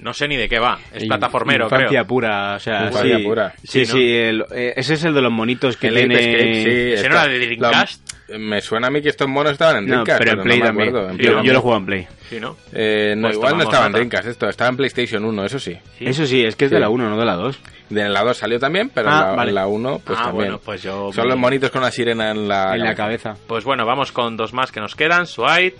no 0.00 0.12
sé 0.14 0.26
ni 0.28 0.36
de 0.36 0.48
qué 0.48 0.58
va. 0.58 0.78
Es 0.94 1.02
Y- 1.04 1.06
plataformero, 1.08 1.64
infancia 1.66 1.88
creo. 1.88 2.06
pura, 2.06 2.54
o 2.56 2.60
sea, 2.60 2.86
Infancia 2.86 3.16
sí, 3.18 3.22
pura. 3.24 3.54
Sí, 3.62 3.66
Sí, 3.84 3.86
sí, 3.86 3.98
eh, 4.12 4.72
ese 4.76 4.94
es 4.94 5.04
el 5.04 5.14
de 5.14 5.20
los 5.22 5.32
monitos 5.32 5.76
que 5.76 5.88
El 5.88 5.94
tiene... 5.96 6.18
Sí, 6.62 6.92
¿Ese 6.94 7.08
no 7.08 7.16
era 7.16 7.26
de 7.28 7.38
Dreamcast? 7.40 8.09
Me 8.38 8.60
suena 8.60 8.88
a 8.88 8.90
mí 8.90 9.00
que 9.02 9.08
estos 9.08 9.28
monos 9.28 9.52
estaban 9.52 9.76
en 9.78 9.86
No, 9.86 10.04
Dreamcast, 10.04 10.18
pero 10.18 10.32
en 10.32 10.42
Play 10.42 10.58
no 10.60 10.64
también. 10.66 10.88
acuerdo. 10.88 11.08
En 11.10 11.16
Sí, 11.16 11.18
Play 11.18 11.30
yo, 11.30 11.36
¿no? 11.38 11.44
yo 11.44 11.52
lo 11.52 11.60
juego 11.60 11.76
en 11.78 11.86
Play. 11.86 12.08
Sí, 12.28 12.40
¿no? 12.40 12.56
Eh, 12.72 13.14
no, 13.16 13.28
Pues 13.28 13.36
igual 13.36 13.56
no 13.56 13.62
estaba 13.64 13.86
en. 13.86 13.92
Dreamcast 13.92 14.28
esto, 14.28 14.48
estaba 14.48 14.70
en 14.70 14.76
PlayStation 14.76 15.24
1, 15.24 15.44
eso 15.44 15.58
sí. 15.58 15.76
Sí. 15.98 16.06
Eso 16.06 16.26
sí, 16.26 16.44
es 16.44 16.56
que 16.56 16.66
es 16.66 16.70
de 16.70 16.80
la 16.80 16.88
1, 16.88 17.10
no 17.10 17.18
de 17.18 17.24
la 17.24 17.34
2. 17.34 17.58
De 17.90 18.08
la 18.08 18.22
2 18.22 18.36
salió 18.36 18.58
también, 18.60 18.90
pero 18.94 19.08
Ah, 19.10 19.12
en, 19.12 19.26
la, 19.30 19.32
vale. 19.36 19.48
en 19.50 19.54
la 19.56 19.66
1 19.66 20.00
pues 20.04 20.18
ah, 20.18 20.22
también. 20.24 20.36
bueno, 20.44 20.60
pues 20.64 20.82
yo... 20.82 21.10
Son 21.12 21.26
los 21.28 21.36
monitos 21.36 21.70
con 21.70 21.82
la 21.82 21.90
sirena 21.90 22.30
en 22.30 22.46
la, 22.46 22.74
en 22.76 22.84
la 22.84 22.94
cabeza. 22.94 23.34
Pues 23.48 23.64
bueno, 23.64 23.84
vamos 23.84 24.12
con 24.12 24.36
dos 24.36 24.52
más 24.52 24.70
que 24.70 24.80
nos 24.80 24.94
quedan. 24.94 25.26
Suait. 25.26 25.74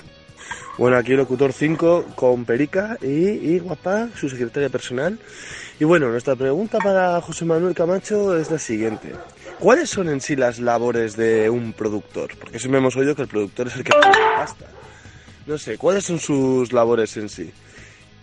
Bueno, 0.78 0.96
aquí 0.96 1.12
Locutor 1.12 1.52
5 1.52 2.06
con 2.16 2.44
Perica 2.44 2.96
y, 3.02 3.06
y 3.54 3.58
Guapa, 3.58 4.08
su 4.16 4.28
secretaria 4.28 4.68
personal. 4.70 5.18
Y 5.78 5.84
bueno, 5.84 6.08
nuestra 6.08 6.34
pregunta 6.36 6.78
para 6.78 7.20
José 7.20 7.44
Manuel 7.44 7.74
Camacho 7.74 8.36
es 8.36 8.50
la 8.50 8.58
siguiente. 8.58 9.12
¿Cuáles 9.60 9.90
son 9.90 10.08
en 10.08 10.22
sí 10.22 10.36
las 10.36 10.58
labores 10.58 11.18
de 11.18 11.50
un 11.50 11.74
productor? 11.74 12.34
Porque 12.38 12.58
siempre 12.58 12.78
hemos 12.78 12.96
oído 12.96 13.14
que 13.14 13.22
el 13.22 13.28
productor 13.28 13.66
es 13.66 13.76
el 13.76 13.84
que 13.84 13.92
la 13.92 14.10
pasta. 14.36 14.64
No 15.46 15.58
sé, 15.58 15.76
¿cuáles 15.76 16.04
son 16.04 16.18
sus 16.18 16.72
labores 16.72 17.14
en 17.18 17.28
sí? 17.28 17.52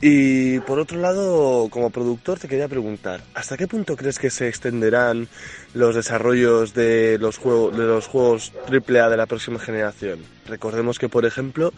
Y 0.01 0.59
por 0.61 0.79
otro 0.79 0.99
lado, 0.99 1.69
como 1.69 1.91
productor 1.91 2.39
te 2.39 2.47
quería 2.47 2.67
preguntar, 2.67 3.21
¿hasta 3.35 3.55
qué 3.55 3.67
punto 3.67 3.95
crees 3.95 4.17
que 4.17 4.31
se 4.31 4.47
extenderán 4.47 5.27
los 5.75 5.93
desarrollos 5.93 6.73
de 6.73 7.19
los 7.19 7.37
juegos 7.37 7.77
de 7.77 7.85
los 7.85 8.07
juegos 8.07 8.51
AAA 8.67 9.09
de 9.09 9.17
la 9.17 9.27
próxima 9.27 9.59
generación? 9.59 10.19
Recordemos 10.47 10.97
que, 10.97 11.07
por 11.07 11.25
ejemplo, 11.25 11.71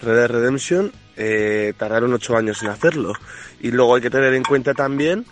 Red 0.00 0.14
Dead 0.14 0.30
Redemption 0.30 0.90
eh, 1.16 1.74
tardaron 1.76 2.14
ocho 2.14 2.34
años 2.34 2.62
en 2.62 2.70
hacerlo. 2.70 3.12
Y 3.60 3.72
luego 3.72 3.94
hay 3.94 4.00
que 4.00 4.10
tener 4.10 4.32
en 4.32 4.42
cuenta 4.42 4.72
también 4.72 5.26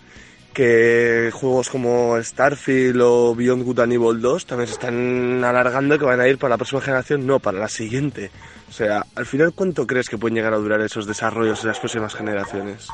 que 0.53 1.31
juegos 1.33 1.69
como 1.71 2.21
Starfield 2.23 3.01
o 3.03 3.35
Beyond 3.35 3.63
Good 3.65 3.81
and 3.81 3.93
Evil 3.93 4.21
2 4.21 4.47
también 4.47 4.67
se 4.67 4.75
están 4.75 5.43
alargando 5.45 5.99
que 5.99 6.05
van 6.05 6.21
a 6.21 6.29
ir 6.29 6.39
para 6.39 6.51
la 6.51 6.57
próxima 6.59 6.81
generación, 6.81 7.27
no, 7.27 7.39
para 7.39 7.59
la 7.59 7.69
siguiente. 7.69 8.31
O 8.69 8.73
sea, 8.73 9.05
al 9.17 9.27
final, 9.27 9.53
¿cuánto 9.55 9.87
crees 9.87 10.09
que 10.09 10.19
pueden 10.19 10.37
llegar 10.37 10.53
a 10.55 10.59
durar 10.59 10.81
esos 10.81 11.07
desarrollos 11.07 11.63
en 11.63 11.69
las 11.69 11.79
próximas 11.79 12.15
generaciones? 12.15 12.89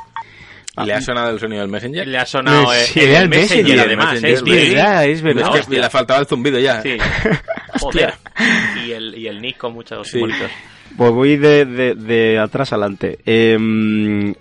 ¿Le 0.84 0.92
ha 0.92 1.00
sonado 1.00 1.30
el 1.30 1.40
sonido 1.40 1.62
del 1.62 1.70
Messenger? 1.70 2.06
Le 2.06 2.18
ha 2.18 2.26
sonado 2.26 2.70
eh, 2.74 2.82
Sí, 2.84 3.00
el 3.00 3.14
el 3.14 3.28
Messenger, 3.30 3.62
Messenger, 3.64 3.86
además. 3.86 4.20
Messenger, 4.20 4.30
es 4.32 4.38
Es 4.68 4.74
verdad, 4.74 5.04
es 5.06 5.22
verdad. 5.22 5.56
Es 5.56 5.66
que 5.66 5.78
le 5.80 5.90
faltaba 5.90 6.20
el 6.20 6.26
zumbido 6.26 6.58
ya. 6.58 6.82
Sí. 6.82 6.98
Joder. 7.80 8.14
Y 8.86 8.92
el, 8.92 9.14
y 9.16 9.26
el 9.26 9.40
Nick 9.40 9.56
con 9.56 9.72
muchos 9.72 10.06
Sí. 10.06 10.18
monitos. 10.18 10.50
Pues 10.96 11.10
voy 11.12 11.36
de, 11.36 11.64
de- 11.64 11.94
de 11.94 12.38
atrás 12.38 12.72
adelante. 12.72 13.18
L- 13.24 14.36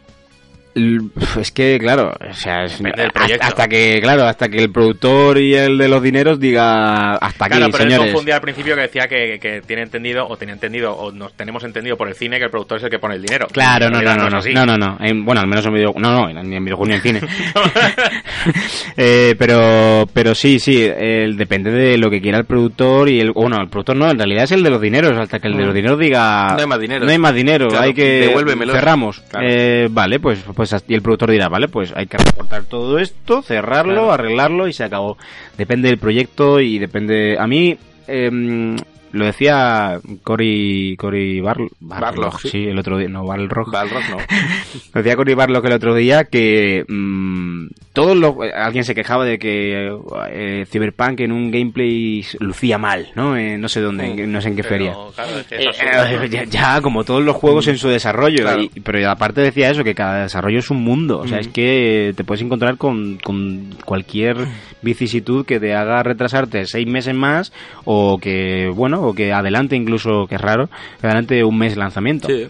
Es 1.39 1.51
que, 1.53 1.77
claro, 1.79 2.11
o 2.29 2.33
sea, 2.33 2.65
es- 2.65 2.81
hasta, 2.83 3.47
hasta 3.47 3.67
que, 3.69 3.99
claro, 4.01 4.23
hasta 4.25 4.49
que 4.49 4.57
el 4.57 4.71
productor 4.71 5.37
y 5.37 5.55
el 5.55 5.77
de 5.77 5.87
los 5.87 6.03
dineros 6.03 6.37
diga 6.37 7.13
hasta 7.15 7.45
aquí, 7.45 7.55
Claro, 7.55 7.71
pero 7.71 7.83
él 7.85 7.89
señores. 7.91 8.11
confundía 8.11 8.35
al 8.35 8.41
principio 8.41 8.75
que 8.75 8.81
decía 8.81 9.07
que, 9.07 9.39
que 9.39 9.61
tiene 9.65 9.83
entendido, 9.83 10.27
o 10.27 10.35
tenía 10.35 10.53
entendido, 10.53 10.91
o 10.93 11.13
nos 11.13 11.33
tenemos 11.33 11.63
entendido 11.63 11.95
por 11.95 12.09
el 12.09 12.15
cine 12.15 12.39
que 12.39 12.45
el 12.45 12.49
productor 12.51 12.79
es 12.79 12.83
el 12.83 12.89
que 12.89 12.99
pone 12.99 13.15
el 13.15 13.21
dinero. 13.21 13.47
Claro, 13.53 13.89
no, 13.89 14.01
no, 14.01 14.15
no, 14.17 14.29
no, 14.29 14.41
no, 14.41 14.65
no, 14.65 14.77
no. 14.77 14.97
En- 14.99 15.23
bueno, 15.23 15.39
al 15.39 15.47
menos 15.47 15.65
en 15.65 15.73
videojuegos, 15.75 16.01
no, 16.01 16.27
no, 16.33 16.43
ni 16.43 16.55
en 16.57 16.65
videojuegos 16.65 16.89
ni 16.89 16.95
en 16.95 17.01
cine. 17.01 17.21
Eh, 18.97 19.35
pero, 19.37 20.07
pero 20.13 20.33
sí, 20.35 20.59
sí, 20.59 20.81
el, 20.83 21.35
depende 21.35 21.69
de 21.71 21.97
lo 21.97 22.09
que 22.09 22.21
quiera 22.21 22.37
el 22.37 22.45
productor 22.45 23.09
y 23.09 23.19
el, 23.19 23.31
bueno, 23.31 23.57
el 23.61 23.67
productor 23.67 23.95
no, 23.95 24.09
en 24.09 24.17
realidad 24.17 24.45
es 24.45 24.51
el 24.51 24.63
de 24.63 24.69
los 24.69 24.79
dineros, 24.81 25.17
hasta 25.17 25.39
que 25.39 25.47
el 25.47 25.55
de 25.57 25.63
Mm. 25.63 25.65
los 25.65 25.75
dineros 25.75 25.99
diga, 25.99 26.53
No 26.55 26.59
hay 26.61 26.67
más 26.67 26.79
dinero. 26.79 27.05
no 27.05 27.11
hay 27.11 27.17
más 27.17 27.33
dinero, 27.33 27.67
Claro, 27.67 27.83
hay 27.85 27.93
que, 27.93 28.03
devuélvemelo. 28.27 28.73
cerramos. 28.73 29.21
Claro. 29.29 29.47
Eh, 29.49 29.87
vale, 29.89 30.19
pues, 30.19 30.39
pues, 30.55 30.64
y 30.87 30.93
el 30.93 31.01
productor 31.01 31.31
dirá, 31.31 31.49
vale, 31.49 31.67
pues 31.67 31.93
hay 31.95 32.07
que 32.07 32.17
recortar 32.17 32.63
todo 32.63 32.99
esto, 32.99 33.41
cerrarlo, 33.41 33.93
Claro. 33.93 34.11
arreglarlo 34.11 34.67
y 34.67 34.73
se 34.73 34.83
acabó. 34.83 35.17
Depende 35.57 35.89
del 35.89 35.97
proyecto 35.97 36.59
y 36.59 36.79
depende, 36.79 37.37
a 37.39 37.47
mí, 37.47 37.77
em, 38.07 38.75
lo 39.15 39.25
decía 39.25 39.99
Cory, 40.23 40.95
Cory 40.97 41.39
Barl- 41.41 41.69
Barlog, 41.79 42.39
sí. 42.39 42.49
sí, 42.49 42.63
el 42.67 42.77
otro 42.77 42.97
día, 42.97 43.09
no, 43.09 43.25
Balrog. 43.25 43.71
Balrog 43.71 44.03
no. 44.09 44.17
Lo 44.93 45.01
decía 45.01 45.15
Cory 45.15 45.33
Barlock 45.33 45.65
el 45.65 45.73
otro 45.73 45.95
día 45.95 46.25
que 46.25 46.83
mm, 46.87 47.67
todos 47.93 48.15
los 48.15 48.35
alguien 48.55 48.83
se 48.83 48.93
quejaba 48.95 49.25
de 49.25 49.37
que 49.39 49.89
eh, 50.31 50.65
Cyberpunk 50.69 51.19
en 51.21 51.31
un 51.31 51.51
gameplay 51.51 52.23
lucía 52.39 52.77
mal, 52.77 53.07
¿no? 53.15 53.35
Eh, 53.37 53.57
no 53.57 53.67
sé 53.69 53.81
dónde, 53.81 54.05
en- 54.05 54.31
no 54.31 54.41
sé 54.41 54.49
en 54.49 54.55
qué 54.55 54.63
Pero, 54.63 54.75
feria. 54.75 54.93
claro, 55.15 55.39
es 55.39 55.47
que 55.47 55.55
es 55.55 55.65
Eh, 55.81 56.25
eh, 56.25 56.29
ya, 56.29 56.43
ya, 56.45 56.81
como 56.81 57.03
todos 57.03 57.23
los 57.23 57.35
juegos 57.35 57.67
en 57.67 57.77
su 57.77 57.87
desarrollo, 57.89 58.43
Claro. 58.43 58.61
y- 58.63 58.69
pero 58.81 59.09
aparte 59.09 59.41
decía 59.41 59.69
eso, 59.69 59.83
que 59.83 59.95
cada 59.95 60.23
desarrollo 60.23 60.59
es 60.59 60.69
un 60.69 60.83
mundo, 60.83 61.19
o 61.19 61.27
sea, 61.27 61.39
es 61.39 61.47
que 61.47 62.13
te 62.15 62.23
puedes 62.23 62.41
encontrar 62.43 62.77
con, 62.77 63.17
con 63.23 63.69
cualquier 63.85 64.37
vicisitud 64.81 65.45
que 65.45 65.59
te 65.59 65.73
haga 65.73 66.03
retrasarte 66.03 66.65
seis 66.65 66.87
meses 66.87 67.15
más, 67.15 67.51
o 67.85 68.17
que, 68.19 68.69
bueno, 68.73 69.04
o 69.07 69.13
que 69.13 69.31
adelante 69.33 69.75
incluso, 69.75 70.27
que 70.27 70.35
es 70.35 70.41
raro, 70.41 70.69
que 70.99 71.07
adelante 71.07 71.43
un 71.43 71.57
mes 71.57 71.73
de 71.73 71.79
lanzamiento. 71.79 72.27
Sí. 72.27 72.47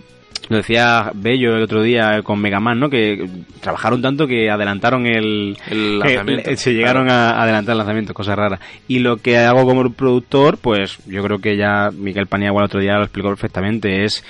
Lo 0.47 0.57
decía 0.57 1.09
Bello 1.15 1.55
el 1.55 1.63
otro 1.63 1.81
día 1.81 2.21
con 2.21 2.39
Mega 2.39 2.59
Man, 2.59 2.79
¿no? 2.79 2.87
Que 2.89 3.27
trabajaron 3.61 3.99
tanto 4.03 4.27
que 4.27 4.51
adelantaron 4.51 5.07
el, 5.07 5.57
El 5.71 5.97
lanzamiento. 5.97 6.49
eh, 6.51 6.57
se 6.57 6.73
llegaron 6.73 7.09
a 7.09 7.41
adelantar 7.41 7.73
el 7.73 7.77
lanzamiento, 7.79 8.13
cosa 8.13 8.35
rara. 8.35 8.59
Y 8.87 8.99
lo 8.99 9.17
que 9.17 9.37
hago 9.37 9.65
como 9.65 9.89
productor, 9.91 10.57
pues 10.59 10.99
yo 11.07 11.23
creo 11.23 11.39
que 11.39 11.57
ya 11.57 11.89
Miguel 11.91 12.27
Paniagua 12.27 12.61
el 12.61 12.65
otro 12.65 12.79
día 12.79 12.93
lo 12.97 13.03
explicó 13.05 13.29
perfectamente, 13.29 14.03
es 14.03 14.23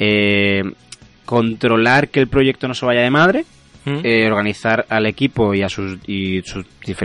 eh, 0.00 0.62
controlar 1.24 2.08
que 2.08 2.18
el 2.18 2.26
proyecto 2.26 2.66
no 2.66 2.74
se 2.74 2.84
vaya 2.86 3.02
de 3.02 3.10
madre, 3.10 3.44
¿Mm? 3.84 3.98
eh, 4.02 4.26
organizar 4.26 4.86
al 4.88 5.06
equipo 5.06 5.54
y 5.54 5.62
a 5.62 5.68
sus, 5.68 5.98
y 6.06 6.42
sus 6.42 6.64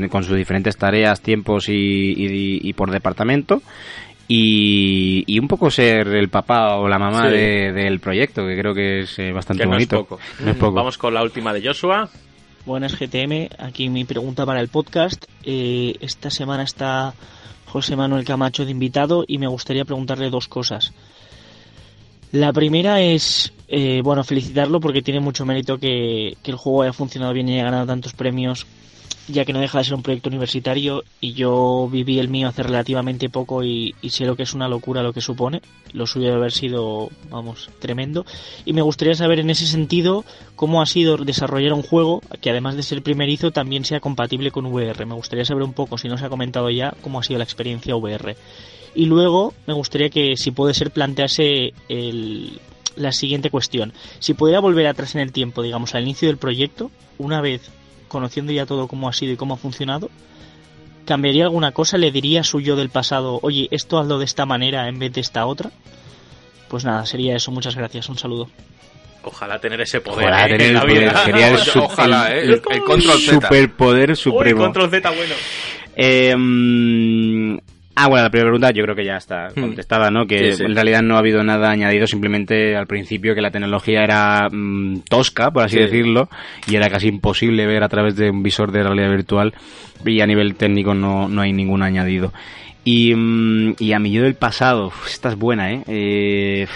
con 0.10 0.24
sus 0.24 0.36
diferentes 0.36 0.76
tareas, 0.76 1.22
tiempos 1.22 1.70
y, 1.70 1.74
y- 1.74 2.60
y 2.64 2.74
por 2.74 2.90
departamento. 2.90 3.62
Y, 4.28 5.24
y 5.28 5.38
un 5.40 5.48
poco 5.48 5.70
ser 5.70 6.08
el 6.08 6.30
papá 6.30 6.76
o 6.78 6.88
la 6.88 6.98
mamá 6.98 7.30
Sí. 7.30 7.36
de- 7.36 7.72
del 7.74 8.00
proyecto, 8.00 8.46
que 8.48 8.58
creo 8.58 8.74
que 8.74 9.02
es 9.02 9.20
eh, 9.20 9.32
bastante 9.32 9.64
Que 9.64 9.70
no 9.70 9.78
es 9.78 9.88
bonito. 9.88 10.06
poco. 10.06 10.20
No 10.40 10.52
es 10.52 10.58
poco. 10.58 10.74
Vamos 10.74 10.98
con 10.98 11.14
la 11.14 11.22
última 11.24 11.54
de 11.54 11.62
Joshua. 11.66 12.10
Buenas 12.66 12.96
GTM, 13.00 13.50
aquí 13.60 13.90
mi 13.90 14.06
pregunta 14.06 14.44
para 14.46 14.60
el 14.62 14.70
podcast. 14.70 15.26
Eh, 15.44 15.96
esta 16.02 16.32
semana 16.32 16.64
está 16.64 17.14
José 17.68 17.96
Manuel 17.96 18.26
Camacho 18.26 18.66
de 18.66 18.72
invitado 18.72 19.24
y 19.28 19.38
me 19.38 19.46
gustaría 19.48 19.86
preguntarle 19.86 20.32
dos 20.32 20.48
cosas. 20.48 20.92
La 22.32 22.52
primera 22.52 23.02
es, 23.02 23.54
eh, 23.68 24.02
bueno, 24.04 24.24
felicitarlo 24.24 24.80
porque 24.80 25.04
tiene 25.04 25.20
mucho 25.20 25.46
mérito 25.46 25.78
que, 25.78 26.36
que 26.42 26.52
el 26.52 26.58
juego 26.58 26.82
haya 26.82 26.94
funcionado 26.94 27.32
bien 27.34 27.48
y 27.48 27.54
haya 27.54 27.66
ganado 27.66 27.86
tantos 27.86 28.14
premios, 28.14 28.66
ya 29.28 29.44
que 29.46 29.54
no 29.54 29.60
deja 29.60 29.80
de 29.80 29.84
ser 29.86 29.96
un 29.96 30.04
proyecto 30.04 30.30
universitario 30.30 31.04
y 31.20 31.34
yo 31.34 31.90
viví 31.92 32.20
el 32.20 32.30
mío 32.30 32.48
hace 32.48 32.64
relativamente 32.64 33.30
poco 33.30 33.64
y, 33.64 33.96
y 34.02 34.10
sé 34.12 34.26
lo 34.26 34.36
que 34.36 34.44
es 34.44 34.54
una 34.54 34.68
locura 34.68 35.02
lo 35.04 35.14
que 35.14 35.22
supone. 35.22 35.62
Lo 35.94 36.06
suyo 36.06 36.26
debe 36.28 36.38
haber 36.38 36.52
sido, 36.52 37.10
vamos, 37.30 37.70
tremendo. 37.80 38.26
Y 38.66 38.74
me 38.74 38.82
gustaría 38.82 39.16
saber 39.16 39.40
en 39.40 39.50
ese 39.50 39.66
sentido 39.66 40.26
cómo 40.56 40.82
ha 40.82 40.86
sido 40.86 41.18
desarrollar 41.18 41.74
un 41.74 41.82
juego 41.82 42.22
que 42.42 42.50
además 42.50 42.76
de 42.76 42.84
ser 42.84 43.02
primerizo 43.02 43.52
también 43.52 43.86
sea 43.86 44.00
compatible 44.00 44.52
con 44.52 44.66
VR. 44.68 45.06
Me 45.06 45.16
gustaría 45.16 45.46
saber 45.46 45.64
un 45.64 45.74
poco, 45.74 45.98
si 45.98 46.08
no 46.08 46.18
se 46.18 46.26
ha 46.26 46.30
comentado 46.30 46.70
ya, 46.70 46.94
cómo 47.02 47.20
ha 47.20 47.24
sido 47.24 47.38
la 47.40 47.44
experiencia 47.46 47.96
VR. 47.96 48.36
Y 48.94 49.06
luego 49.06 49.54
me 49.68 49.74
gustaría 49.74 50.10
que, 50.10 50.38
si 50.38 50.52
puede 50.52 50.74
ser, 50.74 50.92
plantease 50.92 51.74
el- 51.90 52.60
la 52.96 53.12
siguiente 53.12 53.50
cuestión. 53.50 53.92
Si 54.20 54.34
pudiera 54.34 54.60
volver 54.62 54.88
atrás 54.88 55.16
en 55.16 55.22
el 55.22 55.32
tiempo, 55.34 55.62
digamos, 55.62 55.96
al 55.96 56.04
inicio 56.04 56.28
del 56.30 56.38
proyecto, 56.38 56.92
una 57.18 57.42
vez 57.42 57.70
conociendo 58.16 58.54
ya 58.54 58.66
todo 58.66 58.88
cómo 58.88 59.10
ha 59.10 59.14
sido 59.14 59.34
y 59.34 59.36
cómo 59.36 59.56
ha 59.56 59.58
funcionado, 59.58 60.10
¿cambiaría 61.06 61.44
alguna 61.44 61.72
cosa? 61.74 61.98
¿Le 61.98 62.12
diría 62.12 62.40
a 62.42 62.44
su 62.46 62.62
yo 62.62 62.76
del 62.78 62.90
pasado, 62.90 63.40
oye, 63.42 63.68
esto 63.72 64.00
hazlo 64.00 64.20
de 64.20 64.26
esta 64.26 64.46
manera 64.46 64.88
en 64.88 64.98
vez 65.00 65.12
de 65.12 65.20
esta 65.22 65.46
otra? 65.46 65.72
Pues 66.70 66.86
nada, 66.86 67.06
sería 67.06 67.36
eso. 67.36 67.52
Muchas 67.52 67.76
gracias. 67.76 68.08
Un 68.10 68.18
saludo. 68.18 68.50
Ojalá 69.24 69.60
tener 69.60 69.82
ese 69.82 70.00
poder. 70.02 70.26
Ojalá 70.28 70.46
¿eh? 70.46 70.50
tener 70.50 70.62
en 70.62 70.68
el 70.68 70.74
la 70.76 70.82
poder, 70.82 71.00
vida. 71.00 71.26
sería 71.26 71.48
el, 71.50 71.56
Oye, 71.56 71.64
su- 71.72 71.80
ojalá, 71.80 72.32
el- 72.32 72.38
¿eh? 72.38 72.42
el- 72.44 72.62
el 72.76 72.84
control 72.84 73.20
Z. 73.20 73.34
superpoder 73.34 74.10
Uy, 74.12 74.16
supremo. 74.16 74.62
control 74.64 74.90
Z, 74.90 75.10
bueno. 75.12 75.36
Eh, 75.96 76.36
ah, 77.96 78.08
bueno, 78.08 78.24
la 78.24 78.30
primera 78.30 78.50
pregunta 78.50 78.72
yo 78.72 78.84
creo 78.84 78.96
que 78.96 79.06
ya 79.06 79.18
está 79.18 79.48
Hmm. 79.56 79.62
contestada, 79.62 80.12
¿no? 80.12 80.26
Que 80.28 80.52
Sí, 80.52 80.58
sí. 80.58 80.64
en 80.64 80.76
realidad 80.76 81.02
no 81.02 81.16
ha 81.16 81.20
habido 81.20 81.44
nada 81.44 81.70
añadido, 81.72 82.08
simplemente 82.08 82.76
al 82.76 82.88
principio 82.88 83.34
que 83.36 83.42
la 83.42 83.52
tecnología 83.52 84.04
era 84.04 84.48
mm, 84.52 85.02
tosca, 85.10 85.52
por 85.52 85.64
así 85.64 85.76
Sí. 85.78 85.82
decirlo, 85.84 86.30
y 86.68 86.76
era 86.76 86.90
casi 86.90 87.08
imposible 87.08 87.66
ver 87.66 87.84
a 87.84 87.90
través 87.90 88.16
de 88.16 88.30
un 88.30 88.44
visor 88.44 88.72
de 88.72 88.84
realidad 88.84 89.10
virtual, 89.12 89.54
y 90.06 90.22
a 90.22 90.28
nivel 90.28 90.56
técnico 90.56 90.94
no, 90.94 91.28
no 91.30 91.42
hay 91.42 91.54
ningún 91.54 91.82
añadido. 91.84 92.32
Y, 92.84 93.16
mm, 93.16 93.76
y 93.80 93.94
a 93.94 94.00
mi 94.00 94.12
yo 94.12 94.22
del 94.22 94.36
pasado, 94.36 94.92
esta 95.08 95.30
es 95.30 95.36
buena, 95.36 95.72
¿eh? 95.72 95.84
Eh, 95.88 96.68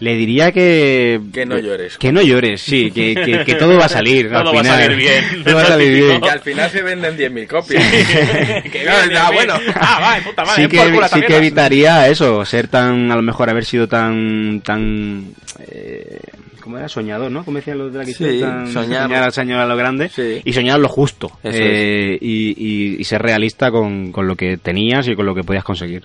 le 0.00 0.14
diría 0.16 0.52
que... 0.52 1.20
Que 1.32 1.46
no 1.46 1.58
llores. 1.58 1.96
Que 1.98 2.12
no 2.12 2.20
llores, 2.22 2.60
sí, 2.60 2.90
que, 2.90 3.14
que, 3.14 3.44
que 3.44 3.54
todo 3.58 3.78
va 3.78 3.86
a 3.86 3.88
salir. 3.88 4.28
Todo 4.28 4.38
al 4.38 4.46
va 4.46 4.50
a 4.50 4.62
final. 4.62 4.80
salir 4.82 4.96
bien. 4.96 5.24
Todo 5.44 5.54
va 5.56 5.62
a 5.62 5.66
salir 5.66 5.94
bien. 6.04 6.20
Que 6.20 6.30
al 6.30 6.40
final 6.40 6.70
se 6.70 6.82
venden 6.82 7.16
10.000 7.16 7.46
copias. 7.46 7.84
Que 8.72 8.78
bien, 8.80 9.16
Ah, 9.18 9.30
bueno. 9.32 9.54
Ah, 9.74 9.98
va, 10.18 10.24
puta 10.24 10.44
madre. 10.44 10.62
sí 10.68 10.76
ven 10.76 10.92
que, 11.00 11.08
sí 11.08 11.20
que 11.22 11.36
evitaría 11.36 12.08
eso, 12.08 12.44
ser 12.44 12.68
tan, 12.68 13.10
a 13.12 13.16
lo 13.16 13.22
mejor 13.22 13.48
haber 13.50 13.64
sido 13.64 13.86
tan, 13.88 14.60
tan, 14.62 15.26
eh, 15.70 16.18
¿cómo 16.60 16.78
era? 16.78 16.88
Soñador, 16.88 17.30
¿no? 17.30 17.44
Como 17.44 17.58
decían 17.58 17.78
los 17.78 17.92
de 17.92 17.98
la 18.00 18.04
que 18.04 18.12
Sí, 18.14 18.40
tan, 18.40 18.72
soñar. 18.72 19.02
soñar, 19.04 19.32
soñar 19.32 19.60
a 19.60 19.66
lo 19.66 19.76
grande 19.76 20.08
Sí. 20.08 20.40
y 20.44 20.52
soñar 20.52 20.80
lo 20.80 20.88
justo 20.88 21.30
eh, 21.44 22.18
y, 22.20 22.54
y- 22.56 22.96
y 23.00 23.04
ser 23.04 23.22
realista 23.22 23.70
con, 23.70 24.10
con 24.12 24.26
lo 24.26 24.34
que 24.36 24.56
tenías 24.56 25.06
y 25.08 25.14
con 25.14 25.26
lo 25.26 25.34
que 25.34 25.44
podías 25.44 25.64
conseguir. 25.64 26.02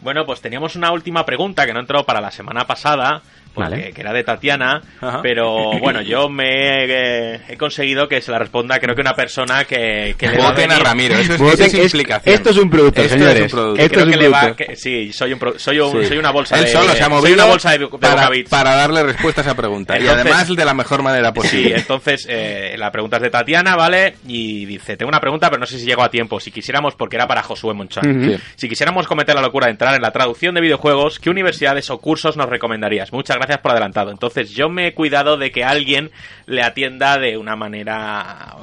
Bueno, 0.00 0.24
pues 0.24 0.40
teníamos 0.40 0.76
una 0.76 0.92
última 0.92 1.26
pregunta 1.26 1.66
que 1.66 1.72
no 1.72 1.80
entró 1.80 2.04
para 2.04 2.20
la 2.20 2.30
semana 2.30 2.66
pasada, 2.66 3.22
porque, 3.58 3.70
Vale. 3.82 3.92
que 3.92 4.00
era 4.00 4.12
de 4.12 4.24
Tatiana, 4.24 4.80
Ajá. 5.00 5.20
pero 5.22 5.78
bueno, 5.80 6.00
yo 6.02 6.28
me 6.28 6.84
he, 6.84 7.34
he 7.52 7.56
conseguido 7.56 8.08
que 8.08 8.20
se 8.20 8.30
la 8.30 8.38
responda 8.38 8.78
creo 8.78 8.94
que 8.94 9.00
una 9.00 9.14
persona 9.14 9.64
que, 9.64 10.14
que 10.18 10.28
le 10.28 10.38
va 10.38 10.46
a 10.46 10.50
Voten 10.50 10.70
a 10.70 10.74
venir- 10.74 10.84
Ramiro, 10.86 11.14
eso 11.16 11.34
es, 11.34 11.40
Voten- 11.40 11.52
eso 11.54 11.64
es 11.64 11.74
es- 11.74 11.84
implicación. 11.94 12.34
esto 12.34 12.50
es 12.50 12.56
un 12.56 12.70
producto, 12.70 13.00
Esto 13.02 13.14
señores. 13.14 13.36
es 13.36 13.42
un 13.52 13.58
producto. 13.58 13.82
Esto 13.82 13.94
creo 13.94 14.04
es 14.04 14.10
que 14.10 14.16
un 14.18 14.22
le 14.22 14.28
va, 14.28 14.40
producto. 14.40 14.64
que- 14.66 14.76
sí, 14.76 15.12
soy 15.12 15.32
un 15.32 15.38
pro- 15.38 15.58
soy, 15.58 15.80
un- 15.80 16.02
Sí. 16.02 16.08
soy 16.08 16.18
una 16.18 16.30
bolsa 16.30 16.56
Él 16.58 16.64
de 16.64 16.70
solo 16.72 16.92
se 16.92 17.02
ha 17.02 17.04
soy 17.06 17.08
movido 17.14 17.34
una 17.34 17.44
bolsa 17.46 17.70
de, 17.72 17.78
de 17.78 18.44
para, 18.48 18.74
darle 18.76 19.02
respuesta 19.02 19.40
a 19.40 19.44
esa 19.44 19.54
pregunta. 19.54 19.98
y 19.98 20.06
además 20.06 20.48
de 20.48 20.64
la 20.64 20.74
mejor 20.74 21.02
manera 21.02 21.28
Sí, 21.28 21.34
posible. 21.34 21.76
entonces 21.76 22.26
eh, 22.28 22.74
la 22.78 22.90
pregunta 22.90 23.16
es 23.16 23.22
de 23.22 23.30
Tatiana, 23.30 23.76
¿vale? 23.76 24.14
Y 24.26 24.64
dice, 24.66 24.96
tengo 24.96 25.08
una 25.08 25.20
pregunta, 25.20 25.48
pero 25.48 25.60
no 25.60 25.66
sé 25.66 25.78
si 25.78 25.86
llego 25.86 26.02
a 26.02 26.10
tiempo. 26.10 26.40
Si 26.40 26.50
quisiéramos, 26.50 26.94
porque 26.94 27.16
era 27.16 27.26
para 27.26 27.42
Josué 27.42 27.74
Monchán. 27.74 28.22
Sí. 28.24 28.36
Si 28.56 28.68
quisiéramos 28.68 29.06
cometer 29.06 29.34
la 29.34 29.42
locura 29.42 29.66
de 29.66 29.72
entrar 29.72 29.94
en 29.94 30.02
la 30.02 30.10
traducción 30.10 30.54
de 30.54 30.60
videojuegos, 30.60 31.18
¿qué 31.18 31.30
universidades 31.30 31.88
o 31.90 31.98
cursos 31.98 32.36
nos 32.36 32.48
recomendarías? 32.48 33.12
Muchas 33.12 33.36
gracias 33.36 33.47
por 33.56 33.70
adelantado. 33.70 34.10
Entonces 34.10 34.50
yo 34.50 34.68
me 34.68 34.88
he 34.88 34.92
cuidado 34.94 35.38
de 35.38 35.50
que 35.50 35.64
alguien 35.64 36.10
le 36.44 36.62
atienda 36.62 37.18
de 37.18 37.38
una 37.38 37.56
manera 37.56 38.56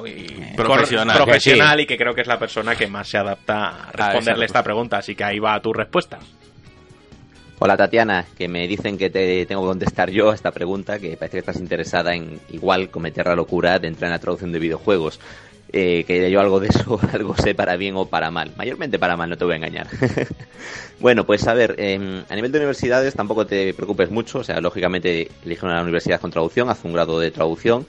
Profesional. 0.56 1.16
cor- 1.16 1.24
profesional 1.26 1.80
y 1.80 1.86
que 1.86 1.96
creo 1.98 2.14
que 2.14 2.20
es 2.20 2.28
la 2.28 2.38
persona 2.38 2.76
que 2.76 2.86
más 2.86 3.08
se 3.08 3.18
adapta 3.18 3.66
a 3.68 3.70
esa 3.88 3.90
responderle 3.92 4.46
esta 4.46 4.62
pregunta. 4.62 4.98
Así 4.98 5.16
que 5.16 5.24
ahí 5.24 5.40
va 5.40 5.60
tu 5.60 5.72
respuesta. 5.72 6.18
Hola 7.58 7.76
Tatiana, 7.76 8.26
que 8.36 8.48
me 8.48 8.68
dicen 8.68 8.98
que 8.98 9.08
te 9.08 9.46
tengo 9.46 9.62
que 9.62 9.68
contestar 9.68 10.10
yo 10.10 10.30
a 10.30 10.34
esta 10.34 10.50
pregunta, 10.52 10.98
que 10.98 11.16
parece 11.16 11.32
que 11.36 11.38
estás 11.38 11.56
interesada 11.56 12.14
en 12.14 12.38
igual 12.50 12.90
cometer 12.90 13.26
la 13.26 13.34
locura 13.34 13.78
de 13.78 13.88
entrar 13.88 14.08
en 14.08 14.12
la 14.12 14.18
traducción 14.18 14.52
de 14.52 14.58
videojuegos. 14.58 15.18
Eh, 15.72 16.04
que 16.06 16.30
yo 16.30 16.40
algo 16.40 16.60
de 16.60 16.68
eso, 16.68 17.00
algo 17.12 17.36
sé 17.36 17.54
para 17.54 17.76
bien 17.76 17.96
o 17.96 18.06
para 18.06 18.30
mal. 18.30 18.52
Mayormente 18.56 18.98
para 18.98 19.16
mal, 19.16 19.30
no 19.30 19.36
te 19.36 19.44
voy 19.44 19.54
a 19.54 19.56
engañar. 19.56 19.88
bueno, 21.00 21.24
pues 21.26 21.46
a 21.48 21.54
ver, 21.54 21.74
em, 21.78 22.22
a 22.28 22.34
nivel 22.34 22.52
de 22.52 22.58
universidades 22.58 23.14
tampoco 23.14 23.46
te 23.46 23.74
preocupes 23.74 24.10
mucho, 24.10 24.38
o 24.38 24.44
sea, 24.44 24.60
lógicamente 24.60 25.28
elige 25.44 25.66
una 25.66 25.82
universidad 25.82 26.20
con 26.20 26.30
traducción, 26.30 26.70
haz 26.70 26.84
un 26.84 26.92
grado 26.92 27.18
de 27.18 27.30
traducción. 27.30 27.86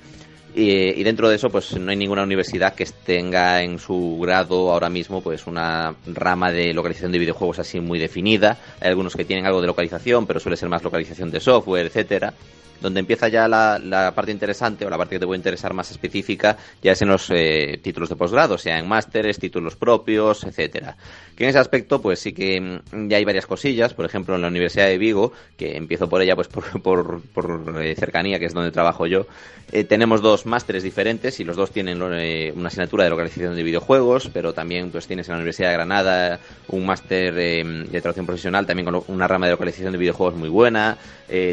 Y 0.60 1.04
dentro 1.04 1.30
de 1.30 1.36
eso, 1.36 1.52
pues 1.52 1.78
no 1.78 1.92
hay 1.92 1.98
ninguna 1.98 2.24
universidad 2.24 2.74
que 2.74 2.88
tenga 3.06 3.62
en 3.62 3.78
su 3.78 4.18
grado 4.20 4.72
ahora 4.72 4.90
mismo, 4.90 5.22
pues 5.22 5.46
una 5.46 5.94
rama 6.08 6.52
de 6.52 6.74
localización 6.74 7.12
de 7.12 7.20
videojuegos 7.20 7.60
así 7.60 7.80
muy 7.80 8.00
definida. 8.00 8.58
Hay 8.82 8.90
algunos 8.90 9.16
que 9.16 9.24
tienen 9.24 9.46
algo 9.46 9.62
de 9.62 9.68
localización, 9.68 10.26
pero 10.26 10.40
suele 10.40 10.58
ser 10.58 10.68
más 10.68 10.82
localización 10.82 11.30
de 11.30 11.42
software, 11.42 11.86
etcétera. 11.86 12.34
Donde 12.82 13.00
empieza 13.00 13.28
ya 13.28 13.48
la, 13.48 13.80
la 13.80 14.14
parte 14.14 14.32
interesante 14.32 14.86
o 14.86 14.90
la 14.90 14.98
parte 14.98 15.16
que 15.16 15.20
te 15.20 15.26
puede 15.26 15.38
interesar 15.38 15.74
más 15.74 15.92
específica 15.92 16.58
ya 16.82 16.92
es 16.92 17.02
en 17.02 17.10
los 17.10 17.30
eh, 17.30 17.80
títulos 17.82 18.10
de 18.10 18.16
posgrado, 18.16 18.58
sea 18.58 18.78
en 18.78 18.88
másteres, 18.88 19.40
títulos 19.40 19.76
propios, 19.76 20.44
etcétera. 20.44 20.96
Que 21.38 21.44
en 21.44 21.52
ese 21.52 21.60
aspecto, 21.60 22.02
pues 22.02 22.20
sí 22.20 22.34
que 22.34 22.60
mm, 22.60 23.10
ya 23.10 23.18
hay 23.18 23.26
varias 23.26 23.46
cosillas. 23.46 23.94
Por 23.94 24.06
ejemplo, 24.06 24.36
en 24.36 24.42
la 24.42 24.48
Universidad 24.48 24.88
de 24.88 24.98
Vigo, 24.98 25.34
que 25.56 25.78
empiezo 25.78 26.10
por 26.10 26.22
ella 26.22 26.36
pues 26.36 26.48
por, 26.48 26.82
por, 26.82 27.22
por 27.22 27.84
eh, 27.84 27.96
cercanía, 27.96 28.40
que 28.40 28.46
es 28.46 28.54
donde 28.54 28.72
trabajo 28.72 29.06
yo, 29.06 29.28
eh, 29.72 29.84
tenemos 29.84 30.22
dos 30.22 30.48
másteres 30.48 30.82
diferentes 30.82 31.40
y 31.40 31.44
los 31.44 31.56
dos 31.56 31.72
tienen 31.72 32.02
eh, 32.14 32.52
una 32.56 32.70
asignatura 32.70 33.04
de 33.04 33.12
localización 33.12 33.56
de 33.56 33.62
videojuegos, 33.62 34.32
pero 34.34 34.54
también 34.54 34.90
pues 34.90 35.06
tienes 35.06 35.28
en 35.28 35.34
la 35.34 35.38
Universidad 35.38 35.70
de 35.70 35.74
Granada 35.74 36.40
un 36.70 36.86
máster 36.86 37.34
de 37.34 38.02
traducción 38.02 38.26
profesional, 38.26 38.66
también 38.66 38.86
con 38.86 39.04
una 39.08 39.28
rama 39.28 39.46
de 39.46 39.52
localización 39.52 39.92
de 39.92 39.98
videojuegos 39.98 40.36
muy 40.36 40.50
buena. 40.50 40.98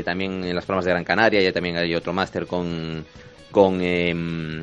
También 0.04 0.44
en 0.44 0.54
las 0.54 0.64
Palmas 0.64 0.84
de 0.84 0.92
Gran 0.92 1.02
Canaria 1.02 1.13
ya 1.30 1.52
también 1.52 1.76
hay 1.76 1.94
otro 1.94 2.12
máster 2.12 2.46
con 2.46 3.04
con, 3.54 3.78
eh, 3.80 4.12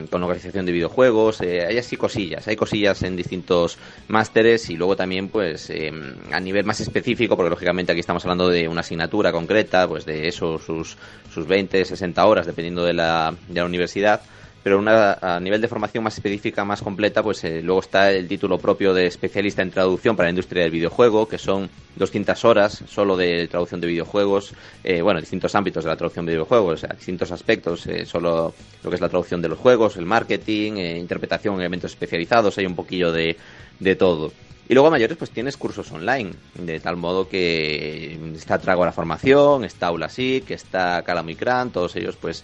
con 0.09 0.19
localización 0.19 0.65
de 0.65 0.73
videojuegos, 0.73 1.39
eh, 1.39 1.65
hay 1.65 1.77
así 1.77 1.95
cosillas, 1.95 2.45
hay 2.49 2.57
cosillas 2.57 3.01
en 3.03 3.15
distintos 3.15 3.77
másteres 4.09 4.69
y 4.69 4.75
luego 4.75 4.97
también 4.97 5.29
pues 5.29 5.69
eh, 5.69 5.93
a 6.29 6.39
nivel 6.41 6.65
más 6.65 6.81
específico, 6.81 7.37
porque 7.37 7.49
lógicamente 7.49 7.93
aquí 7.93 8.01
estamos 8.01 8.25
hablando 8.25 8.49
de 8.49 8.67
una 8.67 8.81
asignatura 8.81 9.31
concreta, 9.31 9.87
pues 9.87 10.05
de 10.05 10.27
eso, 10.27 10.59
sus, 10.59 10.97
sus 11.33 11.47
20, 11.47 11.85
60 11.85 12.25
horas, 12.25 12.45
dependiendo 12.45 12.83
de 12.83 12.93
la, 12.93 13.33
de 13.47 13.61
la 13.61 13.65
universidad, 13.65 14.21
pero 14.63 14.79
una, 14.79 15.13
a 15.13 15.39
nivel 15.39 15.61
de 15.61 15.67
formación 15.67 16.03
más 16.03 16.15
específica, 16.15 16.63
más 16.63 16.81
completa, 16.81 17.23
pues 17.23 17.43
eh, 17.43 17.61
luego 17.61 17.81
está 17.81 18.11
el 18.11 18.27
título 18.27 18.57
propio 18.57 18.93
de 18.93 19.07
especialista 19.07 19.61
en 19.61 19.71
traducción 19.71 20.15
para 20.15 20.27
la 20.27 20.31
industria 20.31 20.63
del 20.63 20.71
videojuego, 20.71 21.27
que 21.27 21.37
son 21.37 21.69
200 21.95 22.45
horas 22.45 22.83
solo 22.87 23.17
de 23.17 23.47
traducción 23.47 23.81
de 23.81 23.87
videojuegos, 23.87 24.53
eh, 24.83 25.01
bueno, 25.01 25.19
distintos 25.19 25.53
ámbitos 25.55 25.83
de 25.83 25.89
la 25.89 25.95
traducción 25.95 26.25
de 26.25 26.33
videojuegos, 26.33 26.73
o 26.73 26.77
sea, 26.77 26.95
distintos 26.95 27.31
aspectos, 27.31 27.85
eh, 27.87 28.05
solo 28.05 28.53
lo 28.83 28.89
que 28.89 28.95
es 28.95 29.01
la 29.01 29.09
traducción 29.09 29.41
de 29.41 29.49
los 29.49 29.59
juegos, 29.59 29.97
el 29.97 30.05
marketing, 30.05 30.73
eh, 30.73 30.97
interpretación 30.97 31.55
en 31.55 31.61
eventos 31.61 31.91
especializados, 31.91 32.57
hay 32.57 32.65
un 32.65 32.75
poquillo 32.75 33.11
de, 33.11 33.35
todo. 33.97 34.31
Y 34.69 34.73
luego 34.73 34.87
a 34.87 34.91
mayores 34.91 35.17
pues 35.17 35.31
tienes 35.31 35.57
cursos 35.57 35.91
online, 35.91 36.31
de 36.53 36.79
tal 36.79 36.95
modo 36.95 37.27
que 37.27 38.17
está 38.35 38.57
Trago 38.57 38.83
a 38.83 38.85
la 38.85 38.91
Formación, 38.93 39.65
está 39.65 39.87
Aula 39.87 40.07
SIC, 40.07 40.51
está 40.51 41.01
Calamicran, 41.01 41.71
todos 41.71 41.95
ellos 41.97 42.15
pues 42.15 42.43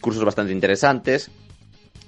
cursos 0.00 0.24
bastante 0.24 0.52
interesantes 0.52 1.30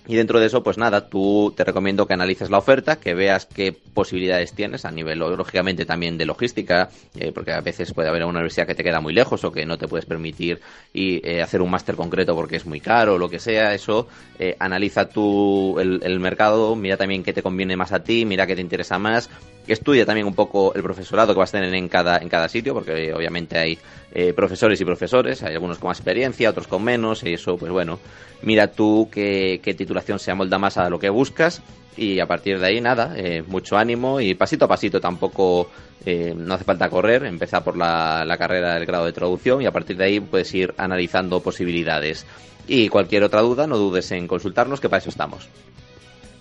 y 0.06 0.16
dentro 0.16 0.40
de 0.40 0.46
eso, 0.46 0.64
pues 0.64 0.78
nada, 0.78 1.08
tú 1.08 1.54
te 1.56 1.62
recomiendo 1.62 2.06
que 2.06 2.14
analices 2.14 2.50
la 2.50 2.58
oferta, 2.58 2.96
que 2.96 3.14
veas 3.14 3.46
qué 3.46 3.72
posibilidades 3.72 4.52
tienes 4.52 4.84
a 4.84 4.90
nivel, 4.90 5.20
lógicamente, 5.20 5.84
también 5.84 6.18
de 6.18 6.26
logística, 6.26 6.90
eh, 7.16 7.30
porque 7.32 7.52
a 7.52 7.60
veces 7.60 7.92
puede 7.92 8.08
haber 8.08 8.22
una 8.24 8.38
universidad 8.38 8.66
que 8.66 8.74
te 8.74 8.82
queda 8.82 9.00
muy 9.00 9.12
lejos 9.12 9.44
o 9.44 9.52
que 9.52 9.64
no 9.64 9.78
te 9.78 9.86
puedes 9.86 10.04
permitir 10.04 10.60
y, 10.92 11.26
eh, 11.26 11.40
hacer 11.40 11.62
un 11.62 11.70
máster 11.70 11.94
concreto 11.94 12.34
porque 12.34 12.56
es 12.56 12.66
muy 12.66 12.80
caro 12.80 13.14
o 13.14 13.18
lo 13.18 13.30
que 13.30 13.38
sea. 13.38 13.74
Eso, 13.74 14.08
eh, 14.40 14.56
analiza 14.58 15.08
tú 15.08 15.78
el, 15.78 16.00
el 16.02 16.18
mercado, 16.18 16.74
mira 16.74 16.96
también 16.96 17.22
qué 17.22 17.32
te 17.32 17.42
conviene 17.42 17.76
más 17.76 17.92
a 17.92 18.02
ti, 18.02 18.24
mira 18.24 18.46
qué 18.46 18.56
te 18.56 18.60
interesa 18.60 18.98
más, 18.98 19.30
estudia 19.66 20.04
también 20.04 20.26
un 20.26 20.34
poco 20.34 20.74
el 20.74 20.82
profesorado 20.82 21.32
que 21.32 21.38
vas 21.38 21.50
a 21.50 21.58
tener 21.58 21.74
en 21.74 21.88
cada, 21.88 22.18
en 22.18 22.28
cada 22.28 22.48
sitio, 22.48 22.74
porque 22.74 23.12
obviamente 23.14 23.58
hay 23.58 23.78
eh, 24.14 24.32
profesores 24.32 24.80
y 24.80 24.84
profesores, 24.84 25.42
hay 25.42 25.54
algunos 25.54 25.78
con 25.78 25.88
más 25.88 25.98
experiencia, 25.98 26.50
otros 26.50 26.66
con 26.66 26.84
menos, 26.84 27.22
y 27.24 27.34
eso, 27.34 27.56
pues 27.56 27.72
bueno, 27.72 27.98
mira 28.42 28.68
tú 28.68 29.08
qué, 29.10 29.60
qué 29.62 29.74
titulación 29.74 30.18
se 30.18 30.30
amolda 30.30 30.58
más 30.58 30.76
a 30.78 30.90
lo 30.90 30.98
que 30.98 31.10
buscas, 31.10 31.62
y 31.96 32.20
a 32.20 32.26
partir 32.26 32.58
de 32.58 32.66
ahí 32.66 32.80
nada, 32.80 33.14
eh, 33.16 33.42
mucho 33.46 33.76
ánimo 33.76 34.20
y 34.20 34.34
pasito 34.34 34.64
a 34.64 34.68
pasito 34.68 35.00
tampoco 35.00 35.70
eh, 36.04 36.32
no 36.36 36.54
hace 36.54 36.64
falta 36.64 36.88
correr, 36.88 37.24
empezar 37.24 37.62
por 37.62 37.76
la, 37.76 38.24
la 38.24 38.38
carrera 38.38 38.74
del 38.74 38.86
grado 38.86 39.04
de 39.04 39.12
traducción 39.12 39.60
y 39.60 39.66
a 39.66 39.72
partir 39.72 39.96
de 39.96 40.04
ahí 40.04 40.20
puedes 40.20 40.52
ir 40.54 40.74
analizando 40.78 41.40
posibilidades. 41.40 42.26
Y 42.66 42.88
cualquier 42.88 43.24
otra 43.24 43.40
duda, 43.40 43.66
no 43.66 43.76
dudes 43.76 44.10
en 44.12 44.26
consultarnos, 44.26 44.80
que 44.80 44.88
para 44.88 45.00
eso 45.00 45.10
estamos. 45.10 45.48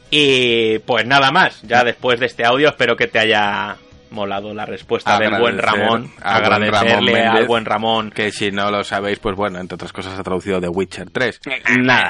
Y 0.09 0.79
pues 0.79 1.05
nada 1.05 1.31
más, 1.31 1.61
ya 1.63 1.83
después 1.83 2.19
de 2.19 2.27
este 2.27 2.45
audio 2.45 2.69
espero 2.69 2.95
que 2.95 3.07
te 3.07 3.19
haya 3.19 3.77
molado 4.11 4.53
la 4.53 4.65
respuesta 4.65 5.17
del 5.17 5.31
buen 5.39 5.59
Agradecer 5.59 5.79
Ramón. 5.81 6.11
a 6.21 6.39
buen 6.39 6.51
Ramón 6.51 6.63
Agradecerle 6.75 7.13
Méndez, 7.13 7.31
al 7.41 7.47
buen 7.47 7.65
Ramón. 7.65 8.11
Que 8.11 8.31
si 8.31 8.51
no 8.51 8.69
lo 8.69 8.83
sabéis, 8.83 9.19
pues 9.19 9.35
bueno, 9.35 9.59
entre 9.59 9.75
otras 9.75 9.93
cosas 9.93 10.17
ha 10.19 10.23
traducido 10.23 10.59
The 10.61 10.67
Witcher 10.67 11.09
3. 11.11 11.39
Nada. 11.79 12.09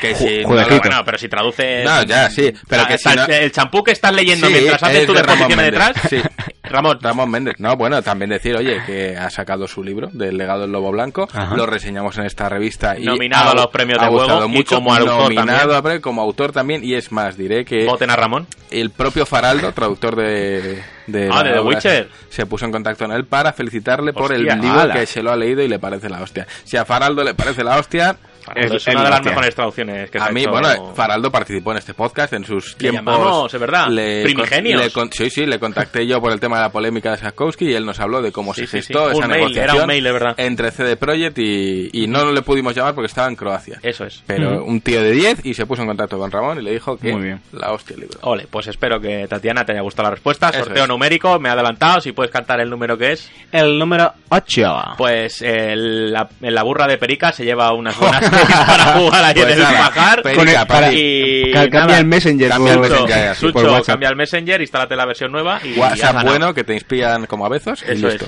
Que 0.00 0.14
si 0.14 0.42
no 0.42 0.48
Bueno, 0.48 0.68
lo- 0.68 0.78
bueno, 0.80 1.02
pero 1.04 1.18
si 1.18 1.28
traduce. 1.28 1.84
No, 1.84 2.02
ya, 2.04 2.30
sí. 2.30 2.52
Pero 2.68 2.86
que 2.86 2.98
si 2.98 3.08
está- 3.08 3.26
no- 3.26 3.34
El 3.34 3.52
champú 3.52 3.82
que 3.82 3.92
estás 3.92 4.12
leyendo 4.14 4.46
Sí, 4.46 4.52
mientras 4.54 4.82
haces 4.82 5.00
es 5.00 5.06
tu 5.06 5.12
de 5.14 5.22
Ramón 5.22 5.48
deposición 5.48 5.64
detrás. 5.70 5.92
Sí. 6.08 6.20
Ramón. 6.62 6.98
Ramón 7.00 7.30
Méndez. 7.30 7.54
No, 7.58 7.76
bueno, 7.76 8.00
también 8.00 8.30
decir, 8.30 8.54
oye, 8.56 8.80
que 8.86 9.16
ha 9.16 9.28
sacado 9.30 9.66
su 9.66 9.82
libro 9.82 10.08
del 10.12 10.36
legado 10.36 10.60
del 10.62 10.70
lobo 10.70 10.92
blanco. 10.92 11.26
Ajá. 11.32 11.56
Lo 11.56 11.66
reseñamos 11.66 12.16
en 12.18 12.26
esta 12.26 12.48
revista. 12.48 12.96
Y 12.96 13.04
Nominado 13.06 13.48
ha- 13.48 13.52
a 13.52 13.54
los 13.56 13.66
premios 13.68 13.98
ha 14.00 14.04
de 14.04 14.10
gustado 14.10 14.38
juego 14.38 14.52
y 14.52 14.56
mucho. 14.56 14.74
como 14.76 14.94
autor 14.94 15.22
Nominado 15.24 15.58
también. 15.58 15.76
a 15.76 15.82
pre- 15.82 16.00
como 16.00 16.22
autor 16.22 16.52
también. 16.52 16.84
Y 16.84 16.94
es 16.94 17.10
más, 17.10 17.36
diré 17.36 17.64
que. 17.64 17.86
Voten 17.86 18.10
a 18.10 18.16
Ramón. 18.16 18.46
El 18.70 18.90
propio 18.90 19.26
Faraldo, 19.26 19.72
traductor 19.72 20.14
de. 20.14 20.80
De 21.12 21.28
Ah, 21.32 21.42
de 21.42 21.52
The 21.52 21.60
Witcher. 21.60 22.08
Se 22.28 22.46
puso 22.46 22.64
en 22.64 22.72
contacto 22.72 23.04
con 23.04 23.12
él 23.14 23.24
para 23.24 23.52
felicitarle 23.52 24.12
por 24.12 24.32
el 24.32 24.44
libro 24.44 24.80
ala. 24.80 24.94
que 24.94 25.06
se 25.06 25.22
lo 25.22 25.30
ha 25.30 25.36
leído 25.36 25.62
y 25.62 25.68
le 25.68 25.78
parece 25.78 26.08
la 26.08 26.20
hostia. 26.22 26.46
Si 26.64 26.76
a 26.76 26.84
Faraldo 26.84 27.22
le 27.24 27.34
parece 27.34 27.64
la 27.64 27.78
hostia. 27.78 28.16
Es, 28.54 28.70
es 28.72 28.86
una 28.88 29.04
de 29.04 29.10
las 29.10 29.24
mejores 29.24 29.54
traducciones 29.54 30.10
que 30.10 30.18
se 30.18 30.24
a 30.24 30.28
ha 30.28 30.30
mí, 30.32 30.42
hecho. 30.42 30.50
bueno, 30.50 30.92
Faraldo 30.94 31.30
participó 31.30 31.72
en 31.72 31.78
este 31.78 31.94
podcast 31.94 32.32
en 32.32 32.44
sus 32.44 32.72
Le 32.72 32.90
tiempos. 32.90 33.14
llamamos, 33.14 33.54
es 33.54 33.60
verdad, 33.60 33.86
primigenios. 33.86 34.80
le 34.82 34.90
con- 34.90 35.12
sí, 35.12 35.30
sí, 35.30 35.46
le 35.46 35.58
contacté 35.58 36.06
yo 36.06 36.20
por 36.20 36.32
el 36.32 36.40
tema 36.40 36.56
de 36.56 36.62
la 36.62 36.70
polémica 36.70 37.10
de 37.12 37.18
Sapkowski 37.18 37.66
y 37.70 37.74
él 37.74 37.84
nos 37.86 38.00
habló 38.00 38.22
de 38.22 38.32
cómo 38.32 38.54
Sí, 38.54 38.62
se 38.62 38.66
sí, 38.66 38.76
gestó 38.88 39.10
sí. 39.10 39.16
esa 39.16 39.24
Un 39.24 39.30
mail, 39.30 39.40
negociación 39.42 39.74
era 39.76 39.82
un 39.82 39.86
mail, 39.86 40.04
de 40.04 40.12
verdad. 40.12 40.34
entre 40.36 40.70
CD 40.70 40.96
Projekt 40.96 41.38
y, 41.38 41.90
y 41.92 42.06
no 42.06 42.30
le 42.32 42.42
pudimos 42.42 42.74
llamar 42.74 42.94
porque 42.94 43.06
estaba 43.06 43.28
en 43.28 43.36
Croacia. 43.36 43.78
Eso 43.82 44.04
es. 44.04 44.22
Pero 44.26 44.64
un 44.64 44.80
tío 44.80 45.02
de 45.02 45.12
10 45.12 45.44
y 45.46 45.54
se 45.54 45.66
puso 45.66 45.82
en 45.82 45.88
contacto 45.88 46.18
con 46.18 46.30
Ramón 46.30 46.58
y 46.58 46.62
le 46.62 46.72
dijo 46.72 46.96
que 46.96 47.12
Muy 47.12 47.22
bien. 47.22 47.40
la 47.52 47.72
hostia 47.72 47.94
el 47.94 48.00
libro. 48.02 48.18
Ole, 48.22 48.46
pues 48.50 48.66
espero 48.66 49.00
que 49.00 49.26
Tatiana 49.28 49.64
te 49.64 49.72
haya 49.72 49.82
gustado 49.82 50.08
la 50.08 50.14
respuesta. 50.14 50.50
Eso 50.50 50.64
Sorteo 50.64 50.82
es. 50.84 50.88
numérico, 50.88 51.38
me 51.38 51.48
he 51.48 51.52
adelantado. 51.52 52.00
Si 52.00 52.12
puedes 52.12 52.30
cantar 52.32 52.60
el 52.60 52.68
número 52.70 52.96
que 52.98 53.12
es. 53.12 53.30
El 53.52 53.78
número 53.78 54.12
8. 54.28 54.94
Pues 54.96 55.42
el- 55.42 56.12
la, 56.12 56.28
en 56.40 56.54
la 56.54 56.62
burra 56.62 56.86
de 56.86 56.98
Perica 56.98 57.32
se 57.32 57.44
lleva 57.44 57.72
unas 57.72 57.98
buenas 57.98 58.20
para 58.66 58.84
jugar 58.98 59.24
ahí 59.24 59.34
Pues 59.34 59.46
en 59.46 59.52
el 59.52 59.58
nada, 59.62 59.78
pajar. 59.90 60.22
Perica, 60.22 60.40
Con 60.40 60.48
el- 60.48 60.66
para- 60.66 60.92
y 60.92 61.50
ca- 61.52 61.60
cambia 61.62 61.80
nada, 61.86 61.98
el 61.98 62.06
Messenger 62.06 62.48
Cambia 62.50 62.72
el 62.74 62.80
Messenger, 62.80 63.08
ya, 63.08 63.34
sí, 63.34 63.40
Sucho, 63.40 63.52
por 63.52 63.64
WhatsApp. 63.66 63.86
cambia 63.86 64.08
el 64.08 64.16
Messenger, 64.16 64.60
instálate 64.60 64.96
la 64.96 65.06
versión 65.06 65.32
nueva 65.32 65.60
y 65.64 65.78
WhatsApp 65.78 66.24
bueno 66.24 66.54
que 66.54 66.64
te 66.64 66.74
inspiran 66.74 67.26
como 67.26 67.46
a 67.46 67.50
y 67.54 67.56
Eso 67.56 68.08
listo. 68.08 68.26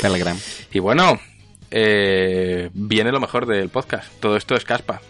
Telegram. 0.00 0.36
Y 0.72 0.78
bueno, 0.78 1.20
eh, 1.70 2.70
viene 2.72 3.12
lo 3.12 3.20
mejor 3.20 3.46
del 3.46 3.68
podcast. 3.68 4.08
Todo 4.20 4.36
esto 4.36 4.54
es 4.54 4.64
caspa. 4.64 5.00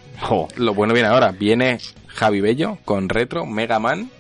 Lo 0.57 0.75
bueno 0.75 0.95
viene 0.95 1.09
ahora. 1.09 1.33
Viene 1.33 1.79
Javi 2.09 2.41
Bello 2.41 2.79
con 2.85 3.09
Retro, 3.09 3.47
Mega 3.47 3.79
Man 3.79 4.11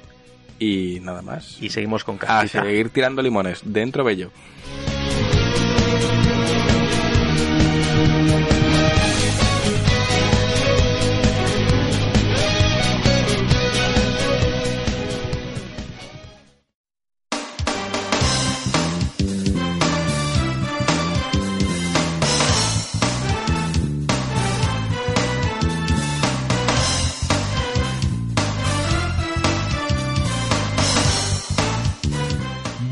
y 0.59 0.99
nada 1.03 1.23
más. 1.23 1.59
Y 1.61 1.71
seguimos 1.71 2.05
con 2.05 2.17
A 2.17 2.19
casquita. 2.19 2.63
seguir 2.65 2.91
tirando 2.91 3.23
limones. 3.23 3.61
Dentro 3.65 4.03
Bello. 4.05 4.31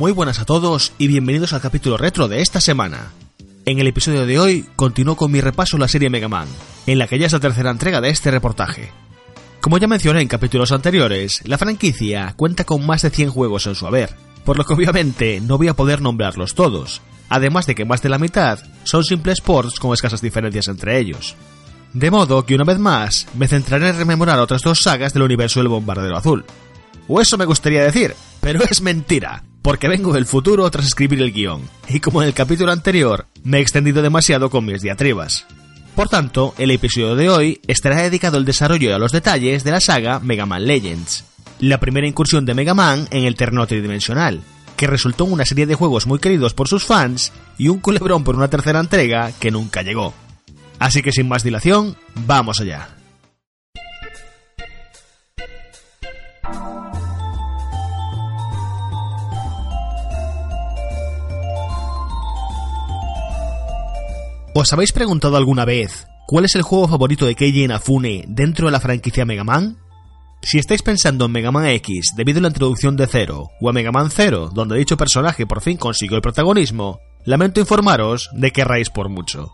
Muy 0.01 0.13
buenas 0.13 0.41
a 0.41 0.47
todos 0.47 0.95
y 0.97 1.09
bienvenidos 1.09 1.53
al 1.53 1.61
capítulo 1.61 1.99
retro 1.99 2.27
de 2.27 2.41
esta 2.41 2.59
semana. 2.59 3.11
En 3.67 3.81
el 3.81 3.87
episodio 3.87 4.25
de 4.25 4.39
hoy 4.39 4.65
continúo 4.75 5.15
con 5.15 5.31
mi 5.31 5.43
repaso 5.43 5.77
la 5.77 5.89
serie 5.89 6.09
Mega 6.09 6.27
Man, 6.27 6.49
en 6.87 6.99
la 6.99 7.07
que 7.07 7.19
ya 7.19 7.27
es 7.27 7.35
la 7.35 7.39
tercera 7.39 7.71
entrega 7.71 8.01
de 8.01 8.09
este 8.09 8.31
reportaje. 8.31 8.91
Como 9.61 9.77
ya 9.77 9.89
mencioné 9.89 10.23
en 10.23 10.29
capítulos 10.29 10.73
anteriores, 10.73 11.43
la 11.45 11.59
franquicia 11.59 12.33
cuenta 12.35 12.65
con 12.65 12.87
más 12.87 13.03
de 13.03 13.11
100 13.11 13.29
juegos 13.29 13.67
en 13.67 13.75
su 13.75 13.87
haber, 13.87 14.17
por 14.47 14.57
lo 14.57 14.65
que 14.65 14.73
obviamente 14.73 15.39
no 15.43 15.59
voy 15.59 15.69
a 15.69 15.77
poder 15.77 16.01
nombrarlos 16.01 16.55
todos, 16.55 17.03
además 17.29 17.67
de 17.67 17.75
que 17.75 17.85
más 17.85 18.01
de 18.01 18.09
la 18.09 18.19
mitad 18.19 18.59
son 18.85 19.05
simples 19.05 19.43
ports 19.43 19.79
con 19.79 19.93
escasas 19.93 20.23
diferencias 20.23 20.69
entre 20.69 20.99
ellos. 20.99 21.37
De 21.93 22.11
modo 22.11 22.47
que 22.47 22.55
una 22.55 22.65
vez 22.65 22.79
más 22.79 23.27
me 23.35 23.49
centraré 23.49 23.91
en 23.91 23.99
rememorar 23.99 24.39
otras 24.39 24.63
dos 24.63 24.79
sagas 24.79 25.13
del 25.13 25.25
universo 25.25 25.61
del 25.61 25.69
Bombardero 25.69 26.17
Azul. 26.17 26.47
O 27.07 27.21
eso 27.21 27.37
me 27.37 27.45
gustaría 27.45 27.83
decir, 27.83 28.15
pero 28.41 28.63
es 28.63 28.81
mentira, 28.81 29.43
porque 29.71 29.87
vengo 29.87 30.13
del 30.13 30.27
futuro 30.27 30.69
tras 30.69 30.87
escribir 30.87 31.23
el 31.23 31.31
guion, 31.31 31.63
y 31.89 32.01
como 32.01 32.21
en 32.21 32.27
el 32.27 32.35
capítulo 32.35 32.73
anterior, 32.73 33.29
me 33.45 33.59
he 33.59 33.61
extendido 33.61 34.03
demasiado 34.03 34.51
con 34.51 34.65
mis 34.65 34.83
diatribas. 34.83 35.47
Por 35.95 36.09
tanto, 36.09 36.57
el 36.59 36.73
episodio 36.73 37.15
de 37.15 37.29
hoy 37.29 37.61
estará 37.69 38.03
dedicado 38.03 38.37
al 38.37 38.45
desarrollo 38.45 38.91
y 38.91 38.93
a 38.93 38.99
los 38.99 39.13
detalles 39.13 39.63
de 39.63 39.71
la 39.71 39.81
saga 39.81 40.19
Mega 40.19 40.45
Man 40.45 40.67
Legends, 40.67 41.25
la 41.61 41.79
primera 41.79 42.09
incursión 42.09 42.45
de 42.45 42.55
Mega 42.55 42.75
Man 42.75 43.07
en 43.13 43.27
el 43.27 43.37
terreno 43.37 43.65
tridimensional, 43.65 44.41
que 44.77 44.89
resultó 44.89 45.25
en 45.27 45.35
una 45.35 45.47
serie 45.47 45.67
de 45.67 45.77
juegos 45.77 46.09
muy 46.09 46.19
queridos 46.19 46.53
por 46.53 46.67
sus 46.67 46.85
fans 46.85 47.33
y 47.57 47.69
un 47.69 47.79
culebrón 47.79 48.25
por 48.25 48.35
una 48.35 48.51
tercera 48.51 48.81
entrega 48.81 49.31
que 49.39 49.53
nunca 49.53 49.83
llegó. 49.83 50.15
Así 50.81 51.01
que 51.01 51.13
sin 51.13 51.29
más 51.29 51.45
dilación, 51.45 51.95
vamos 52.27 52.61
allá. 52.61 52.89
¿Os 64.61 64.75
habéis 64.75 64.93
preguntado 64.93 65.39
alguna 65.39 65.65
vez 65.65 66.07
cuál 66.27 66.45
es 66.45 66.55
el 66.55 66.61
juego 66.61 66.87
favorito 66.87 67.25
de 67.25 67.35
Keiji 67.35 67.65
Inafune 67.65 68.27
dentro 68.29 68.67
de 68.67 68.73
la 68.73 68.79
franquicia 68.79 69.25
Mega 69.25 69.43
Man? 69.43 69.79
Si 70.43 70.59
estáis 70.59 70.83
pensando 70.83 71.25
en 71.25 71.33
Mega 71.33 71.51
Man 71.51 71.65
X 71.69 72.13
debido 72.15 72.41
a 72.41 72.43
la 72.43 72.49
introducción 72.49 72.95
de 72.95 73.07
Zero, 73.07 73.49
o 73.59 73.71
a 73.71 73.73
Mega 73.73 73.91
Man 73.91 74.11
Zero, 74.11 74.51
donde 74.53 74.77
dicho 74.77 74.99
personaje 74.99 75.47
por 75.47 75.63
fin 75.63 75.79
consiguió 75.79 76.17
el 76.17 76.23
protagonismo, 76.23 77.01
lamento 77.25 77.59
informaros 77.59 78.29
de 78.35 78.51
que 78.51 78.61
erráis 78.61 78.91
por 78.91 79.09
mucho. 79.09 79.51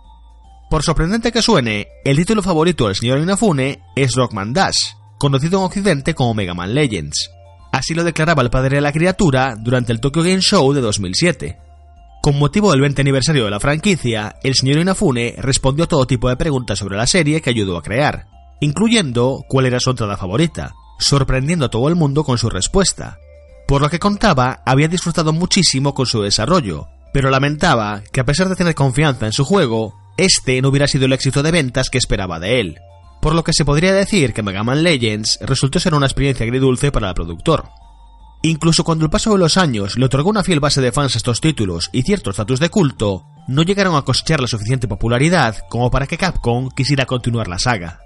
Por 0.70 0.82
sorprendente 0.82 1.30
que 1.30 1.40
suene, 1.40 1.86
el 2.04 2.16
título 2.16 2.42
favorito 2.42 2.86
del 2.86 2.96
señor 2.96 3.20
Inafune 3.20 3.82
es 3.94 4.12
Rockman 4.16 4.52
Dash, 4.52 4.96
conocido 5.18 5.60
en 5.60 5.66
Occidente 5.66 6.14
como 6.14 6.34
Mega 6.34 6.54
Man 6.54 6.74
Legends. 6.74 7.30
Así 7.70 7.94
lo 7.94 8.02
declaraba 8.02 8.42
el 8.42 8.50
padre 8.50 8.78
de 8.78 8.82
la 8.82 8.90
criatura 8.90 9.54
durante 9.56 9.92
el 9.92 10.00
Tokyo 10.00 10.24
Game 10.24 10.40
Show 10.40 10.72
de 10.72 10.80
2007. 10.80 11.65
Con 12.26 12.40
motivo 12.40 12.72
del 12.72 12.80
20 12.80 13.02
aniversario 13.02 13.44
de 13.44 13.52
la 13.52 13.60
franquicia, 13.60 14.34
el 14.42 14.56
señor 14.56 14.80
Inafune 14.80 15.36
respondió 15.38 15.84
a 15.84 15.86
todo 15.86 16.08
tipo 16.08 16.28
de 16.28 16.34
preguntas 16.34 16.76
sobre 16.76 16.96
la 16.96 17.06
serie 17.06 17.40
que 17.40 17.50
ayudó 17.50 17.78
a 17.78 17.84
crear, 17.84 18.26
incluyendo 18.58 19.44
cuál 19.48 19.66
era 19.66 19.78
su 19.78 19.90
entrada 19.90 20.16
favorita, 20.16 20.74
sorprendiendo 20.98 21.66
a 21.66 21.68
todo 21.68 21.88
el 21.88 21.94
mundo 21.94 22.24
con 22.24 22.36
su 22.36 22.50
respuesta. 22.50 23.20
Por 23.68 23.80
lo 23.80 23.88
que 23.90 24.00
contaba, 24.00 24.60
había 24.66 24.88
disfrutado 24.88 25.32
muchísimo 25.32 25.94
con 25.94 26.06
su 26.06 26.20
desarrollo, 26.20 26.88
pero 27.12 27.30
lamentaba 27.30 28.02
que 28.10 28.18
a 28.18 28.24
pesar 28.24 28.48
de 28.48 28.56
tener 28.56 28.74
confianza 28.74 29.26
en 29.26 29.32
su 29.32 29.44
juego, 29.44 29.94
este 30.16 30.60
no 30.60 30.70
hubiera 30.70 30.88
sido 30.88 31.04
el 31.04 31.12
éxito 31.12 31.44
de 31.44 31.52
ventas 31.52 31.90
que 31.90 31.98
esperaba 31.98 32.40
de 32.40 32.58
él. 32.58 32.80
Por 33.22 33.36
lo 33.36 33.44
que 33.44 33.52
se 33.52 33.64
podría 33.64 33.92
decir 33.92 34.34
que 34.34 34.42
Mega 34.42 34.64
Man 34.64 34.82
Legends 34.82 35.38
resultó 35.42 35.78
ser 35.78 35.94
una 35.94 36.06
experiencia 36.06 36.42
agridulce 36.42 36.90
para 36.90 37.08
el 37.10 37.14
productor. 37.14 37.68
Incluso 38.42 38.84
cuando 38.84 39.04
el 39.04 39.10
paso 39.10 39.32
de 39.32 39.38
los 39.38 39.56
años 39.56 39.96
le 39.96 40.06
otorgó 40.06 40.30
una 40.30 40.44
fiel 40.44 40.60
base 40.60 40.80
de 40.80 40.92
fans 40.92 41.14
a 41.14 41.18
estos 41.18 41.40
títulos 41.40 41.90
y 41.92 42.02
cierto 42.02 42.30
estatus 42.30 42.60
de 42.60 42.68
culto, 42.68 43.24
no 43.48 43.62
llegaron 43.62 43.96
a 43.96 44.02
cosechar 44.02 44.40
la 44.40 44.46
suficiente 44.46 44.88
popularidad 44.88 45.56
como 45.68 45.90
para 45.90 46.06
que 46.06 46.18
Capcom 46.18 46.68
quisiera 46.70 47.06
continuar 47.06 47.48
la 47.48 47.58
saga. 47.58 48.00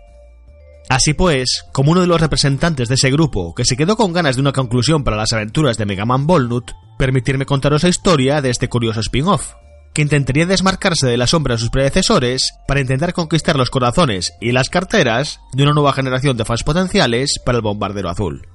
Así 0.89 1.15
pues, 1.15 1.65
como 1.73 1.93
uno 1.93 2.01
de 2.01 2.09
los 2.09 2.20
representantes 2.20 2.89
de 2.89 2.97
ese 2.97 3.11
grupo 3.11 3.55
que 3.55 3.65
se 3.65 3.77
quedó 3.77 3.97
con 3.97 4.12
ganas 4.12 4.35
de 4.35 4.43
una 4.43 4.52
conclusión 4.52 5.05
para 5.05 5.16
las 5.16 5.32
aventuras 5.32 5.78
de 5.78 5.86
Mega 5.86 6.05
Man 6.05 6.27
Volnut, 6.27 6.73
permitirme 6.98 7.47
contaros 7.47 7.85
la 7.85 7.89
historia 7.89 8.43
de 8.43 8.51
este 8.51 8.69
curioso 8.69 8.98
spin-off, 8.98 9.52
que 9.94 10.02
intentaría 10.02 10.47
desmarcarse 10.47 11.07
de 11.07 11.16
la 11.16 11.28
sombra 11.28 11.55
de 11.55 11.61
sus 11.61 11.70
predecesores 11.70 12.55
para 12.66 12.81
intentar 12.81 13.12
conquistar 13.12 13.57
los 13.57 13.70
corazones 13.70 14.32
y 14.40 14.52
las 14.52 14.69
carteras 14.69 15.40
de 15.52 15.62
una 15.62 15.74
nueva 15.74 15.93
generación 15.93 16.36
de 16.36 16.44
fans 16.44 16.65
potenciales 16.65 17.40
para 17.44 17.59
el 17.59 17.62
bombardero 17.62 18.11
azul. 18.11 18.48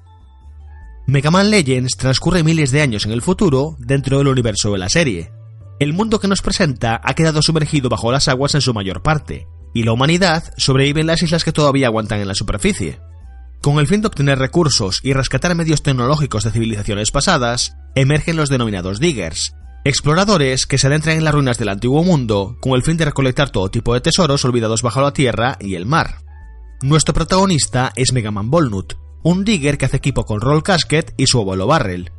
Mega 1.07 1.30
Man 1.30 1.52
Legends 1.52 1.98
transcurre 1.98 2.44
miles 2.44 2.72
de 2.72 2.82
años 2.82 3.06
en 3.06 3.11
el 3.11 3.22
futuro 3.22 3.76
dentro 3.77 4.18
del 4.18 4.27
universo 4.27 4.72
de 4.72 4.80
la 4.80 4.90
serie. 4.90 5.32
El 5.80 5.94
mundo 5.94 6.19
que 6.19 6.27
nos 6.27 6.41
presenta 6.41 6.99
ha 7.03 7.14
quedado 7.14 7.44
sumergido 7.44 7.90
bajo 7.90 8.11
las 8.11 8.27
aguas 8.27 8.56
en 8.56 8.61
su 8.61 8.73
mayor 8.73 9.03
parte, 9.03 9.48
y 9.72 9.84
la 9.84 9.91
humanidad 9.91 10.52
sobrevive 10.57 11.02
en 11.02 11.07
las 11.07 11.22
islas 11.22 11.44
que 11.44 11.52
todavía 11.52 11.88
aguantan 11.88 12.22
en 12.22 12.27
la 12.27 12.34
superficie. 12.34 12.99
Con 13.61 13.77
el 13.77 13.86
fin 13.86 14.02
de 14.02 14.07
obtener 14.07 14.40
recursos 14.40 14.99
y 15.03 15.14
rescatar 15.14 15.53
medios 15.53 15.84
tecnológicos 15.84 16.44
de 16.44 16.52
civilizaciones 16.52 17.11
pasadas, 17.11 17.76
emergen 17.94 18.36
los 18.36 18.49
denominados 18.49 18.99
diggers, 18.99 19.53
exploradores 19.84 20.65
que 20.65 20.80
se 20.80 20.88
adentran 20.88 21.18
en 21.18 21.23
las 21.23 21.36
ruinas 21.36 21.60
del 21.60 21.69
antiguo 21.69 22.03
mundo 22.03 22.57
con 22.61 22.73
el 22.73 22.82
fin 22.82 22.98
de 22.98 23.06
recolectar 23.06 23.52
todo 23.52 23.69
tipo 23.69 23.94
de 23.94 24.02
tesoros 24.02 24.44
olvidados 24.44 24.82
bajo 24.82 25.02
la 25.02 25.14
tierra 25.14 25.57
y 25.60 25.76
el 25.76 25.86
mar. 25.86 26.23
Nuestro 26.82 27.14
protagonista 27.14 27.94
es 27.95 28.11
Mega 28.11 28.32
Man 28.32 28.49
Volnut, 28.49 28.94
un 29.26 29.43
digger 29.43 29.80
que 29.80 29.85
hace 29.85 29.97
equipo 29.97 30.23
con 30.23 30.39
Roll 30.39 30.61
Casket 30.61 31.15
y 31.18 31.26
su 31.26 31.39
abuelo 31.39 31.65
Barrel. 31.65 32.11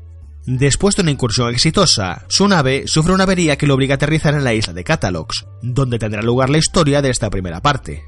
Después 0.45 0.97
de 0.97 1.03
una 1.03 1.12
incursión 1.12 1.51
exitosa, 1.51 2.24
su 2.28 2.49
nave 2.49 2.89
sufre 2.89 3.15
una 3.15 3.23
avería 3.23 3.57
que 3.57 3.69
lo 3.69 3.74
obliga 3.74 3.95
a 3.95 3.97
aterrizar 3.97 4.35
en 4.35 4.43
la 4.43 4.55
isla 4.55 4.73
de 4.73 4.83
Catalogs, 4.83 5.47
donde 5.62 6.01
tendrá 6.01 6.20
lugar 6.20 6.51
la 6.51 6.59
historia 6.59 7.03
de 7.03 7.11
esta 7.11 7.31
primera 7.31 7.62
parte. 7.62 8.03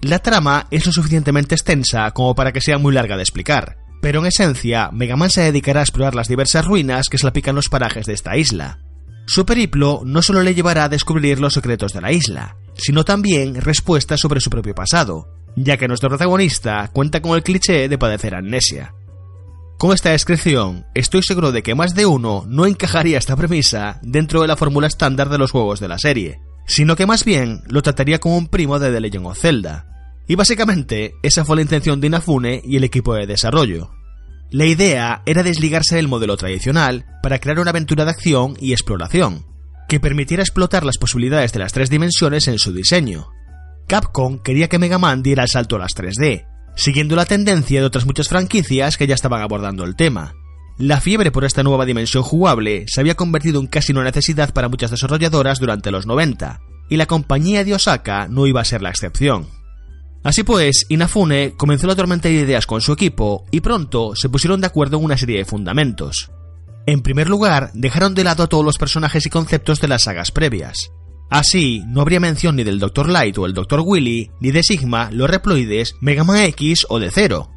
La 0.00 0.20
trama 0.20 0.66
es 0.70 0.86
lo 0.86 0.92
suficientemente 0.92 1.54
extensa 1.54 2.10
como 2.12 2.34
para 2.34 2.52
que 2.52 2.62
sea 2.62 2.78
muy 2.78 2.94
larga 2.94 3.16
de 3.16 3.22
explicar, 3.22 3.76
pero 4.00 4.20
en 4.20 4.26
esencia, 4.26 4.88
Mega 4.92 5.16
Man 5.16 5.28
se 5.28 5.42
dedicará 5.42 5.80
a 5.80 5.84
explorar 5.84 6.14
las 6.14 6.28
diversas 6.28 6.64
ruinas 6.64 7.10
que 7.10 7.18
salpican 7.18 7.54
los 7.54 7.68
parajes 7.68 8.06
de 8.06 8.14
esta 8.14 8.38
isla. 8.38 8.78
Su 9.26 9.44
periplo 9.44 10.00
no 10.06 10.22
solo 10.22 10.42
le 10.42 10.54
llevará 10.54 10.84
a 10.84 10.88
descubrir 10.88 11.38
los 11.38 11.52
secretos 11.52 11.92
de 11.92 12.00
la 12.00 12.12
isla, 12.12 12.56
sino 12.76 13.04
también 13.04 13.60
respuestas 13.60 14.20
sobre 14.20 14.40
su 14.40 14.48
propio 14.48 14.74
pasado, 14.74 15.41
ya 15.56 15.76
que 15.76 15.88
nuestro 15.88 16.08
protagonista 16.08 16.88
cuenta 16.92 17.20
con 17.20 17.36
el 17.36 17.42
cliché 17.42 17.88
de 17.88 17.98
padecer 17.98 18.34
amnesia. 18.34 18.94
Con 19.78 19.92
esta 19.92 20.10
descripción, 20.10 20.86
estoy 20.94 21.22
seguro 21.22 21.50
de 21.50 21.62
que 21.62 21.74
más 21.74 21.94
de 21.94 22.06
uno 22.06 22.44
no 22.46 22.66
encajaría 22.66 23.18
esta 23.18 23.36
premisa 23.36 23.98
dentro 24.02 24.40
de 24.40 24.46
la 24.46 24.56
fórmula 24.56 24.86
estándar 24.86 25.28
de 25.28 25.38
los 25.38 25.50
juegos 25.50 25.80
de 25.80 25.88
la 25.88 25.98
serie, 25.98 26.40
sino 26.66 26.94
que 26.94 27.06
más 27.06 27.24
bien 27.24 27.62
lo 27.66 27.82
trataría 27.82 28.20
como 28.20 28.36
un 28.36 28.46
primo 28.46 28.78
de 28.78 28.92
The 28.92 29.00
Legend 29.00 29.26
of 29.26 29.40
Zelda. 29.40 29.86
Y 30.28 30.36
básicamente, 30.36 31.14
esa 31.22 31.44
fue 31.44 31.56
la 31.56 31.62
intención 31.62 32.00
de 32.00 32.06
Inafune 32.06 32.62
y 32.64 32.76
el 32.76 32.84
equipo 32.84 33.14
de 33.14 33.26
desarrollo. 33.26 33.90
La 34.50 34.66
idea 34.66 35.22
era 35.26 35.42
desligarse 35.42 35.96
del 35.96 36.08
modelo 36.08 36.36
tradicional 36.36 37.06
para 37.22 37.38
crear 37.38 37.58
una 37.58 37.70
aventura 37.70 38.04
de 38.04 38.12
acción 38.12 38.54
y 38.60 38.72
exploración, 38.72 39.46
que 39.88 39.98
permitiera 39.98 40.42
explotar 40.42 40.84
las 40.84 40.98
posibilidades 40.98 41.52
de 41.52 41.58
las 41.58 41.72
tres 41.72 41.90
dimensiones 41.90 42.46
en 42.48 42.58
su 42.58 42.72
diseño, 42.72 43.28
Capcom 43.92 44.38
quería 44.38 44.70
que 44.70 44.78
Mega 44.78 44.96
Man 44.96 45.22
diera 45.22 45.42
el 45.42 45.50
salto 45.50 45.76
a 45.76 45.80
las 45.80 45.94
3D, 45.94 46.46
siguiendo 46.74 47.14
la 47.14 47.26
tendencia 47.26 47.78
de 47.78 47.84
otras 47.84 48.06
muchas 48.06 48.26
franquicias 48.26 48.96
que 48.96 49.06
ya 49.06 49.14
estaban 49.14 49.42
abordando 49.42 49.84
el 49.84 49.96
tema. 49.96 50.32
La 50.78 50.98
fiebre 50.98 51.30
por 51.30 51.44
esta 51.44 51.62
nueva 51.62 51.84
dimensión 51.84 52.22
jugable 52.22 52.86
se 52.86 53.02
había 53.02 53.16
convertido 53.16 53.60
en 53.60 53.66
casi 53.66 53.92
una 53.92 54.02
necesidad 54.02 54.54
para 54.54 54.70
muchas 54.70 54.92
desarrolladoras 54.92 55.58
durante 55.60 55.90
los 55.90 56.06
90, 56.06 56.58
y 56.88 56.96
la 56.96 57.04
compañía 57.04 57.64
de 57.64 57.74
Osaka 57.74 58.28
no 58.28 58.46
iba 58.46 58.62
a 58.62 58.64
ser 58.64 58.80
la 58.80 58.88
excepción. 58.88 59.46
Así 60.24 60.42
pues, 60.42 60.86
Inafune 60.88 61.52
comenzó 61.58 61.86
la 61.86 61.94
tormenta 61.94 62.30
de 62.30 62.36
ideas 62.36 62.66
con 62.66 62.80
su 62.80 62.94
equipo 62.94 63.44
y 63.50 63.60
pronto 63.60 64.16
se 64.16 64.30
pusieron 64.30 64.62
de 64.62 64.68
acuerdo 64.68 64.96
en 64.96 65.04
una 65.04 65.18
serie 65.18 65.36
de 65.36 65.44
fundamentos. 65.44 66.30
En 66.86 67.02
primer 67.02 67.28
lugar, 67.28 67.72
dejaron 67.74 68.14
de 68.14 68.24
lado 68.24 68.44
a 68.44 68.46
todos 68.46 68.64
los 68.64 68.78
personajes 68.78 69.26
y 69.26 69.28
conceptos 69.28 69.82
de 69.82 69.88
las 69.88 70.04
sagas 70.04 70.30
previas, 70.30 70.90
Así, 71.32 71.82
no 71.86 72.02
habría 72.02 72.20
mención 72.20 72.56
ni 72.56 72.62
del 72.62 72.78
Dr. 72.78 73.08
Light 73.08 73.38
o 73.38 73.46
el 73.46 73.54
Dr. 73.54 73.80
Willy, 73.82 74.30
ni 74.40 74.50
de 74.50 74.62
Sigma, 74.62 75.10
los 75.10 75.30
Reploides, 75.30 75.94
Mega 76.02 76.24
Man 76.24 76.40
X 76.40 76.84
o 76.90 77.00
de 77.00 77.10
Zero. 77.10 77.50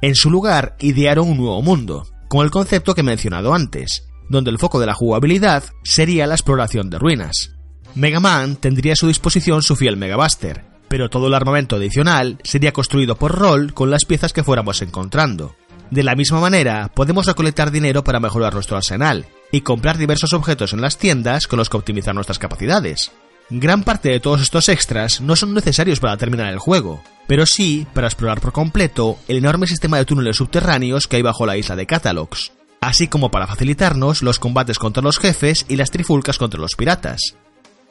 En 0.00 0.14
su 0.14 0.30
lugar, 0.30 0.76
idearon 0.78 1.30
un 1.30 1.36
nuevo 1.36 1.60
mundo, 1.60 2.06
con 2.28 2.44
el 2.44 2.52
concepto 2.52 2.94
que 2.94 3.00
he 3.00 3.04
mencionado 3.04 3.52
antes, 3.52 4.06
donde 4.28 4.50
el 4.50 4.60
foco 4.60 4.78
de 4.78 4.86
la 4.86 4.94
jugabilidad 4.94 5.64
sería 5.82 6.28
la 6.28 6.36
exploración 6.36 6.88
de 6.88 7.00
ruinas. 7.00 7.50
Mega 7.96 8.20
Man 8.20 8.54
tendría 8.54 8.92
a 8.92 8.96
su 8.96 9.08
disposición 9.08 9.60
su 9.60 9.74
fiel 9.74 9.96
Megabuster, 9.96 10.64
pero 10.86 11.10
todo 11.10 11.26
el 11.26 11.34
armamento 11.34 11.74
adicional 11.74 12.38
sería 12.44 12.72
construido 12.72 13.16
por 13.16 13.32
rol 13.32 13.74
con 13.74 13.90
las 13.90 14.04
piezas 14.04 14.32
que 14.32 14.44
fuéramos 14.44 14.82
encontrando. 14.82 15.56
De 15.90 16.02
la 16.02 16.16
misma 16.16 16.40
manera, 16.40 16.90
podemos 16.94 17.26
recolectar 17.26 17.70
dinero 17.70 18.02
para 18.02 18.20
mejorar 18.20 18.54
nuestro 18.54 18.76
arsenal, 18.76 19.26
y 19.52 19.60
comprar 19.60 19.98
diversos 19.98 20.32
objetos 20.32 20.72
en 20.72 20.80
las 20.80 20.98
tiendas 20.98 21.46
con 21.46 21.58
los 21.58 21.68
que 21.68 21.76
optimizar 21.76 22.14
nuestras 22.14 22.38
capacidades. 22.38 23.12
Gran 23.48 23.84
parte 23.84 24.08
de 24.08 24.20
todos 24.20 24.42
estos 24.42 24.68
extras 24.68 25.20
no 25.20 25.36
son 25.36 25.54
necesarios 25.54 26.00
para 26.00 26.16
terminar 26.16 26.52
el 26.52 26.58
juego, 26.58 27.02
pero 27.28 27.46
sí 27.46 27.86
para 27.94 28.08
explorar 28.08 28.40
por 28.40 28.52
completo 28.52 29.18
el 29.28 29.36
enorme 29.36 29.68
sistema 29.68 29.98
de 29.98 30.04
túneles 30.04 30.36
subterráneos 30.36 31.06
que 31.06 31.16
hay 31.16 31.22
bajo 31.22 31.46
la 31.46 31.56
isla 31.56 31.76
de 31.76 31.86
Catalogs, 31.86 32.52
así 32.80 33.06
como 33.06 33.30
para 33.30 33.46
facilitarnos 33.46 34.22
los 34.22 34.40
combates 34.40 34.78
contra 34.78 35.02
los 35.02 35.18
jefes 35.18 35.64
y 35.68 35.76
las 35.76 35.92
trifulcas 35.92 36.38
contra 36.38 36.60
los 36.60 36.74
piratas. 36.74 37.36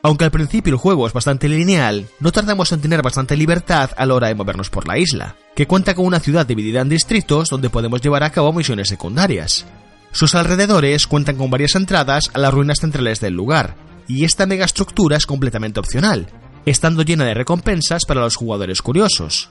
Aunque 0.05 0.23
al 0.23 0.29
principio 0.29 0.71
el 0.71 0.77
juego 0.77 1.07
es 1.07 1.13
bastante 1.13 1.49
lineal, 1.49 2.05
no 2.19 2.31
tardamos 2.31 2.71
en 2.71 2.79
tener 2.79 3.01
bastante 3.01 3.35
libertad 3.35 3.89
a 3.97 4.05
la 4.05 4.13
hora 4.13 4.27
de 4.27 4.35
movernos 4.35 4.69
por 4.69 4.87
la 4.87 4.99
isla, 4.99 5.35
que 5.55 5.65
cuenta 5.65 5.95
con 5.95 6.05
una 6.05 6.19
ciudad 6.19 6.45
dividida 6.45 6.81
en 6.81 6.89
distritos 6.89 7.49
donde 7.49 7.71
podemos 7.71 8.01
llevar 8.01 8.21
a 8.21 8.29
cabo 8.29 8.53
misiones 8.53 8.87
secundarias. 8.87 9.65
Sus 10.11 10.35
alrededores 10.35 11.07
cuentan 11.07 11.37
con 11.37 11.49
varias 11.49 11.73
entradas 11.73 12.29
a 12.35 12.37
las 12.37 12.53
ruinas 12.53 12.77
centrales 12.81 13.19
del 13.19 13.33
lugar, 13.33 13.77
y 14.07 14.25
esta 14.25 14.45
megaestructura 14.45 15.17
es 15.17 15.25
completamente 15.25 15.79
opcional, 15.79 16.27
estando 16.67 17.01
llena 17.01 17.25
de 17.25 17.33
recompensas 17.33 18.05
para 18.05 18.21
los 18.21 18.35
jugadores 18.35 18.83
curiosos. 18.83 19.49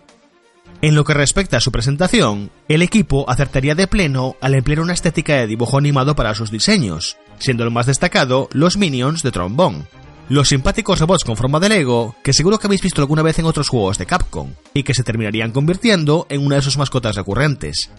En 0.83 0.95
lo 0.95 1.03
que 1.03 1.15
respecta 1.15 1.57
a 1.57 1.61
su 1.61 1.73
presentación, 1.73 2.53
el 2.69 2.83
equipo 2.83 3.29
acertaría 3.29 3.75
de 3.75 3.89
pleno 3.89 4.37
al 4.41 4.55
emplear 4.55 4.79
una 4.79 4.93
estética 4.93 5.35
de 5.35 5.49
dibujo 5.49 5.79
animado 5.79 6.15
para 6.15 6.33
sus 6.37 6.53
diseños, 6.53 7.17
siendo 7.41 7.65
el 7.65 7.73
más 7.73 7.87
destacado 7.87 8.49
los 8.53 8.77
minions 8.77 9.25
de 9.25 9.33
trombón, 9.33 9.89
los 10.29 10.49
simpáticos 10.49 11.01
robots 11.01 11.25
con 11.25 11.37
forma 11.37 11.61
de 11.61 11.69
Lego 11.69 12.17
que 12.23 12.33
seguro 12.33 12.59
que 12.59 12.67
habéis 12.67 12.83
visto 12.83 13.01
alguna 13.01 13.23
vez 13.23 13.39
en 13.39 13.45
otros 13.45 13.69
juegos 13.69 13.99
de 13.99 14.07
Capcom, 14.07 14.53
y 14.73 14.83
que 14.83 14.95
se 14.95 15.03
terminarían 15.03 15.53
convirtiendo 15.53 16.27
en 16.31 16.45
una 16.45 16.57
de 16.57 16.63
sus 16.63 16.79
mascotas 16.79 17.17
recurrentes, 17.17 17.91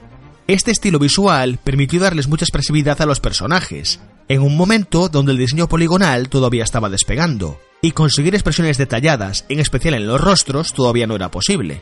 este 0.47 0.72
estilo 0.72 0.99
visual 0.99 1.60
permitió 1.64 1.99
darles 1.99 2.27
mucha 2.27 2.45
expresividad 2.45 3.02
a 3.02 3.06
los 3.06 3.19
personajes, 3.19 3.99
en 4.27 4.41
un 4.41 4.56
momento 4.56 5.10
donde 5.10 5.31
el 5.31 5.38
diseño 5.38 5.68
poligonal 5.68 6.30
todavía 6.30 6.64
estaba 6.64 6.89
despegando, 6.89 7.60
y 7.81 7.91
conseguir 7.91 8.35
expresiones 8.35 8.77
detalladas, 8.77 9.45
en 9.49 9.60
especial 9.60 9.95
en 9.95 10.07
los 10.07 10.22
rostros, 10.22 10.73
todavía 10.73 11.07
no 11.07 11.15
era 11.15 11.31
posible. 11.31 11.81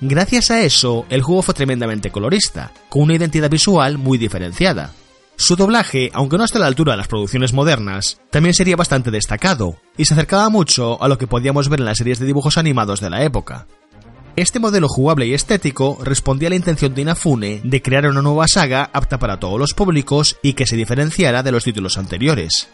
Gracias 0.00 0.50
a 0.50 0.62
eso, 0.62 1.04
el 1.10 1.20
juego 1.20 1.42
fue 1.42 1.52
tremendamente 1.52 2.10
colorista, 2.10 2.72
con 2.88 3.02
una 3.02 3.16
identidad 3.16 3.50
visual 3.50 3.98
muy 3.98 4.16
diferenciada. 4.16 4.92
Su 5.40 5.56
doblaje, 5.56 6.10
aunque 6.12 6.36
no 6.36 6.44
está 6.44 6.58
a 6.58 6.60
la 6.60 6.66
altura 6.66 6.92
de 6.92 6.98
las 6.98 7.08
producciones 7.08 7.54
modernas, 7.54 8.20
también 8.28 8.52
sería 8.52 8.76
bastante 8.76 9.10
destacado, 9.10 9.76
y 9.96 10.04
se 10.04 10.12
acercaba 10.12 10.50
mucho 10.50 11.02
a 11.02 11.08
lo 11.08 11.16
que 11.16 11.26
podíamos 11.26 11.70
ver 11.70 11.80
en 11.80 11.86
las 11.86 11.96
series 11.96 12.18
de 12.18 12.26
dibujos 12.26 12.58
animados 12.58 13.00
de 13.00 13.08
la 13.08 13.24
época. 13.24 13.66
Este 14.36 14.60
modelo 14.60 14.86
jugable 14.86 15.26
y 15.26 15.32
estético 15.32 15.98
respondía 16.04 16.48
a 16.48 16.50
la 16.50 16.56
intención 16.56 16.94
de 16.94 17.00
Inafune 17.00 17.62
de 17.64 17.80
crear 17.80 18.06
una 18.06 18.20
nueva 18.20 18.48
saga 18.48 18.90
apta 18.92 19.18
para 19.18 19.40
todos 19.40 19.58
los 19.58 19.72
públicos 19.72 20.36
y 20.42 20.52
que 20.52 20.66
se 20.66 20.76
diferenciara 20.76 21.42
de 21.42 21.52
los 21.52 21.64
títulos 21.64 21.96
anteriores. 21.96 22.68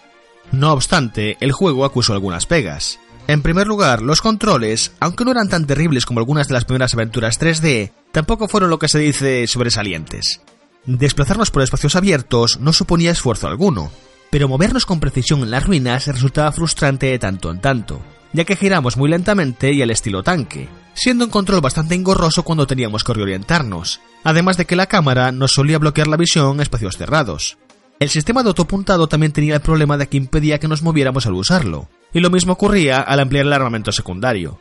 No 0.51 0.73
obstante, 0.73 1.37
el 1.39 1.53
juego 1.53 1.85
acusó 1.85 2.15
algunas 2.15 2.47
pegas. 2.47 2.99
En 3.29 3.43
primer 3.43 3.69
lugar, 3.69 4.03
los 4.03 4.21
controles, 4.21 4.91
aunque 4.99 5.25
no 5.25 5.31
eran 5.31 5.49
tan 5.49 5.69
terribles 5.69 6.05
como 6.05 6.19
algunas 6.19 6.49
de 6.49 6.55
las 6.55 6.65
primeras 6.65 6.95
aventuras 6.95 7.41
3D, 7.41 7.93
tampoco 8.11 8.49
fueron 8.49 8.71
lo 8.71 8.81
que 8.81 8.89
se 8.89 8.99
dice 8.99 9.47
sobresalientes. 9.47 10.41
Desplazarnos 10.87 11.51
por 11.51 11.63
espacios 11.63 11.97
abiertos 11.97 12.61
no 12.61 12.73
suponía 12.73 13.11
esfuerzo 13.11 13.49
alguno, 13.49 13.91
pero 14.31 14.49
movernos 14.49 14.87
con 14.87 15.01
precisión 15.01 15.41
en 15.41 15.51
las 15.51 15.67
ruinas 15.67 16.07
resultaba 16.07 16.53
frustrante 16.53 17.07
de 17.07 17.19
tanto 17.19 17.51
en 17.51 17.61
tanto, 17.61 18.01
ya 18.33 18.45
que 18.45 18.55
giramos 18.55 18.97
muy 18.97 19.11
lentamente 19.11 19.73
y 19.73 19.83
al 19.83 19.91
estilo 19.91 20.23
tanque, 20.23 20.69
siendo 20.95 21.25
un 21.25 21.31
control 21.33 21.61
bastante 21.61 21.97
engorroso 21.97 22.45
cuando 22.45 22.69
teníamos 22.69 23.03
que 23.03 23.15
reorientarnos, 23.15 24.01
además 24.23 24.57
de 24.59 24.67
que 24.67 24.77
la 24.77 24.87
cámara 24.87 25.33
nos 25.33 25.53
solía 25.53 25.81
bloquear 25.81 26.07
la 26.07 26.17
visión 26.17 26.55
en 26.55 26.61
espacios 26.61 26.97
cerrados. 26.97 27.59
El 27.99 28.09
sistema 28.09 28.45
de 28.45 28.51
autopuntado 28.51 29.09
también 29.09 29.33
tenía 29.33 29.57
el 29.57 29.63
problema 29.63 29.97
de 29.97 30.07
que 30.07 30.19
impedía 30.19 30.61
que 30.61 30.69
nos 30.69 30.83
moviéramos 30.83 31.27
al 31.27 31.35
usarlo, 31.35 31.89
y 32.13 32.21
lo 32.21 32.31
mismo 32.31 32.53
ocurría 32.53 33.01
al 33.01 33.19
ampliar 33.19 33.47
el 33.47 33.53
armamento 33.53 33.91
secundario. 33.91 34.61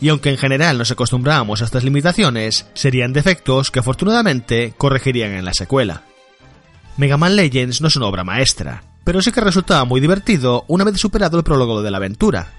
Y 0.00 0.10
aunque 0.10 0.30
en 0.30 0.36
general 0.36 0.78
nos 0.78 0.90
acostumbrábamos 0.90 1.62
a 1.62 1.64
estas 1.64 1.84
limitaciones, 1.84 2.66
serían 2.74 3.12
defectos 3.12 3.70
que 3.70 3.78
afortunadamente 3.78 4.74
corregirían 4.76 5.32
en 5.32 5.44
la 5.44 5.54
secuela. 5.54 6.02
Mega 6.96 7.16
Man 7.16 7.36
Legends 7.36 7.80
no 7.80 7.88
es 7.88 7.96
una 7.96 8.06
obra 8.06 8.24
maestra, 8.24 8.82
pero 9.04 9.22
sí 9.22 9.32
que 9.32 9.40
resultaba 9.40 9.84
muy 9.84 10.00
divertido 10.00 10.64
una 10.68 10.84
vez 10.84 10.98
superado 10.98 11.38
el 11.38 11.44
prólogo 11.44 11.82
de 11.82 11.90
la 11.90 11.98
aventura. 11.98 12.52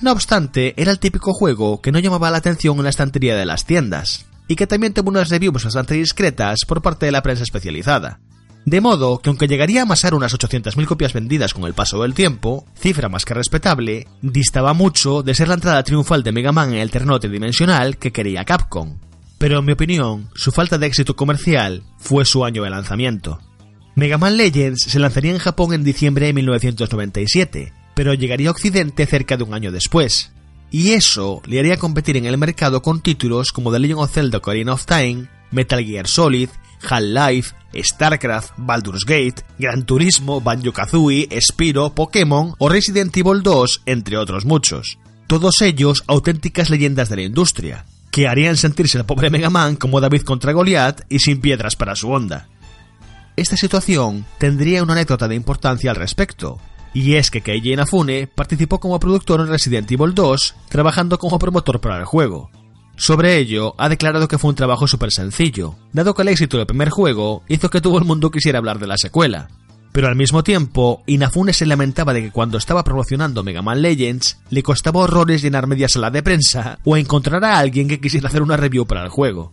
No 0.00 0.12
obstante, 0.12 0.74
era 0.76 0.90
el 0.90 0.98
típico 0.98 1.32
juego 1.32 1.80
que 1.80 1.92
no 1.92 1.98
llamaba 1.98 2.30
la 2.30 2.38
atención 2.38 2.76
en 2.78 2.84
la 2.84 2.90
estantería 2.90 3.36
de 3.36 3.46
las 3.46 3.64
tiendas, 3.66 4.26
y 4.48 4.56
que 4.56 4.66
también 4.66 4.92
tuvo 4.92 5.10
unas 5.10 5.28
reviews 5.28 5.64
bastante 5.64 5.94
discretas 5.94 6.60
por 6.66 6.82
parte 6.82 7.06
de 7.06 7.12
la 7.12 7.22
prensa 7.22 7.44
especializada. 7.44 8.18
De 8.64 8.80
modo 8.80 9.18
que 9.18 9.28
aunque 9.28 9.48
llegaría 9.48 9.80
a 9.80 9.82
amasar 9.82 10.14
unas 10.14 10.34
800.000 10.34 10.86
copias 10.86 11.12
vendidas 11.12 11.52
con 11.52 11.64
el 11.64 11.74
paso 11.74 12.02
del 12.02 12.14
tiempo, 12.14 12.64
cifra 12.78 13.08
más 13.08 13.24
que 13.24 13.34
respetable, 13.34 14.06
distaba 14.20 14.72
mucho 14.72 15.22
de 15.22 15.34
ser 15.34 15.48
la 15.48 15.54
entrada 15.54 15.82
triunfal 15.82 16.22
de 16.22 16.32
Mega 16.32 16.52
Man 16.52 16.72
en 16.72 16.80
el 16.80 16.90
terreno 16.90 17.18
tridimensional 17.18 17.98
que 17.98 18.12
quería 18.12 18.44
Capcom. 18.44 18.98
Pero 19.38 19.58
en 19.58 19.64
mi 19.64 19.72
opinión, 19.72 20.30
su 20.34 20.52
falta 20.52 20.78
de 20.78 20.86
éxito 20.86 21.16
comercial 21.16 21.82
fue 21.98 22.24
su 22.24 22.44
año 22.44 22.62
de 22.62 22.70
lanzamiento. 22.70 23.40
Mega 23.96 24.16
Man 24.16 24.36
Legends 24.36 24.84
se 24.84 24.98
lanzaría 25.00 25.32
en 25.32 25.38
Japón 25.38 25.74
en 25.74 25.82
diciembre 25.82 26.26
de 26.26 26.32
1997, 26.32 27.72
pero 27.94 28.14
llegaría 28.14 28.48
a 28.48 28.52
Occidente 28.52 29.06
cerca 29.06 29.36
de 29.36 29.42
un 29.42 29.54
año 29.54 29.72
después. 29.72 30.32
Y 30.70 30.92
eso 30.92 31.42
le 31.44 31.58
haría 31.58 31.76
competir 31.76 32.16
en 32.16 32.26
el 32.26 32.38
mercado 32.38 32.80
con 32.80 33.02
títulos 33.02 33.50
como 33.50 33.72
The 33.72 33.80
Legend 33.80 34.00
of 34.00 34.12
Zelda 34.12 34.38
Ocarina 34.38 34.72
of 34.72 34.86
Time, 34.86 35.28
Metal 35.50 35.84
Gear 35.84 36.06
Solid, 36.06 36.48
Half-Life, 36.88 37.54
StarCraft, 37.74 38.52
Baldur's 38.56 39.04
Gate, 39.04 39.44
Gran 39.58 39.84
Turismo, 39.84 40.40
Banjo-Kazooie, 40.40 41.28
Spiro, 41.40 41.94
Pokémon 41.94 42.54
o 42.58 42.68
Resident 42.68 43.16
Evil 43.16 43.42
2, 43.42 43.82
entre 43.86 44.16
otros 44.16 44.44
muchos. 44.44 44.98
Todos 45.26 45.60
ellos 45.62 46.04
auténticas 46.06 46.70
leyendas 46.70 47.08
de 47.08 47.16
la 47.16 47.22
industria, 47.22 47.86
que 48.10 48.28
harían 48.28 48.56
sentirse 48.56 48.98
al 48.98 49.06
pobre 49.06 49.30
Mega 49.30 49.50
Man 49.50 49.76
como 49.76 50.00
David 50.00 50.22
contra 50.22 50.52
Goliath 50.52 51.02
y 51.08 51.20
sin 51.20 51.40
piedras 51.40 51.76
para 51.76 51.96
su 51.96 52.10
onda. 52.10 52.48
Esta 53.36 53.56
situación 53.56 54.26
tendría 54.38 54.82
una 54.82 54.92
anécdota 54.92 55.26
de 55.26 55.34
importancia 55.34 55.90
al 55.90 55.96
respecto, 55.96 56.60
y 56.92 57.14
es 57.14 57.30
que 57.30 57.40
Keiji 57.40 57.72
Inafune 57.72 58.26
participó 58.26 58.78
como 58.78 59.00
productor 59.00 59.40
en 59.40 59.48
Resident 59.48 59.90
Evil 59.90 60.14
2, 60.14 60.54
trabajando 60.68 61.18
como 61.18 61.38
promotor 61.38 61.80
para 61.80 61.98
el 61.98 62.04
juego, 62.04 62.50
sobre 62.96 63.38
ello, 63.38 63.74
ha 63.78 63.88
declarado 63.88 64.28
que 64.28 64.38
fue 64.38 64.50
un 64.50 64.56
trabajo 64.56 64.86
súper 64.86 65.12
sencillo, 65.12 65.74
dado 65.92 66.14
que 66.14 66.22
el 66.22 66.28
éxito 66.28 66.56
del 66.56 66.66
primer 66.66 66.90
juego 66.90 67.42
hizo 67.48 67.70
que 67.70 67.80
todo 67.80 67.98
el 67.98 68.04
mundo 68.04 68.30
quisiera 68.30 68.58
hablar 68.58 68.78
de 68.78 68.86
la 68.86 68.98
secuela. 68.98 69.48
Pero 69.92 70.08
al 70.08 70.16
mismo 70.16 70.42
tiempo, 70.42 71.02
Inafune 71.06 71.52
se 71.52 71.66
lamentaba 71.66 72.14
de 72.14 72.22
que 72.22 72.30
cuando 72.30 72.56
estaba 72.56 72.82
promocionando 72.82 73.42
Mega 73.42 73.60
Man 73.60 73.82
Legends, 73.82 74.38
le 74.48 74.62
costaba 74.62 75.00
horrores 75.00 75.42
llenar 75.42 75.66
media 75.66 75.88
sala 75.88 76.10
de 76.10 76.22
prensa 76.22 76.78
o 76.84 76.96
encontrar 76.96 77.44
a 77.44 77.58
alguien 77.58 77.88
que 77.88 78.00
quisiera 78.00 78.28
hacer 78.28 78.42
una 78.42 78.56
review 78.56 78.86
para 78.86 79.04
el 79.04 79.10
juego. 79.10 79.50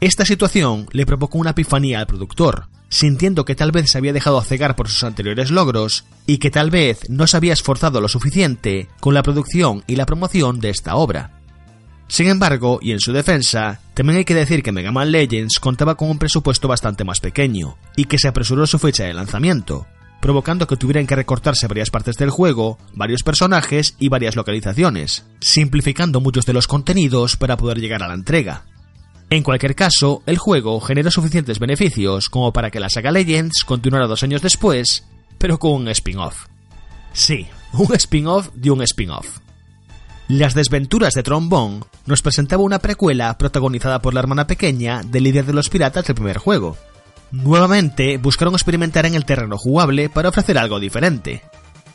Esta 0.00 0.26
situación 0.26 0.86
le 0.92 1.06
provocó 1.06 1.38
una 1.38 1.50
epifanía 1.50 2.00
al 2.00 2.06
productor, 2.06 2.66
sintiendo 2.90 3.46
que 3.46 3.54
tal 3.54 3.72
vez 3.72 3.90
se 3.90 3.96
había 3.96 4.12
dejado 4.12 4.42
cegar 4.42 4.76
por 4.76 4.88
sus 4.88 5.02
anteriores 5.02 5.50
logros 5.50 6.04
y 6.26 6.38
que 6.38 6.50
tal 6.50 6.70
vez 6.70 7.00
no 7.08 7.26
se 7.26 7.38
había 7.38 7.54
esforzado 7.54 8.02
lo 8.02 8.08
suficiente 8.08 8.88
con 9.00 9.14
la 9.14 9.22
producción 9.22 9.82
y 9.86 9.96
la 9.96 10.04
promoción 10.04 10.60
de 10.60 10.70
esta 10.70 10.96
obra. 10.96 11.33
Sin 12.08 12.28
embargo, 12.28 12.78
y 12.82 12.92
en 12.92 13.00
su 13.00 13.12
defensa, 13.12 13.80
también 13.94 14.18
hay 14.18 14.24
que 14.24 14.34
decir 14.34 14.62
que 14.62 14.72
Mega 14.72 14.92
Man 14.92 15.10
Legends 15.10 15.58
contaba 15.58 15.94
con 15.96 16.10
un 16.10 16.18
presupuesto 16.18 16.68
bastante 16.68 17.04
más 17.04 17.20
pequeño, 17.20 17.76
y 17.96 18.04
que 18.04 18.18
se 18.18 18.28
apresuró 18.28 18.66
su 18.66 18.78
fecha 18.78 19.04
de 19.04 19.14
lanzamiento, 19.14 19.86
provocando 20.20 20.66
que 20.66 20.76
tuvieran 20.76 21.06
que 21.06 21.16
recortarse 21.16 21.66
varias 21.66 21.90
partes 21.90 22.16
del 22.16 22.30
juego, 22.30 22.78
varios 22.94 23.22
personajes 23.22 23.96
y 23.98 24.08
varias 24.08 24.36
localizaciones, 24.36 25.24
simplificando 25.40 26.20
muchos 26.20 26.46
de 26.46 26.52
los 26.52 26.66
contenidos 26.66 27.36
para 27.36 27.56
poder 27.56 27.78
llegar 27.78 28.02
a 28.02 28.08
la 28.08 28.14
entrega. 28.14 28.64
En 29.30 29.42
cualquier 29.42 29.74
caso, 29.74 30.22
el 30.26 30.38
juego 30.38 30.80
generó 30.80 31.10
suficientes 31.10 31.58
beneficios 31.58 32.28
como 32.28 32.52
para 32.52 32.70
que 32.70 32.80
la 32.80 32.88
saga 32.88 33.10
Legends 33.10 33.64
continuara 33.64 34.06
dos 34.06 34.22
años 34.22 34.42
después, 34.42 35.04
pero 35.38 35.58
con 35.58 35.72
un 35.72 35.88
spin-off. 35.88 36.46
Sí, 37.12 37.46
un 37.72 37.94
spin-off 37.94 38.50
de 38.54 38.70
un 38.70 38.82
spin-off. 38.82 39.43
Las 40.28 40.54
desventuras 40.54 41.12
de 41.12 41.22
Trombone 41.22 41.80
nos 42.06 42.22
presentaba 42.22 42.62
una 42.62 42.78
precuela 42.78 43.36
protagonizada 43.36 44.00
por 44.00 44.14
la 44.14 44.20
hermana 44.20 44.46
pequeña 44.46 45.02
del 45.02 45.24
líder 45.24 45.44
de 45.44 45.52
los 45.52 45.68
piratas 45.68 46.06
del 46.06 46.14
primer 46.14 46.38
juego. 46.38 46.78
Nuevamente 47.30 48.16
buscaron 48.16 48.54
experimentar 48.54 49.04
en 49.04 49.14
el 49.14 49.26
terreno 49.26 49.58
jugable 49.58 50.08
para 50.08 50.30
ofrecer 50.30 50.56
algo 50.56 50.80
diferente. 50.80 51.42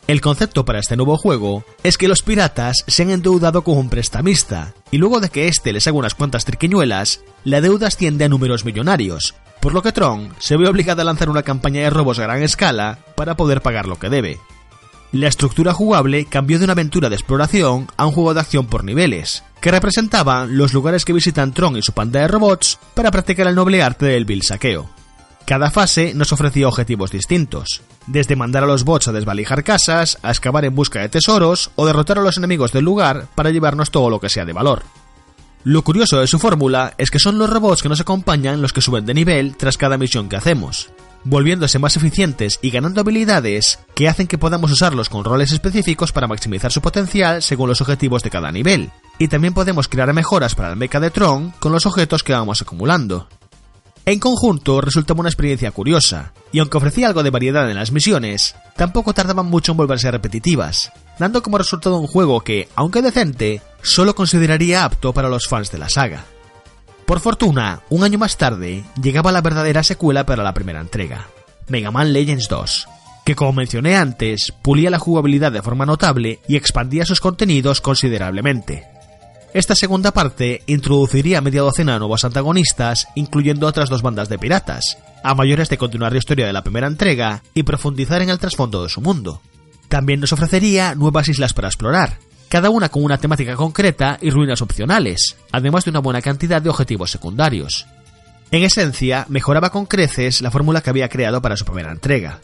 El 0.06 0.22
concepto 0.22 0.64
para 0.64 0.80
este 0.80 0.96
nuevo 0.96 1.18
juego 1.18 1.64
es 1.84 1.98
que 1.98 2.08
los 2.08 2.22
piratas 2.22 2.84
se 2.86 3.02
han 3.02 3.10
endeudado 3.10 3.64
con 3.64 3.78
un 3.78 3.90
prestamista, 3.90 4.76
y 4.92 4.98
luego 4.98 5.20
de 5.20 5.30
que 5.30 5.48
éste 5.48 5.74
les 5.74 5.88
haga 5.88 5.98
unas 5.98 6.14
cuantas 6.14 6.46
triquiñuelas, 6.46 7.22
la 7.44 7.62
deuda 7.62 7.88
asciende 7.88 8.26
a 8.26 8.30
números 8.30 8.64
millonarios, 8.64 9.34
por 9.60 9.74
lo 9.74 9.82
que 9.82 9.92
Tron 9.92 10.34
se 10.38 10.56
ve 10.56 10.68
obligado 10.68 11.02
a 11.02 11.06
lanzar 11.06 11.30
una 11.30 11.44
campaña 11.44 11.82
de 11.82 11.90
robos 11.90 12.20
a 12.20 12.24
gran 12.24 12.44
escala 12.44 13.00
para 13.16 13.36
poder 13.36 13.62
pagar 13.62 13.88
lo 13.88 13.98
que 13.98 14.10
debe. 14.10 14.40
La 15.12 15.28
estructura 15.28 15.74
jugable 15.74 16.26
cambió 16.26 16.60
de 16.60 16.66
una 16.66 16.74
aventura 16.74 17.10
de 17.10 17.16
exploración 17.16 17.88
a 17.98 18.06
un 18.06 18.12
juego 18.12 18.36
de 18.36 18.42
acción 18.42 18.68
por 18.68 18.84
niveles, 18.84 19.44
que 19.60 19.72
representaban 19.72 20.56
los 20.56 20.72
lugares 20.72 21.04
que 21.04 21.14
visitan 21.14 21.52
Tron 21.52 21.78
y 21.78 21.82
su 21.82 21.94
panda 21.94 22.20
de 22.20 22.28
robots 22.28 22.78
para 22.94 23.10
practicar 23.10 23.48
el 23.48 23.56
noble 23.56 23.82
arte 23.82 24.06
del 24.06 24.26
bill 24.26 24.44
saqueo. 24.44 24.88
Cada 25.48 25.72
fase 25.72 26.14
nos 26.14 26.32
ofrecía 26.32 26.68
objetivos 26.68 27.10
distintos, 27.10 27.82
desde 28.06 28.36
mandar 28.36 28.64
a 28.64 28.68
los 28.68 28.84
bots 28.84 29.08
a 29.08 29.12
desvalijar 29.12 29.64
casas, 29.64 30.20
a 30.22 30.30
excavar 30.30 30.64
en 30.66 30.76
busca 30.76 31.02
de 31.02 31.10
tesoros 31.10 31.72
o 31.76 31.88
derrotar 31.88 32.20
a 32.20 32.22
los 32.22 32.38
enemigos 32.38 32.72
del 32.72 32.86
lugar 32.86 33.26
para 33.34 33.50
llevarnos 33.50 33.90
todo 33.90 34.12
lo 34.12 34.20
que 34.20 34.30
sea 34.30 34.46
de 34.46 34.54
valor. 34.54 34.84
Lo 35.64 35.82
curioso 35.84 36.20
de 36.20 36.28
su 36.28 36.38
fórmula 36.38 36.94
es 37.00 37.10
que 37.10 37.18
son 37.18 37.40
los 37.40 37.50
robots 37.50 37.82
que 37.82 37.90
nos 37.90 38.00
acompañan 38.00 38.62
los 38.62 38.74
que 38.74 38.82
suben 38.82 39.08
de 39.08 39.16
nivel 39.16 39.58
tras 39.58 39.76
cada 39.76 39.98
misión 39.98 40.30
que 40.30 40.36
hacemos, 40.36 40.92
volviéndose 41.24 41.80
más 41.80 41.98
eficientes 41.98 42.60
y 42.62 42.70
ganando 42.70 43.02
habilidades 43.02 43.80
que 43.96 44.08
hacen 44.08 44.28
que 44.28 44.38
podamos 44.38 44.72
usarlos 44.72 45.10
con 45.10 45.24
roles 45.24 45.52
específicos 45.52 46.12
para 46.12 46.28
maximizar 46.28 46.72
su 46.72 46.82
potencial 46.82 47.42
según 47.42 47.70
los 47.70 47.82
objetivos 47.82 48.24
de 48.24 48.30
cada 48.30 48.52
nivel. 48.52 48.92
Y 49.18 49.28
también 49.28 49.54
podemos 49.54 49.88
crear 49.88 50.14
mejoras 50.14 50.56
para 50.56 50.70
el 50.70 50.78
mecha 50.78 51.00
de 51.00 51.12
Tron 51.12 51.52
con 51.60 51.72
los 51.72 51.86
objetos 51.86 52.24
que 52.24 52.34
vamos 52.34 52.62
acumulando. 52.62 53.28
En 54.06 54.20
conjunto 54.20 54.82
resultaba 54.82 55.20
una 55.20 55.30
experiencia 55.30 55.70
curiosa, 55.72 56.34
y 56.52 56.60
aunque 56.60 56.78
ofrecía 56.78 57.08
algo 57.08 57.22
de 57.22 57.30
variedad 57.30 57.70
en 57.70 57.76
las 57.76 57.92
misiones, 57.92 58.56
tampoco 58.76 59.14
tardaban 59.14 59.46
mucho 59.46 59.74
en 59.74 59.78
volverse 59.78 60.10
repetitivas, 60.10 60.92
dando 61.20 61.44
como 61.44 61.60
resultado 61.60 62.00
un 62.00 62.08
juego 62.08 62.42
que, 62.42 62.70
aunque 62.76 63.04
decente, 63.04 63.62
solo 63.84 64.16
consideraría 64.16 64.84
apto 64.84 65.14
para 65.14 65.30
los 65.30 65.48
fans 65.48 65.70
de 65.72 65.78
la 65.78 65.90
saga. 65.90 66.26
Por 67.10 67.22
fortuna, 67.22 67.82
un 67.90 68.04
año 68.04 68.20
más 68.20 68.38
tarde, 68.38 68.84
llegaba 69.02 69.32
la 69.32 69.42
verdadera 69.42 69.82
secuela 69.82 70.28
para 70.28 70.44
la 70.44 70.54
primera 70.54 70.80
entrega, 70.80 71.26
Mega 71.68 71.90
Man 71.90 72.14
Legends 72.14 72.48
2, 72.48 72.88
que 73.26 73.34
como 73.34 73.52
mencioné 73.52 73.96
antes, 73.96 74.54
pulía 74.62 74.92
la 74.92 75.00
jugabilidad 75.00 75.52
de 75.52 75.64
forma 75.64 75.88
notable 75.88 76.40
y 76.48 76.56
expandía 76.56 77.08
sus 77.08 77.20
contenidos 77.20 77.82
considerablemente. 77.82 78.86
Esta 79.56 79.74
segunda 79.74 80.12
parte 80.12 80.62
introduciría 80.68 81.42
media 81.42 81.64
docena 81.64 81.94
de 81.94 82.00
nuevos 82.00 82.26
antagonistas, 82.26 83.08
incluyendo 83.16 83.66
otras 83.66 83.90
dos 83.90 84.04
bandas 84.04 84.30
de 84.30 84.38
piratas, 84.38 85.00
a 85.24 85.34
mayores 85.34 85.70
de 85.70 85.80
continuar 85.80 86.12
la 86.12 86.20
historia 86.20 86.46
de 86.46 86.54
la 86.54 86.62
primera 86.62 86.86
entrega 86.86 87.42
y 87.56 87.64
profundizar 87.64 88.22
en 88.22 88.30
el 88.30 88.38
trasfondo 88.38 88.84
de 88.84 88.90
su 88.90 89.02
mundo. 89.02 89.42
También 89.88 90.20
nos 90.20 90.32
ofrecería 90.32 90.94
nuevas 90.94 91.28
islas 91.28 91.56
para 91.56 91.70
explorar, 91.70 92.20
cada 92.50 92.72
una 92.72 92.90
con 92.90 93.04
una 93.04 93.18
temática 93.18 93.56
concreta 93.56 94.18
y 94.22 94.32
ruinas 94.32 94.62
opcionales, 94.62 95.38
además 95.52 95.86
de 95.86 95.92
una 95.92 96.00
buena 96.00 96.22
cantidad 96.22 96.62
de 96.62 96.70
objetivos 96.70 97.12
secundarios. 97.12 97.86
En 98.52 98.64
esencia, 98.64 99.26
mejoraba 99.30 99.70
con 99.70 99.86
creces 99.86 100.42
la 100.42 100.50
fórmula 100.50 100.82
que 100.82 100.90
había 100.90 101.10
creado 101.10 101.42
para 101.42 101.56
su 101.56 101.64
primera 101.64 101.92
entrega. 101.92 102.40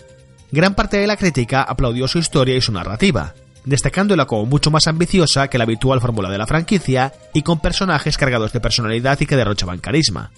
Gran 0.52 0.76
parte 0.76 0.98
de 0.98 1.07
la 1.07 1.18
crítica 1.18 1.64
aplaudió 1.64 2.07
su 2.07 2.19
historia 2.19 2.56
y 2.56 2.61
su 2.61 2.72
narrativa, 2.72 3.34
destacándola 3.65 4.26
como 4.27 4.45
mucho 4.45 4.69
más 4.69 4.86
ambiciosa 4.86 5.48
que 5.48 5.57
la 5.57 5.64
habitual 5.64 5.99
fórmula 5.99 6.30
de 6.30 6.38
la 6.38 6.45
franquicia 6.45 7.11
y 7.34 7.41
con 7.41 7.60
personajes 7.60 8.18
cargados 8.18 8.53
de 8.53 8.61
personalidad 8.61 9.19
y 9.19 9.26
que 9.26 9.36
derrochaban 9.36 9.80
carisma. 9.80 10.32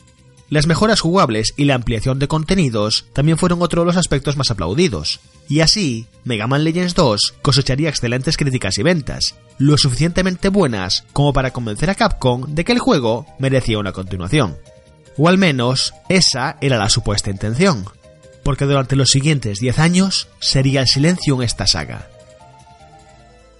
Las 0.49 0.65
mejoras 0.65 1.01
jugables 1.01 1.53
y 1.57 1.65
la 1.65 1.75
ampliación 1.75 2.19
de 2.19 2.29
contenidos 2.29 3.05
también 3.11 3.37
fueron 3.37 3.61
otro 3.61 3.81
de 3.81 3.87
los 3.87 3.97
aspectos 3.97 4.37
más 4.37 4.49
aplaudidos, 4.49 5.19
y 5.49 5.59
así, 5.59 6.07
Mega 6.23 6.47
Man 6.47 6.63
Legends 6.63 6.95
2 6.95 7.35
cosecharía 7.41 7.89
excelentes 7.89 8.37
críticas 8.37 8.77
y 8.77 8.83
ventas, 8.83 9.35
lo 9.57 9.77
suficientemente 9.77 10.47
buenas 10.47 11.05
como 11.11 11.33
para 11.33 11.51
convencer 11.51 11.89
a 11.89 11.95
Capcom 11.95 12.45
de 12.47 12.63
que 12.63 12.71
el 12.71 12.79
juego 12.79 13.25
merecía 13.39 13.77
una 13.77 13.91
continuación. 13.91 14.57
O 15.17 15.27
al 15.27 15.37
menos, 15.37 15.93
esa 16.07 16.57
era 16.61 16.77
la 16.77 16.89
supuesta 16.89 17.29
intención, 17.29 17.85
porque 18.43 18.65
durante 18.65 18.95
los 18.95 19.09
siguientes 19.09 19.59
10 19.59 19.79
años 19.79 20.29
sería 20.39 20.79
el 20.79 20.87
silencio 20.87 21.35
en 21.35 21.43
esta 21.43 21.67
saga. 21.67 22.07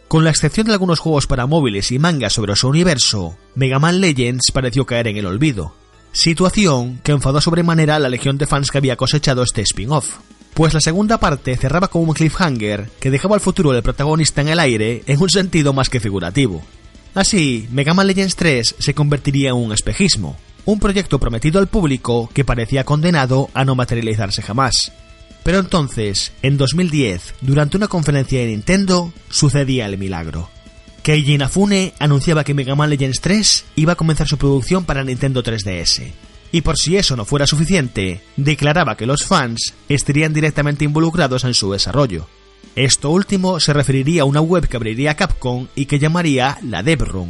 Con 0.07 0.23
la 0.23 0.29
excepción 0.29 0.67
de 0.67 0.73
algunos 0.73 0.99
juegos 0.99 1.27
para 1.27 1.47
móviles 1.47 1.91
y 1.91 1.99
mangas 1.99 2.31
sobre 2.31 2.55
su 2.55 2.69
universo, 2.69 3.35
Mega 3.55 3.77
Man 3.77 3.99
Legends 3.99 4.51
pareció 4.53 4.85
caer 4.85 5.07
en 5.07 5.17
el 5.17 5.25
olvido, 5.25 5.75
situación 6.11 6.99
que 7.03 7.11
enfadó 7.11 7.41
sobremanera 7.41 7.95
a 7.95 7.99
la 7.99 8.09
legión 8.09 8.37
de 8.37 8.47
fans 8.47 8.71
que 8.71 8.77
había 8.77 8.95
cosechado 8.95 9.43
este 9.43 9.61
spin-off. 9.61 10.17
Pues 10.53 10.73
la 10.73 10.81
segunda 10.81 11.19
parte 11.19 11.55
cerraba 11.55 11.87
como 11.87 12.05
un 12.05 12.13
cliffhanger 12.13 12.89
que 12.99 13.11
dejaba 13.11 13.35
el 13.35 13.41
futuro 13.41 13.71
del 13.71 13.83
protagonista 13.83 14.41
en 14.41 14.47
el 14.47 14.59
aire 14.59 15.03
en 15.05 15.21
un 15.21 15.29
sentido 15.29 15.71
más 15.73 15.89
que 15.89 15.99
figurativo. 15.99 16.63
Así, 17.13 17.67
Mega 17.71 17.93
Man 17.93 18.07
Legends 18.07 18.35
3 18.35 18.75
se 18.79 18.93
convertiría 18.93 19.49
en 19.49 19.55
un 19.55 19.71
espejismo, 19.71 20.37
un 20.65 20.79
proyecto 20.79 21.19
prometido 21.19 21.59
al 21.59 21.67
público 21.67 22.29
que 22.33 22.43
parecía 22.43 22.83
condenado 22.83 23.49
a 23.53 23.65
no 23.65 23.75
materializarse 23.75 24.41
jamás. 24.41 24.91
Pero 25.43 25.59
entonces, 25.59 26.33
en 26.41 26.57
2010, 26.57 27.35
durante 27.41 27.77
una 27.77 27.87
conferencia 27.87 28.39
de 28.39 28.47
Nintendo, 28.47 29.13
sucedía 29.29 29.85
el 29.85 29.97
milagro. 29.97 30.49
Keiji 31.07 31.35
Inafune 31.35 31.93
anunciaba 31.99 32.43
que 32.43 32.53
Mega 32.53 32.75
Man 32.75 32.89
Legends 32.89 33.21
3 33.21 33.65
iba 33.77 33.93
a 33.93 33.95
comenzar 33.95 34.27
su 34.27 34.37
producción 34.37 34.83
para 34.83 35.05
Nintendo 35.05 35.41
3DS. 35.41 36.11
Y 36.51 36.59
por 36.59 36.75
si 36.75 36.97
eso 36.97 37.15
no 37.15 37.23
fuera 37.23 37.47
suficiente, 37.47 38.19
declaraba 38.35 38.97
que 38.97 39.05
los 39.05 39.23
fans 39.23 39.73
estarían 39.87 40.33
directamente 40.33 40.83
involucrados 40.83 41.45
en 41.45 41.53
su 41.53 41.71
desarrollo. 41.71 42.27
Esto 42.75 43.09
último 43.09 43.61
se 43.61 43.71
referiría 43.71 44.23
a 44.23 44.25
una 44.25 44.41
web 44.41 44.67
que 44.67 44.75
abriría 44.75 45.15
Capcom 45.15 45.67
y 45.75 45.85
que 45.85 45.97
llamaría 45.97 46.57
la 46.61 46.83
DevRoom. 46.83 47.29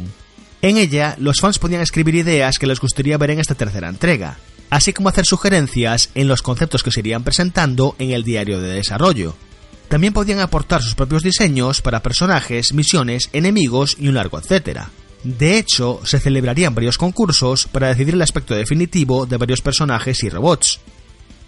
En 0.60 0.76
ella, 0.76 1.14
los 1.20 1.38
fans 1.38 1.60
podían 1.60 1.80
escribir 1.80 2.16
ideas 2.16 2.58
que 2.58 2.66
les 2.66 2.80
gustaría 2.80 3.16
ver 3.16 3.30
en 3.30 3.38
esta 3.38 3.54
tercera 3.54 3.88
entrega, 3.88 4.38
así 4.70 4.92
como 4.92 5.08
hacer 5.08 5.24
sugerencias 5.24 6.10
en 6.16 6.26
los 6.26 6.42
conceptos 6.42 6.82
que 6.82 6.90
se 6.90 6.98
irían 6.98 7.22
presentando 7.22 7.94
en 8.00 8.10
el 8.10 8.24
diario 8.24 8.60
de 8.60 8.74
desarrollo, 8.74 9.36
también 9.88 10.12
podían 10.12 10.40
aportar 10.40 10.82
sus 10.82 10.94
propios 10.94 11.22
diseños 11.22 11.82
para 11.82 12.02
personajes, 12.02 12.72
misiones, 12.72 13.30
enemigos 13.32 13.96
y 13.98 14.08
un 14.08 14.14
largo 14.14 14.38
etcétera. 14.38 14.90
De 15.24 15.58
hecho, 15.58 16.00
se 16.04 16.20
celebrarían 16.20 16.74
varios 16.74 16.98
concursos 16.98 17.66
para 17.66 17.88
decidir 17.88 18.14
el 18.14 18.22
aspecto 18.22 18.54
definitivo 18.54 19.26
de 19.26 19.36
varios 19.36 19.62
personajes 19.62 20.22
y 20.22 20.30
robots. 20.30 20.80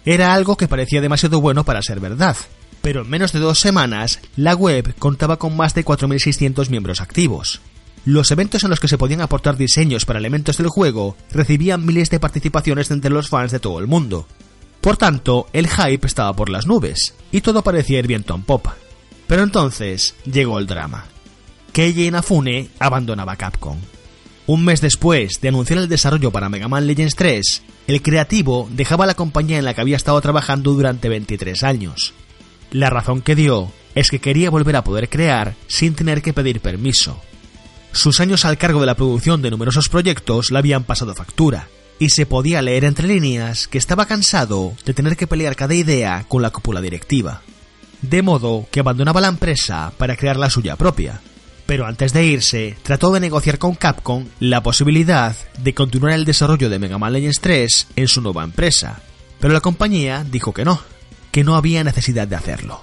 Era 0.05 0.33
algo 0.33 0.57
que 0.57 0.67
parecía 0.67 0.99
demasiado 0.99 1.39
bueno 1.39 1.63
para 1.63 1.81
ser 1.81 1.99
verdad, 1.99 2.35
pero 2.81 3.01
en 3.01 3.09
menos 3.09 3.31
de 3.31 3.39
dos 3.39 3.59
semanas, 3.59 4.19
la 4.35 4.55
web 4.55 4.93
contaba 4.97 5.37
con 5.37 5.55
más 5.55 5.73
de 5.73 5.85
4.600 5.85 6.69
miembros 6.69 6.99
activos. 7.01 7.61
Los 8.03 8.31
eventos 8.31 8.63
en 8.63 8.71
los 8.71 8.79
que 8.79 8.87
se 8.87 8.97
podían 8.97 9.21
aportar 9.21 9.57
diseños 9.57 10.05
para 10.05 10.17
elementos 10.17 10.57
del 10.57 10.69
juego 10.69 11.15
recibían 11.31 11.85
miles 11.85 12.09
de 12.09 12.19
participaciones 12.19 12.89
entre 12.89 13.11
los 13.11 13.29
fans 13.29 13.51
de 13.51 13.59
todo 13.59 13.79
el 13.79 13.85
mundo, 13.85 14.25
por 14.81 14.97
tanto, 14.97 15.47
el 15.53 15.67
hype 15.69 16.07
estaba 16.07 16.33
por 16.33 16.49
las 16.49 16.65
nubes, 16.65 17.13
y 17.31 17.41
todo 17.41 17.63
parecía 17.63 17.99
ir 17.99 18.07
viento 18.07 18.33
en 18.33 18.41
popa. 18.41 18.75
Pero 19.27 19.43
entonces 19.43 20.15
llegó 20.25 20.57
el 20.57 20.67
drama. 20.67 21.05
Keiji 21.71 22.07
Inafune 22.07 22.69
abandonaba 22.79 23.35
Capcom. 23.35 23.77
Un 24.47 24.65
mes 24.65 24.81
después 24.81 25.39
de 25.39 25.49
anunciar 25.49 25.79
el 25.79 25.87
desarrollo 25.87 26.31
para 26.31 26.49
Mega 26.49 26.67
Man 26.67 26.87
Legends 26.87 27.15
3, 27.15 27.61
el 27.87 28.01
creativo 28.01 28.67
dejaba 28.71 29.05
la 29.05 29.13
compañía 29.13 29.59
en 29.59 29.65
la 29.65 29.73
que 29.73 29.81
había 29.81 29.95
estado 29.95 30.19
trabajando 30.19 30.73
durante 30.73 31.09
23 31.09 31.63
años. 31.63 32.13
La 32.71 32.89
razón 32.89 33.21
que 33.21 33.35
dio 33.35 33.71
es 33.95 34.09
que 34.09 34.19
quería 34.19 34.49
volver 34.49 34.75
a 34.75 34.83
poder 34.83 35.09
crear 35.09 35.55
sin 35.67 35.93
tener 35.93 36.21
que 36.21 36.33
pedir 36.33 36.59
permiso. 36.59 37.21
Sus 37.91 38.19
años 38.19 38.45
al 38.45 38.57
cargo 38.57 38.79
de 38.79 38.85
la 38.85 38.95
producción 38.95 39.41
de 39.41 39.51
numerosos 39.51 39.89
proyectos 39.89 40.51
le 40.51 40.57
habían 40.57 40.85
pasado 40.85 41.13
factura, 41.13 41.67
y 42.01 42.09
se 42.09 42.25
podía 42.25 42.63
leer 42.63 42.83
entre 42.83 43.07
líneas 43.07 43.67
que 43.67 43.77
estaba 43.77 44.07
cansado 44.07 44.73
de 44.85 44.95
tener 44.95 45.15
que 45.15 45.27
pelear 45.27 45.55
cada 45.55 45.75
idea 45.75 46.25
con 46.27 46.41
la 46.41 46.49
cúpula 46.49 46.81
directiva. 46.81 47.43
De 48.01 48.23
modo 48.23 48.65
que 48.71 48.79
abandonaba 48.79 49.21
la 49.21 49.27
empresa 49.27 49.93
para 49.99 50.15
crear 50.15 50.35
la 50.35 50.49
suya 50.49 50.75
propia. 50.77 51.21
Pero 51.67 51.85
antes 51.85 52.11
de 52.11 52.25
irse, 52.25 52.75
trató 52.81 53.11
de 53.11 53.19
negociar 53.19 53.59
con 53.59 53.75
Capcom 53.75 54.25
la 54.39 54.63
posibilidad 54.63 55.35
de 55.59 55.75
continuar 55.75 56.13
el 56.13 56.25
desarrollo 56.25 56.71
de 56.71 56.79
Mega 56.79 56.97
Man 56.97 57.13
Legends 57.13 57.39
3 57.39 57.87
en 57.95 58.07
su 58.07 58.19
nueva 58.19 58.43
empresa. 58.43 58.99
Pero 59.39 59.53
la 59.53 59.61
compañía 59.61 60.25
dijo 60.27 60.55
que 60.55 60.65
no, 60.65 60.81
que 61.29 61.43
no 61.43 61.55
había 61.55 61.83
necesidad 61.83 62.27
de 62.27 62.35
hacerlo. 62.35 62.81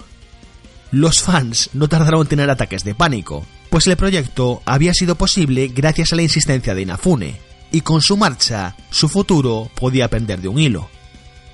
Los 0.92 1.22
fans 1.22 1.70
no 1.72 1.88
tardaron 1.88 2.20
en 2.20 2.28
tener 2.28 2.50
ataques 2.50 2.84
de 2.84 2.94
pánico, 2.94 3.44
pues 3.68 3.88
el 3.88 3.96
proyecto 3.96 4.62
había 4.64 4.94
sido 4.94 5.16
posible 5.16 5.72
gracias 5.74 6.12
a 6.12 6.16
la 6.16 6.22
insistencia 6.22 6.72
de 6.76 6.82
Inafune, 6.82 7.47
y 7.72 7.80
con 7.82 8.00
su 8.00 8.16
marcha, 8.16 8.76
su 8.90 9.08
futuro 9.08 9.70
podía 9.74 10.08
pender 10.08 10.40
de 10.40 10.48
un 10.48 10.58
hilo. 10.58 10.88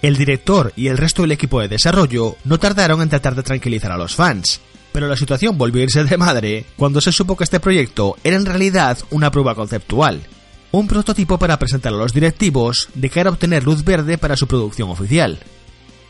El 0.02 0.16
director 0.16 0.72
y 0.76 0.88
el 0.88 0.98
resto 0.98 1.22
del 1.22 1.32
equipo 1.32 1.60
de 1.60 1.68
desarrollo 1.68 2.36
no 2.44 2.58
tardaron 2.58 3.00
en 3.00 3.08
tratar 3.08 3.34
de 3.34 3.42
tranquilizar 3.42 3.90
a 3.90 3.96
los 3.96 4.14
fans, 4.14 4.60
pero 4.92 5.08
la 5.08 5.16
situación 5.16 5.58
volvió 5.58 5.80
a 5.80 5.84
irse 5.84 6.04
de 6.04 6.16
madre 6.16 6.66
cuando 6.76 7.00
se 7.00 7.10
supo 7.10 7.36
que 7.36 7.44
este 7.44 7.58
proyecto 7.58 8.16
era 8.22 8.36
en 8.36 8.46
realidad 8.46 8.98
una 9.10 9.30
prueba 9.30 9.54
conceptual, 9.54 10.20
un 10.72 10.88
prototipo 10.88 11.38
para 11.38 11.58
presentar 11.58 11.92
a 11.92 11.96
los 11.96 12.12
directivos 12.12 12.88
de 12.94 13.10
cara 13.10 13.30
a 13.30 13.32
obtener 13.32 13.64
luz 13.64 13.82
verde 13.84 14.18
para 14.18 14.36
su 14.36 14.46
producción 14.46 14.90
oficial. 14.90 15.40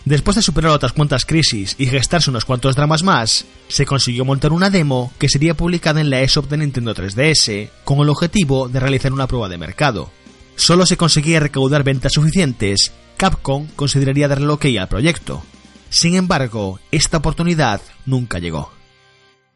Después 0.04 0.36
de 0.36 0.42
superar 0.42 0.72
otras 0.72 0.92
cuantas 0.92 1.24
crisis 1.24 1.76
y 1.78 1.86
gestarse 1.86 2.28
unos 2.28 2.44
cuantos 2.44 2.76
dramas 2.76 3.02
más, 3.02 3.46
se 3.68 3.86
consiguió 3.86 4.26
montar 4.26 4.52
una 4.52 4.68
demo 4.68 5.10
que 5.18 5.30
sería 5.30 5.54
publicada 5.54 6.02
en 6.02 6.10
la 6.10 6.20
eShop 6.20 6.48
de 6.50 6.58
Nintendo 6.58 6.94
3DS, 6.94 7.70
con 7.84 8.00
el 8.00 8.10
objetivo 8.10 8.68
de 8.68 8.80
realizar 8.80 9.14
una 9.14 9.26
prueba 9.26 9.48
de 9.48 9.56
mercado. 9.56 10.10
Solo 10.56 10.84
se 10.84 10.98
conseguía 10.98 11.40
recaudar 11.40 11.84
ventas 11.84 12.12
suficientes, 12.12 12.92
Capcom 13.16 13.66
consideraría 13.76 14.28
darle 14.28 14.48
ok 14.48 14.66
al 14.78 14.88
proyecto. 14.88 15.42
Sin 15.88 16.16
embargo, 16.16 16.80
esta 16.90 17.18
oportunidad 17.18 17.80
nunca 18.04 18.38
llegó. 18.38 18.72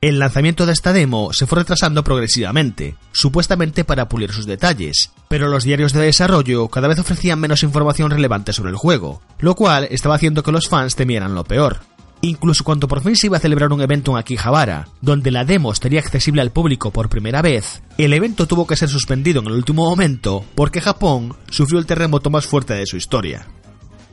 El 0.01 0.19
lanzamiento 0.19 0.65
de 0.65 0.73
esta 0.73 0.93
demo 0.93 1.33
se 1.33 1.47
fue 1.47 1.59
retrasando 1.59 2.05
progresivamente, 2.05 2.95
supuestamente 3.13 3.85
para 3.85 4.09
pulir 4.09 4.33
sus 4.33 4.47
detalles, 4.47 5.11
pero 5.29 5.49
los 5.49 5.65
diarios 5.65 5.93
de 5.93 6.01
desarrollo 6.01 6.69
cada 6.69 6.89
vez 6.89 6.99
ofrecían 6.99 7.39
menos 7.39 7.63
información 7.63 8.11
relevante 8.11 8.53
sobre 8.53 8.71
el 8.71 8.77
juego, 8.77 9.23
lo 9.39 9.55
cual 9.55 9.87
estaba 9.91 10.17
haciendo 10.17 10.43
que 10.43 10.53
los 10.53 10.69
fans 10.69 10.97
temieran 10.97 11.35
lo 11.35 11.45
peor. 11.45 11.81
Incluso 12.21 12.65
cuando 12.65 12.89
por 12.89 13.01
fin 13.01 13.15
se 13.15 13.27
iba 13.27 13.37
a 13.37 13.41
celebrar 13.41 13.73
un 13.73 13.81
evento 13.81 14.11
en 14.11 14.19
Akihabara, 14.19 14.89
donde 15.01 15.31
la 15.31 15.45
demo 15.45 15.71
estaría 15.71 16.01
accesible 16.01 16.43
al 16.43 16.51
público 16.51 16.91
por 16.91 17.09
primera 17.09 17.43
vez, 17.43 17.83
el 17.97 18.13
evento 18.13 18.47
tuvo 18.47 18.67
que 18.67 18.77
ser 18.77 18.89
suspendido 18.89 19.41
en 19.41 19.47
el 19.47 19.53
último 19.53 19.89
momento 19.89 20.45
porque 20.57 20.81
Japón 20.81 21.37
sufrió 21.49 21.79
el 21.79 21.87
terremoto 21.87 22.31
más 22.31 22.47
fuerte 22.47 22.75
de 22.75 22.87
su 22.87 22.97
historia. 22.97 23.47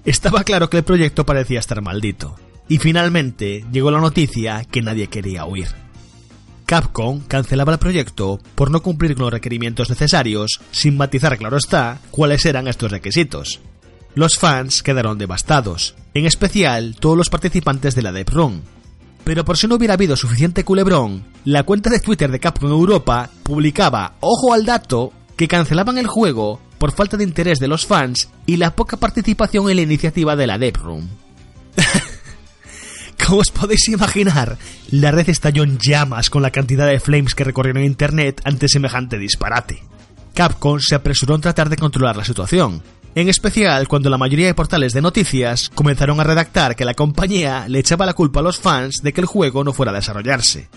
Estaba 0.03 0.44
claro 0.44 0.69
que 0.69 0.77
el 0.77 0.84
proyecto 0.84 1.26
parecía 1.26 1.60
estar 1.60 1.82
maldito, 1.82 2.35
y 2.68 2.77
finalmente 2.77 3.66
llegó 3.72 3.90
la 3.90 4.00
noticia 4.00 4.64
que 4.66 4.84
nadie 4.84 5.08
quería 5.08 5.45
oír. 5.45 5.85
Capcom 6.66 7.22
cancelaba 7.27 7.74
el 7.74 7.80
proyecto 7.80 8.40
por 8.56 8.72
no 8.72 8.82
cumplir 8.82 9.16
con 9.16 9.24
los 9.24 9.34
requerimientos 9.34 9.90
necesarios, 9.90 10.60
sin 10.72 10.98
matizar, 10.98 11.38
claro 11.38 11.58
está, 11.58 12.00
cuáles 12.11 12.45
eran 12.45 12.68
estos 12.68 12.92
requisitos. 12.92 13.60
Los 14.16 14.38
fans 14.38 14.82
quedaron 14.82 15.18
devastados, 15.18 15.95
en 16.14 16.26
especial 16.26 16.95
todos 17.00 17.18
los 17.18 17.30
participantes 17.30 17.95
de 17.95 18.02
la 18.02 18.11
Dev. 18.11 18.26
Pero 19.24 19.45
por 19.45 19.58
si 19.58 19.68
no 19.68 19.76
hubiera 19.76 19.95
habido 19.95 20.16
suficiente 20.16 20.64
culebrón, 20.64 21.24
la 21.44 21.64
cuenta 21.64 21.90
de 21.90 22.00
Twitter 22.00 22.32
de 22.32 22.40
Capcom 22.40 22.72
Europa 22.72 23.30
publicaba, 23.44 24.16
ojo 24.22 24.53
al 24.53 24.66
dato, 24.66 25.11
que 25.35 25.48
cancelaban 25.48 25.98
el 25.98 26.08
juego 26.08 26.61
por 26.77 26.92
falta 26.92 27.18
de 27.18 27.24
interés 27.24 27.60
de 27.60 27.68
los 27.68 27.85
fans 27.85 28.30
y 28.45 28.58
la 28.58 28.76
poca 28.76 28.98
participación 28.98 29.69
en 29.69 29.77
la 29.77 29.82
iniciativa 29.82 30.35
de 30.35 30.48
la 30.48 30.58
Dev 30.58 30.77
Room. 30.77 31.10
Como 33.26 33.42
os 33.42 33.50
podéis 33.50 33.88
imaginar, 33.90 34.58
la 34.92 35.10
red 35.10 35.28
estalló 35.30 35.64
en 35.64 35.80
llamas 35.80 36.30
con 36.30 36.44
la 36.44 36.52
cantidad 36.52 36.86
de 36.86 37.00
flames 37.00 37.34
que 37.34 37.44
recorrieron 37.44 37.84
internet 37.84 38.40
ante 38.44 38.70
semejante 38.70 39.18
disparate. 39.18 39.82
Capcom 40.36 40.80
se 40.80 40.94
apresuró 40.94 41.34
en 41.34 41.42
tratar 41.42 41.70
de 41.70 41.78
controlar 41.78 42.16
la 42.18 42.26
situación, 42.26 42.84
En 43.16 43.30
especial 43.30 43.88
cuando 43.88 44.10
la 44.10 44.18
mayoría 44.18 44.48
de 44.48 44.54
portales 44.54 44.92
de 44.92 45.02
noticias 45.02 45.72
comenzaron 45.74 46.20
a 46.20 46.26
redactar 46.26 46.76
que 46.76 46.84
la 46.84 46.94
compañía 46.94 47.66
le 47.70 47.80
echaba 47.80 48.06
la 48.06 48.14
culpa 48.14 48.42
a 48.42 48.44
los 48.44 48.60
fans 48.60 48.98
de 49.02 49.14
que 49.14 49.22
el 49.22 49.28
juego 49.28 49.64
no 49.64 49.72
fuera 49.72 49.94
a 49.94 49.95
desarrollarse. 49.95 50.68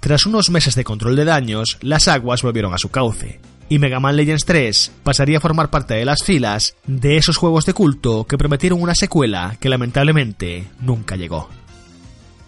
Tras 0.00 0.26
unos 0.26 0.50
meses 0.50 0.74
de 0.74 0.84
control 0.84 1.16
de 1.16 1.24
daños, 1.24 1.78
las 1.80 2.08
aguas 2.08 2.42
volvieron 2.42 2.74
a 2.74 2.78
su 2.78 2.90
cauce, 2.90 3.40
y 3.68 3.78
Mega 3.78 4.00
Man 4.00 4.16
Legends 4.16 4.44
3 4.44 4.92
pasaría 5.02 5.38
a 5.38 5.40
formar 5.40 5.70
parte 5.70 5.94
de 5.94 6.04
las 6.04 6.22
filas 6.22 6.76
de 6.86 7.16
esos 7.16 7.36
juegos 7.36 7.66
de 7.66 7.74
culto 7.74 8.24
que 8.24 8.38
prometieron 8.38 8.80
una 8.80 8.94
secuela 8.94 9.56
que 9.60 9.68
lamentablemente 9.68 10.68
nunca 10.80 11.16
llegó. 11.16 11.48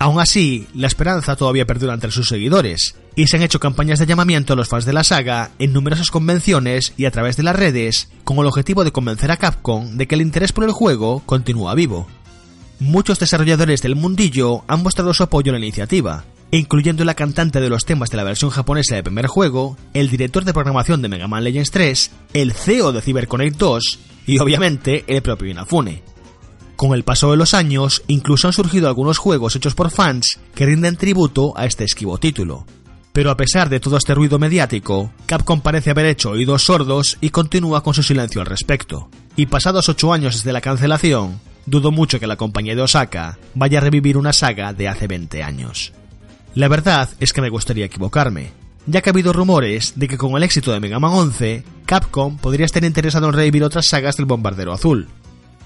Aún 0.00 0.20
así, 0.20 0.68
la 0.74 0.86
esperanza 0.86 1.34
todavía 1.34 1.66
perdura 1.66 1.92
entre 1.92 2.12
sus 2.12 2.28
seguidores, 2.28 2.94
y 3.16 3.26
se 3.26 3.36
han 3.36 3.42
hecho 3.42 3.58
campañas 3.58 3.98
de 3.98 4.06
llamamiento 4.06 4.52
a 4.52 4.56
los 4.56 4.68
fans 4.68 4.84
de 4.84 4.92
la 4.92 5.02
saga 5.02 5.50
en 5.58 5.72
numerosas 5.72 6.12
convenciones 6.12 6.92
y 6.96 7.04
a 7.04 7.10
través 7.10 7.36
de 7.36 7.42
las 7.42 7.56
redes, 7.56 8.08
con 8.22 8.38
el 8.38 8.46
objetivo 8.46 8.84
de 8.84 8.92
convencer 8.92 9.32
a 9.32 9.36
Capcom 9.36 9.96
de 9.96 10.06
que 10.06 10.14
el 10.14 10.20
interés 10.20 10.52
por 10.52 10.62
el 10.62 10.70
juego 10.70 11.22
continúa 11.26 11.74
vivo. 11.74 12.06
Muchos 12.78 13.18
desarrolladores 13.18 13.82
del 13.82 13.96
mundillo 13.96 14.62
han 14.68 14.84
mostrado 14.84 15.12
su 15.14 15.24
apoyo 15.24 15.50
a 15.50 15.58
la 15.58 15.64
iniciativa, 15.64 16.24
incluyendo 16.50 17.04
la 17.04 17.14
cantante 17.14 17.60
de 17.60 17.68
los 17.68 17.84
temas 17.84 18.10
de 18.10 18.16
la 18.16 18.24
versión 18.24 18.50
japonesa 18.50 18.94
del 18.94 19.04
primer 19.04 19.26
juego, 19.26 19.76
el 19.94 20.08
director 20.08 20.44
de 20.44 20.54
programación 20.54 21.02
de 21.02 21.08
Mega 21.08 21.28
Man 21.28 21.44
Legends 21.44 21.70
3, 21.70 22.10
el 22.34 22.52
CEO 22.52 22.92
de 22.92 23.02
CyberConnect 23.02 23.56
2 23.56 23.98
y 24.26 24.38
obviamente 24.38 25.04
el 25.06 25.22
propio 25.22 25.50
Inafune. 25.50 26.02
Con 26.76 26.94
el 26.94 27.02
paso 27.02 27.30
de 27.32 27.36
los 27.36 27.54
años, 27.54 28.04
incluso 28.06 28.46
han 28.46 28.52
surgido 28.52 28.86
algunos 28.86 29.18
juegos 29.18 29.56
hechos 29.56 29.74
por 29.74 29.90
fans 29.90 30.38
que 30.54 30.64
rinden 30.64 30.96
tributo 30.96 31.52
a 31.56 31.66
este 31.66 31.84
esquivo 31.84 32.18
título. 32.18 32.66
Pero 33.12 33.32
a 33.32 33.36
pesar 33.36 33.68
de 33.68 33.80
todo 33.80 33.96
este 33.96 34.14
ruido 34.14 34.38
mediático, 34.38 35.10
Capcom 35.26 35.60
parece 35.60 35.90
haber 35.90 36.06
hecho 36.06 36.30
oídos 36.30 36.62
sordos 36.62 37.18
y 37.20 37.30
continúa 37.30 37.82
con 37.82 37.94
su 37.94 38.04
silencio 38.04 38.40
al 38.40 38.46
respecto. 38.46 39.10
Y 39.34 39.46
pasados 39.46 39.88
8 39.88 40.12
años 40.12 40.36
desde 40.36 40.52
la 40.52 40.60
cancelación, 40.60 41.40
dudo 41.66 41.90
mucho 41.90 42.20
que 42.20 42.28
la 42.28 42.36
compañía 42.36 42.76
de 42.76 42.82
Osaka 42.82 43.38
vaya 43.54 43.78
a 43.78 43.82
revivir 43.82 44.16
una 44.16 44.32
saga 44.32 44.72
de 44.72 44.86
hace 44.86 45.08
20 45.08 45.42
años. 45.42 45.92
La 46.58 46.66
verdad 46.66 47.08
es 47.20 47.32
que 47.32 47.40
me 47.40 47.50
gustaría 47.50 47.84
equivocarme, 47.84 48.50
ya 48.84 49.00
que 49.00 49.08
ha 49.08 49.12
habido 49.12 49.32
rumores 49.32 49.92
de 49.94 50.08
que 50.08 50.18
con 50.18 50.36
el 50.36 50.42
éxito 50.42 50.72
de 50.72 50.80
Mega 50.80 50.98
Man 50.98 51.12
11, 51.12 51.62
Capcom 51.86 52.36
podría 52.36 52.66
estar 52.66 52.82
interesado 52.82 53.28
en 53.28 53.32
revivir 53.32 53.62
otras 53.62 53.86
sagas 53.86 54.16
del 54.16 54.26
Bombardero 54.26 54.72
Azul, 54.72 55.06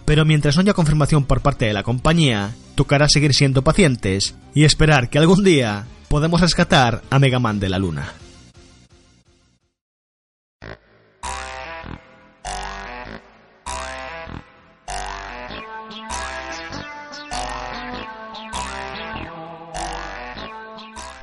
pero 0.05 0.27
mientras 0.27 0.55
no 0.55 0.61
haya 0.61 0.75
confirmación 0.75 1.25
por 1.25 1.41
parte 1.41 1.65
de 1.65 1.73
la 1.73 1.83
compañía, 1.83 2.55
tocará 2.75 3.09
seguir 3.09 3.33
siendo 3.33 3.65
pacientes 3.65 4.35
y 4.55 4.65
esperar 4.65 5.09
que 5.09 5.19
algún 5.19 5.43
día 5.43 5.87
podamos 6.09 6.43
rescatar 6.43 7.01
a 7.09 7.19
Mega 7.19 7.39
Man 7.39 7.59
de 7.59 7.71
la 7.71 7.79
Luna. 7.79 8.13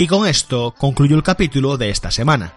Y 0.02 0.08
con 0.08 0.26
esto 0.26 0.74
concluyo 0.78 1.18
el 1.18 1.24
capítulo 1.24 1.76
de 1.76 1.90
esta 1.90 2.10
semana. 2.10 2.54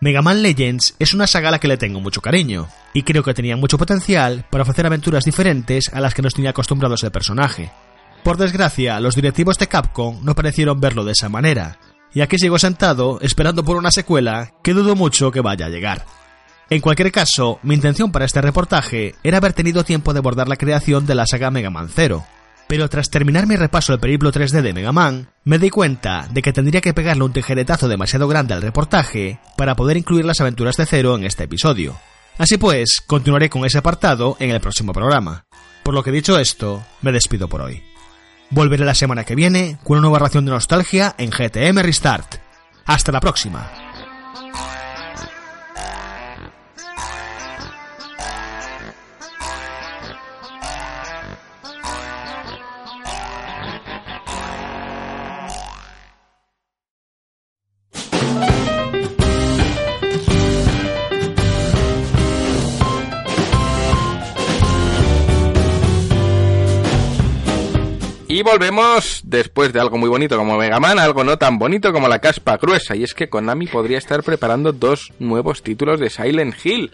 Mega 0.00 0.22
Man 0.22 0.40
Legends 0.40 0.94
es 1.00 1.14
una 1.14 1.26
saga 1.26 1.48
a 1.48 1.50
la 1.50 1.58
que 1.58 1.66
le 1.66 1.78
tengo 1.78 2.00
mucho 2.00 2.20
cariño, 2.20 2.68
y 2.94 3.02
creo 3.02 3.24
que 3.24 3.34
tenía 3.34 3.56
mucho 3.56 3.76
potencial 3.76 4.46
para 4.52 4.62
ofrecer 4.62 4.86
aventuras 4.86 5.24
diferentes 5.24 5.92
a 5.92 5.98
las 6.00 6.14
que 6.14 6.22
nos 6.22 6.34
tenía 6.34 6.50
acostumbrados 6.50 7.02
el 7.02 7.10
personaje. 7.10 7.72
Por 8.22 8.36
desgracia, 8.36 9.00
los 9.00 9.16
directivos 9.16 9.58
de 9.58 9.66
Capcom 9.66 10.24
no 10.24 10.36
parecieron 10.36 10.78
verlo 10.78 11.04
de 11.04 11.10
esa 11.10 11.28
manera, 11.28 11.80
y 12.14 12.20
aquí 12.20 12.38
sigo 12.38 12.56
sentado 12.56 13.18
esperando 13.20 13.64
por 13.64 13.76
una 13.76 13.90
secuela 13.90 14.52
que 14.62 14.72
dudo 14.72 14.94
mucho 14.94 15.32
que 15.32 15.40
vaya 15.40 15.66
a 15.66 15.70
llegar. 15.70 16.06
En 16.70 16.80
cualquier 16.80 17.10
caso, 17.10 17.58
mi 17.64 17.74
intención 17.74 18.12
para 18.12 18.26
este 18.26 18.40
reportaje 18.40 19.16
era 19.24 19.38
haber 19.38 19.54
tenido 19.54 19.82
tiempo 19.82 20.12
de 20.12 20.20
abordar 20.20 20.46
la 20.46 20.56
creación 20.56 21.04
de 21.04 21.16
la 21.16 21.26
saga 21.26 21.50
Mega 21.50 21.70
Man 21.70 21.88
Zero, 21.88 22.24
pero 22.66 22.88
tras 22.88 23.10
terminar 23.10 23.46
mi 23.46 23.56
repaso 23.56 23.92
del 23.92 24.00
periplo 24.00 24.32
3D 24.32 24.62
de 24.62 24.72
Mega 24.72 24.92
Man, 24.92 25.28
me 25.44 25.58
di 25.58 25.70
cuenta 25.70 26.28
de 26.30 26.42
que 26.42 26.52
tendría 26.52 26.80
que 26.80 26.94
pegarle 26.94 27.24
un 27.24 27.32
tijeretazo 27.32 27.88
demasiado 27.88 28.28
grande 28.28 28.54
al 28.54 28.62
reportaje 28.62 29.38
para 29.56 29.76
poder 29.76 29.96
incluir 29.96 30.24
las 30.24 30.40
aventuras 30.40 30.76
de 30.76 30.86
Zero 30.86 31.16
en 31.16 31.24
este 31.24 31.44
episodio. 31.44 31.96
Así 32.38 32.58
pues, 32.58 33.02
continuaré 33.06 33.48
con 33.48 33.64
ese 33.64 33.78
apartado 33.78 34.36
en 34.40 34.50
el 34.50 34.60
próximo 34.60 34.92
programa. 34.92 35.46
Por 35.82 35.94
lo 35.94 36.02
que 36.02 36.10
dicho 36.10 36.38
esto, 36.38 36.84
me 37.02 37.12
despido 37.12 37.48
por 37.48 37.62
hoy. 37.62 37.82
Volveré 38.50 38.84
la 38.84 38.94
semana 38.94 39.24
que 39.24 39.34
viene 39.34 39.78
con 39.84 39.98
una 39.98 40.08
nueva 40.08 40.18
ración 40.18 40.44
de 40.44 40.50
nostalgia 40.50 41.14
en 41.18 41.30
GTM 41.30 41.78
Restart. 41.78 42.36
Hasta 42.84 43.12
la 43.12 43.20
próxima. 43.20 43.85
Y 68.36 68.42
volvemos 68.42 69.22
después 69.24 69.72
de 69.72 69.80
algo 69.80 69.96
muy 69.96 70.10
bonito 70.10 70.36
como 70.36 70.58
Mega 70.58 70.78
Man, 70.78 70.98
algo 70.98 71.24
no 71.24 71.38
tan 71.38 71.58
bonito 71.58 71.90
como 71.90 72.06
la 72.06 72.18
caspa 72.18 72.58
gruesa. 72.58 72.94
Y 72.94 73.02
es 73.02 73.14
que 73.14 73.30
Konami 73.30 73.66
podría 73.66 73.96
estar 73.96 74.22
preparando 74.22 74.74
dos 74.74 75.10
nuevos 75.18 75.62
títulos 75.62 75.98
de 76.00 76.10
Silent 76.10 76.54
Hill. 76.62 76.92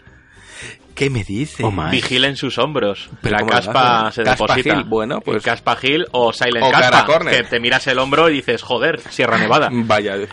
¿Qué 0.95 1.11
me 1.11 1.25
dice? 1.25 1.65
Vigilen 1.91 2.37
sus 2.37 2.59
hombros. 2.59 3.11
Pero 3.23 3.33
la 3.33 3.39
¿cómo 3.41 3.51
lo 3.51 3.57
caspa 3.57 4.13
se 4.13 4.23
Caspa 4.23 4.47
deposita. 4.55 4.77
Hill, 4.77 4.85
bueno, 4.85 5.21
pues- 5.21 5.39
El 5.39 5.43
caspa 5.43 5.77
Hill 5.83 6.07
o 6.13 6.33
Silent 6.33 6.65
O 6.65 6.71
Caspa. 6.71 7.19
Que 7.29 7.43
te 7.43 7.59
miras 7.59 7.89
el 7.89 7.99
hombro 7.99 8.31
y 8.31 8.35
dices, 8.35 8.63
joder, 8.63 9.01
Sierra 9.11 9.37
Nevada. 9.37 9.69
Vaya. 9.73 10.15
Eh, 10.15 10.29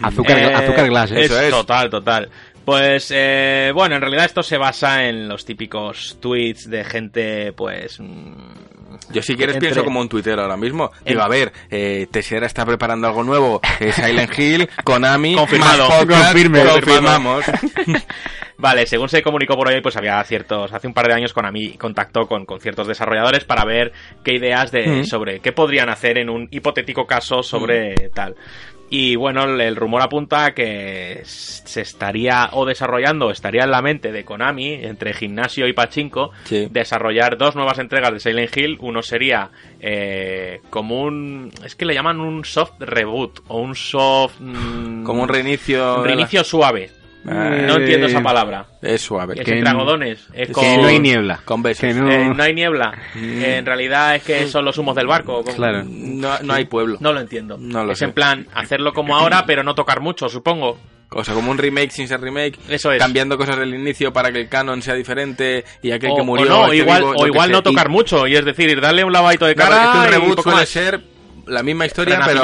Glass, 0.89 1.11
¿eh? 1.11 1.21
es 1.21 1.25
Eso 1.31 1.41
es. 1.41 1.49
Total, 1.49 1.89
total. 1.89 2.29
Pues 2.65 3.11
eh, 3.15 3.71
bueno, 3.73 3.95
en 3.95 4.01
realidad 4.01 4.25
esto 4.25 4.43
se 4.43 4.59
basa 4.59 5.05
en 5.05 5.27
los 5.27 5.43
típicos 5.43 6.19
tweets 6.21 6.69
de 6.69 6.83
gente, 6.83 7.51
pues. 7.53 7.99
mm, 7.99 8.68
Yo 9.11 9.21
si 9.21 9.35
quieres 9.35 9.55
entre- 9.55 9.69
pienso 9.69 9.83
como 9.83 9.99
un 10.01 10.09
tuitero 10.09 10.41
ahora 10.41 10.57
mismo. 10.57 10.91
Digo, 11.05 11.19
En- 11.19 11.25
a 11.25 11.27
ver, 11.27 11.51
eh, 11.69 12.07
Teixeira 12.11 12.45
está 12.45 12.65
preparando 12.65 13.07
algo 13.07 13.23
nuevo. 13.23 13.61
eh, 13.79 13.91
Silent 13.91 14.37
Hill, 14.37 14.69
Konami, 14.83 15.35
Confirmado. 15.35 15.87
podcast, 15.87 16.23
Confirme. 16.31 16.63
confirmamos. 16.65 17.45
Vale, 18.57 18.85
según 18.87 19.07
se 19.07 19.21
comunicó 19.21 19.55
por 19.55 19.69
ahí, 19.69 19.79
pues 19.81 19.95
había 19.95 20.21
ciertos. 20.25 20.73
Hace 20.73 20.85
un 20.87 20.93
par 20.93 21.07
de 21.07 21.13
años 21.13 21.31
Konami 21.33 21.77
contactó 21.77 22.27
con, 22.27 22.45
con 22.45 22.59
ciertos 22.59 22.87
desarrolladores 22.87 23.45
para 23.45 23.63
ver 23.63 23.93
qué 24.23 24.33
ideas 24.33 24.71
de 24.71 24.85
Mm. 24.85 25.03
sobre 25.05 25.39
qué 25.39 25.53
podrían 25.53 25.87
hacer 25.89 26.17
en 26.17 26.29
un 26.29 26.47
hipotético 26.51 27.07
caso 27.07 27.41
sobre 27.41 28.09
tal. 28.13 28.35
Y 28.91 29.15
bueno, 29.15 29.43
el, 29.43 29.75
rumor 29.75 30.01
apunta 30.01 30.45
a 30.45 30.53
que 30.55 31.21
se 31.23 31.81
estaría 31.81 32.49
o 32.53 32.65
desarrollando, 32.65 33.29
estaría 33.29 33.63
en 33.63 33.71
la 33.71 33.83
mente 33.83 34.11
de 34.11 34.25
Konami, 34.25 34.73
entre 34.73 35.13
gimnasio 35.13 35.67
y 35.67 35.73
pachinko, 35.73 36.31
Sí. 36.45 36.67
desarrollar 36.71 37.37
dos 37.37 37.55
nuevas 37.55 37.77
entregas 37.77 38.11
de 38.11 38.19
Silent 38.19 38.57
Hill. 38.57 38.77
Uno 38.81 39.03
sería 39.03 39.51
eh, 39.79 40.61
como 40.71 41.03
un. 41.03 41.51
Es 41.63 41.75
que 41.75 41.85
le 41.85 41.93
llaman 41.93 42.19
un 42.19 42.43
soft 42.45 42.73
reboot 42.79 43.41
o 43.47 43.59
un 43.59 43.75
soft. 43.75 44.39
mm, 44.39 45.03
Como 45.03 45.21
un 45.23 45.29
reinicio. 45.29 45.97
un 45.99 46.05
reinicio 46.05 46.43
suave. 46.43 46.89
Ah, 47.27 47.49
no 47.67 47.75
entiendo 47.75 48.07
esa 48.07 48.21
palabra. 48.21 48.65
Es 48.81 49.01
suave. 49.01 49.33
Es 49.35 49.47
entre 49.47 49.69
algodones. 49.69 50.25
Es 50.33 50.47
Que 50.49 50.77
no 50.77 50.87
hay 50.87 50.99
niebla. 50.99 51.41
Con 51.45 51.61
besos. 51.61 51.83
Eh, 51.83 51.93
no 51.93 52.41
hay 52.41 52.53
niebla. 52.53 52.97
Eh, 53.15 53.57
en 53.57 53.65
realidad 53.65 54.15
es 54.15 54.23
que 54.23 54.47
son 54.47 54.63
los 54.65 54.77
humos 54.77 54.95
del 54.95 55.07
barco. 55.07 55.43
Con- 55.43 55.53
Claro. 55.53 55.83
No, 55.85 56.39
no 56.39 56.53
hay 56.53 56.65
pueblo. 56.65 56.97
No 57.01 57.11
lo 57.11 57.19
entiendo. 57.19 57.57
No 57.59 57.83
lo 57.83 57.91
es 57.91 57.99
sé. 57.99 58.05
en 58.05 58.13
plan 58.13 58.47
hacerlo 58.53 58.93
como 58.93 59.17
ahora, 59.17 59.43
pero 59.47 59.63
no 59.63 59.75
tocar 59.75 59.99
mucho, 59.99 60.29
supongo. 60.29 60.79
O 61.11 61.23
sea, 61.23 61.33
como 61.33 61.49
un 61.51 61.57
remake 61.57 61.91
sin 61.91 62.07
ser 62.07 62.21
remake. 62.21 62.57
Eso 62.69 62.91
es. 62.91 62.99
Cambiando 62.99 63.35
cosas 63.37 63.57
del 63.57 63.73
inicio 63.73 64.13
para 64.13 64.31
que 64.31 64.41
el 64.41 64.47
canon 64.47 64.81
sea 64.81 64.93
diferente 64.93 65.65
y 65.81 65.91
aquel 65.91 66.11
O, 66.11 66.15
que 66.15 66.21
o 66.21 66.25
murió. 66.25 66.45
no, 66.45 66.63
esté 66.65 66.77
igual, 66.77 67.01
vivo, 67.01 67.13
o 67.17 67.27
igual 67.27 67.51
no 67.51 67.63
tocar 67.63 67.87
Y- 67.87 67.91
mucho. 67.91 68.27
Y 68.27 68.35
es 68.35 68.45
decir, 68.45 68.79
darle 68.79 69.03
un 69.03 69.11
lavadito 69.11 69.45
de 69.45 69.55
Claro, 69.55 69.71
cara 69.71 69.83
es 69.85 69.89
que 69.91 69.97
un 69.97 70.03
y 70.03 70.07
reboot 70.07 70.29
poco 70.37 70.43
suele 70.43 70.59
más. 70.59 70.69
ser 70.69 71.01
la 71.49 71.63
misma 71.63 71.85
historia, 71.85 72.19
pero, 72.25 72.41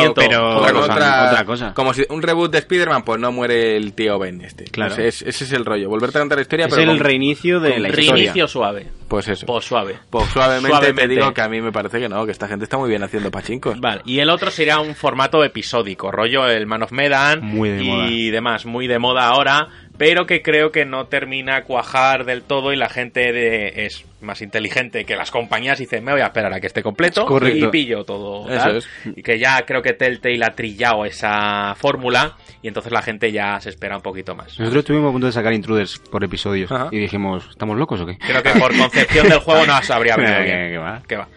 Otra 0.58 0.74
cosa, 0.74 0.93
otra, 0.93 1.25
otra 1.32 1.45
cosa. 1.45 1.74
Como 1.74 1.93
si 1.93 2.03
un 2.09 2.22
reboot 2.22 2.51
de 2.51 2.58
Spider-Man, 2.59 3.03
pues 3.03 3.19
no 3.19 3.32
muere 3.32 3.77
el 3.77 3.93
tío 3.93 4.19
Ben 4.19 4.42
este. 4.42 4.66
Claro. 4.66 4.90
No 4.92 4.95
sé, 4.98 5.08
es- 5.08 5.22
ese 5.22 5.43
es 5.45 5.51
el 5.53 5.64
rollo. 5.66 5.88
Volverte 5.90 6.17
a 6.17 6.22
contar 6.22 6.38
la 6.38 6.42
historia, 6.42 6.66
Es 6.66 6.74
pero 6.74 6.92
el 6.92 6.98
con- 6.98 7.06
reinicio 7.06 7.59
de 7.59 7.80
la 7.80 7.90
historia. 7.90 8.14
Reinicio 8.14 8.48
suave. 8.48 8.88
Pues 9.08 9.27
eso. 9.27 9.45
Pues 9.45 9.64
suave. 9.66 9.98
Pues 10.09 10.25
suavemente, 10.30 10.67
te 10.67 10.74
Suavemente. 10.74 11.08
digo 11.08 11.32
que 11.34 11.42
a 11.42 11.48
mí 11.48 11.61
me 11.61 11.72
parece 11.72 12.00
que 12.00 12.09
no, 12.09 12.25
que 12.25 12.32
esta 12.32 12.48
gente 12.48 12.64
está 12.66 12.77
muy 12.77 12.90
bien 12.90 13.03
haciendo 13.03 13.30
pachincos. 13.30 13.80
Vale, 13.80 14.01
y 14.06 14.19
el 14.19 14.30
otro 14.32 14.50
sería 14.50 14.80
un 14.80 14.95
formato 14.95 15.43
episódico, 15.43 16.11
rollo 16.11 16.48
el 16.48 16.66
Man 16.66 16.82
of 16.84 16.92
Medan 16.92 17.42
Muy 17.43 17.69
de 17.69 17.84
y 17.84 17.88
moda. 17.88 18.08
demás, 18.32 18.66
muy 18.66 18.88
de 18.88 18.98
moda 18.98 19.27
ahora, 19.27 19.67
pero 19.98 20.25
que 20.25 20.41
creo 20.41 20.72
que 20.72 20.85
no 20.85 21.06
termina 21.06 21.57
a 21.57 21.64
cuajar 21.64 22.25
del 22.25 22.43
todo 22.43 22.74
y 22.74 22.75
la 22.75 22.90
gente 22.90 23.32
de, 23.32 23.85
es 23.85 24.06
más 24.22 24.41
inteligente 24.41 25.06
que 25.06 25.15
las 25.15 25.32
compañías 25.32 25.80
y 25.80 25.83
dice, 25.83 26.01
me 26.01 26.11
voy 26.11 26.22
a 26.22 26.25
esperar 26.25 26.53
a 26.53 26.59
que 26.59 26.67
esté 26.67 26.82
completo 26.82 27.27
y 27.48 27.67
pillo 27.67 28.03
todo. 28.03 28.49
Eso 28.49 28.64
tal". 28.64 28.77
es. 28.77 28.90
Y 29.15 29.22
que 29.24 29.38
ya 29.40 29.61
creo 29.65 29.82
que 29.82 29.93
Telltale 29.93 30.43
ha 30.43 30.51
trillado 30.56 31.06
esa 31.06 31.75
fórmula 31.75 32.35
y 32.61 32.67
entonces 32.67 32.91
la 32.91 33.01
gente 33.01 33.32
ya 33.32 33.59
se 33.59 33.69
espera 33.69 33.95
un 33.98 34.01
poquito 34.01 34.35
más. 34.35 34.59
Nosotros 34.59 34.82
estuvimos 34.82 35.09
a 35.09 35.11
punto 35.11 35.27
de 35.27 35.33
sacar 35.33 35.53
intruders 35.53 35.99
por 35.99 36.24
episodios 36.24 36.72
Ajá. 36.72 36.90
y 36.91 36.99
dijimos, 36.99 37.48
¿estamos 37.49 37.77
locos 37.77 38.01
o 38.01 38.06
qué? 38.06 38.17
Creo 38.17 38.41
que 38.41 38.59
por 38.59 38.75
concepción 38.75 39.30
del 39.30 39.40
juego 39.40 39.65
no 39.67 39.82
se 39.82 39.93
habría 39.93 40.15
venido 40.17 40.41
bien. 40.41 40.72
que 40.72 40.77
va. 40.77 41.03
Que 41.07 41.15
va. 41.17 41.27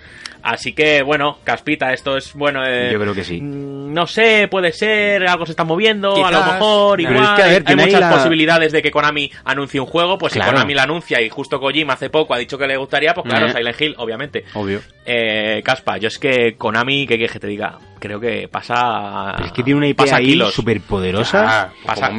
Así 0.43 0.73
que, 0.73 1.03
bueno, 1.03 1.39
Caspita, 1.45 1.93
esto 1.93 2.17
es 2.17 2.33
bueno. 2.35 2.63
eh, 2.67 2.91
Yo 2.93 3.01
creo 3.01 3.15
que 3.15 3.25
sí. 3.25 3.41
mm, 3.41 3.93
No 3.93 4.07
sé, 4.07 4.49
puede 4.51 4.73
ser, 4.73 5.27
algo 5.27 5.45
se 5.47 5.53
está 5.53 5.65
moviendo, 5.65 6.25
a 6.25 6.31
lo 6.31 6.41
mejor, 6.45 7.01
igual. 7.01 7.17
es 7.25 7.31
que, 7.31 7.43
a 7.43 7.47
ver, 7.47 7.63
hay 7.67 7.77
muchas 7.77 8.01
la- 8.01 8.11
posibilidades 8.11 8.73
de 8.73 8.83
que 8.83 8.91
Konami 8.91 9.31
anuncie 9.45 9.81
un 9.81 9.87
juego, 9.87 10.17
pues 10.19 10.33
Claro. 10.35 10.51
si 10.51 10.55
Konami 10.55 10.75
la 10.75 10.83
anuncia 10.85 11.21
y 11.21 11.29
justo 11.29 11.59
Kojima 11.59 11.95
hace 11.95 12.11
poco 12.11 12.35
ha 12.35 12.39
dicho 12.39 12.57
que 12.59 12.67
le 12.67 12.77
gustaría, 12.77 13.15
pues 13.15 13.27
claro, 13.29 13.47
Eh. 13.47 13.53
Silent 13.53 13.81
Hill, 13.81 13.95
obviamente. 13.99 14.45
Obvio. 14.55 14.81
Eh, 15.05 15.63
Caspa, 15.65 15.97
yo 15.97 16.09
es 16.09 16.19
que 16.19 16.55
Konami, 16.57 17.07
¿qué 17.07 17.17
quieres 17.17 17.33
que 17.33 17.41
te 17.41 17.47
diga? 17.47 17.79
Creo 17.99 18.21
que 18.21 18.47
pasa. 18.49 19.33
Pero 19.37 19.47
es 19.47 19.53
que 19.53 19.63
tiene 19.63 19.79
una 19.79 19.89
IP 19.89 19.97
pasa 19.97 20.17
ahí 20.17 20.27
kilos. 20.27 20.55
súper 20.55 20.81
poderosa. 20.83 21.45
Ah, 21.63 21.69
Pasa, 21.85 22.11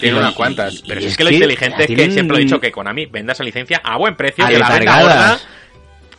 tiene 0.00 0.18
unas 0.18 0.34
cuantas. 0.34 0.82
Pero 0.88 1.00
Y 1.00 1.04
es 1.04 1.10
es 1.12 1.16
que 1.16 1.24
lo 1.24 1.30
inteligente 1.30 1.82
es 1.82 1.86
que 1.86 1.94
tienen- 1.94 2.12
siempre 2.12 2.38
he 2.38 2.40
dicho 2.40 2.58
que 2.60 2.72
Konami 2.72 3.06
venda 3.06 3.32
esa 3.34 3.44
licencia 3.44 3.80
a 3.84 3.96
buen 3.96 4.16
precio, 4.16 4.44
A 4.44 4.48
que 4.48 4.58
la 4.58 4.68
venda 4.70 5.38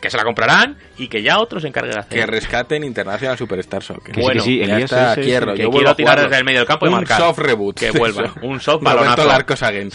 que 0.02 0.10
se 0.10 0.18
la 0.18 0.24
comprarán 0.24 0.78
y 0.98 1.08
que 1.08 1.22
ya 1.22 1.40
otros 1.40 1.62
se 1.62 1.68
encarguen 1.68 1.94
de 1.94 2.00
hacer. 2.00 2.20
Que 2.20 2.26
rescaten 2.26 2.84
International 2.84 3.38
Superstar 3.38 3.84
Soccer. 3.84 4.14
Que 4.14 4.20
sí, 4.20 4.22
Bueno, 4.22 4.44
que 4.44 4.50
sí, 4.50 4.58
ya 4.66 4.78
está, 4.80 5.12
es- 5.14 5.18
es- 5.20 5.26
quiero. 5.26 5.54
que 5.54 5.62
yo 5.62 5.70
quiero 5.70 5.96
tirar 5.96 6.22
desde 6.22 6.38
el 6.38 6.44
medio 6.44 6.60
del 6.60 6.68
campo 6.68 6.86
y 6.88 6.90
un 6.90 6.96
marcar. 6.96 7.20
soft 7.20 7.40
reboot. 7.40 7.78
Que 7.80 7.92
vuelva, 7.92 8.24
Eso. 8.26 8.34
un 8.42 8.60
soft 8.60 8.84
balonazo. 8.84 9.26
Larcos 9.26 9.62
again. 9.64 9.90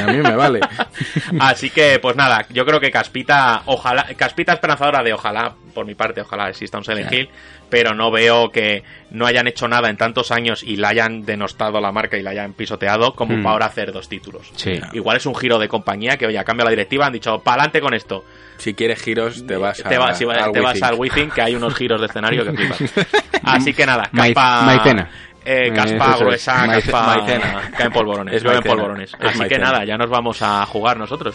A 0.00 0.06
mí 0.12 0.18
me 0.18 0.36
vale. 0.36 0.60
Así 1.40 1.70
que, 1.70 1.98
pues 2.00 2.16
nada, 2.16 2.46
yo 2.50 2.64
creo 2.64 2.80
que 2.80 2.90
Caspita, 2.90 3.62
ojalá, 3.66 4.06
Caspita 4.16 4.52
esperanzadora 4.52 5.02
de 5.02 5.12
ojalá, 5.12 5.54
por 5.74 5.84
mi 5.86 5.94
parte, 5.94 6.20
ojalá 6.20 6.48
exista 6.48 6.78
un 6.78 6.84
Silent 6.84 7.12
Hill, 7.12 7.28
pero 7.68 7.94
no 7.94 8.10
veo 8.10 8.50
que 8.50 8.82
no 9.10 9.26
hayan 9.26 9.46
hecho 9.46 9.68
nada 9.68 9.90
en 9.90 9.96
tantos 9.96 10.30
años 10.30 10.62
y 10.62 10.76
la 10.76 10.88
hayan 10.88 11.24
denostado 11.24 11.80
la 11.80 11.92
marca 11.92 12.16
y 12.16 12.22
la 12.22 12.30
hayan 12.30 12.52
pisoteado 12.54 13.14
como 13.14 13.34
Hmm. 13.36 13.42
para 13.42 13.52
ahora 13.52 13.66
hacer 13.66 13.92
dos 13.92 14.08
títulos. 14.08 14.50
Sí. 14.56 14.80
Igual 14.92 15.18
es 15.18 15.26
un 15.26 15.34
giro 15.34 15.58
de 15.58 15.68
compañía 15.68 16.16
que, 16.16 16.26
oye, 16.26 16.42
cambia 16.44 16.64
la 16.64 16.70
directiva, 16.70 17.06
han 17.06 17.12
dicho, 17.12 17.38
pa'lante 17.40 17.80
con 17.80 17.94
esto. 17.94 18.24
Si 18.58 18.74
quieres 18.74 19.00
giros, 19.00 19.46
te 19.46 19.56
vas 19.56 19.80
a, 19.84 19.88
te 19.88 19.96
vas, 19.98 20.18
si 20.18 20.24
va- 20.24 20.34
al 20.34 20.52
te 20.52 20.60
vas 20.60 20.82
al 20.82 20.94
Withink, 20.94 21.32
que 21.32 21.42
hay 21.42 21.54
unos 21.54 21.74
giros 21.74 22.00
de 22.00 22.06
escenario 22.08 22.44
que 22.44 22.52
flipas. 22.52 23.06
Así 23.44 23.72
que 23.72 23.86
nada, 23.86 24.10
caspa... 24.14 24.62
maicena. 24.62 25.08
Eh, 25.44 25.68
Eh, 25.68 25.72
caspa 25.72 26.10
es. 26.14 26.20
gruesa, 26.20 26.66
Maice- 26.66 26.90
caspa... 26.90 27.16
maicena. 27.16 27.70
Caen 27.76 27.92
polvorones, 27.92 28.34
Es 28.34 28.42
llueven 28.42 28.62
polvorones. 28.62 29.12
Es 29.18 29.26
Así 29.30 29.44
que 29.48 29.58
nada, 29.58 29.84
ya 29.84 29.96
nos 29.96 30.10
vamos 30.10 30.42
a 30.42 30.66
jugar 30.66 30.96
nosotros. 30.98 31.34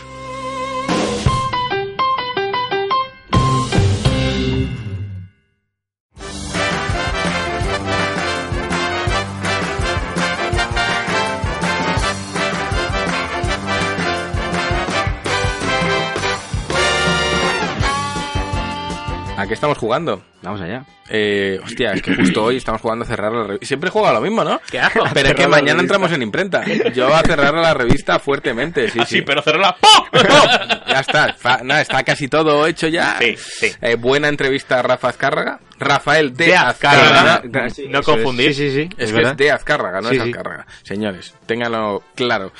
¿A 19.44 19.48
qué 19.48 19.54
estamos 19.56 19.78
jugando? 19.78 20.24
Vamos 20.42 20.62
allá. 20.62 20.86
Eh, 21.10 21.60
hostia, 21.64 21.92
es 21.92 22.02
que 22.02 22.16
justo 22.16 22.46
hoy 22.46 22.56
estamos 22.56 22.80
jugando 22.80 23.04
a 23.04 23.08
cerrar 23.08 23.34
la 23.34 23.44
revista. 23.44 23.66
Siempre 23.68 23.90
juego 23.90 24.08
a 24.08 24.14
lo 24.14 24.22
mismo, 24.22 24.42
¿no? 24.46 24.62
¿Qué 24.72 24.80
hago? 24.80 25.04
Pero 25.14 25.30
es 25.30 25.36
que 25.36 25.48
mañana 25.48 25.74
revista. 25.74 25.82
entramos 25.82 26.12
en 26.14 26.22
imprenta. 26.22 26.64
Yo 26.94 27.14
a 27.14 27.22
cerrar 27.24 27.54
la 27.54 27.74
revista 27.74 28.20
fuertemente, 28.20 28.90
sí, 28.90 29.00
Así, 29.02 29.18
sí. 29.18 29.22
pero 29.22 29.42
cerrarla. 29.42 29.76
¡pum! 29.80 30.22
Ya 30.94 31.00
está, 31.00 31.34
fa- 31.34 31.62
nada, 31.64 31.82
está 31.82 32.04
casi 32.04 32.28
todo 32.28 32.68
hecho 32.68 32.88
ya. 32.88 33.18
Sí, 33.20 33.36
sí. 33.38 33.72
Eh, 33.82 33.96
buena 33.96 34.28
entrevista 34.30 34.80
a 34.80 34.82
Rafa 34.84 35.10
Azcárraga. 35.10 35.60
Rafael 35.80 36.34
de, 36.36 36.46
De 36.46 36.56
Azcárraga. 36.56 37.34
Azcárraga. 37.36 37.70
Sí, 37.70 37.88
No 37.90 38.00
eso 38.00 38.12
es. 38.12 38.18
confundir. 38.18 38.54
Sí, 38.54 38.70
sí, 38.70 38.76
sí. 38.76 38.90
Es 38.98 39.06
es 39.06 39.10
que 39.12 39.18
verdad. 39.18 39.32
es 39.32 39.38
de 39.38 39.52
Azcárraga, 39.52 40.02
no 40.02 40.10
Sí, 40.10 40.16
es. 40.18 40.22
Azcárraga. 40.22 40.68
Señores, 40.84 41.34
ténganlo 41.48 42.04
claro. 42.16 42.54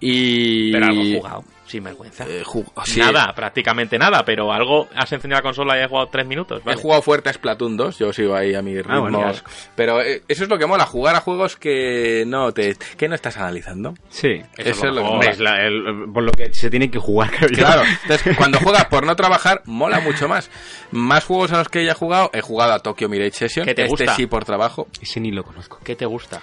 Y... 0.00 0.70
Pero 0.72 0.86
algo 0.86 1.02
jugado, 1.18 1.44
sin 1.68 1.84
vergüenza. 1.84 2.24
Eh, 2.28 2.42
sí, 2.84 2.98
Nada, 3.00 3.32
prácticamente 3.34 3.98
nada, 3.98 4.24
pero 4.24 4.52
algo. 4.52 4.88
Has 4.94 5.12
encendido 5.12 5.38
la 5.38 5.42
consola 5.42 5.78
y 5.78 5.82
has 5.82 5.88
jugado 5.88 6.08
tres 6.08 6.26
minutos. 6.26 6.62
He 6.66 6.74
jugado 6.74 7.02
fuerte 7.02 7.28
a 7.30 7.32
Splatoon 7.32 7.76
2, 7.76 7.98
yo 7.98 8.12
sigo 8.12 8.34
ahí 8.34 8.54
a 8.54 8.62
mi 8.62 8.74
ritmo. 8.76 8.94
Ah, 8.94 9.00
bueno, 9.00 9.32
pero 9.76 10.02
eh, 10.02 10.22
eso 10.28 10.44
es 10.44 10.48
lo 10.50 10.58
que 10.58 10.66
mola, 10.66 10.86
jugar 10.86 11.14
a 11.16 11.20
juegos 11.20 11.56
que 11.56 12.24
no 12.26 12.52
te 12.52 12.76
que 12.96 13.08
no 13.08 13.14
estás 13.14 13.36
analizando. 13.36 13.94
Sí. 14.08 14.42
Eso, 14.56 14.70
es 14.88 14.92
lo 14.92 14.94
que 14.96 15.00
mejor. 15.02 15.16
mola. 15.16 15.30
Es 15.30 15.38
la- 15.40 15.66
el- 15.66 16.10
por 16.12 16.22
lo 16.22 16.32
que 16.32 16.52
se 16.52 16.70
tiene 16.70 16.90
que 16.90 16.98
jugar, 16.98 17.30
creo 17.36 17.48
yo. 17.50 17.56
Claro, 17.58 17.82
entonces 18.02 18.36
cuando 18.36 18.58
juegas 18.60 18.86
por 18.86 19.04
no 19.06 19.14
trabajar, 19.16 19.62
mola 19.66 20.00
mucho 20.00 20.28
más. 20.28 20.50
Más 20.90 21.24
juegos 21.24 21.52
a 21.52 21.58
los 21.58 21.68
que 21.68 21.84
ya 21.84 21.92
he 21.92 21.94
jugado, 21.94 22.30
he 22.32 22.40
jugado 22.40 22.72
a 22.72 22.78
Tokyo 22.80 23.08
Mirage 23.08 23.32
Session, 23.32 23.66
¿Qué 23.66 23.74
te 23.74 23.82
este 23.82 23.90
gusta? 24.04 24.16
sí 24.16 24.26
por 24.26 24.44
trabajo. 24.44 24.88
Ese 25.00 25.20
ni 25.20 25.30
lo 25.30 25.44
conozco. 25.44 25.78
¿Qué 25.84 25.94
te 25.96 26.06
gusta? 26.06 26.40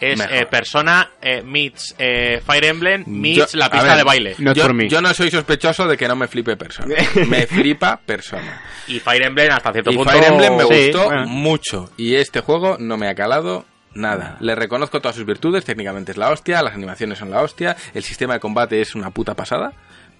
Es 0.00 0.20
eh, 0.20 0.46
Persona 0.50 1.10
eh, 1.20 1.42
meets 1.42 1.94
eh, 1.98 2.40
Fire 2.44 2.64
Emblem 2.66 3.04
meets 3.06 3.52
Yo- 3.52 3.58
la 3.58 3.70
pista 3.70 3.88
ver, 3.88 3.96
de 3.98 4.04
baile. 4.04 4.34
No 4.38 4.52
yo, 4.52 5.00
no 5.00 5.12
soy 5.14 5.30
sospechoso 5.30 5.86
de 5.86 5.96
que 5.96 6.06
no 6.08 6.16
me 6.16 6.28
flipe 6.28 6.56
persona. 6.56 6.94
me 7.28 7.46
flipa 7.46 7.98
persona. 8.04 8.62
Y 8.86 9.00
Fire 9.00 9.26
Emblem 9.26 9.50
hasta 9.52 9.72
cierto 9.72 9.90
Y 9.90 9.96
punto. 9.96 10.10
Fire 10.10 10.24
Emblem 10.24 10.56
me 10.56 10.64
Sí, 10.64 10.86
gustó 10.92 11.04
bueno. 11.06 11.26
mucho. 11.26 11.90
Y 11.96 12.14
este 12.14 12.40
juego 12.40 12.76
no 12.78 12.96
me 12.96 13.08
ha 13.08 13.14
calado 13.14 13.64
nada. 13.94 14.36
Le 14.40 14.54
reconozco 14.54 15.00
todas 15.00 15.16
sus 15.16 15.26
virtudes, 15.26 15.64
técnicamente 15.64 16.12
es 16.12 16.18
la 16.18 16.30
hostia, 16.30 16.62
las 16.62 16.74
animaciones 16.74 17.18
son 17.18 17.30
la 17.30 17.42
hostia, 17.42 17.76
el 17.94 18.02
sistema 18.02 18.34
de 18.34 18.40
combate 18.40 18.80
es 18.80 18.94
una 18.94 19.10
puta 19.10 19.34
pasada. 19.34 19.72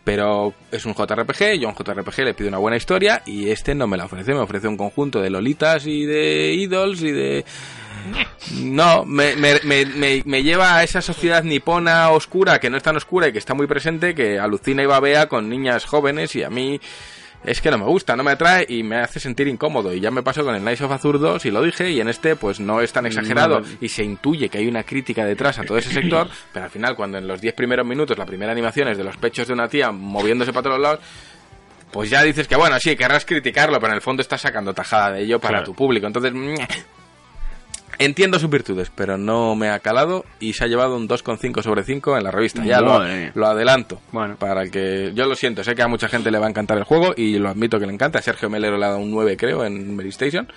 Pero 0.05 0.55
es 0.73 0.87
un 0.87 0.95
JRPG, 0.95 1.59
yo 1.61 1.69
a 1.69 1.73
un 1.73 1.77
JRPG 1.77 2.21
le 2.25 2.33
pido 2.33 2.49
una 2.49 2.57
buena 2.57 2.79
historia 2.79 3.21
y 3.27 3.51
este 3.51 3.75
no 3.75 3.87
me 3.87 3.99
la 3.99 4.07
ofrece, 4.07 4.33
me 4.33 4.41
ofrece 4.41 4.67
un 4.67 4.79
conjunto 4.79 5.21
de 5.21 5.29
lolitas 5.29 5.87
y 5.87 6.07
de 6.07 6.55
idols 6.55 7.03
y 7.03 7.13
de... 7.13 7.45
No, 8.63 9.05
me, 9.05 9.37
me, 9.37 9.61
me, 9.65 10.23
me- 10.25 10.43
lleva 10.43 10.77
a 10.77 10.83
esa 10.85 11.01
sociedad 11.03 11.43
nipona 11.43 12.11
oscura, 12.11 12.59
que 12.61 12.71
no 12.71 12.77
es 12.77 12.83
tan 12.83 12.97
oscura 12.97 13.29
y 13.29 13.33
que 13.33 13.39
está 13.39 13.55
muy 13.55 13.67
presente, 13.67 14.15
que 14.15 14.39
alucina 14.39 14.83
y 14.83 14.87
babea 14.87 15.29
con 15.29 15.49
niñas 15.49 15.85
jóvenes 15.85 16.35
y 16.37 16.43
a 16.43 16.51
mí 16.51 16.81
es 17.45 17.61
que 17.61 17.71
no 17.71 17.79
me 17.79 17.85
gusta, 17.85 18.17
no 18.17 18.25
me 18.25 18.33
atrae 18.33 18.67
y 18.69 18.83
me 18.83 18.97
hace 18.97 19.21
sentir 19.21 19.47
incómodo. 19.47 19.93
Y 19.95 20.01
ya 20.01 20.11
me 20.11 20.23
pasó 20.23 20.45
con 20.45 20.55
el 20.55 20.65
Nice 20.65 20.83
of 20.85 20.91
Azur 20.91 21.21
2 21.21 21.47
y 21.47 21.51
lo 21.51 21.63
dije, 21.63 21.91
y 21.91 22.01
en 22.01 22.09
este 22.09 22.35
pues 22.37 22.59
no 22.59 22.81
es 22.81 22.93
tan 22.93 23.07
exagerado 23.07 23.61
No. 23.61 23.67
y 23.81 23.89
se 23.89 24.03
intuye 24.03 24.49
que 24.49 24.59
hay 24.59 24.67
una 24.67 24.83
crítica 24.83 25.25
detrás 25.25 25.59
a 25.59 25.63
todo 25.65 25.79
ese 25.79 25.93
sector, 25.93 26.29
pero 26.53 26.65
al 26.65 26.71
final 26.71 26.97
cuando 26.97 27.19
en 27.19 27.29
los 27.29 27.41
10 27.41 27.55
primeros 27.55 27.87
minutos 27.87 28.19
la 28.19 28.27
primera 28.27 28.51
animación 28.53 28.89
es 28.89 28.99
de 28.99 29.05
los 29.05 29.17
pechos 29.17 29.47
de 29.47 29.53
una 29.55 29.69
tía 29.69 29.93
moviéndose 29.93 30.53
para 30.53 30.65
todos 30.65 30.81
lados, 30.81 31.01
pues 31.93 32.11
ya 32.11 32.23
dices 32.23 32.49
que 32.49 32.57
bueno, 32.57 32.79
sí, 32.81 32.97
querrás 32.97 33.25
criticarlo, 33.25 33.79
pero 33.79 33.93
en 33.93 33.97
el 33.97 34.03
fondo 34.03 34.21
estás 34.21 34.41
sacando 34.41 34.75
tajada 34.75 35.13
de 35.13 35.23
ello 35.23 35.39
para 35.39 35.59
Claro. 35.59 35.67
tu 35.67 35.75
público. 35.75 36.07
Entonces, 36.07 36.33
entiendo 37.99 38.39
sus 38.39 38.51
virtudes, 38.51 38.91
pero 38.95 39.19
no 39.19 39.55
me 39.55 39.71
ha 39.71 39.79
calado 39.81 40.25
y 40.41 40.53
se 40.53 40.65
ha 40.65 40.67
llevado 40.67 40.97
un 40.97 41.09
2,5 41.09 41.63
sobre 41.63 41.85
5 41.85 42.17
en 42.17 42.25
la 42.25 42.31
revista. 42.31 42.65
Ya 42.65 42.81
lo, 42.81 43.03
lo 43.35 43.47
adelanto. 43.47 44.01
Bueno. 44.13 44.37
Para 44.37 44.63
el 44.63 44.71
que 44.71 45.13
yo 45.15 45.27
lo 45.27 45.35
siento, 45.35 45.65
sé 45.65 45.75
que 45.75 45.83
a 45.83 45.89
mucha 45.89 46.09
gente 46.09 46.31
le 46.31 46.39
va 46.39 46.47
a 46.47 46.51
encantar 46.51 46.79
el 46.79 46.85
juego 46.85 47.15
y 47.17 47.39
lo 47.39 47.49
admito 47.49 47.79
que 47.79 47.87
le 47.87 47.93
encanta. 47.93 48.19
A 48.19 48.23
Sergio 48.23 48.49
Melero 48.49 48.79
le 48.79 48.85
ha 48.85 48.89
dado 48.89 49.01
un 49.01 49.11
9, 49.11 49.37
creo, 49.37 49.65
en 49.65 49.95
Mary 49.97 50.11
Station. 50.11 50.49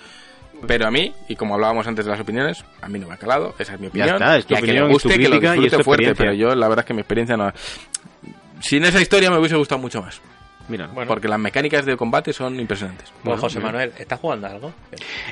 Pero 0.66 0.86
a 0.86 0.90
mí, 0.90 1.12
y 1.28 1.34
como 1.34 1.54
hablábamos 1.54 1.86
antes 1.88 2.04
de 2.04 2.10
las 2.12 2.20
opiniones, 2.20 2.64
a 2.80 2.88
mí 2.88 2.98
no 2.98 3.08
me 3.08 3.14
ha 3.14 3.16
calado, 3.16 3.54
esa 3.58 3.74
es 3.74 3.80
mi 3.80 3.88
opinión. 3.88 4.14
está, 4.14 4.36
es 4.36 4.46
tu 4.46 4.54
y 4.54 4.56
a 4.56 4.60
que 4.60 4.64
opinión, 4.64 4.88
le 4.88 4.94
es 4.94 5.02
tu 5.02 5.08
guste, 5.08 5.18
que 5.20 5.28
lo 5.28 5.34
es 5.36 5.60
disfrute 5.60 5.84
fuerte, 5.84 6.14
pero 6.14 6.32
yo 6.34 6.54
la 6.54 6.68
verdad 6.68 6.84
es 6.84 6.86
que 6.86 6.94
mi 6.94 7.00
experiencia 7.00 7.36
no... 7.36 7.52
Sin 8.60 8.84
esa 8.84 9.00
historia 9.00 9.28
me 9.28 9.38
hubiese 9.38 9.56
gustado 9.56 9.80
mucho 9.80 10.00
más. 10.00 10.20
Mira. 10.68 10.86
Bueno. 10.86 11.08
Porque 11.08 11.28
las 11.28 11.38
mecánicas 11.38 11.84
de 11.84 11.96
combate 11.96 12.32
son 12.32 12.58
impresionantes. 12.58 13.12
Pues 13.24 13.38
José 13.40 13.60
Manuel, 13.60 13.92
¿estás 13.98 14.18
jugando 14.20 14.46
a 14.46 14.50
algo? 14.50 14.72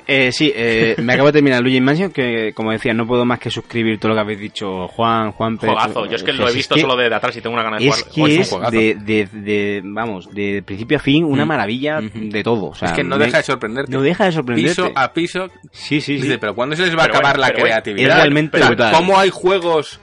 Eh, 0.06 0.32
sí, 0.32 0.52
eh, 0.54 0.96
me 1.02 1.12
acabo 1.14 1.28
de 1.28 1.32
terminar 1.34 1.62
Luigi 1.62 1.80
Mansion, 1.80 2.10
que 2.10 2.52
como 2.54 2.72
decía, 2.72 2.92
no 2.94 3.06
puedo 3.06 3.24
más 3.24 3.38
que 3.38 3.50
suscribir 3.50 3.98
todo 3.98 4.10
lo 4.10 4.14
que 4.16 4.20
habéis 4.20 4.40
dicho 4.40 4.88
Juan, 4.88 5.32
Juan 5.32 5.56
Pérez. 5.58 5.74
Juegazo. 5.76 6.06
Yo 6.06 6.16
es 6.16 6.22
que 6.22 6.32
lo 6.32 6.48
he 6.48 6.52
visto 6.52 6.74
que- 6.74 6.80
solo 6.80 6.96
de 6.96 7.14
atrás 7.14 7.36
y 7.36 7.40
tengo 7.40 7.54
una 7.54 7.62
gana 7.62 7.78
de 7.78 7.86
Es 7.88 8.02
jugarlo. 8.02 8.24
que 8.34 8.40
es 8.40 8.50
de, 8.72 8.94
de, 9.00 9.26
de- 9.40 9.82
vamos, 9.84 10.28
de 10.34 10.62
principio 10.64 10.96
a 10.98 11.00
fin 11.00 11.24
una 11.24 11.44
Mm. 11.44 11.48
maravilla 11.48 12.00
de 12.02 12.42
todo. 12.42 12.66
O 12.66 12.74
sea, 12.74 12.88
es 12.88 12.94
que 12.94 13.04
no 13.04 13.16
me- 13.16 13.24
deja 13.26 13.38
de 13.38 13.42
sorprenderte. 13.44 13.92
No 13.92 14.02
deja 14.02 14.24
de 14.24 14.32
sorprenderte. 14.32 14.82
Piso 14.82 14.92
a 14.94 15.12
piso. 15.12 15.48
Sí, 15.72 16.00
sí, 16.00 16.16
sí. 16.16 16.22
Dice, 16.22 16.38
pero 16.38 16.54
¿cuándo 16.54 16.76
se 16.76 16.82
les 16.82 16.92
va 16.96 17.02
Pero 17.04 17.14
a 17.14 17.18
acabar 17.18 17.36
bueno, 17.36 17.40
la 17.40 17.46
bueno, 17.52 17.62
creatividad? 17.64 18.08
es 18.10 18.14
realmente 18.16 18.56
O 18.56 18.60
sea, 18.60 18.68
brutal. 18.68 18.94
¿Cómo 18.94 19.18
hay 19.18 19.30
juegos 19.30 20.00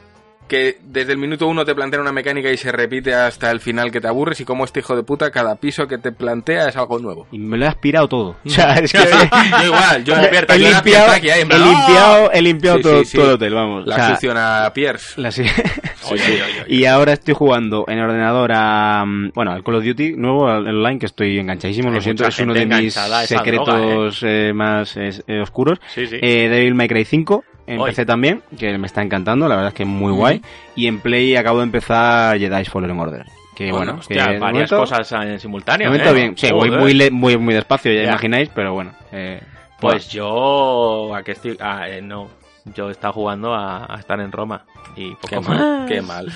que 0.47 0.77
desde 0.83 1.11
el 1.11 1.17
minuto 1.17 1.47
uno 1.47 1.65
te 1.65 1.75
plantean 1.75 2.01
una 2.01 2.11
mecánica 2.11 2.49
y 2.51 2.57
se 2.57 2.71
repite 2.71 3.13
hasta 3.13 3.51
el 3.51 3.59
final 3.59 3.91
que 3.91 4.01
te 4.01 4.07
aburres? 4.07 4.39
Y 4.41 4.45
cómo 4.45 4.65
este 4.65 4.79
hijo 4.79 4.95
de 4.95 5.03
puta, 5.03 5.29
cada 5.31 5.55
piso 5.55 5.87
que 5.87 5.97
te 5.97 6.11
plantea 6.11 6.69
es 6.69 6.75
algo 6.75 6.99
nuevo. 6.99 7.27
Y 7.31 7.39
me 7.39 7.57
lo 7.57 7.65
he 7.65 7.67
aspirado 7.67 8.07
todo. 8.07 8.35
O 8.45 8.49
sea, 8.49 8.75
es 8.75 8.91
que... 8.91 8.97
yo 8.99 9.65
igual, 9.65 10.03
yo 10.03 10.13
he, 10.17 10.17
la 10.17 10.55
limpiado, 10.57 11.13
he 11.13 11.43
limpiado, 11.45 12.31
he 12.31 12.41
limpiado 12.41 12.77
Sí, 12.77 12.83
todo, 12.83 12.99
sí, 12.99 13.05
sí. 13.05 13.17
todo 13.17 13.27
el 13.27 13.33
hotel, 13.35 13.53
vamos. 13.53 13.85
La 13.85 13.95
O 13.95 13.97
sea, 13.97 14.09
succión 14.09 14.37
a 14.37 14.71
Pierce. 14.73 15.21
la 15.21 15.31
sí. 15.31 15.43
Oye, 16.11 16.21
oye, 16.25 16.33
oye, 16.43 16.61
oye. 16.65 16.75
Y 16.75 16.85
ahora 16.85 17.13
estoy 17.13 17.33
jugando 17.33 17.85
en 17.87 17.99
ordenador 17.99 18.51
a, 18.53 19.03
mm, 19.05 19.31
bueno, 19.33 19.51
al 19.51 19.63
Call 19.63 19.75
of 19.75 19.83
Duty 19.85 20.13
nuevo, 20.13 20.47
al 20.47 20.67
online, 20.67 20.99
que 20.99 21.05
estoy 21.07 21.37
enganchadísimo, 21.39 21.89
Hay 21.89 21.95
lo 21.95 22.01
siento, 22.01 22.25
es 22.27 22.39
uno 22.39 22.53
de 22.53 22.65
mis 22.65 22.75
enganchada 22.97 23.19
a 23.19 23.23
esa 23.23 23.37
secretos 23.37 24.19
eh, 24.23 24.51
más 24.53 24.95
eh, 24.97 25.09
eh, 25.27 25.39
oscuros. 25.41 25.79
Sí, 25.93 26.07
sí. 26.07 26.17
Eh, 26.21 26.47
Devil 26.49 26.75
May 26.75 26.87
Cry 26.87 27.05
5, 27.05 27.43
en 27.67 27.79
Hoy. 27.79 27.89
PC 27.91 28.05
también, 28.05 28.41
que 28.57 28.77
me 28.77 28.87
está 28.87 29.01
encantando, 29.01 29.47
la 29.47 29.55
verdad 29.55 29.69
es 29.69 29.75
que 29.75 29.83
es 29.83 29.89
muy 29.89 30.11
guay. 30.13 30.41
Y 30.75 30.87
en 30.87 30.99
Play 30.99 31.35
acabo 31.35 31.57
de 31.59 31.63
empezar 31.65 32.37
Jedi 32.37 32.65
Fallen 32.65 32.97
Order. 32.99 33.25
Que 33.55 33.71
bueno, 33.71 33.95
hostia, 33.99 34.27
que 34.27 34.37
varias 34.39 34.71
momento- 34.71 34.77
cosas 34.77 35.11
en 35.13 35.39
simultáneo. 35.39 35.87
momento 35.89 36.11
¿eh? 36.11 36.13
bien. 36.13 36.37
Sí, 36.37 36.51
voy 36.51 36.69
muy, 36.69 37.09
muy, 37.11 37.37
muy 37.37 37.53
despacio, 37.55 37.91
ya, 37.91 38.03
Ya. 38.03 38.09
imagináis, 38.09 38.49
pero 38.53 38.73
bueno. 38.73 38.93
eh, 39.11 39.41
Pues 39.79 40.09
yo. 40.09 41.13
¿A 41.15 41.23
qué 41.23 41.31
estoy? 41.31 41.57
Ah, 41.59 41.89
eh, 41.89 42.01
no. 42.01 42.29
Yo 42.75 42.89
he 42.89 42.91
estado 42.91 43.13
jugando 43.13 43.53
a, 43.53 43.93
a 43.93 43.99
estar 43.99 44.19
en 44.19 44.31
Roma. 44.31 44.65
Y 44.95 45.11
poco 45.15 45.27
Qué 45.29 45.35
más. 45.39 45.47
mal, 45.47 45.85
qué 45.87 46.01
mal. 46.01 46.27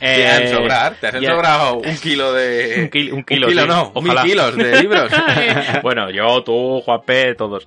Eh, 0.00 0.14
te 0.16 0.28
han 0.28 0.48
sobrar, 0.48 0.94
te 1.00 1.06
has 1.08 1.14
sobrado 1.24 1.74
un 1.78 1.96
kilo 1.96 2.32
de... 2.32 2.74
Un, 2.82 2.88
kil- 2.90 3.12
un 3.12 3.24
kilo, 3.24 3.48
sí. 3.48 3.56
no, 3.66 3.90
Ojalá. 3.94 4.22
mil 4.22 4.30
kilos 4.32 4.56
de 4.56 4.80
libros. 4.82 5.10
bueno, 5.82 6.10
yo, 6.10 6.42
tú, 6.44 6.80
Juanpe, 6.82 7.34
todos. 7.34 7.66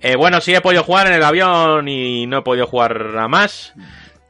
Eh, 0.00 0.16
bueno, 0.16 0.40
sí 0.40 0.54
he 0.54 0.60
podido 0.60 0.82
jugar 0.82 1.06
en 1.06 1.14
el 1.14 1.22
avión 1.22 1.88
y 1.88 2.26
no 2.26 2.38
he 2.38 2.42
podido 2.42 2.66
jugar 2.66 3.16
a 3.16 3.28
más. 3.28 3.72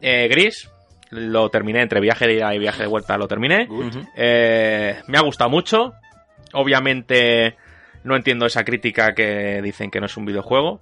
Eh, 0.01 0.29
Gris, 0.29 0.69
lo 1.11 1.49
terminé 1.49 1.81
entre 1.81 2.01
viaje 2.01 2.27
de 2.27 2.35
ida 2.35 2.55
y 2.55 2.59
viaje 2.59 2.83
de 2.83 2.89
vuelta, 2.89 3.17
lo 3.17 3.27
terminé. 3.29 3.67
Eh, 4.17 5.01
me 5.07 5.17
ha 5.19 5.23
gustado 5.23 5.49
mucho. 5.51 5.95
Obviamente 6.53 7.57
no 8.05 8.17
entiendo 8.17 8.47
esa 8.47 8.65
crítica 8.65 9.15
que 9.15 9.61
dicen 9.63 9.91
que 9.91 10.01
no 10.01 10.07
es 10.07 10.17
un 10.17 10.27
videojuego. 10.27 10.81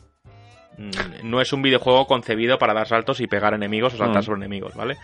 Mm, 0.81 0.91
No 1.31 1.41
es 1.41 1.53
un 1.53 1.63
videojuego 1.63 2.07
concebido 2.07 2.59
para 2.59 2.73
dar 2.75 2.89
saltos 2.89 3.21
y 3.21 3.27
pegar 3.27 3.53
enemigos 3.55 3.95
o 3.95 3.99
saltar 3.99 4.23
Mm. 4.23 4.25
sobre 4.25 4.39
enemigos, 4.39 4.75
¿vale? 4.75 4.97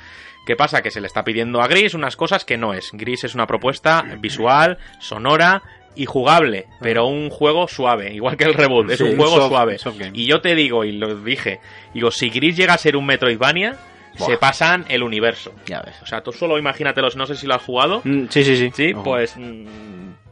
¿Qué 0.46 0.56
pasa? 0.56 0.80
Que 0.80 0.90
se 0.90 1.00
le 1.00 1.06
está 1.06 1.24
pidiendo 1.24 1.60
a 1.60 1.66
Gris 1.68 1.92
unas 1.94 2.16
cosas 2.16 2.44
que 2.44 2.56
no 2.56 2.72
es. 2.72 2.90
Gris 2.92 3.24
es 3.24 3.34
una 3.34 3.46
propuesta 3.46 4.04
visual, 4.20 4.78
sonora 5.00 5.62
y 5.94 6.06
jugable, 6.06 6.66
pero 6.80 7.06
un 7.06 7.30
juego 7.30 7.66
suave, 7.68 8.12
igual 8.14 8.36
que 8.36 8.44
el 8.44 8.54
reboot, 8.54 8.90
es 8.90 8.98
Sí, 8.98 9.04
un 9.04 9.16
juego 9.16 9.36
soft- 9.36 9.48
suave. 9.48 9.78
soft. 9.78 9.96
Y 10.12 10.26
yo 10.26 10.40
te 10.40 10.54
digo, 10.54 10.84
y 10.84 10.92
lo 10.92 11.14
dije, 11.16 11.60
digo, 11.94 12.10
si 12.10 12.30
Gris 12.30 12.56
llega 12.56 12.74
a 12.74 12.78
ser 12.78 12.96
un 12.96 13.06
Metroidvania, 13.06 13.76
Buah. 14.18 14.28
se 14.30 14.38
pasan 14.38 14.84
el 14.88 15.02
universo. 15.02 15.52
Ya 15.66 15.80
ves. 15.82 15.96
O 16.02 16.06
sea, 16.06 16.22
tú 16.22 16.32
solo 16.32 16.58
imagínatelos, 16.58 17.16
no 17.16 17.26
sé 17.26 17.34
si 17.34 17.46
lo 17.46 17.54
has 17.54 17.62
jugado. 17.62 18.00
Mm, 18.04 18.26
sí, 18.30 18.44
sí, 18.44 18.56
sí. 18.56 18.70
Sí, 18.74 18.92
Ojo. 18.94 19.04
pues. 19.04 19.34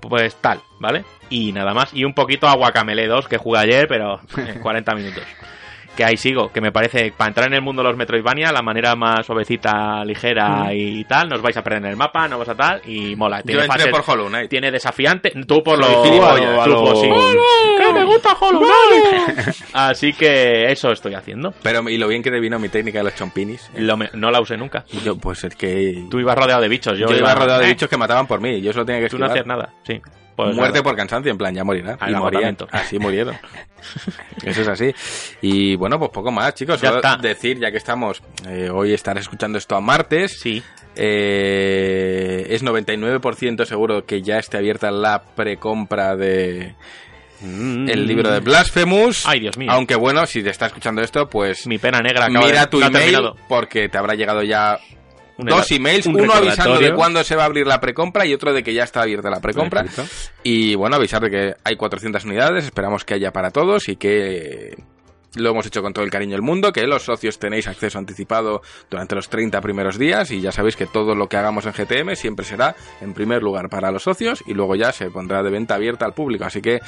Pues 0.01 0.35
tal, 0.37 0.61
¿vale? 0.81 1.03
Y 1.31 1.53
nada 1.53 1.75
más. 1.75 1.93
Y 1.94 2.05
un 2.05 2.15
poquito 2.15 2.47
a 2.49 2.55
Guacamele 2.55 3.07
2 3.07 3.28
que 3.28 3.39
jugué 3.39 3.59
ayer, 3.61 3.86
pero 3.89 4.20
en 4.36 4.61
40 4.61 4.94
minutos. 4.94 5.23
Que 5.97 6.03
ahí 6.05 6.17
sigo, 6.17 6.51
que 6.51 6.61
me 6.61 6.73
parece, 6.73 7.12
para 7.17 7.28
entrar 7.28 7.47
en 7.47 7.55
el 7.55 7.62
mundo 7.62 7.81
de 7.81 7.89
los 7.89 7.97
Metroidvania, 7.97 8.51
la 8.51 8.62
manera 8.62 8.97
más 8.97 9.25
suavecita, 9.25 10.05
ligera 10.05 10.65
Mm. 10.65 10.70
y 10.73 11.05
tal, 11.05 11.28
no 11.28 11.36
os 11.36 11.43
vais 11.43 11.57
a 11.57 11.62
perder 11.62 11.85
en 11.85 11.91
el 11.91 11.97
mapa, 11.97 12.27
no 12.27 12.36
vas 12.36 12.49
a 12.49 12.57
tal, 12.57 12.83
y 12.85 13.15
mola. 13.15 13.43
Yo 13.44 13.61
entré 13.62 13.69
fases- 13.69 13.91
por 13.93 14.03
Hollow 14.05 14.27
Knight. 14.27 14.51
Tiene 14.51 14.73
desafiante, 14.73 15.31
tú 15.47 15.62
por 15.62 15.78
lo... 15.78 15.86
Tú, 15.86 17.01
sí. 17.01 17.09
¡Que 17.78 17.93
me 17.93 18.03
gusta 18.07 18.36
Hollow 18.41 18.65
Knight! 18.65 19.55
Así 19.73 20.12
que 20.15 20.73
eso 20.73 20.91
estoy 20.91 21.15
haciendo. 21.15 21.55
Pero, 21.62 21.89
y 21.89 21.97
lo 21.97 22.09
bien 22.09 22.25
que 22.25 22.33
te 22.33 22.41
vino 22.41 22.59
mi 22.59 22.69
técnica 22.70 22.99
de 22.99 23.05
los 23.05 23.15
chompinis. 23.15 23.70
Lo 23.77 23.97
me- 23.97 24.11
no 24.15 24.33
la 24.33 24.41
usé 24.41 24.57
nunca. 24.57 24.85
Yo, 25.05 25.17
pues 25.17 25.44
es 25.44 25.55
que... 25.55 26.07
Tú 26.11 26.19
ibas 26.19 26.36
rodeado 26.36 26.61
de 26.61 26.69
bichos, 26.69 26.99
yo, 26.99 27.07
Yo, 27.09 27.17
iba 27.17 27.33
rodeado 27.36 27.61
de 27.61 27.67
eh, 27.67 27.69
bichos 27.69 27.89
que 27.89 27.97
mataban 27.97 28.27
por 28.27 28.41
mí. 28.41 28.61
Yo 28.61 28.73
solo 28.73 28.85
tenía 28.85 29.01
que 29.03 29.09
Tú 29.11 29.19
no 29.19 29.27
esquivar. 29.27 29.43
hacías 29.43 29.47
nada, 29.47 29.73
sí. 29.85 30.01
Pues 30.37 30.57
Muerte 30.57 30.83
por 30.83 30.97
cansancio, 30.97 31.31
en 31.31 31.39
plan, 31.39 31.55
ya 31.55 31.63
morirá. 31.63 31.97
Al 32.01 32.11
y 32.13 32.15
morían. 32.17 32.57
Así 32.73 32.99
murieron. 32.99 33.37
Eso 34.43 34.63
es 34.63 34.69
así. 34.69 34.93
Y 35.43 35.77
bueno, 35.77 35.99
pues 35.99 36.11
poco 36.11 36.33
más, 36.33 36.55
chicos. 36.55 36.81
Ya 36.81 36.89
Solo 36.89 37.01
está. 37.01 37.17
decir, 37.19 37.59
ya 37.61 37.71
que 37.71 37.77
estamos, 37.77 38.21
eh, 38.49 38.69
hoy 38.69 38.93
estarás 38.93 39.23
escuchando 39.23 39.59
esto 39.59 39.77
a 39.77 39.81
martes. 39.81 40.41
Sí. 40.41 40.63
Eh, 40.97 42.47
es 42.51 42.63
99% 42.65 43.65
seguro 43.65 44.05
que 44.05 44.23
ya 44.23 44.39
esté 44.39 44.57
abierta 44.59 44.91
la 44.91 45.23
precompra 45.23 46.17
de 46.17 46.75
el 47.43 48.07
libro 48.07 48.31
de 48.33 48.41
Blasphemous. 48.41 49.25
Mm. 49.27 49.29
Ay, 49.31 49.41
Dios 49.41 49.59
mío. 49.59 49.71
Aunque 49.71 49.97
bueno, 49.97 50.25
si 50.27 50.43
te 50.43 50.51
está 50.51 50.67
escuchando 50.67 51.03
esto, 51.03 51.29
pues 51.29 51.67
Mi 51.67 51.79
pena 51.79 52.01
negra 52.01 52.27
acaba 52.27 52.47
mira 52.47 52.61
de- 52.63 52.67
tu 52.69 52.81
no 52.81 52.87
email 52.87 53.31
porque 53.49 53.89
te 53.89 53.99
habrá 53.99 54.15
llegado 54.15 54.43
ya 54.43 54.79
Un 55.37 55.47
dos 55.47 55.71
emails, 55.73 56.07
un 56.07 56.21
uno 56.21 56.33
avisando 56.33 56.79
de 56.79 56.95
cuándo 56.95 57.23
se 57.25 57.35
va 57.35 57.43
a 57.43 57.47
abrir 57.47 57.67
la 57.67 57.81
precompra 57.81 58.25
y 58.27 58.35
otro 58.35 58.53
de 58.53 58.63
que 58.63 58.73
ya 58.73 58.85
está 58.85 59.03
abierta 59.03 59.31
la 59.31 59.41
precompra. 59.41 59.83
Perfecto. 59.83 60.09
Y 60.43 60.75
bueno, 60.77 60.97
avisar 60.97 61.23
de 61.23 61.31
que 61.31 61.55
hay 61.65 61.77
400 61.77 62.25
unidades, 62.25 62.65
esperamos 62.65 63.05
que 63.05 63.15
haya 63.15 63.33
para 63.33 63.51
todos 63.51 63.89
y 63.89 63.97
que 63.97 64.77
lo 65.37 65.51
hemos 65.51 65.67
hecho 65.67 65.83
con 65.83 65.93
todo 65.93 66.05
el 66.05 66.11
cariño 66.11 66.33
del 66.33 66.43
mundo, 66.43 66.73
que 66.73 66.87
los 66.87 67.03
socios 67.03 67.39
tenéis 67.39 67.67
acceso 67.67 67.99
anticipado 67.99 68.63
durante 68.91 69.15
los 69.15 69.29
30 69.29 69.61
primeros 69.61 69.99
días 69.99 70.31
y 70.31 70.41
ya 70.41 70.53
sabéis 70.53 70.77
que 70.77 70.87
todo 70.87 71.15
lo 71.15 71.29
que 71.29 71.37
hagamos 71.37 71.67
en 71.67 71.73
GTM 71.73 72.15
siempre 72.15 72.45
será 72.45 72.77
en 73.01 73.15
primer 73.15 73.43
lugar 73.43 73.69
para 73.69 73.91
los 73.91 74.05
socios 74.05 74.43
y 74.47 74.55
luego 74.55 74.77
ya 74.77 74.93
se 74.93 75.11
pondrá 75.11 75.43
de 75.43 75.51
venta 75.51 75.75
abierta 75.75 76.05
al 76.05 76.15
público. 76.15 76.45
Así 76.45 76.61
que 76.61 76.81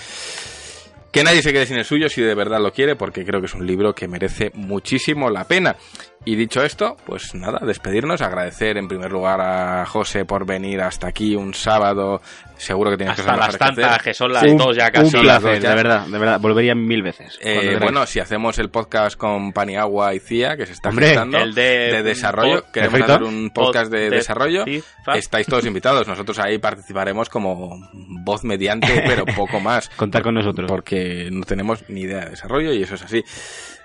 que 1.17 1.25
nadie 1.25 1.41
se 1.41 1.51
quede 1.51 1.65
sin 1.65 1.79
el 1.79 1.85
suyo 1.87 2.11
si 2.11 2.21
de 2.21 2.35
verdad 2.35 2.61
lo 2.61 2.73
quiere, 2.73 2.95
porque 2.95 3.25
creo 3.25 3.41
que 3.41 3.47
es 3.47 3.55
un 3.55 3.67
libro 3.67 3.95
que 3.95 4.07
merece 4.07 4.51
muchísimo 4.53 5.31
la 5.31 5.45
pena. 5.45 5.77
Y 6.25 6.35
dicho 6.35 6.61
esto, 6.65 6.97
pues 7.07 7.37
nada, 7.37 7.61
despedirnos, 7.65 8.21
agradecer 8.21 8.77
en 8.79 8.89
primer 8.89 9.13
lugar 9.13 9.41
a 9.41 9.87
José 9.87 10.25
por 10.25 10.45
venir 10.45 10.81
hasta 10.81 11.07
aquí 11.07 11.37
un 11.37 11.55
sábado. 11.55 12.21
Seguro 12.57 12.91
que 12.91 12.97
tienes 12.97 13.13
Hasta 13.19 13.33
cosas 13.33 13.39
las 13.47 13.55
que 13.55 13.59
tantas, 13.59 13.85
hacer. 13.93 14.03
que 14.03 14.15
son 14.15 14.33
las 14.33 14.43
Un- 14.43 14.57
dos 14.57 14.77
ya 14.77 14.91
casi. 14.91 15.05
Un 15.05 15.11
Son 15.13 15.27
las 15.27 15.39
placer, 15.41 15.55
dos 15.57 15.63
ya. 15.63 15.69
de 15.71 15.77
verdad, 15.77 16.07
de 16.07 16.19
verdad. 16.19 16.41
Volvería 16.41 16.75
mil 16.75 17.03
veces. 17.03 17.39
Eh, 17.41 17.77
bueno, 17.81 18.07
si 18.07 18.19
hacemos 18.19 18.59
el 18.59 18.71
podcast 18.71 19.17
con 19.17 19.53
Paniagua 19.53 20.15
y 20.15 20.19
Cía, 20.19 20.57
que 20.57 20.67
se 20.67 20.73
está 20.73 20.91
gestando, 20.91 21.39
el 21.39 21.55
de- 21.55 22.03
desarrollo, 22.03 22.65
pod- 22.65 22.73
queremos 22.73 22.93
perfecto. 22.99 23.13
hacer 23.13 23.23
un 23.29 23.51
podcast 23.51 23.93
de, 23.93 24.11
desarrollo, 24.11 24.65
sí, 24.65 24.83
estáis 25.15 25.47
todos 25.47 25.65
invitados. 25.65 26.09
Nosotros 26.09 26.39
ahí 26.41 26.59
participaremos 26.59 27.29
como 27.29 27.79
voz 28.25 28.43
mediante, 28.43 28.89
pero 29.07 29.27
poco 29.27 29.61
más. 29.61 29.91
Contar 29.91 30.23
con 30.25 30.35
nosotros. 30.35 30.67
Porque 30.69 31.29
no 31.31 31.45
tenemos 31.45 31.89
ni 31.89 32.01
idea 32.01 32.25
de 32.25 32.31
desarrollo 32.31 32.73
y 32.73 32.83
eso 32.83 32.97
es 32.97 33.03
así. 33.05 33.23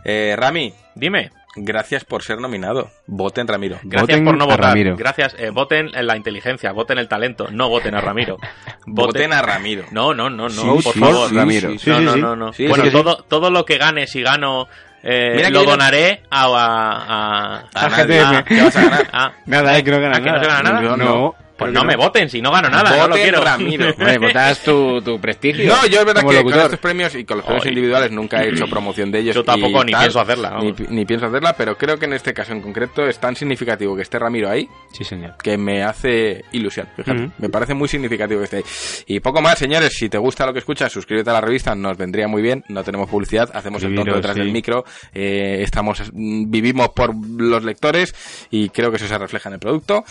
Eh, 0.03 0.33
Rami, 0.35 0.73
Dime. 0.95 1.29
Gracias 1.55 2.05
por 2.05 2.23
ser 2.23 2.39
nominado. 2.39 2.89
Voten 3.07 3.47
Ramiro. 3.47 3.79
Gracias 3.83 4.01
Voten 4.19 4.25
por 4.25 4.37
no 4.37 4.45
votar. 4.45 4.61
Ramiro. 4.61 4.95
Gracias. 4.95 5.35
eh, 5.39 5.49
voten 5.51 5.89
en 5.93 6.07
la 6.07 6.15
inteligencia, 6.17 6.71
voten 6.71 6.97
el 6.97 7.07
talento, 7.07 7.47
no 7.51 7.69
voten 7.69 7.95
a 7.95 8.01
Ramiro. 8.01 8.37
Voten 8.87 9.31
a 9.33 9.41
Ramiro. 9.41 9.85
No, 9.91 10.13
no, 10.13 10.29
no, 10.29 10.43
no, 10.43 10.49
Sí, 10.49 10.83
por 10.83 10.93
sí, 10.93 10.99
favor. 10.99 11.29
sí, 11.29 11.35
Ramiro. 11.35 11.69
sí, 11.71 11.77
Sí, 11.79 11.89
no, 11.89 11.97
sí, 11.99 12.03
no, 12.05 12.13
sí. 12.13 12.21
no, 12.21 12.35
no. 12.35 12.53
Sí, 12.53 12.67
bueno, 12.67 12.83
sí, 12.85 12.89
sí. 12.91 12.95
todo, 12.97 13.17
todo 13.27 13.49
lo 13.51 13.63
que 13.65 13.77
gane, 13.77 14.07
si 14.07 14.21
gano, 14.21 14.67
eh, 15.03 15.33
Mira 15.35 15.49
lo 15.49 15.63
no- 15.63 15.71
donaré 15.71 16.23
a... 16.29 16.45
a, 16.45 16.47
a- 16.47 17.59
A 17.73 17.85
A 17.85 17.89
nadie. 17.89 18.19
GTM. 18.21 18.43
¿Qué 18.45 18.61
vas 18.63 18.75
a 18.75 18.81
ganar? 18.83 19.09
Ah, 19.13 19.31
Nada, 19.45 19.77
eh, 19.77 19.83
que 19.83 19.91
no 19.91 19.99
gana 19.99 20.17
ah, 20.17 20.21
que 20.21 20.31
no 20.31 20.39
se 20.39 20.47
gana 20.47 20.61
nada. 20.71 20.81
Yo 20.81 20.97
No. 20.97 21.35
Pues 21.61 21.73
no 21.73 21.83
me 21.83 21.95
voten, 21.95 22.29
si 22.29 22.41
no 22.41 22.51
gano 22.51 22.69
nada, 22.69 22.89
no 22.89 22.95
lo 23.03 23.07
Voten 23.09 23.21
quiero. 23.23 23.41
Ramiro. 23.43 23.89
Hombre, 23.97 24.17
votas 24.17 24.63
tu, 24.63 25.01
tu 25.01 25.19
prestigio. 25.19 25.67
No, 25.73 25.85
yo 25.87 25.99
es 25.99 26.05
verdad 26.05 26.21
como 26.21 26.31
que 26.31 26.37
locutor. 26.37 26.57
con 26.57 26.65
estos 26.65 26.79
premios 26.79 27.15
y 27.15 27.23
con 27.25 27.37
los 27.37 27.45
premios 27.45 27.65
individuales 27.67 28.11
nunca 28.11 28.43
he 28.43 28.49
hecho 28.49 28.65
promoción 28.67 29.11
de 29.11 29.19
ellos. 29.19 29.35
Yo 29.35 29.43
tampoco 29.43 29.81
y 29.81 29.85
ni 29.85 29.91
tal, 29.91 30.01
pienso 30.01 30.19
hacerla, 30.19 30.57
Ni, 30.61 30.73
ni 30.89 31.05
pienso 31.05 31.25
hacerla, 31.27 31.53
pero 31.57 31.77
creo 31.77 31.97
que 31.97 32.05
en 32.05 32.13
este 32.13 32.33
caso 32.33 32.51
en 32.53 32.61
concreto 32.61 33.05
es 33.07 33.19
tan 33.19 33.35
significativo 33.35 33.95
que 33.95 34.01
esté 34.01 34.19
Ramiro 34.19 34.49
ahí 34.49 34.67
Sí, 34.91 35.03
señor. 35.03 35.35
que 35.41 35.57
me 35.57 35.83
hace 35.83 36.43
ilusión. 36.51 36.87
Fíjate, 36.95 37.29
me 37.37 37.49
parece 37.49 37.73
muy 37.73 37.87
significativo 37.87 38.39
que 38.39 38.45
esté 38.45 38.57
ahí. 38.57 38.63
Y 39.07 39.19
poco 39.19 39.41
más, 39.41 39.57
señores. 39.59 39.93
Si 39.93 40.09
te 40.09 40.17
gusta 40.17 40.45
lo 40.45 40.53
que 40.53 40.59
escuchas, 40.59 40.91
suscríbete 40.91 41.29
a 41.29 41.33
la 41.33 41.41
revista, 41.41 41.75
nos 41.75 41.97
vendría 41.97 42.27
muy 42.27 42.41
bien. 42.41 42.63
No 42.69 42.83
tenemos 42.83 43.09
publicidad, 43.09 43.49
hacemos 43.53 43.83
el 43.83 43.95
tonto 43.95 44.15
detrás 44.15 44.33
sí. 44.35 44.39
del 44.41 44.51
micro. 44.51 44.83
eh, 45.13 45.59
estamos, 45.61 46.01
vivimos 46.13 46.89
por 46.89 47.13
los 47.39 47.63
lectores 47.63 48.13
y 48.49 48.69
creo 48.69 48.89
que 48.91 48.97
eso 48.97 49.07
se 49.07 49.17
refleja 49.17 49.49
en 49.49 49.53
el 49.53 49.59
producto. 49.59 50.03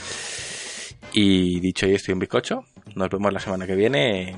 Y 1.13 1.61
dicho 1.61 1.87
y 1.87 1.95
estoy 1.95 2.13
un 2.15 2.21
bizcocho, 2.21 2.65
nos 2.95 3.09
vemos 3.09 3.33
la 3.33 3.41
semana 3.41 3.67
que 3.67 3.75
viene 3.75 4.37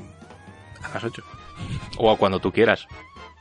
a 0.83 0.95
las 0.95 1.05
8. 1.05 1.23
O 1.99 2.17
cuando 2.17 2.39
tú 2.41 2.51
quieras. 2.53 2.87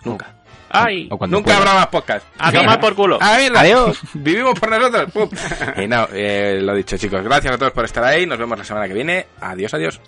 Nunca. 0.03 0.35
¡Ay! 0.73 1.07
O 1.11 1.17
cuando 1.17 1.35
Nunca 1.37 1.47
pueda. 1.47 1.57
habrá 1.57 1.73
más 1.73 1.87
podcast. 1.87 2.25
¡A 2.37 2.51
tomar 2.51 2.79
por 2.79 2.95
culo! 2.95 3.17
A 3.21 3.35
ver, 3.37 3.51
Adiós. 3.55 3.99
Vivimos 4.13 4.57
por 4.57 4.69
nosotros. 4.69 5.11
Pum. 5.11 5.29
y 5.83 5.87
no, 5.87 6.07
eh, 6.13 6.59
lo 6.61 6.73
dicho, 6.75 6.97
chicos. 6.97 7.21
Gracias 7.23 7.53
a 7.53 7.57
todos 7.57 7.73
por 7.73 7.83
estar 7.85 8.03
ahí. 8.03 8.25
Nos 8.25 8.37
vemos 8.37 8.57
la 8.57 8.63
semana 8.63 8.87
que 8.87 8.93
viene. 8.93 9.27
Adiós, 9.41 9.73
adiós. 9.73 9.99